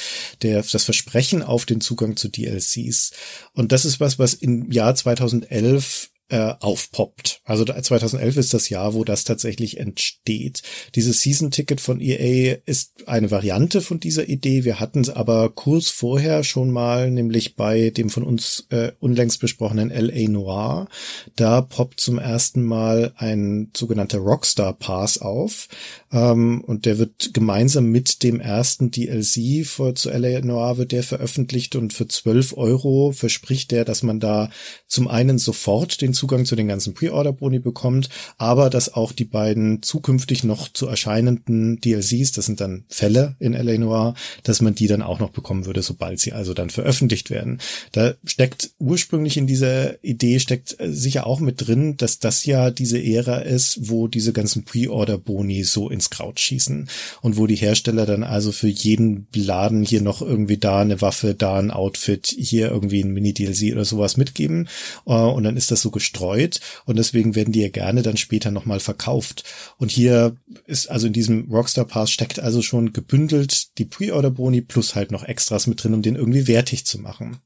der, 0.42 0.62
das 0.62 0.84
Versprechen 0.84 1.42
auf 1.42 1.66
den 1.66 1.80
Zugang 1.80 2.16
zu 2.16 2.28
DLCs. 2.28 3.12
Und 3.52 3.72
das 3.72 3.84
ist 3.84 4.00
was, 4.00 4.18
was 4.18 4.34
im 4.34 4.70
Jahr 4.72 4.94
2011 4.94 6.09
äh, 6.30 6.54
aufpoppt. 6.60 7.42
Also 7.44 7.64
2011 7.64 8.36
ist 8.36 8.54
das 8.54 8.68
Jahr, 8.68 8.94
wo 8.94 9.04
das 9.04 9.24
tatsächlich 9.24 9.78
entsteht. 9.78 10.62
Dieses 10.94 11.20
Season-Ticket 11.22 11.80
von 11.80 12.00
EA 12.00 12.56
ist 12.66 13.08
eine 13.08 13.30
Variante 13.30 13.80
von 13.80 14.00
dieser 14.00 14.28
Idee. 14.28 14.64
Wir 14.64 14.80
hatten 14.80 15.00
es 15.00 15.10
aber 15.10 15.50
kurz 15.50 15.88
vorher 15.88 16.44
schon 16.44 16.70
mal, 16.70 17.10
nämlich 17.10 17.56
bei 17.56 17.90
dem 17.90 18.10
von 18.10 18.22
uns 18.22 18.66
äh, 18.70 18.92
unlängst 19.00 19.40
besprochenen 19.40 19.90
LA 19.90 20.28
Noir. 20.28 20.88
Da 21.36 21.60
poppt 21.60 22.00
zum 22.00 22.18
ersten 22.18 22.62
Mal 22.62 23.12
ein 23.16 23.70
sogenannter 23.76 24.18
Rockstar 24.18 24.72
Pass 24.72 25.18
auf. 25.18 25.68
Ähm, 26.12 26.62
und 26.64 26.86
der 26.86 26.98
wird 26.98 27.34
gemeinsam 27.34 27.86
mit 27.86 28.22
dem 28.22 28.40
ersten 28.40 28.90
DLC 28.90 29.66
für, 29.66 29.94
zu 29.94 30.10
LA 30.10 30.40
Noir 30.40 30.78
wird 30.78 30.92
der 30.92 31.02
veröffentlicht 31.02 31.76
und 31.76 31.92
für 31.92 32.06
12 32.06 32.56
Euro 32.56 33.12
verspricht 33.12 33.70
der, 33.70 33.84
dass 33.84 34.02
man 34.02 34.20
da 34.20 34.50
zum 34.86 35.08
einen 35.08 35.38
sofort 35.38 36.00
den 36.00 36.14
Zugang 36.20 36.44
zu 36.44 36.54
den 36.54 36.68
ganzen 36.68 36.92
Pre-Order-Boni 36.92 37.60
bekommt, 37.60 38.10
aber 38.36 38.68
dass 38.68 38.92
auch 38.92 39.12
die 39.12 39.24
beiden 39.24 39.82
zukünftig 39.82 40.44
noch 40.44 40.68
zu 40.68 40.86
erscheinenden 40.86 41.80
DLCs, 41.80 42.32
das 42.32 42.44
sind 42.44 42.60
dann 42.60 42.84
Fälle 42.90 43.36
in 43.38 43.54
LA 43.54 43.78
Noir, 43.78 44.14
dass 44.42 44.60
man 44.60 44.74
die 44.74 44.86
dann 44.86 45.00
auch 45.00 45.18
noch 45.18 45.30
bekommen 45.30 45.64
würde, 45.64 45.80
sobald 45.80 46.20
sie 46.20 46.34
also 46.34 46.52
dann 46.52 46.68
veröffentlicht 46.68 47.30
werden. 47.30 47.58
Da 47.92 48.12
steckt 48.24 48.72
ursprünglich 48.78 49.38
in 49.38 49.46
dieser 49.46 50.02
Idee 50.04 50.40
steckt 50.40 50.78
äh, 50.78 50.92
sicher 50.92 51.26
auch 51.26 51.40
mit 51.40 51.66
drin, 51.66 51.96
dass 51.96 52.18
das 52.18 52.44
ja 52.44 52.70
diese 52.70 53.02
Ära 53.02 53.38
ist, 53.38 53.88
wo 53.88 54.08
diese 54.08 54.34
ganzen 54.34 54.64
Pre-Order-Boni 54.64 55.64
so 55.64 55.88
ins 55.88 56.10
Kraut 56.10 56.38
schießen 56.38 56.88
und 57.22 57.36
wo 57.38 57.46
die 57.46 57.56
Hersteller 57.56 58.04
dann 58.04 58.24
also 58.24 58.52
für 58.52 58.68
jeden 58.68 59.26
Laden 59.34 59.84
hier 59.84 60.02
noch 60.02 60.20
irgendwie 60.20 60.58
da 60.58 60.80
eine 60.80 61.00
Waffe, 61.00 61.34
da 61.34 61.58
ein 61.58 61.70
Outfit, 61.70 62.26
hier 62.26 62.70
irgendwie 62.70 63.02
ein 63.02 63.12
Mini-DLC 63.12 63.72
oder 63.72 63.86
sowas 63.86 64.18
mitgeben 64.18 64.68
äh, 65.06 65.12
und 65.12 65.44
dann 65.44 65.56
ist 65.56 65.70
das 65.70 65.80
so 65.80 65.90
gestreut 66.10 66.60
und 66.84 66.98
deswegen 66.98 67.34
werden 67.34 67.52
die 67.52 67.62
ja 67.62 67.68
gerne 67.68 68.02
dann 68.02 68.16
später 68.16 68.50
nochmal 68.50 68.80
verkauft. 68.80 69.44
Und 69.78 69.90
hier 69.90 70.36
ist 70.66 70.90
also 70.90 71.06
in 71.06 71.12
diesem 71.12 71.50
Rockstar 71.50 71.84
Pass 71.84 72.10
steckt 72.10 72.40
also 72.40 72.62
schon 72.62 72.92
gebündelt 72.92 73.78
die 73.78 73.84
Pre-Order-Boni 73.84 74.62
plus 74.62 74.94
halt 74.94 75.12
noch 75.12 75.24
Extras 75.24 75.66
mit 75.66 75.82
drin, 75.82 75.94
um 75.94 76.02
den 76.02 76.16
irgendwie 76.16 76.46
wertig 76.46 76.84
zu 76.84 76.98
machen. 76.98 77.38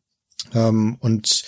Ähm, 0.53 0.97
und 1.01 1.43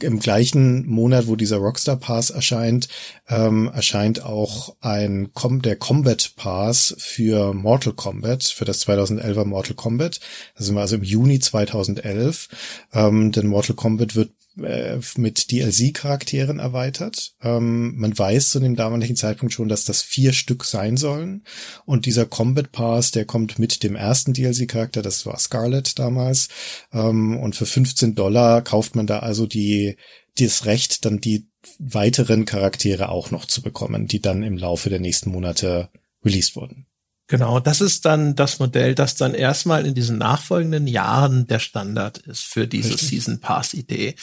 im 0.00 0.18
gleichen 0.20 0.86
Monat, 0.86 1.26
wo 1.26 1.36
dieser 1.36 1.56
Rockstar 1.56 1.96
Pass 1.96 2.30
erscheint, 2.30 2.88
ähm, 3.28 3.70
erscheint 3.74 4.22
auch 4.22 4.76
ein 4.80 5.30
Com 5.34 5.62
der 5.62 5.76
Combat 5.76 6.32
Pass 6.36 6.94
für 6.98 7.52
Mortal 7.52 7.92
Kombat, 7.92 8.44
für 8.44 8.64
das 8.64 8.86
2011er 8.86 9.44
Mortal 9.44 9.74
Kombat. 9.74 10.20
Das 10.56 10.66
sind 10.66 10.74
wir 10.74 10.80
also 10.80 10.96
im 10.96 11.02
Juni 11.02 11.40
2011. 11.40 12.48
Ähm, 12.92 13.32
denn 13.32 13.46
Mortal 13.46 13.76
Kombat 13.76 14.14
wird 14.14 14.30
äh, 14.62 14.98
mit 15.16 15.50
DLC-Charakteren 15.50 16.58
erweitert. 16.58 17.34
Ähm, 17.42 17.94
man 17.96 18.16
weiß 18.16 18.50
zu 18.50 18.60
dem 18.60 18.76
damaligen 18.76 19.16
Zeitpunkt 19.16 19.52
schon, 19.52 19.68
dass 19.68 19.84
das 19.84 20.02
vier 20.02 20.32
Stück 20.32 20.64
sein 20.64 20.96
sollen. 20.96 21.44
Und 21.84 22.06
dieser 22.06 22.26
Combat 22.26 22.70
Pass, 22.72 23.10
der 23.10 23.24
kommt 23.24 23.58
mit 23.58 23.82
dem 23.82 23.96
ersten 23.96 24.32
DLC-Charakter, 24.32 25.02
das 25.02 25.26
war 25.26 25.38
Scarlet 25.38 25.98
damals. 25.98 26.48
Ähm, 26.92 27.38
und 27.38 27.56
für 27.56 27.66
15 27.66 28.14
Dollar 28.14 28.62
kauft 28.62 28.96
man 28.96 29.06
da 29.06 29.20
also 29.20 29.46
die, 29.46 29.96
das 30.38 30.66
Recht, 30.66 31.04
dann 31.04 31.20
die 31.20 31.48
weiteren 31.78 32.44
Charaktere 32.44 33.08
auch 33.08 33.30
noch 33.30 33.46
zu 33.46 33.62
bekommen, 33.62 34.06
die 34.06 34.20
dann 34.20 34.42
im 34.42 34.56
Laufe 34.56 34.90
der 34.90 35.00
nächsten 35.00 35.30
Monate 35.30 35.90
released 36.24 36.56
wurden. 36.56 36.86
Genau, 37.26 37.58
das 37.58 37.80
ist 37.80 38.04
dann 38.04 38.36
das 38.36 38.58
Modell, 38.58 38.94
das 38.94 39.14
dann 39.14 39.32
erstmal 39.34 39.86
in 39.86 39.94
diesen 39.94 40.18
nachfolgenden 40.18 40.86
Jahren 40.86 41.46
der 41.46 41.58
Standard 41.58 42.18
ist 42.18 42.42
für 42.42 42.66
diese 42.66 42.90
Richtig. 42.90 43.08
Season 43.08 43.40
Pass 43.40 43.72
Idee, 43.72 44.14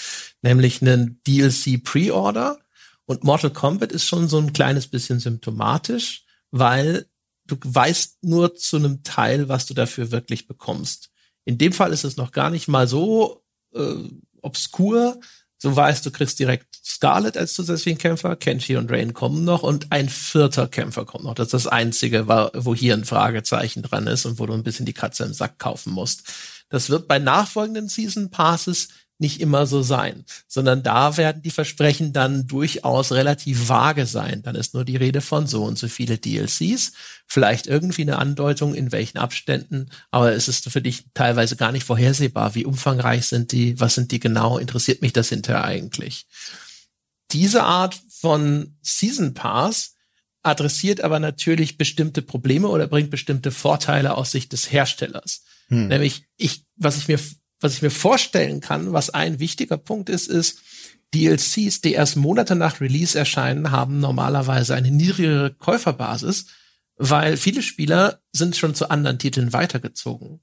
nämlich 0.44 0.82
einen 0.82 1.20
DLC 1.26 1.84
Pre-Order 1.84 2.60
und 3.06 3.24
Mortal 3.24 3.50
Kombat 3.52 3.92
ist 3.92 4.06
schon 4.06 4.28
so 4.30 4.38
ein 4.38 4.54
kleines 4.54 4.88
bisschen 4.88 5.20
symptomatisch, 5.20 6.26
weil 6.52 7.08
du 7.46 7.58
weißt 7.64 8.24
nur 8.24 8.56
zu 8.56 8.78
einem 8.78 9.04
Teil, 9.04 9.50
was 9.50 9.66
du 9.66 9.74
dafür 9.74 10.12
wirklich 10.12 10.48
bekommst. 10.48 11.10
In 11.44 11.58
dem 11.58 11.74
Fall 11.74 11.94
ist 11.94 12.04
es 12.04 12.18
noch 12.18 12.32
gar 12.32 12.52
nicht 12.52 12.68
mal 12.68 12.88
so 12.88 13.44
äh, 13.74 13.96
obskur, 14.42 15.20
so 15.64 15.76
weißt, 15.76 16.04
du 16.04 16.10
kriegst 16.10 16.40
direkt 16.40 16.66
Scarlet 16.84 17.38
als 17.38 17.54
zusätzlichen 17.54 18.00
Kämpfer, 18.00 18.36
Kenshi 18.36 18.78
und 18.78 18.92
Rain 18.92 19.14
kommen 19.14 19.44
noch 19.44 19.62
und 19.62 19.92
ein 19.92 20.10
vierter 20.10 20.68
Kämpfer 20.68 21.06
kommt 21.06 21.24
noch. 21.24 21.36
Das 21.36 21.48
ist 21.48 21.54
das 21.54 21.68
einzige, 21.68 22.28
wo 22.28 22.74
hier 22.74 22.96
ein 22.96 23.06
Fragezeichen 23.06 23.84
dran 23.84 24.08
ist 24.08 24.26
und 24.26 24.40
wo 24.40 24.48
du 24.48 24.54
ein 24.54 24.64
bisschen 24.64 24.88
die 24.88 24.94
Katze 24.94 25.24
im 25.24 25.34
Sack 25.34 25.60
kaufen 25.60 25.94
musst. 25.94 26.24
Das 26.70 26.90
wird 26.90 27.08
bei 27.08 27.20
nachfolgenden 27.20 27.90
Season 27.90 28.32
Passes 28.32 28.88
nicht 29.22 29.40
immer 29.40 29.66
so 29.66 29.82
sein, 29.82 30.26
sondern 30.48 30.84
da 30.84 31.16
werden 31.16 31.42
die 31.42 31.52
Versprechen 31.52 32.12
dann 32.12 32.48
durchaus 32.48 33.12
relativ 33.12 33.70
vage 33.70 34.06
sein. 34.06 34.42
Dann 34.44 34.56
ist 34.56 34.74
nur 34.74 34.84
die 34.84 34.98
Rede 34.98 35.22
von 35.22 35.48
so 35.48 35.64
und 35.64 35.78
so 35.78 35.88
viele 35.88 36.18
DLCs, 36.18 36.92
vielleicht 37.28 37.68
irgendwie 37.68 38.02
eine 38.02 38.18
Andeutung, 38.18 38.74
in 38.74 38.92
welchen 38.92 39.20
Abständen, 39.20 39.90
aber 40.10 40.34
es 40.34 40.48
ist 40.48 40.70
für 40.70 40.82
dich 40.82 41.06
teilweise 41.14 41.56
gar 41.56 41.72
nicht 41.72 41.86
vorhersehbar, 41.86 42.56
wie 42.56 42.66
umfangreich 42.66 43.28
sind 43.28 43.52
die, 43.52 43.80
was 43.80 43.96
sind 43.96 44.12
die 44.12 44.20
genau, 44.20 44.58
interessiert 44.58 45.02
mich 45.02 45.14
das 45.14 45.30
hinterher 45.30 45.64
eigentlich. 45.64 46.26
Diese 47.32 47.64
Art 47.64 47.98
von 48.10 48.76
Season 48.82 49.34
Pass 49.34 49.96
adressiert 50.44 51.02
aber 51.02 51.20
natürlich 51.20 51.78
bestimmte 51.78 52.22
Probleme 52.22 52.68
oder 52.68 52.88
bringt 52.88 53.12
bestimmte 53.12 53.52
Vorteile 53.52 54.18
aus 54.18 54.32
Sicht 54.32 54.52
des 54.52 54.72
Herstellers. 54.72 55.44
Hm. 55.68 55.88
Nämlich 55.88 56.24
ich, 56.38 56.66
was 56.76 56.98
ich 56.98 57.08
mir 57.08 57.20
was 57.62 57.76
ich 57.76 57.82
mir 57.82 57.92
vorstellen 57.92 58.60
kann, 58.60 58.92
was 58.92 59.12
ein 59.12 59.40
wichtiger 59.40 59.78
Punkt 59.78 60.10
ist, 60.10 60.28
ist, 60.28 60.60
DLCs, 61.14 61.82
die 61.82 61.94
erst 61.94 62.16
Monate 62.16 62.56
nach 62.56 62.82
Release 62.82 63.18
erscheinen, 63.18 63.72
haben 63.72 64.00
normalerweise 64.00 64.76
eine 64.76 64.92
niedrigere 64.92 65.54
Käuferbasis, 65.54 66.48
weil 66.96 67.38
viele 67.38 67.62
Spieler 67.62 68.22
sind 68.32 68.56
schon 68.56 68.76
zu 68.76 68.90
anderen 68.90 69.20
Titeln 69.20 69.54
weitergezogen. 69.54 70.42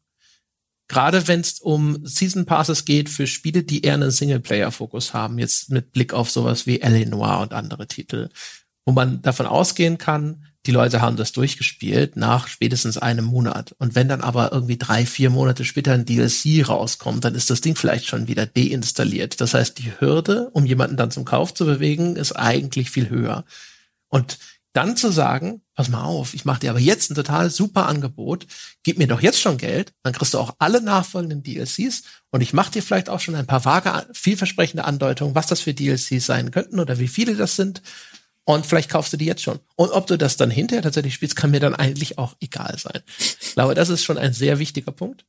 Gerade 0.89 1.29
wenn 1.29 1.41
es 1.41 1.61
um 1.61 2.05
Season 2.07 2.47
Passes 2.47 2.85
geht 2.85 3.11
für 3.11 3.27
Spiele, 3.27 3.63
die 3.63 3.83
eher 3.83 3.95
einen 3.95 4.11
Singleplayer-Fokus 4.11 5.13
haben, 5.13 5.39
jetzt 5.39 5.71
mit 5.71 5.93
Blick 5.93 6.15
auf 6.15 6.31
sowas 6.31 6.67
wie 6.67 6.81
L.A. 6.81 7.07
Noir 7.07 7.41
und 7.41 7.53
andere 7.53 7.87
Titel, 7.87 8.31
wo 8.87 8.93
man 8.93 9.21
davon 9.21 9.47
ausgehen 9.47 9.99
kann, 9.99 10.47
die 10.69 10.73
Leute 10.73 11.01
haben 11.01 11.17
das 11.17 11.33
durchgespielt 11.33 12.17
nach 12.17 12.47
spätestens 12.47 12.99
einem 12.99 13.25
Monat. 13.25 13.75
Und 13.79 13.95
wenn 13.95 14.07
dann 14.07 14.21
aber 14.21 14.53
irgendwie 14.53 14.77
drei, 14.77 15.07
vier 15.07 15.31
Monate 15.31 15.65
später 15.65 15.95
ein 15.95 16.05
DLC 16.05 16.69
rauskommt, 16.69 17.25
dann 17.25 17.35
ist 17.35 17.49
das 17.49 17.63
Ding 17.63 17.75
vielleicht 17.75 18.07
schon 18.07 18.29
wieder 18.29 18.45
deinstalliert. 18.45 19.41
Das 19.41 19.55
heißt, 19.55 19.79
die 19.79 19.99
Hürde, 19.99 20.51
um 20.53 20.67
jemanden 20.67 20.99
dann 20.99 21.11
zum 21.11 21.25
Kauf 21.25 21.55
zu 21.55 21.65
bewegen, 21.65 22.17
ist 22.17 22.33
eigentlich 22.33 22.91
viel 22.91 23.09
höher. 23.09 23.47
Und 24.09 24.39
dann 24.75 24.95
zu 24.95 25.11
sagen, 25.11 25.63
pass 25.75 25.89
mal 25.89 26.05
auf, 26.05 26.35
ich 26.35 26.45
mache 26.45 26.61
dir 26.61 26.71
aber 26.71 26.81
jetzt 26.81 27.11
ein 27.11 27.15
total 27.15 27.49
super 27.49 27.87
Angebot, 27.87 28.47
gib 28.83 28.99
mir 28.99 29.07
doch 29.07 29.23
jetzt 29.23 29.41
schon 29.41 29.57
Geld, 29.57 29.95
dann 30.03 30.13
kriegst 30.13 30.35
du 30.35 30.39
auch 30.39 30.55
alle 30.59 30.83
nachfolgenden 30.83 31.43
DLCs 31.43 32.03
und 32.31 32.43
ich 32.43 32.53
mache 32.53 32.73
dir 32.73 32.83
vielleicht 32.83 33.09
auch 33.09 33.21
schon 33.21 33.37
ein 33.37 33.47
paar 33.47 33.65
vage, 33.65 34.07
vielversprechende 34.13 34.85
Andeutungen, 34.85 35.35
was 35.35 35.47
das 35.47 35.61
für 35.61 35.73
DLCs 35.73 36.27
sein 36.27 36.51
könnten 36.51 36.79
oder 36.79 36.99
wie 36.99 37.09
viele 37.09 37.37
das 37.37 37.57
sind. 37.57 37.81
Und 38.49 38.65
vielleicht 38.65 38.89
kaufst 38.89 39.13
du 39.13 39.19
die 39.19 39.27
jetzt 39.27 39.43
schon. 39.43 39.59
Und 39.77 39.91
ob 39.91 40.07
du 40.07 40.17
das 40.17 40.39
dann 40.39 40.51
hinterher 40.51 40.81
tatsächlich 40.81 41.13
spielst, 41.13 41.37
kann 41.37 41.51
mir 41.51 41.61
dann 41.61 41.75
eigentlich 41.75 42.17
auch 42.17 42.35
egal 42.41 42.79
sein. 42.79 43.03
Ich 43.19 43.53
glaube, 43.53 43.75
das 43.75 43.91
ist 43.91 44.05
schon 44.05 44.17
ein 44.17 44.33
sehr 44.33 44.59
wichtiger 44.59 44.91
Punkt. 44.91 45.27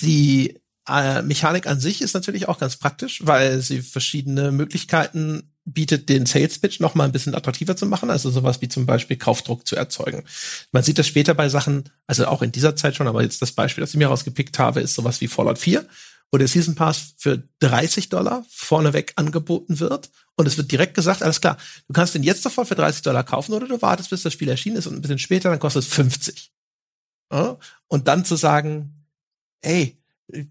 Die 0.00 0.58
äh, 0.88 1.22
Mechanik 1.22 1.68
an 1.68 1.78
sich 1.78 2.02
ist 2.02 2.14
natürlich 2.14 2.48
auch 2.48 2.58
ganz 2.58 2.74
praktisch, 2.74 3.24
weil 3.24 3.60
sie 3.60 3.80
verschiedene 3.80 4.50
Möglichkeiten 4.50 5.52
bietet, 5.66 6.08
den 6.08 6.26
Sales 6.26 6.58
Pitch 6.58 6.80
noch 6.80 6.96
mal 6.96 7.04
ein 7.04 7.12
bisschen 7.12 7.36
attraktiver 7.36 7.76
zu 7.76 7.86
machen, 7.86 8.10
also 8.10 8.28
sowas 8.28 8.60
wie 8.60 8.68
zum 8.68 8.86
Beispiel 8.86 9.18
Kaufdruck 9.18 9.64
zu 9.64 9.76
erzeugen. 9.76 10.24
Man 10.72 10.82
sieht 10.82 10.98
das 10.98 11.06
später 11.06 11.34
bei 11.34 11.48
Sachen, 11.48 11.90
also 12.08 12.26
auch 12.26 12.42
in 12.42 12.50
dieser 12.50 12.74
Zeit 12.74 12.96
schon, 12.96 13.06
aber 13.06 13.22
jetzt 13.22 13.40
das 13.40 13.52
Beispiel, 13.52 13.82
das 13.82 13.90
ich 13.90 13.98
mir 13.98 14.08
rausgepickt 14.08 14.58
habe, 14.58 14.80
ist 14.80 14.96
sowas 14.96 15.20
wie 15.20 15.28
Fallout 15.28 15.58
4, 15.58 15.86
wo 16.32 16.38
der 16.38 16.48
Season 16.48 16.74
Pass 16.74 17.14
für 17.18 17.40
30 17.60 18.08
Dollar 18.08 18.44
vorneweg 18.48 19.12
angeboten 19.14 19.78
wird 19.78 20.10
und 20.38 20.46
es 20.46 20.56
wird 20.56 20.70
direkt 20.70 20.94
gesagt, 20.94 21.22
alles 21.22 21.40
klar, 21.40 21.58
du 21.88 21.92
kannst 21.92 22.14
den 22.14 22.22
jetzt 22.22 22.44
sofort 22.44 22.68
für 22.68 22.76
30 22.76 23.02
Dollar 23.02 23.24
kaufen 23.24 23.54
oder 23.54 23.66
du 23.66 23.82
wartest, 23.82 24.10
bis 24.10 24.22
das 24.22 24.32
Spiel 24.32 24.48
erschienen 24.48 24.76
ist 24.76 24.86
und 24.86 24.94
ein 24.94 25.02
bisschen 25.02 25.18
später, 25.18 25.50
dann 25.50 25.58
kostet 25.58 25.82
es 25.82 25.88
50. 25.88 26.52
Ja? 27.32 27.58
Und 27.88 28.06
dann 28.06 28.24
zu 28.24 28.36
sagen, 28.36 29.04
ey, 29.62 29.98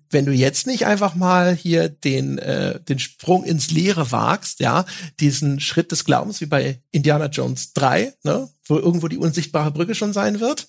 wenn 0.10 0.26
du 0.26 0.34
jetzt 0.34 0.68
nicht 0.68 0.86
einfach 0.86 1.16
mal 1.16 1.56
hier 1.56 1.88
den, 1.88 2.38
äh, 2.38 2.82
den 2.82 3.00
Sprung 3.00 3.46
ins 3.46 3.72
Leere 3.72 4.12
wagst, 4.12 4.60
ja, 4.60 4.86
diesen 5.22 5.62
Schritt 5.62 5.94
des 5.94 6.04
Glaubens 6.04 6.42
wie 6.42 6.48
bei 6.48 6.82
Indiana 6.92 7.28
Jones 7.28 7.72
3, 7.74 8.14
ne, 8.24 8.50
wo 8.66 8.78
irgendwo 8.78 9.08
die 9.08 9.18
unsichtbare 9.18 9.72
Brücke 9.72 9.96
schon 9.96 10.12
sein 10.12 10.42
wird, 10.42 10.68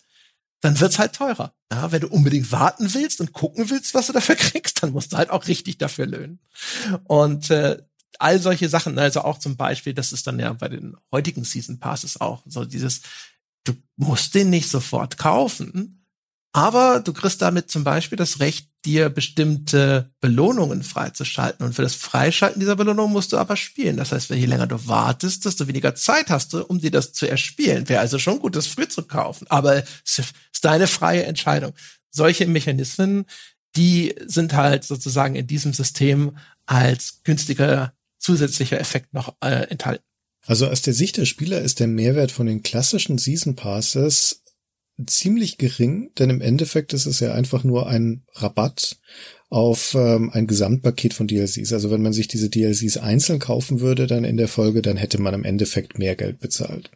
dann 0.61 0.79
wird's 0.79 1.01
halt 1.01 1.15
teurer. 1.15 1.55
Ja, 1.73 1.91
wenn 1.91 2.03
du 2.03 2.09
unbedingt 2.09 2.53
warten 2.53 2.95
willst 2.95 3.21
und 3.21 3.33
gucken 3.33 3.69
willst, 3.71 3.95
was 3.95 4.07
du 4.07 4.13
dafür 4.13 4.35
kriegst, 4.37 4.81
dann 4.81 4.93
musst 4.93 5.13
du 5.13 5.17
halt 5.17 5.31
auch 5.31 5.49
richtig 5.49 5.79
dafür 5.79 6.07
löhnen. 6.07 6.39
Und 7.05 7.51
äh, 7.51 7.83
all 8.19 8.41
solche 8.41 8.69
Sachen, 8.69 8.99
also 8.99 9.23
auch 9.23 9.39
zum 9.39 9.57
Beispiel, 9.57 9.95
das 9.95 10.13
ist 10.13 10.27
dann 10.27 10.39
ja 10.39 10.53
bei 10.53 10.69
den 10.69 10.97
heutigen 11.13 11.45
Season 11.45 11.79
Passes 11.79 12.21
auch 12.21 12.43
so 12.47 12.65
dieses, 12.65 13.03
du 13.65 13.75
musst 13.97 14.35
den 14.35 14.51
nicht 14.51 14.69
sofort 14.69 15.19
kaufen, 15.19 15.99
aber 16.53 17.01
du 17.01 17.13
kriegst 17.13 17.43
damit 17.43 17.71
zum 17.71 17.85
Beispiel 17.85 18.17
das 18.17 18.41
Recht, 18.41 18.69
dir 18.85 19.11
bestimmte 19.11 20.11
Belohnungen 20.21 20.83
freizuschalten. 20.83 21.67
Und 21.67 21.75
für 21.75 21.83
das 21.83 21.95
Freischalten 21.95 22.61
dieser 22.61 22.77
Belohnung 22.77 23.13
musst 23.13 23.33
du 23.33 23.37
aber 23.37 23.57
spielen. 23.57 23.97
Das 23.97 24.13
heißt, 24.13 24.31
je 24.31 24.47
länger 24.47 24.67
du 24.67 24.87
wartest, 24.87 25.45
desto 25.45 25.67
weniger 25.67 25.95
Zeit 25.95 26.31
hast 26.31 26.53
du, 26.53 26.65
um 26.65 26.81
dir 26.81 26.91
das 26.91 27.13
zu 27.13 27.29
erspielen. 27.29 27.89
Wäre 27.89 28.01
also 28.01 28.19
schon 28.19 28.39
gut, 28.39 28.57
das 28.57 28.67
früh 28.67 28.89
zu 28.89 29.03
kaufen. 29.03 29.47
Aber 29.51 29.83
es 30.05 30.19
ist 30.19 30.35
deine 30.63 30.87
freie 30.87 31.25
Entscheidung. 31.25 31.75
Solche 32.11 32.47
Mechanismen, 32.47 33.27
die 33.77 34.15
sind 34.27 34.55
halt 34.55 34.85
sozusagen 34.85 35.35
in 35.35 35.47
diesem 35.47 35.73
System 35.73 36.37
als 36.67 37.21
günstiger 37.25 37.93
zusätzlicher 38.19 38.81
Effekt 38.81 39.15
noch 39.15 39.37
äh, 39.41 39.69
enthalten. 39.69 40.05
Also 40.47 40.67
aus 40.67 40.83
der 40.83 40.95
Sicht 40.95 41.17
der 41.17 41.27
Spieler 41.27 41.61
ist 41.61 41.81
der 41.81 41.89
Mehrwert 41.89 42.33
von 42.33 42.47
den 42.47 42.63
klassischen 42.63 43.19
Season 43.19 43.55
Passes 43.55 44.43
ziemlich 45.07 45.59
gering, 45.59 46.11
denn 46.19 46.31
im 46.31 46.41
Endeffekt 46.41 46.93
ist 46.93 47.07
es 47.07 47.21
ja 47.21 47.33
einfach 47.33 47.65
nur 47.65 47.87
ein 47.87 48.25
Rabatt 48.35 48.99
auf 49.49 49.95
ähm, 49.95 50.31
ein 50.33 50.47
Gesamtpaket 50.47 51.15
von 51.15 51.27
DLCs. 51.27 51.73
Also 51.73 51.91
wenn 51.91 52.03
man 52.03 52.13
sich 52.13 52.29
diese 52.29 52.51
DLCs 52.51 52.97
einzeln 52.97 53.39
kaufen 53.39 53.81
würde, 53.81 54.07
dann 54.07 54.25
in 54.25 54.37
der 54.37 54.49
Folge, 54.49 54.83
dann 54.83 54.97
hätte 54.97 55.21
man 55.21 55.35
im 55.35 55.45
Endeffekt 55.45 55.99
mehr 55.99 56.17
Geld 56.17 56.41
bezahlt. 56.41 56.91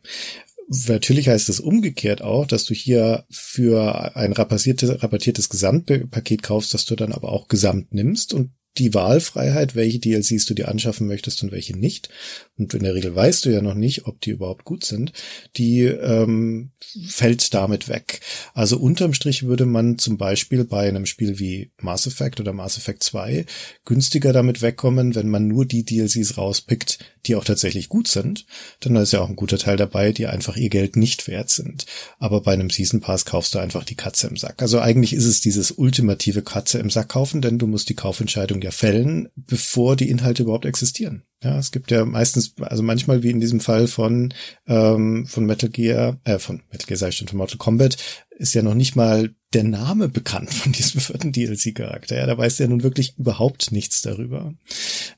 Natürlich 0.88 1.28
heißt 1.28 1.48
es 1.48 1.60
umgekehrt 1.60 2.22
auch, 2.22 2.46
dass 2.46 2.64
du 2.64 2.74
hier 2.74 3.24
für 3.30 4.16
ein 4.16 4.32
rabattiertes, 4.32 5.02
rabattiertes 5.02 5.48
Gesamtpaket 5.48 6.42
kaufst, 6.42 6.72
dass 6.74 6.84
du 6.84 6.96
dann 6.96 7.12
aber 7.12 7.30
auch 7.30 7.48
Gesamt 7.48 7.92
nimmst 7.92 8.32
und 8.32 8.52
die 8.78 8.94
Wahlfreiheit, 8.94 9.74
welche 9.74 9.98
DLCs 9.98 10.46
du 10.46 10.54
dir 10.54 10.68
anschaffen 10.68 11.06
möchtest 11.06 11.42
und 11.42 11.52
welche 11.52 11.76
nicht. 11.76 12.08
Und 12.56 12.74
in 12.74 12.84
der 12.84 12.94
Regel 12.94 13.14
weißt 13.14 13.44
du 13.44 13.50
ja 13.50 13.60
noch 13.60 13.74
nicht, 13.74 14.06
ob 14.06 14.20
die 14.20 14.30
überhaupt 14.30 14.64
gut 14.64 14.84
sind. 14.84 15.12
Die 15.56 15.82
ähm, 15.82 16.70
fällt 17.06 17.52
damit 17.54 17.88
weg. 17.88 18.20
Also 18.54 18.78
unterm 18.78 19.14
Strich 19.14 19.44
würde 19.44 19.66
man 19.66 19.98
zum 19.98 20.16
Beispiel 20.16 20.64
bei 20.64 20.88
einem 20.88 21.06
Spiel 21.06 21.38
wie 21.38 21.70
Mass 21.80 22.06
Effect 22.06 22.40
oder 22.40 22.52
Mass 22.52 22.78
Effect 22.78 23.02
2 23.02 23.46
günstiger 23.84 24.32
damit 24.32 24.62
wegkommen, 24.62 25.14
wenn 25.14 25.28
man 25.28 25.48
nur 25.48 25.66
die 25.66 25.84
DLCs 25.84 26.38
rauspickt, 26.38 26.98
die 27.26 27.36
auch 27.36 27.44
tatsächlich 27.44 27.88
gut 27.88 28.08
sind. 28.08 28.46
Dann 28.80 28.96
ist 28.96 29.12
ja 29.12 29.20
auch 29.20 29.28
ein 29.28 29.36
guter 29.36 29.58
Teil 29.58 29.76
dabei, 29.76 30.12
die 30.12 30.26
einfach 30.26 30.56
ihr 30.56 30.70
Geld 30.70 30.96
nicht 30.96 31.28
wert 31.28 31.50
sind. 31.50 31.86
Aber 32.18 32.40
bei 32.42 32.52
einem 32.52 32.70
Season 32.70 33.00
Pass 33.00 33.24
kaufst 33.24 33.54
du 33.54 33.58
einfach 33.58 33.84
die 33.84 33.96
Katze 33.96 34.28
im 34.28 34.36
Sack. 34.36 34.62
Also 34.62 34.80
eigentlich 34.80 35.12
ist 35.12 35.26
es 35.26 35.40
dieses 35.40 35.72
ultimative 35.72 36.42
Katze 36.42 36.78
im 36.78 36.90
Sack 36.90 37.10
kaufen, 37.10 37.42
denn 37.42 37.58
du 37.58 37.66
musst 37.66 37.88
die 37.88 37.94
Kaufentscheidung 37.94 38.60
ja 38.62 38.70
fällen, 38.70 39.28
bevor 39.34 39.97
die 39.97 40.09
Inhalte 40.09 40.43
überhaupt 40.43 40.66
existieren. 40.66 41.24
Ja, 41.43 41.59
es 41.59 41.72
gibt 41.72 41.90
ja 41.90 42.05
meistens, 42.05 42.55
also 42.60 42.82
manchmal 42.82 43.22
wie 43.22 43.30
in 43.30 43.40
diesem 43.40 43.59
Fall 43.59 43.89
von 43.89 44.32
ähm, 44.68 45.26
von 45.26 45.44
Metal 45.44 45.68
Gear, 45.68 46.20
äh, 46.24 46.39
von 46.39 46.62
Metal 46.70 46.86
Gear 46.86 46.98
sag 46.98 47.09
ich 47.09 47.16
schon, 47.16 47.26
von 47.26 47.39
Mortal 47.39 47.59
Kombat, 47.59 47.97
ist 48.30 48.55
ja 48.55 48.62
noch 48.62 48.74
nicht 48.74 48.94
mal 48.94 49.34
der 49.52 49.64
Name 49.64 50.09
bekannt 50.09 50.52
von 50.55 50.72
diesem 50.72 51.01
vierten 51.01 51.32
DLC-Charakter. 51.32 52.16
Ja, 52.16 52.26
da 52.26 52.39
weiß 52.39 52.59
ja 52.59 52.68
nun 52.68 52.82
wirklich 52.82 53.18
überhaupt 53.18 53.72
nichts 53.72 54.02
darüber. 54.02 54.55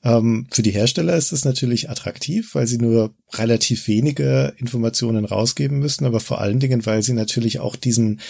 Ähm, 0.02 0.46
für 0.50 0.62
die 0.62 0.70
Hersteller 0.72 1.16
ist 1.16 1.32
es 1.32 1.44
natürlich 1.44 1.90
attraktiv, 1.90 2.54
weil 2.54 2.66
sie 2.66 2.78
nur 2.78 3.14
relativ 3.34 3.86
wenige 3.86 4.54
Informationen 4.56 5.24
rausgeben 5.24 5.78
müssen, 5.78 6.06
aber 6.06 6.20
vor 6.20 6.40
allen 6.40 6.60
Dingen, 6.60 6.86
weil 6.86 7.02
sie 7.02 7.12
natürlich 7.12 7.60
auch 7.60 7.76
diesen 7.76 8.20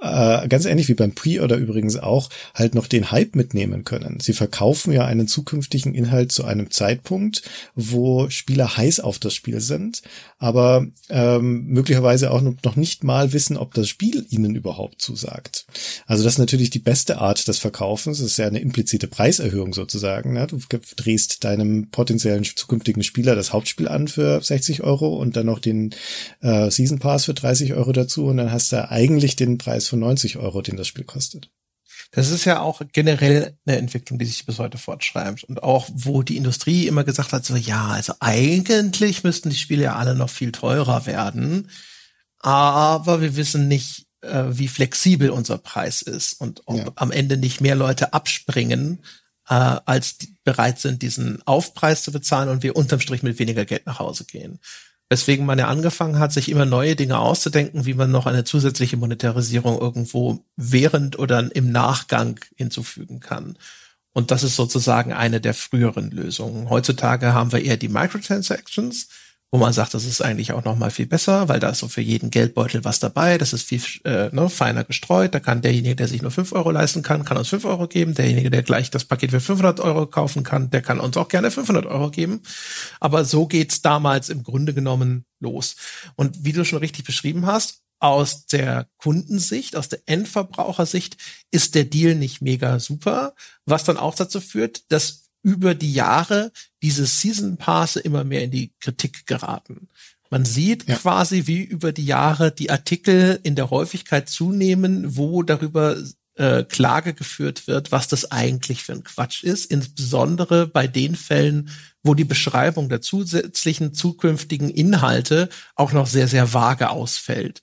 äh, 0.00 0.48
ganz 0.48 0.64
ähnlich 0.64 0.88
wie 0.88 0.94
beim 0.94 1.12
Pre-Order 1.12 1.56
übrigens 1.56 1.96
auch, 1.96 2.30
halt 2.54 2.74
noch 2.74 2.86
den 2.86 3.10
Hype 3.10 3.36
mitnehmen 3.36 3.84
können. 3.84 4.18
Sie 4.20 4.32
verkaufen 4.32 4.92
ja 4.92 5.04
einen 5.04 5.28
zukünftigen 5.28 5.94
Inhalt 5.94 6.32
zu 6.32 6.44
einem 6.44 6.70
Zeitpunkt, 6.70 7.42
wo 7.74 8.30
Spieler 8.30 8.76
heiß 8.76 9.00
auf 9.00 9.18
das 9.18 9.34
Spiel 9.34 9.60
sind, 9.60 10.02
aber 10.38 10.86
ähm, 11.10 11.66
möglicherweise 11.66 12.30
auch 12.30 12.40
noch 12.40 12.76
nicht 12.76 13.04
mal 13.04 13.32
wissen, 13.32 13.58
ob 13.58 13.74
das 13.74 13.88
Spiel 13.88 14.24
ihnen 14.30 14.54
überhaupt 14.54 15.02
zusagt. 15.02 15.66
Also 16.06 16.24
das 16.24 16.34
ist 16.34 16.38
natürlich 16.38 16.70
die 16.70 16.78
beste 16.78 17.18
Art 17.18 17.46
des 17.46 17.58
Verkaufens. 17.58 18.18
Das 18.18 18.26
ist 18.26 18.38
ja 18.38 18.46
eine 18.46 18.60
implizite 18.60 19.06
Preiserhöhung 19.06 19.74
sozusagen. 19.74 20.32
Ne? 20.32 20.46
Du 20.46 20.58
drehst 20.96 21.44
deinem 21.44 21.88
potenziellen 21.90 22.44
zukünftigen 22.44 23.02
Spieler 23.02 23.34
das 23.34 23.52
Hauptspiel 23.52 23.88
an 23.88 24.08
für 24.08 24.40
60 24.42 24.82
Euro 24.82 25.16
und 25.16 25.36
dann 25.36 25.46
noch 25.46 25.58
den 25.58 25.94
äh, 26.40 26.70
Season 26.70 26.98
Pass 26.98 27.26
für 27.26 27.34
30 27.34 27.74
Euro 27.74 27.92
dazu 27.92 28.24
und 28.26 28.38
dann 28.38 28.50
hast 28.50 28.72
du 28.72 28.90
eigentlich 28.90 29.36
den 29.36 29.58
Preis 29.58 29.89
von 29.90 29.98
90 29.98 30.38
Euro, 30.38 30.62
den 30.62 30.76
das 30.76 30.88
Spiel 30.88 31.04
kostet. 31.04 31.50
Das 32.12 32.30
ist 32.30 32.44
ja 32.44 32.60
auch 32.60 32.80
generell 32.92 33.56
eine 33.66 33.76
Entwicklung, 33.76 34.18
die 34.18 34.24
sich 34.24 34.46
bis 34.46 34.58
heute 34.58 34.78
fortschreibt. 34.78 35.44
Und 35.44 35.62
auch, 35.62 35.88
wo 35.92 36.22
die 36.22 36.36
Industrie 36.36 36.86
immer 36.86 37.04
gesagt 37.04 37.32
hat, 37.32 37.44
so, 37.44 37.56
ja, 37.56 37.88
also 37.88 38.14
eigentlich 38.20 39.22
müssten 39.22 39.50
die 39.50 39.56
Spiele 39.56 39.84
ja 39.84 39.96
alle 39.96 40.14
noch 40.14 40.30
viel 40.30 40.50
teurer 40.50 41.06
werden. 41.06 41.70
Aber 42.38 43.20
wir 43.20 43.36
wissen 43.36 43.68
nicht, 43.68 44.06
äh, 44.22 44.44
wie 44.48 44.68
flexibel 44.68 45.30
unser 45.30 45.58
Preis 45.58 46.02
ist 46.02 46.40
und 46.40 46.62
ob 46.66 46.78
ja. 46.78 46.92
am 46.96 47.10
Ende 47.10 47.36
nicht 47.36 47.60
mehr 47.60 47.74
Leute 47.74 48.12
abspringen, 48.12 49.04
äh, 49.48 49.54
als 49.54 50.16
bereit 50.42 50.80
sind, 50.80 51.02
diesen 51.02 51.42
Aufpreis 51.46 52.02
zu 52.02 52.12
bezahlen 52.12 52.48
und 52.48 52.62
wir 52.62 52.76
unterm 52.76 53.00
Strich 53.00 53.22
mit 53.22 53.38
weniger 53.38 53.64
Geld 53.66 53.86
nach 53.86 53.98
Hause 53.98 54.24
gehen 54.24 54.58
weswegen 55.10 55.44
man 55.44 55.58
ja 55.58 55.66
angefangen 55.66 56.20
hat, 56.20 56.32
sich 56.32 56.48
immer 56.48 56.64
neue 56.64 56.94
Dinge 56.94 57.18
auszudenken, 57.18 57.84
wie 57.84 57.94
man 57.94 58.12
noch 58.12 58.26
eine 58.26 58.44
zusätzliche 58.44 58.96
Monetarisierung 58.96 59.78
irgendwo 59.78 60.44
während 60.56 61.18
oder 61.18 61.54
im 61.54 61.72
Nachgang 61.72 62.38
hinzufügen 62.54 63.18
kann. 63.18 63.58
Und 64.12 64.30
das 64.30 64.44
ist 64.44 64.54
sozusagen 64.56 65.12
eine 65.12 65.40
der 65.40 65.54
früheren 65.54 66.10
Lösungen. 66.12 66.70
Heutzutage 66.70 67.34
haben 67.34 67.52
wir 67.52 67.62
eher 67.62 67.76
die 67.76 67.88
Microtransactions, 67.88 69.08
wo 69.52 69.58
man 69.58 69.72
sagt, 69.72 69.94
das 69.94 70.04
ist 70.04 70.20
eigentlich 70.20 70.52
auch 70.52 70.64
noch 70.64 70.76
mal 70.76 70.90
viel 70.90 71.06
besser, 71.06 71.48
weil 71.48 71.58
da 71.58 71.70
ist 71.70 71.80
so 71.80 71.88
für 71.88 72.00
jeden 72.00 72.30
Geldbeutel 72.30 72.84
was 72.84 73.00
dabei, 73.00 73.36
das 73.36 73.52
ist 73.52 73.64
viel 73.64 73.82
äh, 74.04 74.28
ne, 74.32 74.48
feiner 74.48 74.84
gestreut, 74.84 75.34
da 75.34 75.40
kann 75.40 75.60
derjenige, 75.60 75.96
der 75.96 76.08
sich 76.08 76.22
nur 76.22 76.30
fünf 76.30 76.52
Euro 76.52 76.70
leisten 76.70 77.02
kann, 77.02 77.24
kann 77.24 77.36
uns 77.36 77.48
fünf 77.48 77.64
Euro 77.64 77.88
geben, 77.88 78.14
derjenige, 78.14 78.50
der 78.50 78.62
gleich 78.62 78.90
das 78.90 79.04
Paket 79.04 79.32
für 79.32 79.40
500 79.40 79.80
Euro 79.80 80.06
kaufen 80.06 80.44
kann, 80.44 80.70
der 80.70 80.82
kann 80.82 81.00
uns 81.00 81.16
auch 81.16 81.28
gerne 81.28 81.50
500 81.50 81.86
Euro 81.86 82.10
geben, 82.10 82.42
aber 83.00 83.24
so 83.24 83.46
geht's 83.46 83.82
damals 83.82 84.28
im 84.28 84.44
Grunde 84.44 84.72
genommen 84.72 85.24
los. 85.40 85.74
Und 86.14 86.44
wie 86.44 86.52
du 86.52 86.64
schon 86.64 86.78
richtig 86.78 87.04
beschrieben 87.04 87.46
hast, 87.46 87.82
aus 87.98 88.46
der 88.46 88.88
Kundensicht, 88.96 89.76
aus 89.76 89.88
der 89.88 90.00
Endverbrauchersicht 90.06 91.18
ist 91.50 91.74
der 91.74 91.84
Deal 91.84 92.14
nicht 92.14 92.40
mega 92.40 92.78
super, 92.78 93.34
was 93.66 93.84
dann 93.84 93.98
auch 93.98 94.14
dazu 94.14 94.40
führt, 94.40 94.90
dass 94.90 95.29
über 95.42 95.74
die 95.74 95.92
Jahre 95.92 96.52
diese 96.82 97.06
Season 97.06 97.56
Pass 97.56 97.96
immer 97.96 98.24
mehr 98.24 98.44
in 98.44 98.50
die 98.50 98.72
Kritik 98.80 99.26
geraten. 99.26 99.88
Man 100.30 100.44
sieht 100.44 100.88
ja. 100.88 100.96
quasi, 100.96 101.46
wie 101.46 101.62
über 101.62 101.92
die 101.92 102.06
Jahre 102.06 102.52
die 102.52 102.70
Artikel 102.70 103.40
in 103.42 103.56
der 103.56 103.70
Häufigkeit 103.70 104.28
zunehmen, 104.28 105.16
wo 105.16 105.42
darüber 105.42 105.96
äh, 106.36 106.62
Klage 106.64 107.14
geführt 107.14 107.66
wird, 107.66 107.90
was 107.90 108.06
das 108.06 108.30
eigentlich 108.30 108.84
für 108.84 108.92
ein 108.92 109.04
Quatsch 109.04 109.42
ist, 109.42 109.66
insbesondere 109.66 110.66
bei 110.68 110.86
den 110.86 111.16
Fällen, 111.16 111.70
wo 112.02 112.14
die 112.14 112.24
Beschreibung 112.24 112.88
der 112.88 113.00
zusätzlichen 113.00 113.92
zukünftigen 113.92 114.70
Inhalte 114.70 115.48
auch 115.74 115.92
noch 115.92 116.06
sehr, 116.06 116.28
sehr 116.28 116.54
vage 116.54 116.90
ausfällt. 116.90 117.62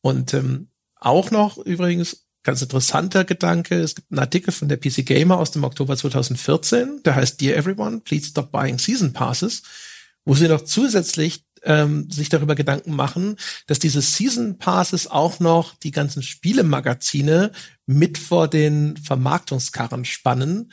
Und 0.00 0.34
ähm, 0.34 0.68
auch 0.96 1.30
noch 1.30 1.58
übrigens 1.58 2.23
ganz 2.44 2.62
interessanter 2.62 3.24
Gedanke, 3.24 3.76
es 3.80 3.94
gibt 3.94 4.12
einen 4.12 4.20
Artikel 4.20 4.52
von 4.52 4.68
der 4.68 4.76
PC 4.76 5.04
Gamer 5.04 5.38
aus 5.38 5.50
dem 5.50 5.64
Oktober 5.64 5.96
2014, 5.96 7.02
der 7.04 7.16
heißt 7.16 7.40
Dear 7.40 7.56
Everyone, 7.56 8.00
please 8.00 8.26
stop 8.26 8.52
buying 8.52 8.78
Season 8.78 9.12
Passes, 9.12 9.62
wo 10.24 10.34
sie 10.34 10.46
noch 10.46 10.60
zusätzlich 10.60 11.44
ähm, 11.64 12.10
sich 12.10 12.28
darüber 12.28 12.54
Gedanken 12.54 12.94
machen, 12.94 13.36
dass 13.66 13.78
diese 13.78 14.02
Season 14.02 14.58
Passes 14.58 15.06
auch 15.06 15.40
noch 15.40 15.74
die 15.76 15.90
ganzen 15.90 16.22
Spielemagazine 16.22 17.50
mit 17.86 18.18
vor 18.18 18.48
den 18.48 18.96
Vermarktungskarren 18.98 20.04
spannen, 20.04 20.70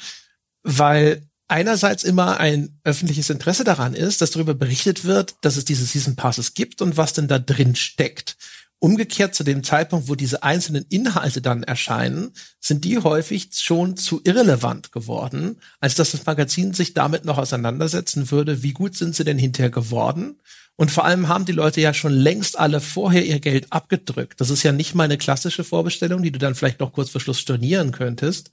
weil 0.63 1.23
einerseits 1.47 2.03
immer 2.03 2.39
ein 2.39 2.79
öffentliches 2.83 3.29
Interesse 3.29 3.63
daran 3.63 3.93
ist, 3.93 4.21
dass 4.21 4.31
darüber 4.31 4.53
berichtet 4.53 5.03
wird, 5.05 5.35
dass 5.41 5.57
es 5.57 5.65
diese 5.65 5.85
Season 5.85 6.15
Passes 6.15 6.53
gibt 6.53 6.81
und 6.81 6.97
was 6.97 7.13
denn 7.13 7.27
da 7.27 7.39
drin 7.39 7.75
steckt. 7.75 8.37
Umgekehrt 8.83 9.35
zu 9.35 9.43
dem 9.43 9.63
Zeitpunkt, 9.63 10.09
wo 10.09 10.15
diese 10.15 10.43
einzelnen 10.43 10.85
Inhalte 10.89 11.41
dann 11.41 11.63
erscheinen, 11.63 12.31
sind 12.59 12.83
die 12.83 12.97
häufig 12.97 13.49
schon 13.53 13.95
zu 13.95 14.21
irrelevant 14.23 14.91
geworden, 14.91 15.57
als 15.79 15.95
dass 15.95 16.11
das 16.11 16.25
Magazin 16.25 16.73
sich 16.73 16.93
damit 16.93 17.23
noch 17.23 17.37
auseinandersetzen 17.37 18.31
würde, 18.31 18.63
wie 18.63 18.73
gut 18.73 18.95
sind 18.95 19.15
sie 19.15 19.23
denn 19.23 19.37
hinterher 19.37 19.69
geworden 19.69 20.41
und 20.81 20.89
vor 20.89 21.05
allem 21.05 21.27
haben 21.27 21.45
die 21.45 21.51
Leute 21.51 21.79
ja 21.79 21.93
schon 21.93 22.11
längst 22.11 22.57
alle 22.57 22.81
vorher 22.81 23.23
ihr 23.23 23.39
Geld 23.39 23.71
abgedrückt. 23.71 24.41
Das 24.41 24.49
ist 24.49 24.63
ja 24.63 24.71
nicht 24.71 24.95
mal 24.95 25.03
eine 25.03 25.19
klassische 25.19 25.63
Vorbestellung, 25.63 26.23
die 26.23 26.31
du 26.31 26.39
dann 26.39 26.55
vielleicht 26.55 26.79
noch 26.79 26.91
kurz 26.91 27.11
vor 27.11 27.21
Schluss 27.21 27.39
stornieren 27.39 27.91
könntest, 27.91 28.49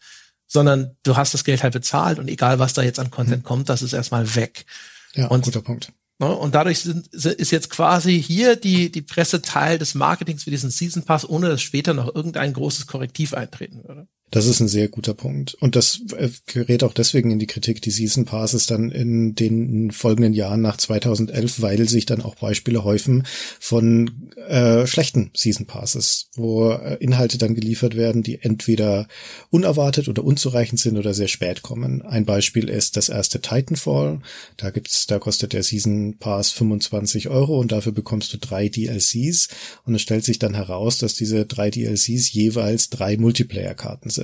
sondern 0.46 0.94
du 1.04 1.16
hast 1.16 1.32
das 1.32 1.44
Geld 1.44 1.62
halt 1.62 1.72
bezahlt 1.72 2.18
und 2.18 2.28
egal 2.28 2.58
was 2.58 2.74
da 2.74 2.82
jetzt 2.82 2.98
an 2.98 3.10
Content 3.10 3.44
mhm. 3.44 3.46
kommt, 3.46 3.68
das 3.70 3.80
ist 3.80 3.94
erstmal 3.94 4.34
weg. 4.34 4.66
Ja, 5.14 5.28
und, 5.28 5.42
guter 5.42 5.62
Punkt. 5.62 5.90
Ne, 6.20 6.34
und 6.34 6.56
dadurch 6.56 6.80
sind, 6.80 7.06
ist 7.08 7.52
jetzt 7.52 7.70
quasi 7.70 8.20
hier 8.20 8.56
die, 8.56 8.90
die 8.90 9.02
Presse 9.02 9.40
Teil 9.40 9.78
des 9.78 9.94
Marketings 9.94 10.44
für 10.44 10.50
diesen 10.50 10.70
Season 10.70 11.04
Pass, 11.04 11.28
ohne 11.28 11.48
dass 11.48 11.62
später 11.62 11.94
noch 11.94 12.12
irgendein 12.12 12.52
großes 12.52 12.88
Korrektiv 12.88 13.34
eintreten 13.34 13.84
würde. 13.84 14.08
Das 14.30 14.46
ist 14.46 14.60
ein 14.60 14.68
sehr 14.68 14.88
guter 14.88 15.14
Punkt. 15.14 15.54
Und 15.54 15.74
das 15.74 16.00
äh, 16.16 16.28
gerät 16.46 16.84
auch 16.84 16.92
deswegen 16.92 17.30
in 17.30 17.38
die 17.38 17.46
Kritik, 17.46 17.80
die 17.80 17.90
Season 17.90 18.26
Passes 18.26 18.66
dann 18.66 18.90
in 18.90 19.34
den 19.34 19.90
folgenden 19.90 20.34
Jahren 20.34 20.60
nach 20.60 20.76
2011, 20.76 21.62
weil 21.62 21.88
sich 21.88 22.04
dann 22.04 22.20
auch 22.20 22.34
Beispiele 22.34 22.84
häufen 22.84 23.26
von 23.58 24.30
äh, 24.46 24.86
schlechten 24.86 25.30
Season 25.34 25.66
Passes, 25.66 26.28
wo 26.34 26.70
äh, 26.70 26.96
Inhalte 27.00 27.38
dann 27.38 27.54
geliefert 27.54 27.96
werden, 27.96 28.22
die 28.22 28.42
entweder 28.42 29.08
unerwartet 29.50 30.08
oder 30.08 30.22
unzureichend 30.22 30.78
sind 30.78 30.98
oder 30.98 31.14
sehr 31.14 31.28
spät 31.28 31.62
kommen. 31.62 32.02
Ein 32.02 32.26
Beispiel 32.26 32.68
ist 32.68 32.98
das 32.98 33.08
erste 33.08 33.40
Titanfall. 33.40 34.20
Da 34.58 34.68
gibt's, 34.70 35.06
da 35.06 35.18
kostet 35.18 35.54
der 35.54 35.62
Season 35.62 36.16
Pass 36.18 36.50
25 36.50 37.28
Euro 37.28 37.58
und 37.58 37.72
dafür 37.72 37.92
bekommst 37.92 38.34
du 38.34 38.36
drei 38.36 38.68
DLCs. 38.68 39.48
Und 39.86 39.94
es 39.94 40.02
stellt 40.02 40.24
sich 40.24 40.38
dann 40.38 40.54
heraus, 40.54 40.98
dass 40.98 41.14
diese 41.14 41.46
drei 41.46 41.70
DLCs 41.70 42.30
jeweils 42.32 42.90
drei 42.90 43.16
Multiplayer-Karten 43.16 44.10
sind. 44.10 44.17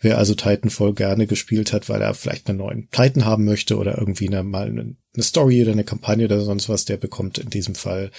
Wer 0.00 0.18
also 0.18 0.34
Titanfall 0.34 0.94
gerne 0.94 1.26
gespielt 1.26 1.72
hat, 1.72 1.88
weil 1.88 2.00
er 2.02 2.14
vielleicht 2.14 2.48
einen 2.48 2.58
neuen 2.58 2.88
Titan 2.90 3.24
haben 3.24 3.44
möchte 3.44 3.76
oder 3.76 3.98
irgendwie 3.98 4.28
eine, 4.28 4.42
mal 4.42 4.66
einen 4.66 4.98
eine 5.16 5.24
Story 5.24 5.62
oder 5.62 5.72
eine 5.72 5.84
Kampagne 5.84 6.26
oder 6.26 6.40
sonst 6.40 6.68
was, 6.68 6.84
der 6.84 6.96
bekommt 6.96 7.38
in 7.38 7.50
diesem 7.50 7.74
Fall 7.74 8.10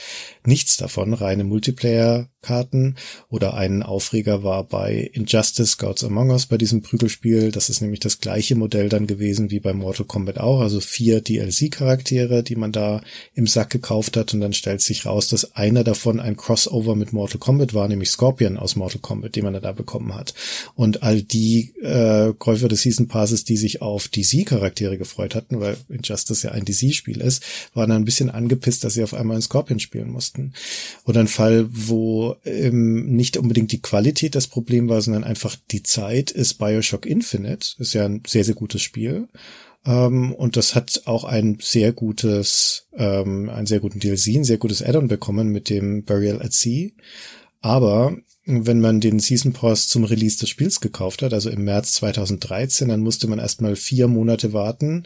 nichts 0.45 0.77
davon. 0.77 1.13
Reine 1.13 1.43
Multiplayer-Karten 1.43 2.95
oder 3.29 3.53
ein 3.53 3.83
Aufreger 3.83 4.43
war 4.43 4.63
bei 4.63 5.09
Injustice 5.13 5.77
Gods 5.77 6.03
Among 6.03 6.31
Us 6.31 6.47
bei 6.47 6.57
diesem 6.57 6.81
Prügelspiel. 6.81 7.51
Das 7.51 7.69
ist 7.69 7.81
nämlich 7.81 7.99
das 7.99 8.19
gleiche 8.19 8.55
Modell 8.55 8.89
dann 8.89 9.07
gewesen 9.07 9.51
wie 9.51 9.59
bei 9.59 9.73
Mortal 9.73 10.05
Kombat 10.05 10.39
auch. 10.39 10.61
Also 10.61 10.79
vier 10.79 11.21
DLC-Charaktere, 11.21 12.43
die 12.43 12.55
man 12.55 12.71
da 12.71 13.01
im 13.33 13.47
Sack 13.47 13.69
gekauft 13.69 14.17
hat 14.17 14.33
und 14.33 14.41
dann 14.41 14.53
stellt 14.53 14.81
sich 14.81 15.05
raus, 15.05 15.27
dass 15.27 15.55
einer 15.55 15.83
davon 15.83 16.19
ein 16.19 16.37
Crossover 16.37 16.95
mit 16.95 17.13
Mortal 17.13 17.39
Kombat 17.39 17.73
war, 17.73 17.87
nämlich 17.87 18.09
Scorpion 18.09 18.57
aus 18.57 18.75
Mortal 18.75 19.01
Kombat, 19.01 19.35
den 19.35 19.43
man 19.43 19.61
da 19.61 19.71
bekommen 19.71 20.15
hat. 20.15 20.33
Und 20.75 21.03
all 21.03 21.21
die 21.21 21.73
äh, 21.81 22.33
Käufer 22.37 22.67
des 22.67 22.81
Season 22.81 23.07
Passes, 23.07 23.43
die 23.43 23.57
sich 23.57 23.81
auf 23.81 24.07
DC-Charaktere 24.07 24.97
gefreut 24.97 25.35
hatten, 25.35 25.59
weil 25.59 25.77
Injustice 25.89 26.43
ja 26.43 26.51
ein 26.51 26.65
DC 26.65 26.86
spiel 26.93 27.21
ist, 27.21 27.43
waren 27.73 27.89
dann 27.89 28.01
ein 28.01 28.05
bisschen 28.05 28.29
angepisst, 28.29 28.83
dass 28.83 28.93
sie 28.93 29.03
auf 29.03 29.13
einmal 29.13 29.37
in 29.37 29.41
Scorpion 29.41 29.79
spielen 29.79 30.09
mussten. 30.09 30.53
Oder 31.05 31.19
ein 31.21 31.27
Fall, 31.27 31.67
wo 31.69 32.35
ähm, 32.45 33.15
nicht 33.15 33.37
unbedingt 33.37 33.71
die 33.71 33.81
Qualität 33.81 34.35
das 34.35 34.47
Problem 34.47 34.89
war, 34.89 35.01
sondern 35.01 35.23
einfach 35.23 35.55
die 35.71 35.83
Zeit, 35.83 36.31
ist 36.31 36.55
Bioshock 36.55 37.05
Infinite. 37.05 37.75
Ist 37.79 37.93
ja 37.93 38.05
ein 38.05 38.23
sehr, 38.25 38.43
sehr 38.43 38.55
gutes 38.55 38.81
Spiel. 38.81 39.27
Um, 39.85 39.93
ähm, 39.93 40.33
und 40.33 40.57
das 40.57 40.75
hat 40.75 41.03
auch 41.05 41.23
ein 41.23 41.59
sehr 41.61 41.93
gutes, 41.93 42.87
ähm, 42.97 43.49
einen 43.49 43.67
sehr 43.67 43.79
guten 43.79 43.99
DLC, 43.99 44.35
ein 44.35 44.43
sehr 44.43 44.57
gutes 44.57 44.81
Add-on 44.81 45.07
bekommen 45.07 45.47
mit 45.49 45.69
dem 45.69 46.03
Burial 46.03 46.41
at 46.41 46.51
Sea. 46.51 46.89
Aber 47.61 48.17
wenn 48.45 48.79
man 48.79 49.01
den 49.01 49.19
Season 49.19 49.51
Pass 49.51 49.89
zum 49.89 50.05
Release 50.05 50.37
des 50.37 50.49
Spiels 50.49 50.79
gekauft 50.79 51.21
hat, 51.21 51.33
also 51.33 51.49
im 51.49 51.65
März 51.65 51.93
2013, 51.93 52.87
dann 52.87 53.01
musste 53.01 53.27
man 53.27 53.39
erstmal 53.39 53.75
vier 53.75 54.07
Monate 54.07 54.53
warten, 54.53 55.05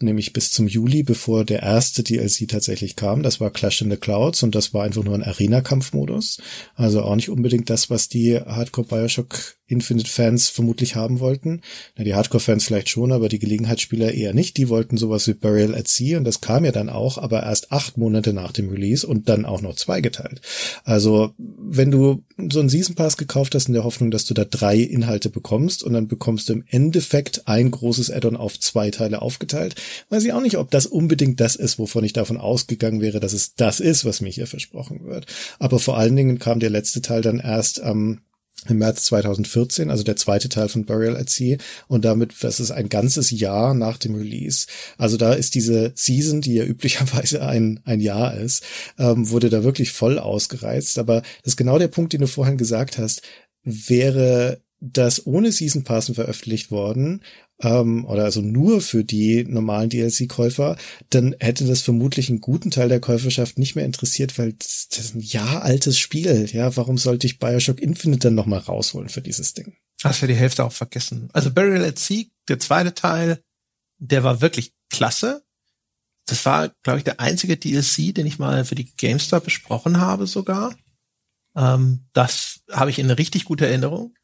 nämlich 0.00 0.32
bis 0.32 0.52
zum 0.52 0.68
Juli, 0.68 1.02
bevor 1.02 1.44
der 1.44 1.62
erste 1.62 2.02
DLC 2.02 2.48
tatsächlich 2.48 2.96
kam. 2.96 3.22
Das 3.22 3.40
war 3.40 3.50
Clash 3.50 3.82
in 3.82 3.90
the 3.90 3.96
Clouds 3.96 4.42
und 4.42 4.54
das 4.54 4.74
war 4.74 4.84
einfach 4.84 5.04
nur 5.04 5.14
ein 5.14 5.22
Arena-Kampfmodus. 5.22 6.38
Also 6.74 7.02
auch 7.02 7.16
nicht 7.16 7.30
unbedingt 7.30 7.70
das, 7.70 7.90
was 7.90 8.08
die 8.08 8.38
Hardcore 8.38 8.86
Bioshock 8.86 9.55
Infinite-Fans 9.68 10.48
vermutlich 10.48 10.94
haben 10.94 11.20
wollten. 11.20 11.60
Na, 11.96 12.04
die 12.04 12.14
Hardcore-Fans 12.14 12.64
vielleicht 12.64 12.88
schon, 12.88 13.12
aber 13.12 13.28
die 13.28 13.38
Gelegenheitsspieler 13.38 14.12
eher 14.12 14.32
nicht. 14.32 14.56
Die 14.56 14.68
wollten 14.68 14.96
sowas 14.96 15.26
wie 15.26 15.34
Burial 15.34 15.74
at 15.74 15.88
Sea 15.88 16.18
und 16.18 16.24
das 16.24 16.40
kam 16.40 16.64
ja 16.64 16.72
dann 16.72 16.88
auch, 16.88 17.18
aber 17.18 17.42
erst 17.42 17.72
acht 17.72 17.98
Monate 17.98 18.32
nach 18.32 18.52
dem 18.52 18.70
Release 18.70 19.06
und 19.06 19.28
dann 19.28 19.44
auch 19.44 19.60
noch 19.60 19.74
zweigeteilt. 19.74 20.40
Also, 20.84 21.32
wenn 21.38 21.90
du 21.90 22.22
so 22.50 22.60
einen 22.60 22.68
Season 22.68 22.94
Pass 22.94 23.16
gekauft 23.16 23.54
hast 23.54 23.68
in 23.68 23.74
der 23.74 23.84
Hoffnung, 23.84 24.10
dass 24.10 24.24
du 24.24 24.34
da 24.34 24.44
drei 24.44 24.76
Inhalte 24.78 25.30
bekommst 25.30 25.82
und 25.82 25.92
dann 25.94 26.06
bekommst 26.06 26.48
du 26.48 26.52
im 26.52 26.64
Endeffekt 26.68 27.48
ein 27.48 27.70
großes 27.70 28.10
Add-on 28.10 28.36
auf 28.36 28.60
zwei 28.60 28.90
Teile 28.90 29.22
aufgeteilt, 29.22 29.74
weiß 30.10 30.24
ich 30.24 30.32
auch 30.32 30.42
nicht, 30.42 30.58
ob 30.58 30.70
das 30.70 30.86
unbedingt 30.86 31.40
das 31.40 31.56
ist, 31.56 31.78
wovon 31.78 32.04
ich 32.04 32.12
davon 32.12 32.36
ausgegangen 32.36 33.00
wäre, 33.00 33.20
dass 33.20 33.32
es 33.32 33.54
das 33.54 33.80
ist, 33.80 34.04
was 34.04 34.20
mir 34.20 34.30
hier 34.30 34.46
versprochen 34.46 35.04
wird. 35.04 35.26
Aber 35.58 35.78
vor 35.78 35.98
allen 35.98 36.14
Dingen 36.14 36.38
kam 36.38 36.60
der 36.60 36.70
letzte 36.70 37.02
Teil 37.02 37.22
dann 37.22 37.40
erst 37.40 37.82
am 37.82 38.20
im 38.68 38.78
März 38.78 39.04
2014, 39.04 39.90
also 39.90 40.02
der 40.02 40.16
zweite 40.16 40.48
Teil 40.48 40.68
von 40.68 40.84
Burial 40.84 41.16
at 41.16 41.30
Sea 41.30 41.58
und 41.88 42.04
damit, 42.04 42.34
das 42.40 42.58
ist 42.60 42.70
ein 42.70 42.88
ganzes 42.88 43.30
Jahr 43.30 43.74
nach 43.74 43.98
dem 43.98 44.14
Release. 44.14 44.66
Also 44.98 45.16
da 45.16 45.34
ist 45.34 45.54
diese 45.54 45.92
Season, 45.94 46.40
die 46.40 46.54
ja 46.54 46.64
üblicherweise 46.64 47.44
ein, 47.46 47.80
ein 47.84 48.00
Jahr 48.00 48.36
ist, 48.36 48.64
ähm, 48.98 49.30
wurde 49.30 49.50
da 49.50 49.62
wirklich 49.62 49.92
voll 49.92 50.18
ausgereizt. 50.18 50.98
Aber 50.98 51.20
das 51.20 51.52
ist 51.52 51.56
genau 51.56 51.78
der 51.78 51.88
Punkt, 51.88 52.12
den 52.12 52.22
du 52.22 52.26
vorhin 52.26 52.56
gesagt 52.56 52.98
hast. 52.98 53.22
Wäre 53.62 54.60
das 54.80 55.26
ohne 55.26 55.52
Season 55.52 55.84
Passen 55.84 56.14
veröffentlicht 56.14 56.70
worden 56.70 57.22
ähm, 57.62 58.04
oder 58.04 58.24
also 58.24 58.40
nur 58.40 58.80
für 58.80 59.04
die 59.04 59.44
normalen 59.44 59.88
DLC-Käufer, 59.88 60.76
dann 61.10 61.34
hätte 61.40 61.66
das 61.66 61.82
vermutlich 61.82 62.28
einen 62.28 62.40
guten 62.40 62.70
Teil 62.70 62.88
der 62.88 63.00
Käuferschaft 63.00 63.58
nicht 63.58 63.76
mehr 63.76 63.84
interessiert, 63.84 64.38
weil 64.38 64.52
das, 64.54 64.88
das 64.88 65.06
ist 65.06 65.14
ein 65.14 65.20
Jahr 65.20 65.62
altes 65.62 65.98
Spiel. 65.98 66.48
Ja, 66.52 66.76
warum 66.76 66.98
sollte 66.98 67.26
ich 67.26 67.38
Bioshock 67.38 67.80
Infinite 67.80 68.28
dann 68.28 68.34
nochmal 68.34 68.60
rausholen 68.60 69.08
für 69.08 69.22
dieses 69.22 69.54
Ding? 69.54 69.74
Hast 70.02 70.22
du 70.22 70.26
die 70.26 70.34
Hälfte 70.34 70.64
auch 70.64 70.72
vergessen. 70.72 71.30
Also 71.32 71.50
Burial 71.52 71.84
at 71.84 71.98
Sea, 71.98 72.24
der 72.48 72.58
zweite 72.58 72.92
Teil, 72.92 73.42
der 73.98 74.22
war 74.24 74.42
wirklich 74.42 74.72
klasse. 74.90 75.42
Das 76.26 76.44
war, 76.44 76.70
glaube 76.82 76.98
ich, 76.98 77.04
der 77.04 77.20
einzige 77.20 77.56
DLC, 77.56 78.14
den 78.14 78.26
ich 78.26 78.38
mal 78.38 78.64
für 78.64 78.74
die 78.74 78.94
GameStar 78.96 79.40
besprochen 79.40 79.98
habe 79.98 80.26
sogar. 80.26 80.76
Ähm, 81.54 82.06
das 82.12 82.60
habe 82.70 82.90
ich 82.90 82.98
in 82.98 83.10
richtig 83.10 83.44
guter 83.44 83.66
Erinnerung. 83.66 84.14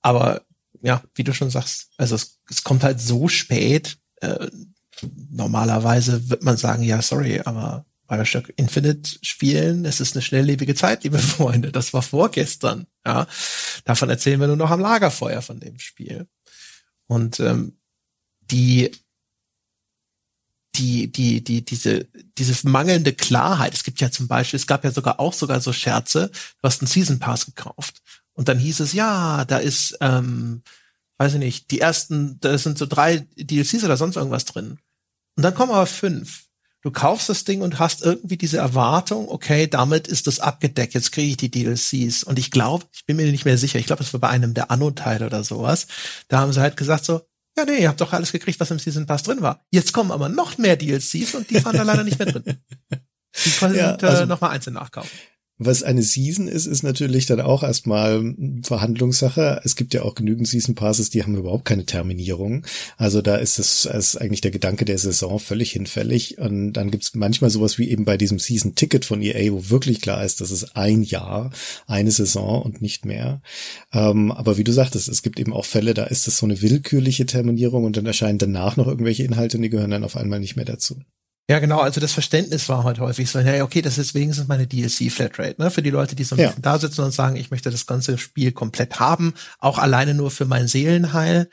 Aber 0.00 0.42
ja, 0.82 1.02
wie 1.14 1.24
du 1.24 1.32
schon 1.32 1.50
sagst, 1.50 1.90
also 1.96 2.14
es, 2.14 2.40
es 2.50 2.64
kommt 2.64 2.82
halt 2.82 3.00
so 3.00 3.28
spät. 3.28 3.98
Äh, 4.20 4.48
normalerweise 5.30 6.28
wird 6.28 6.42
man 6.42 6.56
sagen, 6.56 6.82
ja, 6.82 7.00
sorry, 7.00 7.40
aber 7.44 7.86
Bioshock 8.08 8.52
Infinite 8.56 9.18
spielen, 9.22 9.84
es 9.84 10.00
ist 10.00 10.14
eine 10.14 10.22
schnelllebige 10.22 10.74
Zeit, 10.74 11.04
liebe 11.04 11.18
Freunde. 11.20 11.72
Das 11.72 11.94
war 11.94 12.02
vorgestern. 12.02 12.86
Ja, 13.06 13.26
davon 13.84 14.10
erzählen 14.10 14.40
wir 14.40 14.48
nur 14.48 14.56
noch 14.56 14.70
am 14.70 14.80
Lagerfeuer 14.80 15.40
von 15.40 15.60
dem 15.60 15.78
Spiel. 15.78 16.26
Und 17.06 17.40
ähm, 17.40 17.78
die 18.50 18.90
die, 20.76 21.12
die, 21.12 21.44
die, 21.44 21.64
diese, 21.64 22.08
diese 22.38 22.68
mangelnde 22.68 23.12
Klarheit. 23.12 23.74
Es 23.74 23.84
gibt 23.84 24.00
ja 24.00 24.10
zum 24.10 24.26
Beispiel, 24.26 24.56
es 24.56 24.66
gab 24.66 24.84
ja 24.84 24.90
sogar 24.90 25.20
auch 25.20 25.34
sogar 25.34 25.60
so 25.60 25.72
Scherze, 25.72 26.30
du 26.30 26.62
hast 26.62 26.80
einen 26.80 26.88
Season 26.88 27.18
Pass 27.18 27.44
gekauft. 27.46 28.01
Und 28.34 28.48
dann 28.48 28.58
hieß 28.58 28.80
es, 28.80 28.92
ja, 28.92 29.44
da 29.44 29.58
ist, 29.58 29.96
ähm, 30.00 30.62
weiß 31.18 31.34
ich 31.34 31.38
nicht, 31.38 31.70
die 31.70 31.80
ersten, 31.80 32.38
da 32.40 32.56
sind 32.58 32.78
so 32.78 32.86
drei 32.86 33.26
DLCs 33.36 33.84
oder 33.84 33.96
sonst 33.96 34.16
irgendwas 34.16 34.44
drin. 34.44 34.78
Und 35.36 35.42
dann 35.42 35.54
kommen 35.54 35.72
aber 35.72 35.86
fünf. 35.86 36.46
Du 36.82 36.90
kaufst 36.90 37.28
das 37.28 37.44
Ding 37.44 37.62
und 37.62 37.78
hast 37.78 38.02
irgendwie 38.02 38.36
diese 38.36 38.58
Erwartung, 38.58 39.28
okay, 39.28 39.68
damit 39.68 40.08
ist 40.08 40.26
das 40.26 40.40
abgedeckt, 40.40 40.94
jetzt 40.94 41.12
kriege 41.12 41.28
ich 41.28 41.36
die 41.36 41.50
DLCs. 41.50 42.24
Und 42.24 42.40
ich 42.40 42.50
glaube, 42.50 42.86
ich 42.92 43.06
bin 43.06 43.16
mir 43.16 43.30
nicht 43.30 43.44
mehr 43.44 43.56
sicher, 43.56 43.78
ich 43.78 43.86
glaube, 43.86 44.02
es 44.02 44.12
war 44.12 44.20
bei 44.20 44.28
einem 44.28 44.52
der 44.52 44.72
Anno-Teile 44.72 45.26
oder 45.26 45.44
sowas. 45.44 45.86
Da 46.26 46.40
haben 46.40 46.52
sie 46.52 46.60
halt 46.60 46.76
gesagt 46.76 47.04
so, 47.04 47.22
ja, 47.56 47.64
nee, 47.64 47.82
ihr 47.82 47.88
habt 47.88 48.00
doch 48.00 48.12
alles 48.12 48.32
gekriegt, 48.32 48.58
was 48.58 48.70
im 48.70 48.78
Season 48.80 49.06
Pass 49.06 49.22
drin 49.22 49.42
war. 49.42 49.64
Jetzt 49.70 49.92
kommen 49.92 50.10
aber 50.10 50.28
noch 50.28 50.58
mehr 50.58 50.76
DLCs 50.76 51.34
und 51.34 51.50
die 51.50 51.64
waren 51.64 51.76
da 51.76 51.82
leider 51.82 52.02
nicht 52.02 52.18
mehr 52.18 52.32
drin. 52.32 52.58
Die 53.44 53.50
konnten 53.52 53.76
ja, 53.78 53.94
also, 53.94 54.22
äh, 54.22 54.26
nochmal 54.26 54.50
einzeln 54.50 54.74
nachkaufen. 54.74 55.10
Was 55.64 55.82
eine 55.82 56.02
Season 56.02 56.48
ist, 56.48 56.66
ist 56.66 56.82
natürlich 56.82 57.26
dann 57.26 57.40
auch 57.40 57.62
erstmal 57.62 58.34
Verhandlungssache. 58.62 59.60
Es 59.64 59.76
gibt 59.76 59.94
ja 59.94 60.02
auch 60.02 60.14
genügend 60.14 60.48
Season 60.48 60.74
Passes, 60.74 61.10
die 61.10 61.22
haben 61.22 61.36
überhaupt 61.36 61.64
keine 61.64 61.84
Terminierung. 61.84 62.66
Also 62.96 63.22
da 63.22 63.36
ist 63.36 63.58
es 63.58 63.84
ist 63.84 64.16
eigentlich 64.16 64.40
der 64.40 64.50
Gedanke 64.50 64.84
der 64.84 64.98
Saison 64.98 65.38
völlig 65.38 65.72
hinfällig. 65.72 66.38
Und 66.38 66.74
dann 66.74 66.90
gibt's 66.90 67.14
manchmal 67.14 67.50
sowas 67.50 67.78
wie 67.78 67.90
eben 67.90 68.04
bei 68.04 68.16
diesem 68.16 68.38
Season 68.38 68.74
Ticket 68.74 69.04
von 69.04 69.22
EA, 69.22 69.52
wo 69.52 69.70
wirklich 69.70 70.00
klar 70.00 70.24
ist, 70.24 70.40
das 70.40 70.50
ist 70.50 70.76
ein 70.76 71.02
Jahr, 71.02 71.50
eine 71.86 72.10
Saison 72.10 72.62
und 72.62 72.82
nicht 72.82 73.04
mehr. 73.04 73.42
Ähm, 73.92 74.32
aber 74.32 74.58
wie 74.58 74.64
du 74.64 74.72
sagtest, 74.72 75.08
es 75.08 75.22
gibt 75.22 75.38
eben 75.38 75.52
auch 75.52 75.64
Fälle, 75.64 75.94
da 75.94 76.04
ist 76.04 76.28
es 76.28 76.38
so 76.38 76.46
eine 76.46 76.60
willkürliche 76.62 77.26
Terminierung 77.26 77.84
und 77.84 77.96
dann 77.96 78.06
erscheinen 78.06 78.38
danach 78.38 78.76
noch 78.76 78.86
irgendwelche 78.86 79.24
Inhalte 79.24 79.56
und 79.56 79.62
die 79.62 79.70
gehören 79.70 79.90
dann 79.90 80.04
auf 80.04 80.16
einmal 80.16 80.40
nicht 80.40 80.56
mehr 80.56 80.64
dazu. 80.64 81.00
Ja, 81.50 81.58
genau. 81.58 81.80
Also 81.80 82.00
das 82.00 82.12
Verständnis 82.12 82.68
war 82.68 82.84
halt 82.84 83.00
häufig 83.00 83.28
so, 83.28 83.38
ja, 83.40 83.64
okay, 83.64 83.82
das 83.82 83.98
ist 83.98 84.14
wenigstens 84.14 84.48
meine 84.48 84.66
DLC-Flatrate, 84.66 85.60
ne? 85.60 85.70
Für 85.70 85.82
die 85.82 85.90
Leute, 85.90 86.14
die 86.14 86.24
so 86.24 86.36
ein 86.36 86.40
ja. 86.40 86.48
bisschen 86.48 86.62
da 86.62 86.78
sitzen 86.78 87.02
und 87.02 87.12
sagen, 87.12 87.36
ich 87.36 87.50
möchte 87.50 87.70
das 87.70 87.86
ganze 87.86 88.16
Spiel 88.16 88.52
komplett 88.52 89.00
haben, 89.00 89.34
auch 89.58 89.78
alleine 89.78 90.14
nur 90.14 90.30
für 90.30 90.44
mein 90.44 90.68
Seelenheil. 90.68 91.48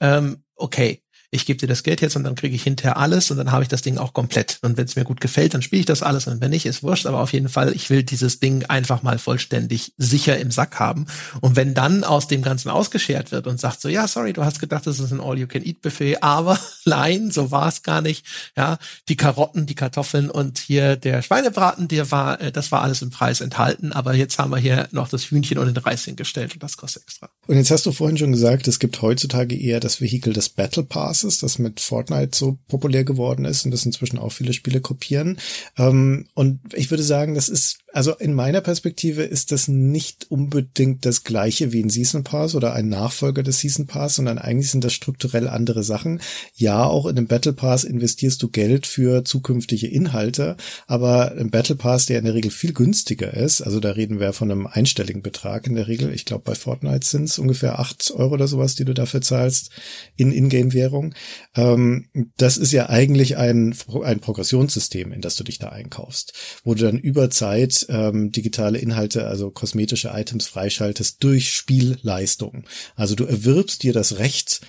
Ähm, 0.00 0.42
okay 0.56 1.02
ich 1.32 1.46
gebe 1.46 1.58
dir 1.58 1.68
das 1.68 1.84
Geld 1.84 2.00
jetzt 2.00 2.16
und 2.16 2.24
dann 2.24 2.34
kriege 2.34 2.56
ich 2.56 2.64
hinterher 2.64 2.96
alles 2.96 3.30
und 3.30 3.36
dann 3.36 3.52
habe 3.52 3.62
ich 3.62 3.68
das 3.68 3.82
Ding 3.82 3.98
auch 3.98 4.12
komplett. 4.12 4.58
Und 4.62 4.76
wenn 4.76 4.84
es 4.84 4.96
mir 4.96 5.04
gut 5.04 5.20
gefällt, 5.20 5.54
dann 5.54 5.62
spiele 5.62 5.80
ich 5.80 5.86
das 5.86 6.02
alles 6.02 6.26
und 6.26 6.40
wenn 6.40 6.50
nicht, 6.50 6.66
ist 6.66 6.82
wurscht. 6.82 7.06
Aber 7.06 7.20
auf 7.20 7.32
jeden 7.32 7.48
Fall, 7.48 7.72
ich 7.72 7.88
will 7.88 8.02
dieses 8.02 8.40
Ding 8.40 8.64
einfach 8.64 9.02
mal 9.02 9.18
vollständig 9.18 9.92
sicher 9.96 10.38
im 10.38 10.50
Sack 10.50 10.80
haben. 10.80 11.06
Und 11.40 11.54
wenn 11.54 11.72
dann 11.72 12.02
aus 12.02 12.26
dem 12.26 12.42
Ganzen 12.42 12.68
ausgeschert 12.68 13.30
wird 13.30 13.46
und 13.46 13.60
sagt 13.60 13.80
so, 13.80 13.88
ja, 13.88 14.08
sorry, 14.08 14.32
du 14.32 14.44
hast 14.44 14.58
gedacht, 14.58 14.86
das 14.86 14.98
ist 14.98 15.12
ein 15.12 15.20
All-You-Can-Eat-Buffet, 15.20 16.18
aber 16.20 16.58
nein, 16.84 17.30
so 17.30 17.52
war 17.52 17.68
es 17.68 17.84
gar 17.84 18.00
nicht. 18.00 18.26
Ja, 18.56 18.78
die 19.08 19.16
Karotten, 19.16 19.66
die 19.66 19.76
Kartoffeln 19.76 20.30
und 20.30 20.58
hier 20.58 20.96
der 20.96 21.22
Schweinebraten, 21.22 21.86
der 21.86 22.10
war, 22.10 22.40
äh, 22.40 22.50
das 22.50 22.72
war 22.72 22.82
alles 22.82 23.02
im 23.02 23.10
Preis 23.10 23.40
enthalten. 23.40 23.92
Aber 23.92 24.14
jetzt 24.14 24.38
haben 24.38 24.50
wir 24.50 24.58
hier 24.58 24.88
noch 24.90 25.08
das 25.08 25.30
Hühnchen 25.30 25.58
und 25.58 25.66
den 25.66 25.76
Reis 25.76 26.04
hingestellt 26.04 26.54
und 26.54 26.62
das 26.62 26.76
kostet 26.76 27.04
extra. 27.04 27.30
Und 27.46 27.56
jetzt 27.56 27.70
hast 27.70 27.86
du 27.86 27.92
vorhin 27.92 28.18
schon 28.18 28.32
gesagt, 28.32 28.66
es 28.66 28.80
gibt 28.80 29.00
heutzutage 29.00 29.56
eher 29.56 29.78
das 29.78 30.00
Vehikel 30.00 30.32
des 30.32 30.48
Battle 30.48 30.82
Pass 30.82 31.19
Passes, 31.20 31.38
das 31.38 31.58
mit 31.58 31.80
Fortnite 31.80 32.36
so 32.36 32.58
populär 32.68 33.04
geworden 33.04 33.44
ist 33.44 33.64
und 33.64 33.70
das 33.70 33.84
inzwischen 33.84 34.18
auch 34.18 34.32
viele 34.32 34.52
Spiele 34.52 34.80
kopieren. 34.80 35.38
Ähm, 35.76 36.26
und 36.34 36.60
ich 36.74 36.90
würde 36.90 37.02
sagen, 37.02 37.34
das 37.34 37.48
ist 37.48 37.78
also 37.92 38.14
in 38.14 38.34
meiner 38.34 38.60
Perspektive 38.60 39.22
ist 39.22 39.52
das 39.52 39.68
nicht 39.68 40.30
unbedingt 40.30 41.04
das 41.04 41.24
gleiche 41.24 41.72
wie 41.72 41.82
ein 41.82 41.90
Season 41.90 42.24
Pass 42.24 42.54
oder 42.54 42.72
ein 42.72 42.88
Nachfolger 42.88 43.42
des 43.42 43.60
Season 43.60 43.86
Pass, 43.86 44.16
sondern 44.16 44.38
eigentlich 44.38 44.70
sind 44.70 44.84
das 44.84 44.92
strukturell 44.92 45.48
andere 45.48 45.82
Sachen. 45.82 46.20
Ja, 46.54 46.84
auch 46.84 47.06
in 47.06 47.16
dem 47.16 47.26
Battle 47.26 47.52
Pass 47.52 47.84
investierst 47.84 48.42
du 48.42 48.48
Geld 48.48 48.86
für 48.86 49.24
zukünftige 49.24 49.86
Inhalte, 49.86 50.56
aber 50.86 51.36
im 51.36 51.50
Battle 51.50 51.76
Pass, 51.76 52.06
der 52.06 52.18
in 52.18 52.24
der 52.24 52.34
Regel 52.34 52.50
viel 52.50 52.72
günstiger 52.72 53.34
ist, 53.34 53.60
also 53.60 53.80
da 53.80 53.92
reden 53.92 54.20
wir 54.20 54.32
von 54.32 54.50
einem 54.50 54.66
einstelligen 54.66 55.22
Betrag 55.22 55.66
in 55.66 55.74
der 55.74 55.88
Regel. 55.88 56.12
Ich 56.14 56.24
glaube, 56.24 56.44
bei 56.44 56.54
Fortnite 56.54 57.06
sind 57.06 57.24
es 57.24 57.38
ungefähr 57.38 57.78
acht 57.78 58.10
Euro 58.12 58.34
oder 58.34 58.48
sowas, 58.48 58.74
die 58.74 58.84
du 58.84 58.94
dafür 58.94 59.20
zahlst 59.20 59.70
in 60.16 60.32
Ingame-Währung. 60.32 61.14
Ähm, 61.54 62.08
das 62.36 62.56
ist 62.56 62.72
ja 62.72 62.88
eigentlich 62.88 63.36
ein, 63.36 63.74
ein 64.04 64.20
Progressionssystem, 64.20 65.12
in 65.12 65.20
das 65.20 65.36
du 65.36 65.44
dich 65.44 65.58
da 65.58 65.68
einkaufst, 65.68 66.32
wo 66.64 66.74
du 66.74 66.84
dann 66.84 66.98
über 66.98 67.30
Zeit 67.30 67.79
ähm, 67.88 68.32
digitale 68.32 68.78
Inhalte, 68.78 69.26
also 69.26 69.50
kosmetische 69.50 70.10
Items 70.14 70.46
freischaltest 70.46 71.22
durch 71.22 71.52
Spielleistung. 71.52 72.64
Also 72.96 73.14
du 73.14 73.24
erwirbst 73.24 73.82
dir 73.82 73.92
das 73.92 74.18
Recht, 74.18 74.60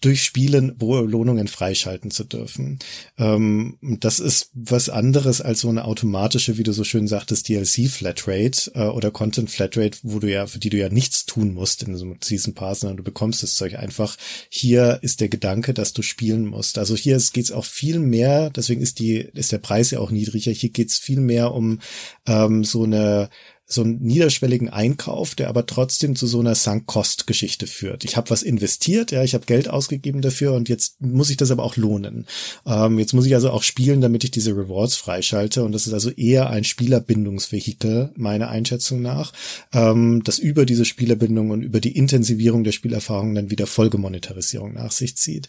durch 0.00 0.24
Spielen 0.24 0.78
Belohnungen 0.78 1.46
freischalten 1.46 2.10
zu 2.10 2.24
dürfen. 2.24 2.78
Ähm, 3.18 3.76
das 3.80 4.18
ist 4.18 4.50
was 4.54 4.88
anderes 4.88 5.40
als 5.40 5.60
so 5.60 5.68
eine 5.68 5.84
automatische, 5.84 6.56
wie 6.56 6.62
du 6.62 6.72
so 6.72 6.84
schön 6.84 7.06
sagtest, 7.06 7.48
DLC-Flatrate 7.48 8.72
äh, 8.74 8.86
oder 8.86 9.10
Content-Flatrate, 9.10 9.98
wo 10.02 10.18
du 10.18 10.30
ja, 10.30 10.46
für 10.46 10.58
die 10.58 10.70
du 10.70 10.78
ja 10.78 10.88
nichts 10.88 11.26
tun 11.26 11.52
musst 11.52 11.82
in 11.82 11.96
so 11.96 12.06
einem 12.06 12.16
Season 12.22 12.54
Pass, 12.54 12.80
sondern 12.80 12.96
du 12.96 13.02
bekommst 13.02 13.42
das 13.42 13.54
Zeug 13.54 13.76
einfach. 13.76 14.16
Hier 14.48 14.98
ist 15.02 15.20
der 15.20 15.28
Gedanke, 15.28 15.74
dass 15.74 15.92
du 15.92 16.02
spielen 16.02 16.46
musst. 16.46 16.78
Also 16.78 16.96
hier 16.96 17.20
geht's 17.32 17.52
auch 17.52 17.66
viel 17.66 17.98
mehr, 17.98 18.50
deswegen 18.50 18.80
ist 18.80 18.98
die, 18.98 19.16
ist 19.16 19.52
der 19.52 19.58
Preis 19.58 19.90
ja 19.90 20.00
auch 20.00 20.10
niedriger. 20.10 20.52
Hier 20.52 20.70
geht's 20.70 20.98
viel 20.98 21.20
mehr 21.20 21.52
um 21.52 21.80
ähm, 22.26 22.64
so 22.64 22.84
eine 22.84 23.28
so 23.72 23.82
einen 23.82 24.00
niederschwelligen 24.02 24.68
Einkauf, 24.68 25.34
der 25.34 25.48
aber 25.48 25.64
trotzdem 25.64 26.16
zu 26.16 26.26
so 26.26 26.40
einer 26.40 26.54
Sunk-Cost-Geschichte 26.54 27.66
führt. 27.68 28.04
Ich 28.04 28.16
habe 28.16 28.30
was 28.30 28.42
investiert, 28.42 29.12
ja, 29.12 29.22
ich 29.22 29.34
habe 29.34 29.46
Geld 29.46 29.68
ausgegeben 29.68 30.22
dafür 30.22 30.54
und 30.54 30.68
jetzt 30.68 31.00
muss 31.00 31.30
ich 31.30 31.36
das 31.36 31.52
aber 31.52 31.62
auch 31.62 31.76
lohnen. 31.76 32.26
Ähm, 32.66 32.98
jetzt 32.98 33.12
muss 33.12 33.26
ich 33.26 33.34
also 33.34 33.50
auch 33.50 33.62
spielen, 33.62 34.00
damit 34.00 34.24
ich 34.24 34.32
diese 34.32 34.56
Rewards 34.56 34.96
freischalte 34.96 35.62
und 35.62 35.72
das 35.72 35.86
ist 35.86 35.92
also 35.92 36.10
eher 36.10 36.50
ein 36.50 36.64
Spielerbindungsvehikel, 36.64 38.12
meiner 38.16 38.48
Einschätzung 38.48 39.02
nach, 39.02 39.32
ähm, 39.72 40.22
das 40.24 40.40
über 40.40 40.66
diese 40.66 40.84
Spielerbindung 40.84 41.50
und 41.50 41.62
über 41.62 41.80
die 41.80 41.96
Intensivierung 41.96 42.64
der 42.64 42.72
Spielerfahrung 42.72 43.34
dann 43.34 43.50
wieder 43.50 43.68
Folgemonetarisierung 43.68 44.74
nach 44.74 44.90
sich 44.90 45.16
zieht. 45.16 45.48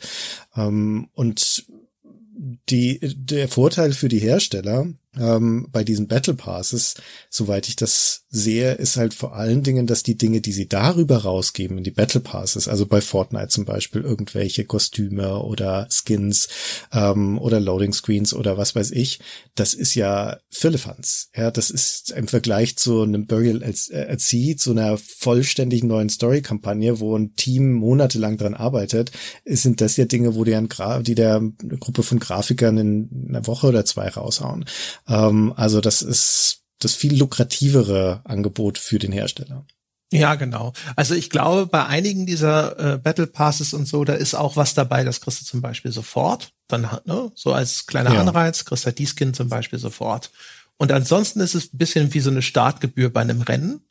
Ähm, 0.55 1.07
und 1.13 1.65
die, 2.69 2.99
der 3.15 3.47
Vorteil 3.47 3.93
für 3.93 4.09
die 4.09 4.19
Hersteller 4.19 4.87
ähm, 5.19 5.67
bei 5.71 5.83
diesen 5.83 6.07
Battle 6.07 6.35
Passes, 6.35 6.95
soweit 7.29 7.67
ich 7.67 7.75
das 7.75 8.23
sehe, 8.29 8.73
ist 8.73 8.95
halt 8.95 9.13
vor 9.13 9.35
allen 9.35 9.61
Dingen, 9.61 9.85
dass 9.85 10.03
die 10.03 10.17
Dinge, 10.17 10.39
die 10.39 10.53
sie 10.53 10.67
darüber 10.67 11.17
rausgeben 11.17 11.77
in 11.77 11.83
die 11.83 11.91
Battle 11.91 12.21
Passes, 12.21 12.69
also 12.69 12.85
bei 12.85 13.01
Fortnite 13.01 13.49
zum 13.49 13.65
Beispiel 13.65 14.01
irgendwelche 14.01 14.63
Kostüme 14.63 15.43
oder 15.43 15.87
Skins 15.89 16.47
ähm, 16.93 17.37
oder 17.39 17.59
Loading 17.59 17.91
Screens 17.91 18.33
oder 18.33 18.57
was 18.57 18.73
weiß 18.73 18.91
ich, 18.91 19.19
das 19.55 19.73
ist 19.73 19.95
ja 19.95 20.37
Firlefanz. 20.49 21.29
Ja, 21.35 21.51
das 21.51 21.69
ist 21.69 22.11
im 22.11 22.29
Vergleich 22.29 22.77
zu 22.77 23.01
einem 23.01 23.27
Burial 23.27 23.63
at 23.63 24.21
Sea, 24.21 24.55
zu 24.55 24.71
einer 24.71 24.97
vollständig 24.97 25.83
neuen 25.83 26.09
Story-Kampagne, 26.09 27.01
wo 27.01 27.17
ein 27.17 27.35
Team 27.35 27.73
monatelang 27.73 28.37
dran 28.37 28.53
arbeitet, 28.53 29.11
sind 29.45 29.81
das 29.81 29.97
ja 29.97 30.05
Dinge, 30.05 30.35
wo 30.35 30.45
die, 30.45 30.57
die 31.01 31.15
der 31.15 31.41
Gruppe 31.79 32.03
von 32.03 32.19
Grafikern 32.19 32.77
in 32.77 33.25
einer 33.27 33.45
Woche 33.45 33.67
oder 33.67 33.83
zwei 33.83 34.07
raushauen. 34.07 34.65
Ähm, 35.07 35.53
also 35.55 35.81
das 35.81 36.01
ist 36.01 36.61
das 36.79 36.95
viel 36.95 37.17
lukrativere 37.17 38.21
Angebot 38.23 38.77
für 38.77 38.99
den 38.99 39.11
Hersteller. 39.11 39.65
Ja, 40.13 40.35
genau. 40.35 40.73
Also 40.97 41.15
ich 41.15 41.29
glaube, 41.29 41.67
bei 41.67 41.85
einigen 41.85 42.25
dieser 42.25 42.95
äh, 42.95 42.97
Battle 42.97 43.27
Passes 43.27 43.73
und 43.73 43.87
so, 43.87 44.03
da 44.03 44.13
ist 44.13 44.33
auch 44.33 44.57
was 44.57 44.73
dabei, 44.73 45.05
das 45.05 45.21
kriegst 45.21 45.41
du 45.41 45.45
zum 45.45 45.61
Beispiel 45.61 45.91
sofort. 45.91 46.51
Dann, 46.67 46.81
ne, 47.05 47.31
so 47.33 47.53
als 47.53 47.85
kleiner 47.85 48.13
ja. 48.13 48.19
Anreiz, 48.19 48.65
kriegst 48.65 48.83
du 48.83 48.87
halt 48.87 48.99
die 48.99 49.07
Skin 49.07 49.33
zum 49.33 49.47
Beispiel 49.47 49.79
sofort. 49.79 50.31
Und 50.75 50.91
ansonsten 50.91 51.39
ist 51.39 51.55
es 51.55 51.73
ein 51.73 51.77
bisschen 51.77 52.13
wie 52.13 52.19
so 52.19 52.29
eine 52.29 52.41
Startgebühr 52.41 53.09
bei 53.09 53.21
einem 53.21 53.41
Rennen, 53.41 53.81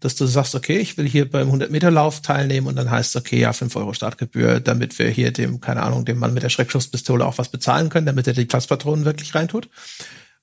dass 0.00 0.14
du 0.14 0.26
sagst, 0.26 0.54
okay, 0.54 0.78
ich 0.78 0.96
will 0.96 1.08
hier 1.08 1.30
beim 1.30 1.50
100-Meter-Lauf 1.50 2.22
teilnehmen 2.22 2.68
und 2.68 2.76
dann 2.76 2.90
heißt 2.90 3.14
es, 3.14 3.20
okay, 3.20 3.40
ja, 3.40 3.52
5 3.52 3.76
Euro 3.76 3.92
Startgebühr, 3.92 4.60
damit 4.60 4.98
wir 4.98 5.08
hier 5.10 5.32
dem, 5.32 5.60
keine 5.60 5.82
Ahnung, 5.82 6.04
dem 6.04 6.18
Mann 6.18 6.34
mit 6.34 6.42
der 6.42 6.48
Schreckschusspistole 6.48 7.24
auch 7.24 7.38
was 7.38 7.48
bezahlen 7.50 7.88
können, 7.88 8.06
damit 8.06 8.26
er 8.26 8.32
die 8.32 8.44
Platzpatronen 8.44 9.04
wirklich 9.04 9.34
reintut. 9.34 9.68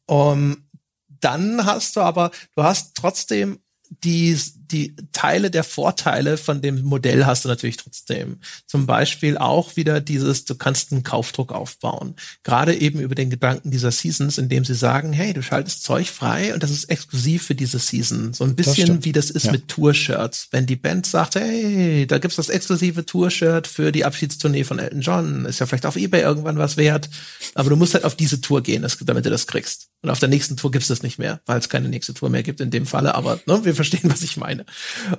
Um, 0.06 0.70
dann 1.08 1.66
hast 1.66 1.96
du 1.96 2.02
aber, 2.02 2.32
du 2.56 2.64
hast 2.64 2.96
trotzdem 2.96 3.60
die, 3.90 4.38
die 4.74 4.96
Teile 5.12 5.52
der 5.52 5.64
Vorteile 5.64 6.38
von 6.38 6.62
dem 6.62 6.82
Modell 6.82 7.26
hast 7.26 7.46
du 7.46 7.50
natürlich 7.50 7.78
trotzdem. 7.78 8.40
Zum 8.66 8.88
Beispiel 8.88 9.38
auch 9.38 9.76
wieder 9.76 10.02
dieses, 10.02 10.46
du 10.46 10.56
kannst 10.56 10.92
einen 10.92 11.04
Kaufdruck 11.04 11.52
aufbauen. 11.52 12.16
Gerade 12.44 12.76
eben 12.76 13.00
über 13.00 13.16
den 13.16 13.30
Gedanken 13.30 13.70
dieser 13.72 13.92
Seasons, 13.92 14.38
indem 14.38 14.66
sie 14.66 14.74
sagen, 14.74 15.14
hey, 15.14 15.34
du 15.34 15.44
schaltest 15.44 15.84
Zeug 15.84 16.10
frei 16.10 16.54
und 16.54 16.64
das 16.64 16.72
ist 16.72 16.86
exklusiv 16.86 17.44
für 17.44 17.56
diese 17.56 17.80
Season. 17.80 18.34
So 18.34 18.44
ein 18.44 18.56
bisschen 18.56 18.98
das 18.98 19.06
wie 19.06 19.12
das 19.12 19.30
ist 19.30 19.46
ja. 19.46 19.52
mit 19.52 19.68
Tour-Shirts. 19.68 20.48
Wenn 20.52 20.66
die 20.66 20.76
Band 20.76 21.06
sagt, 21.06 21.36
hey, 21.36 22.08
da 22.08 22.18
gibt's 22.18 22.38
das 22.38 22.50
exklusive 22.50 23.06
Tour-Shirt 23.06 23.68
für 23.68 23.92
die 23.92 24.06
Abschiedstournee 24.06 24.64
von 24.64 24.80
Elton 24.80 25.02
John, 25.02 25.46
ist 25.46 25.60
ja 25.60 25.68
vielleicht 25.68 25.86
auf 25.86 25.96
Ebay 25.96 26.22
irgendwann 26.22 26.58
was 26.58 26.78
wert, 26.78 27.10
aber 27.54 27.70
du 27.70 27.76
musst 27.76 27.94
halt 27.94 28.06
auf 28.06 28.16
diese 28.16 28.42
Tour 28.42 28.64
gehen, 28.64 28.86
damit 29.06 29.26
du 29.26 29.30
das 29.30 29.46
kriegst. 29.46 29.90
Und 30.02 30.10
auf 30.10 30.20
der 30.20 30.30
nächsten 30.30 30.58
Tour 30.58 30.72
gibt's 30.72 30.90
das 30.90 31.02
nicht 31.02 31.18
mehr, 31.18 31.40
weil 31.46 31.60
es 31.60 31.70
keine 31.70 31.88
nächste 31.88 32.14
Tour 32.14 32.30
mehr 32.30 32.44
gibt 32.44 32.60
in 32.60 32.72
dem 32.72 32.86
Falle, 32.86 33.16
aber 33.16 33.40
ne, 33.46 33.64
wir 33.64 33.76
verstehen, 33.76 34.12
was 34.12 34.22
ich 34.22 34.36
meine. 34.36 34.63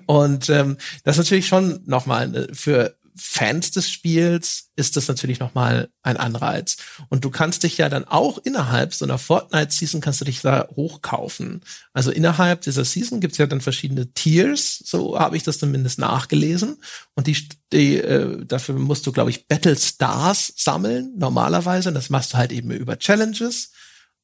Und 0.07 0.49
ähm, 0.51 0.77
das 1.05 1.17
ist 1.17 1.25
natürlich 1.25 1.49
schon 1.49 1.81
nochmal 1.87 2.49
für 2.53 2.97
Fans 3.17 3.71
des 3.71 3.91
Spiels 3.91 4.71
ist 4.75 4.97
das 4.97 5.07
natürlich 5.07 5.39
nochmal 5.39 5.89
ein 6.03 6.17
Anreiz. 6.17 6.77
Und 7.11 7.25
du 7.25 7.31
kannst 7.31 7.63
dich 7.63 7.79
ja 7.79 7.89
dann 7.89 8.05
auch 8.05 8.39
innerhalb 8.39 8.93
so 8.93 9.05
einer 9.05 9.19
Fortnite-Season 9.19 10.01
kannst 10.01 10.21
du 10.21 10.25
dich 10.25 10.41
da 10.41 10.67
hochkaufen. 10.75 11.61
Also 11.93 12.11
innerhalb 12.11 12.63
dieser 12.63 12.85
Season 12.85 13.21
gibt's 13.21 13.39
ja 13.39 13.47
dann 13.47 13.61
verschiedene 13.61 14.13
Tiers, 14.15 14.83
so 14.85 15.19
habe 15.19 15.37
ich 15.37 15.45
das 15.45 15.61
zumindest 15.61 16.01
nachgelesen. 16.01 16.79
Und 17.15 17.29
die, 17.29 17.37
die 17.73 17.99
äh, 17.99 18.45
dafür 18.45 18.75
musst 18.75 19.07
du, 19.07 19.13
glaube 19.13 19.31
ich, 19.31 19.47
Battle 19.47 19.77
Stars 19.77 20.53
sammeln, 20.57 21.13
normalerweise. 21.17 21.91
Und 21.91 21.95
das 21.95 22.11
machst 22.11 22.33
du 22.33 22.39
halt 22.39 22.51
eben 22.51 22.73
über 22.73 22.99
Challenges. 22.99 23.71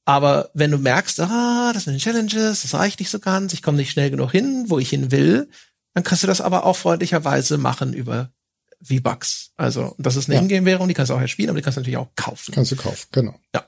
Aber 0.04 0.50
wenn 0.54 0.70
du 0.70 0.78
merkst, 0.78 1.20
ah, 1.20 1.72
das 1.72 1.84
sind 1.84 1.98
Challenges, 1.98 2.62
das 2.62 2.74
reicht 2.74 3.00
nicht 3.00 3.10
so 3.10 3.18
ganz, 3.18 3.52
ich 3.52 3.62
komme 3.62 3.76
nicht 3.76 3.90
schnell 3.90 4.10
genug 4.10 4.32
hin, 4.32 4.64
wo 4.68 4.78
ich 4.78 4.90
hin 4.90 5.10
will, 5.10 5.48
dann 5.94 6.04
kannst 6.04 6.22
du 6.22 6.26
das 6.26 6.40
aber 6.40 6.64
auch 6.64 6.76
freundlicherweise 6.76 7.58
machen 7.58 7.92
über 7.92 8.30
V-Bucks. 8.82 9.50
Also, 9.56 9.94
das 9.98 10.16
ist 10.16 10.28
eine 10.28 10.36
ja. 10.36 10.42
Ingame-Währung, 10.42 10.88
die 10.88 10.94
kannst 10.94 11.10
du 11.10 11.14
auch 11.14 11.20
erspielen, 11.20 11.50
aber 11.50 11.58
die 11.58 11.62
kannst 11.62 11.76
du 11.76 11.80
natürlich 11.80 11.98
auch 11.98 12.14
kaufen. 12.16 12.54
Kannst 12.54 12.72
du 12.72 12.76
kaufen, 12.76 13.06
genau. 13.12 13.38
Ja. 13.54 13.66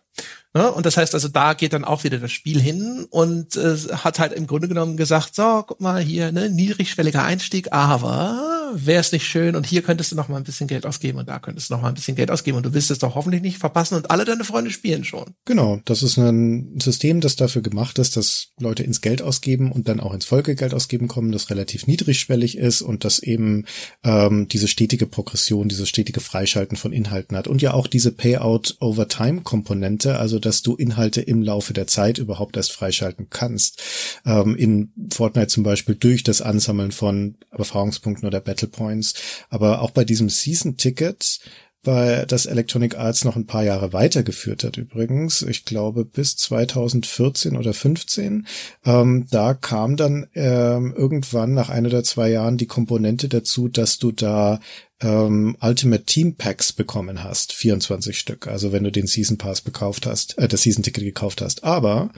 Ja. 0.55 0.69
Und 0.69 0.87
das 0.87 0.97
heißt 0.97 1.15
also, 1.15 1.29
da 1.29 1.55
geht 1.55 1.73
dann 1.73 1.85
auch 1.85 2.05
wieder 2.05 2.19
das 2.19 2.33
Spiel 2.33 2.61
hin 2.61 3.07
und 3.11 3.57
äh, 3.57 3.77
hat 3.93 4.19
halt 4.19 4.33
im 4.33 4.47
Grunde 4.47 4.69
genommen 4.69 4.97
gesagt, 4.97 5.35
so, 5.35 5.65
guck 5.67 5.81
mal 5.81 6.03
hier, 6.03 6.33
ne, 6.33 6.51
niedrigschwelliger 6.51 7.23
Einstieg, 7.23 7.73
aber 7.73 8.63
wäre 8.75 9.01
es 9.01 9.13
nicht 9.13 9.27
schön 9.27 9.57
und 9.57 9.67
hier 9.67 9.83
könntest 9.83 10.13
du 10.13 10.17
noch 10.17 10.29
mal 10.29 10.37
ein 10.37 10.45
bisschen 10.45 10.67
Geld 10.67 10.87
ausgeben 10.87 11.19
und 11.19 11.29
da 11.29 11.39
könntest 11.39 11.71
du 11.71 11.75
noch 11.75 11.83
mal 11.83 11.89
ein 11.89 11.95
bisschen 11.95 12.17
Geld 12.17 12.31
ausgeben 12.31 12.57
und 12.57 12.65
du 12.65 12.75
wirst 12.75 12.91
es 12.91 12.99
doch 12.99 13.15
hoffentlich 13.15 13.43
nicht 13.43 13.59
verpassen 13.59 13.97
und 13.97 14.11
alle 14.11 14.25
deine 14.25 14.45
Freunde 14.45 14.71
spielen 14.71 15.05
schon. 15.05 15.35
Genau, 15.45 15.81
das 15.85 16.03
ist 16.03 16.17
ein 16.17 16.79
System, 16.81 17.21
das 17.21 17.37
dafür 17.37 17.63
gemacht 17.63 17.99
ist, 17.99 18.17
dass 18.17 18.49
Leute 18.59 18.83
ins 18.83 19.01
Geld 19.01 19.23
ausgeben 19.23 19.73
und 19.73 19.89
dann 19.89 20.01
auch 20.01 20.15
ins 20.15 20.25
Folgegeld 20.25 20.75
ausgeben 20.75 21.09
kommen, 21.09 21.33
das 21.33 21.51
relativ 21.51 21.87
niedrigschwellig 21.87 22.59
ist 22.59 22.83
und 22.83 23.05
das 23.05 23.19
eben 23.19 23.67
ähm, 24.05 24.49
diese 24.49 24.69
stetige 24.69 25.07
Progression, 25.07 25.69
dieses 25.69 25.89
stetige 25.89 26.21
Freischalten 26.21 26.77
von 26.77 26.93
Inhalten 26.93 27.37
hat 27.37 27.49
und 27.49 27.63
ja 27.63 27.75
auch 27.75 27.87
diese 27.87 28.13
Payout 28.13 28.77
over 28.81 29.09
Time 29.09 29.43
Komponente, 29.43 30.19
also 30.19 30.39
dass 30.45 30.63
du 30.63 30.77
Inhalte 30.77 31.21
im 31.21 31.43
Laufe 31.43 31.73
der 31.73 31.87
Zeit 31.87 32.19
überhaupt 32.19 32.57
erst 32.57 32.73
freischalten 32.73 33.29
kannst. 33.31 33.83
Ähm, 34.25 34.57
in 34.57 34.93
Fortnite 35.13 35.49
zum 35.49 35.63
Beispiel 35.63 35.95
durch 35.95 36.23
das 36.23 36.43
Ansammeln 36.43 36.93
von 36.93 37.37
Erfahrungspunkten 37.51 38.27
oder 38.27 38.41
Battle 38.41 38.69
Points. 38.69 39.15
Aber 39.49 39.83
auch 39.83 39.91
bei 39.91 40.05
diesem 40.05 40.29
Season 40.29 40.77
Ticket, 40.77 41.41
bei 41.83 42.25
das 42.27 42.47
Electronic 42.47 42.97
Arts 42.97 43.25
noch 43.25 43.37
ein 43.37 43.47
paar 43.47 43.65
Jahre 43.65 43.93
weitergeführt 43.93 44.65
hat 44.65 44.77
übrigens, 44.77 45.43
ich 45.43 45.65
glaube 45.65 46.05
bis 46.05 46.37
2014 46.37 47.57
oder 47.57 47.75
15, 47.75 48.47
ähm, 48.85 49.27
da 49.31 49.55
kam 49.55 49.97
dann 49.97 50.27
ähm, 50.35 50.95
irgendwann 50.97 51.55
nach 51.55 51.69
ein 51.69 51.87
oder 51.87 52.05
zwei 52.05 52.31
Jahren 52.31 52.57
die 52.57 52.67
Komponente 52.67 53.29
dazu, 53.29 53.69
dass 53.69 53.99
du 53.99 54.13
da 54.13 54.61
ähm, 55.01 55.57
Ultimate 55.61 56.05
Team 56.05 56.37
Packs 56.37 56.73
bekommen 56.73 57.25
hast, 57.25 57.53
24 57.53 58.17
Stück, 58.17 58.47
also 58.47 58.73
wenn 58.73 58.85
du 58.85 58.93
den 58.93 59.07
Season 59.07 59.39
Pass 59.39 59.65
gekauft 59.65 60.07
hast, 60.07 60.39
äh, 60.39 60.49
das 60.49 60.63
Season 60.63 60.83
Ticket 60.83 61.05
gekauft 61.05 61.41
hast, 61.41 61.65
aber 61.65 62.11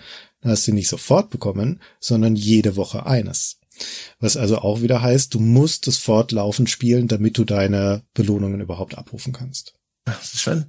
dann 0.43 0.53
hast 0.53 0.69
du 0.69 0.73
nicht 0.73 0.89
sofort 0.89 1.31
bekommen, 1.31 1.81
sondern 2.01 2.37
jede 2.37 2.77
Woche 2.77 3.07
eines. 3.07 3.57
Was 4.21 4.37
also 4.37 4.59
auch 4.59 4.83
wieder 4.83 5.03
heißt, 5.03 5.35
du 5.35 5.41
musst 5.41 5.89
es 5.89 5.99
fortlaufend 5.99 6.71
spielen, 6.71 7.09
damit 7.09 7.39
du 7.39 7.45
deine 7.45 8.03
Belohnungen 8.15 8.61
überhaupt 8.61 8.97
abrufen 8.97 9.33
kannst. 9.33 9.75
Das 10.05 10.35
ist 10.35 10.43
schon, 10.43 10.67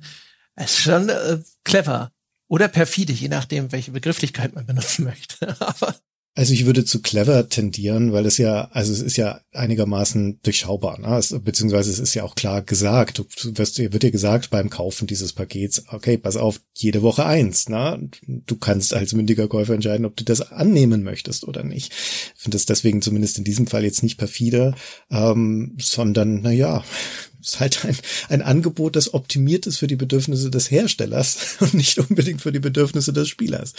das 0.55 0.71
ist 0.71 0.81
schon 0.81 1.09
äh, 1.09 1.39
clever. 1.63 2.11
Oder 2.47 2.67
perfide, 2.67 3.13
je 3.13 3.27
nachdem, 3.27 3.71
welche 3.71 3.91
Begrifflichkeit 3.91 4.53
man 4.55 4.65
benutzen 4.65 5.03
möchte. 5.05 5.59
Aber 5.59 5.95
also 6.37 6.51
ich 6.53 6.65
würde 6.65 6.83
zu 6.83 7.01
clever 7.01 7.47
tendieren, 7.47 8.11
weil 8.11 8.25
es 8.25 8.37
ja, 8.37 8.69
also 8.71 8.91
es 8.91 9.01
ist 9.01 9.15
ja 9.15 9.39
einigermaßen 9.53 10.41
durchschaubar, 10.43 10.99
ne? 10.99 11.17
es, 11.17 11.33
beziehungsweise 11.41 11.89
es 11.89 11.99
ist 11.99 12.13
ja 12.13 12.23
auch 12.23 12.35
klar 12.35 12.61
gesagt, 12.61 13.19
du 13.19 13.25
wirst, 13.57 13.79
wird 13.79 14.03
dir 14.03 14.11
gesagt 14.11 14.49
beim 14.49 14.69
Kaufen 14.69 15.07
dieses 15.07 15.31
Pakets, 15.31 15.83
okay, 15.87 16.17
pass 16.17 16.35
auf, 16.35 16.59
jede 16.75 17.01
Woche 17.01 17.25
eins, 17.25 17.69
ne? 17.69 18.09
Du 18.27 18.57
kannst 18.57 18.93
als 18.93 19.13
mündiger 19.13 19.47
Käufer 19.47 19.75
entscheiden, 19.75 20.05
ob 20.05 20.17
du 20.17 20.25
das 20.25 20.51
annehmen 20.51 21.03
möchtest 21.03 21.47
oder 21.47 21.63
nicht. 21.63 21.93
Ich 21.93 22.41
finde 22.41 22.57
das 22.57 22.65
deswegen 22.65 23.01
zumindest 23.01 23.37
in 23.37 23.45
diesem 23.45 23.67
Fall 23.67 23.85
jetzt 23.85 24.03
nicht 24.03 24.17
perfide, 24.17 24.75
ähm, 25.09 25.77
sondern, 25.79 26.41
na 26.41 26.51
ja, 26.51 26.83
ist 27.41 27.61
halt 27.61 27.85
ein, 27.85 27.95
ein 28.27 28.41
Angebot, 28.41 28.97
das 28.97 29.13
optimiert 29.13 29.67
ist 29.67 29.77
für 29.77 29.87
die 29.87 29.95
Bedürfnisse 29.95 30.49
des 30.49 30.69
Herstellers 30.69 31.37
und 31.61 31.75
nicht 31.75 31.97
unbedingt 31.97 32.41
für 32.41 32.51
die 32.51 32.59
Bedürfnisse 32.59 33.13
des 33.13 33.29
Spielers. 33.29 33.71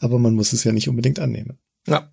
Aber 0.00 0.18
man 0.18 0.34
muss 0.34 0.52
es 0.52 0.64
ja 0.64 0.72
nicht 0.72 0.90
unbedingt 0.90 1.18
annehmen. 1.18 1.58
Ja. 1.86 2.10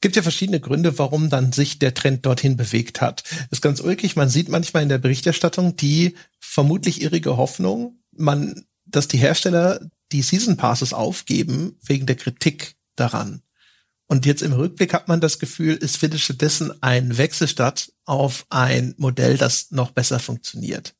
Gibt 0.00 0.16
ja 0.16 0.22
verschiedene 0.22 0.60
Gründe, 0.60 0.98
warum 0.98 1.30
dann 1.30 1.52
sich 1.52 1.78
der 1.78 1.94
Trend 1.94 2.26
dorthin 2.26 2.56
bewegt 2.56 3.00
hat. 3.00 3.22
ist 3.50 3.62
ganz 3.62 3.80
ulkig. 3.80 4.16
Man 4.16 4.28
sieht 4.28 4.48
manchmal 4.48 4.82
in 4.82 4.88
der 4.88 4.98
Berichterstattung 4.98 5.76
die 5.76 6.14
vermutlich 6.40 7.00
irrige 7.00 7.36
Hoffnung, 7.36 8.00
man, 8.12 8.66
dass 8.84 9.08
die 9.08 9.18
Hersteller 9.18 9.80
die 10.12 10.22
Season 10.22 10.56
Passes 10.56 10.92
aufgeben 10.92 11.78
wegen 11.84 12.06
der 12.06 12.16
Kritik 12.16 12.76
daran. 12.96 13.42
Und 14.06 14.26
jetzt 14.26 14.42
im 14.42 14.52
Rückblick 14.52 14.92
hat 14.92 15.08
man 15.08 15.20
das 15.20 15.38
Gefühl, 15.38 15.78
es 15.80 15.96
findet 15.96 16.20
stattdessen 16.20 16.70
ein 16.82 17.16
Wechsel 17.16 17.48
statt 17.48 17.92
auf 18.04 18.46
ein 18.50 18.94
Modell, 18.98 19.38
das 19.38 19.70
noch 19.70 19.92
besser 19.92 20.18
funktioniert. 20.18 20.94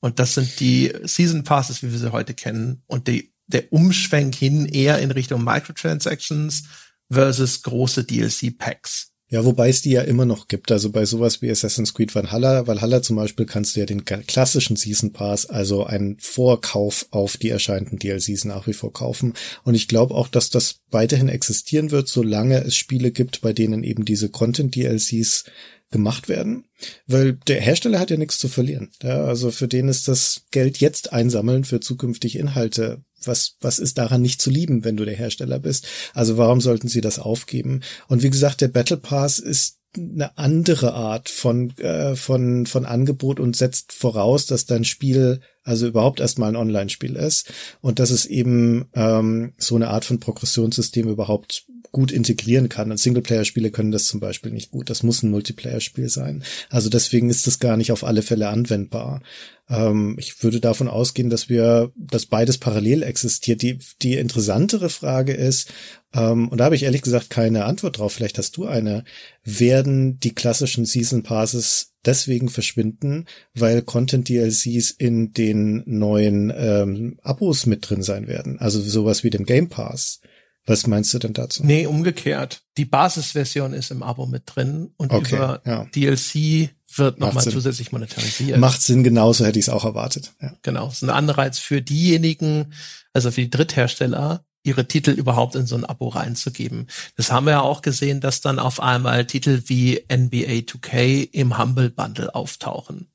Und 0.00 0.18
das 0.18 0.34
sind 0.34 0.58
die 0.60 0.92
Season 1.04 1.44
Passes, 1.44 1.82
wie 1.82 1.92
wir 1.92 1.98
sie 1.98 2.12
heute 2.12 2.34
kennen, 2.34 2.82
und 2.86 3.06
die, 3.06 3.32
der 3.46 3.72
Umschwenk 3.72 4.34
hin 4.34 4.66
eher 4.66 4.98
in 4.98 5.10
Richtung 5.10 5.44
Microtransactions, 5.44 6.64
versus 7.10 7.62
große 7.62 8.04
DLC-Packs. 8.04 9.08
Ja, 9.32 9.44
wobei 9.44 9.68
es 9.68 9.80
die 9.80 9.92
ja 9.92 10.02
immer 10.02 10.24
noch 10.24 10.48
gibt. 10.48 10.72
Also 10.72 10.90
bei 10.90 11.06
sowas 11.06 11.40
wie 11.40 11.50
Assassin's 11.50 11.94
Creed 11.94 12.12
Valhalla, 12.16 12.66
Valhalla 12.66 13.00
zum 13.00 13.14
Beispiel 13.14 13.46
kannst 13.46 13.76
du 13.76 13.80
ja 13.80 13.86
den 13.86 14.04
klassischen 14.04 14.74
Season 14.74 15.12
Pass, 15.12 15.46
also 15.46 15.84
einen 15.84 16.18
Vorkauf 16.18 17.06
auf 17.12 17.36
die 17.36 17.50
erscheinenden 17.50 18.00
DLCs 18.00 18.44
nach 18.44 18.66
wie 18.66 18.72
vor 18.72 18.92
kaufen. 18.92 19.34
Und 19.62 19.76
ich 19.76 19.86
glaube 19.86 20.14
auch, 20.14 20.26
dass 20.26 20.50
das 20.50 20.80
weiterhin 20.90 21.28
existieren 21.28 21.92
wird, 21.92 22.08
solange 22.08 22.64
es 22.64 22.74
Spiele 22.74 23.12
gibt, 23.12 23.40
bei 23.40 23.52
denen 23.52 23.84
eben 23.84 24.04
diese 24.04 24.30
Content 24.30 24.74
DLCs 24.74 25.44
gemacht 25.92 26.28
werden, 26.28 26.64
weil 27.06 27.34
der 27.34 27.60
Hersteller 27.60 27.98
hat 27.98 28.10
ja 28.10 28.16
nichts 28.16 28.38
zu 28.38 28.48
verlieren. 28.48 28.90
Ja, 29.02 29.24
also 29.24 29.50
für 29.50 29.68
den 29.68 29.88
ist 29.88 30.08
das 30.08 30.42
Geld 30.50 30.78
jetzt 30.78 31.12
einsammeln 31.12 31.64
für 31.64 31.80
zukünftige 31.80 32.38
Inhalte. 32.38 33.02
Was, 33.24 33.56
was 33.60 33.78
ist 33.78 33.98
daran 33.98 34.22
nicht 34.22 34.40
zu 34.40 34.50
lieben, 34.50 34.84
wenn 34.84 34.96
du 34.96 35.04
der 35.04 35.16
Hersteller 35.16 35.58
bist? 35.58 35.86
Also 36.14 36.36
warum 36.36 36.60
sollten 36.60 36.88
sie 36.88 37.00
das 37.00 37.18
aufgeben? 37.18 37.82
Und 38.08 38.22
wie 38.22 38.30
gesagt, 38.30 38.60
der 38.60 38.68
Battle 38.68 38.96
Pass 38.96 39.38
ist 39.38 39.80
eine 39.96 40.38
andere 40.38 40.94
Art 40.94 41.28
von, 41.28 41.76
äh, 41.78 42.14
von, 42.14 42.66
von 42.66 42.86
Angebot 42.86 43.40
und 43.40 43.56
setzt 43.56 43.92
voraus, 43.92 44.46
dass 44.46 44.66
dein 44.66 44.84
Spiel 44.84 45.40
also 45.64 45.86
überhaupt 45.88 46.20
erstmal 46.20 46.50
ein 46.50 46.56
Online-Spiel 46.56 47.16
ist 47.16 47.52
und 47.80 47.98
dass 47.98 48.10
es 48.10 48.24
eben 48.24 48.88
ähm, 48.94 49.52
so 49.58 49.74
eine 49.74 49.88
Art 49.88 50.04
von 50.04 50.20
Progressionssystem 50.20 51.08
überhaupt 51.08 51.66
gut 51.92 52.12
integrieren 52.12 52.68
kann. 52.68 52.90
Und 52.90 52.98
Singleplayer-Spiele 52.98 53.70
können 53.70 53.90
das 53.90 54.06
zum 54.06 54.20
Beispiel 54.20 54.52
nicht 54.52 54.70
gut. 54.70 54.90
Das 54.90 55.02
muss 55.02 55.22
ein 55.22 55.30
Multiplayer-Spiel 55.30 56.08
sein. 56.08 56.42
Also 56.68 56.88
deswegen 56.88 57.30
ist 57.30 57.46
das 57.46 57.58
gar 57.58 57.76
nicht 57.76 57.92
auf 57.92 58.04
alle 58.04 58.22
Fälle 58.22 58.48
anwendbar. 58.48 59.22
Ähm, 59.68 60.16
ich 60.18 60.42
würde 60.42 60.60
davon 60.60 60.88
ausgehen, 60.88 61.30
dass 61.30 61.48
wir, 61.48 61.92
dass 61.96 62.26
beides 62.26 62.58
parallel 62.58 63.02
existiert. 63.02 63.62
Die, 63.62 63.78
die 64.02 64.14
interessantere 64.14 64.90
Frage 64.90 65.32
ist, 65.32 65.72
ähm, 66.12 66.48
und 66.48 66.58
da 66.58 66.64
habe 66.64 66.74
ich 66.74 66.82
ehrlich 66.82 67.02
gesagt 67.02 67.30
keine 67.30 67.64
Antwort 67.64 67.98
drauf, 67.98 68.12
vielleicht 68.12 68.38
hast 68.38 68.56
du 68.56 68.66
eine, 68.66 69.04
werden 69.44 70.18
die 70.18 70.34
klassischen 70.34 70.84
Season 70.84 71.22
Passes 71.22 71.92
deswegen 72.04 72.48
verschwinden, 72.48 73.26
weil 73.54 73.82
Content 73.82 74.28
DLCs 74.28 74.90
in 74.90 75.32
den 75.32 75.82
neuen 75.86 76.52
ähm, 76.54 77.18
Abos 77.22 77.66
mit 77.66 77.88
drin 77.88 78.02
sein 78.02 78.26
werden? 78.26 78.58
Also 78.58 78.80
sowas 78.80 79.22
wie 79.22 79.30
dem 79.30 79.44
Game 79.44 79.68
Pass. 79.68 80.20
Was 80.66 80.86
meinst 80.86 81.12
du 81.14 81.18
denn 81.18 81.32
dazu? 81.32 81.64
Nee, 81.64 81.86
umgekehrt. 81.86 82.62
Die 82.76 82.84
Basisversion 82.84 83.72
ist 83.72 83.90
im 83.90 84.02
Abo 84.02 84.26
mit 84.26 84.42
drin 84.46 84.92
und 84.96 85.12
okay, 85.12 85.36
über 85.36 85.62
ja. 85.64 85.84
DLC 85.94 86.70
wird 86.96 87.18
nochmal 87.18 87.44
zusätzlich 87.44 87.92
monetarisiert. 87.92 88.58
Macht 88.58 88.82
Sinn, 88.82 89.02
genauso 89.04 89.44
hätte 89.44 89.58
ich 89.58 89.66
es 89.66 89.68
auch 89.68 89.84
erwartet. 89.84 90.32
Ja. 90.40 90.54
Genau, 90.62 90.86
das 90.86 90.96
ist 90.96 91.04
ein 91.04 91.10
Anreiz 91.10 91.58
für 91.58 91.82
diejenigen, 91.82 92.72
also 93.12 93.30
für 93.30 93.42
die 93.42 93.50
Dritthersteller, 93.50 94.44
ihre 94.62 94.86
Titel 94.86 95.10
überhaupt 95.12 95.54
in 95.54 95.66
so 95.66 95.76
ein 95.76 95.86
Abo 95.86 96.08
reinzugeben. 96.08 96.88
Das 97.16 97.32
haben 97.32 97.46
wir 97.46 97.52
ja 97.52 97.60
auch 97.62 97.80
gesehen, 97.80 98.20
dass 98.20 98.42
dann 98.42 98.58
auf 98.58 98.80
einmal 98.80 99.24
Titel 99.24 99.62
wie 99.66 100.04
NBA 100.12 100.66
2K 100.66 101.30
im 101.32 101.58
Humble 101.58 101.90
Bundle 101.90 102.34
auftauchen. 102.34 103.10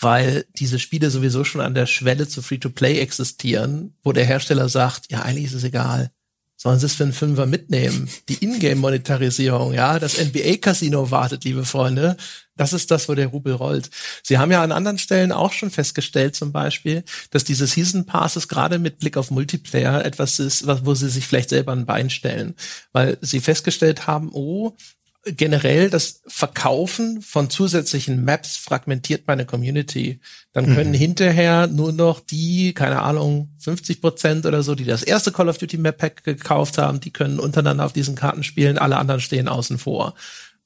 Weil 0.00 0.46
diese 0.56 0.78
Spiele 0.78 1.10
sowieso 1.10 1.44
schon 1.44 1.60
an 1.60 1.74
der 1.74 1.86
Schwelle 1.86 2.28
zu 2.28 2.40
Free-to-Play 2.40 3.00
existieren, 3.00 3.96
wo 4.02 4.12
der 4.12 4.24
Hersteller 4.24 4.68
sagt, 4.68 5.10
ja, 5.10 5.22
eigentlich 5.22 5.46
ist 5.46 5.54
es 5.54 5.64
egal 5.64 6.12
sollen 6.60 6.80
sie 6.80 6.86
es 6.86 6.94
für 6.94 7.04
einen 7.04 7.12
Fünfer 7.12 7.46
mitnehmen. 7.46 8.10
Die 8.28 8.44
Ingame-Monetarisierung, 8.44 9.72
ja, 9.72 9.98
das 10.00 10.18
NBA-Casino 10.18 11.10
wartet, 11.12 11.44
liebe 11.44 11.64
Freunde. 11.64 12.16
Das 12.56 12.72
ist 12.72 12.90
das, 12.90 13.08
wo 13.08 13.14
der 13.14 13.28
Rubel 13.28 13.54
rollt. 13.54 13.88
Sie 14.24 14.38
haben 14.38 14.50
ja 14.50 14.60
an 14.62 14.72
anderen 14.72 14.98
Stellen 14.98 15.30
auch 15.30 15.52
schon 15.52 15.70
festgestellt, 15.70 16.34
zum 16.34 16.50
Beispiel, 16.50 17.04
dass 17.30 17.44
diese 17.44 17.68
Season 17.68 18.04
Passes 18.04 18.48
gerade 18.48 18.80
mit 18.80 18.98
Blick 18.98 19.16
auf 19.16 19.30
Multiplayer 19.30 20.04
etwas 20.04 20.40
ist, 20.40 20.66
wo 20.66 20.94
sie 20.94 21.08
sich 21.08 21.28
vielleicht 21.28 21.50
selber 21.50 21.70
ein 21.70 21.86
Bein 21.86 22.10
stellen, 22.10 22.56
weil 22.92 23.16
sie 23.20 23.38
festgestellt 23.38 24.08
haben, 24.08 24.30
oh, 24.32 24.74
generell 25.36 25.90
das 25.90 26.22
Verkaufen 26.26 27.22
von 27.22 27.50
zusätzlichen 27.50 28.24
Maps 28.24 28.56
fragmentiert 28.56 29.26
meine 29.26 29.46
Community. 29.46 30.20
Dann 30.52 30.74
können 30.74 30.90
mhm. 30.90 30.96
hinterher 30.96 31.66
nur 31.66 31.92
noch 31.92 32.20
die, 32.20 32.72
keine 32.74 33.02
Ahnung, 33.02 33.50
50 33.58 34.00
Prozent 34.00 34.46
oder 34.46 34.62
so, 34.62 34.74
die 34.74 34.84
das 34.84 35.02
erste 35.02 35.32
Call 35.32 35.48
of 35.48 35.58
Duty 35.58 35.78
Map 35.78 35.98
Pack 35.98 36.24
gekauft 36.24 36.78
haben, 36.78 37.00
die 37.00 37.12
können 37.12 37.38
untereinander 37.38 37.84
auf 37.84 37.92
diesen 37.92 38.14
Karten 38.14 38.42
spielen, 38.42 38.78
alle 38.78 38.96
anderen 38.96 39.20
stehen 39.20 39.48
außen 39.48 39.78
vor. 39.78 40.14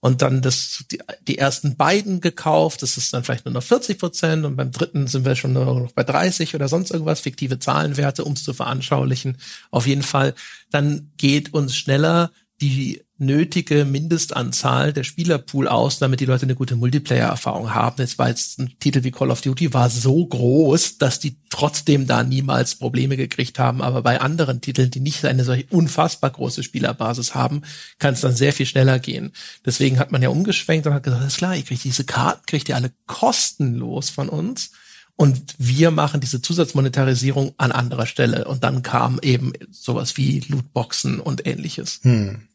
Und 0.04 0.20
dann 0.20 0.42
das, 0.42 0.82
die, 0.90 0.98
die 1.28 1.38
ersten 1.38 1.76
beiden 1.76 2.20
gekauft, 2.20 2.82
das 2.82 2.96
ist 2.96 3.14
dann 3.14 3.22
vielleicht 3.22 3.44
nur 3.44 3.54
noch 3.54 3.62
40 3.62 3.98
Prozent 3.98 4.44
und 4.44 4.56
beim 4.56 4.72
dritten 4.72 5.06
sind 5.06 5.24
wir 5.24 5.36
schon 5.36 5.52
nur 5.52 5.64
noch 5.64 5.92
bei 5.92 6.02
30 6.02 6.56
oder 6.56 6.66
sonst 6.66 6.90
irgendwas, 6.90 7.20
fiktive 7.20 7.60
Zahlenwerte, 7.60 8.24
um 8.24 8.32
es 8.32 8.42
zu 8.42 8.52
veranschaulichen. 8.52 9.38
Auf 9.70 9.86
jeden 9.86 10.02
Fall, 10.02 10.34
dann 10.72 11.12
geht 11.18 11.54
uns 11.54 11.76
schneller 11.76 12.32
die 12.60 13.04
nötige 13.22 13.84
Mindestanzahl 13.84 14.92
der 14.92 15.04
Spielerpool 15.04 15.68
aus, 15.68 15.98
damit 15.98 16.20
die 16.20 16.26
Leute 16.26 16.42
eine 16.42 16.54
gute 16.54 16.76
Multiplayer-Erfahrung 16.76 17.74
haben. 17.74 17.96
Jetzt 17.98 18.18
war 18.18 18.28
jetzt 18.28 18.58
ein 18.58 18.74
Titel 18.80 19.04
wie 19.04 19.10
Call 19.10 19.30
of 19.30 19.40
Duty 19.40 19.72
war 19.72 19.88
so 19.88 20.26
groß, 20.26 20.98
dass 20.98 21.20
die 21.20 21.36
trotzdem 21.48 22.06
da 22.06 22.22
niemals 22.22 22.74
Probleme 22.74 23.16
gekriegt 23.16 23.58
haben. 23.58 23.80
Aber 23.80 24.02
bei 24.02 24.20
anderen 24.20 24.60
Titeln, 24.60 24.90
die 24.90 25.00
nicht 25.00 25.24
eine 25.24 25.44
solche 25.44 25.66
unfassbar 25.70 26.30
große 26.30 26.62
Spielerbasis 26.62 27.34
haben, 27.34 27.62
kann 27.98 28.14
es 28.14 28.20
dann 28.20 28.36
sehr 28.36 28.52
viel 28.52 28.66
schneller 28.66 28.98
gehen. 28.98 29.32
Deswegen 29.64 29.98
hat 29.98 30.12
man 30.12 30.22
ja 30.22 30.28
umgeschwenkt 30.28 30.86
und 30.86 30.94
hat 30.94 31.02
gesagt, 31.02 31.22
alles 31.22 31.36
klar, 31.36 31.56
ihr 31.56 31.62
kriegt 31.62 31.84
diese 31.84 32.04
Karten, 32.04 32.44
kriegt 32.46 32.68
ihr 32.68 32.76
alle 32.76 32.92
kostenlos 33.06 34.10
von 34.10 34.28
uns. 34.28 34.72
Und 35.14 35.54
wir 35.58 35.90
machen 35.90 36.20
diese 36.20 36.42
Zusatzmonetarisierung 36.42 37.52
an 37.58 37.70
anderer 37.70 38.06
Stelle. 38.06 38.46
Und 38.46 38.64
dann 38.64 38.82
kam 38.82 39.20
eben 39.22 39.52
sowas 39.70 40.16
wie 40.16 40.40
Lootboxen 40.40 41.20
und 41.20 41.46
ähnliches. 41.46 42.00
Hm. 42.02 42.48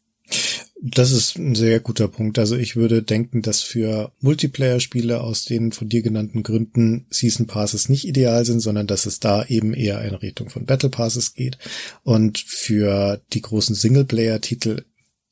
Das 0.80 1.10
ist 1.10 1.36
ein 1.36 1.56
sehr 1.56 1.80
guter 1.80 2.06
Punkt. 2.06 2.38
Also 2.38 2.56
ich 2.56 2.76
würde 2.76 3.02
denken, 3.02 3.42
dass 3.42 3.62
für 3.62 4.12
Multiplayer-Spiele 4.20 5.20
aus 5.20 5.44
den 5.44 5.72
von 5.72 5.88
dir 5.88 6.02
genannten 6.02 6.44
Gründen 6.44 7.06
Season 7.10 7.48
Passes 7.48 7.88
nicht 7.88 8.06
ideal 8.06 8.44
sind, 8.44 8.60
sondern 8.60 8.86
dass 8.86 9.04
es 9.04 9.18
da 9.18 9.44
eben 9.44 9.74
eher 9.74 10.00
in 10.02 10.14
Richtung 10.14 10.50
von 10.50 10.66
Battle 10.66 10.88
Passes 10.88 11.34
geht. 11.34 11.58
Und 12.04 12.38
für 12.38 13.20
die 13.32 13.42
großen 13.42 13.74
Singleplayer-Titel 13.74 14.84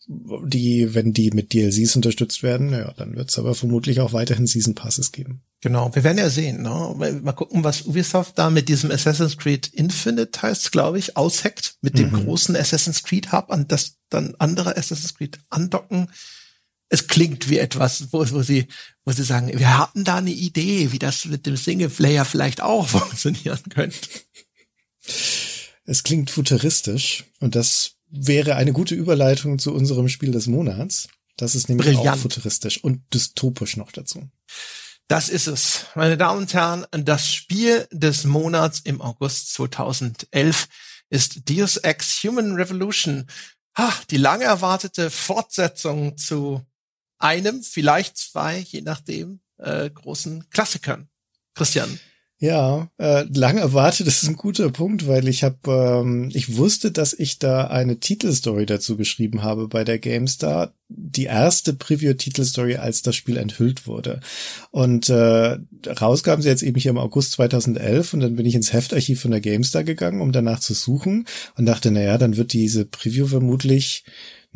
die, 0.08 0.94
wenn 0.94 1.12
die 1.12 1.30
mit 1.30 1.52
DLCs 1.52 1.96
unterstützt 1.96 2.42
werden, 2.42 2.70
ja, 2.70 2.92
dann 2.92 3.16
wird 3.16 3.30
es 3.30 3.38
aber 3.38 3.54
vermutlich 3.54 4.00
auch 4.00 4.12
weiterhin 4.12 4.46
Season 4.46 4.74
Passes 4.74 5.10
geben. 5.10 5.42
Genau, 5.62 5.92
wir 5.94 6.04
werden 6.04 6.18
ja 6.18 6.30
sehen. 6.30 6.62
Ne? 6.62 7.20
Mal 7.22 7.32
gucken, 7.32 7.64
was 7.64 7.82
Ubisoft 7.82 8.38
da 8.38 8.50
mit 8.50 8.68
diesem 8.68 8.90
Assassin's 8.90 9.36
Creed 9.36 9.66
Infinite 9.68 10.40
heißt, 10.40 10.70
glaube 10.70 10.98
ich, 10.98 11.16
ausheckt 11.16 11.76
mit 11.80 11.98
dem 11.98 12.10
mhm. 12.10 12.24
großen 12.24 12.54
Assassin's 12.54 13.02
Creed 13.02 13.32
Hub, 13.32 13.50
an 13.50 13.66
das 13.66 13.96
dann 14.08 14.36
andere 14.38 14.76
Assassin's 14.76 15.14
Creed 15.14 15.40
andocken. 15.50 16.08
Es 16.88 17.08
klingt 17.08 17.50
wie 17.50 17.58
etwas, 17.58 18.12
wo, 18.12 18.20
wo 18.30 18.42
sie, 18.42 18.68
wo 19.04 19.10
sie 19.10 19.24
sagen, 19.24 19.50
wir 19.58 19.76
hatten 19.76 20.04
da 20.04 20.16
eine 20.16 20.30
Idee, 20.30 20.92
wie 20.92 21.00
das 21.00 21.24
mit 21.24 21.46
dem 21.46 21.56
Singleplayer 21.56 22.24
vielleicht 22.24 22.60
auch 22.60 22.86
funktionieren 22.88 23.60
könnte. 23.70 23.98
Es 25.84 26.02
klingt 26.04 26.30
futuristisch 26.30 27.24
und 27.40 27.56
das 27.56 27.95
wäre 28.08 28.56
eine 28.56 28.72
gute 28.72 28.94
Überleitung 28.94 29.58
zu 29.58 29.74
unserem 29.74 30.08
Spiel 30.08 30.30
des 30.30 30.46
Monats. 30.46 31.08
Das 31.36 31.54
ist 31.54 31.68
nämlich 31.68 31.86
Brilliant. 31.86 32.16
auch 32.16 32.22
futuristisch 32.22 32.82
und 32.82 33.02
dystopisch 33.12 33.76
noch 33.76 33.92
dazu. 33.92 34.28
Das 35.08 35.28
ist 35.28 35.46
es. 35.46 35.86
Meine 35.94 36.16
Damen 36.16 36.40
und 36.40 36.54
Herren, 36.54 36.86
das 36.90 37.32
Spiel 37.32 37.86
des 37.92 38.24
Monats 38.24 38.80
im 38.80 39.00
August 39.00 39.52
2011 39.54 40.68
ist 41.10 41.48
Deus 41.48 41.76
Ex 41.76 42.22
Human 42.24 42.54
Revolution. 42.54 43.26
Ha, 43.76 43.92
die 44.10 44.16
lange 44.16 44.44
erwartete 44.44 45.10
Fortsetzung 45.10 46.16
zu 46.16 46.64
einem, 47.18 47.62
vielleicht 47.62 48.16
zwei, 48.16 48.58
je 48.58 48.80
nachdem, 48.80 49.40
äh, 49.58 49.90
großen 49.90 50.48
Klassikern. 50.50 51.08
Christian, 51.54 52.00
ja, 52.38 52.90
äh, 52.98 53.24
lang 53.34 53.56
erwartet, 53.56 54.06
das 54.06 54.22
ist 54.22 54.28
ein 54.28 54.36
guter 54.36 54.70
Punkt, 54.70 55.06
weil 55.08 55.28
ich 55.28 55.42
habe, 55.42 55.56
ähm, 55.66 56.30
ich 56.34 56.56
wusste, 56.56 56.92
dass 56.92 57.12
ich 57.14 57.38
da 57.38 57.68
eine 57.68 57.98
Titelstory 57.98 58.66
dazu 58.66 58.96
geschrieben 58.96 59.42
habe 59.42 59.68
bei 59.68 59.84
der 59.84 59.98
GameStar, 59.98 60.72
die 60.88 61.24
erste 61.24 61.72
Preview-Titelstory, 61.72 62.76
als 62.76 63.02
das 63.02 63.16
Spiel 63.16 63.38
enthüllt 63.38 63.86
wurde. 63.86 64.20
Und 64.70 65.08
äh, 65.08 65.58
rauskamen 65.86 66.42
sie 66.42 66.48
jetzt 66.48 66.62
eben 66.62 66.78
hier 66.78 66.90
im 66.90 66.98
August 66.98 67.32
2011 67.32 68.14
und 68.14 68.20
dann 68.20 68.36
bin 68.36 68.46
ich 68.46 68.54
ins 68.54 68.72
Heftarchiv 68.72 69.20
von 69.20 69.32
der 69.32 69.40
GameStar 69.40 69.82
gegangen, 69.82 70.20
um 70.20 70.30
danach 70.30 70.60
zu 70.60 70.74
suchen 70.74 71.26
und 71.56 71.66
dachte, 71.66 71.90
na 71.90 72.02
ja, 72.02 72.18
dann 72.18 72.36
wird 72.36 72.52
diese 72.52 72.84
Preview 72.84 73.26
vermutlich 73.26 74.04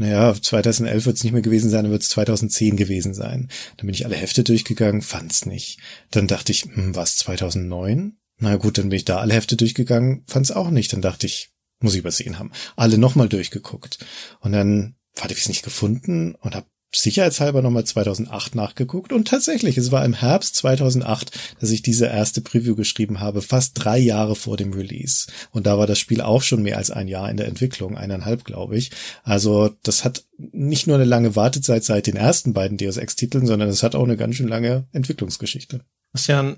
naja, 0.01 0.35
2011 0.35 1.05
wird 1.05 1.17
es 1.19 1.25
nicht 1.25 1.35
mehr 1.35 1.43
gewesen 1.43 1.69
sein, 1.69 1.85
dann 1.85 1.93
wird 1.93 2.01
es 2.01 2.09
2010 2.09 2.79
gewesen 2.79 3.12
sein. 3.12 3.51
Dann 3.77 3.85
bin 3.87 3.95
ich 3.95 4.07
alle 4.07 4.17
Hefte 4.17 4.43
durchgegangen, 4.43 5.03
fand's 5.03 5.45
nicht. 5.45 5.79
Dann 6.11 6.27
dachte 6.27 6.53
ich, 6.53 6.62
hm, 6.62 6.97
was 6.97 7.17
2009? 7.19 8.17
Na 8.39 8.57
gut, 8.57 8.79
dann 8.79 8.89
bin 8.89 8.97
ich 8.97 9.05
da 9.05 9.19
alle 9.19 9.35
Hefte 9.35 9.57
durchgegangen, 9.57 10.23
fand's 10.27 10.53
auch 10.53 10.70
nicht. 10.70 10.95
Dann 10.95 11.03
dachte 11.03 11.27
ich, 11.27 11.51
muss 11.81 11.93
ich 11.93 11.99
übersehen 11.99 12.39
haben. 12.39 12.51
Alle 12.77 12.97
nochmal 12.97 13.29
durchgeguckt. 13.29 13.99
Und 14.41 14.53
dann 14.53 14.95
hatte 15.20 15.35
ich 15.35 15.41
es 15.41 15.49
nicht 15.51 15.65
gefunden 15.65 16.35
und 16.35 16.55
habe 16.55 16.67
sicherheitshalber 16.93 17.62
nochmal 17.62 17.85
2008 17.85 18.55
nachgeguckt 18.55 19.12
und 19.12 19.28
tatsächlich, 19.28 19.78
es 19.78 19.93
war 19.93 20.05
im 20.05 20.15
Herbst 20.15 20.57
2008, 20.57 21.57
dass 21.60 21.70
ich 21.70 21.83
diese 21.83 22.07
erste 22.07 22.41
Preview 22.41 22.75
geschrieben 22.75 23.20
habe, 23.20 23.43
fast 23.43 23.73
drei 23.75 23.99
Jahre 23.99 24.35
vor 24.35 24.57
dem 24.57 24.73
Release. 24.73 25.27
Und 25.52 25.67
da 25.67 25.78
war 25.78 25.86
das 25.86 25.99
Spiel 25.99 26.20
auch 26.20 26.43
schon 26.43 26.62
mehr 26.62 26.78
als 26.78 26.91
ein 26.91 27.09
Jahr 27.09 27.31
in 27.31 27.36
der 27.36 27.49
Entwicklung, 27.49 27.97
eineinhalb, 27.97 28.44
glaube 28.44 28.77
ich. 28.77 28.91
Also 29.23 29.70
das 29.83 30.05
hat 30.05 30.25
nicht 30.39 30.86
nur 30.86 30.97
eine 30.97 31.05
lange 31.05 31.36
Wartezeit 31.36 31.85
seit 31.85 32.07
den 32.07 32.17
ersten 32.17 32.52
beiden 32.52 32.77
Deus 32.77 32.97
Ex-Titeln, 32.97 33.47
sondern 33.47 33.69
es 33.69 33.83
hat 33.83 33.94
auch 33.94 34.05
eine 34.05 34.17
ganz 34.17 34.36
schön 34.36 34.49
lange 34.49 34.89
Entwicklungsgeschichte. 34.93 35.85
Christian, 36.12 36.57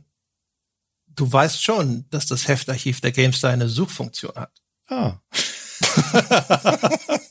du 1.08 1.30
weißt 1.30 1.62
schon, 1.62 2.06
dass 2.10 2.26
das 2.26 2.48
Heftarchiv 2.48 3.00
der 3.00 3.12
GameStar 3.12 3.50
eine 3.50 3.68
Suchfunktion 3.68 4.32
hat. 4.34 4.52
Ah. 4.88 5.20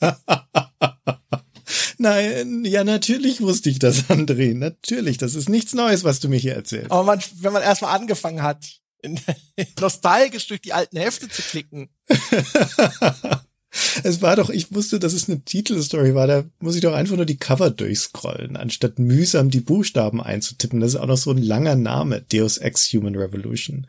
Nein, 2.01 2.65
ja, 2.65 2.83
natürlich 2.83 3.41
wusste 3.41 3.69
ich 3.69 3.77
das, 3.77 4.05
André. 4.09 4.55
Natürlich, 4.55 5.19
das 5.19 5.35
ist 5.35 5.49
nichts 5.49 5.75
Neues, 5.75 6.03
was 6.03 6.19
du 6.19 6.29
mir 6.29 6.39
hier 6.39 6.55
erzählst. 6.55 6.89
Aber 6.89 7.03
man, 7.03 7.21
wenn 7.41 7.53
man 7.53 7.61
erstmal 7.61 7.95
angefangen 7.95 8.41
hat, 8.41 8.65
nostalgisch 9.79 10.47
durch 10.47 10.61
die 10.61 10.73
alten 10.73 10.97
Hefte 10.97 11.29
zu 11.29 11.43
klicken. 11.43 11.89
es 14.03 14.23
war 14.23 14.35
doch, 14.35 14.49
ich 14.49 14.73
wusste, 14.73 14.97
dass 14.97 15.13
es 15.13 15.29
eine 15.29 15.43
Titelstory 15.43 16.15
war, 16.15 16.25
da 16.25 16.43
muss 16.59 16.73
ich 16.73 16.81
doch 16.81 16.93
einfach 16.93 17.17
nur 17.17 17.27
die 17.27 17.37
Cover 17.37 17.69
durchscrollen, 17.69 18.57
anstatt 18.57 18.97
mühsam 18.97 19.51
die 19.51 19.61
Buchstaben 19.61 20.23
einzutippen. 20.23 20.79
Das 20.79 20.95
ist 20.95 20.99
auch 20.99 21.05
noch 21.05 21.17
so 21.17 21.29
ein 21.29 21.37
langer 21.37 21.75
Name, 21.75 22.21
Deus 22.21 22.57
Ex 22.57 22.91
Human 22.93 23.15
Revolution. 23.15 23.85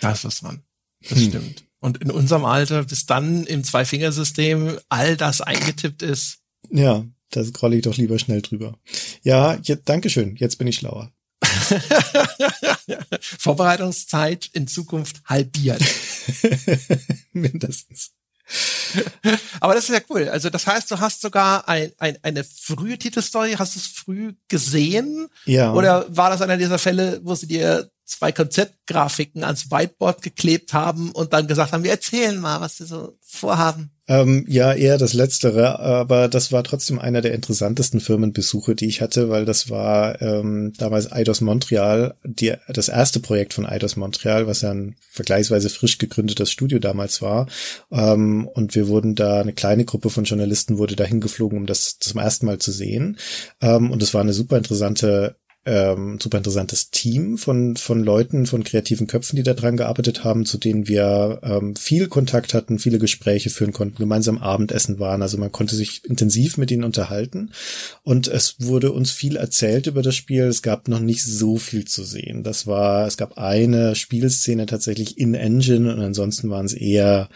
Das 0.00 0.24
ist 0.24 0.42
man. 0.42 0.62
Das 1.02 1.18
hm. 1.18 1.28
stimmt. 1.28 1.64
Und 1.80 1.98
in 1.98 2.10
unserem 2.10 2.46
Alter, 2.46 2.82
bis 2.84 3.04
dann 3.04 3.44
im 3.44 3.62
Zwei-Fingersystem 3.62 4.78
all 4.88 5.18
das 5.18 5.42
eingetippt 5.42 6.02
ist, 6.02 6.38
ja, 6.70 7.04
da 7.30 7.44
scrolle 7.44 7.76
ich 7.76 7.82
doch 7.82 7.96
lieber 7.96 8.18
schnell 8.18 8.42
drüber. 8.42 8.78
Ja, 9.22 9.58
ja 9.62 9.76
Dankeschön. 9.76 10.36
Jetzt 10.36 10.56
bin 10.56 10.66
ich 10.66 10.76
schlauer. 10.76 11.12
Vorbereitungszeit 13.20 14.48
in 14.52 14.66
Zukunft 14.66 15.22
halbiert. 15.24 15.82
Mindestens. 17.32 18.12
Aber 19.60 19.74
das 19.74 19.88
ist 19.88 19.94
ja 19.94 20.00
cool. 20.08 20.28
Also 20.28 20.48
das 20.50 20.66
heißt, 20.66 20.90
du 20.90 20.98
hast 21.00 21.20
sogar 21.20 21.68
ein, 21.68 21.92
ein, 21.98 22.16
eine 22.22 22.44
frühe 22.44 22.98
Titelstory, 22.98 23.56
hast 23.58 23.74
du 23.74 23.80
es 23.80 23.86
früh 23.86 24.34
gesehen? 24.48 25.28
Ja. 25.44 25.74
Oder 25.74 26.06
war 26.08 26.30
das 26.30 26.40
einer 26.40 26.56
dieser 26.56 26.78
Fälle, 26.78 27.20
wo 27.22 27.34
sie 27.34 27.46
dir 27.46 27.90
zwei 28.08 28.32
Konzeptgrafiken 28.32 29.44
ans 29.44 29.70
Whiteboard 29.70 30.22
geklebt 30.22 30.72
haben 30.72 31.12
und 31.12 31.32
dann 31.32 31.46
gesagt 31.46 31.72
haben, 31.72 31.84
wir 31.84 31.90
erzählen 31.90 32.38
mal, 32.40 32.60
was 32.60 32.78
sie 32.78 32.86
so 32.86 33.18
vorhaben? 33.20 33.90
Ähm, 34.10 34.46
ja, 34.48 34.72
eher 34.72 34.96
das 34.96 35.12
Letztere, 35.12 35.78
aber 35.78 36.28
das 36.28 36.50
war 36.50 36.64
trotzdem 36.64 36.98
einer 36.98 37.20
der 37.20 37.34
interessantesten 37.34 38.00
Firmenbesuche, 38.00 38.74
die 38.74 38.86
ich 38.86 39.02
hatte, 39.02 39.28
weil 39.28 39.44
das 39.44 39.68
war 39.68 40.22
ähm, 40.22 40.72
damals 40.78 41.12
Eidos 41.12 41.42
Montreal, 41.42 42.14
die, 42.24 42.54
das 42.68 42.88
erste 42.88 43.20
Projekt 43.20 43.52
von 43.52 43.66
Eidos 43.66 43.96
Montreal, 43.96 44.46
was 44.46 44.62
ja 44.62 44.70
ein 44.70 44.96
vergleichsweise 45.10 45.68
frisch 45.68 45.98
gegründetes 45.98 46.50
Studio 46.50 46.78
damals 46.78 47.20
war. 47.20 47.48
Ähm, 47.92 48.48
und 48.54 48.74
wir 48.74 48.88
wurden 48.88 49.14
da, 49.14 49.42
eine 49.42 49.52
kleine 49.52 49.84
Gruppe 49.84 50.08
von 50.08 50.24
Journalisten 50.24 50.78
wurde 50.78 50.96
da 50.96 51.04
hingeflogen, 51.04 51.58
um 51.58 51.66
das 51.66 51.98
zum 51.98 52.18
ersten 52.18 52.46
Mal 52.46 52.58
zu 52.58 52.72
sehen. 52.72 53.18
Ähm, 53.60 53.90
und 53.90 54.02
es 54.02 54.14
war 54.14 54.22
eine 54.22 54.32
super 54.32 54.56
interessante 54.56 55.36
ähm, 55.68 56.18
super 56.18 56.38
interessantes 56.38 56.90
Team 56.90 57.36
von, 57.36 57.76
von 57.76 58.02
Leuten, 58.02 58.46
von 58.46 58.64
kreativen 58.64 59.06
Köpfen, 59.06 59.36
die 59.36 59.42
da 59.42 59.52
dran 59.52 59.76
gearbeitet 59.76 60.24
haben, 60.24 60.46
zu 60.46 60.56
denen 60.56 60.88
wir 60.88 61.40
ähm, 61.42 61.76
viel 61.76 62.08
Kontakt 62.08 62.54
hatten, 62.54 62.78
viele 62.78 62.98
Gespräche 62.98 63.50
führen 63.50 63.74
konnten, 63.74 63.98
gemeinsam 63.98 64.38
Abendessen 64.38 64.98
waren. 64.98 65.20
Also 65.20 65.36
man 65.36 65.52
konnte 65.52 65.76
sich 65.76 66.04
intensiv 66.06 66.56
mit 66.56 66.70
ihnen 66.70 66.84
unterhalten. 66.84 67.50
Und 68.02 68.28
es 68.28 68.56
wurde 68.60 68.92
uns 68.92 69.10
viel 69.10 69.36
erzählt 69.36 69.86
über 69.86 70.00
das 70.00 70.16
Spiel. 70.16 70.44
Es 70.44 70.62
gab 70.62 70.88
noch 70.88 71.00
nicht 71.00 71.22
so 71.22 71.58
viel 71.58 71.84
zu 71.84 72.02
sehen. 72.02 72.42
Das 72.42 72.66
war, 72.66 73.06
es 73.06 73.18
gab 73.18 73.36
eine 73.36 73.94
Spielszene 73.94 74.64
tatsächlich 74.64 75.18
in 75.18 75.34
Engine 75.34 75.92
und 75.92 76.00
ansonsten 76.00 76.48
waren 76.48 76.66
es 76.66 76.72
eher 76.72 77.28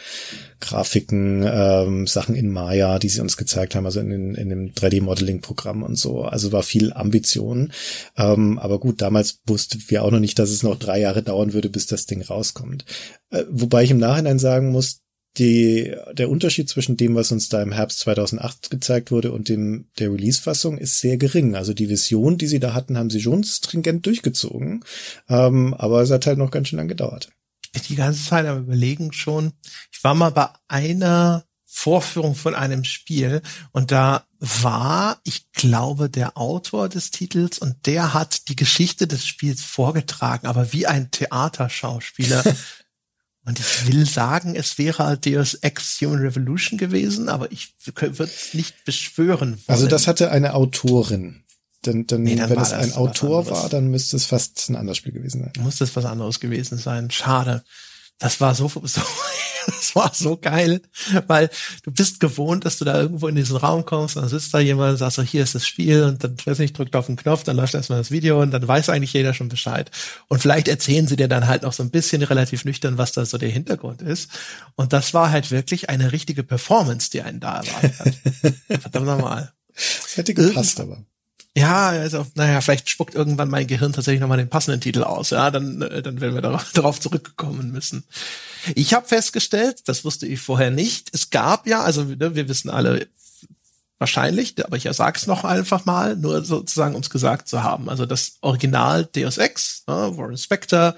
Grafiken, 0.62 1.44
ähm, 1.44 2.06
Sachen 2.06 2.34
in 2.34 2.50
Maya, 2.50 2.98
die 2.98 3.08
sie 3.08 3.20
uns 3.20 3.36
gezeigt 3.36 3.74
haben, 3.74 3.84
also 3.84 4.00
in, 4.00 4.10
in, 4.12 4.34
in 4.36 4.48
dem 4.48 4.72
3D-Modeling-Programm 4.72 5.82
und 5.82 5.96
so. 5.96 6.22
Also 6.22 6.52
war 6.52 6.62
viel 6.62 6.92
Ambition. 6.92 7.72
Ähm, 8.16 8.58
aber 8.58 8.78
gut, 8.78 9.02
damals 9.02 9.40
wussten 9.46 9.82
wir 9.88 10.04
auch 10.04 10.10
noch 10.10 10.20
nicht, 10.20 10.38
dass 10.38 10.50
es 10.50 10.62
noch 10.62 10.78
drei 10.78 11.00
Jahre 11.00 11.22
dauern 11.22 11.52
würde, 11.52 11.68
bis 11.68 11.86
das 11.86 12.06
Ding 12.06 12.22
rauskommt. 12.22 12.84
Äh, 13.30 13.44
wobei 13.50 13.82
ich 13.82 13.90
im 13.90 13.98
Nachhinein 13.98 14.38
sagen 14.38 14.70
muss, 14.70 15.00
die, 15.38 15.94
der 16.12 16.30
Unterschied 16.30 16.68
zwischen 16.68 16.96
dem, 16.96 17.14
was 17.14 17.32
uns 17.32 17.48
da 17.48 17.62
im 17.62 17.72
Herbst 17.72 18.00
2008 18.00 18.70
gezeigt 18.70 19.10
wurde 19.10 19.32
und 19.32 19.48
dem 19.48 19.86
der 19.98 20.12
Release-Fassung 20.12 20.78
ist 20.78 21.00
sehr 21.00 21.16
gering. 21.16 21.56
Also 21.56 21.74
die 21.74 21.88
Vision, 21.88 22.38
die 22.38 22.46
sie 22.46 22.60
da 22.60 22.74
hatten, 22.74 22.98
haben 22.98 23.10
sie 23.10 23.20
schon 23.20 23.42
stringent 23.42 24.06
durchgezogen, 24.06 24.84
ähm, 25.28 25.74
aber 25.74 26.02
es 26.02 26.10
hat 26.10 26.26
halt 26.26 26.38
noch 26.38 26.50
ganz 26.50 26.68
schön 26.68 26.78
lang 26.78 26.88
gedauert. 26.88 27.30
Ich 27.74 27.80
bin 27.80 27.88
die 27.88 27.96
ganze 27.96 28.24
Zeit 28.24 28.46
am 28.46 28.58
überlegen 28.58 29.12
schon. 29.12 29.52
Ich 29.90 30.04
war 30.04 30.14
mal 30.14 30.30
bei 30.30 30.48
einer 30.68 31.44
Vorführung 31.64 32.34
von 32.34 32.54
einem 32.54 32.84
Spiel 32.84 33.40
und 33.72 33.90
da 33.90 34.26
war, 34.38 35.20
ich 35.24 35.50
glaube, 35.52 36.10
der 36.10 36.36
Autor 36.36 36.90
des 36.90 37.10
Titels 37.10 37.58
und 37.58 37.86
der 37.86 38.12
hat 38.12 38.48
die 38.48 38.56
Geschichte 38.56 39.06
des 39.06 39.26
Spiels 39.26 39.62
vorgetragen, 39.62 40.46
aber 40.46 40.72
wie 40.72 40.86
ein 40.86 41.10
Theaterschauspieler. 41.10 42.44
Und 43.44 43.58
ich 43.58 43.88
will 43.88 44.06
sagen, 44.06 44.54
es 44.54 44.78
wäre 44.78 45.04
halt 45.04 45.26
Deus 45.26 45.54
Ex 45.54 46.00
Human 46.00 46.20
Revolution 46.20 46.78
gewesen, 46.78 47.28
aber 47.28 47.50
ich 47.50 47.74
würde 47.84 48.22
es 48.22 48.54
nicht 48.54 48.84
beschwören. 48.84 49.50
Wollen. 49.50 49.64
Also 49.66 49.88
das 49.88 50.06
hatte 50.06 50.30
eine 50.30 50.54
Autorin. 50.54 51.42
Denn, 51.84 52.06
denn 52.06 52.22
nee, 52.22 52.38
wenn 52.38 52.60
es 52.60 52.72
ein 52.72 52.92
Autor 52.92 53.50
war, 53.50 53.68
dann 53.68 53.88
müsste 53.88 54.16
es 54.16 54.24
fast 54.24 54.68
ein 54.68 54.76
anderes 54.76 54.98
Spiel 54.98 55.12
gewesen 55.12 55.42
sein. 55.42 55.64
Muss 55.64 55.80
es 55.80 55.96
was 55.96 56.04
anderes 56.04 56.38
gewesen 56.38 56.78
sein. 56.78 57.10
Schade. 57.10 57.64
Das 58.18 58.40
war 58.40 58.54
so, 58.54 58.68
so 58.84 59.00
das 59.66 59.94
war 59.94 60.12
so 60.14 60.36
geil, 60.36 60.80
weil 61.26 61.50
du 61.82 61.90
bist 61.90 62.20
gewohnt, 62.20 62.64
dass 62.64 62.78
du 62.78 62.84
da 62.84 63.00
irgendwo 63.00 63.28
in 63.28 63.34
diesen 63.34 63.56
Raum 63.56 63.84
kommst, 63.84 64.16
und 64.16 64.22
dann 64.22 64.28
sitzt 64.28 64.52
da 64.54 64.58
jemand 64.58 64.92
und 64.92 64.96
sagst 64.96 65.16
so, 65.16 65.22
hier 65.22 65.42
ist 65.42 65.54
das 65.54 65.66
Spiel 65.66 66.04
und 66.04 66.22
dann, 66.22 66.36
weiß 66.44 66.58
nicht, 66.58 66.76
drückt 66.76 66.96
auf 66.96 67.06
den 67.06 67.16
Knopf, 67.16 67.44
dann 67.44 67.56
läuft 67.56 67.74
erstmal 67.74 67.98
das 67.98 68.10
Video 68.10 68.40
und 68.40 68.50
dann 68.50 68.66
weiß 68.66 68.88
eigentlich 68.88 69.12
jeder 69.12 69.34
schon 69.34 69.48
Bescheid. 69.48 69.90
Und 70.28 70.40
vielleicht 70.40 70.68
erzählen 70.68 71.06
sie 71.06 71.16
dir 71.16 71.28
dann 71.28 71.46
halt 71.46 71.62
noch 71.62 71.72
so 71.72 71.82
ein 71.82 71.90
bisschen 71.90 72.22
relativ 72.22 72.64
nüchtern, 72.64 72.98
was 72.98 73.12
da 73.12 73.24
so 73.24 73.38
der 73.38 73.50
Hintergrund 73.50 74.02
ist. 74.02 74.30
Und 74.74 74.92
das 74.92 75.14
war 75.14 75.30
halt 75.30 75.50
wirklich 75.50 75.90
eine 75.90 76.12
richtige 76.12 76.42
Performance, 76.42 77.10
die 77.10 77.22
einen 77.22 77.40
da 77.40 77.60
erwartet 77.60 77.98
hat. 77.98 78.54
Verdammt 78.82 79.06
nochmal. 79.06 79.52
Hätte 80.14 80.34
gepasst, 80.34 80.80
aber. 80.80 81.04
Ja, 81.54 81.88
also, 81.88 82.26
naja, 82.34 82.62
vielleicht 82.62 82.88
spuckt 82.88 83.14
irgendwann 83.14 83.50
mein 83.50 83.66
Gehirn 83.66 83.92
tatsächlich 83.92 84.22
nochmal 84.22 84.38
den 84.38 84.48
passenden 84.48 84.80
Titel 84.80 85.02
aus. 85.02 85.30
Ja, 85.30 85.50
dann, 85.50 85.82
äh, 85.82 86.02
dann 86.02 86.20
werden 86.20 86.34
wir 86.34 86.40
darauf, 86.74 86.98
zurückkommen 87.00 87.70
müssen. 87.72 88.04
Ich 88.74 88.94
habe 88.94 89.06
festgestellt, 89.06 89.82
das 89.86 90.04
wusste 90.04 90.26
ich 90.26 90.40
vorher 90.40 90.70
nicht, 90.70 91.10
es 91.12 91.28
gab 91.30 91.66
ja, 91.66 91.82
also 91.82 92.04
ne, 92.04 92.34
wir 92.34 92.48
wissen 92.48 92.70
alle 92.70 93.08
wahrscheinlich, 93.98 94.64
aber 94.64 94.76
ich 94.76 94.88
sage 94.90 95.18
es 95.18 95.26
noch 95.26 95.44
einfach 95.44 95.84
mal, 95.84 96.16
nur 96.16 96.44
sozusagen, 96.44 96.94
um 96.94 97.02
es 97.02 97.10
gesagt 97.10 97.48
zu 97.48 97.62
haben. 97.62 97.88
Also 97.88 98.06
das 98.06 98.38
Original 98.40 99.04
Deus 99.04 99.36
Ex, 99.36 99.84
ne, 99.86 100.16
Warren 100.16 100.38
Spector, 100.38 100.96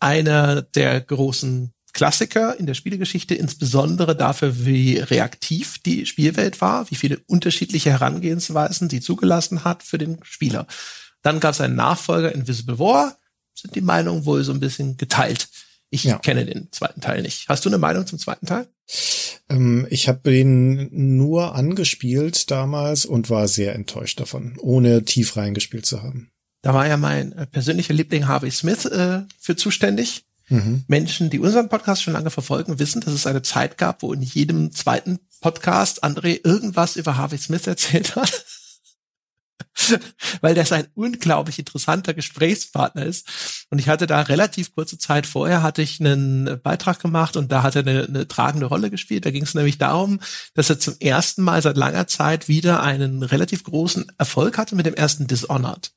einer 0.00 0.62
der 0.62 1.00
großen 1.00 1.72
Klassiker 1.92 2.58
in 2.58 2.66
der 2.66 2.74
Spielegeschichte, 2.74 3.34
insbesondere 3.34 4.16
dafür, 4.16 4.64
wie 4.64 4.98
reaktiv 4.98 5.78
die 5.78 6.06
Spielwelt 6.06 6.60
war, 6.60 6.90
wie 6.90 6.94
viele 6.94 7.20
unterschiedliche 7.26 7.90
Herangehensweisen 7.90 8.88
sie 8.88 9.00
zugelassen 9.00 9.64
hat 9.64 9.82
für 9.82 9.98
den 9.98 10.18
Spieler. 10.22 10.66
Dann 11.22 11.40
gab 11.40 11.52
es 11.52 11.60
einen 11.60 11.76
Nachfolger 11.76 12.32
Invisible 12.34 12.78
War, 12.78 13.16
sind 13.54 13.74
die 13.74 13.80
Meinungen 13.80 14.24
wohl 14.24 14.42
so 14.42 14.52
ein 14.52 14.60
bisschen 14.60 14.96
geteilt. 14.96 15.48
Ich 15.90 16.04
ja. 16.04 16.18
kenne 16.18 16.46
den 16.46 16.72
zweiten 16.72 17.02
Teil 17.02 17.20
nicht. 17.20 17.48
Hast 17.48 17.64
du 17.66 17.68
eine 17.68 17.76
Meinung 17.76 18.06
zum 18.06 18.18
zweiten 18.18 18.46
Teil? 18.46 18.66
Ähm, 19.50 19.86
ich 19.90 20.08
habe 20.08 20.20
den 20.24 21.16
nur 21.16 21.54
angespielt 21.54 22.50
damals 22.50 23.04
und 23.04 23.28
war 23.28 23.46
sehr 23.46 23.74
enttäuscht 23.74 24.18
davon, 24.18 24.56
ohne 24.58 25.04
tief 25.04 25.36
reingespielt 25.36 25.84
zu 25.84 26.02
haben. 26.02 26.30
Da 26.62 26.72
war 26.72 26.86
ja 26.86 26.96
mein 26.96 27.34
persönlicher 27.50 27.92
Liebling 27.92 28.26
Harvey 28.26 28.50
Smith 28.50 28.86
äh, 28.86 29.22
für 29.38 29.56
zuständig. 29.56 30.24
Mhm. 30.52 30.84
Menschen, 30.86 31.30
die 31.30 31.38
unseren 31.38 31.68
Podcast 31.68 32.02
schon 32.02 32.12
lange 32.12 32.30
verfolgen, 32.30 32.78
wissen, 32.78 33.00
dass 33.00 33.14
es 33.14 33.26
eine 33.26 33.42
Zeit 33.42 33.78
gab, 33.78 34.02
wo 34.02 34.12
in 34.12 34.22
jedem 34.22 34.72
zweiten 34.72 35.18
Podcast 35.40 36.04
André 36.04 36.40
irgendwas 36.44 36.96
über 36.96 37.16
Harvey 37.16 37.38
Smith 37.38 37.66
erzählt 37.66 38.16
hat. 38.16 38.44
Weil 40.40 40.54
der 40.54 40.70
ein 40.72 40.88
unglaublich 40.94 41.58
interessanter 41.58 42.14
Gesprächspartner 42.14 43.06
ist. 43.06 43.66
Und 43.70 43.78
ich 43.78 43.88
hatte 43.88 44.06
da 44.06 44.20
relativ 44.20 44.74
kurze 44.74 44.98
Zeit 44.98 45.26
vorher 45.26 45.62
hatte 45.62 45.82
ich 45.82 46.00
einen 46.00 46.60
Beitrag 46.62 47.00
gemacht 47.00 47.36
und 47.36 47.50
da 47.50 47.62
hat 47.62 47.76
er 47.76 47.82
eine, 47.82 48.04
eine 48.04 48.28
tragende 48.28 48.66
Rolle 48.66 48.90
gespielt. 48.90 49.24
Da 49.24 49.30
ging 49.30 49.44
es 49.44 49.54
nämlich 49.54 49.78
darum, 49.78 50.20
dass 50.54 50.70
er 50.70 50.78
zum 50.78 50.96
ersten 51.00 51.42
Mal 51.42 51.62
seit 51.62 51.76
langer 51.76 52.06
Zeit 52.06 52.48
wieder 52.48 52.82
einen 52.82 53.22
relativ 53.22 53.64
großen 53.64 54.12
Erfolg 54.18 54.58
hatte 54.58 54.76
mit 54.76 54.86
dem 54.86 54.94
ersten 54.94 55.26
Dishonored. 55.26 55.92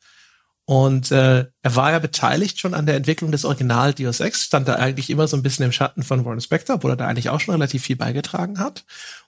Und 0.68 1.12
äh, 1.12 1.46
er 1.62 1.76
war 1.76 1.92
ja 1.92 2.00
beteiligt 2.00 2.60
schon 2.60 2.74
an 2.74 2.88
der 2.88 2.96
Entwicklung 2.96 3.32
des 3.32 3.46
Original 3.46 3.94
Deus 3.94 4.20
Ex, 4.20 4.44
stand 4.44 4.68
da 4.68 4.76
eigentlich 4.76 5.12
immer 5.12 5.28
so 5.28 5.38
ein 5.38 5.44
bisschen 5.44 5.64
im 5.64 5.72
Schatten 5.72 6.02
von 6.02 6.26
Warren 6.26 6.42
Spector, 6.42 6.78
obwohl 6.78 6.92
er 6.92 6.98
da 6.98 7.08
eigentlich 7.08 7.30
auch 7.30 7.40
schon 7.40 7.54
relativ 7.54 7.84
viel 7.84 7.96
beigetragen 7.96 8.60
hat. 8.60 8.84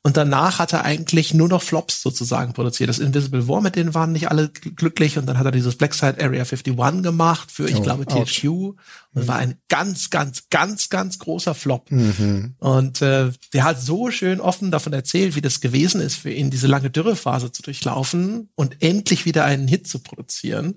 Und 0.07 0.15
danach 0.15 0.59
hat 0.59 0.71
er 0.71 0.85
eigentlich 0.85 1.33
nur 1.33 1.49
noch 1.49 1.61
Flops 1.61 2.01
sozusagen 2.01 2.53
produziert. 2.53 2.89
Das 2.89 2.99
Invisible 2.99 3.49
War, 3.49 3.59
mit 3.59 3.75
denen 3.75 3.93
waren 3.93 4.13
nicht 4.13 4.31
alle 4.31 4.47
glücklich. 4.47 5.17
Und 5.17 5.25
dann 5.25 5.37
hat 5.37 5.45
er 5.45 5.51
dieses 5.51 5.75
Blackside 5.75 6.23
Area 6.23 6.45
51 6.45 7.03
gemacht 7.03 7.51
für, 7.51 7.67
ich 7.67 7.75
oh, 7.75 7.81
glaube, 7.81 8.05
THQ. 8.05 8.45
Und 8.45 8.77
mhm. 9.13 9.27
war 9.27 9.35
ein 9.35 9.55
ganz, 9.67 10.09
ganz, 10.09 10.45
ganz, 10.49 10.87
ganz 10.87 11.19
großer 11.19 11.53
Flop. 11.53 11.91
Mhm. 11.91 12.55
Und 12.59 13.01
äh, 13.01 13.31
der 13.51 13.65
hat 13.65 13.81
so 13.81 14.09
schön 14.09 14.39
offen 14.39 14.71
davon 14.71 14.93
erzählt, 14.93 15.35
wie 15.35 15.41
das 15.41 15.59
gewesen 15.59 15.99
ist, 15.99 16.15
für 16.15 16.31
ihn 16.31 16.51
diese 16.51 16.67
lange 16.67 16.89
Dürrephase 16.89 17.51
zu 17.51 17.61
durchlaufen 17.61 18.49
und 18.55 18.81
endlich 18.81 19.25
wieder 19.25 19.43
einen 19.43 19.67
Hit 19.67 19.89
zu 19.89 19.99
produzieren. 19.99 20.75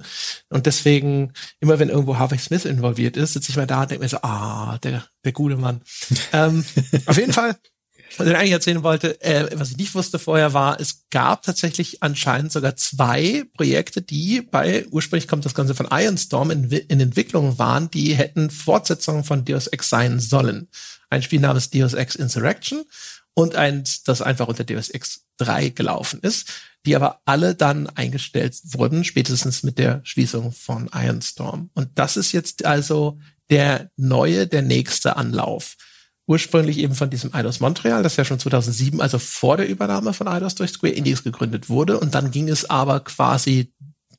Und 0.48 0.66
deswegen, 0.66 1.34
immer 1.60 1.78
wenn 1.78 1.88
irgendwo 1.88 2.18
Harvey 2.18 2.38
Smith 2.38 2.64
involviert 2.64 3.16
ist, 3.16 3.34
sitze 3.34 3.50
ich 3.50 3.56
mal 3.56 3.68
da 3.68 3.82
und 3.82 3.92
denke 3.92 4.02
mir 4.02 4.08
so, 4.08 4.22
ah, 4.22 4.78
der, 4.78 5.04
der 5.24 5.30
gute 5.30 5.56
Mann. 5.56 5.82
ähm, 6.32 6.64
auf 7.06 7.16
jeden 7.16 7.32
Fall, 7.32 7.54
was 8.18 8.26
ich 8.26 8.34
eigentlich 8.34 8.52
erzählen 8.52 8.82
wollte, 8.82 9.20
äh, 9.22 9.48
was 9.58 9.70
ich 9.70 9.76
nicht 9.76 9.94
wusste 9.94 10.18
vorher 10.18 10.52
war, 10.52 10.80
es 10.80 11.06
gab 11.10 11.42
tatsächlich 11.42 12.02
anscheinend 12.02 12.52
sogar 12.52 12.76
zwei 12.76 13.44
Projekte, 13.54 14.02
die 14.02 14.42
bei, 14.42 14.86
ursprünglich 14.90 15.28
kommt 15.28 15.44
das 15.44 15.54
Ganze 15.54 15.74
von 15.74 15.88
Ironstorm, 15.90 16.50
in, 16.50 16.70
in 16.70 17.00
Entwicklung 17.00 17.58
waren, 17.58 17.90
die 17.90 18.14
hätten 18.14 18.50
Fortsetzungen 18.50 19.24
von 19.24 19.44
Deus 19.44 19.66
Ex 19.68 19.88
sein 19.88 20.20
sollen. 20.20 20.68
Ein 21.08 21.22
Spiel 21.22 21.40
namens 21.40 21.70
Deus 21.70 21.94
Ex 21.94 22.14
Insurrection 22.14 22.84
und 23.34 23.54
eins, 23.56 24.02
das 24.02 24.22
einfach 24.22 24.48
unter 24.48 24.64
Deus 24.64 24.88
Ex 24.88 25.22
3 25.38 25.70
gelaufen 25.70 26.20
ist 26.20 26.46
die 26.86 26.96
aber 26.96 27.20
alle 27.24 27.54
dann 27.54 27.88
eingestellt 27.88 28.56
wurden, 28.64 29.04
spätestens 29.04 29.62
mit 29.62 29.78
der 29.78 30.00
Schließung 30.04 30.52
von 30.52 30.88
Ironstorm. 30.92 31.70
Und 31.74 31.90
das 31.96 32.16
ist 32.16 32.32
jetzt 32.32 32.64
also 32.64 33.18
der 33.50 33.90
neue, 33.96 34.46
der 34.46 34.62
nächste 34.62 35.16
Anlauf. 35.16 35.76
Ursprünglich 36.30 36.78
eben 36.78 36.94
von 36.94 37.10
diesem 37.10 37.34
Eidos 37.34 37.58
Montreal, 37.58 38.04
das 38.04 38.14
ja 38.14 38.24
schon 38.24 38.38
2007, 38.38 39.00
also 39.00 39.18
vor 39.18 39.56
der 39.56 39.68
Übernahme 39.68 40.12
von 40.12 40.28
Eidos 40.28 40.54
durch 40.54 40.70
Square 40.70 40.94
Enix 40.94 41.24
gegründet 41.24 41.68
wurde. 41.68 41.98
Und 41.98 42.14
dann 42.14 42.30
ging 42.30 42.48
es 42.48 42.70
aber 42.70 43.00
quasi 43.00 43.72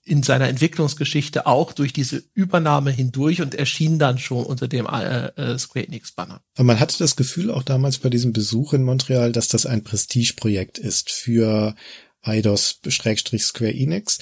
in 0.03 0.21
seiner 0.21 0.49
Entwicklungsgeschichte 0.49 1.47
auch 1.47 1.71
durch 1.71 1.93
diese 1.93 2.21
Übernahme 2.33 2.91
hindurch 2.91 3.41
und 3.41 3.55
erschien 3.55 3.97
dann 3.97 4.17
schon 4.17 4.43
unter 4.43 4.67
dem 4.67 4.87
äh, 4.87 5.27
äh, 5.27 5.57
Square 5.57 5.87
Enix 5.87 6.11
Banner. 6.11 6.41
Aber 6.55 6.65
man 6.65 6.81
hatte 6.81 6.97
das 6.97 7.15
Gefühl 7.15 7.49
auch 7.49 7.63
damals 7.63 7.99
bei 7.99 8.09
diesem 8.09 8.33
Besuch 8.33 8.73
in 8.73 8.83
Montreal, 8.83 9.31
dass 9.31 9.47
das 9.47 9.65
ein 9.65 9.85
Prestigeprojekt 9.85 10.79
ist 10.79 11.11
für 11.11 11.75
Eidos-Square 12.23 13.73
Enix. 13.73 14.19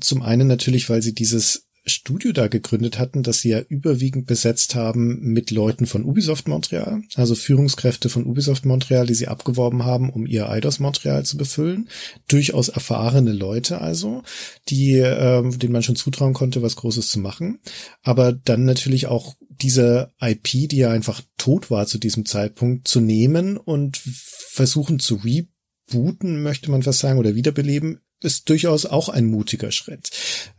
Zum 0.00 0.22
einen 0.22 0.46
natürlich, 0.46 0.88
weil 0.88 1.02
sie 1.02 1.16
dieses 1.16 1.66
Studio 1.86 2.32
da 2.32 2.48
gegründet 2.48 2.98
hatten, 2.98 3.22
das 3.22 3.40
sie 3.40 3.50
ja 3.50 3.60
überwiegend 3.60 4.26
besetzt 4.26 4.74
haben 4.74 5.20
mit 5.20 5.50
Leuten 5.50 5.86
von 5.86 6.04
Ubisoft 6.04 6.48
Montreal, 6.48 7.02
also 7.14 7.34
Führungskräfte 7.34 8.08
von 8.08 8.24
Ubisoft 8.24 8.64
Montreal, 8.64 9.06
die 9.06 9.14
sie 9.14 9.28
abgeworben 9.28 9.84
haben, 9.84 10.10
um 10.10 10.26
ihr 10.26 10.48
Eidos 10.48 10.80
Montreal 10.80 11.24
zu 11.24 11.36
befüllen. 11.36 11.88
Durchaus 12.28 12.68
erfahrene 12.68 13.32
Leute 13.32 13.80
also, 13.80 14.22
die, 14.68 14.98
äh, 14.98 15.42
denen 15.58 15.72
man 15.72 15.82
schon 15.82 15.96
zutrauen 15.96 16.32
konnte, 16.32 16.62
was 16.62 16.76
Großes 16.76 17.08
zu 17.08 17.18
machen. 17.18 17.58
Aber 18.02 18.32
dann 18.32 18.64
natürlich 18.64 19.06
auch 19.06 19.34
diese 19.48 20.10
IP, 20.20 20.68
die 20.68 20.78
ja 20.78 20.90
einfach 20.90 21.22
tot 21.36 21.70
war 21.70 21.86
zu 21.86 21.98
diesem 21.98 22.24
Zeitpunkt, 22.24 22.88
zu 22.88 23.00
nehmen 23.00 23.56
und 23.56 23.98
versuchen 23.98 24.98
zu 24.98 25.16
re 25.16 25.46
rebooten, 25.92 26.42
möchte 26.42 26.70
man 26.70 26.82
fast 26.82 27.00
sagen, 27.00 27.18
oder 27.18 27.34
wiederbeleben, 27.34 28.00
ist 28.24 28.48
durchaus 28.48 28.86
auch 28.86 29.08
ein 29.08 29.26
mutiger 29.26 29.70
Schritt. 29.70 30.10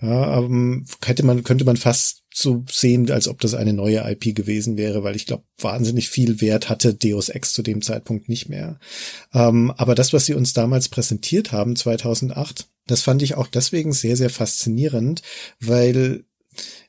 Ja, 0.02 0.40
ähm, 0.40 0.86
hätte 1.04 1.26
man, 1.26 1.44
könnte 1.44 1.66
man 1.66 1.78
fast 1.78 2.24
so 2.34 2.66
sehen, 2.70 3.10
als 3.12 3.28
ob 3.28 3.40
das 3.42 3.54
eine 3.54 3.74
neue 3.74 4.00
IP 4.12 4.36
gewesen 4.36 4.78
wäre, 4.78 5.04
weil 5.04 5.16
ich 5.16 5.26
glaube, 5.26 5.44
wahnsinnig 5.58 6.10
viel 6.10 6.42
Wert 6.42 6.70
hatte 6.70 6.94
Deus 6.94 7.30
Ex 7.30 7.54
zu 7.54 7.62
dem 7.62 7.82
Zeitpunkt 7.82 8.30
nicht 8.30 8.50
mehr. 8.50 8.80
Ähm, 9.34 9.72
aber 9.78 9.96
das, 9.96 10.14
was 10.14 10.26
sie 10.26 10.34
uns 10.34 10.54
damals 10.54 10.90
präsentiert 10.90 11.52
haben, 11.52 11.76
2008, 11.76 12.68
das 12.88 13.02
fand 13.02 13.22
ich 13.22 13.36
auch 13.36 13.48
deswegen 13.48 13.94
sehr, 13.94 14.18
sehr 14.18 14.30
faszinierend, 14.30 15.22
weil 15.60 16.26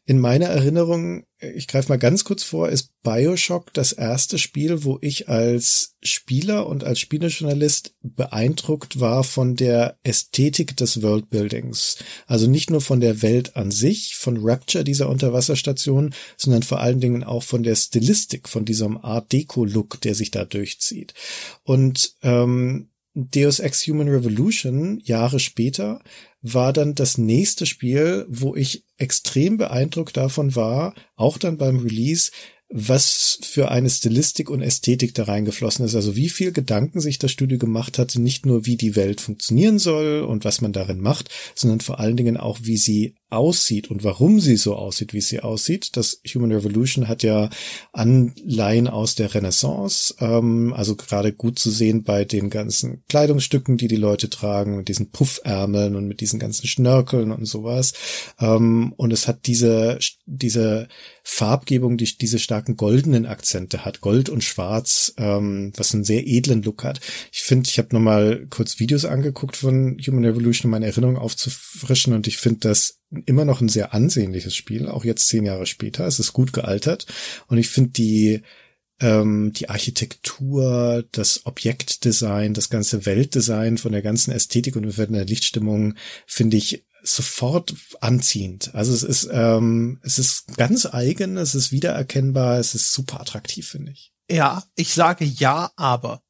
in 0.09 0.21
meiner 0.21 0.47
Erinnerung, 0.47 1.25
ich 1.41 1.67
greife 1.67 1.89
mal 1.89 1.99
ganz 1.99 2.23
kurz 2.23 2.45
vor, 2.45 2.69
ist 2.69 2.91
Bioshock 3.03 3.73
das 3.75 3.91
erste 3.91 4.39
Spiel, 4.39 4.85
wo 4.85 4.99
ich 5.03 5.29
als 5.29 5.97
Spieler 6.01 6.69
und 6.69 6.85
als 6.85 7.01
Spielejournalist 7.01 7.97
beeindruckt 8.03 9.01
war 9.01 9.25
von 9.25 9.57
der 9.57 9.99
Ästhetik 10.05 10.77
des 10.77 11.03
Worldbuildings. 11.03 11.99
Also 12.29 12.47
nicht 12.47 12.71
nur 12.71 12.81
von 12.81 13.01
der 13.01 13.21
Welt 13.21 13.57
an 13.57 13.73
sich, 13.73 14.15
von 14.15 14.39
Rapture 14.41 14.85
dieser 14.85 15.09
Unterwasserstation, 15.09 16.15
sondern 16.37 16.63
vor 16.63 16.79
allen 16.81 17.01
Dingen 17.01 17.25
auch 17.25 17.43
von 17.43 17.65
der 17.65 17.75
Stilistik, 17.75 18.49
von 18.49 18.65
diesem 18.65 18.99
Art 18.99 19.33
Deco-Look, 19.33 20.01
der 20.03 20.15
sich 20.15 20.31
da 20.31 20.45
durchzieht. 20.45 21.15
Und 21.65 22.15
ähm, 22.23 22.91
Deus 23.19 23.61
Ex 23.61 23.87
Human 23.87 24.09
Revolution 24.09 25.01
Jahre 25.03 25.41
später 25.41 26.01
war 26.43 26.75
dann 26.75 26.95
das 26.95 27.17
nächste 27.17 27.65
Spiel, 27.65 28.27
wo 28.29 28.55
ich 28.55 28.85
extrem 28.99 29.57
beeindruckt 29.57 30.19
davon 30.19 30.55
war, 30.55 30.95
auch 31.17 31.39
dann 31.39 31.57
beim 31.57 31.79
Release, 31.79 32.31
was 32.69 33.39
für 33.43 33.71
eine 33.71 33.89
Stilistik 33.89 34.51
und 34.51 34.61
Ästhetik 34.61 35.15
da 35.15 35.25
reingeflossen 35.25 35.87
ist. 35.87 35.95
Also 35.95 36.15
wie 36.15 36.29
viel 36.29 36.53
Gedanken 36.53 37.01
sich 37.01 37.19
das 37.19 37.31
Studio 37.31 37.57
gemacht 37.57 37.99
hatte, 37.99 38.21
nicht 38.21 38.45
nur 38.45 38.67
wie 38.67 38.77
die 38.77 38.97
Welt 38.97 39.23
funktionieren 39.23 39.79
soll 39.79 40.21
und 40.21 40.45
was 40.45 40.61
man 40.61 40.73
darin 40.73 41.01
macht, 41.01 41.31
sondern 41.55 41.81
vor 41.81 41.99
allen 42.01 42.17
Dingen 42.19 42.37
auch, 42.37 42.59
wie 42.63 42.77
sie 42.77 43.15
aussieht 43.29 43.91
und 43.91 44.05
warum 44.05 44.39
sie 44.39 44.57
so 44.57 44.77
aussieht, 44.77 45.13
wie 45.13 45.21
sie 45.21 45.41
aussieht. 45.41 45.97
Das 45.97 46.21
Human 46.33 46.53
Revolution 46.53 47.09
hat 47.09 47.25
ja 47.25 47.51
Anleihen 47.93 48.87
aus 48.87 49.17
der 49.17 49.35
Renaissance, 49.35 50.15
ähm, 50.21 50.73
also 50.73 50.95
gerade 50.95 51.33
gut 51.33 51.59
zu 51.59 51.71
sehen 51.71 52.05
bei 52.05 52.25
den 52.25 52.51
ganzen 52.51 53.03
Kleidungsstücken, 53.09 53.79
die 53.79 53.89
die 53.89 53.97
Leute 53.97 54.31
tragen, 54.31 54.77
mit 54.77 54.89
diesen 54.89 55.11
Puffärmeln 55.11 55.97
und 55.97 56.07
mit 56.07 56.21
diesen 56.21 56.39
ganzen 56.39 56.69
Schnörkeln 56.69 57.33
und 57.33 57.47
sowas. 57.47 57.95
Ähm, 58.39 58.93
und 58.97 59.13
es 59.13 59.27
hat 59.27 59.47
diese, 59.47 59.99
diese 60.27 60.87
Farbgebung, 61.25 61.97
die 61.97 62.17
diese 62.17 62.39
starken 62.39 62.77
goldenen 62.77 63.27
Akzente 63.27 63.85
hat, 63.85 64.01
Gold 64.01 64.29
und 64.29 64.45
Schwarz, 64.45 65.15
ähm, 65.17 65.73
was 65.77 65.93
einen 65.93 66.05
sehr 66.05 66.25
edlen 66.29 66.63
Look 66.63 66.85
hat. 66.85 67.01
Ich 67.33 67.43
finde, 67.43 67.69
ich 67.69 67.79
habe 67.79 67.89
nochmal 67.91 68.47
kurz 68.51 68.79
Videos 68.79 69.05
angeguckt 69.05 69.57
von 69.57 69.99
Human 70.07 70.25
Revolution, 70.25 70.69
um 70.69 70.71
meine 70.71 70.87
Erinnerung 70.87 71.17
aufzufrischen 71.17 72.13
und 72.13 72.29
ich 72.29 72.37
finde 72.37 72.61
das 72.61 73.01
immer 73.25 73.45
noch 73.45 73.61
ein 73.61 73.69
sehr 73.69 73.95
ansehnliches 73.95 74.55
Spiel, 74.55 74.89
auch 74.89 75.05
jetzt 75.05 75.29
zehn 75.29 75.45
Jahre 75.45 75.67
später. 75.67 76.07
Es 76.07 76.19
ist 76.19 76.33
gut 76.33 76.53
gealtert 76.53 77.07
und 77.47 77.59
ich 77.59 77.69
finde 77.69 77.91
die 77.91 78.43
ähm, 78.99 79.53
die 79.53 79.69
Architektur, 79.69 81.05
das 81.13 81.45
Objektdesign, 81.45 82.55
das 82.55 82.71
ganze 82.71 83.05
Weltdesign 83.05 83.77
von 83.77 83.93
der 83.93 84.03
ganzen 84.03 84.33
Ästhetik 84.33 84.75
und 84.77 84.91
von 84.91 85.13
der 85.13 85.27
Lichtstimmung 85.27 85.95
finde 86.27 86.57
ich 86.57 86.87
sofort 87.03 87.75
anziehend. 88.01 88.75
Also 88.75 88.93
es 88.93 89.03
ist 89.03 89.29
ähm, 89.31 90.01
es 90.03 90.19
ist 90.19 90.57
ganz 90.57 90.87
eigen, 90.87 91.37
es 91.37 91.55
ist 91.55 91.73
wiedererkennbar, 91.73 92.59
es 92.59 92.75
ist 92.75 92.93
super 92.93 93.21
attraktiv, 93.21 93.69
finde 93.69 93.93
ich. 93.93 94.13
Ja, 94.31 94.65
ich 94.75 94.95
sage 94.95 95.25
ja, 95.25 95.71
aber 95.77 96.23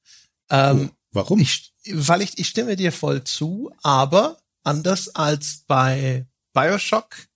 ähm, 0.50 0.90
oh, 0.90 0.96
warum? 1.12 1.40
Ich, 1.40 1.72
weil 1.92 2.20
ich 2.20 2.38
ich 2.38 2.48
stimme 2.48 2.76
dir 2.76 2.92
voll 2.92 3.24
zu, 3.24 3.70
aber 3.82 4.38
anders 4.64 5.14
als 5.14 5.64
bei 5.66 6.26
Bioshock 6.56 7.28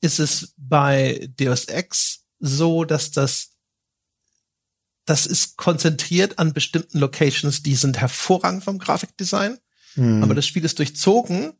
ist 0.00 0.18
es 0.18 0.54
bei 0.56 1.28
Deus 1.38 1.66
Ex 1.66 2.24
so, 2.38 2.84
dass 2.84 3.10
das 3.10 3.50
das 5.06 5.26
ist 5.26 5.58
konzentriert 5.58 6.38
an 6.38 6.54
bestimmten 6.54 6.98
Locations, 6.98 7.62
die 7.62 7.74
sind 7.74 7.98
hervorragend 7.98 8.64
vom 8.64 8.78
Grafikdesign, 8.78 9.58
hm. 9.92 10.22
aber 10.22 10.34
das 10.34 10.46
Spiel 10.46 10.64
ist 10.64 10.78
durchzogen 10.78 11.52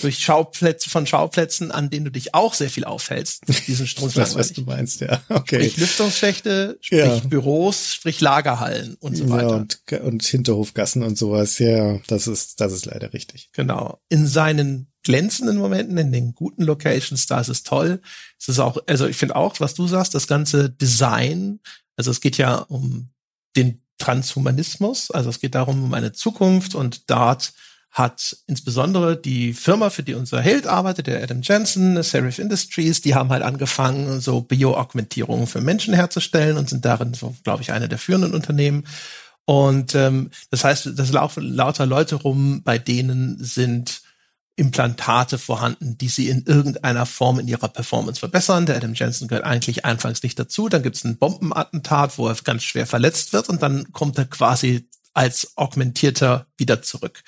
durch 0.00 0.18
Schauplätze 0.18 0.90
von 0.90 1.06
Schauplätzen, 1.06 1.70
an 1.70 1.88
denen 1.88 2.04
du 2.04 2.10
dich 2.10 2.34
auch 2.34 2.52
sehr 2.52 2.68
viel 2.68 2.84
aufhältst. 2.84 3.42
Diesen 3.66 3.86
Strunz 3.86 4.14
das, 4.14 4.34
was 4.34 4.52
du 4.52 4.62
meinst, 4.62 5.00
ja. 5.00 5.22
Okay. 5.28 5.56
Sprich 5.56 5.76
Lüftungsschächte, 5.78 6.78
sprich 6.80 6.98
ja. 6.98 7.18
Büros, 7.20 7.94
sprich 7.94 8.20
Lagerhallen 8.20 8.96
und 9.00 9.16
so 9.16 9.28
weiter. 9.30 9.48
Ja, 9.90 9.98
und, 10.00 10.04
und 10.04 10.24
Hinterhofgassen 10.24 11.02
und 11.02 11.16
sowas. 11.16 11.58
Ja, 11.58 11.98
das 12.06 12.26
ist, 12.26 12.60
das 12.60 12.72
ist 12.72 12.86
leider 12.86 13.12
richtig. 13.12 13.48
Genau. 13.52 14.00
In 14.08 14.26
seinen 14.26 14.88
glänzenden 15.02 15.58
Momenten, 15.58 15.96
in 15.96 16.12
den 16.12 16.34
guten 16.34 16.64
Locations, 16.64 17.26
da 17.26 17.40
ist 17.40 17.48
es 17.48 17.62
toll. 17.62 18.00
Es 18.38 18.48
ist 18.48 18.58
auch, 18.58 18.78
also 18.86 19.06
ich 19.06 19.16
finde 19.16 19.36
auch, 19.36 19.60
was 19.60 19.74
du 19.74 19.86
sagst, 19.86 20.14
das 20.14 20.26
ganze 20.26 20.70
Design, 20.70 21.60
also 21.96 22.10
es 22.10 22.20
geht 22.20 22.36
ja 22.36 22.56
um 22.56 23.10
den 23.56 23.82
Transhumanismus, 23.98 25.10
also 25.10 25.30
es 25.30 25.40
geht 25.40 25.54
darum, 25.54 25.84
um 25.84 25.94
eine 25.94 26.12
Zukunft 26.12 26.74
und 26.74 27.08
dort 27.10 27.52
hat 27.94 28.36
insbesondere 28.48 29.16
die 29.16 29.54
Firma, 29.54 29.88
für 29.88 30.02
die 30.02 30.14
unser 30.14 30.40
Held 30.40 30.66
arbeitet, 30.66 31.06
der 31.06 31.22
Adam 31.22 31.42
Jensen, 31.42 32.02
Serif 32.02 32.40
Industries, 32.40 33.00
die 33.00 33.14
haben 33.14 33.30
halt 33.30 33.44
angefangen, 33.44 34.20
so 34.20 34.40
Bio-Augmentierungen 34.40 35.46
für 35.46 35.60
Menschen 35.60 35.94
herzustellen 35.94 36.56
und 36.56 36.68
sind 36.68 36.84
darin 36.84 37.14
so, 37.14 37.36
glaube 37.44 37.62
ich, 37.62 37.70
eine 37.70 37.88
der 37.88 37.98
führenden 37.98 38.34
Unternehmen. 38.34 38.84
Und 39.44 39.94
ähm, 39.94 40.30
das 40.50 40.64
heißt, 40.64 40.90
das 40.96 41.12
laufen 41.12 41.44
lauter 41.44 41.86
Leute 41.86 42.16
rum, 42.16 42.62
bei 42.64 42.78
denen 42.78 43.36
sind 43.38 44.02
Implantate 44.56 45.38
vorhanden, 45.38 45.96
die 45.96 46.08
sie 46.08 46.28
in 46.28 46.44
irgendeiner 46.46 47.06
Form 47.06 47.38
in 47.38 47.46
ihrer 47.46 47.68
Performance 47.68 48.18
verbessern. 48.18 48.66
Der 48.66 48.76
Adam 48.76 48.94
Jensen 48.94 49.28
gehört 49.28 49.44
eigentlich 49.44 49.84
anfangs 49.84 50.24
nicht 50.24 50.38
dazu. 50.38 50.68
Dann 50.68 50.82
gibt 50.82 50.96
es 50.96 51.04
ein 51.04 51.16
Bombenattentat, 51.16 52.18
wo 52.18 52.26
er 52.26 52.34
ganz 52.42 52.64
schwer 52.64 52.88
verletzt 52.88 53.32
wird 53.32 53.48
und 53.48 53.62
dann 53.62 53.92
kommt 53.92 54.18
er 54.18 54.24
quasi 54.24 54.88
als 55.12 55.56
augmentierter 55.56 56.46
wieder 56.56 56.82
zurück. 56.82 57.22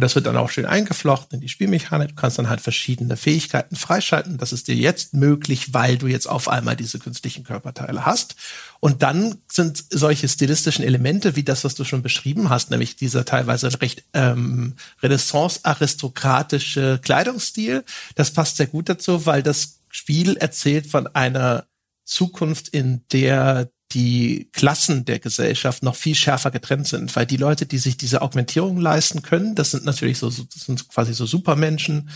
Und 0.00 0.04
das 0.04 0.14
wird 0.14 0.24
dann 0.24 0.38
auch 0.38 0.48
schön 0.48 0.64
eingeflochten 0.64 1.36
in 1.36 1.40
die 1.42 1.50
Spielmechanik. 1.50 2.08
Du 2.08 2.14
kannst 2.14 2.38
dann 2.38 2.48
halt 2.48 2.62
verschiedene 2.62 3.18
Fähigkeiten 3.18 3.76
freischalten. 3.76 4.38
Das 4.38 4.50
ist 4.50 4.66
dir 4.66 4.74
jetzt 4.74 5.12
möglich, 5.12 5.74
weil 5.74 5.98
du 5.98 6.06
jetzt 6.06 6.26
auf 6.26 6.48
einmal 6.48 6.74
diese 6.74 6.98
künstlichen 6.98 7.44
Körperteile 7.44 8.06
hast. 8.06 8.34
Und 8.80 9.02
dann 9.02 9.36
sind 9.52 9.84
solche 9.90 10.26
stilistischen 10.26 10.86
Elemente 10.86 11.36
wie 11.36 11.42
das, 11.42 11.64
was 11.64 11.74
du 11.74 11.84
schon 11.84 12.00
beschrieben 12.00 12.48
hast, 12.48 12.70
nämlich 12.70 12.96
dieser 12.96 13.26
teilweise 13.26 13.78
recht 13.82 14.04
ähm, 14.14 14.72
renaissance-aristokratische 15.02 16.98
Kleidungsstil, 17.02 17.84
das 18.14 18.30
passt 18.30 18.56
sehr 18.56 18.68
gut 18.68 18.88
dazu, 18.88 19.26
weil 19.26 19.42
das 19.42 19.80
Spiel 19.90 20.38
erzählt 20.38 20.86
von 20.86 21.08
einer 21.08 21.66
Zukunft, 22.06 22.68
in 22.68 23.02
der 23.12 23.68
die 23.92 24.48
Klassen 24.52 25.04
der 25.04 25.18
Gesellschaft 25.18 25.82
noch 25.82 25.96
viel 25.96 26.14
schärfer 26.14 26.50
getrennt 26.50 26.86
sind, 26.88 27.14
weil 27.16 27.26
die 27.26 27.36
Leute, 27.36 27.66
die 27.66 27.78
sich 27.78 27.96
diese 27.96 28.22
Augmentierung 28.22 28.78
leisten 28.78 29.22
können, 29.22 29.54
das 29.54 29.70
sind 29.70 29.84
natürlich 29.84 30.18
so, 30.18 30.28
das 30.28 30.64
sind 30.64 30.88
quasi 30.88 31.14
so 31.14 31.26
Supermenschen. 31.26 32.10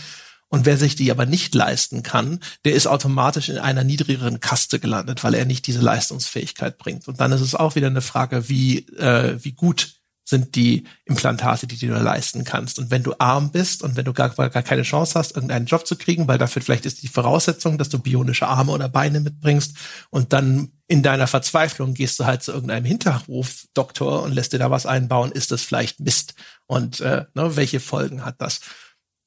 Und 0.47 0.65
wer 0.65 0.77
sich 0.77 0.95
die 0.95 1.11
aber 1.11 1.25
nicht 1.25 1.55
leisten 1.55 2.03
kann, 2.03 2.39
der 2.65 2.73
ist 2.73 2.87
automatisch 2.87 3.49
in 3.49 3.57
einer 3.57 3.83
niedrigeren 3.83 4.39
Kaste 4.39 4.79
gelandet, 4.79 5.23
weil 5.23 5.33
er 5.33 5.45
nicht 5.45 5.65
diese 5.67 5.81
Leistungsfähigkeit 5.81 6.77
bringt. 6.77 7.07
Und 7.07 7.19
dann 7.19 7.31
ist 7.31 7.41
es 7.41 7.55
auch 7.55 7.75
wieder 7.75 7.87
eine 7.87 8.01
Frage, 8.01 8.47
wie, 8.47 8.87
äh, 8.97 9.37
wie 9.43 9.53
gut 9.53 9.95
sind 10.25 10.55
die 10.55 10.85
Implantate, 11.05 11.67
die 11.67 11.77
du 11.77 11.85
dir 11.85 11.99
leisten 11.99 12.43
kannst. 12.43 12.79
Und 12.79 12.89
wenn 12.89 13.03
du 13.03 13.13
arm 13.19 13.51
bist 13.51 13.83
und 13.83 13.95
wenn 13.95 14.05
du 14.05 14.13
gar, 14.13 14.29
gar 14.29 14.49
keine 14.49 14.81
Chance 14.81 15.17
hast, 15.17 15.35
irgendeinen 15.35 15.67
Job 15.67 15.85
zu 15.85 15.95
kriegen, 15.95 16.27
weil 16.27 16.39
dafür 16.39 16.63
vielleicht 16.63 16.85
ist 16.85 17.03
die 17.03 17.07
Voraussetzung, 17.07 17.77
dass 17.77 17.89
du 17.89 17.99
bionische 17.99 18.47
Arme 18.47 18.71
oder 18.71 18.89
Beine 18.89 19.19
mitbringst 19.19 19.77
und 20.09 20.33
dann 20.33 20.71
in 20.87 21.03
deiner 21.03 21.27
Verzweiflung 21.27 21.93
gehst 21.93 22.19
du 22.19 22.25
halt 22.25 22.43
zu 22.43 22.51
irgendeinem 22.51 22.85
Hinterhofdoktor 22.85 24.23
und 24.23 24.33
lässt 24.33 24.53
dir 24.53 24.59
da 24.59 24.71
was 24.71 24.85
einbauen, 24.85 25.31
ist 25.31 25.51
das 25.51 25.61
vielleicht 25.61 25.99
Mist. 25.99 26.35
Und 26.67 26.99
äh, 27.01 27.25
ne, 27.33 27.55
welche 27.55 27.79
Folgen 27.79 28.25
hat 28.25 28.35
das? 28.39 28.61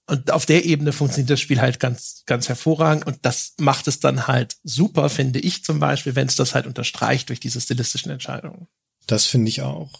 Und 0.08 0.30
auf 0.30 0.46
der 0.46 0.64
Ebene 0.64 0.92
funktioniert 0.92 1.30
das 1.30 1.40
Spiel 1.40 1.60
halt 1.60 1.80
ganz, 1.80 2.22
ganz 2.26 2.48
hervorragend. 2.48 3.06
Und 3.06 3.18
das 3.22 3.54
macht 3.58 3.88
es 3.88 4.00
dann 4.00 4.26
halt 4.26 4.56
super, 4.64 5.10
finde 5.10 5.38
ich 5.38 5.64
zum 5.64 5.80
Beispiel, 5.80 6.16
wenn 6.16 6.28
es 6.28 6.36
das 6.36 6.54
halt 6.54 6.66
unterstreicht 6.66 7.28
durch 7.28 7.40
diese 7.40 7.60
stilistischen 7.60 8.10
Entscheidungen. 8.10 8.68
Das 9.06 9.24
finde 9.24 9.48
ich 9.48 9.62
auch. 9.62 9.90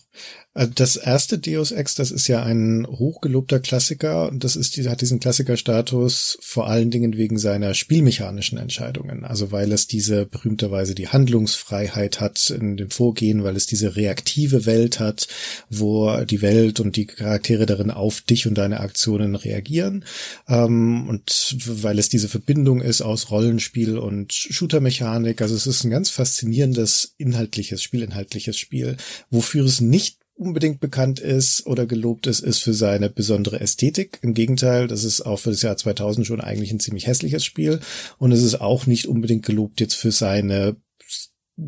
Äh, 0.58 0.68
das 0.74 0.96
erste 0.96 1.38
Deus 1.38 1.70
Ex, 1.70 1.94
das 1.94 2.10
ist 2.10 2.28
ja 2.28 2.42
ein 2.42 2.86
hochgelobter 2.86 3.60
Klassiker 3.60 4.28
und 4.28 4.44
das 4.44 4.56
ist, 4.56 4.76
hat 4.88 5.00
diesen 5.00 5.20
Klassikerstatus 5.20 6.38
vor 6.40 6.66
allen 6.66 6.90
Dingen 6.90 7.16
wegen 7.16 7.38
seiner 7.38 7.74
spielmechanischen 7.74 8.58
Entscheidungen. 8.58 9.24
Also 9.24 9.52
weil 9.52 9.72
es 9.72 9.86
diese 9.86 10.26
berühmterweise 10.26 10.94
die 10.94 11.08
Handlungsfreiheit 11.08 12.20
hat 12.20 12.50
in 12.50 12.76
dem 12.76 12.90
Vorgehen, 12.90 13.44
weil 13.44 13.56
es 13.56 13.66
diese 13.66 13.96
reaktive 13.96 14.66
Welt 14.66 15.00
hat, 15.00 15.28
wo 15.70 16.24
die 16.24 16.42
Welt 16.42 16.80
und 16.80 16.96
die 16.96 17.06
Charaktere 17.06 17.66
darin 17.66 17.90
auf 17.90 18.20
dich 18.20 18.46
und 18.46 18.58
deine 18.58 18.80
Aktionen 18.80 19.34
reagieren. 19.36 20.04
Ähm, 20.48 21.08
und 21.08 21.56
weil 21.66 21.98
es 21.98 22.08
diese 22.08 22.28
Verbindung 22.28 22.80
ist 22.80 23.02
aus 23.02 23.30
Rollenspiel 23.30 23.98
und 23.98 24.32
Shootermechanik. 24.32 25.40
Also 25.40 25.54
es 25.54 25.66
ist 25.66 25.84
ein 25.84 25.90
ganz 25.90 26.10
faszinierendes 26.10 27.14
inhaltliches, 27.18 27.82
spielinhaltliches 27.82 28.58
Spiel, 28.58 28.96
wofür 29.30 29.64
es 29.64 29.80
nicht 29.80 30.17
unbedingt 30.38 30.80
bekannt 30.80 31.18
ist 31.18 31.66
oder 31.66 31.86
gelobt 31.86 32.26
ist, 32.26 32.40
ist 32.40 32.60
für 32.60 32.72
seine 32.72 33.10
besondere 33.10 33.60
Ästhetik. 33.60 34.18
Im 34.22 34.34
Gegenteil, 34.34 34.86
das 34.86 35.04
ist 35.04 35.20
auch 35.22 35.38
für 35.38 35.50
das 35.50 35.62
Jahr 35.62 35.76
2000 35.76 36.26
schon 36.26 36.40
eigentlich 36.40 36.70
ein 36.70 36.80
ziemlich 36.80 37.06
hässliches 37.06 37.44
Spiel. 37.44 37.80
Und 38.18 38.32
es 38.32 38.42
ist 38.42 38.60
auch 38.60 38.86
nicht 38.86 39.06
unbedingt 39.06 39.44
gelobt 39.44 39.80
jetzt 39.80 39.94
für 39.94 40.12
seine 40.12 40.76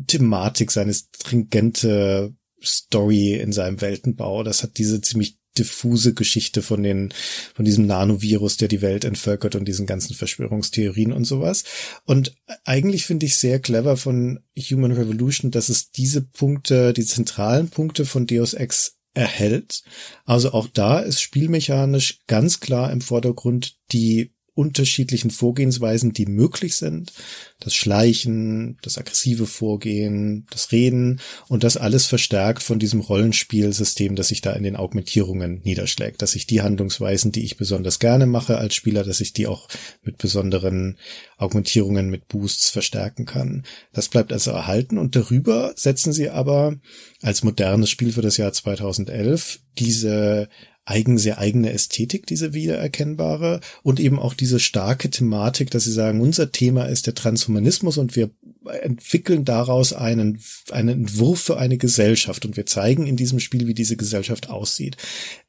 Thematik, 0.07 0.71
seine 0.71 0.93
stringente 0.93 2.33
Story 2.63 3.33
in 3.33 3.51
seinem 3.51 3.81
Weltenbau. 3.81 4.43
Das 4.43 4.63
hat 4.63 4.77
diese 4.77 5.01
ziemlich 5.01 5.40
diffuse 5.61 6.13
Geschichte 6.13 6.61
von 6.61 6.81
den, 6.81 7.13
von 7.53 7.65
diesem 7.65 7.85
Nanovirus, 7.85 8.57
der 8.57 8.67
die 8.67 8.81
Welt 8.81 9.05
entvölkert 9.05 9.55
und 9.55 9.65
diesen 9.65 9.85
ganzen 9.85 10.15
Verschwörungstheorien 10.15 11.13
und 11.13 11.25
sowas. 11.25 11.63
Und 12.05 12.35
eigentlich 12.65 13.05
finde 13.05 13.27
ich 13.27 13.37
sehr 13.37 13.59
clever 13.59 13.95
von 13.95 14.39
Human 14.57 14.91
Revolution, 14.91 15.51
dass 15.51 15.69
es 15.69 15.91
diese 15.91 16.21
Punkte, 16.21 16.93
die 16.93 17.05
zentralen 17.05 17.69
Punkte 17.69 18.05
von 18.05 18.25
Deus 18.25 18.53
Ex 18.53 18.97
erhält. 19.13 19.83
Also 20.25 20.53
auch 20.53 20.67
da 20.67 20.99
ist 20.99 21.21
spielmechanisch 21.21 22.19
ganz 22.27 22.59
klar 22.59 22.91
im 22.91 23.01
Vordergrund 23.01 23.75
die 23.91 24.31
unterschiedlichen 24.53 25.31
Vorgehensweisen, 25.31 26.11
die 26.11 26.25
möglich 26.25 26.75
sind. 26.75 27.13
Das 27.59 27.73
Schleichen, 27.73 28.77
das 28.81 28.97
aggressive 28.97 29.47
Vorgehen, 29.47 30.45
das 30.51 30.73
Reden 30.73 31.21
und 31.47 31.63
das 31.63 31.77
alles 31.77 32.05
verstärkt 32.05 32.61
von 32.61 32.77
diesem 32.77 32.99
Rollenspielsystem, 32.99 34.15
das 34.15 34.27
sich 34.27 34.41
da 34.41 34.51
in 34.53 34.63
den 34.63 34.75
Augmentierungen 34.75 35.61
niederschlägt. 35.63 36.21
Dass 36.21 36.35
ich 36.35 36.47
die 36.47 36.61
Handlungsweisen, 36.61 37.31
die 37.31 37.45
ich 37.45 37.55
besonders 37.55 37.99
gerne 37.99 38.25
mache 38.25 38.57
als 38.57 38.75
Spieler, 38.75 39.03
dass 39.03 39.21
ich 39.21 39.31
die 39.31 39.47
auch 39.47 39.69
mit 40.03 40.17
besonderen 40.17 40.97
Augmentierungen, 41.37 42.09
mit 42.09 42.27
Boosts 42.27 42.69
verstärken 42.69 43.25
kann. 43.25 43.63
Das 43.93 44.09
bleibt 44.09 44.33
also 44.33 44.51
erhalten 44.51 44.97
und 44.97 45.15
darüber 45.15 45.73
setzen 45.75 46.11
sie 46.11 46.29
aber 46.29 46.75
als 47.21 47.43
modernes 47.43 47.89
Spiel 47.89 48.11
für 48.11 48.21
das 48.21 48.37
Jahr 48.37 48.51
2011 48.51 49.59
diese 49.77 50.49
eigen, 50.85 51.17
sehr 51.17 51.37
eigene 51.37 51.71
Ästhetik, 51.71 52.25
diese 52.25 52.53
wiedererkennbare 52.53 53.59
und 53.83 53.99
eben 53.99 54.19
auch 54.19 54.33
diese 54.33 54.59
starke 54.59 55.09
Thematik, 55.09 55.69
dass 55.71 55.83
sie 55.83 55.91
sagen, 55.91 56.21
unser 56.21 56.51
Thema 56.51 56.85
ist 56.85 57.07
der 57.07 57.15
Transhumanismus 57.15 57.97
und 57.97 58.15
wir 58.15 58.31
entwickeln 58.65 59.43
daraus 59.43 59.93
einen, 59.93 60.39
einen 60.69 61.01
Entwurf 61.01 61.41
für 61.41 61.57
eine 61.57 61.77
Gesellschaft 61.77 62.45
und 62.45 62.57
wir 62.57 62.65
zeigen 62.65 63.07
in 63.07 63.17
diesem 63.17 63.39
Spiel, 63.39 63.67
wie 63.67 63.73
diese 63.73 63.97
Gesellschaft 63.97 64.49
aussieht. 64.49 64.97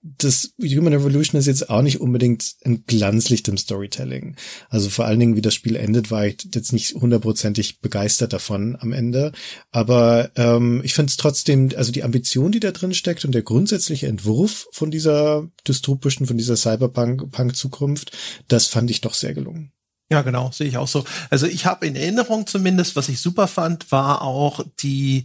Das 0.03 0.55
Human 0.61 0.95
Revolution 0.95 1.39
ist 1.39 1.47
jetzt 1.47 1.69
auch 1.69 1.83
nicht 1.83 2.01
unbedingt 2.01 2.55
ein 2.65 2.85
Glanzlicht 2.87 3.49
im 3.49 3.59
Storytelling. 3.59 4.37
Also 4.71 4.89
vor 4.89 5.05
allen 5.05 5.21
Dingen, 5.21 5.37
wie 5.37 5.43
das 5.43 5.55
Spiel 5.55 5.77
endet, 5.77 6.11
war 6.11 6.27
ich 6.27 6.37
jetzt 6.55 6.73
nicht 6.73 6.95
hundertprozentig 6.95 7.81
begeistert 7.81 8.33
davon 8.33 8.77
am 8.81 8.93
Ende. 8.93 9.33
Aber 9.71 10.31
ähm, 10.37 10.81
ich 10.83 10.95
finde 10.95 11.11
es 11.11 11.19
trotzdem, 11.19 11.71
also 11.77 11.93
die 11.93 12.05
Ambition, 12.05 12.51
die 12.51 12.61
da 12.61 12.73
drin 12.73 12.95
steckt 12.95 13.25
und 13.25 13.35
der 13.35 13.43
grundsätzliche 13.43 14.07
Entwurf 14.07 14.69
von 14.73 14.91
dieser 14.91 15.49
dystopischen, 15.69 16.27
von 16.27 16.39
dieser 16.39 16.57
Cyberpunk-Zukunft, 16.57 18.13
das 18.49 18.69
fand 18.69 18.91
ich 18.91 19.03
doch 19.03 19.15
sehr 19.15 19.35
gelungen. 19.35 19.73
Ja, 20.13 20.21
genau, 20.21 20.51
sehe 20.53 20.69
ich 20.69 20.77
auch 20.77 20.89
so. 20.89 21.07
Also 21.31 21.47
ich 21.47 21.65
habe 21.65 21.87
in 21.87 21.97
Erinnerung 21.97 22.47
zumindest, 22.47 22.97
was 22.97 23.09
ich 23.09 23.19
super 23.19 23.49
fand, 23.49 23.91
war 23.91 24.21
auch 24.21 24.63
die, 24.81 25.25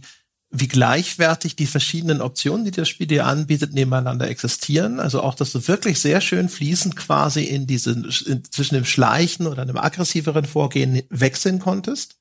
wie 0.50 0.66
gleichwertig 0.66 1.56
die 1.56 1.66
verschiedenen 1.66 2.22
Optionen, 2.22 2.64
die 2.64 2.70
das 2.70 2.88
Spiel 2.88 3.06
dir 3.06 3.26
anbietet, 3.26 3.74
nebeneinander 3.74 4.30
existieren. 4.30 4.98
Also 4.98 5.20
auch, 5.22 5.34
dass 5.34 5.52
du 5.52 5.68
wirklich 5.68 6.00
sehr 6.00 6.22
schön 6.22 6.48
fließend 6.48 6.96
quasi 6.96 7.44
in 7.44 7.66
diese, 7.66 7.90
in, 7.90 8.42
zwischen 8.50 8.76
dem 8.76 8.86
Schleichen 8.86 9.46
oder 9.46 9.60
einem 9.60 9.76
aggressiveren 9.76 10.46
Vorgehen 10.46 11.02
wechseln 11.10 11.58
konntest. 11.58 12.16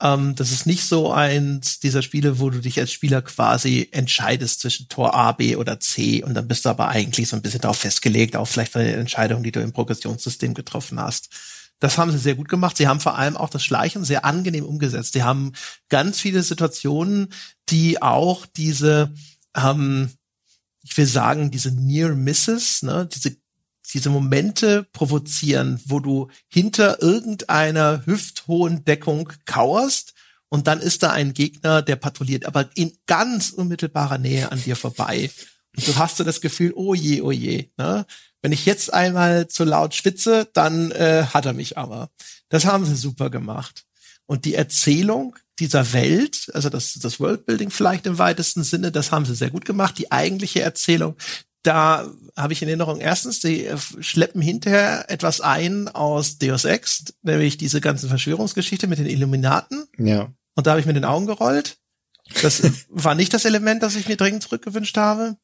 Ähm, 0.00 0.36
das 0.36 0.52
ist 0.52 0.64
nicht 0.66 0.84
so 0.84 1.12
eins 1.12 1.80
dieser 1.80 2.02
Spiele, 2.02 2.38
wo 2.38 2.50
du 2.50 2.60
dich 2.60 2.78
als 2.78 2.92
Spieler 2.92 3.20
quasi 3.20 3.88
entscheidest 3.90 4.60
zwischen 4.60 4.88
Tor 4.88 5.14
A, 5.14 5.32
B 5.32 5.56
oder 5.56 5.80
C 5.80 6.22
und 6.22 6.34
dann 6.34 6.46
bist 6.46 6.64
du 6.64 6.68
aber 6.68 6.88
eigentlich 6.88 7.28
so 7.28 7.34
ein 7.34 7.42
bisschen 7.42 7.60
darauf 7.60 7.78
festgelegt, 7.78 8.36
auch 8.36 8.46
vielleicht 8.46 8.72
von 8.72 8.82
den 8.82 8.94
Entscheidungen, 8.94 9.42
die 9.42 9.52
du 9.52 9.60
im 9.60 9.72
Progressionssystem 9.72 10.54
getroffen 10.54 11.00
hast. 11.00 11.30
Das 11.80 11.98
haben 11.98 12.12
sie 12.12 12.18
sehr 12.18 12.34
gut 12.34 12.48
gemacht. 12.48 12.76
Sie 12.76 12.86
haben 12.86 13.00
vor 13.00 13.18
allem 13.18 13.36
auch 13.36 13.50
das 13.50 13.64
Schleichen 13.64 14.04
sehr 14.04 14.24
angenehm 14.24 14.64
umgesetzt. 14.64 15.14
Sie 15.14 15.22
haben 15.22 15.52
ganz 15.88 16.20
viele 16.20 16.42
Situationen, 16.42 17.32
die 17.68 18.00
auch 18.00 18.46
diese, 18.46 19.12
ähm, 19.56 20.10
ich 20.82 20.96
will 20.96 21.06
sagen, 21.06 21.50
diese 21.50 21.72
Near 21.72 22.14
Misses, 22.14 22.82
ne, 22.82 23.08
diese 23.12 23.36
diese 23.92 24.10
Momente 24.10 24.86
provozieren, 24.92 25.80
wo 25.84 26.00
du 26.00 26.28
hinter 26.48 27.02
irgendeiner 27.02 28.06
hüfthohen 28.06 28.84
Deckung 28.84 29.32
kauerst 29.46 30.14
und 30.48 30.66
dann 30.66 30.80
ist 30.80 31.02
da 31.02 31.10
ein 31.12 31.32
Gegner, 31.32 31.82
der 31.82 31.96
patrouilliert, 31.96 32.44
aber 32.44 32.70
in 32.74 32.92
ganz 33.06 33.50
unmittelbarer 33.50 34.18
Nähe 34.18 34.50
an 34.50 34.62
dir 34.62 34.76
vorbei. 34.76 35.30
Du 35.74 35.96
hast 35.96 36.16
so 36.16 36.24
das 36.24 36.40
Gefühl, 36.40 36.72
oh 36.74 36.94
je, 36.94 37.20
oh 37.22 37.30
je. 37.30 37.68
Ne? 37.76 38.06
Wenn 38.42 38.52
ich 38.52 38.66
jetzt 38.66 38.92
einmal 38.92 39.48
zu 39.48 39.64
laut 39.64 39.94
schwitze, 39.94 40.48
dann 40.52 40.90
äh, 40.92 41.24
hat 41.32 41.46
er 41.46 41.52
mich 41.52 41.78
aber. 41.78 42.10
Das 42.48 42.64
haben 42.64 42.84
sie 42.84 42.96
super 42.96 43.30
gemacht. 43.30 43.84
Und 44.26 44.44
die 44.44 44.54
Erzählung 44.54 45.36
dieser 45.58 45.92
Welt, 45.92 46.50
also 46.54 46.68
das, 46.68 46.94
das 46.94 47.20
Worldbuilding 47.20 47.70
vielleicht 47.70 48.06
im 48.06 48.18
weitesten 48.18 48.64
Sinne, 48.64 48.90
das 48.90 49.12
haben 49.12 49.26
sie 49.26 49.34
sehr 49.34 49.50
gut 49.50 49.64
gemacht. 49.64 49.98
Die 49.98 50.10
eigentliche 50.10 50.62
Erzählung, 50.62 51.16
da 51.62 52.10
habe 52.36 52.52
ich 52.52 52.62
in 52.62 52.68
Erinnerung, 52.68 53.00
erstens, 53.00 53.40
die 53.40 53.66
äh, 53.66 53.76
schleppen 54.00 54.40
hinterher 54.40 55.10
etwas 55.10 55.40
ein 55.40 55.88
aus 55.88 56.38
Deus 56.38 56.64
Ex, 56.64 57.04
nämlich 57.22 57.58
diese 57.58 57.80
ganze 57.80 58.08
Verschwörungsgeschichte 58.08 58.86
mit 58.86 58.98
den 58.98 59.06
Illuminaten. 59.06 59.84
Ja. 59.98 60.32
Und 60.54 60.66
da 60.66 60.70
habe 60.70 60.80
ich 60.80 60.86
mir 60.86 60.94
den 60.94 61.04
Augen 61.04 61.26
gerollt. 61.26 61.78
Das 62.42 62.62
war 62.88 63.14
nicht 63.14 63.34
das 63.34 63.44
Element, 63.44 63.82
das 63.82 63.96
ich 63.96 64.08
mir 64.08 64.16
dringend 64.16 64.42
zurückgewünscht 64.42 64.96
habe. 64.96 65.36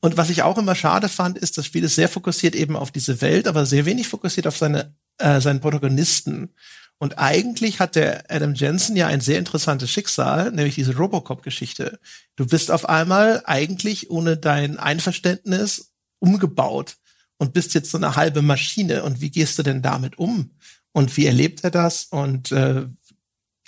Und 0.00 0.16
was 0.16 0.30
ich 0.30 0.42
auch 0.42 0.58
immer 0.58 0.74
schade 0.74 1.08
fand, 1.08 1.38
ist, 1.38 1.58
das 1.58 1.66
Spiel 1.66 1.84
ist 1.84 1.94
sehr 1.94 2.08
fokussiert 2.08 2.54
eben 2.54 2.76
auf 2.76 2.90
diese 2.90 3.20
Welt, 3.20 3.48
aber 3.48 3.66
sehr 3.66 3.86
wenig 3.86 4.08
fokussiert 4.08 4.46
auf 4.46 4.56
seine, 4.56 4.94
äh, 5.18 5.40
seinen 5.40 5.60
Protagonisten. 5.60 6.50
Und 6.98 7.18
eigentlich 7.18 7.80
hat 7.80 7.94
der 7.94 8.24
Adam 8.30 8.54
Jensen 8.54 8.96
ja 8.96 9.06
ein 9.06 9.20
sehr 9.20 9.38
interessantes 9.38 9.90
Schicksal, 9.90 10.50
nämlich 10.50 10.76
diese 10.76 10.96
Robocop-Geschichte. 10.96 11.98
Du 12.36 12.46
bist 12.46 12.70
auf 12.70 12.88
einmal 12.88 13.42
eigentlich 13.44 14.10
ohne 14.10 14.36
dein 14.36 14.78
Einverständnis 14.78 15.92
umgebaut 16.20 16.96
und 17.38 17.52
bist 17.52 17.74
jetzt 17.74 17.90
so 17.90 17.98
eine 17.98 18.16
halbe 18.16 18.40
Maschine. 18.40 19.02
Und 19.02 19.20
wie 19.20 19.30
gehst 19.30 19.58
du 19.58 19.62
denn 19.62 19.82
damit 19.82 20.18
um? 20.18 20.52
Und 20.92 21.14
wie 21.18 21.26
erlebt 21.26 21.64
er 21.64 21.70
das? 21.70 22.04
Und 22.04 22.52
äh, 22.52 22.86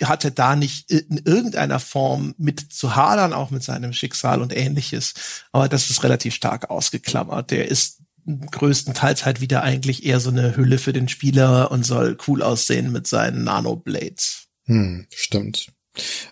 hatte 0.03 0.31
da 0.31 0.55
nicht 0.55 0.89
in 0.89 1.21
irgendeiner 1.25 1.79
Form 1.79 2.35
mit 2.37 2.59
zu 2.59 2.95
hadern, 2.95 3.33
auch 3.33 3.51
mit 3.51 3.63
seinem 3.63 3.93
Schicksal 3.93 4.41
und 4.41 4.55
ähnliches. 4.55 5.13
Aber 5.51 5.67
das 5.67 5.89
ist 5.89 6.03
relativ 6.03 6.33
stark 6.33 6.69
ausgeklammert. 6.69 7.51
Der 7.51 7.67
ist 7.67 7.99
größtenteils 8.25 9.25
halt 9.25 9.41
wieder 9.41 9.63
eigentlich 9.63 10.05
eher 10.05 10.19
so 10.19 10.29
eine 10.29 10.55
Hülle 10.55 10.77
für 10.77 10.93
den 10.93 11.09
Spieler 11.09 11.71
und 11.71 11.85
soll 11.85 12.17
cool 12.27 12.43
aussehen 12.43 12.91
mit 12.91 13.07
seinen 13.07 13.43
Nanoblades. 13.43 14.47
Hm, 14.65 15.07
stimmt. 15.13 15.71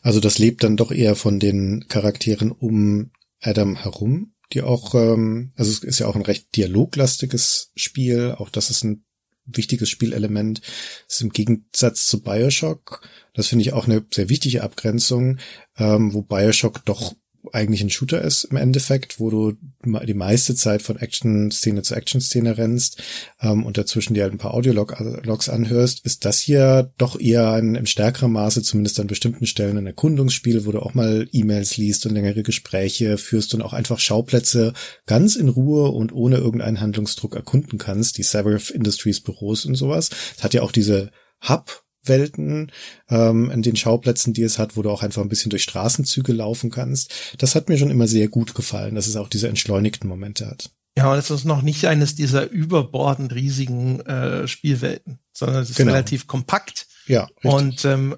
Also 0.01 0.19
das 0.19 0.37
lebt 0.37 0.63
dann 0.63 0.77
doch 0.77 0.91
eher 0.91 1.15
von 1.15 1.39
den 1.39 1.87
Charakteren 1.87 2.51
um 2.51 3.11
Adam 3.41 3.75
herum, 3.75 4.33
die 4.53 4.61
auch, 4.61 4.95
ähm, 4.95 5.51
also 5.55 5.71
es 5.71 5.79
ist 5.79 5.99
ja 5.99 6.07
auch 6.07 6.15
ein 6.15 6.21
recht 6.21 6.55
dialoglastiges 6.55 7.71
Spiel, 7.75 8.35
auch 8.37 8.49
das 8.49 8.69
ist 8.69 8.83
ein 8.83 9.03
wichtiges 9.47 9.89
Spielelement. 9.89 10.61
Das 11.07 11.17
ist 11.17 11.21
im 11.21 11.29
Gegensatz 11.29 12.05
zu 12.05 12.21
Bioshock. 12.21 13.01
Das 13.33 13.47
finde 13.47 13.63
ich 13.63 13.73
auch 13.73 13.85
eine 13.85 14.05
sehr 14.13 14.29
wichtige 14.29 14.63
Abgrenzung, 14.63 15.37
ähm, 15.77 16.13
wo 16.13 16.21
Bioshock 16.21 16.85
doch 16.85 17.15
eigentlich 17.53 17.81
ein 17.81 17.89
Shooter 17.89 18.21
ist 18.21 18.45
im 18.45 18.57
Endeffekt, 18.57 19.19
wo 19.19 19.29
du 19.29 19.53
die 19.83 20.13
meiste 20.13 20.55
Zeit 20.55 20.81
von 20.81 20.97
Action-Szene 20.97 21.81
zu 21.81 21.95
Action-Szene 21.95 22.57
rennst 22.57 23.01
ähm, 23.41 23.65
und 23.65 23.77
dazwischen 23.77 24.13
dir 24.13 24.23
halt 24.23 24.33
ein 24.33 24.37
paar 24.37 24.53
Audiologs 24.53 25.49
anhörst, 25.49 26.05
ist 26.05 26.25
das 26.25 26.39
hier 26.39 26.91
doch 26.97 27.19
eher 27.19 27.51
ein, 27.51 27.75
im 27.75 27.85
stärkeren 27.85 28.31
Maße, 28.31 28.61
zumindest 28.63 28.99
an 28.99 29.07
bestimmten 29.07 29.45
Stellen, 29.45 29.77
ein 29.77 29.87
Erkundungsspiel, 29.87 30.65
wo 30.65 30.71
du 30.71 30.79
auch 30.79 30.93
mal 30.93 31.27
E-Mails 31.31 31.77
liest 31.77 32.05
und 32.05 32.13
längere 32.13 32.43
Gespräche 32.43 33.17
führst 33.17 33.53
und 33.53 33.61
auch 33.61 33.73
einfach 33.73 33.99
Schauplätze 33.99 34.73
ganz 35.05 35.35
in 35.35 35.49
Ruhe 35.49 35.89
und 35.89 36.11
ohne 36.13 36.37
irgendeinen 36.37 36.81
Handlungsdruck 36.81 37.35
erkunden 37.35 37.77
kannst, 37.77 38.17
die 38.17 38.23
Severith 38.23 38.69
Industries 38.69 39.21
Büros 39.21 39.65
und 39.65 39.75
sowas. 39.75 40.09
Es 40.37 40.43
hat 40.43 40.53
ja 40.53 40.61
auch 40.61 40.71
diese 40.71 41.11
Hub 41.47 41.83
Welten, 42.07 42.71
ähm, 43.09 43.51
in 43.51 43.61
den 43.61 43.75
Schauplätzen, 43.75 44.33
die 44.33 44.43
es 44.43 44.57
hat, 44.57 44.77
wo 44.77 44.81
du 44.81 44.89
auch 44.89 45.03
einfach 45.03 45.21
ein 45.21 45.29
bisschen 45.29 45.49
durch 45.49 45.63
Straßenzüge 45.63 46.33
laufen 46.33 46.69
kannst. 46.69 47.13
Das 47.37 47.55
hat 47.55 47.69
mir 47.69 47.77
schon 47.77 47.91
immer 47.91 48.07
sehr 48.07 48.27
gut 48.27 48.55
gefallen, 48.55 48.95
dass 48.95 49.07
es 49.07 49.15
auch 49.15 49.29
diese 49.29 49.47
entschleunigten 49.47 50.09
Momente 50.09 50.47
hat. 50.47 50.71
Ja, 50.97 51.11
und 51.11 51.19
es 51.19 51.29
ist 51.29 51.45
noch 51.45 51.61
nicht 51.61 51.85
eines 51.85 52.15
dieser 52.15 52.49
überbordend 52.49 53.33
riesigen 53.33 53.99
äh, 54.01 54.47
Spielwelten, 54.47 55.19
sondern 55.31 55.61
es 55.61 55.69
ist 55.69 55.75
genau. 55.75 55.91
relativ 55.91 56.25
kompakt. 56.25 56.87
Ja. 57.05 57.25
Richtig. 57.25 57.51
Und 57.51 57.85
ähm, 57.85 58.15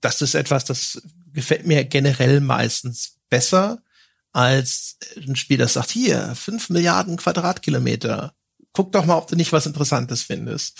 das 0.00 0.20
ist 0.20 0.34
etwas, 0.34 0.66
das 0.66 1.00
gefällt 1.32 1.66
mir 1.66 1.84
generell 1.84 2.40
meistens 2.40 3.16
besser 3.30 3.82
als 4.32 4.98
ein 5.16 5.36
Spiel, 5.36 5.56
das 5.56 5.72
sagt, 5.72 5.90
hier, 5.90 6.34
fünf 6.34 6.68
Milliarden 6.68 7.16
Quadratkilometer. 7.16 8.34
Guck 8.72 8.92
doch 8.92 9.06
mal, 9.06 9.16
ob 9.16 9.28
du 9.28 9.36
nicht 9.36 9.52
was 9.52 9.66
Interessantes 9.66 10.22
findest. 10.22 10.78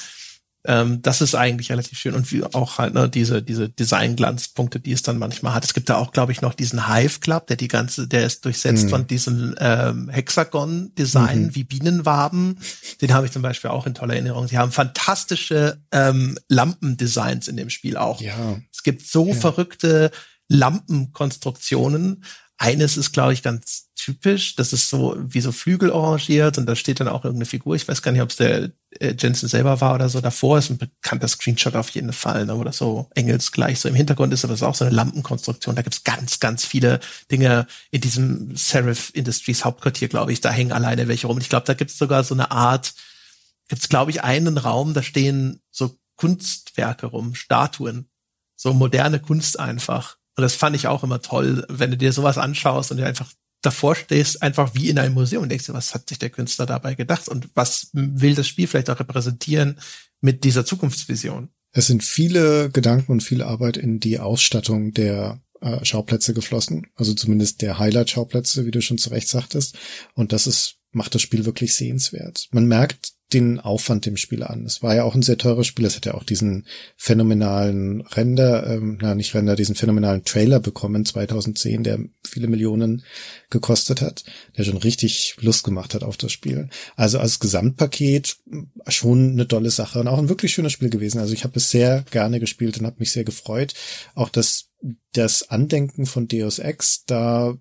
Ähm, 0.65 1.01
das 1.03 1.21
ist 1.21 1.35
eigentlich 1.35 1.71
relativ 1.71 1.99
schön 1.99 2.15
und 2.15 2.31
wie 2.33 2.43
auch 2.43 2.79
halt 2.79 2.93
ne, 2.93 3.09
diese 3.09 3.43
diese 3.43 3.69
Designglanzpunkte, 3.69 4.81
die 4.81 4.93
es 4.93 5.03
dann 5.03 5.19
manchmal 5.19 5.55
hat. 5.55 5.65
Es 5.65 5.73
gibt 5.73 5.89
da 5.89 5.97
auch, 5.97 6.11
glaube 6.11 6.33
ich, 6.33 6.43
noch 6.43 6.55
diesen 6.55 6.89
Hive 6.93 7.21
Club, 7.21 7.47
der 7.47 7.57
die 7.57 7.69
ganze, 7.69 8.09
der 8.09 8.27
ist 8.27 8.45
durchsetzt 8.45 8.87
mhm. 8.87 8.89
von 8.89 9.07
diesem 9.07 9.55
ähm, 9.61 10.09
Hexagon-Design 10.09 11.45
mhm. 11.45 11.55
wie 11.55 11.65
Bienenwaben. 11.65 12.59
Den 13.01 13.15
habe 13.15 13.27
ich 13.27 13.33
zum 13.33 13.43
Beispiel 13.43 13.71
auch 13.71 13.87
in 13.87 13.95
toller 13.95 14.15
Erinnerung. 14.15 14.49
Sie 14.49 14.59
haben 14.59 14.73
fantastische 14.73 15.81
ähm, 15.93 16.37
Lampendesigns 16.49 17.47
in 17.47 17.57
dem 17.57 17.71
Spiel 17.71 17.97
auch. 17.97 18.21
Ja. 18.21 18.59
Es 18.73 18.83
gibt 18.83 19.07
so 19.07 19.29
ja. 19.29 19.35
verrückte 19.35 20.11
Lampenkonstruktionen, 20.49 22.25
eines 22.59 22.97
ist, 22.97 23.13
glaube 23.13 23.33
ich, 23.33 23.43
ganz 23.43 23.88
typisch. 23.99 24.57
Das 24.57 24.73
ist 24.73 24.89
so 24.89 25.17
wie 25.19 25.41
so 25.41 25.53
Flügel 25.53 25.93
arrangiert 25.93 26.57
und 26.57 26.67
da 26.67 26.77
steht 26.77 27.01
dann 27.01 27.09
auch 27.09 27.25
irgendeine 27.25 27.47
Figur. 27.47 27.75
Ich 27.75 27.87
weiß 27.87 28.01
gar 28.01 28.13
nicht, 28.13 28.23
ob 28.23 28.31
es 28.31 28.37
der 28.37 28.71
äh, 29.01 29.15
Jensen 29.19 29.49
selber 29.49 29.81
war 29.81 29.95
oder 29.95 30.09
so. 30.09 30.21
Davor 30.21 30.59
ist 30.59 30.71
ein 30.71 30.79
bekannter 30.79 31.29
Screenshot 31.29 31.75
auf 31.75 31.91
jeden 31.91 32.13
Fall, 32.13 32.47
ne, 32.47 32.55
oder 32.55 32.73
so 32.73 33.11
engelsgleich 33.15 33.81
so 33.81 33.89
im 33.89 33.97
Hintergrund 33.97 34.33
ist, 34.33 34.45
aber 34.45 34.55
es 34.55 34.61
ist 34.61 34.67
auch 34.67 34.77
so 34.77 34.85
eine 34.85 34.95
Lampenkonstruktion. 34.95 35.75
Da 35.75 35.83
gibt's 35.83 36.05
ganz, 36.05 36.39
ganz 36.41 36.65
viele 36.65 37.01
Dinge 37.31 37.67
in 37.91 38.01
diesem 38.01 38.57
Serif 38.57 39.11
Industries 39.15 39.65
Hauptquartier, 39.65 40.09
glaube 40.09 40.33
ich. 40.33 40.41
Da 40.41 40.51
hängen 40.51 40.73
alleine 40.73 41.09
welche 41.09 41.27
rum. 41.27 41.39
Ich 41.39 41.49
glaube, 41.49 41.67
da 41.67 41.75
gibt's 41.75 41.99
sogar 41.99 42.23
so 42.23 42.35
eine 42.35 42.53
Art, 42.53 42.95
gibt's 43.69 43.89
glaube 43.89 44.13
ich 44.13 44.23
einen 44.23 44.59
Raum, 44.59 44.95
da 44.95 45.03
stehen 45.03 45.61
so 45.71 45.99
Kunstwerke 46.17 47.07
rum, 47.07 47.35
Statuen, 47.35 48.09
so 48.57 48.73
moderne 48.73 49.19
Kunst 49.19 49.59
einfach. 49.59 50.17
Und 50.37 50.43
das 50.43 50.55
fand 50.55 50.77
ich 50.77 50.87
auch 50.87 51.03
immer 51.03 51.21
toll, 51.21 51.67
wenn 51.69 51.91
du 51.91 51.97
dir 51.97 52.13
sowas 52.13 52.39
anschaust 52.39 52.93
und 52.93 52.99
du 52.99 53.05
einfach 53.05 53.29
davor 53.63 53.95
stehst, 53.95 54.43
einfach 54.43 54.75
wie 54.75 54.89
in 54.89 54.99
einem 54.99 55.15
Museum 55.15 55.43
und 55.43 55.49
denkst, 55.49 55.69
was 55.71 55.95
hat 55.95 56.09
sich 56.09 56.19
der 56.19 56.31
Künstler 56.31 56.67
dabei 56.67 56.95
gedacht 56.95 57.29
und 57.29 57.49
was 57.55 57.91
will 57.93 58.35
das 58.35 58.47
Spiel 58.47 58.67
vielleicht 58.67 58.91
auch 58.91 59.01
repräsentieren 59.01 59.79
mit 60.21 60.45
dieser 60.45 60.65
Zukunftsvision? 60.65 61.49
Es 61.73 61.87
sind 61.87 62.03
viele 62.03 62.71
Gedanken 62.71 63.13
und 63.13 63.23
viel 63.23 63.43
Arbeit 63.43 63.77
in 63.77 64.01
die 64.01 64.19
Ausstattung 64.19 64.93
der 64.93 65.41
äh, 65.61 65.85
Schauplätze 65.85 66.35
geflossen, 66.35 66.87
also 66.95 67.15
zumindest 67.15 67.63
der 67.63 67.79
Highlight-Schauplätze, 67.79 68.65
wie 68.65 68.71
du 68.71 68.81
schon 68.81 68.99
zu 68.99 69.11
Recht 69.11 69.29
sagtest. 69.29 69.77
Und 70.15 70.33
das 70.33 70.47
ist, 70.47 70.77
macht 70.93 71.15
das 71.15 71.23
Spiel 71.23 71.45
wirklich 71.45 71.75
sehenswert. 71.75 72.49
Man 72.53 72.67
merkt 72.67 73.13
den 73.33 73.61
Aufwand 73.61 74.07
dem 74.07 74.17
Spiel 74.17 74.43
an. 74.43 74.65
Es 74.65 74.83
war 74.83 74.95
ja 74.95 75.05
auch 75.05 75.15
ein 75.15 75.23
sehr 75.23 75.37
teures 75.37 75.67
Spiel. 75.67 75.85
Es 75.85 75.97
hat 75.97 76.07
ja 76.07 76.15
auch 76.15 76.25
diesen 76.25 76.67
phänomenalen 76.97 78.01
Render, 78.01 78.67
ähm, 78.67 78.99
na 79.01 79.15
nicht 79.15 79.35
Render, 79.35 79.55
diesen 79.55 79.75
phänomenalen 79.75 80.25
Trailer 80.25 80.61
bekommen 80.61 81.05
2010, 81.05 81.83
der 81.83 81.99
viele 82.27 82.47
Millionen 82.47 83.05
gekostet 83.51 84.01
hat, 84.01 84.25
der 84.57 84.65
schon 84.65 84.79
richtig 84.79 85.37
Lust 85.41 85.63
gemacht 85.65 85.95
hat 85.95 86.05
auf 86.05 86.17
das 86.17 86.33
Spiel. 86.33 86.71
Also 86.97 87.19
als 87.19 87.39
Gesamtpaket 87.39 88.39
schon 88.89 89.33
eine 89.33 89.47
tolle 89.47 89.71
Sache 89.71 90.01
und 90.01 90.09
auch 90.09 90.19
ein 90.19 90.31
wirklich 90.31 90.53
schönes 90.53 90.73
Spiel 90.73 90.91
gewesen. 90.91 91.19
Also 91.19 91.35
ich 91.35 91.45
habe 91.45 91.57
es 91.57 91.71
sehr 91.71 92.05
gerne 92.11 92.41
gespielt 92.41 92.79
und 92.79 92.87
habe 92.87 92.97
mich 92.99 93.13
sehr 93.13 93.25
gefreut. 93.25 93.75
Auch 94.15 94.31
dass 94.31 94.71
das 95.13 95.51
Andenken 95.51 96.07
von 96.07 96.29
Deus 96.29 96.59
Ex 96.59 97.05
da 97.05 97.59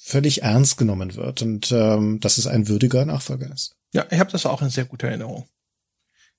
völlig 0.00 0.42
ernst 0.42 0.78
genommen 0.78 1.16
wird 1.16 1.42
und 1.42 1.72
ähm, 1.72 2.20
dass 2.20 2.38
es 2.38 2.46
ein 2.46 2.68
würdiger 2.68 3.04
Nachfolger 3.04 3.52
ist. 3.52 3.77
Ja, 3.92 4.06
ich 4.10 4.18
habe 4.18 4.30
das 4.30 4.46
auch 4.46 4.62
in 4.62 4.70
sehr 4.70 4.84
guter 4.84 5.08
Erinnerung. 5.08 5.46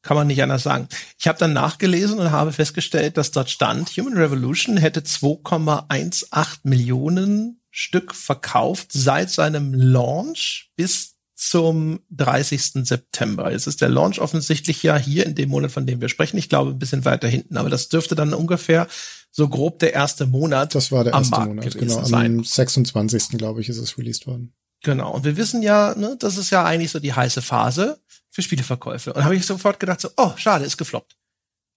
Kann 0.01 0.15
man 0.15 0.27
nicht 0.27 0.41
anders 0.41 0.63
sagen. 0.63 0.87
Ich 1.17 1.27
habe 1.27 1.39
dann 1.39 1.51
nachgelesen 1.51 2.19
und 2.19 2.31
habe 2.31 2.53
festgestellt, 2.53 3.17
dass 3.17 3.31
dort 3.31 3.49
stand, 3.49 3.89
Human 3.89 4.17
Revolution 4.17 4.77
hätte 4.77 5.01
2,18 5.01 6.59
Millionen 6.63 7.61
Stück 7.69 8.15
verkauft 8.15 8.91
seit 8.93 9.29
seinem 9.29 9.73
Launch 9.73 10.71
bis 10.75 11.17
zum 11.35 11.99
30. 12.11 12.85
September. 12.85 13.51
Jetzt 13.51 13.67
ist 13.67 13.81
der 13.81 13.89
Launch 13.89 14.19
offensichtlich 14.19 14.83
ja 14.83 14.97
hier 14.97 15.25
in 15.25 15.35
dem 15.35 15.49
Monat, 15.49 15.71
von 15.71 15.85
dem 15.85 16.01
wir 16.01 16.09
sprechen. 16.09 16.37
Ich 16.37 16.49
glaube, 16.49 16.71
ein 16.71 16.79
bisschen 16.79 17.05
weiter 17.05 17.27
hinten, 17.27 17.57
aber 17.57 17.69
das 17.69 17.89
dürfte 17.89 18.15
dann 18.15 18.33
ungefähr 18.33 18.87
so 19.31 19.47
grob 19.47 19.79
der 19.79 19.93
erste 19.93 20.25
Monat. 20.25 20.75
Das 20.75 20.91
war 20.91 21.03
der 21.03 21.13
erste 21.13 21.39
Monat, 21.39 21.73
genau. 21.75 21.99
Am 21.99 22.05
sein. 22.05 22.43
26. 22.43 23.37
glaube 23.37 23.61
ich, 23.61 23.69
ist 23.69 23.77
es 23.77 23.97
released 23.97 24.27
worden. 24.27 24.53
Genau. 24.83 25.11
Und 25.11 25.25
wir 25.25 25.37
wissen 25.37 25.61
ja, 25.61 25.93
ne, 25.95 26.15
das 26.17 26.37
ist 26.37 26.49
ja 26.51 26.63
eigentlich 26.63 26.91
so 26.91 26.99
die 26.99 27.13
heiße 27.13 27.41
Phase 27.41 27.99
für 28.29 28.41
Spieleverkäufe. 28.41 29.13
Und 29.13 29.23
habe 29.23 29.35
ich 29.35 29.45
sofort 29.45 29.79
gedacht, 29.79 30.01
so, 30.01 30.09
oh, 30.17 30.31
schade, 30.37 30.65
ist 30.65 30.77
gefloppt. 30.77 31.17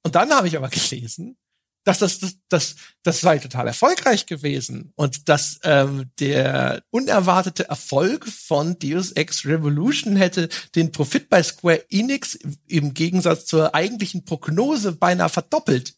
Und 0.05 0.15
dann 0.15 0.31
habe 0.31 0.49
ich 0.49 0.57
aber 0.57 0.69
gelesen, 0.71 1.37
dass 1.85 1.99
das, 1.99 2.21
das, 2.21 2.37
das, 2.49 2.77
das 3.03 3.21
sei 3.21 3.39
total 3.39 3.67
erfolgreich 3.67 4.27
gewesen 4.27 4.93
und 4.95 5.29
dass 5.29 5.59
ähm, 5.65 6.11
der 6.21 6.85
unerwartete 6.91 7.69
Erfolg 7.69 8.27
von 8.29 8.79
Deus 8.79 9.13
Ex 9.13 9.45
Revolution 9.45 10.15
hätte 10.15 10.49
den 10.77 10.93
Profit 10.93 11.29
bei 11.29 11.43
Square 11.43 11.85
Enix 11.91 12.39
im 12.69 12.95
Gegensatz 12.95 13.47
zur 13.47 13.75
eigentlichen 13.75 14.25
Prognose 14.25 14.93
beinahe 14.93 15.29
verdoppelt. 15.29 15.95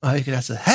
Da 0.00 0.08
habe 0.08 0.18
ich 0.18 0.24
gedacht, 0.24 0.44
so, 0.44 0.54
hä? 0.54 0.72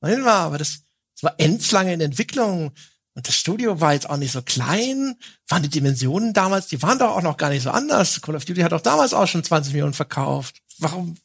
Moment 0.00 0.24
mal, 0.24 0.40
aber 0.40 0.58
das, 0.58 0.82
das 1.14 1.24
war 1.24 1.34
endslange 1.38 1.92
in 1.92 2.00
Entwicklung. 2.00 2.72
Und 3.14 3.28
das 3.28 3.34
Studio 3.34 3.80
war 3.80 3.92
jetzt 3.92 4.08
auch 4.08 4.16
nicht 4.16 4.32
so 4.32 4.42
klein. 4.42 5.16
Waren 5.48 5.62
die 5.62 5.68
Dimensionen 5.68 6.32
damals, 6.32 6.68
die 6.68 6.80
waren 6.82 6.98
doch 6.98 7.16
auch 7.16 7.22
noch 7.22 7.36
gar 7.36 7.50
nicht 7.50 7.62
so 7.62 7.70
anders. 7.70 8.22
Call 8.22 8.36
of 8.36 8.44
Duty 8.44 8.62
hat 8.62 8.72
auch 8.72 8.80
damals 8.80 9.12
auch 9.12 9.26
schon 9.26 9.44
20 9.44 9.72
Millionen 9.72 9.92
verkauft. 9.92 10.62
Warum? 10.78 11.16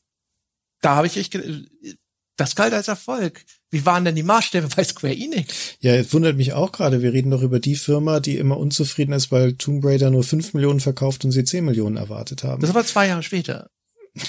Da 0.82 0.96
habe 0.96 1.08
ich 1.08 1.18
echt, 1.18 1.40
das 2.36 2.56
galt 2.56 2.74
als 2.74 2.88
Erfolg. 2.88 3.44
Wie 3.70 3.86
waren 3.86 4.06
denn 4.06 4.16
die 4.16 4.24
Maßstäbe 4.24 4.68
bei 4.76 4.84
Square 4.84 5.16
Enix? 5.16 5.76
Ja, 5.80 5.94
es 5.96 6.14
wundert 6.14 6.38
mich 6.38 6.54
auch 6.54 6.72
gerade. 6.72 7.02
Wir 7.02 7.14
reden 7.14 7.32
doch 7.32 7.42
über 7.42 7.60
die 7.60 7.76
Firma, 7.76 8.20
die 8.20 8.38
immer 8.38 8.58
unzufrieden 8.58 9.14
ist, 9.14 9.32
weil 9.32 9.54
Tomb 9.54 9.84
Raider 9.84 10.10
nur 10.10 10.24
5 10.24 10.54
Millionen 10.54 10.80
verkauft 10.80 11.26
und 11.26 11.32
sie 11.32 11.44
10 11.44 11.66
Millionen 11.66 11.98
erwartet 11.98 12.44
haben. 12.44 12.62
Das 12.62 12.74
war 12.74 12.86
zwei 12.86 13.08
Jahre 13.08 13.24
später. 13.24 13.70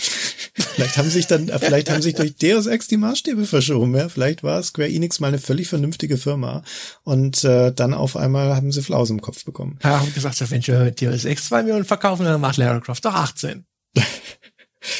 vielleicht 0.58 0.98
haben 0.98 1.10
sich 1.10 1.26
dann, 1.26 1.48
vielleicht 1.48 1.90
haben 1.90 2.02
sich 2.02 2.14
durch 2.14 2.36
Deus 2.36 2.66
Ex 2.66 2.88
die 2.88 2.96
Maßstäbe 2.96 3.44
verschoben, 3.44 3.94
ja. 3.96 4.08
Vielleicht 4.08 4.42
war 4.42 4.62
Square 4.62 4.90
Enix 4.90 5.20
mal 5.20 5.28
eine 5.28 5.38
völlig 5.38 5.68
vernünftige 5.68 6.16
Firma 6.16 6.62
und 7.04 7.44
äh, 7.44 7.72
dann 7.72 7.94
auf 7.94 8.16
einmal 8.16 8.54
haben 8.54 8.72
sie 8.72 8.82
Flaus 8.82 9.10
im 9.10 9.20
Kopf 9.20 9.44
bekommen. 9.44 9.78
Ja, 9.82 10.00
haben 10.00 10.12
gesagt, 10.14 10.38
wenn 10.50 10.66
wir 10.66 10.90
Deus 10.90 11.24
Ex 11.24 11.46
zwei 11.46 11.62
Millionen 11.62 11.84
verkaufen, 11.84 12.24
dann 12.24 12.40
macht 12.40 12.56
Lara 12.56 12.80
Croft 12.80 13.04
doch 13.04 13.14
18. 13.14 13.64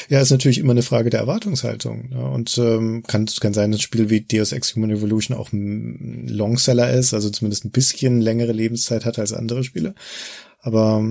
Ja, 0.09 0.19
ist 0.19 0.31
natürlich 0.31 0.57
immer 0.57 0.71
eine 0.71 0.81
Frage 0.81 1.09
der 1.09 1.21
Erwartungshaltung. 1.21 2.09
Ja, 2.11 2.27
und 2.27 2.57
ähm, 2.57 3.03
kann, 3.07 3.27
kann 3.39 3.53
sein, 3.53 3.71
dass 3.71 3.79
ein 3.79 3.83
Spiel 3.83 4.09
wie 4.09 4.21
Deus 4.21 4.51
Ex 4.51 4.75
Human 4.75 4.91
Revolution 4.91 5.37
auch 5.37 5.53
ein 5.53 6.27
Longseller 6.27 6.91
ist, 6.91 7.13
also 7.13 7.29
zumindest 7.29 7.65
ein 7.65 7.71
bisschen 7.71 8.19
längere 8.21 8.51
Lebenszeit 8.51 9.05
hat 9.05 9.19
als 9.19 9.33
andere 9.33 9.63
Spiele. 9.63 9.95
Aber 10.59 11.03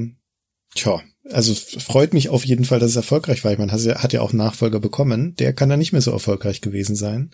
tja, 0.74 1.00
also 1.32 1.54
freut 1.54 2.14
mich 2.14 2.28
auf 2.28 2.44
jeden 2.44 2.64
Fall, 2.64 2.78
dass 2.78 2.90
es 2.90 2.96
erfolgreich 2.96 3.44
war. 3.44 3.52
Ich 3.52 3.58
meine, 3.58 3.72
hat 3.72 4.12
ja 4.12 4.20
auch 4.20 4.32
Nachfolger 4.32 4.80
bekommen. 4.80 5.34
Der 5.36 5.52
kann 5.52 5.68
dann 5.68 5.78
nicht 5.78 5.92
mehr 5.92 6.00
so 6.00 6.10
erfolgreich 6.12 6.60
gewesen 6.60 6.96
sein, 6.96 7.30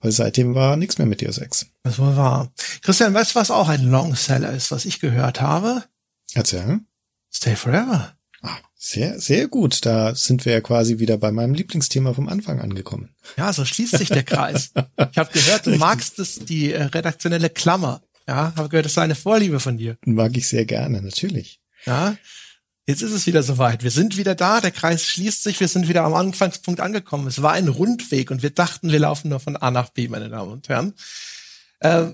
weil 0.00 0.12
seitdem 0.12 0.54
war 0.54 0.76
nichts 0.76 0.98
mehr 0.98 1.06
mit 1.06 1.22
Deus 1.22 1.38
Ex. 1.38 1.66
Das 1.82 1.98
wohl 1.98 2.16
wahr. 2.16 2.52
Christian, 2.82 3.14
weißt 3.14 3.34
du, 3.34 3.40
was 3.40 3.50
auch 3.50 3.68
ein 3.68 3.84
Longseller 3.84 4.52
ist, 4.52 4.70
was 4.70 4.84
ich 4.84 5.00
gehört 5.00 5.40
habe? 5.40 5.84
Erzähl. 6.34 6.80
Stay 7.32 7.56
Forever. 7.56 8.14
Ah, 8.42 8.58
sehr, 8.76 9.18
sehr 9.20 9.48
gut. 9.48 9.86
Da 9.86 10.14
sind 10.14 10.44
wir 10.44 10.52
ja 10.52 10.60
quasi 10.60 10.98
wieder 10.98 11.16
bei 11.16 11.30
meinem 11.30 11.54
Lieblingsthema 11.54 12.14
vom 12.14 12.28
Anfang 12.28 12.60
angekommen. 12.60 13.14
Ja, 13.36 13.52
so 13.52 13.64
schließt 13.64 13.96
sich 13.96 14.08
der 14.08 14.24
Kreis. 14.24 14.72
Ich 15.12 15.18
habe 15.18 15.32
gehört, 15.32 15.66
du 15.66 15.70
magst 15.76 16.18
es, 16.18 16.40
die 16.40 16.72
äh, 16.72 16.82
redaktionelle 16.82 17.50
Klammer. 17.50 18.02
Ja, 18.26 18.52
habe 18.56 18.68
gehört, 18.68 18.86
das 18.86 18.92
ist 18.92 18.98
eine 18.98 19.14
Vorliebe 19.14 19.60
von 19.60 19.76
dir. 19.76 19.96
Mag 20.04 20.36
ich 20.36 20.48
sehr 20.48 20.64
gerne, 20.64 21.02
natürlich. 21.02 21.60
Ja, 21.86 22.16
Jetzt 22.86 23.02
ist 23.02 23.12
es 23.12 23.26
wieder 23.26 23.42
soweit. 23.44 23.84
Wir 23.84 23.92
sind 23.92 24.16
wieder 24.16 24.34
da, 24.34 24.60
der 24.60 24.72
Kreis 24.72 25.04
schließt 25.06 25.44
sich, 25.44 25.60
wir 25.60 25.68
sind 25.68 25.88
wieder 25.88 26.02
am 26.02 26.14
Anfangspunkt 26.14 26.80
angekommen. 26.80 27.28
Es 27.28 27.40
war 27.40 27.52
ein 27.52 27.68
Rundweg 27.68 28.30
und 28.32 28.42
wir 28.42 28.50
dachten, 28.50 28.90
wir 28.90 28.98
laufen 28.98 29.28
nur 29.28 29.38
von 29.38 29.56
A 29.56 29.70
nach 29.70 29.90
B, 29.90 30.08
meine 30.08 30.28
Damen 30.28 30.50
und 30.50 30.68
Herren. 30.68 30.94
Äh, 31.78 32.08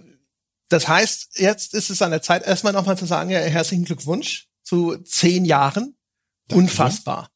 das 0.69 0.87
heißt, 0.87 1.39
jetzt 1.39 1.73
ist 1.73 1.89
es 1.89 2.03
an 2.03 2.11
der 2.11 2.21
Zeit, 2.21 2.47
erstmal 2.47 2.75
nochmal 2.75 2.99
zu 2.99 3.07
sagen, 3.07 3.31
ja, 3.31 3.39
herzlichen 3.39 3.87
Glückwunsch 3.87 4.49
zu 4.63 4.99
zehn 4.99 5.47
Jahren. 5.47 5.97
Danke. 6.49 6.65
Unfassbar. 6.65 7.31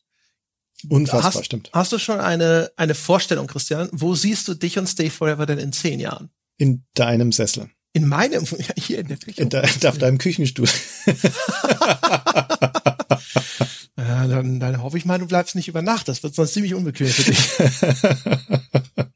Unfassbar, 0.88 1.34
hast, 1.34 1.44
stimmt. 1.46 1.70
Hast 1.72 1.92
du 1.92 1.98
schon 1.98 2.20
eine, 2.20 2.70
eine 2.76 2.94
Vorstellung, 2.94 3.46
Christian? 3.46 3.88
Wo 3.92 4.14
siehst 4.14 4.46
du 4.48 4.54
dich 4.54 4.78
und 4.78 4.88
Stay 4.88 5.08
Forever 5.08 5.46
denn 5.46 5.58
in 5.58 5.72
zehn 5.72 6.00
Jahren? 6.00 6.30
In 6.58 6.84
deinem 6.94 7.32
Sessel. 7.32 7.70
In 7.94 8.06
meinem, 8.08 8.44
ja, 8.58 8.74
hier 8.76 8.98
in 8.98 9.08
der 9.08 9.16
Küche. 9.16 9.40
In 9.40 9.48
de, 9.48 9.62
auf 9.86 9.96
deinem 9.96 10.18
Küchenstuhl. 10.18 10.68
ja, 13.96 14.26
dann, 14.26 14.60
dann 14.60 14.82
hoffe 14.82 14.98
ich 14.98 15.04
mal, 15.04 15.18
du 15.18 15.26
bleibst 15.26 15.54
nicht 15.54 15.68
über 15.68 15.82
Nacht. 15.82 16.08
Das 16.08 16.22
wird 16.22 16.34
sonst 16.34 16.54
ziemlich 16.54 16.74
unbequem 16.74 17.08
für 17.08 17.24
dich. 17.24 17.38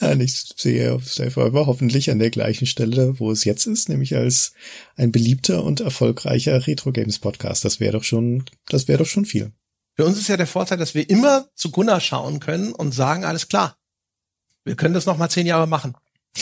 ja, 0.00 0.14
ich 0.14 0.52
sehe 0.56 0.92
auf 0.92 1.04
Forever 1.04 1.66
hoffentlich 1.66 2.10
an 2.10 2.18
der 2.18 2.30
gleichen 2.30 2.66
Stelle, 2.66 3.18
wo 3.18 3.30
es 3.30 3.44
jetzt 3.44 3.66
ist, 3.66 3.88
nämlich 3.88 4.16
als 4.16 4.52
ein 4.96 5.12
beliebter 5.12 5.64
und 5.64 5.80
erfolgreicher 5.80 6.66
Retro 6.66 6.92
Games 6.92 7.18
Podcast. 7.18 7.64
Das 7.64 7.80
wäre 7.80 7.92
doch 7.92 8.04
schon, 8.04 8.44
das 8.66 8.88
wäre 8.88 8.98
doch 8.98 9.06
schon 9.06 9.24
viel. 9.24 9.52
Für 9.94 10.06
uns 10.06 10.18
ist 10.18 10.28
ja 10.28 10.36
der 10.36 10.46
Vorteil, 10.46 10.78
dass 10.78 10.94
wir 10.94 11.08
immer 11.10 11.48
zu 11.54 11.70
Gunnar 11.70 12.00
schauen 12.00 12.40
können 12.40 12.72
und 12.72 12.92
sagen, 12.92 13.24
alles 13.24 13.48
klar. 13.48 13.76
Wir 14.64 14.76
können 14.76 14.94
das 14.94 15.06
noch 15.06 15.18
mal 15.18 15.28
zehn 15.28 15.46
Jahre 15.46 15.66
machen. 15.66 15.94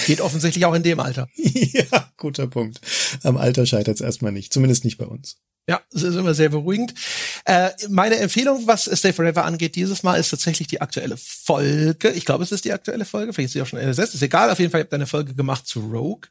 Geht 0.07 0.20
offensichtlich 0.20 0.65
auch 0.67 0.75
in 0.75 0.83
dem 0.83 1.01
Alter. 1.01 1.28
ja, 1.36 2.12
guter 2.17 2.47
Punkt. 2.47 2.81
Am 3.23 3.36
Alter 3.36 3.67
scheitert 3.67 3.97
es 3.97 4.01
erstmal 4.01 4.33
nicht, 4.33 4.52
zumindest 4.52 4.85
nicht 4.85 4.99
bei 4.99 5.07
uns. 5.07 5.39
Ja, 5.70 5.81
das 5.92 6.02
ist 6.02 6.16
immer 6.16 6.34
sehr 6.34 6.49
beruhigend. 6.49 6.94
Äh, 7.44 7.70
meine 7.89 8.16
Empfehlung, 8.16 8.66
was 8.66 8.90
Stay 8.92 9.12
Forever 9.12 9.44
angeht, 9.44 9.76
dieses 9.76 10.02
Mal 10.02 10.16
ist 10.16 10.31
tatsächlich 10.31 10.66
die 10.66 10.81
aktuelle 10.81 11.16
Folge. 11.16 12.10
Ich 12.10 12.24
glaube, 12.24 12.42
es 12.42 12.50
ist 12.50 12.65
die 12.65 12.73
aktuelle 12.73 13.05
Folge. 13.05 13.32
Vielleicht 13.32 13.50
ist 13.50 13.52
sie 13.52 13.62
auch 13.62 13.68
schon 13.68 13.78
ersetzt. 13.78 14.16
Ist 14.16 14.23
egal. 14.23 14.50
Auf 14.50 14.58
jeden 14.58 14.73
Fall 14.73 14.81
habt 14.81 14.92
ihr 14.92 14.97
eine 14.97 15.07
Folge 15.07 15.32
gemacht 15.32 15.68
zu 15.68 15.78
Rogue. 15.78 16.28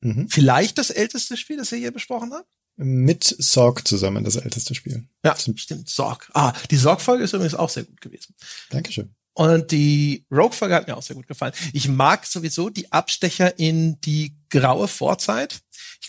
Mhm. 0.00 0.30
Vielleicht 0.30 0.78
das 0.78 0.88
älteste 0.88 1.36
Spiel, 1.36 1.58
das 1.58 1.70
ihr 1.72 1.78
hier 1.78 1.92
besprochen 1.92 2.32
habt? 2.32 2.48
Mit 2.76 3.36
Sorg 3.38 3.86
zusammen, 3.86 4.24
das 4.24 4.36
älteste 4.36 4.74
Spiel. 4.74 5.06
Ja, 5.26 5.36
stimmt. 5.36 5.86
Sorg. 5.86 6.30
Ah, 6.32 6.54
die 6.70 6.76
Sorg-Folge 6.76 7.24
ist 7.24 7.34
übrigens 7.34 7.54
auch 7.54 7.68
sehr 7.68 7.84
gut 7.84 8.00
gewesen. 8.00 8.34
Dankeschön. 8.70 9.14
Und 9.34 9.72
die 9.72 10.24
Rogue-Folge 10.30 10.74
hat 10.74 10.86
mir 10.86 10.96
auch 10.96 11.02
sehr 11.02 11.16
gut 11.16 11.26
gefallen. 11.26 11.52
Ich 11.74 11.86
mag 11.86 12.24
sowieso 12.24 12.70
die 12.70 12.90
Abstecher 12.90 13.58
in 13.58 14.00
die 14.00 14.36
graue 14.48 14.88
Vorzeit. 14.88 15.60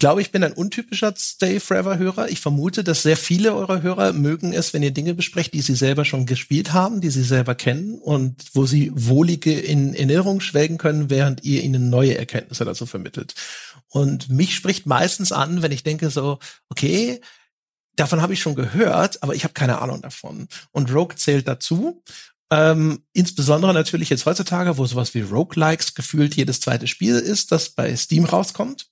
Ich 0.02 0.04
glaube, 0.04 0.22
ich 0.22 0.32
bin 0.32 0.44
ein 0.44 0.54
untypischer 0.54 1.14
Stay 1.16 1.60
Forever 1.60 2.00
Hörer. 2.00 2.28
Ich 2.30 2.42
vermute, 2.42 2.84
dass 2.84 3.04
sehr 3.04 3.16
viele 3.16 3.54
eurer 3.54 3.84
Hörer 3.84 4.14
mögen 4.14 4.52
es, 4.52 4.74
wenn 4.74 4.82
ihr 4.82 4.90
Dinge 4.90 5.14
besprecht, 5.14 5.54
die 5.54 5.62
sie 5.62 5.76
selber 5.76 6.06
schon 6.06 6.26
gespielt 6.26 6.74
haben, 6.74 7.02
die 7.02 7.12
sie 7.12 7.22
selber 7.22 7.54
kennen 7.54 8.00
und 8.00 8.44
wo 8.54 8.66
sie 8.66 8.92
wohlige 8.96 9.54
in 9.54 9.94
Erinnerung 9.94 10.42
schwelgen 10.42 10.80
können, 10.80 11.12
während 11.12 11.44
ihr 11.44 11.62
ihnen 11.62 11.92
neue 11.92 12.18
Erkenntnisse 12.18 12.66
dazu 12.66 12.88
vermittelt. 12.88 13.36
Und 13.90 14.28
mich 14.28 14.56
spricht 14.56 14.88
meistens 14.88 15.32
an, 15.32 15.62
wenn 15.62 15.72
ich 15.72 15.84
denke 15.84 16.10
so, 16.10 16.40
okay, 16.70 17.22
davon 17.96 18.24
habe 18.24 18.34
ich 18.34 18.42
schon 18.42 18.56
gehört, 18.56 19.22
aber 19.22 19.36
ich 19.36 19.44
habe 19.44 19.54
keine 19.54 19.84
Ahnung 19.84 20.02
davon. 20.02 20.48
Und 20.72 20.92
Rogue 20.92 21.16
zählt 21.16 21.48
dazu. 21.48 22.02
Ähm, 22.50 23.04
insbesondere 23.14 23.72
natürlich 23.72 24.10
jetzt 24.10 24.26
heutzutage, 24.26 24.80
wo 24.80 24.86
sowas 24.88 25.14
wie 25.14 25.22
Roguelikes 25.22 25.94
gefühlt 25.94 26.36
jedes 26.36 26.60
zweite 26.60 26.88
Spiel 26.88 27.18
ist, 27.18 27.52
das 27.52 27.70
bei 27.70 27.96
Steam 27.96 28.26
rauskommt. 28.26 28.88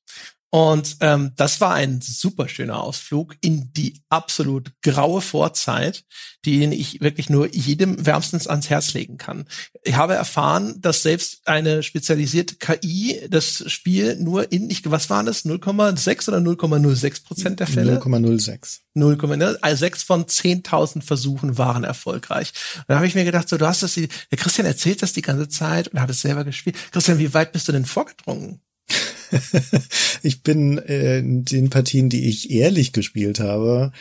Und 0.51 0.97
ähm, 1.01 1.33
das 1.35 1.61
war 1.61 1.75
ein 1.75 2.01
super 2.01 2.47
schöner 2.47 2.81
Ausflug 2.81 3.35
in 3.39 3.71
die 3.73 4.01
absolut 4.09 4.71
graue 4.81 5.21
Vorzeit, 5.21 6.03
den 6.43 6.71
ich 6.71 7.01
wirklich 7.01 7.29
nur 7.29 7.53
jedem 7.53 8.03
wärmstens 8.03 8.47
ans 8.47 8.69
Herz 8.69 8.93
legen 8.93 9.17
kann. 9.17 9.45
Ich 9.83 9.95
habe 9.95 10.15
erfahren, 10.15 10.81
dass 10.81 11.03
selbst 11.03 11.47
eine 11.47 11.83
spezialisierte 11.83 12.55
KI 12.55 13.27
das 13.29 13.63
Spiel 13.71 14.15
nur 14.15 14.51
in, 14.51 14.71
ich, 14.71 14.89
was 14.89 15.11
waren 15.11 15.27
das, 15.27 15.45
0,6 15.45 16.29
oder 16.29 16.39
0,06 16.39 17.23
Prozent 17.25 17.59
der 17.59 17.67
Fälle? 17.67 17.99
0,06. 17.99 18.79
0,6 18.95 19.35
ne? 19.35 19.57
also 19.61 19.85
von 20.05 20.25
10.000 20.25 21.03
Versuchen 21.03 21.59
waren 21.59 21.83
erfolgreich. 21.83 22.53
Und 22.77 22.85
da 22.87 22.95
habe 22.95 23.05
ich 23.05 23.13
mir 23.13 23.25
gedacht, 23.25 23.47
so, 23.47 23.57
du 23.57 23.67
hast 23.67 23.83
das, 23.83 23.93
der 23.93 24.07
Christian 24.37 24.65
erzählt 24.65 25.03
das 25.03 25.13
die 25.13 25.21
ganze 25.21 25.47
Zeit 25.47 25.89
und 25.89 26.01
hat 26.01 26.09
es 26.09 26.21
selber 26.21 26.43
gespielt. 26.43 26.75
Christian, 26.91 27.19
wie 27.19 27.33
weit 27.35 27.51
bist 27.51 27.67
du 27.67 27.71
denn 27.71 27.85
vorgedrungen? 27.85 28.61
ich 30.23 30.41
bin 30.43 30.77
äh, 30.77 31.19
in 31.19 31.45
den 31.45 31.69
Partien, 31.69 32.09
die 32.09 32.27
ich 32.27 32.51
ehrlich 32.51 32.93
gespielt 32.93 33.39
habe, 33.39 33.91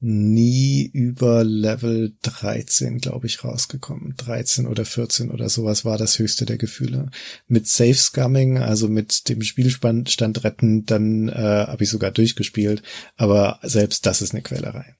nie 0.00 0.88
über 0.92 1.42
Level 1.42 2.14
13, 2.22 2.98
glaube 2.98 3.26
ich, 3.26 3.42
rausgekommen. 3.42 4.14
13 4.16 4.66
oder 4.66 4.84
14 4.84 5.30
oder 5.30 5.48
sowas 5.48 5.84
war 5.84 5.98
das 5.98 6.18
höchste 6.18 6.46
der 6.46 6.56
Gefühle. 6.56 7.10
Mit 7.48 7.66
Safe 7.66 7.94
Scumming, 7.94 8.58
also 8.58 8.88
mit 8.88 9.28
dem 9.28 9.42
Spielstand 9.42 10.44
retten, 10.44 10.86
dann 10.86 11.28
äh, 11.28 11.66
habe 11.66 11.82
ich 11.82 11.90
sogar 11.90 12.12
durchgespielt. 12.12 12.82
Aber 13.16 13.58
selbst 13.62 14.06
das 14.06 14.22
ist 14.22 14.32
eine 14.32 14.42
Quälerei. 14.42 14.94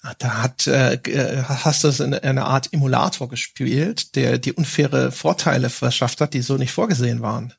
Ah, 0.00 0.14
da 0.18 0.42
hat, 0.42 0.66
äh, 0.66 0.98
hast 1.46 1.84
du 1.84 1.88
es 1.88 2.00
in 2.00 2.14
einer 2.14 2.46
Art 2.46 2.72
Emulator 2.72 3.28
gespielt, 3.28 4.16
der 4.16 4.38
die 4.38 4.52
unfaire 4.52 5.12
Vorteile 5.12 5.70
verschafft 5.70 6.20
hat, 6.20 6.34
die 6.34 6.42
so 6.42 6.56
nicht 6.56 6.72
vorgesehen 6.72 7.20
waren. 7.20 7.52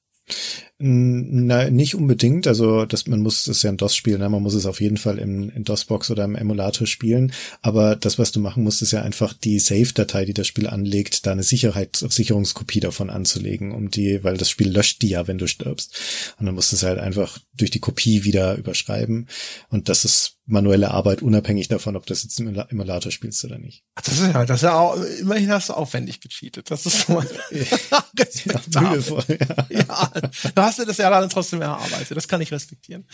Na, 0.82 1.69
nicht 1.69 1.95
unbedingt. 1.95 2.48
Also, 2.48 2.85
das, 2.85 3.06
man 3.06 3.22
muss, 3.22 3.43
das 3.43 3.58
ist 3.58 3.64
ja 3.64 3.69
ein 3.69 3.75
DOS-Spiel, 3.75 4.17
ne? 4.17 4.30
man 4.30 4.41
muss 4.41 4.53
es 4.53 4.66
auf 4.66 4.80
jeden 4.80 4.95
Fall 4.95 5.19
in, 5.19 5.49
in 5.49 5.66
DOS-Box 5.66 6.09
oder 6.09 6.24
im 6.24 6.35
Emulator 6.35 6.88
spielen. 6.88 7.33
Aber 7.61 7.98
das, 7.98 8.17
was 8.17 8.32
du 8.32 8.40
machen 8.40 8.64
musst, 8.64 8.82
ist 8.82 8.91
ja 8.91 9.01
einfach 9.01 9.33
die 9.33 9.59
Save-Datei, 9.59 10.24
die 10.24 10.33
das 10.33 10.48
Spiel 10.48 10.67
anlegt, 10.67 11.25
da 11.25 11.33
eine 11.33 11.43
Sicherheit, 11.43 11.98
Sicherungskopie 11.98 12.80
davon 12.80 13.09
anzulegen, 13.09 13.74
um 13.74 13.91
die, 13.91 14.24
weil 14.24 14.38
das 14.38 14.49
Spiel 14.49 14.69
löscht 14.69 15.01
die 15.01 15.09
ja, 15.09 15.27
wenn 15.27 15.38
du 15.38 15.48
stirbst. 15.48 16.35
Und 16.40 16.45
dann 16.45 16.56
musst 16.56 16.72
du 16.72 16.77
es 16.77 16.83
halt 16.83 16.98
einfach 16.98 17.40
durch 17.53 17.72
die 17.72 17.80
Kopie 17.80 18.24
wieder 18.24 18.56
überschreiben. 18.56 19.27
Und 19.69 19.90
das 19.90 20.06
ist 20.06 20.38
manuelle 20.49 20.91
Arbeit, 20.91 21.22
unabhängig 21.22 21.67
davon, 21.67 21.95
ob 21.95 22.06
du 22.06 22.14
das 22.14 22.24
jetzt 22.24 22.40
im 22.40 22.56
Emulator 22.56 23.11
spielst 23.11 23.45
oder 23.45 23.59
nicht. 23.59 23.83
Das 23.95 24.08
ist 24.08 24.33
ja, 24.33 24.45
das 24.45 24.58
ist 24.58 24.64
ja 24.64 24.80
auch, 24.80 24.98
immerhin 25.19 25.51
hast 25.51 25.69
du 25.69 25.74
aufwendig 25.74 26.22
gecheatet. 26.22 26.72
Das 26.72 26.85
ist 26.85 27.03
schon 27.03 27.16
mal 27.16 27.27
ja, 27.51 28.82
mühevoll, 28.82 29.24
ja. 29.30 29.67
ja, 29.69 30.11
hast 30.69 30.80
dir 30.80 30.85
das 30.85 30.98
ja 30.98 31.09
dann 31.09 31.30
trotzdem 31.30 31.61
erarbeitet. 31.61 32.15
Das 32.15 32.27
kann 32.27 32.41
ich 32.41 32.51
respektieren. 32.51 33.06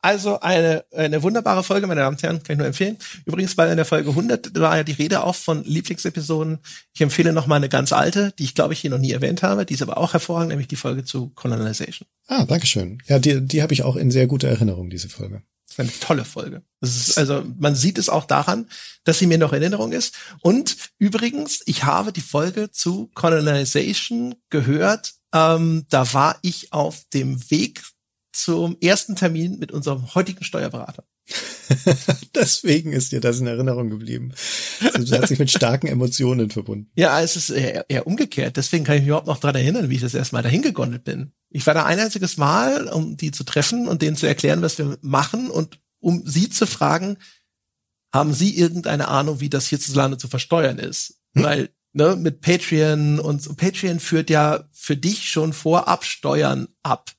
Also 0.00 0.40
eine, 0.40 0.84
eine 0.94 1.22
wunderbare 1.22 1.62
Folge, 1.62 1.86
meine 1.86 2.00
Damen 2.00 2.16
und 2.16 2.22
Herren, 2.22 2.42
kann 2.42 2.54
ich 2.54 2.58
nur 2.58 2.66
empfehlen. 2.66 2.96
Übrigens, 3.26 3.58
weil 3.58 3.70
in 3.70 3.76
der 3.76 3.84
Folge 3.84 4.10
100 4.10 4.58
war 4.58 4.76
ja 4.76 4.84
die 4.84 4.92
Rede 4.92 5.24
auch 5.24 5.34
von 5.34 5.64
Lieblingsepisoden. 5.64 6.58
Ich 6.94 7.00
empfehle 7.00 7.32
noch 7.32 7.46
mal 7.46 7.56
eine 7.56 7.68
ganz 7.68 7.92
alte, 7.92 8.32
die 8.38 8.44
ich 8.44 8.54
glaube 8.54 8.72
ich 8.72 8.80
hier 8.80 8.90
noch 8.90 8.98
nie 8.98 9.12
erwähnt 9.12 9.42
habe. 9.42 9.66
Die 9.66 9.74
ist 9.74 9.82
aber 9.82 9.98
auch 9.98 10.12
hervorragend, 10.12 10.50
nämlich 10.50 10.68
die 10.68 10.76
Folge 10.76 11.04
zu 11.04 11.30
Colonization. 11.30 12.06
Ah, 12.28 12.44
Dankeschön. 12.44 13.02
Ja, 13.06 13.18
die, 13.18 13.40
die 13.40 13.62
habe 13.62 13.74
ich 13.74 13.82
auch 13.82 13.96
in 13.96 14.10
sehr 14.10 14.26
guter 14.26 14.48
Erinnerung, 14.48 14.88
diese 14.88 15.08
Folge. 15.08 15.42
Das 15.66 15.74
ist 15.74 15.80
eine 15.80 16.00
tolle 16.00 16.24
Folge. 16.24 16.62
Also 17.16 17.44
man 17.58 17.76
sieht 17.76 17.98
es 17.98 18.08
auch 18.08 18.24
daran, 18.24 18.68
dass 19.04 19.18
sie 19.18 19.26
mir 19.26 19.38
noch 19.38 19.52
in 19.52 19.62
Erinnerung 19.62 19.92
ist. 19.92 20.14
Und 20.40 20.76
übrigens, 20.98 21.62
ich 21.66 21.84
habe 21.84 22.12
die 22.12 22.20
Folge 22.20 22.70
zu 22.72 23.08
Colonization 23.14 24.34
gehört. 24.50 25.12
Ähm, 25.32 25.86
da 25.90 26.12
war 26.12 26.38
ich 26.42 26.72
auf 26.72 27.04
dem 27.12 27.50
Weg 27.50 27.82
zum 28.32 28.76
ersten 28.80 29.16
Termin 29.16 29.58
mit 29.58 29.72
unserem 29.72 30.14
heutigen 30.14 30.44
Steuerberater. 30.44 31.04
Deswegen 32.34 32.92
ist 32.92 33.12
dir 33.12 33.20
das 33.20 33.38
in 33.38 33.46
Erinnerung 33.46 33.90
geblieben. 33.90 34.32
Also, 34.92 35.12
das 35.12 35.22
hat 35.22 35.28
sich 35.28 35.38
mit 35.38 35.50
starken 35.50 35.86
Emotionen 35.86 36.50
verbunden. 36.50 36.90
Ja, 36.96 37.20
es 37.20 37.36
ist 37.36 37.50
eher, 37.50 37.84
eher 37.88 38.06
umgekehrt. 38.06 38.56
Deswegen 38.56 38.84
kann 38.84 38.96
ich 38.96 39.02
mich 39.02 39.08
überhaupt 39.08 39.26
noch 39.26 39.38
dran 39.38 39.54
erinnern, 39.54 39.88
wie 39.88 39.96
ich 39.96 40.00
das 40.00 40.14
erste 40.14 40.34
Mal 40.34 40.42
dahin 40.42 40.62
gegondelt 40.62 41.04
bin. 41.04 41.32
Ich 41.48 41.66
war 41.66 41.74
da 41.74 41.84
ein 41.84 41.98
einziges 41.98 42.36
Mal, 42.36 42.88
um 42.88 43.16
die 43.16 43.30
zu 43.30 43.44
treffen 43.44 43.88
und 43.88 44.02
denen 44.02 44.16
zu 44.16 44.26
erklären, 44.26 44.62
was 44.62 44.78
wir 44.78 44.98
machen 45.02 45.50
und 45.50 45.80
um 46.00 46.26
sie 46.26 46.48
zu 46.48 46.66
fragen, 46.66 47.18
haben 48.12 48.32
sie 48.32 48.56
irgendeine 48.56 49.08
Ahnung, 49.08 49.40
wie 49.40 49.50
das 49.50 49.66
hierzulande 49.66 50.18
zu 50.18 50.28
versteuern 50.28 50.78
ist? 50.78 51.20
Hm. 51.34 51.44
Weil, 51.44 51.70
ne, 51.92 52.16
mit 52.16 52.40
Patreon 52.40 53.18
und 53.18 53.56
Patreon 53.56 54.00
führt 54.00 54.30
ja 54.30 54.64
für 54.72 54.96
dich 54.96 55.28
schon 55.28 55.52
vorab 55.52 56.04
Steuern 56.04 56.68
ab 56.82 57.10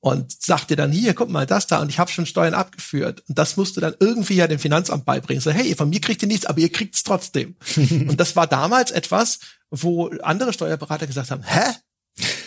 und 0.00 0.30
sagt 0.42 0.70
dir 0.70 0.76
dann 0.76 0.92
hier, 0.92 1.14
guck 1.14 1.28
mal, 1.28 1.46
das 1.46 1.66
da 1.66 1.80
und 1.80 1.88
ich 1.88 1.98
habe 1.98 2.10
schon 2.10 2.26
Steuern 2.26 2.54
abgeführt 2.54 3.22
und 3.28 3.38
das 3.38 3.56
musst 3.56 3.76
du 3.76 3.80
dann 3.80 3.94
irgendwie 3.98 4.34
ja 4.34 4.46
dem 4.46 4.58
Finanzamt 4.58 5.04
beibringen. 5.04 5.40
So, 5.40 5.50
hey, 5.50 5.74
von 5.74 5.88
mir 5.88 6.00
kriegt 6.00 6.22
ihr 6.22 6.28
nichts, 6.28 6.46
aber 6.46 6.60
ihr 6.60 6.70
kriegt's 6.70 7.02
trotzdem. 7.02 7.56
und 7.76 8.18
das 8.18 8.36
war 8.36 8.46
damals 8.46 8.90
etwas, 8.90 9.40
wo 9.70 10.08
andere 10.22 10.52
Steuerberater 10.52 11.06
gesagt 11.06 11.30
haben, 11.30 11.42
hä? 11.42 11.74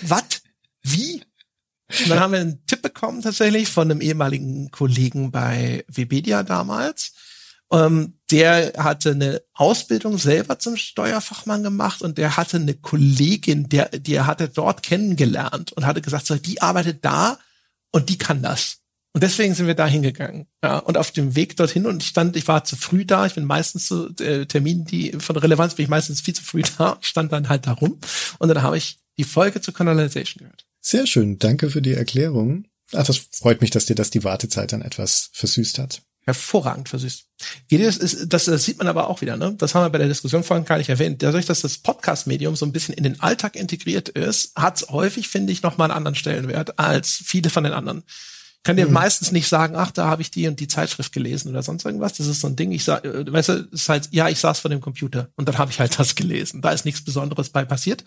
Was? 0.02 0.42
Wie? 0.84 1.24
Und 2.00 2.10
dann 2.10 2.20
haben 2.20 2.34
wir 2.34 2.40
einen 2.40 2.66
Tipp 2.66 2.82
bekommen 2.82 3.22
tatsächlich 3.22 3.70
von 3.70 3.92
einem 3.92 4.02
ehemaligen 4.02 4.72
Kollegen 4.72 5.32
bei 5.32 5.84
Webedia 5.88 6.44
damals. 6.44 7.14
Ähm, 7.72 8.14
der 8.32 8.74
hatte 8.78 9.12
eine 9.12 9.42
Ausbildung 9.54 10.18
selber 10.18 10.60
zum 10.60 10.78
Steuerfachmann 10.78 11.64
gemacht 11.64 12.02
und 12.02 12.18
der 12.18 12.38
hatte 12.38 12.58
eine 12.58 12.74
Kollegin, 12.74 13.70
der, 13.70 13.90
die 13.90 14.16
er 14.16 14.28
hatte 14.28 14.50
dort 14.50 14.84
kennengelernt 14.84 15.72
und 15.74 15.86
hatte 15.86 16.02
gesagt, 16.02 16.28
so, 16.28 16.36
die 16.36 16.62
arbeitet 16.62 17.04
da 17.04 17.40
und 17.92 18.10
die 18.10 18.18
kann 18.18 18.42
das. 18.42 18.78
Und 19.14 19.24
deswegen 19.24 19.54
sind 19.54 19.68
wir 19.68 19.76
da 19.76 19.86
hingegangen. 19.86 20.48
Ja, 20.64 20.78
und 20.78 20.98
auf 20.98 21.12
dem 21.12 21.36
Weg 21.36 21.58
dorthin 21.58 21.86
und 21.86 22.02
ich 22.02 22.10
stand, 22.10 22.38
ich 22.38 22.48
war 22.48 22.64
zu 22.64 22.78
früh 22.78 23.06
da, 23.06 23.26
ich 23.26 23.36
bin 23.36 23.44
meistens 23.44 23.88
zu 23.88 24.08
äh, 24.20 24.46
Terminen, 24.46 24.86
die 24.86 25.12
von 25.20 25.36
Relevanz 25.36 25.76
bin 25.76 25.84
ich 25.84 25.90
meistens 25.90 26.22
viel 26.22 26.34
zu 26.34 26.44
früh 26.44 26.62
da, 26.78 26.98
stand 27.02 27.32
dann 27.34 27.50
halt 27.50 27.68
da 27.68 27.74
rum 27.74 28.00
und 28.40 28.48
dann 28.48 28.62
habe 28.62 28.78
ich 28.78 29.00
die 29.18 29.26
Folge 29.26 29.60
zur 29.60 29.74
Canalization 29.74 30.40
gehört. 30.40 30.66
Sehr 30.80 31.06
schön, 31.06 31.38
danke 31.38 31.70
für 31.70 31.82
die 31.82 31.94
Erklärung. 31.94 32.66
Ach, 32.94 33.06
das 33.06 33.18
freut 33.18 33.62
mich, 33.62 33.70
dass 33.70 33.86
dir 33.86 33.96
das 33.96 34.10
die 34.10 34.24
Wartezeit 34.24 34.72
dann 34.72 34.82
etwas 34.82 35.30
versüßt 35.34 35.80
hat. 35.80 36.02
Hervorragend 36.24 36.88
versüßt. 36.88 37.26
Das, 37.72 37.98
ist, 37.98 38.32
das, 38.32 38.46
das 38.46 38.64
sieht 38.64 38.78
man 38.78 38.88
aber 38.88 39.10
auch 39.10 39.22
wieder, 39.22 39.38
ne? 39.38 39.56
Das 39.58 39.74
haben 39.74 39.86
wir 39.86 39.90
bei 39.90 39.98
der 39.98 40.08
Diskussion 40.08 40.44
vorhin 40.44 40.66
gar 40.66 40.78
nicht 40.78 40.90
erwähnt. 40.90 41.24
Dadurch, 41.24 41.48
dass 41.48 41.62
das 41.62 41.80
Podcast-Medium 41.80 42.56
so 42.56 42.66
ein 42.66 42.72
bisschen 42.72 42.94
in 42.94 43.04
den 43.04 43.20
Alltag 43.20 43.56
integriert 43.56 44.10
ist, 44.10 44.56
hat 44.56 44.78
es 44.78 44.90
häufig, 44.90 45.30
finde 45.30 45.52
ich, 45.52 45.64
nochmal 45.64 45.90
einen 45.90 45.98
anderen 45.98 46.16
Stellenwert 46.16 46.78
als 46.78 47.22
viele 47.26 47.50
von 47.50 47.64
den 47.64 47.74
anderen. 47.74 48.04
Ich 48.62 48.64
kann 48.64 48.78
dir 48.78 48.86
mhm. 48.86 48.94
meistens 48.94 49.32
nicht 49.32 49.48
sagen, 49.48 49.76
ach, 49.76 49.90
da 49.90 50.06
habe 50.06 50.22
ich 50.22 50.30
die 50.30 50.48
und 50.48 50.60
die 50.60 50.68
Zeitschrift 50.68 51.12
gelesen 51.12 51.50
oder 51.50 51.64
sonst 51.64 51.84
irgendwas. 51.84 52.14
Das 52.14 52.28
ist 52.28 52.42
so 52.42 52.48
ein 52.48 52.56
Ding. 52.56 52.72
Ich 52.72 52.84
sag, 52.84 53.04
äh, 53.04 53.34
weißt 53.34 53.50
du, 53.50 53.54
ist 53.72 53.90
halt, 53.90 54.10
ja, 54.12 54.30
ich 54.30 54.38
saß 54.38 54.60
vor 54.60 54.70
dem 54.70 54.82
Computer 54.82 55.30
und 55.36 55.48
dann 55.48 55.58
habe 55.58 55.72
ich 55.72 55.80
halt 55.80 55.98
das 55.98 56.14
gelesen. 56.14 56.62
Da 56.62 56.70
ist 56.70 56.86
nichts 56.86 57.04
Besonderes 57.04 57.50
bei 57.50 57.66
passiert. 57.66 58.04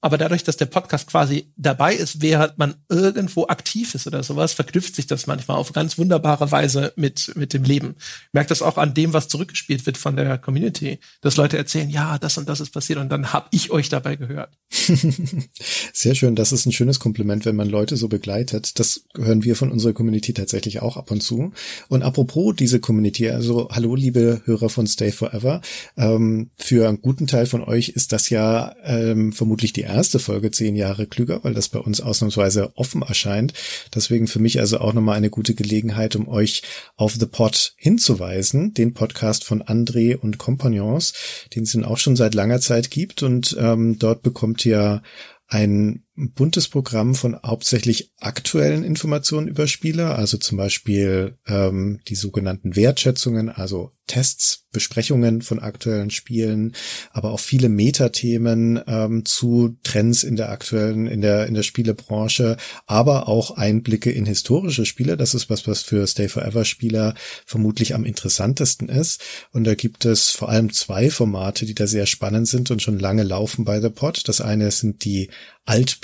Aber 0.00 0.18
dadurch, 0.18 0.44
dass 0.44 0.58
der 0.58 0.66
Podcast 0.66 1.06
quasi 1.06 1.46
dabei 1.56 1.94
ist, 1.94 2.20
während 2.20 2.58
man 2.58 2.74
irgendwo 2.90 3.46
aktiv 3.46 3.94
ist 3.94 4.06
oder 4.06 4.22
sowas, 4.22 4.52
verknüpft 4.52 4.94
sich 4.94 5.06
das 5.06 5.26
manchmal 5.26 5.56
auf 5.56 5.72
ganz 5.72 5.96
wunderbare 5.96 6.50
Weise 6.50 6.92
mit, 6.96 7.32
mit 7.36 7.54
dem 7.54 7.64
Leben. 7.64 7.94
Ich 7.98 8.32
merke 8.32 8.50
das 8.50 8.60
auch 8.60 8.76
an 8.76 8.92
dem, 8.92 9.14
was 9.14 9.28
zurückgespielt 9.28 9.86
wird 9.86 9.96
von 9.96 10.16
der 10.16 10.36
Community, 10.36 10.98
dass 11.22 11.36
Leute 11.36 11.56
erzählen, 11.56 11.88
ja, 11.88 12.18
das 12.18 12.36
und 12.36 12.48
das 12.48 12.60
ist 12.60 12.70
passiert 12.70 12.98
und 12.98 13.08
dann 13.08 13.32
habe 13.32 13.48
ich 13.50 13.70
euch 13.70 13.88
dabei 13.88 14.16
gehört. 14.16 14.50
Sehr 15.92 16.14
schön. 16.14 16.34
Das 16.34 16.52
ist 16.52 16.66
ein 16.66 16.72
schönes 16.72 17.00
Kompliment, 17.00 17.44
wenn 17.46 17.56
man 17.56 17.68
Leute 17.68 17.96
so 17.96 18.08
begleitet. 18.08 18.78
Das 18.78 19.04
hören 19.16 19.44
wir 19.44 19.56
von 19.56 19.70
unserer 19.70 19.92
Community 19.92 20.34
tatsächlich 20.34 20.82
auch 20.82 20.96
ab 20.96 21.10
und 21.10 21.22
zu. 21.22 21.52
Und 21.88 22.02
apropos 22.02 22.54
diese 22.56 22.80
Community, 22.80 23.30
also 23.30 23.68
hallo, 23.70 23.94
liebe 23.94 24.42
Hörer 24.44 24.68
von 24.68 24.86
Stay 24.86 25.12
Forever. 25.12 25.62
Ähm, 25.96 26.50
für 26.56 26.88
einen 26.88 27.00
guten 27.00 27.26
Teil 27.26 27.46
von 27.46 27.62
euch 27.62 27.90
ist 27.90 28.12
das 28.12 28.30
ja 28.30 28.74
ähm, 28.84 29.32
vermutlich 29.32 29.72
die 29.72 29.83
erste 29.84 30.18
Folge 30.18 30.50
zehn 30.50 30.76
Jahre 30.76 31.06
klüger, 31.06 31.42
weil 31.44 31.54
das 31.54 31.68
bei 31.68 31.78
uns 31.78 32.00
ausnahmsweise 32.00 32.76
offen 32.76 33.02
erscheint. 33.02 33.52
Deswegen 33.94 34.26
für 34.26 34.40
mich 34.40 34.60
also 34.60 34.78
auch 34.78 34.92
nochmal 34.92 35.16
eine 35.16 35.30
gute 35.30 35.54
Gelegenheit, 35.54 36.16
um 36.16 36.28
euch 36.28 36.62
auf 36.96 37.14
The 37.14 37.26
Pod 37.26 37.74
hinzuweisen, 37.76 38.74
den 38.74 38.94
Podcast 38.94 39.44
von 39.44 39.62
André 39.62 40.16
und 40.16 40.38
Compagnons, 40.38 41.12
den 41.54 41.64
es 41.64 41.76
auch 41.76 41.98
schon 41.98 42.16
seit 42.16 42.34
langer 42.34 42.60
Zeit 42.60 42.90
gibt. 42.90 43.22
Und 43.22 43.56
ähm, 43.58 43.98
dort 43.98 44.22
bekommt 44.22 44.64
ihr 44.66 45.02
ein 45.46 46.04
buntes 46.16 46.68
Programm 46.68 47.14
von 47.14 47.38
hauptsächlich 47.44 48.12
aktuellen 48.20 48.84
Informationen 48.84 49.48
über 49.48 49.66
Spieler, 49.66 50.16
also 50.16 50.36
zum 50.36 50.58
Beispiel 50.58 51.38
ähm, 51.46 52.00
die 52.08 52.14
sogenannten 52.14 52.76
Wertschätzungen, 52.76 53.48
also 53.48 53.90
Tests, 54.06 54.66
Besprechungen 54.70 55.40
von 55.40 55.60
aktuellen 55.60 56.10
Spielen, 56.10 56.74
aber 57.12 57.30
auch 57.30 57.40
viele 57.40 57.68
Metathemen 57.68 58.80
ähm, 58.86 59.24
zu 59.24 59.78
Trends 59.82 60.24
in 60.24 60.36
der 60.36 60.50
aktuellen, 60.50 61.06
in 61.06 61.22
der, 61.22 61.46
in 61.46 61.54
der 61.54 61.62
Spielebranche, 61.62 62.58
aber 62.86 63.28
auch 63.28 63.52
Einblicke 63.52 64.10
in 64.10 64.26
historische 64.26 64.84
Spiele. 64.84 65.16
Das 65.16 65.32
ist 65.32 65.48
was, 65.48 65.66
was 65.66 65.82
für 65.82 66.06
Stay 66.06 66.28
Forever 66.28 66.64
Spieler 66.64 67.14
vermutlich 67.46 67.94
am 67.94 68.04
interessantesten 68.04 68.88
ist. 68.88 69.22
Und 69.52 69.64
da 69.64 69.74
gibt 69.74 70.04
es 70.04 70.30
vor 70.30 70.48
allem 70.50 70.72
zwei 70.72 71.08
Formate, 71.08 71.64
die 71.64 71.74
da 71.74 71.86
sehr 71.86 72.06
spannend 72.06 72.48
sind 72.48 72.70
und 72.70 72.82
schon 72.82 72.98
lange 72.98 73.22
laufen 73.22 73.64
bei 73.64 73.80
The 73.80 73.90
Pod. 73.90 74.28
Das 74.28 74.40
eine 74.40 74.70
sind 74.70 75.04
die 75.04 75.30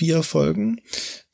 Altbier-Folgen. 0.00 0.80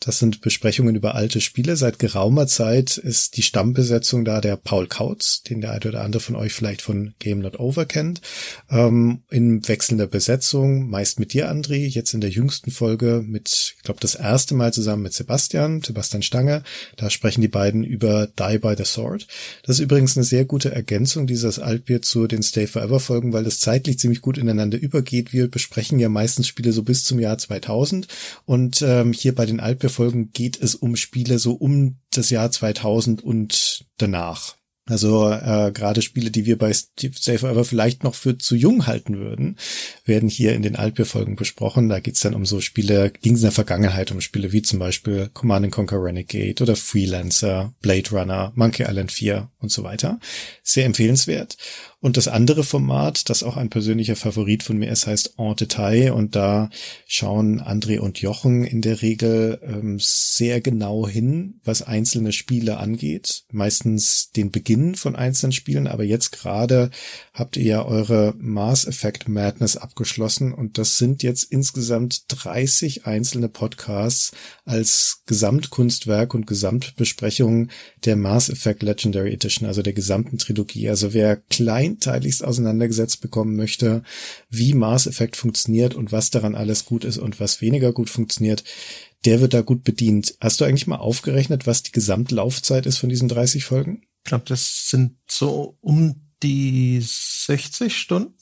Das 0.00 0.18
sind 0.18 0.42
Besprechungen 0.42 0.94
über 0.94 1.14
alte 1.14 1.40
Spiele. 1.40 1.74
Seit 1.76 1.98
geraumer 1.98 2.46
Zeit 2.46 2.98
ist 2.98 3.36
die 3.36 3.42
Stammbesetzung 3.42 4.24
da 4.26 4.42
der 4.42 4.56
Paul 4.56 4.86
Kautz, 4.86 5.42
den 5.42 5.62
der 5.62 5.72
eine 5.72 5.86
oder 5.86 6.04
andere 6.04 6.20
von 6.20 6.36
euch 6.36 6.52
vielleicht 6.52 6.82
von 6.82 7.14
Game 7.18 7.38
Not 7.38 7.58
Over 7.58 7.86
kennt, 7.86 8.20
ähm, 8.70 9.22
in 9.30 9.66
wechselnder 9.66 10.06
Besetzung, 10.06 10.88
meist 10.90 11.18
mit 11.18 11.32
dir, 11.32 11.50
André, 11.50 11.86
jetzt 11.86 12.12
in 12.12 12.20
der 12.20 12.30
jüngsten 12.30 12.70
Folge 12.70 13.24
mit, 13.26 13.74
ich 13.76 13.82
glaube, 13.82 14.00
das 14.00 14.14
erste 14.14 14.54
Mal 14.54 14.72
zusammen 14.72 15.02
mit 15.02 15.14
Sebastian, 15.14 15.82
Sebastian 15.82 16.22
Stange. 16.22 16.62
Da 16.96 17.08
sprechen 17.08 17.40
die 17.40 17.48
beiden 17.48 17.82
über 17.82 18.26
Die 18.26 18.58
by 18.58 18.74
the 18.76 18.84
Sword. 18.84 19.26
Das 19.62 19.76
ist 19.76 19.82
übrigens 19.82 20.16
eine 20.16 20.24
sehr 20.24 20.44
gute 20.44 20.72
Ergänzung 20.72 21.26
dieses 21.26 21.58
Altbier 21.58 22.02
zu 22.02 22.26
den 22.26 22.42
Stay 22.42 22.66
Forever 22.66 23.00
Folgen, 23.00 23.32
weil 23.32 23.44
das 23.44 23.60
zeitlich 23.60 23.98
ziemlich 23.98 24.20
gut 24.20 24.36
ineinander 24.36 24.78
übergeht. 24.78 25.32
Wir 25.32 25.48
besprechen 25.48 25.98
ja 25.98 26.10
meistens 26.10 26.46
Spiele 26.46 26.72
so 26.72 26.82
bis 26.82 27.04
zum 27.04 27.18
Jahr 27.18 27.38
2000 27.38 28.06
und 28.44 28.82
ähm, 28.82 29.12
hier 29.14 29.34
bei 29.34 29.46
den 29.46 29.58
Altbier 29.58 29.85
Folgen 29.88 30.30
geht 30.32 30.60
es 30.60 30.74
um 30.74 30.96
Spiele 30.96 31.38
so 31.38 31.52
um 31.52 31.98
das 32.10 32.30
Jahr 32.30 32.50
2000 32.50 33.22
und 33.22 33.86
danach. 33.98 34.56
Also 34.88 35.28
äh, 35.28 35.72
gerade 35.72 36.00
Spiele, 36.00 36.30
die 36.30 36.46
wir 36.46 36.56
bei 36.56 36.72
Stay 36.72 37.10
Forever 37.38 37.64
vielleicht 37.64 38.04
noch 38.04 38.14
für 38.14 38.38
zu 38.38 38.54
jung 38.54 38.86
halten 38.86 39.18
würden, 39.18 39.56
werden 40.04 40.28
hier 40.28 40.54
in 40.54 40.62
den 40.62 40.76
Altbier-Folgen 40.76 41.34
besprochen. 41.34 41.88
Da 41.88 41.98
geht's 41.98 42.20
dann 42.20 42.36
um 42.36 42.46
so 42.46 42.60
Spiele, 42.60 43.10
ging 43.10 43.34
es 43.34 43.40
in 43.40 43.46
der 43.46 43.52
Vergangenheit 43.52 44.12
um 44.12 44.20
Spiele 44.20 44.52
wie 44.52 44.62
zum 44.62 44.78
Beispiel 44.78 45.28
Command 45.34 45.72
Conquer 45.72 46.00
Renegade 46.00 46.62
oder 46.62 46.76
Freelancer, 46.76 47.74
Blade 47.80 48.10
Runner, 48.12 48.52
Monkey 48.54 48.84
Island 48.84 49.10
4 49.10 49.50
und 49.58 49.72
so 49.72 49.82
weiter. 49.82 50.20
Sehr 50.62 50.86
empfehlenswert. 50.86 51.56
Und 52.06 52.16
das 52.16 52.28
andere 52.28 52.62
Format, 52.62 53.30
das 53.30 53.42
auch 53.42 53.56
ein 53.56 53.68
persönlicher 53.68 54.14
Favorit 54.14 54.62
von 54.62 54.76
mir 54.76 54.92
ist, 54.92 55.08
heißt 55.08 55.34
En 55.38 55.56
Detail. 55.56 56.12
Und 56.12 56.36
da 56.36 56.70
schauen 57.08 57.60
André 57.60 57.98
und 57.98 58.20
Jochen 58.20 58.62
in 58.62 58.80
der 58.80 59.02
Regel 59.02 59.58
ähm, 59.64 59.98
sehr 59.98 60.60
genau 60.60 61.08
hin, 61.08 61.58
was 61.64 61.82
einzelne 61.82 62.30
Spiele 62.30 62.76
angeht. 62.76 63.42
Meistens 63.50 64.30
den 64.30 64.52
Beginn 64.52 64.94
von 64.94 65.16
einzelnen 65.16 65.50
Spielen. 65.50 65.88
Aber 65.88 66.04
jetzt 66.04 66.30
gerade 66.30 66.92
habt 67.34 67.56
ihr 67.56 67.64
ja 67.64 67.84
eure 67.84 68.34
Mass 68.38 68.86
Effect 68.86 69.28
Madness 69.28 69.76
abgeschlossen. 69.76 70.54
Und 70.54 70.78
das 70.78 70.98
sind 70.98 71.24
jetzt 71.24 71.42
insgesamt 71.50 72.26
30 72.28 73.04
einzelne 73.04 73.48
Podcasts 73.48 74.30
als 74.64 75.22
Gesamtkunstwerk 75.26 76.34
und 76.34 76.46
Gesamtbesprechung 76.46 77.66
der 78.04 78.14
Mass 78.14 78.48
Effect 78.48 78.84
Legendary 78.84 79.32
Edition, 79.32 79.66
also 79.66 79.82
der 79.82 79.92
gesamten 79.92 80.38
Trilogie. 80.38 80.88
Also 80.88 81.12
wer 81.12 81.34
klein 81.34 81.95
kleinteiligst 81.96 82.44
auseinandergesetzt 82.44 83.20
bekommen 83.20 83.56
möchte, 83.56 84.02
wie 84.48 84.74
Mass 84.74 85.06
Effect 85.06 85.36
funktioniert 85.36 85.94
und 85.94 86.12
was 86.12 86.30
daran 86.30 86.54
alles 86.54 86.84
gut 86.84 87.04
ist 87.04 87.18
und 87.18 87.40
was 87.40 87.60
weniger 87.60 87.92
gut 87.92 88.10
funktioniert, 88.10 88.64
der 89.24 89.40
wird 89.40 89.54
da 89.54 89.62
gut 89.62 89.82
bedient. 89.84 90.36
Hast 90.40 90.60
du 90.60 90.64
eigentlich 90.64 90.86
mal 90.86 90.96
aufgerechnet, 90.96 91.66
was 91.66 91.82
die 91.82 91.92
Gesamtlaufzeit 91.92 92.86
ist 92.86 92.98
von 92.98 93.08
diesen 93.08 93.28
30 93.28 93.64
Folgen? 93.64 94.02
Ich 94.24 94.28
glaube, 94.28 94.44
das 94.46 94.88
sind 94.88 95.16
so 95.28 95.76
um 95.80 96.16
die 96.42 97.00
60 97.02 97.96
Stunden. 97.96 98.34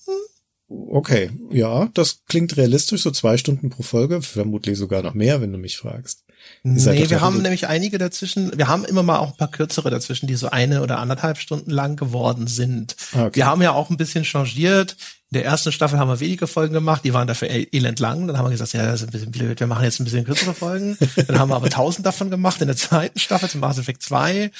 Okay, 0.68 1.30
ja, 1.50 1.90
das 1.94 2.24
klingt 2.26 2.56
realistisch, 2.56 3.02
so 3.02 3.10
zwei 3.10 3.36
Stunden 3.36 3.70
pro 3.70 3.82
Folge, 3.82 4.22
vermutlich 4.22 4.78
sogar 4.78 5.02
noch 5.02 5.14
mehr, 5.14 5.40
wenn 5.40 5.52
du 5.52 5.58
mich 5.58 5.76
fragst. 5.76 6.24
Nee, 6.66 7.10
wir 7.10 7.20
haben 7.20 7.42
nämlich 7.42 7.68
einige 7.68 7.98
dazwischen, 7.98 8.56
wir 8.56 8.68
haben 8.68 8.86
immer 8.86 9.02
mal 9.02 9.18
auch 9.18 9.32
ein 9.32 9.36
paar 9.36 9.50
kürzere 9.50 9.90
dazwischen, 9.90 10.26
die 10.26 10.34
so 10.34 10.48
eine 10.48 10.82
oder 10.82 10.98
anderthalb 10.98 11.36
Stunden 11.36 11.70
lang 11.70 11.96
geworden 11.96 12.46
sind. 12.46 12.96
Ah, 13.12 13.26
okay. 13.26 13.36
Wir 13.36 13.46
haben 13.46 13.60
ja 13.60 13.72
auch 13.72 13.90
ein 13.90 13.98
bisschen 13.98 14.24
changiert. 14.24 14.96
In 15.30 15.36
der 15.40 15.44
ersten 15.44 15.72
Staffel 15.72 15.98
haben 15.98 16.08
wir 16.08 16.20
wenige 16.20 16.46
Folgen 16.46 16.72
gemacht, 16.72 17.04
die 17.04 17.12
waren 17.12 17.26
dafür 17.26 17.50
elend 17.50 18.00
lang. 18.00 18.26
Dann 18.26 18.38
haben 18.38 18.46
wir 18.46 18.50
gesagt, 18.50 18.72
ja, 18.72 18.86
das 18.86 19.02
ist 19.02 19.08
ein 19.08 19.10
bisschen 19.10 19.30
blöd, 19.30 19.60
wir 19.60 19.66
machen 19.66 19.84
jetzt 19.84 20.00
ein 20.00 20.04
bisschen 20.04 20.24
kürzere 20.24 20.54
Folgen. 20.54 20.96
Dann 21.26 21.38
haben 21.38 21.50
wir 21.50 21.56
aber 21.56 21.68
tausend 21.70 22.06
davon 22.06 22.30
gemacht 22.30 22.60
in 22.62 22.68
der 22.68 22.76
zweiten 22.76 23.18
Staffel 23.18 23.50
zum 23.50 23.60
Mass 23.60 23.78
Effect 23.78 24.02
2. 24.02 24.50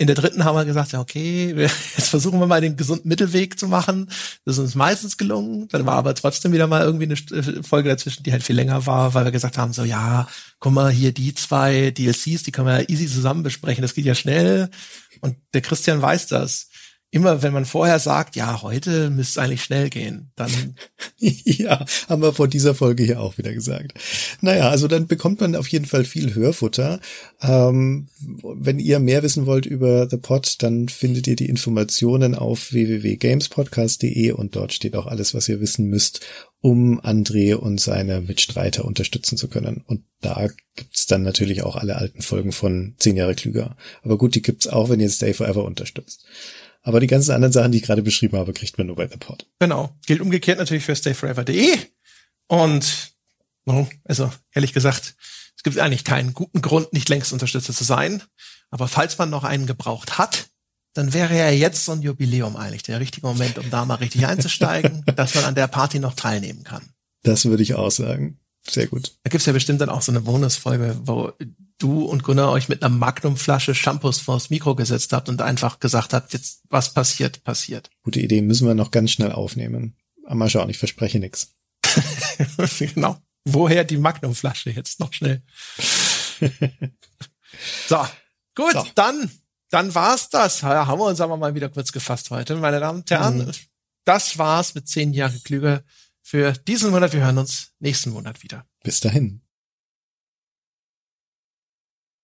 In 0.00 0.06
der 0.06 0.16
dritten 0.16 0.46
haben 0.46 0.56
wir 0.56 0.64
gesagt, 0.64 0.92
ja, 0.92 1.00
okay, 1.00 1.54
jetzt 1.58 2.08
versuchen 2.08 2.40
wir 2.40 2.46
mal 2.46 2.62
den 2.62 2.78
gesunden 2.78 3.06
Mittelweg 3.06 3.58
zu 3.58 3.68
machen. 3.68 4.06
Das 4.46 4.54
ist 4.54 4.58
uns 4.58 4.74
meistens 4.74 5.18
gelungen. 5.18 5.68
Dann 5.68 5.84
war 5.84 5.96
aber 5.96 6.14
trotzdem 6.14 6.52
wieder 6.52 6.66
mal 6.66 6.80
irgendwie 6.80 7.04
eine 7.04 7.62
Folge 7.62 7.90
dazwischen, 7.90 8.22
die 8.22 8.32
halt 8.32 8.42
viel 8.42 8.56
länger 8.56 8.86
war, 8.86 9.12
weil 9.12 9.26
wir 9.26 9.30
gesagt 9.30 9.58
haben, 9.58 9.74
so, 9.74 9.84
ja, 9.84 10.26
guck 10.58 10.72
mal, 10.72 10.90
hier 10.90 11.12
die 11.12 11.34
zwei 11.34 11.90
DLCs, 11.90 12.44
die 12.44 12.50
können 12.50 12.68
wir 12.68 12.80
ja 12.80 12.88
easy 12.88 13.08
zusammen 13.08 13.42
besprechen. 13.42 13.82
Das 13.82 13.92
geht 13.92 14.06
ja 14.06 14.14
schnell. 14.14 14.70
Und 15.20 15.36
der 15.52 15.60
Christian 15.60 16.00
weiß 16.00 16.28
das 16.28 16.69
immer 17.12 17.42
wenn 17.42 17.52
man 17.52 17.64
vorher 17.64 17.98
sagt, 17.98 18.36
ja, 18.36 18.62
heute 18.62 19.10
müsste 19.10 19.40
es 19.40 19.44
eigentlich 19.44 19.64
schnell 19.64 19.90
gehen, 19.90 20.30
dann. 20.36 20.50
ja, 21.18 21.84
haben 22.08 22.22
wir 22.22 22.32
vor 22.32 22.46
dieser 22.46 22.74
Folge 22.74 23.02
hier 23.02 23.20
auch 23.20 23.36
wieder 23.36 23.52
gesagt. 23.52 23.94
Naja, 24.40 24.70
also 24.70 24.86
dann 24.86 25.08
bekommt 25.08 25.40
man 25.40 25.56
auf 25.56 25.66
jeden 25.68 25.86
Fall 25.86 26.04
viel 26.04 26.34
Hörfutter. 26.34 27.00
Ähm, 27.42 28.08
wenn 28.42 28.78
ihr 28.78 29.00
mehr 29.00 29.22
wissen 29.22 29.46
wollt 29.46 29.66
über 29.66 30.08
The 30.08 30.18
Pod, 30.18 30.62
dann 30.62 30.88
findet 30.88 31.26
ihr 31.26 31.36
die 31.36 31.48
Informationen 31.48 32.34
auf 32.34 32.72
www.gamespodcast.de 32.72 34.32
und 34.32 34.54
dort 34.54 34.72
steht 34.72 34.94
auch 34.94 35.06
alles, 35.06 35.34
was 35.34 35.48
ihr 35.48 35.60
wissen 35.60 35.86
müsst, 35.86 36.20
um 36.60 37.00
André 37.00 37.54
und 37.54 37.80
seine 37.80 38.20
Mitstreiter 38.20 38.84
unterstützen 38.84 39.36
zu 39.36 39.48
können. 39.48 39.82
Und 39.86 40.04
da 40.20 40.48
gibt's 40.76 41.06
dann 41.06 41.22
natürlich 41.22 41.62
auch 41.62 41.74
alle 41.74 41.96
alten 41.96 42.22
Folgen 42.22 42.52
von 42.52 42.94
Zehn 42.98 43.16
Jahre 43.16 43.34
klüger. 43.34 43.76
Aber 44.02 44.16
gut, 44.16 44.34
die 44.34 44.42
gibt's 44.42 44.68
auch, 44.68 44.90
wenn 44.90 45.00
ihr 45.00 45.10
Stay 45.10 45.32
Forever 45.32 45.64
unterstützt. 45.64 46.24
Aber 46.82 47.00
die 47.00 47.06
ganzen 47.06 47.32
anderen 47.32 47.52
Sachen, 47.52 47.72
die 47.72 47.78
ich 47.78 47.84
gerade 47.84 48.02
beschrieben 48.02 48.38
habe, 48.38 48.52
kriegt 48.52 48.78
man 48.78 48.86
nur 48.86 48.96
bei 48.96 49.06
The 49.06 49.16
Pod. 49.16 49.46
Genau. 49.58 49.94
Gilt 50.06 50.20
umgekehrt 50.20 50.58
natürlich 50.58 50.84
für 50.84 50.96
stayforever.de. 50.96 51.78
Und, 52.46 53.12
also, 54.04 54.32
ehrlich 54.52 54.72
gesagt, 54.72 55.14
es 55.56 55.62
gibt 55.62 55.78
eigentlich 55.78 56.04
keinen 56.04 56.32
guten 56.32 56.62
Grund, 56.62 56.92
nicht 56.92 57.08
längst 57.08 57.32
Unterstützer 57.32 57.74
zu 57.74 57.84
sein. 57.84 58.22
Aber 58.70 58.88
falls 58.88 59.18
man 59.18 59.28
noch 59.28 59.44
einen 59.44 59.66
gebraucht 59.66 60.16
hat, 60.16 60.48
dann 60.94 61.12
wäre 61.12 61.36
ja 61.36 61.50
jetzt 61.50 61.84
so 61.84 61.92
ein 61.92 62.02
Jubiläum 62.02 62.56
eigentlich 62.56 62.82
der 62.82 62.98
richtige 62.98 63.26
Moment, 63.26 63.58
um 63.58 63.70
da 63.70 63.84
mal 63.84 63.96
richtig 63.96 64.26
einzusteigen, 64.26 65.04
dass 65.16 65.34
man 65.34 65.44
an 65.44 65.54
der 65.54 65.68
Party 65.68 65.98
noch 65.98 66.14
teilnehmen 66.14 66.64
kann. 66.64 66.82
Das 67.22 67.44
würde 67.44 67.62
ich 67.62 67.74
auch 67.74 67.90
sagen. 67.90 68.40
Sehr 68.70 68.86
gut. 68.86 69.12
Da 69.24 69.30
gibt's 69.30 69.46
ja 69.46 69.52
bestimmt 69.52 69.80
dann 69.80 69.88
auch 69.88 70.02
so 70.02 70.12
eine 70.12 70.20
Bonusfolge, 70.20 70.96
wo 71.02 71.32
du 71.78 72.04
und 72.04 72.22
Gunnar 72.22 72.52
euch 72.52 72.68
mit 72.68 72.82
einer 72.82 72.94
Magnumflasche 72.94 73.74
Shampoos 73.74 74.20
vors 74.20 74.48
Mikro 74.50 74.76
gesetzt 74.76 75.12
habt 75.12 75.28
und 75.28 75.42
einfach 75.42 75.80
gesagt 75.80 76.12
habt, 76.12 76.32
jetzt 76.32 76.62
was 76.68 76.94
passiert, 76.94 77.42
passiert. 77.42 77.90
Gute 78.04 78.20
Idee, 78.20 78.42
müssen 78.42 78.68
wir 78.68 78.74
noch 78.74 78.92
ganz 78.92 79.10
schnell 79.10 79.32
aufnehmen. 79.32 79.96
Aber 80.24 80.36
mal 80.36 80.50
schauen, 80.50 80.70
ich 80.70 80.78
verspreche 80.78 81.18
nichts. 81.18 81.50
genau. 82.78 83.18
Woher 83.44 83.82
die 83.82 83.96
Magnumflasche 83.96 84.70
jetzt 84.70 85.00
noch 85.00 85.12
schnell? 85.12 85.42
so, 87.88 88.06
gut, 88.54 88.72
so. 88.72 88.86
dann, 88.94 89.30
dann 89.70 89.92
war's 89.94 90.28
das. 90.28 90.60
Ja, 90.60 90.86
haben 90.86 91.00
wir 91.00 91.06
uns 91.06 91.20
aber 91.20 91.36
mal 91.36 91.56
wieder 91.56 91.70
kurz 91.70 91.90
gefasst 91.90 92.30
heute, 92.30 92.54
meine 92.54 92.78
Damen 92.78 93.00
und 93.00 93.10
Herren. 93.10 93.46
Mhm. 93.46 93.52
Das 94.04 94.38
war's 94.38 94.76
mit 94.76 94.88
zehn 94.88 95.12
Jahre 95.12 95.38
klüger 95.40 95.82
für 96.30 96.52
diesen 96.52 96.92
Monat. 96.92 97.12
Wir 97.12 97.24
hören 97.24 97.38
uns 97.38 97.72
nächsten 97.80 98.10
Monat 98.10 98.44
wieder. 98.44 98.64
Bis 98.84 99.00
dahin. 99.00 99.42